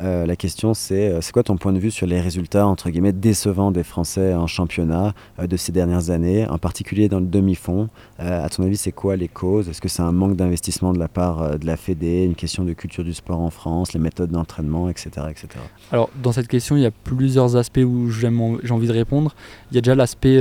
Euh, 0.02 0.26
la 0.26 0.36
question 0.36 0.74
c'est 0.74 1.12
euh, 1.12 1.22
c'est 1.22 1.32
quoi 1.32 1.44
ton 1.44 1.58
point 1.58 1.74
de 1.74 1.80
vue 1.80 1.92
sur 1.92 2.08
les 2.08 2.20
résultats 2.20 2.66
entre 2.66 2.90
guillemets 2.90 3.12
décevants 3.12 3.72
des 3.72 3.84
Français 3.84 4.34
en 4.34 4.48
championnat 4.48 5.14
euh, 5.40 5.48
de 5.48 5.58
ces 5.58 5.72
dernières 5.72 6.10
années, 6.10 6.48
en 6.48 6.58
particulier 6.58 7.10
dans 7.10 7.20
le 7.20 7.26
demi-fond? 7.26 7.90
Euh, 8.20 8.46
à 8.46 8.50
ton 8.50 8.64
avis, 8.64 8.78
c'est 8.78 8.92
quoi 8.92 9.16
les 9.16 9.28
causes? 9.28 9.70
Est-ce 9.70 9.82
que 9.82 9.90
c'est 9.90 10.02
un 10.02 10.12
manque 10.12 10.36
d'investissement 10.36 10.94
de 10.94 11.00
la 11.00 11.08
part 11.08 11.60
de 11.60 11.66
la 11.66 11.78
Fédé, 11.78 12.24
une 12.24 12.36
question 12.36 12.64
de 12.64 12.74
culture 12.74 13.04
du 13.04 13.14
sport 13.14 13.40
en 13.40 13.50
France, 13.50 13.94
les 13.94 14.00
méthodes 14.00 14.32
d'entraînement, 14.32 14.90
etc., 14.90 15.10
etc. 15.30 15.48
Alors, 15.92 16.10
dans 16.22 16.32
cette 16.32 16.48
question, 16.48 16.76
il 16.76 16.84
y 16.84 16.86
a 16.86 16.92
plusieurs 16.92 17.56
aspects 17.56 17.80
où 17.84 18.10
j'ai 18.10 18.28
envie 18.28 18.88
de 18.88 18.94
répondre. 18.94 19.36
Il 19.72 19.76
y 19.76 19.78
a 19.78 19.82
déjà 19.82 19.96
l'aspect, 19.96 20.38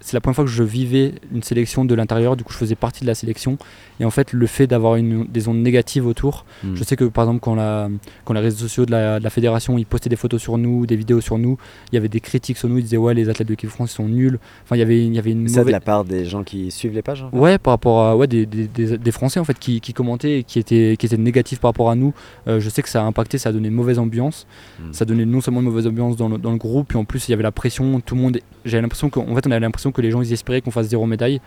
c'est 0.00 0.12
la 0.12 0.20
première 0.20 0.36
fois 0.36 0.44
que 0.44 0.50
je 0.50 0.62
vivais 0.62 1.14
une 1.32 1.42
sélection 1.42 1.84
de 1.84 1.94
l'intérieur, 1.94 2.36
du 2.36 2.44
coup, 2.44 2.52
je 2.52 2.58
faisais 2.58 2.74
partie 2.74 3.02
de 3.02 3.06
la 3.06 3.14
sélection. 3.14 3.58
Et 4.00 4.04
en 4.04 4.10
fait, 4.10 4.32
le 4.32 4.46
fait 4.46 4.66
d'avoir 4.66 4.96
des 5.00 5.48
ondes 5.48 5.62
négatives 5.62 6.06
autour, 6.06 6.44
Mm. 6.62 6.74
Je 6.74 6.84
sais 6.84 6.96
que 6.96 7.04
par 7.04 7.24
exemple 7.24 7.40
quand 7.40 7.54
la, 7.54 7.88
quand 8.24 8.34
la 8.34 8.37
les 8.38 8.46
réseaux 8.46 8.66
sociaux 8.66 8.86
de 8.86 8.92
la, 8.92 9.30
fédération, 9.30 9.78
ils 9.78 9.86
postaient 9.86 10.08
des 10.08 10.16
photos 10.16 10.40
sur 10.40 10.58
nous, 10.58 10.86
des 10.86 10.96
vidéos 10.96 11.20
sur 11.20 11.38
nous. 11.38 11.58
Il 11.92 11.94
y 11.94 11.98
avait 11.98 12.08
des 12.08 12.20
critiques 12.20 12.58
sur 12.58 12.68
nous. 12.68 12.78
Ils 12.78 12.84
disaient 12.84 12.96
ouais, 12.96 13.14
les 13.14 13.28
athlètes 13.28 13.48
de 13.48 13.52
l'équipe 13.52 13.70
France 13.70 13.92
sont 13.92 14.08
nuls. 14.08 14.38
Enfin, 14.64 14.76
il 14.76 14.80
y 14.80 14.82
avait, 14.82 15.04
il 15.04 15.14
y 15.14 15.18
avait 15.18 15.32
une. 15.32 15.48
Ça 15.48 15.64
de 15.64 15.70
la 15.70 15.80
part 15.80 16.04
des 16.04 16.24
gens 16.24 16.44
qui 16.44 16.70
suivent 16.70 16.94
les 16.94 17.02
pages. 17.02 17.24
Ouais, 17.32 17.58
par 17.58 17.72
rapport 17.72 18.02
à 18.02 18.16
ouais 18.16 18.26
des, 18.26 18.46
des, 18.46 18.66
des, 18.66 19.12
Français 19.12 19.40
en 19.40 19.44
fait 19.44 19.58
qui, 19.58 19.80
qui, 19.80 19.92
commentaient 19.92 20.40
et 20.40 20.44
qui 20.44 20.58
étaient 20.58 20.96
qui 20.98 21.06
étaient 21.06 21.16
négatifs 21.16 21.60
par 21.60 21.70
rapport 21.70 21.90
à 21.90 21.94
nous. 21.94 22.14
Euh, 22.46 22.60
je 22.60 22.68
sais 22.68 22.82
que 22.82 22.88
ça 22.88 23.02
a 23.02 23.04
impacté, 23.04 23.38
ça 23.38 23.50
a 23.50 23.52
donné 23.52 23.68
une 23.68 23.74
mauvaise 23.74 23.98
ambiance. 23.98 24.46
Hmm. 24.78 24.92
Ça 24.92 25.02
a 25.02 25.06
donné 25.06 25.24
non 25.24 25.40
seulement 25.40 25.60
une 25.60 25.66
mauvaise 25.66 25.86
ambiance 25.86 26.16
dans 26.16 26.28
le, 26.28 26.38
dans 26.38 26.52
le 26.52 26.58
groupe, 26.58 26.88
puis 26.88 26.98
en 26.98 27.04
plus 27.04 27.28
il 27.28 27.32
y 27.32 27.34
avait 27.34 27.42
la 27.42 27.52
pression. 27.52 28.00
Tout 28.00 28.14
le 28.14 28.20
monde. 28.20 28.38
J'avais 28.64 28.82
l'impression 28.82 29.10
qu'en 29.10 29.34
fait 29.34 29.46
on 29.46 29.50
avait 29.50 29.60
l'impression 29.60 29.92
que 29.92 30.00
les 30.00 30.10
gens 30.10 30.22
ils 30.22 30.32
espéraient 30.32 30.60
qu'on 30.60 30.70
fasse 30.70 30.88
zéro 30.88 31.06
médaille. 31.06 31.40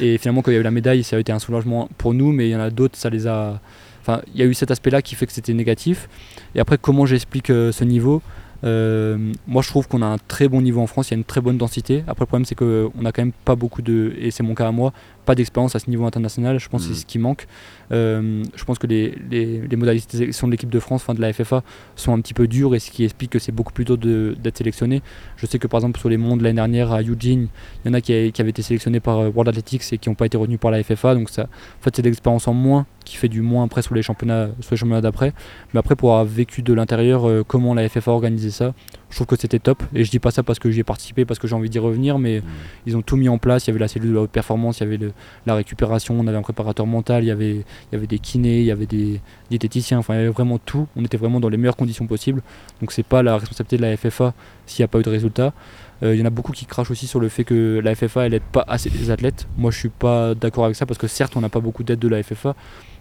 Et 0.00 0.18
finalement, 0.18 0.42
quand 0.42 0.50
il 0.50 0.54
y 0.54 0.56
a 0.56 0.60
eu 0.60 0.64
la 0.64 0.70
médaille, 0.70 1.04
ça 1.04 1.16
a 1.16 1.18
été 1.18 1.32
un 1.32 1.38
soulagement 1.38 1.88
pour 1.98 2.14
nous, 2.14 2.32
mais 2.32 2.48
il 2.48 2.52
y 2.52 2.56
en 2.56 2.60
a 2.60 2.70
d'autres, 2.70 2.96
ça 2.96 3.10
les 3.10 3.26
a. 3.26 3.60
Enfin, 4.06 4.22
il 4.32 4.40
y 4.40 4.42
a 4.42 4.46
eu 4.46 4.54
cet 4.54 4.70
aspect-là 4.70 5.02
qui 5.02 5.16
fait 5.16 5.26
que 5.26 5.32
c'était 5.32 5.54
négatif. 5.54 6.08
Et 6.54 6.60
après, 6.60 6.78
comment 6.78 7.06
j'explique 7.06 7.50
euh, 7.50 7.72
ce 7.72 7.82
niveau 7.82 8.22
euh, 8.64 9.32
moi, 9.46 9.62
je 9.62 9.68
trouve 9.68 9.88
qu'on 9.88 10.02
a 10.02 10.06
un 10.06 10.18
très 10.18 10.48
bon 10.48 10.60
niveau 10.62 10.80
en 10.80 10.86
France, 10.86 11.08
il 11.08 11.12
y 11.12 11.14
a 11.14 11.18
une 11.18 11.24
très 11.24 11.40
bonne 11.40 11.58
densité. 11.58 12.04
Après, 12.06 12.22
le 12.22 12.26
problème, 12.26 12.44
c'est 12.44 12.54
qu'on 12.54 12.90
n'a 13.00 13.12
quand 13.12 13.22
même 13.22 13.32
pas 13.44 13.54
beaucoup 13.54 13.82
de, 13.82 14.14
et 14.18 14.30
c'est 14.30 14.42
mon 14.42 14.54
cas 14.54 14.68
à 14.68 14.72
moi, 14.72 14.92
pas 15.24 15.34
d'expérience 15.34 15.76
à 15.76 15.78
ce 15.78 15.90
niveau 15.90 16.06
international. 16.06 16.58
Je 16.58 16.68
pense 16.68 16.82
que 16.82 16.88
c'est 16.88 16.94
mm. 16.94 17.02
ce 17.02 17.06
qui 17.06 17.18
manque. 17.18 17.46
Euh, 17.92 18.42
je 18.54 18.64
pense 18.64 18.78
que 18.78 18.86
les, 18.86 19.14
les, 19.30 19.76
modalités 19.76 20.06
de 20.06 20.18
sélection 20.18 20.46
de 20.46 20.52
l'équipe 20.52 20.70
de 20.70 20.80
France, 20.80 21.02
enfin 21.02 21.14
de 21.14 21.20
la 21.20 21.32
FFA, 21.32 21.62
sont 21.96 22.12
un 22.12 22.20
petit 22.20 22.34
peu 22.34 22.46
dures 22.46 22.74
et 22.74 22.78
ce 22.78 22.90
qui 22.90 23.04
explique 23.04 23.30
que 23.30 23.38
c'est 23.38 23.52
beaucoup 23.52 23.72
plus 23.72 23.84
dur 23.84 23.98
d'être 23.98 24.56
sélectionné. 24.56 25.02
Je 25.36 25.46
sais 25.46 25.58
que 25.58 25.66
par 25.66 25.78
exemple 25.78 25.98
sur 26.00 26.08
les 26.08 26.16
mondes 26.16 26.40
l'année 26.40 26.56
dernière 26.56 26.92
à 26.92 27.02
Eugene, 27.02 27.48
il 27.84 27.88
y 27.88 27.90
en 27.90 27.94
a 27.94 28.00
qui, 28.00 28.32
qui 28.32 28.40
avaient 28.40 28.50
été 28.50 28.62
sélectionnés 28.62 29.00
par 29.00 29.18
World 29.18 29.48
Athletics 29.48 29.92
et 29.92 29.98
qui 29.98 30.08
n'ont 30.08 30.14
pas 30.14 30.26
été 30.26 30.36
retenus 30.36 30.58
par 30.58 30.70
la 30.70 30.82
FFA. 30.82 31.14
Donc 31.14 31.30
ça, 31.30 31.42
en 31.42 31.82
fait, 31.82 31.94
c'est 31.94 32.02
de 32.02 32.08
l'expérience 32.08 32.48
en 32.48 32.54
moins 32.54 32.86
qui 33.06 33.16
fait 33.16 33.28
du 33.28 33.40
moins 33.40 33.64
après 33.64 33.80
sur 33.80 33.94
les 33.94 34.02
championnats, 34.02 34.48
sur 34.60 34.72
les 34.72 34.76
championnats 34.76 35.00
d'après. 35.00 35.32
Mais 35.72 35.78
après, 35.78 35.96
pour 35.96 36.10
avoir 36.10 36.26
vécu 36.26 36.60
de 36.60 36.74
l'intérieur 36.74 37.26
euh, 37.26 37.44
comment 37.46 37.72
la 37.72 37.88
FFA 37.88 38.10
a 38.10 38.14
organisé 38.14 38.50
ça, 38.50 38.74
je 39.08 39.14
trouve 39.14 39.28
que 39.28 39.36
c'était 39.36 39.60
top. 39.60 39.82
Et 39.94 40.04
je 40.04 40.10
dis 40.10 40.18
pas 40.18 40.32
ça 40.32 40.42
parce 40.42 40.58
que 40.58 40.70
j'y 40.70 40.80
ai 40.80 40.84
participé, 40.84 41.24
parce 41.24 41.38
que 41.38 41.46
j'ai 41.46 41.54
envie 41.54 41.70
d'y 41.70 41.78
revenir, 41.78 42.18
mais 42.18 42.40
mm. 42.40 42.44
ils 42.86 42.96
ont 42.96 43.02
tout 43.02 43.16
mis 43.16 43.28
en 43.28 43.38
place. 43.38 43.66
Il 43.66 43.68
y 43.68 43.70
avait 43.70 43.80
la 43.80 43.88
cellule 43.88 44.12
de 44.12 44.18
haute 44.18 44.30
performance, 44.30 44.80
il 44.80 44.82
y 44.82 44.86
avait 44.86 44.98
la 45.46 45.54
récupération, 45.54 46.18
on 46.18 46.26
avait 46.26 46.36
un 46.36 46.42
préparateur 46.42 46.86
mental, 46.86 47.22
il 47.22 47.28
y 47.28 47.30
avait, 47.30 47.54
il 47.54 47.92
y 47.92 47.94
avait 47.94 48.08
des 48.08 48.18
kinés, 48.18 48.58
il 48.58 48.66
y 48.66 48.72
avait 48.72 48.86
des 48.86 49.20
diététiciens, 49.48 49.98
enfin 49.98 50.14
il 50.14 50.18
y 50.18 50.20
avait 50.20 50.30
vraiment 50.30 50.58
tout. 50.58 50.88
On 50.96 51.04
était 51.04 51.16
vraiment 51.16 51.40
dans 51.40 51.48
les 51.48 51.56
meilleures 51.56 51.76
conditions 51.76 52.06
possibles. 52.06 52.42
Donc 52.80 52.92
c'est 52.92 53.06
pas 53.06 53.22
la 53.22 53.38
responsabilité 53.38 53.76
de 53.76 53.82
la 53.82 53.96
FFA 53.96 54.34
s'il 54.66 54.82
n'y 54.82 54.84
a 54.84 54.88
pas 54.88 54.98
eu 54.98 55.02
de 55.02 55.10
résultat. 55.10 55.54
Euh, 56.02 56.14
il 56.14 56.20
y 56.20 56.22
en 56.22 56.26
a 56.26 56.30
beaucoup 56.30 56.52
qui 56.52 56.66
crachent 56.66 56.90
aussi 56.90 57.06
sur 57.06 57.20
le 57.20 57.28
fait 57.28 57.44
que 57.44 57.80
la 57.82 57.94
FFA 57.94 58.26
elle 58.26 58.34
aide 58.34 58.42
pas 58.52 58.64
assez 58.68 58.90
les 58.90 59.10
athlètes. 59.10 59.46
Moi 59.56 59.70
je 59.70 59.78
suis 59.78 59.88
pas 59.88 60.34
d'accord 60.34 60.64
avec 60.64 60.76
ça 60.76 60.86
parce 60.86 60.98
que 60.98 61.06
certes 61.06 61.36
on 61.36 61.40
n'a 61.40 61.48
pas 61.48 61.60
beaucoup 61.60 61.84
d'aide 61.84 61.98
de 61.98 62.08
la 62.08 62.22
FFA, 62.22 62.54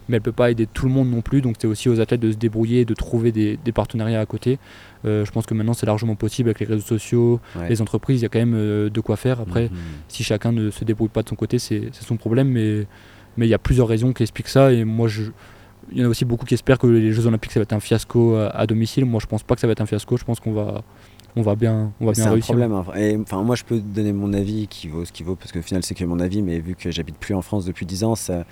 mais 0.07 0.17
elle 0.17 0.21
peut 0.21 0.31
pas 0.31 0.51
aider 0.51 0.67
tout 0.67 0.85
le 0.85 0.91
monde 0.91 1.09
non 1.09 1.21
plus. 1.21 1.41
Donc 1.41 1.55
c'est 1.59 1.67
aussi 1.67 1.89
aux 1.89 1.99
athlètes 1.99 2.19
de 2.19 2.31
se 2.31 2.37
débrouiller 2.37 2.81
et 2.81 2.85
de 2.85 2.93
trouver 2.93 3.31
des, 3.31 3.57
partenariats 3.73 4.19
à 4.19 4.25
côté. 4.25 4.59
Euh, 5.05 5.25
je 5.25 5.31
pense 5.31 5.45
que 5.45 5.53
maintenant 5.53 5.73
c'est 5.73 5.85
largement 5.85 6.15
possible 6.15 6.49
avec 6.49 6.59
les 6.59 6.65
réseaux 6.65 6.85
sociaux, 6.85 7.39
les 7.69 7.81
entreprises, 7.81 8.21
il 8.21 8.23
y 8.23 8.25
a 8.25 8.29
quand 8.29 8.39
même 8.39 8.55
euh, 8.55 8.89
de 8.89 9.01
quoi 9.01 9.15
faire. 9.15 9.39
Après, 9.39 9.65
mhm. 9.65 9.77
si 10.07 10.23
chacun 10.23 10.51
ne 10.51 10.69
se 10.69 10.83
débrouille 10.83 11.09
pas 11.09 11.23
de 11.23 11.29
son 11.29 11.35
côté, 11.35 11.59
c'est 11.59 11.89
son 11.93 12.17
problème. 12.17 12.49
Mais 12.49 12.85
mais 13.37 13.47
il 13.47 13.49
y 13.49 13.53
a 13.53 13.59
plusieurs 13.59 13.87
raisons 13.87 14.13
qui 14.13 14.23
expliquent 14.23 14.47
ça. 14.47 14.71
Et 14.71 14.85
moi, 14.85 15.09
je, 15.09 15.23
il 15.91 15.99
y 15.99 16.01
en 16.01 16.05
a 16.05 16.09
aussi 16.09 16.23
beaucoup 16.23 16.45
qui 16.45 16.53
espèrent 16.53 16.79
que 16.79 16.87
les 16.87 17.11
Jeux 17.11 17.27
Olympiques 17.27 17.51
ça 17.51 17.59
va 17.59 17.63
être 17.63 17.73
un 17.73 17.81
fiasco 17.81 18.35
à, 18.35 18.65
domicile. 18.65 19.03
Moi, 19.03 19.19
je 19.21 19.27
pense 19.27 19.43
pas 19.43 19.55
que 19.55 19.61
ça 19.61 19.67
va 19.67 19.73
être 19.73 19.81
un 19.81 19.85
fiasco. 19.85 20.15
Je 20.15 20.23
pense 20.23 20.39
qu'on 20.39 20.53
va 20.53 20.83
on 21.35 21.41
va 21.41 21.55
bien, 21.55 21.91
on 21.99 22.05
va 22.05 22.13
bien 22.13 22.29
réussir. 22.29 22.55
C'est 22.55 22.63
un 22.63 22.69
problème. 22.69 22.73
Hein. 22.73 23.21
Enfin, 23.21 23.43
moi, 23.43 23.55
je 23.55 23.63
peux 23.63 23.79
donner 23.79 24.13
mon 24.13 24.33
avis 24.33 24.67
qui 24.67 24.87
vaut 24.87 25.03
ce 25.03 25.11
qui 25.11 25.23
vaut, 25.23 25.35
parce 25.35 25.51
qu'au 25.51 25.61
final, 25.61 25.83
c'est 25.83 25.95
que 25.95 26.05
mon 26.05 26.19
avis. 26.19 26.41
Mais 26.41 26.59
vu 26.59 26.75
que 26.75 26.91
j'habite 26.91 27.17
plus 27.17 27.35
en 27.35 27.41
France 27.41 27.65
depuis 27.65 27.85
10 27.85 28.03
ans, 28.05 28.15
ça, 28.15 28.45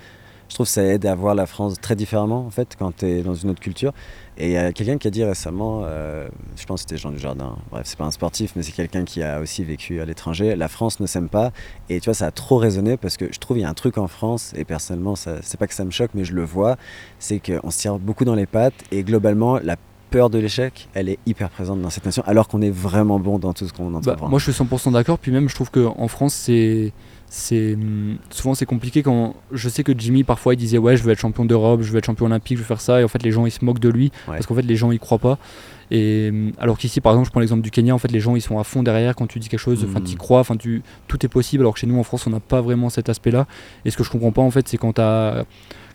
je 0.48 0.54
trouve 0.54 0.66
que 0.66 0.72
ça 0.72 0.82
aide 0.82 1.06
à 1.06 1.14
voir 1.14 1.34
la 1.34 1.46
France 1.46 1.74
très 1.80 1.96
différemment 1.96 2.44
en 2.46 2.50
fait 2.50 2.76
quand 2.78 2.96
tu 2.96 3.06
es 3.06 3.22
dans 3.22 3.34
une 3.34 3.50
autre 3.50 3.60
culture. 3.60 3.92
Et 4.36 4.48
il 4.48 4.52
y 4.52 4.56
a 4.56 4.72
quelqu'un 4.72 4.98
qui 4.98 5.06
a 5.06 5.10
dit 5.10 5.22
récemment, 5.22 5.82
euh, 5.84 6.28
je 6.56 6.64
pense 6.64 6.82
que 6.82 6.90
c'était 6.90 7.00
Jean 7.00 7.12
Dujardin, 7.12 7.56
bref, 7.70 7.82
c'est 7.84 7.96
pas 7.96 8.04
un 8.04 8.10
sportif, 8.10 8.54
mais 8.56 8.62
c'est 8.62 8.72
quelqu'un 8.72 9.04
qui 9.04 9.22
a 9.22 9.40
aussi 9.40 9.62
vécu 9.62 10.00
à 10.00 10.04
l'étranger. 10.04 10.56
La 10.56 10.66
France 10.68 10.98
ne 10.98 11.06
s'aime 11.06 11.28
pas. 11.28 11.52
Et 11.88 12.00
tu 12.00 12.06
vois, 12.06 12.14
ça 12.14 12.26
a 12.26 12.30
trop 12.32 12.56
résonné 12.56 12.96
parce 12.96 13.16
que 13.16 13.26
je 13.32 13.38
trouve 13.38 13.56
qu'il 13.56 13.62
y 13.62 13.66
a 13.66 13.70
un 13.70 13.74
truc 13.74 13.96
en 13.96 14.08
France, 14.08 14.52
et 14.56 14.64
personnellement, 14.64 15.14
c'est 15.14 15.56
pas 15.56 15.68
que 15.68 15.74
ça 15.74 15.84
me 15.84 15.92
choque, 15.92 16.10
mais 16.14 16.24
je 16.24 16.34
le 16.34 16.44
vois, 16.44 16.76
c'est 17.20 17.38
qu'on 17.38 17.70
se 17.70 17.78
tire 17.78 17.98
beaucoup 17.98 18.24
dans 18.24 18.34
les 18.34 18.46
pattes 18.46 18.74
et 18.90 19.04
globalement, 19.04 19.60
la 19.62 19.76
peur 20.10 20.30
de 20.30 20.38
l'échec, 20.38 20.88
elle 20.94 21.08
est 21.08 21.18
hyper 21.26 21.50
présente 21.50 21.80
dans 21.82 21.90
cette 21.90 22.04
nation, 22.04 22.22
alors 22.26 22.46
qu'on 22.48 22.62
est 22.62 22.70
vraiment 22.70 23.18
bon 23.18 23.38
dans 23.38 23.52
tout 23.52 23.66
ce 23.66 23.72
qu'on 23.72 23.94
entend. 23.94 24.14
Bah, 24.14 24.28
moi, 24.28 24.38
je 24.38 24.50
suis 24.50 24.64
100% 24.64 24.92
d'accord. 24.92 25.18
Puis 25.18 25.32
même, 25.32 25.48
je 25.48 25.54
trouve 25.54 25.70
qu'en 25.70 26.08
France, 26.08 26.34
c'est 26.34 26.92
c'est 27.34 27.74
hum, 27.74 28.16
souvent 28.30 28.54
c'est 28.54 28.64
compliqué 28.64 29.02
quand 29.02 29.34
je 29.50 29.68
sais 29.68 29.82
que 29.82 29.92
Jimmy 29.96 30.22
parfois 30.22 30.54
il 30.54 30.56
disait 30.56 30.78
ouais 30.78 30.96
je 30.96 31.02
veux 31.02 31.10
être 31.10 31.18
champion 31.18 31.44
d'Europe 31.44 31.82
je 31.82 31.90
veux 31.90 31.98
être 31.98 32.04
champion 32.04 32.26
olympique 32.26 32.56
je 32.58 32.62
veux 32.62 32.66
faire 32.66 32.80
ça 32.80 33.00
et 33.00 33.04
en 33.04 33.08
fait 33.08 33.24
les 33.24 33.32
gens 33.32 33.44
ils 33.44 33.50
se 33.50 33.64
moquent 33.64 33.80
de 33.80 33.88
lui 33.88 34.12
parce 34.24 34.46
qu'en 34.46 34.54
fait 34.54 34.62
les 34.62 34.76
gens 34.76 34.92
ils 34.92 35.00
croient 35.00 35.18
pas. 35.18 35.38
Et 35.90 36.28
hum, 36.30 36.52
alors 36.58 36.78
qu'ici 36.78 37.00
par 37.00 37.12
exemple 37.12 37.26
je 37.26 37.32
prends 37.32 37.40
l'exemple 37.40 37.62
du 37.62 37.72
Kenya 37.72 37.92
en 37.92 37.98
fait 37.98 38.12
les 38.12 38.20
gens 38.20 38.36
ils 38.36 38.40
sont 38.40 38.60
à 38.60 38.64
fond 38.64 38.84
derrière 38.84 39.16
quand 39.16 39.26
tu 39.26 39.40
dis 39.40 39.48
quelque 39.48 39.58
chose 39.58 39.84
enfin 39.84 40.00
tu 40.00 40.14
mmh. 40.14 40.18
crois 40.18 40.38
enfin 40.38 40.56
tu 40.56 40.82
tout 41.08 41.26
est 41.26 41.28
possible 41.28 41.64
alors 41.64 41.74
que 41.74 41.80
chez 41.80 41.88
nous 41.88 41.98
en 41.98 42.04
France 42.04 42.24
on 42.28 42.30
n'a 42.30 42.38
pas 42.38 42.60
vraiment 42.60 42.88
cet 42.88 43.08
aspect 43.08 43.32
là 43.32 43.48
et 43.84 43.90
ce 43.90 43.96
que 43.96 44.04
je 44.04 44.10
comprends 44.10 44.32
pas 44.32 44.42
en 44.42 44.52
fait 44.52 44.68
c'est 44.68 44.76
quand 44.76 44.92
tu 44.92 45.00
as 45.00 45.44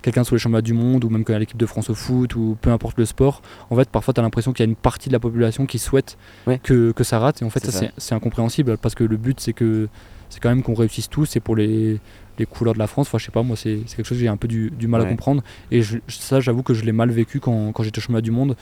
quelqu'un 0.01 0.25
sur 0.25 0.35
les 0.35 0.39
championnats 0.39 0.61
du 0.61 0.73
monde 0.73 1.05
ou 1.05 1.09
même 1.09 1.23
quand 1.23 1.37
l'équipe 1.37 1.57
de 1.57 1.65
France 1.65 1.89
au 1.89 1.95
foot 1.95 2.35
ou 2.35 2.57
peu 2.61 2.69
importe 2.71 2.97
le 2.97 3.05
sport, 3.05 3.41
en 3.69 3.75
fait 3.75 3.89
parfois 3.89 4.13
tu 4.13 4.19
as 4.19 4.23
l'impression 4.23 4.51
qu'il 4.51 4.65
y 4.65 4.67
a 4.67 4.69
une 4.69 4.75
partie 4.75 5.09
de 5.09 5.13
la 5.13 5.19
population 5.19 5.65
qui 5.65 5.79
souhaite 5.79 6.17
que, 6.63 6.91
que, 6.91 7.03
ça 7.03 7.19
rate 7.19 7.41
et 7.41 7.45
en 7.45 7.49
fait 7.49 7.65
ça, 7.65 7.87
c'est 7.97 8.15
incompréhensible 8.15 8.77
parce 8.77 8.95
que 8.95 9.03
le 9.03 9.17
but 9.17 9.39
c'est 9.39 9.53
que 9.53 9.87
c'est 10.29 10.39
quand 10.39 10.49
même 10.49 10.63
qu'on 10.63 10.73
réussisse 10.73 11.09
tous 11.09 11.35
et 11.35 11.39
pour 11.39 11.55
les, 11.55 11.99
les 12.37 12.45
couleurs 12.45 12.73
de 12.73 12.79
la 12.79 12.87
France. 12.87 13.07
Enfin, 13.07 13.17
je 13.17 13.25
sais 13.25 13.31
pas, 13.31 13.43
moi, 13.43 13.57
c'est 13.57 13.79
quelque 13.95 14.05
chose 14.05 14.17
que 14.17 14.23
j'ai 14.23 14.27
un 14.27 14.37
peu 14.37 14.47
du, 14.47 14.71
du 14.71 14.87
mal 14.87 15.01
à 15.01 15.05
comprendre. 15.05 15.43
Et 15.71 15.81
ça, 16.07 16.39
j'avoue 16.39 16.63
que 16.63 16.73
je 16.73 16.83
l'ai 16.83 16.91
mal 16.91 17.09
vécu 17.09 17.39
quand, 17.39 17.71
quand 17.71 17.83
j'étais 17.83 18.01
championnat 18.01 18.21
du 18.21 18.31
monde. 18.31 18.55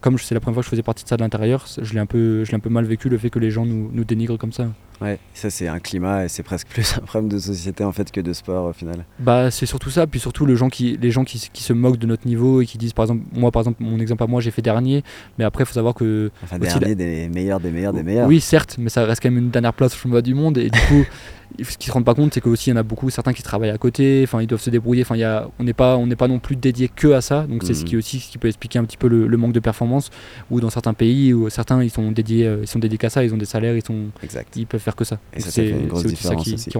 Comme 0.00 0.18
c'est 0.18 0.34
la 0.34 0.40
première 0.40 0.54
fois 0.54 0.62
que 0.62 0.66
je 0.66 0.70
faisais 0.70 0.82
partie 0.82 1.04
de 1.04 1.08
ça 1.08 1.16
de 1.16 1.22
l'intérieur, 1.22 1.66
je 1.80 1.92
l'ai 1.92 2.00
un, 2.00 2.06
peu, 2.06 2.44
un 2.50 2.58
peu 2.58 2.70
mal 2.70 2.84
vécu 2.84 3.08
le 3.08 3.18
fait 3.18 3.30
que 3.30 3.38
les 3.38 3.50
gens 3.50 3.66
nous, 3.66 3.90
nous 3.92 4.04
dénigrent 4.04 4.38
comme 4.38 4.52
ça. 4.52 4.68
Ouais, 5.00 5.18
ça 5.32 5.48
c'est 5.48 5.66
un 5.66 5.78
climat 5.78 6.26
et 6.26 6.28
c'est 6.28 6.42
presque 6.42 6.66
plus 6.70 6.94
un 6.96 7.00
problème 7.00 7.30
de 7.30 7.38
société 7.38 7.84
en 7.84 7.92
fait 7.92 8.10
que 8.10 8.20
de 8.20 8.32
sport 8.32 8.66
au 8.66 8.72
final. 8.72 9.04
Bah 9.18 9.50
c'est 9.50 9.66
surtout 9.66 9.90
ça, 9.90 10.06
puis 10.06 10.20
surtout 10.20 10.44
le 10.44 10.56
gens 10.56 10.68
qui, 10.68 10.98
les 11.00 11.10
gens 11.10 11.24
qui, 11.24 11.48
qui, 11.52 11.62
se 11.62 11.72
moquent 11.72 11.96
de 11.96 12.06
notre 12.06 12.26
niveau 12.26 12.60
et 12.60 12.66
qui 12.66 12.76
disent 12.76 12.92
par 12.92 13.04
exemple, 13.04 13.24
moi 13.32 13.50
par 13.50 13.60
exemple, 13.60 13.82
mon 13.82 13.98
exemple 13.98 14.22
à 14.22 14.26
moi 14.26 14.40
j'ai 14.40 14.50
fait 14.50 14.62
dernier, 14.62 15.02
mais 15.38 15.44
après 15.44 15.64
il 15.64 15.66
faut 15.66 15.74
savoir 15.74 15.94
que... 15.94 16.30
Enfin 16.44 16.58
dernier 16.58 16.94
des 16.94 17.28
meilleurs, 17.28 17.60
des 17.60 17.70
meilleurs, 17.70 17.94
des 17.94 18.02
meilleurs. 18.02 18.28
Oui 18.28 18.40
certes, 18.40 18.76
mais 18.78 18.90
ça 18.90 19.04
reste 19.04 19.22
quand 19.22 19.30
même 19.30 19.44
une 19.44 19.50
dernière 19.50 19.72
place 19.72 19.94
au 19.94 19.96
championnat 19.96 20.22
du 20.22 20.34
monde 20.34 20.58
et 20.58 20.68
du 20.68 20.80
coup 20.80 21.04
ce 21.62 21.76
qu'ils 21.76 21.88
se 21.88 21.92
rendent 21.92 22.04
pas 22.04 22.14
compte 22.14 22.34
c'est 22.34 22.40
qu'aussi 22.40 22.70
il 22.70 22.72
y 22.72 22.76
en 22.76 22.80
a 22.80 22.82
beaucoup, 22.82 23.10
certains 23.10 23.32
qui 23.32 23.42
travaillent 23.42 23.70
à 23.70 23.78
côté, 23.78 24.22
enfin 24.24 24.40
ils 24.40 24.46
doivent 24.46 24.60
se 24.60 24.70
débrouiller, 24.70 25.02
enfin 25.02 25.16
y 25.16 25.24
a, 25.24 25.48
on 25.58 25.64
n'est 25.64 25.72
pas, 25.72 25.96
on 25.96 26.08
pas 26.08 26.28
non 26.28 26.38
plus 26.38 26.56
dédié 26.56 26.88
que 26.88 27.12
à 27.12 27.20
ça, 27.20 27.46
donc 27.46 27.62
c'est 27.64 27.74
ce 27.74 27.84
qui 27.84 27.94
mhm. 27.94 28.00
aussi 28.00 28.20
ce 28.20 28.30
qui 28.30 28.38
peut 28.38 28.48
expliquer 28.48 28.78
un 28.78 28.84
petit 28.84 28.96
peu 28.96 29.08
le, 29.08 29.36
manque 29.36 29.52
de 29.52 29.60
performance, 29.60 30.10
ou 30.50 30.60
dans 30.60 30.70
certains 30.70 30.94
pays 30.94 31.32
où 31.32 31.48
certains 31.48 31.82
ils 31.82 31.90
sont 31.90 32.12
dédiés, 32.12 32.46
euh, 32.46 32.58
ils 32.62 32.68
sont 32.68 32.78
dédiés 32.78 32.98
qu'à 32.98 33.10
ça, 33.10 33.24
ils 33.24 33.32
ont 33.32 33.38
des 33.38 33.46
salaires, 33.46 33.76
ils, 33.76 33.84
sont, 33.84 34.08
exact. 34.22 34.54
ils 34.56 34.66
peuvent 34.66 34.80
faire 34.80 34.96
que 34.96 35.04
ça. 35.04 35.18
Et 35.32 35.40
c'est 35.40 35.68
une 35.68 35.88
grosse 35.88 36.04
différence 36.04 36.44
qui, 36.44 36.54
aussi. 36.54 36.70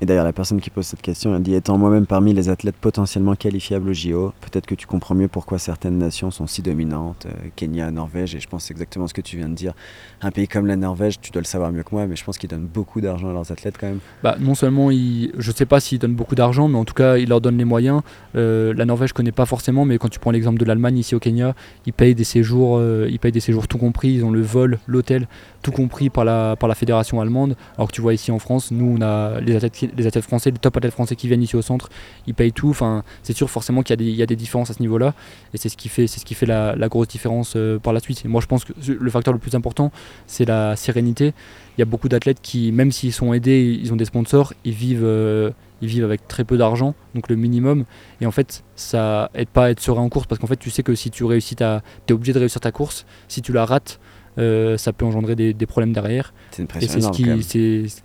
Et 0.00 0.06
d'ailleurs, 0.06 0.24
la 0.24 0.32
personne 0.32 0.60
qui 0.60 0.70
pose 0.70 0.86
cette 0.86 1.02
question, 1.02 1.34
elle 1.34 1.42
dit 1.42 1.54
Étant 1.54 1.76
moi-même 1.78 2.06
parmi 2.06 2.32
les 2.32 2.48
athlètes 2.48 2.76
potentiellement 2.76 3.34
qualifiables 3.34 3.90
au 3.90 3.92
JO, 3.92 4.32
peut-être 4.40 4.66
que 4.66 4.74
tu 4.74 4.86
comprends 4.86 5.14
mieux 5.14 5.28
pourquoi 5.28 5.58
certaines 5.58 5.98
nations 5.98 6.30
sont 6.30 6.46
si 6.46 6.62
dominantes, 6.62 7.26
euh, 7.26 7.48
Kenya, 7.56 7.90
Norvège, 7.90 8.34
et 8.34 8.40
je 8.40 8.48
pense 8.48 8.70
exactement 8.70 9.06
ce 9.06 9.14
que 9.14 9.20
tu 9.20 9.36
viens 9.36 9.48
de 9.48 9.54
dire. 9.54 9.74
Un 10.22 10.30
pays 10.30 10.48
comme 10.48 10.66
la 10.66 10.76
Norvège, 10.76 11.20
tu 11.20 11.30
dois 11.30 11.42
le 11.42 11.46
savoir 11.46 11.72
mieux 11.72 11.82
que 11.82 11.94
moi, 11.94 12.06
mais 12.06 12.16
je 12.16 12.24
pense 12.24 12.38
qu'ils 12.38 12.50
donnent 12.50 12.66
beaucoup 12.66 13.00
d'argent 13.00 13.30
à 13.30 13.32
leurs 13.32 13.52
athlètes 13.52 13.76
quand 13.78 13.88
même. 13.88 14.00
Bah, 14.22 14.36
non 14.40 14.54
seulement, 14.54 14.90
ils, 14.90 15.32
je 15.38 15.52
sais 15.52 15.66
pas 15.66 15.80
s'ils 15.80 15.98
donnent 15.98 16.14
beaucoup 16.14 16.34
d'argent, 16.34 16.68
mais 16.68 16.78
en 16.78 16.84
tout 16.84 16.94
cas, 16.94 17.18
ils 17.18 17.28
leur 17.28 17.40
donnent 17.40 17.58
les 17.58 17.64
moyens. 17.64 18.02
Euh, 18.34 18.74
la 18.74 18.84
Norvège, 18.84 19.10
je 19.10 19.14
connais 19.14 19.32
pas 19.32 19.46
forcément, 19.46 19.84
mais 19.84 19.98
quand 19.98 20.08
tu 20.08 20.18
prends 20.18 20.30
l'exemple 20.32 20.58
de 20.58 20.64
l'Allemagne 20.64 20.98
ici 20.98 21.14
au 21.14 21.20
Kenya, 21.20 21.54
ils 21.86 21.92
payent 21.92 22.14
des 22.14 22.24
séjours, 22.24 22.78
euh, 22.78 23.06
ils 23.10 23.18
payent 23.18 23.32
des 23.32 23.40
séjours 23.40 23.68
tout 23.68 23.78
compris, 23.78 24.10
ils 24.10 24.24
ont 24.24 24.30
le 24.30 24.42
vol, 24.42 24.78
l'hôtel, 24.86 25.28
tout 25.62 25.70
compris 25.70 26.10
par 26.10 26.24
la, 26.24 26.56
par 26.56 26.68
la 26.68 26.74
fédération 26.74 27.20
allemande. 27.20 27.56
Alors 27.76 27.88
que 27.88 27.92
tu 27.92 28.00
vois 28.00 28.14
ici 28.14 28.32
en 28.32 28.38
France, 28.38 28.70
nous, 28.70 28.96
on 28.98 29.02
a 29.02 29.40
les 29.40 29.56
athlètes, 29.56 29.92
les 29.96 30.06
athlètes 30.06 30.24
français, 30.24 30.50
les 30.50 30.58
top 30.58 30.76
athlètes 30.76 30.92
français 30.92 31.14
qui 31.14 31.28
viennent 31.28 31.42
ici 31.42 31.56
au 31.56 31.62
centre, 31.62 31.88
ils 32.26 32.34
payent 32.34 32.52
tout. 32.52 32.70
Enfin, 32.70 33.04
c'est 33.22 33.36
sûr 33.36 33.48
forcément 33.48 33.82
qu'il 33.82 34.00
y, 34.00 34.12
y, 34.12 34.22
a 34.22 34.26
des 34.26 34.36
différences 34.36 34.70
à 34.70 34.74
ce 34.74 34.80
niveau-là. 34.80 35.14
Et 35.54 35.58
c'est 35.58 35.68
ce 35.68 35.76
qui 35.76 35.88
fait, 35.88 36.06
ce 36.06 36.24
qui 36.24 36.34
fait 36.34 36.46
la, 36.46 36.74
la 36.74 36.88
grosse 36.88 37.08
différence 37.08 37.54
euh, 37.56 37.78
par 37.78 37.92
la 37.92 38.00
suite. 38.00 38.24
Moi, 38.24 38.40
je 38.40 38.46
pense 38.46 38.64
que 38.64 38.72
le 38.88 39.10
facteur 39.10 39.32
le 39.32 39.38
plus 39.38 39.54
important, 39.54 39.92
c'est 40.26 40.44
la 40.44 40.76
sérénité. 40.76 41.34
Il 41.76 41.80
y 41.80 41.82
a 41.82 41.84
beaucoup 41.84 42.08
d'athlètes 42.08 42.40
qui, 42.42 42.72
même 42.72 42.90
s'ils 42.90 43.12
sont 43.12 43.32
aidés, 43.32 43.78
ils 43.80 43.92
ont 43.92 43.96
des 43.98 44.06
sponsors, 44.06 44.54
ils 44.64 44.72
vivent, 44.72 45.04
euh, 45.04 45.50
ils 45.82 45.88
vivent 45.88 46.04
avec 46.04 46.26
très 46.26 46.44
peu 46.44 46.56
d'argent, 46.56 46.94
donc 47.14 47.28
le 47.28 47.36
minimum. 47.36 47.84
Et 48.20 48.26
en 48.26 48.30
fait, 48.30 48.64
ça 48.76 49.30
aide 49.34 49.48
pas 49.48 49.66
à 49.66 49.70
être 49.70 49.80
serein 49.80 50.02
en 50.02 50.08
course 50.08 50.26
parce 50.26 50.40
qu'en 50.40 50.46
fait, 50.46 50.56
tu 50.56 50.70
sais 50.70 50.82
que 50.82 50.94
si 50.94 51.10
tu 51.10 51.24
réussis, 51.24 51.56
tu 51.56 51.64
es 51.64 52.12
obligé 52.12 52.32
de 52.32 52.38
réussir 52.38 52.60
ta 52.60 52.72
course. 52.72 53.04
Si 53.28 53.42
tu 53.42 53.52
la 53.52 53.64
rates, 53.64 54.00
euh, 54.38 54.76
ça 54.76 54.92
peut 54.92 55.04
engendrer 55.04 55.36
des, 55.36 55.52
des 55.52 55.66
problèmes 55.66 55.92
derrière. 55.92 56.32
C'est 56.50 56.62
une 56.62 56.68
pression 56.68 56.88
et 56.88 57.42
c'est 57.42 57.88
ce 57.88 58.00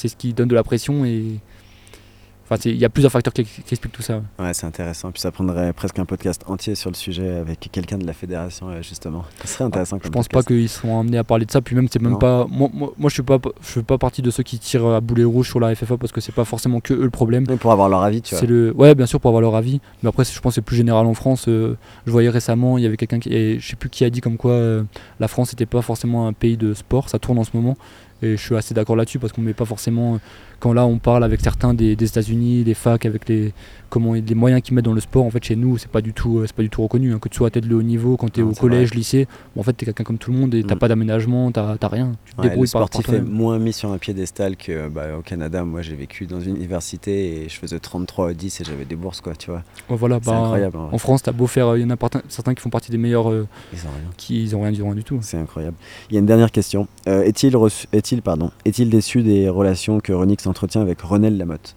qui, 0.00 0.08
ce 0.08 0.16
qui 0.16 0.34
donne 0.34 0.48
de 0.48 0.54
la 0.54 0.64
pression 0.64 1.04
et 1.04 1.40
Enfin, 2.48 2.60
il 2.64 2.76
y 2.76 2.84
a 2.84 2.88
plusieurs 2.88 3.10
facteurs 3.10 3.32
qui, 3.32 3.40
expliquent 3.40 3.92
tout 3.92 4.02
ça. 4.02 4.22
Ouais, 4.38 4.54
c'est 4.54 4.66
intéressant. 4.66 5.10
Puis 5.10 5.20
ça 5.20 5.32
prendrait 5.32 5.72
presque 5.72 5.98
un 5.98 6.04
podcast 6.04 6.42
entier 6.46 6.76
sur 6.76 6.90
le 6.90 6.94
sujet 6.94 7.36
avec 7.36 7.68
quelqu'un 7.72 7.98
de 7.98 8.06
la 8.06 8.12
fédération, 8.12 8.70
justement. 8.82 9.24
Ça 9.40 9.46
serait 9.48 9.64
intéressant. 9.64 9.98
je 10.02 10.08
pense 10.08 10.28
pas 10.28 10.42
qu'ils 10.42 10.68
seront 10.68 11.00
amenés 11.00 11.18
à 11.18 11.24
parler 11.24 11.44
de 11.44 11.50
ça. 11.50 11.60
Puis 11.60 11.74
même, 11.74 11.88
c'est 11.90 12.00
même 12.00 12.18
pas. 12.18 12.46
Moi, 12.48 12.70
moi, 12.72 13.08
je 13.08 13.14
suis 13.14 13.22
pas, 13.22 13.38
je 13.62 13.68
suis 13.68 13.82
pas 13.82 13.98
partie 13.98 14.22
de 14.22 14.30
ceux 14.30 14.44
qui 14.44 14.58
tirent 14.58 14.86
à 14.86 15.00
boulet 15.00 15.24
rouge 15.24 15.48
sur 15.48 15.58
la 15.58 15.74
FFA 15.74 15.96
parce 15.96 16.12
que 16.12 16.20
c'est 16.20 16.34
pas 16.34 16.44
forcément 16.44 16.80
que 16.80 16.94
eux 16.94 17.02
le 17.02 17.10
problème. 17.10 17.46
Mais 17.48 17.56
pour 17.56 17.72
avoir 17.72 17.88
leur 17.88 18.02
avis, 18.02 18.22
tu 18.22 18.36
vois. 18.36 18.46
Le... 18.46 18.72
Ouais, 18.76 18.94
bien 18.94 19.06
sûr, 19.06 19.18
pour 19.18 19.30
avoir 19.30 19.42
leur 19.42 19.56
avis. 19.56 19.80
Mais 20.02 20.08
après, 20.08 20.24
je 20.24 20.40
pense 20.40 20.52
que 20.52 20.54
c'est 20.56 20.62
plus 20.62 20.76
général 20.76 21.06
en 21.06 21.14
France. 21.14 21.46
Euh, 21.48 21.76
je 22.06 22.12
voyais 22.12 22.30
récemment, 22.30 22.78
il 22.78 22.84
y 22.84 22.86
avait 22.86 22.96
quelqu'un 22.96 23.18
qui. 23.18 23.32
Et 23.32 23.58
je 23.58 23.68
sais 23.68 23.76
plus 23.76 23.90
qui 23.90 24.04
a 24.04 24.10
dit 24.10 24.20
comme 24.20 24.36
quoi 24.36 24.52
euh, 24.52 24.82
la 25.18 25.26
France 25.26 25.52
n'était 25.52 25.66
pas 25.66 25.82
forcément 25.82 26.28
un 26.28 26.32
pays 26.32 26.56
de 26.56 26.74
sport. 26.74 27.08
Ça 27.08 27.18
tourne 27.18 27.38
en 27.38 27.44
ce 27.44 27.50
moment. 27.54 27.76
Et 28.22 28.36
je 28.36 28.42
suis 28.42 28.56
assez 28.56 28.72
d'accord 28.72 28.96
là-dessus 28.96 29.18
parce 29.18 29.32
qu'on 29.32 29.42
ne 29.42 29.46
met 29.46 29.54
pas 29.54 29.66
forcément 29.66 30.18
quand 30.60 30.72
là 30.72 30.86
on 30.86 30.98
parle 30.98 31.24
avec 31.24 31.40
certains 31.40 31.74
des, 31.74 31.92
États-Unis, 31.92 32.64
des 32.64 32.74
facs, 32.74 33.04
avec 33.04 33.28
les, 33.28 33.52
comment, 33.90 34.14
les 34.14 34.34
moyens 34.34 34.62
qu'ils 34.62 34.74
mettent 34.74 34.84
dans 34.84 34.94
le 34.94 35.00
sport, 35.00 35.24
en 35.24 35.30
fait 35.30 35.44
chez 35.44 35.56
nous 35.56 35.78
c'est 35.78 35.90
pas 35.90 36.00
du 36.00 36.12
tout, 36.12 36.42
c'est 36.46 36.54
pas 36.54 36.62
du 36.62 36.70
tout 36.70 36.82
reconnu. 36.82 37.12
Hein. 37.12 37.18
Que 37.20 37.28
tu 37.28 37.36
sois 37.36 37.48
à 37.48 37.50
tête 37.50 37.66
de 37.66 37.74
haut 37.74 37.82
niveau, 37.82 38.16
quand 38.16 38.32
tu 38.32 38.40
es 38.40 38.42
au 38.42 38.52
collège, 38.52 38.94
lycée, 38.94 39.28
en 39.56 39.62
fait 39.62 39.76
tu 39.76 39.84
es 39.84 39.86
quelqu'un 39.86 40.04
comme 40.04 40.18
tout 40.18 40.32
le 40.32 40.38
monde 40.38 40.54
et 40.54 40.62
t'as 40.62 40.74
mm. 40.74 40.78
pas 40.78 40.88
d'aménagement, 40.88 41.50
t'as 41.52 41.76
rien. 41.88 42.12
Tu 42.24 42.34
te 42.34 42.42
débrouilles 42.42 42.62
le 42.62 42.66
sportif 42.66 43.08
est 43.10 43.20
moins 43.20 43.58
mis 43.58 43.72
sur 43.72 43.92
un 43.92 43.98
piédestal 43.98 44.56
que 44.56 44.88
bah, 44.88 45.16
au 45.18 45.22
Canada. 45.22 45.64
Moi 45.64 45.82
j'ai 45.82 45.94
vécu 45.94 46.26
dans 46.26 46.40
une 46.40 46.56
université 46.56 47.42
et 47.42 47.48
je 47.48 47.56
faisais 47.56 47.78
33 47.78 48.30
à 48.30 48.34
10 48.34 48.60
et 48.60 48.64
j'avais 48.64 48.84
des 48.84 48.96
bourses 48.96 49.20
quoi, 49.20 49.34
tu 49.34 49.50
vois. 49.50 49.62
voilà, 49.88 50.18
c'est 50.22 50.30
bah, 50.30 50.38
incroyable. 50.38 50.78
En 50.78 50.98
France 50.98 51.22
t'as 51.22 51.32
beau 51.32 51.46
faire, 51.46 51.76
il 51.76 51.82
y 51.82 51.84
en 51.84 51.90
a 51.90 51.96
certains 52.28 52.54
qui 52.54 52.62
font 52.62 52.70
partie 52.70 52.90
des 52.90 52.98
meilleurs, 52.98 53.30
euh, 53.30 53.46
ils 53.72 53.78
ont 53.80 53.90
rien. 53.90 54.10
qui 54.16 54.42
ils 54.42 54.56
ont 54.56 54.62
rien, 54.62 54.94
du 54.94 55.04
tout. 55.04 55.18
C'est 55.22 55.36
incroyable. 55.36 55.76
Il 56.10 56.14
y 56.14 56.16
a 56.16 56.20
une 56.20 56.26
dernière 56.26 56.50
question. 56.50 56.88
Euh, 57.08 57.22
est-il 57.22 57.56
est-il 57.92 58.22
pardon, 58.22 58.50
est-il 58.64 58.90
déçu 58.90 59.22
des 59.22 59.48
relations 59.48 60.00
que 60.00 60.12
Renix 60.12 60.45
entretient 60.48 60.80
avec 60.80 61.00
René 61.00 61.30
Lamotte 61.30 61.76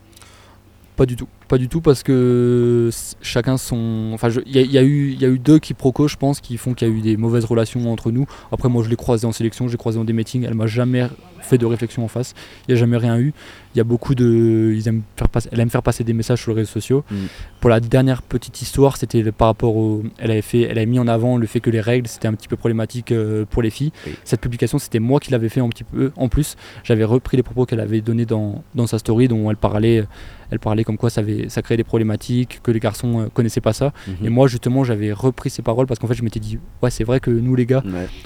Pas 0.96 1.06
du 1.06 1.16
tout. 1.16 1.28
Pas 1.48 1.58
du 1.58 1.68
tout 1.68 1.82
parce 1.82 2.04
que 2.04 2.90
chacun 3.22 3.58
son. 3.58 4.12
Enfin, 4.14 4.30
il 4.46 4.56
y, 4.56 4.78
a 4.78 4.84
eu, 4.84 5.14
y 5.14 5.26
a 5.26 5.30
eu 5.30 5.40
deux 5.40 5.58
quiproquos, 5.58 6.08
je 6.08 6.16
pense, 6.16 6.42
qui 6.42 6.58
font 6.58 6.74
qu'il 6.74 6.88
y 6.88 6.92
a 6.92 6.94
eu 6.94 7.02
des 7.02 7.18
mauvaises 7.18 7.46
relations 7.46 7.92
entre 7.92 8.12
nous. 8.12 8.28
Après, 8.52 8.70
moi, 8.70 8.84
je 8.84 8.90
l'ai 8.90 8.96
croisé 8.96 9.26
en 9.26 9.32
sélection, 9.32 9.68
j'ai 9.68 9.78
croisé 9.78 9.98
dans 9.98 10.06
des 10.06 10.14
meetings. 10.14 10.44
Elle 10.44 10.54
m'a 10.54 10.68
jamais 10.68 11.08
fait 11.42 11.58
de 11.58 11.66
réflexion 11.66 12.04
en 12.04 12.08
face. 12.08 12.34
Il 12.68 12.72
n'y 12.72 12.78
a 12.78 12.80
jamais 12.80 12.98
rien 12.98 13.18
eu. 13.18 13.34
Il 13.76 13.78
y 13.78 13.82
a 13.82 13.84
beaucoup 13.84 14.16
de. 14.16 14.74
Ils 14.76 14.88
aiment 14.88 15.04
faire 15.16 15.30
passer, 15.30 15.50
elle 15.52 15.60
aime 15.60 15.70
faire 15.70 15.84
passer 15.84 16.04
des 16.04 16.14
messages 16.14 16.42
sur 16.42 16.52
les 16.52 16.62
réseaux 16.62 16.72
sociaux. 16.72 17.04
Mm. 17.10 17.16
Pour 17.60 17.70
la 17.70 17.80
dernière 17.80 18.22
petite 18.22 18.62
histoire, 18.62 18.98
c'était 18.98 19.32
par 19.32 19.48
rapport 19.48 19.76
au. 19.76 20.04
Elle 20.18 20.32
avait, 20.32 20.42
fait, 20.42 20.62
elle 20.62 20.78
avait 20.78 20.86
mis 20.86 21.00
en 21.00 21.08
avant 21.08 21.38
le 21.38 21.46
fait 21.46 21.60
que 21.60 21.70
les 21.70 21.82
règles, 21.82 22.08
c'était 22.08 22.28
un 22.28 22.34
petit 22.34 22.48
peu 22.48 22.56
problématique 22.56 23.12
euh, 23.12 23.46
pour 23.50 23.62
les 23.62 23.70
filles. 23.70 23.92
Cette 24.24 24.42
publication, 24.42 24.80
c'était 24.80 25.00
moi 25.00 25.20
qui 25.20 25.32
l'avais 25.32 25.50
fait 25.50 25.62
un 25.62 25.70
petit 25.70 25.84
peu. 25.84 26.12
En 26.16 26.30
plus, 26.30 26.56
j'avais 26.84 27.04
repris 27.04 27.38
les 27.38 27.44
propos 27.44 27.66
qu'elle 27.66 27.80
avait 27.80 28.02
donnés 28.02 28.26
dans, 28.26 28.64
dans 28.76 28.88
sa 28.88 28.98
story, 28.98 29.28
dont 29.28 29.50
elle 29.50 29.58
parlait, 29.58 30.06
elle 30.52 30.60
parlait 30.60 30.84
comme 30.84 30.98
quoi 30.98 31.10
ça, 31.10 31.22
avait, 31.22 31.50
ça 31.50 31.62
créait 31.62 31.78
des 31.78 31.84
problématiques, 31.84 32.60
que 32.64 32.72
les 32.72 32.80
garçons 32.80 33.22
euh, 33.22 33.26
connaissaient 33.32 33.62
pas 33.62 33.74
ça. 33.74 33.94
Mhm. 34.08 34.26
Et 34.26 34.30
moi, 34.30 34.48
justement, 34.48 34.84
j'avais 34.84 35.12
repris 35.14 35.50
ces 35.50 35.62
paroles 35.62 35.86
parce 35.86 36.00
qu'en 36.00 36.08
fait, 36.08 36.16
je 36.16 36.24
m'étais 36.24 36.40
dit, 36.40 36.60
ouais, 36.82 36.90
c'est 36.90 37.04
vrai 37.04 37.20
que 37.20 37.30
nous, 37.30 37.56
les 37.56 37.66
gars, 37.66 37.84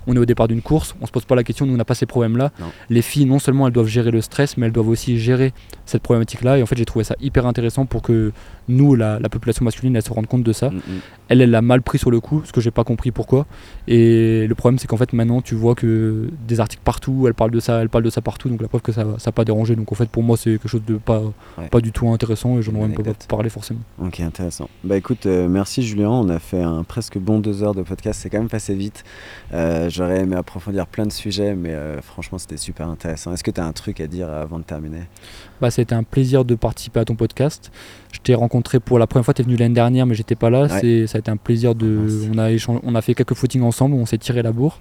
on 0.07 0.15
est 0.15 0.19
au 0.19 0.25
départ 0.25 0.47
d'une 0.47 0.61
course, 0.61 0.95
on 1.01 1.05
se 1.05 1.11
pose 1.11 1.25
pas 1.25 1.35
la 1.35 1.43
question, 1.43 1.65
nous, 1.65 1.73
on 1.73 1.77
n'a 1.77 1.85
pas 1.85 1.95
ces 1.95 2.05
problèmes-là. 2.05 2.51
Les 2.89 3.01
filles, 3.03 3.25
non 3.25 3.39
seulement 3.39 3.67
elles 3.67 3.73
doivent 3.73 3.87
gérer 3.87 4.11
le 4.11 4.21
stress, 4.21 4.57
mais 4.57 4.65
elles 4.65 4.71
doivent 4.71 4.89
aussi 4.89 5.19
gérer 5.19 5.53
cette 5.85 6.01
problématique-là. 6.01 6.57
Et 6.57 6.63
en 6.63 6.65
fait, 6.65 6.77
j'ai 6.77 6.85
trouvé 6.85 7.03
ça 7.03 7.15
hyper 7.21 7.45
intéressant 7.45 7.85
pour 7.85 8.01
que 8.01 8.31
nous, 8.67 8.95
la, 8.95 9.19
population 9.29 9.65
masculine, 9.65 9.95
elle 9.95 10.03
se 10.03 10.11
rende 10.11 10.27
compte 10.27 10.43
de 10.43 10.53
ça. 10.53 10.69
Mm, 10.69 10.75
mm. 10.75 10.81
Elle, 11.29 11.41
elle 11.41 11.51
l'a 11.51 11.61
mal 11.61 11.81
pris 11.81 11.97
sur 11.97 12.11
le 12.11 12.19
coup, 12.19 12.41
ce 12.45 12.51
que 12.51 12.61
j'ai 12.61 12.71
pas 12.71 12.83
compris 12.83 13.11
pourquoi. 13.11 13.45
Et 13.87 14.47
le 14.47 14.55
problème, 14.55 14.79
c'est 14.79 14.87
qu'en 14.87 14.97
fait, 14.97 15.13
maintenant, 15.13 15.41
tu 15.41 15.55
vois 15.55 15.75
que 15.75 16.29
des 16.47 16.59
articles 16.59 16.83
partout, 16.83 17.25
elle 17.27 17.33
parle 17.33 17.51
de 17.51 17.59
ça, 17.59 17.81
elle 17.81 17.89
parle 17.89 18.03
de 18.03 18.09
ça 18.09 18.21
partout, 18.21 18.49
donc 18.49 18.61
la 18.61 18.67
preuve 18.67 18.81
que 18.81 18.91
ça 18.91 19.03
n'a 19.03 19.31
pas 19.31 19.45
dérangé. 19.45 19.75
Donc 19.75 19.91
en 19.91 19.95
fait, 19.95 20.09
pour 20.09 20.23
moi, 20.23 20.37
c'est 20.37 20.51
quelque 20.51 20.67
chose 20.67 20.83
de 20.85 20.95
pas, 20.95 21.21
pas 21.71 21.81
du 21.81 21.91
tout 21.91 22.09
intéressant 22.09 22.57
et 22.57 22.61
je 22.61 22.71
n'en 22.71 22.79
aurais 22.79 22.89
même 22.89 23.03
pas 23.03 23.13
parler 23.27 23.49
forcément. 23.49 23.81
Ok, 24.01 24.19
intéressant. 24.19 24.69
Bah 24.83 24.97
écoute, 24.97 25.25
euh, 25.25 25.47
merci 25.47 25.83
Julien, 25.83 26.09
on 26.09 26.29
a 26.29 26.39
fait 26.39 26.61
un 26.61 26.83
presque 26.83 27.17
bon 27.17 27.39
deux 27.39 27.63
heures 27.63 27.75
de 27.75 27.83
podcast, 27.83 28.19
c'est 28.21 28.29
quand 28.29 28.39
même 28.39 28.49
passé 28.49 28.73
vite. 28.73 29.03
Euh, 29.53 29.89
j'aurais 29.89 30.21
aimé 30.21 30.35
approfondir 30.35 30.87
plein 30.87 31.05
de 31.05 31.11
sujets, 31.11 31.55
mais 31.55 31.71
euh, 31.71 32.01
franchement, 32.01 32.37
c'était 32.37 32.57
super 32.57 32.87
intéressant. 32.87 33.33
Est-ce 33.33 33.43
que 33.43 33.51
tu 33.51 33.61
as 33.61 33.65
un 33.65 33.71
truc 33.71 33.99
à 33.99 34.07
dire 34.07 34.29
avant 34.29 34.59
de 34.59 34.63
terminer? 34.63 35.03
Bah, 35.61 35.71
C'était 35.71 35.95
un 35.95 36.03
plaisir 36.03 36.45
de 36.45 36.55
participer 36.55 36.99
à 36.99 37.05
ton 37.05 37.15
podcast. 37.15 37.71
Je 38.11 38.19
t'ai 38.19 38.35
rencontré 38.35 38.79
pour 38.79 38.99
la 38.99 39.07
première 39.07 39.25
fois, 39.25 39.33
tu 39.33 39.41
es 39.41 39.45
venu 39.45 39.55
l'année 39.55 39.73
dernière, 39.73 40.05
mais 40.05 40.15
j'étais 40.15 40.35
pas 40.35 40.49
là. 40.49 40.69
C'est, 40.69 41.07
ça 41.07 41.17
a 41.17 41.19
été 41.19 41.31
un 41.31 41.37
plaisir 41.37 41.75
de. 41.75 42.29
On 42.33 42.37
a, 42.37 42.79
on 42.83 42.95
a 42.95 43.01
fait 43.01 43.15
quelques 43.15 43.33
footings 43.33 43.63
ensemble, 43.63 43.95
on 43.95 44.05
s'est 44.05 44.17
tiré 44.17 44.41
la 44.41 44.51
bourre. 44.51 44.79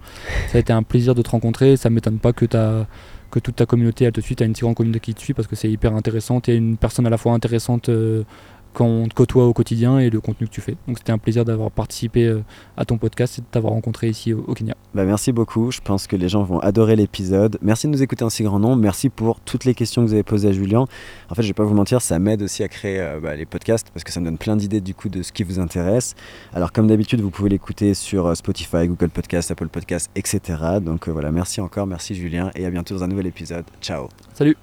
ça 0.48 0.58
a 0.58 0.60
été 0.60 0.72
un 0.72 0.82
plaisir 0.82 1.14
de 1.14 1.22
te 1.22 1.30
rencontrer. 1.30 1.76
Ça 1.76 1.90
m'étonne 1.90 2.18
pas 2.18 2.32
que, 2.32 2.44
que 2.44 3.38
toute 3.38 3.56
ta 3.56 3.66
communauté, 3.66 4.04
elle 4.04 4.12
te 4.12 4.20
suit. 4.20 4.36
Tu 4.36 4.42
as 4.42 4.46
une 4.46 4.54
si 4.54 4.62
grande 4.62 4.74
communauté 4.74 5.00
qui 5.00 5.14
te 5.14 5.20
suit 5.20 5.34
parce 5.34 5.48
que 5.48 5.56
c'est 5.56 5.70
hyper 5.70 5.94
intéressant. 5.94 6.40
Tu 6.40 6.52
es 6.52 6.56
une 6.56 6.76
personne 6.76 7.06
à 7.06 7.10
la 7.10 7.16
fois 7.16 7.32
intéressante. 7.32 7.88
Euh, 7.88 8.24
quand 8.72 8.86
on 8.86 9.06
te 9.06 9.14
côtoie 9.14 9.46
au 9.46 9.52
quotidien 9.52 9.98
et 9.98 10.10
le 10.10 10.20
contenu 10.20 10.46
que 10.46 10.52
tu 10.52 10.60
fais. 10.60 10.76
Donc 10.86 10.98
c'était 10.98 11.12
un 11.12 11.18
plaisir 11.18 11.44
d'avoir 11.44 11.70
participé 11.70 12.26
euh, 12.26 12.42
à 12.76 12.84
ton 12.84 12.98
podcast 12.98 13.38
et 13.38 13.42
de 13.42 13.46
t'avoir 13.50 13.72
rencontré 13.72 14.08
ici 14.08 14.32
au, 14.32 14.54
Kenya. 14.54 14.74
Bah 14.94 15.04
merci 15.04 15.32
beaucoup, 15.32 15.70
je 15.70 15.80
pense 15.80 16.06
que 16.06 16.16
les 16.16 16.28
gens 16.28 16.42
vont 16.42 16.58
adorer 16.58 16.96
l'épisode. 16.96 17.58
Merci 17.62 17.86
de 17.86 17.92
nous 17.92 18.02
écouter 18.02 18.24
un 18.24 18.30
si 18.30 18.42
grand 18.42 18.58
nombre, 18.58 18.76
merci 18.76 19.08
pour 19.08 19.40
toutes 19.40 19.64
les 19.64 19.74
questions 19.74 20.02
que 20.02 20.08
vous 20.08 20.14
avez 20.14 20.22
posées 20.22 20.48
à 20.48 20.52
Julien. 20.52 20.86
En 21.28 21.34
fait 21.34 21.42
je 21.42 21.48
vais 21.48 21.54
pas 21.54 21.64
vous 21.64 21.74
mentir, 21.74 22.00
ça 22.00 22.18
m'aide 22.18 22.42
aussi 22.42 22.62
à 22.62 22.68
créer 22.68 23.00
euh, 23.00 23.20
bah, 23.20 23.34
les 23.34 23.46
podcasts 23.46 23.90
parce 23.92 24.04
que 24.04 24.12
ça 24.12 24.20
me 24.20 24.24
donne 24.24 24.38
plein 24.38 24.56
d'idées 24.56 24.80
du 24.80 24.94
coup 24.94 25.08
de 25.08 25.22
ce 25.22 25.32
qui 25.32 25.42
vous 25.42 25.58
intéresse. 25.58 26.14
Alors 26.52 26.72
comme 26.72 26.86
d'habitude 26.86 27.20
vous 27.20 27.30
pouvez 27.30 27.50
l'écouter 27.50 27.94
sur 27.94 28.26
euh, 28.26 28.34
Spotify, 28.34 28.88
Google 28.88 29.10
Podcast, 29.10 29.50
Apple 29.50 29.68
Podcast, 29.68 30.10
etc. 30.14 30.40
Donc 30.82 31.08
voilà, 31.08 31.30
merci 31.30 31.60
encore, 31.60 31.86
merci 31.86 32.14
Julien 32.14 32.50
et 32.54 32.66
à 32.66 32.70
bientôt 32.70 32.94
dans 32.94 33.04
un 33.04 33.08
nouvel 33.08 33.26
épisode. 33.26 33.64
Ciao. 33.80 34.08
Salut 34.34 34.56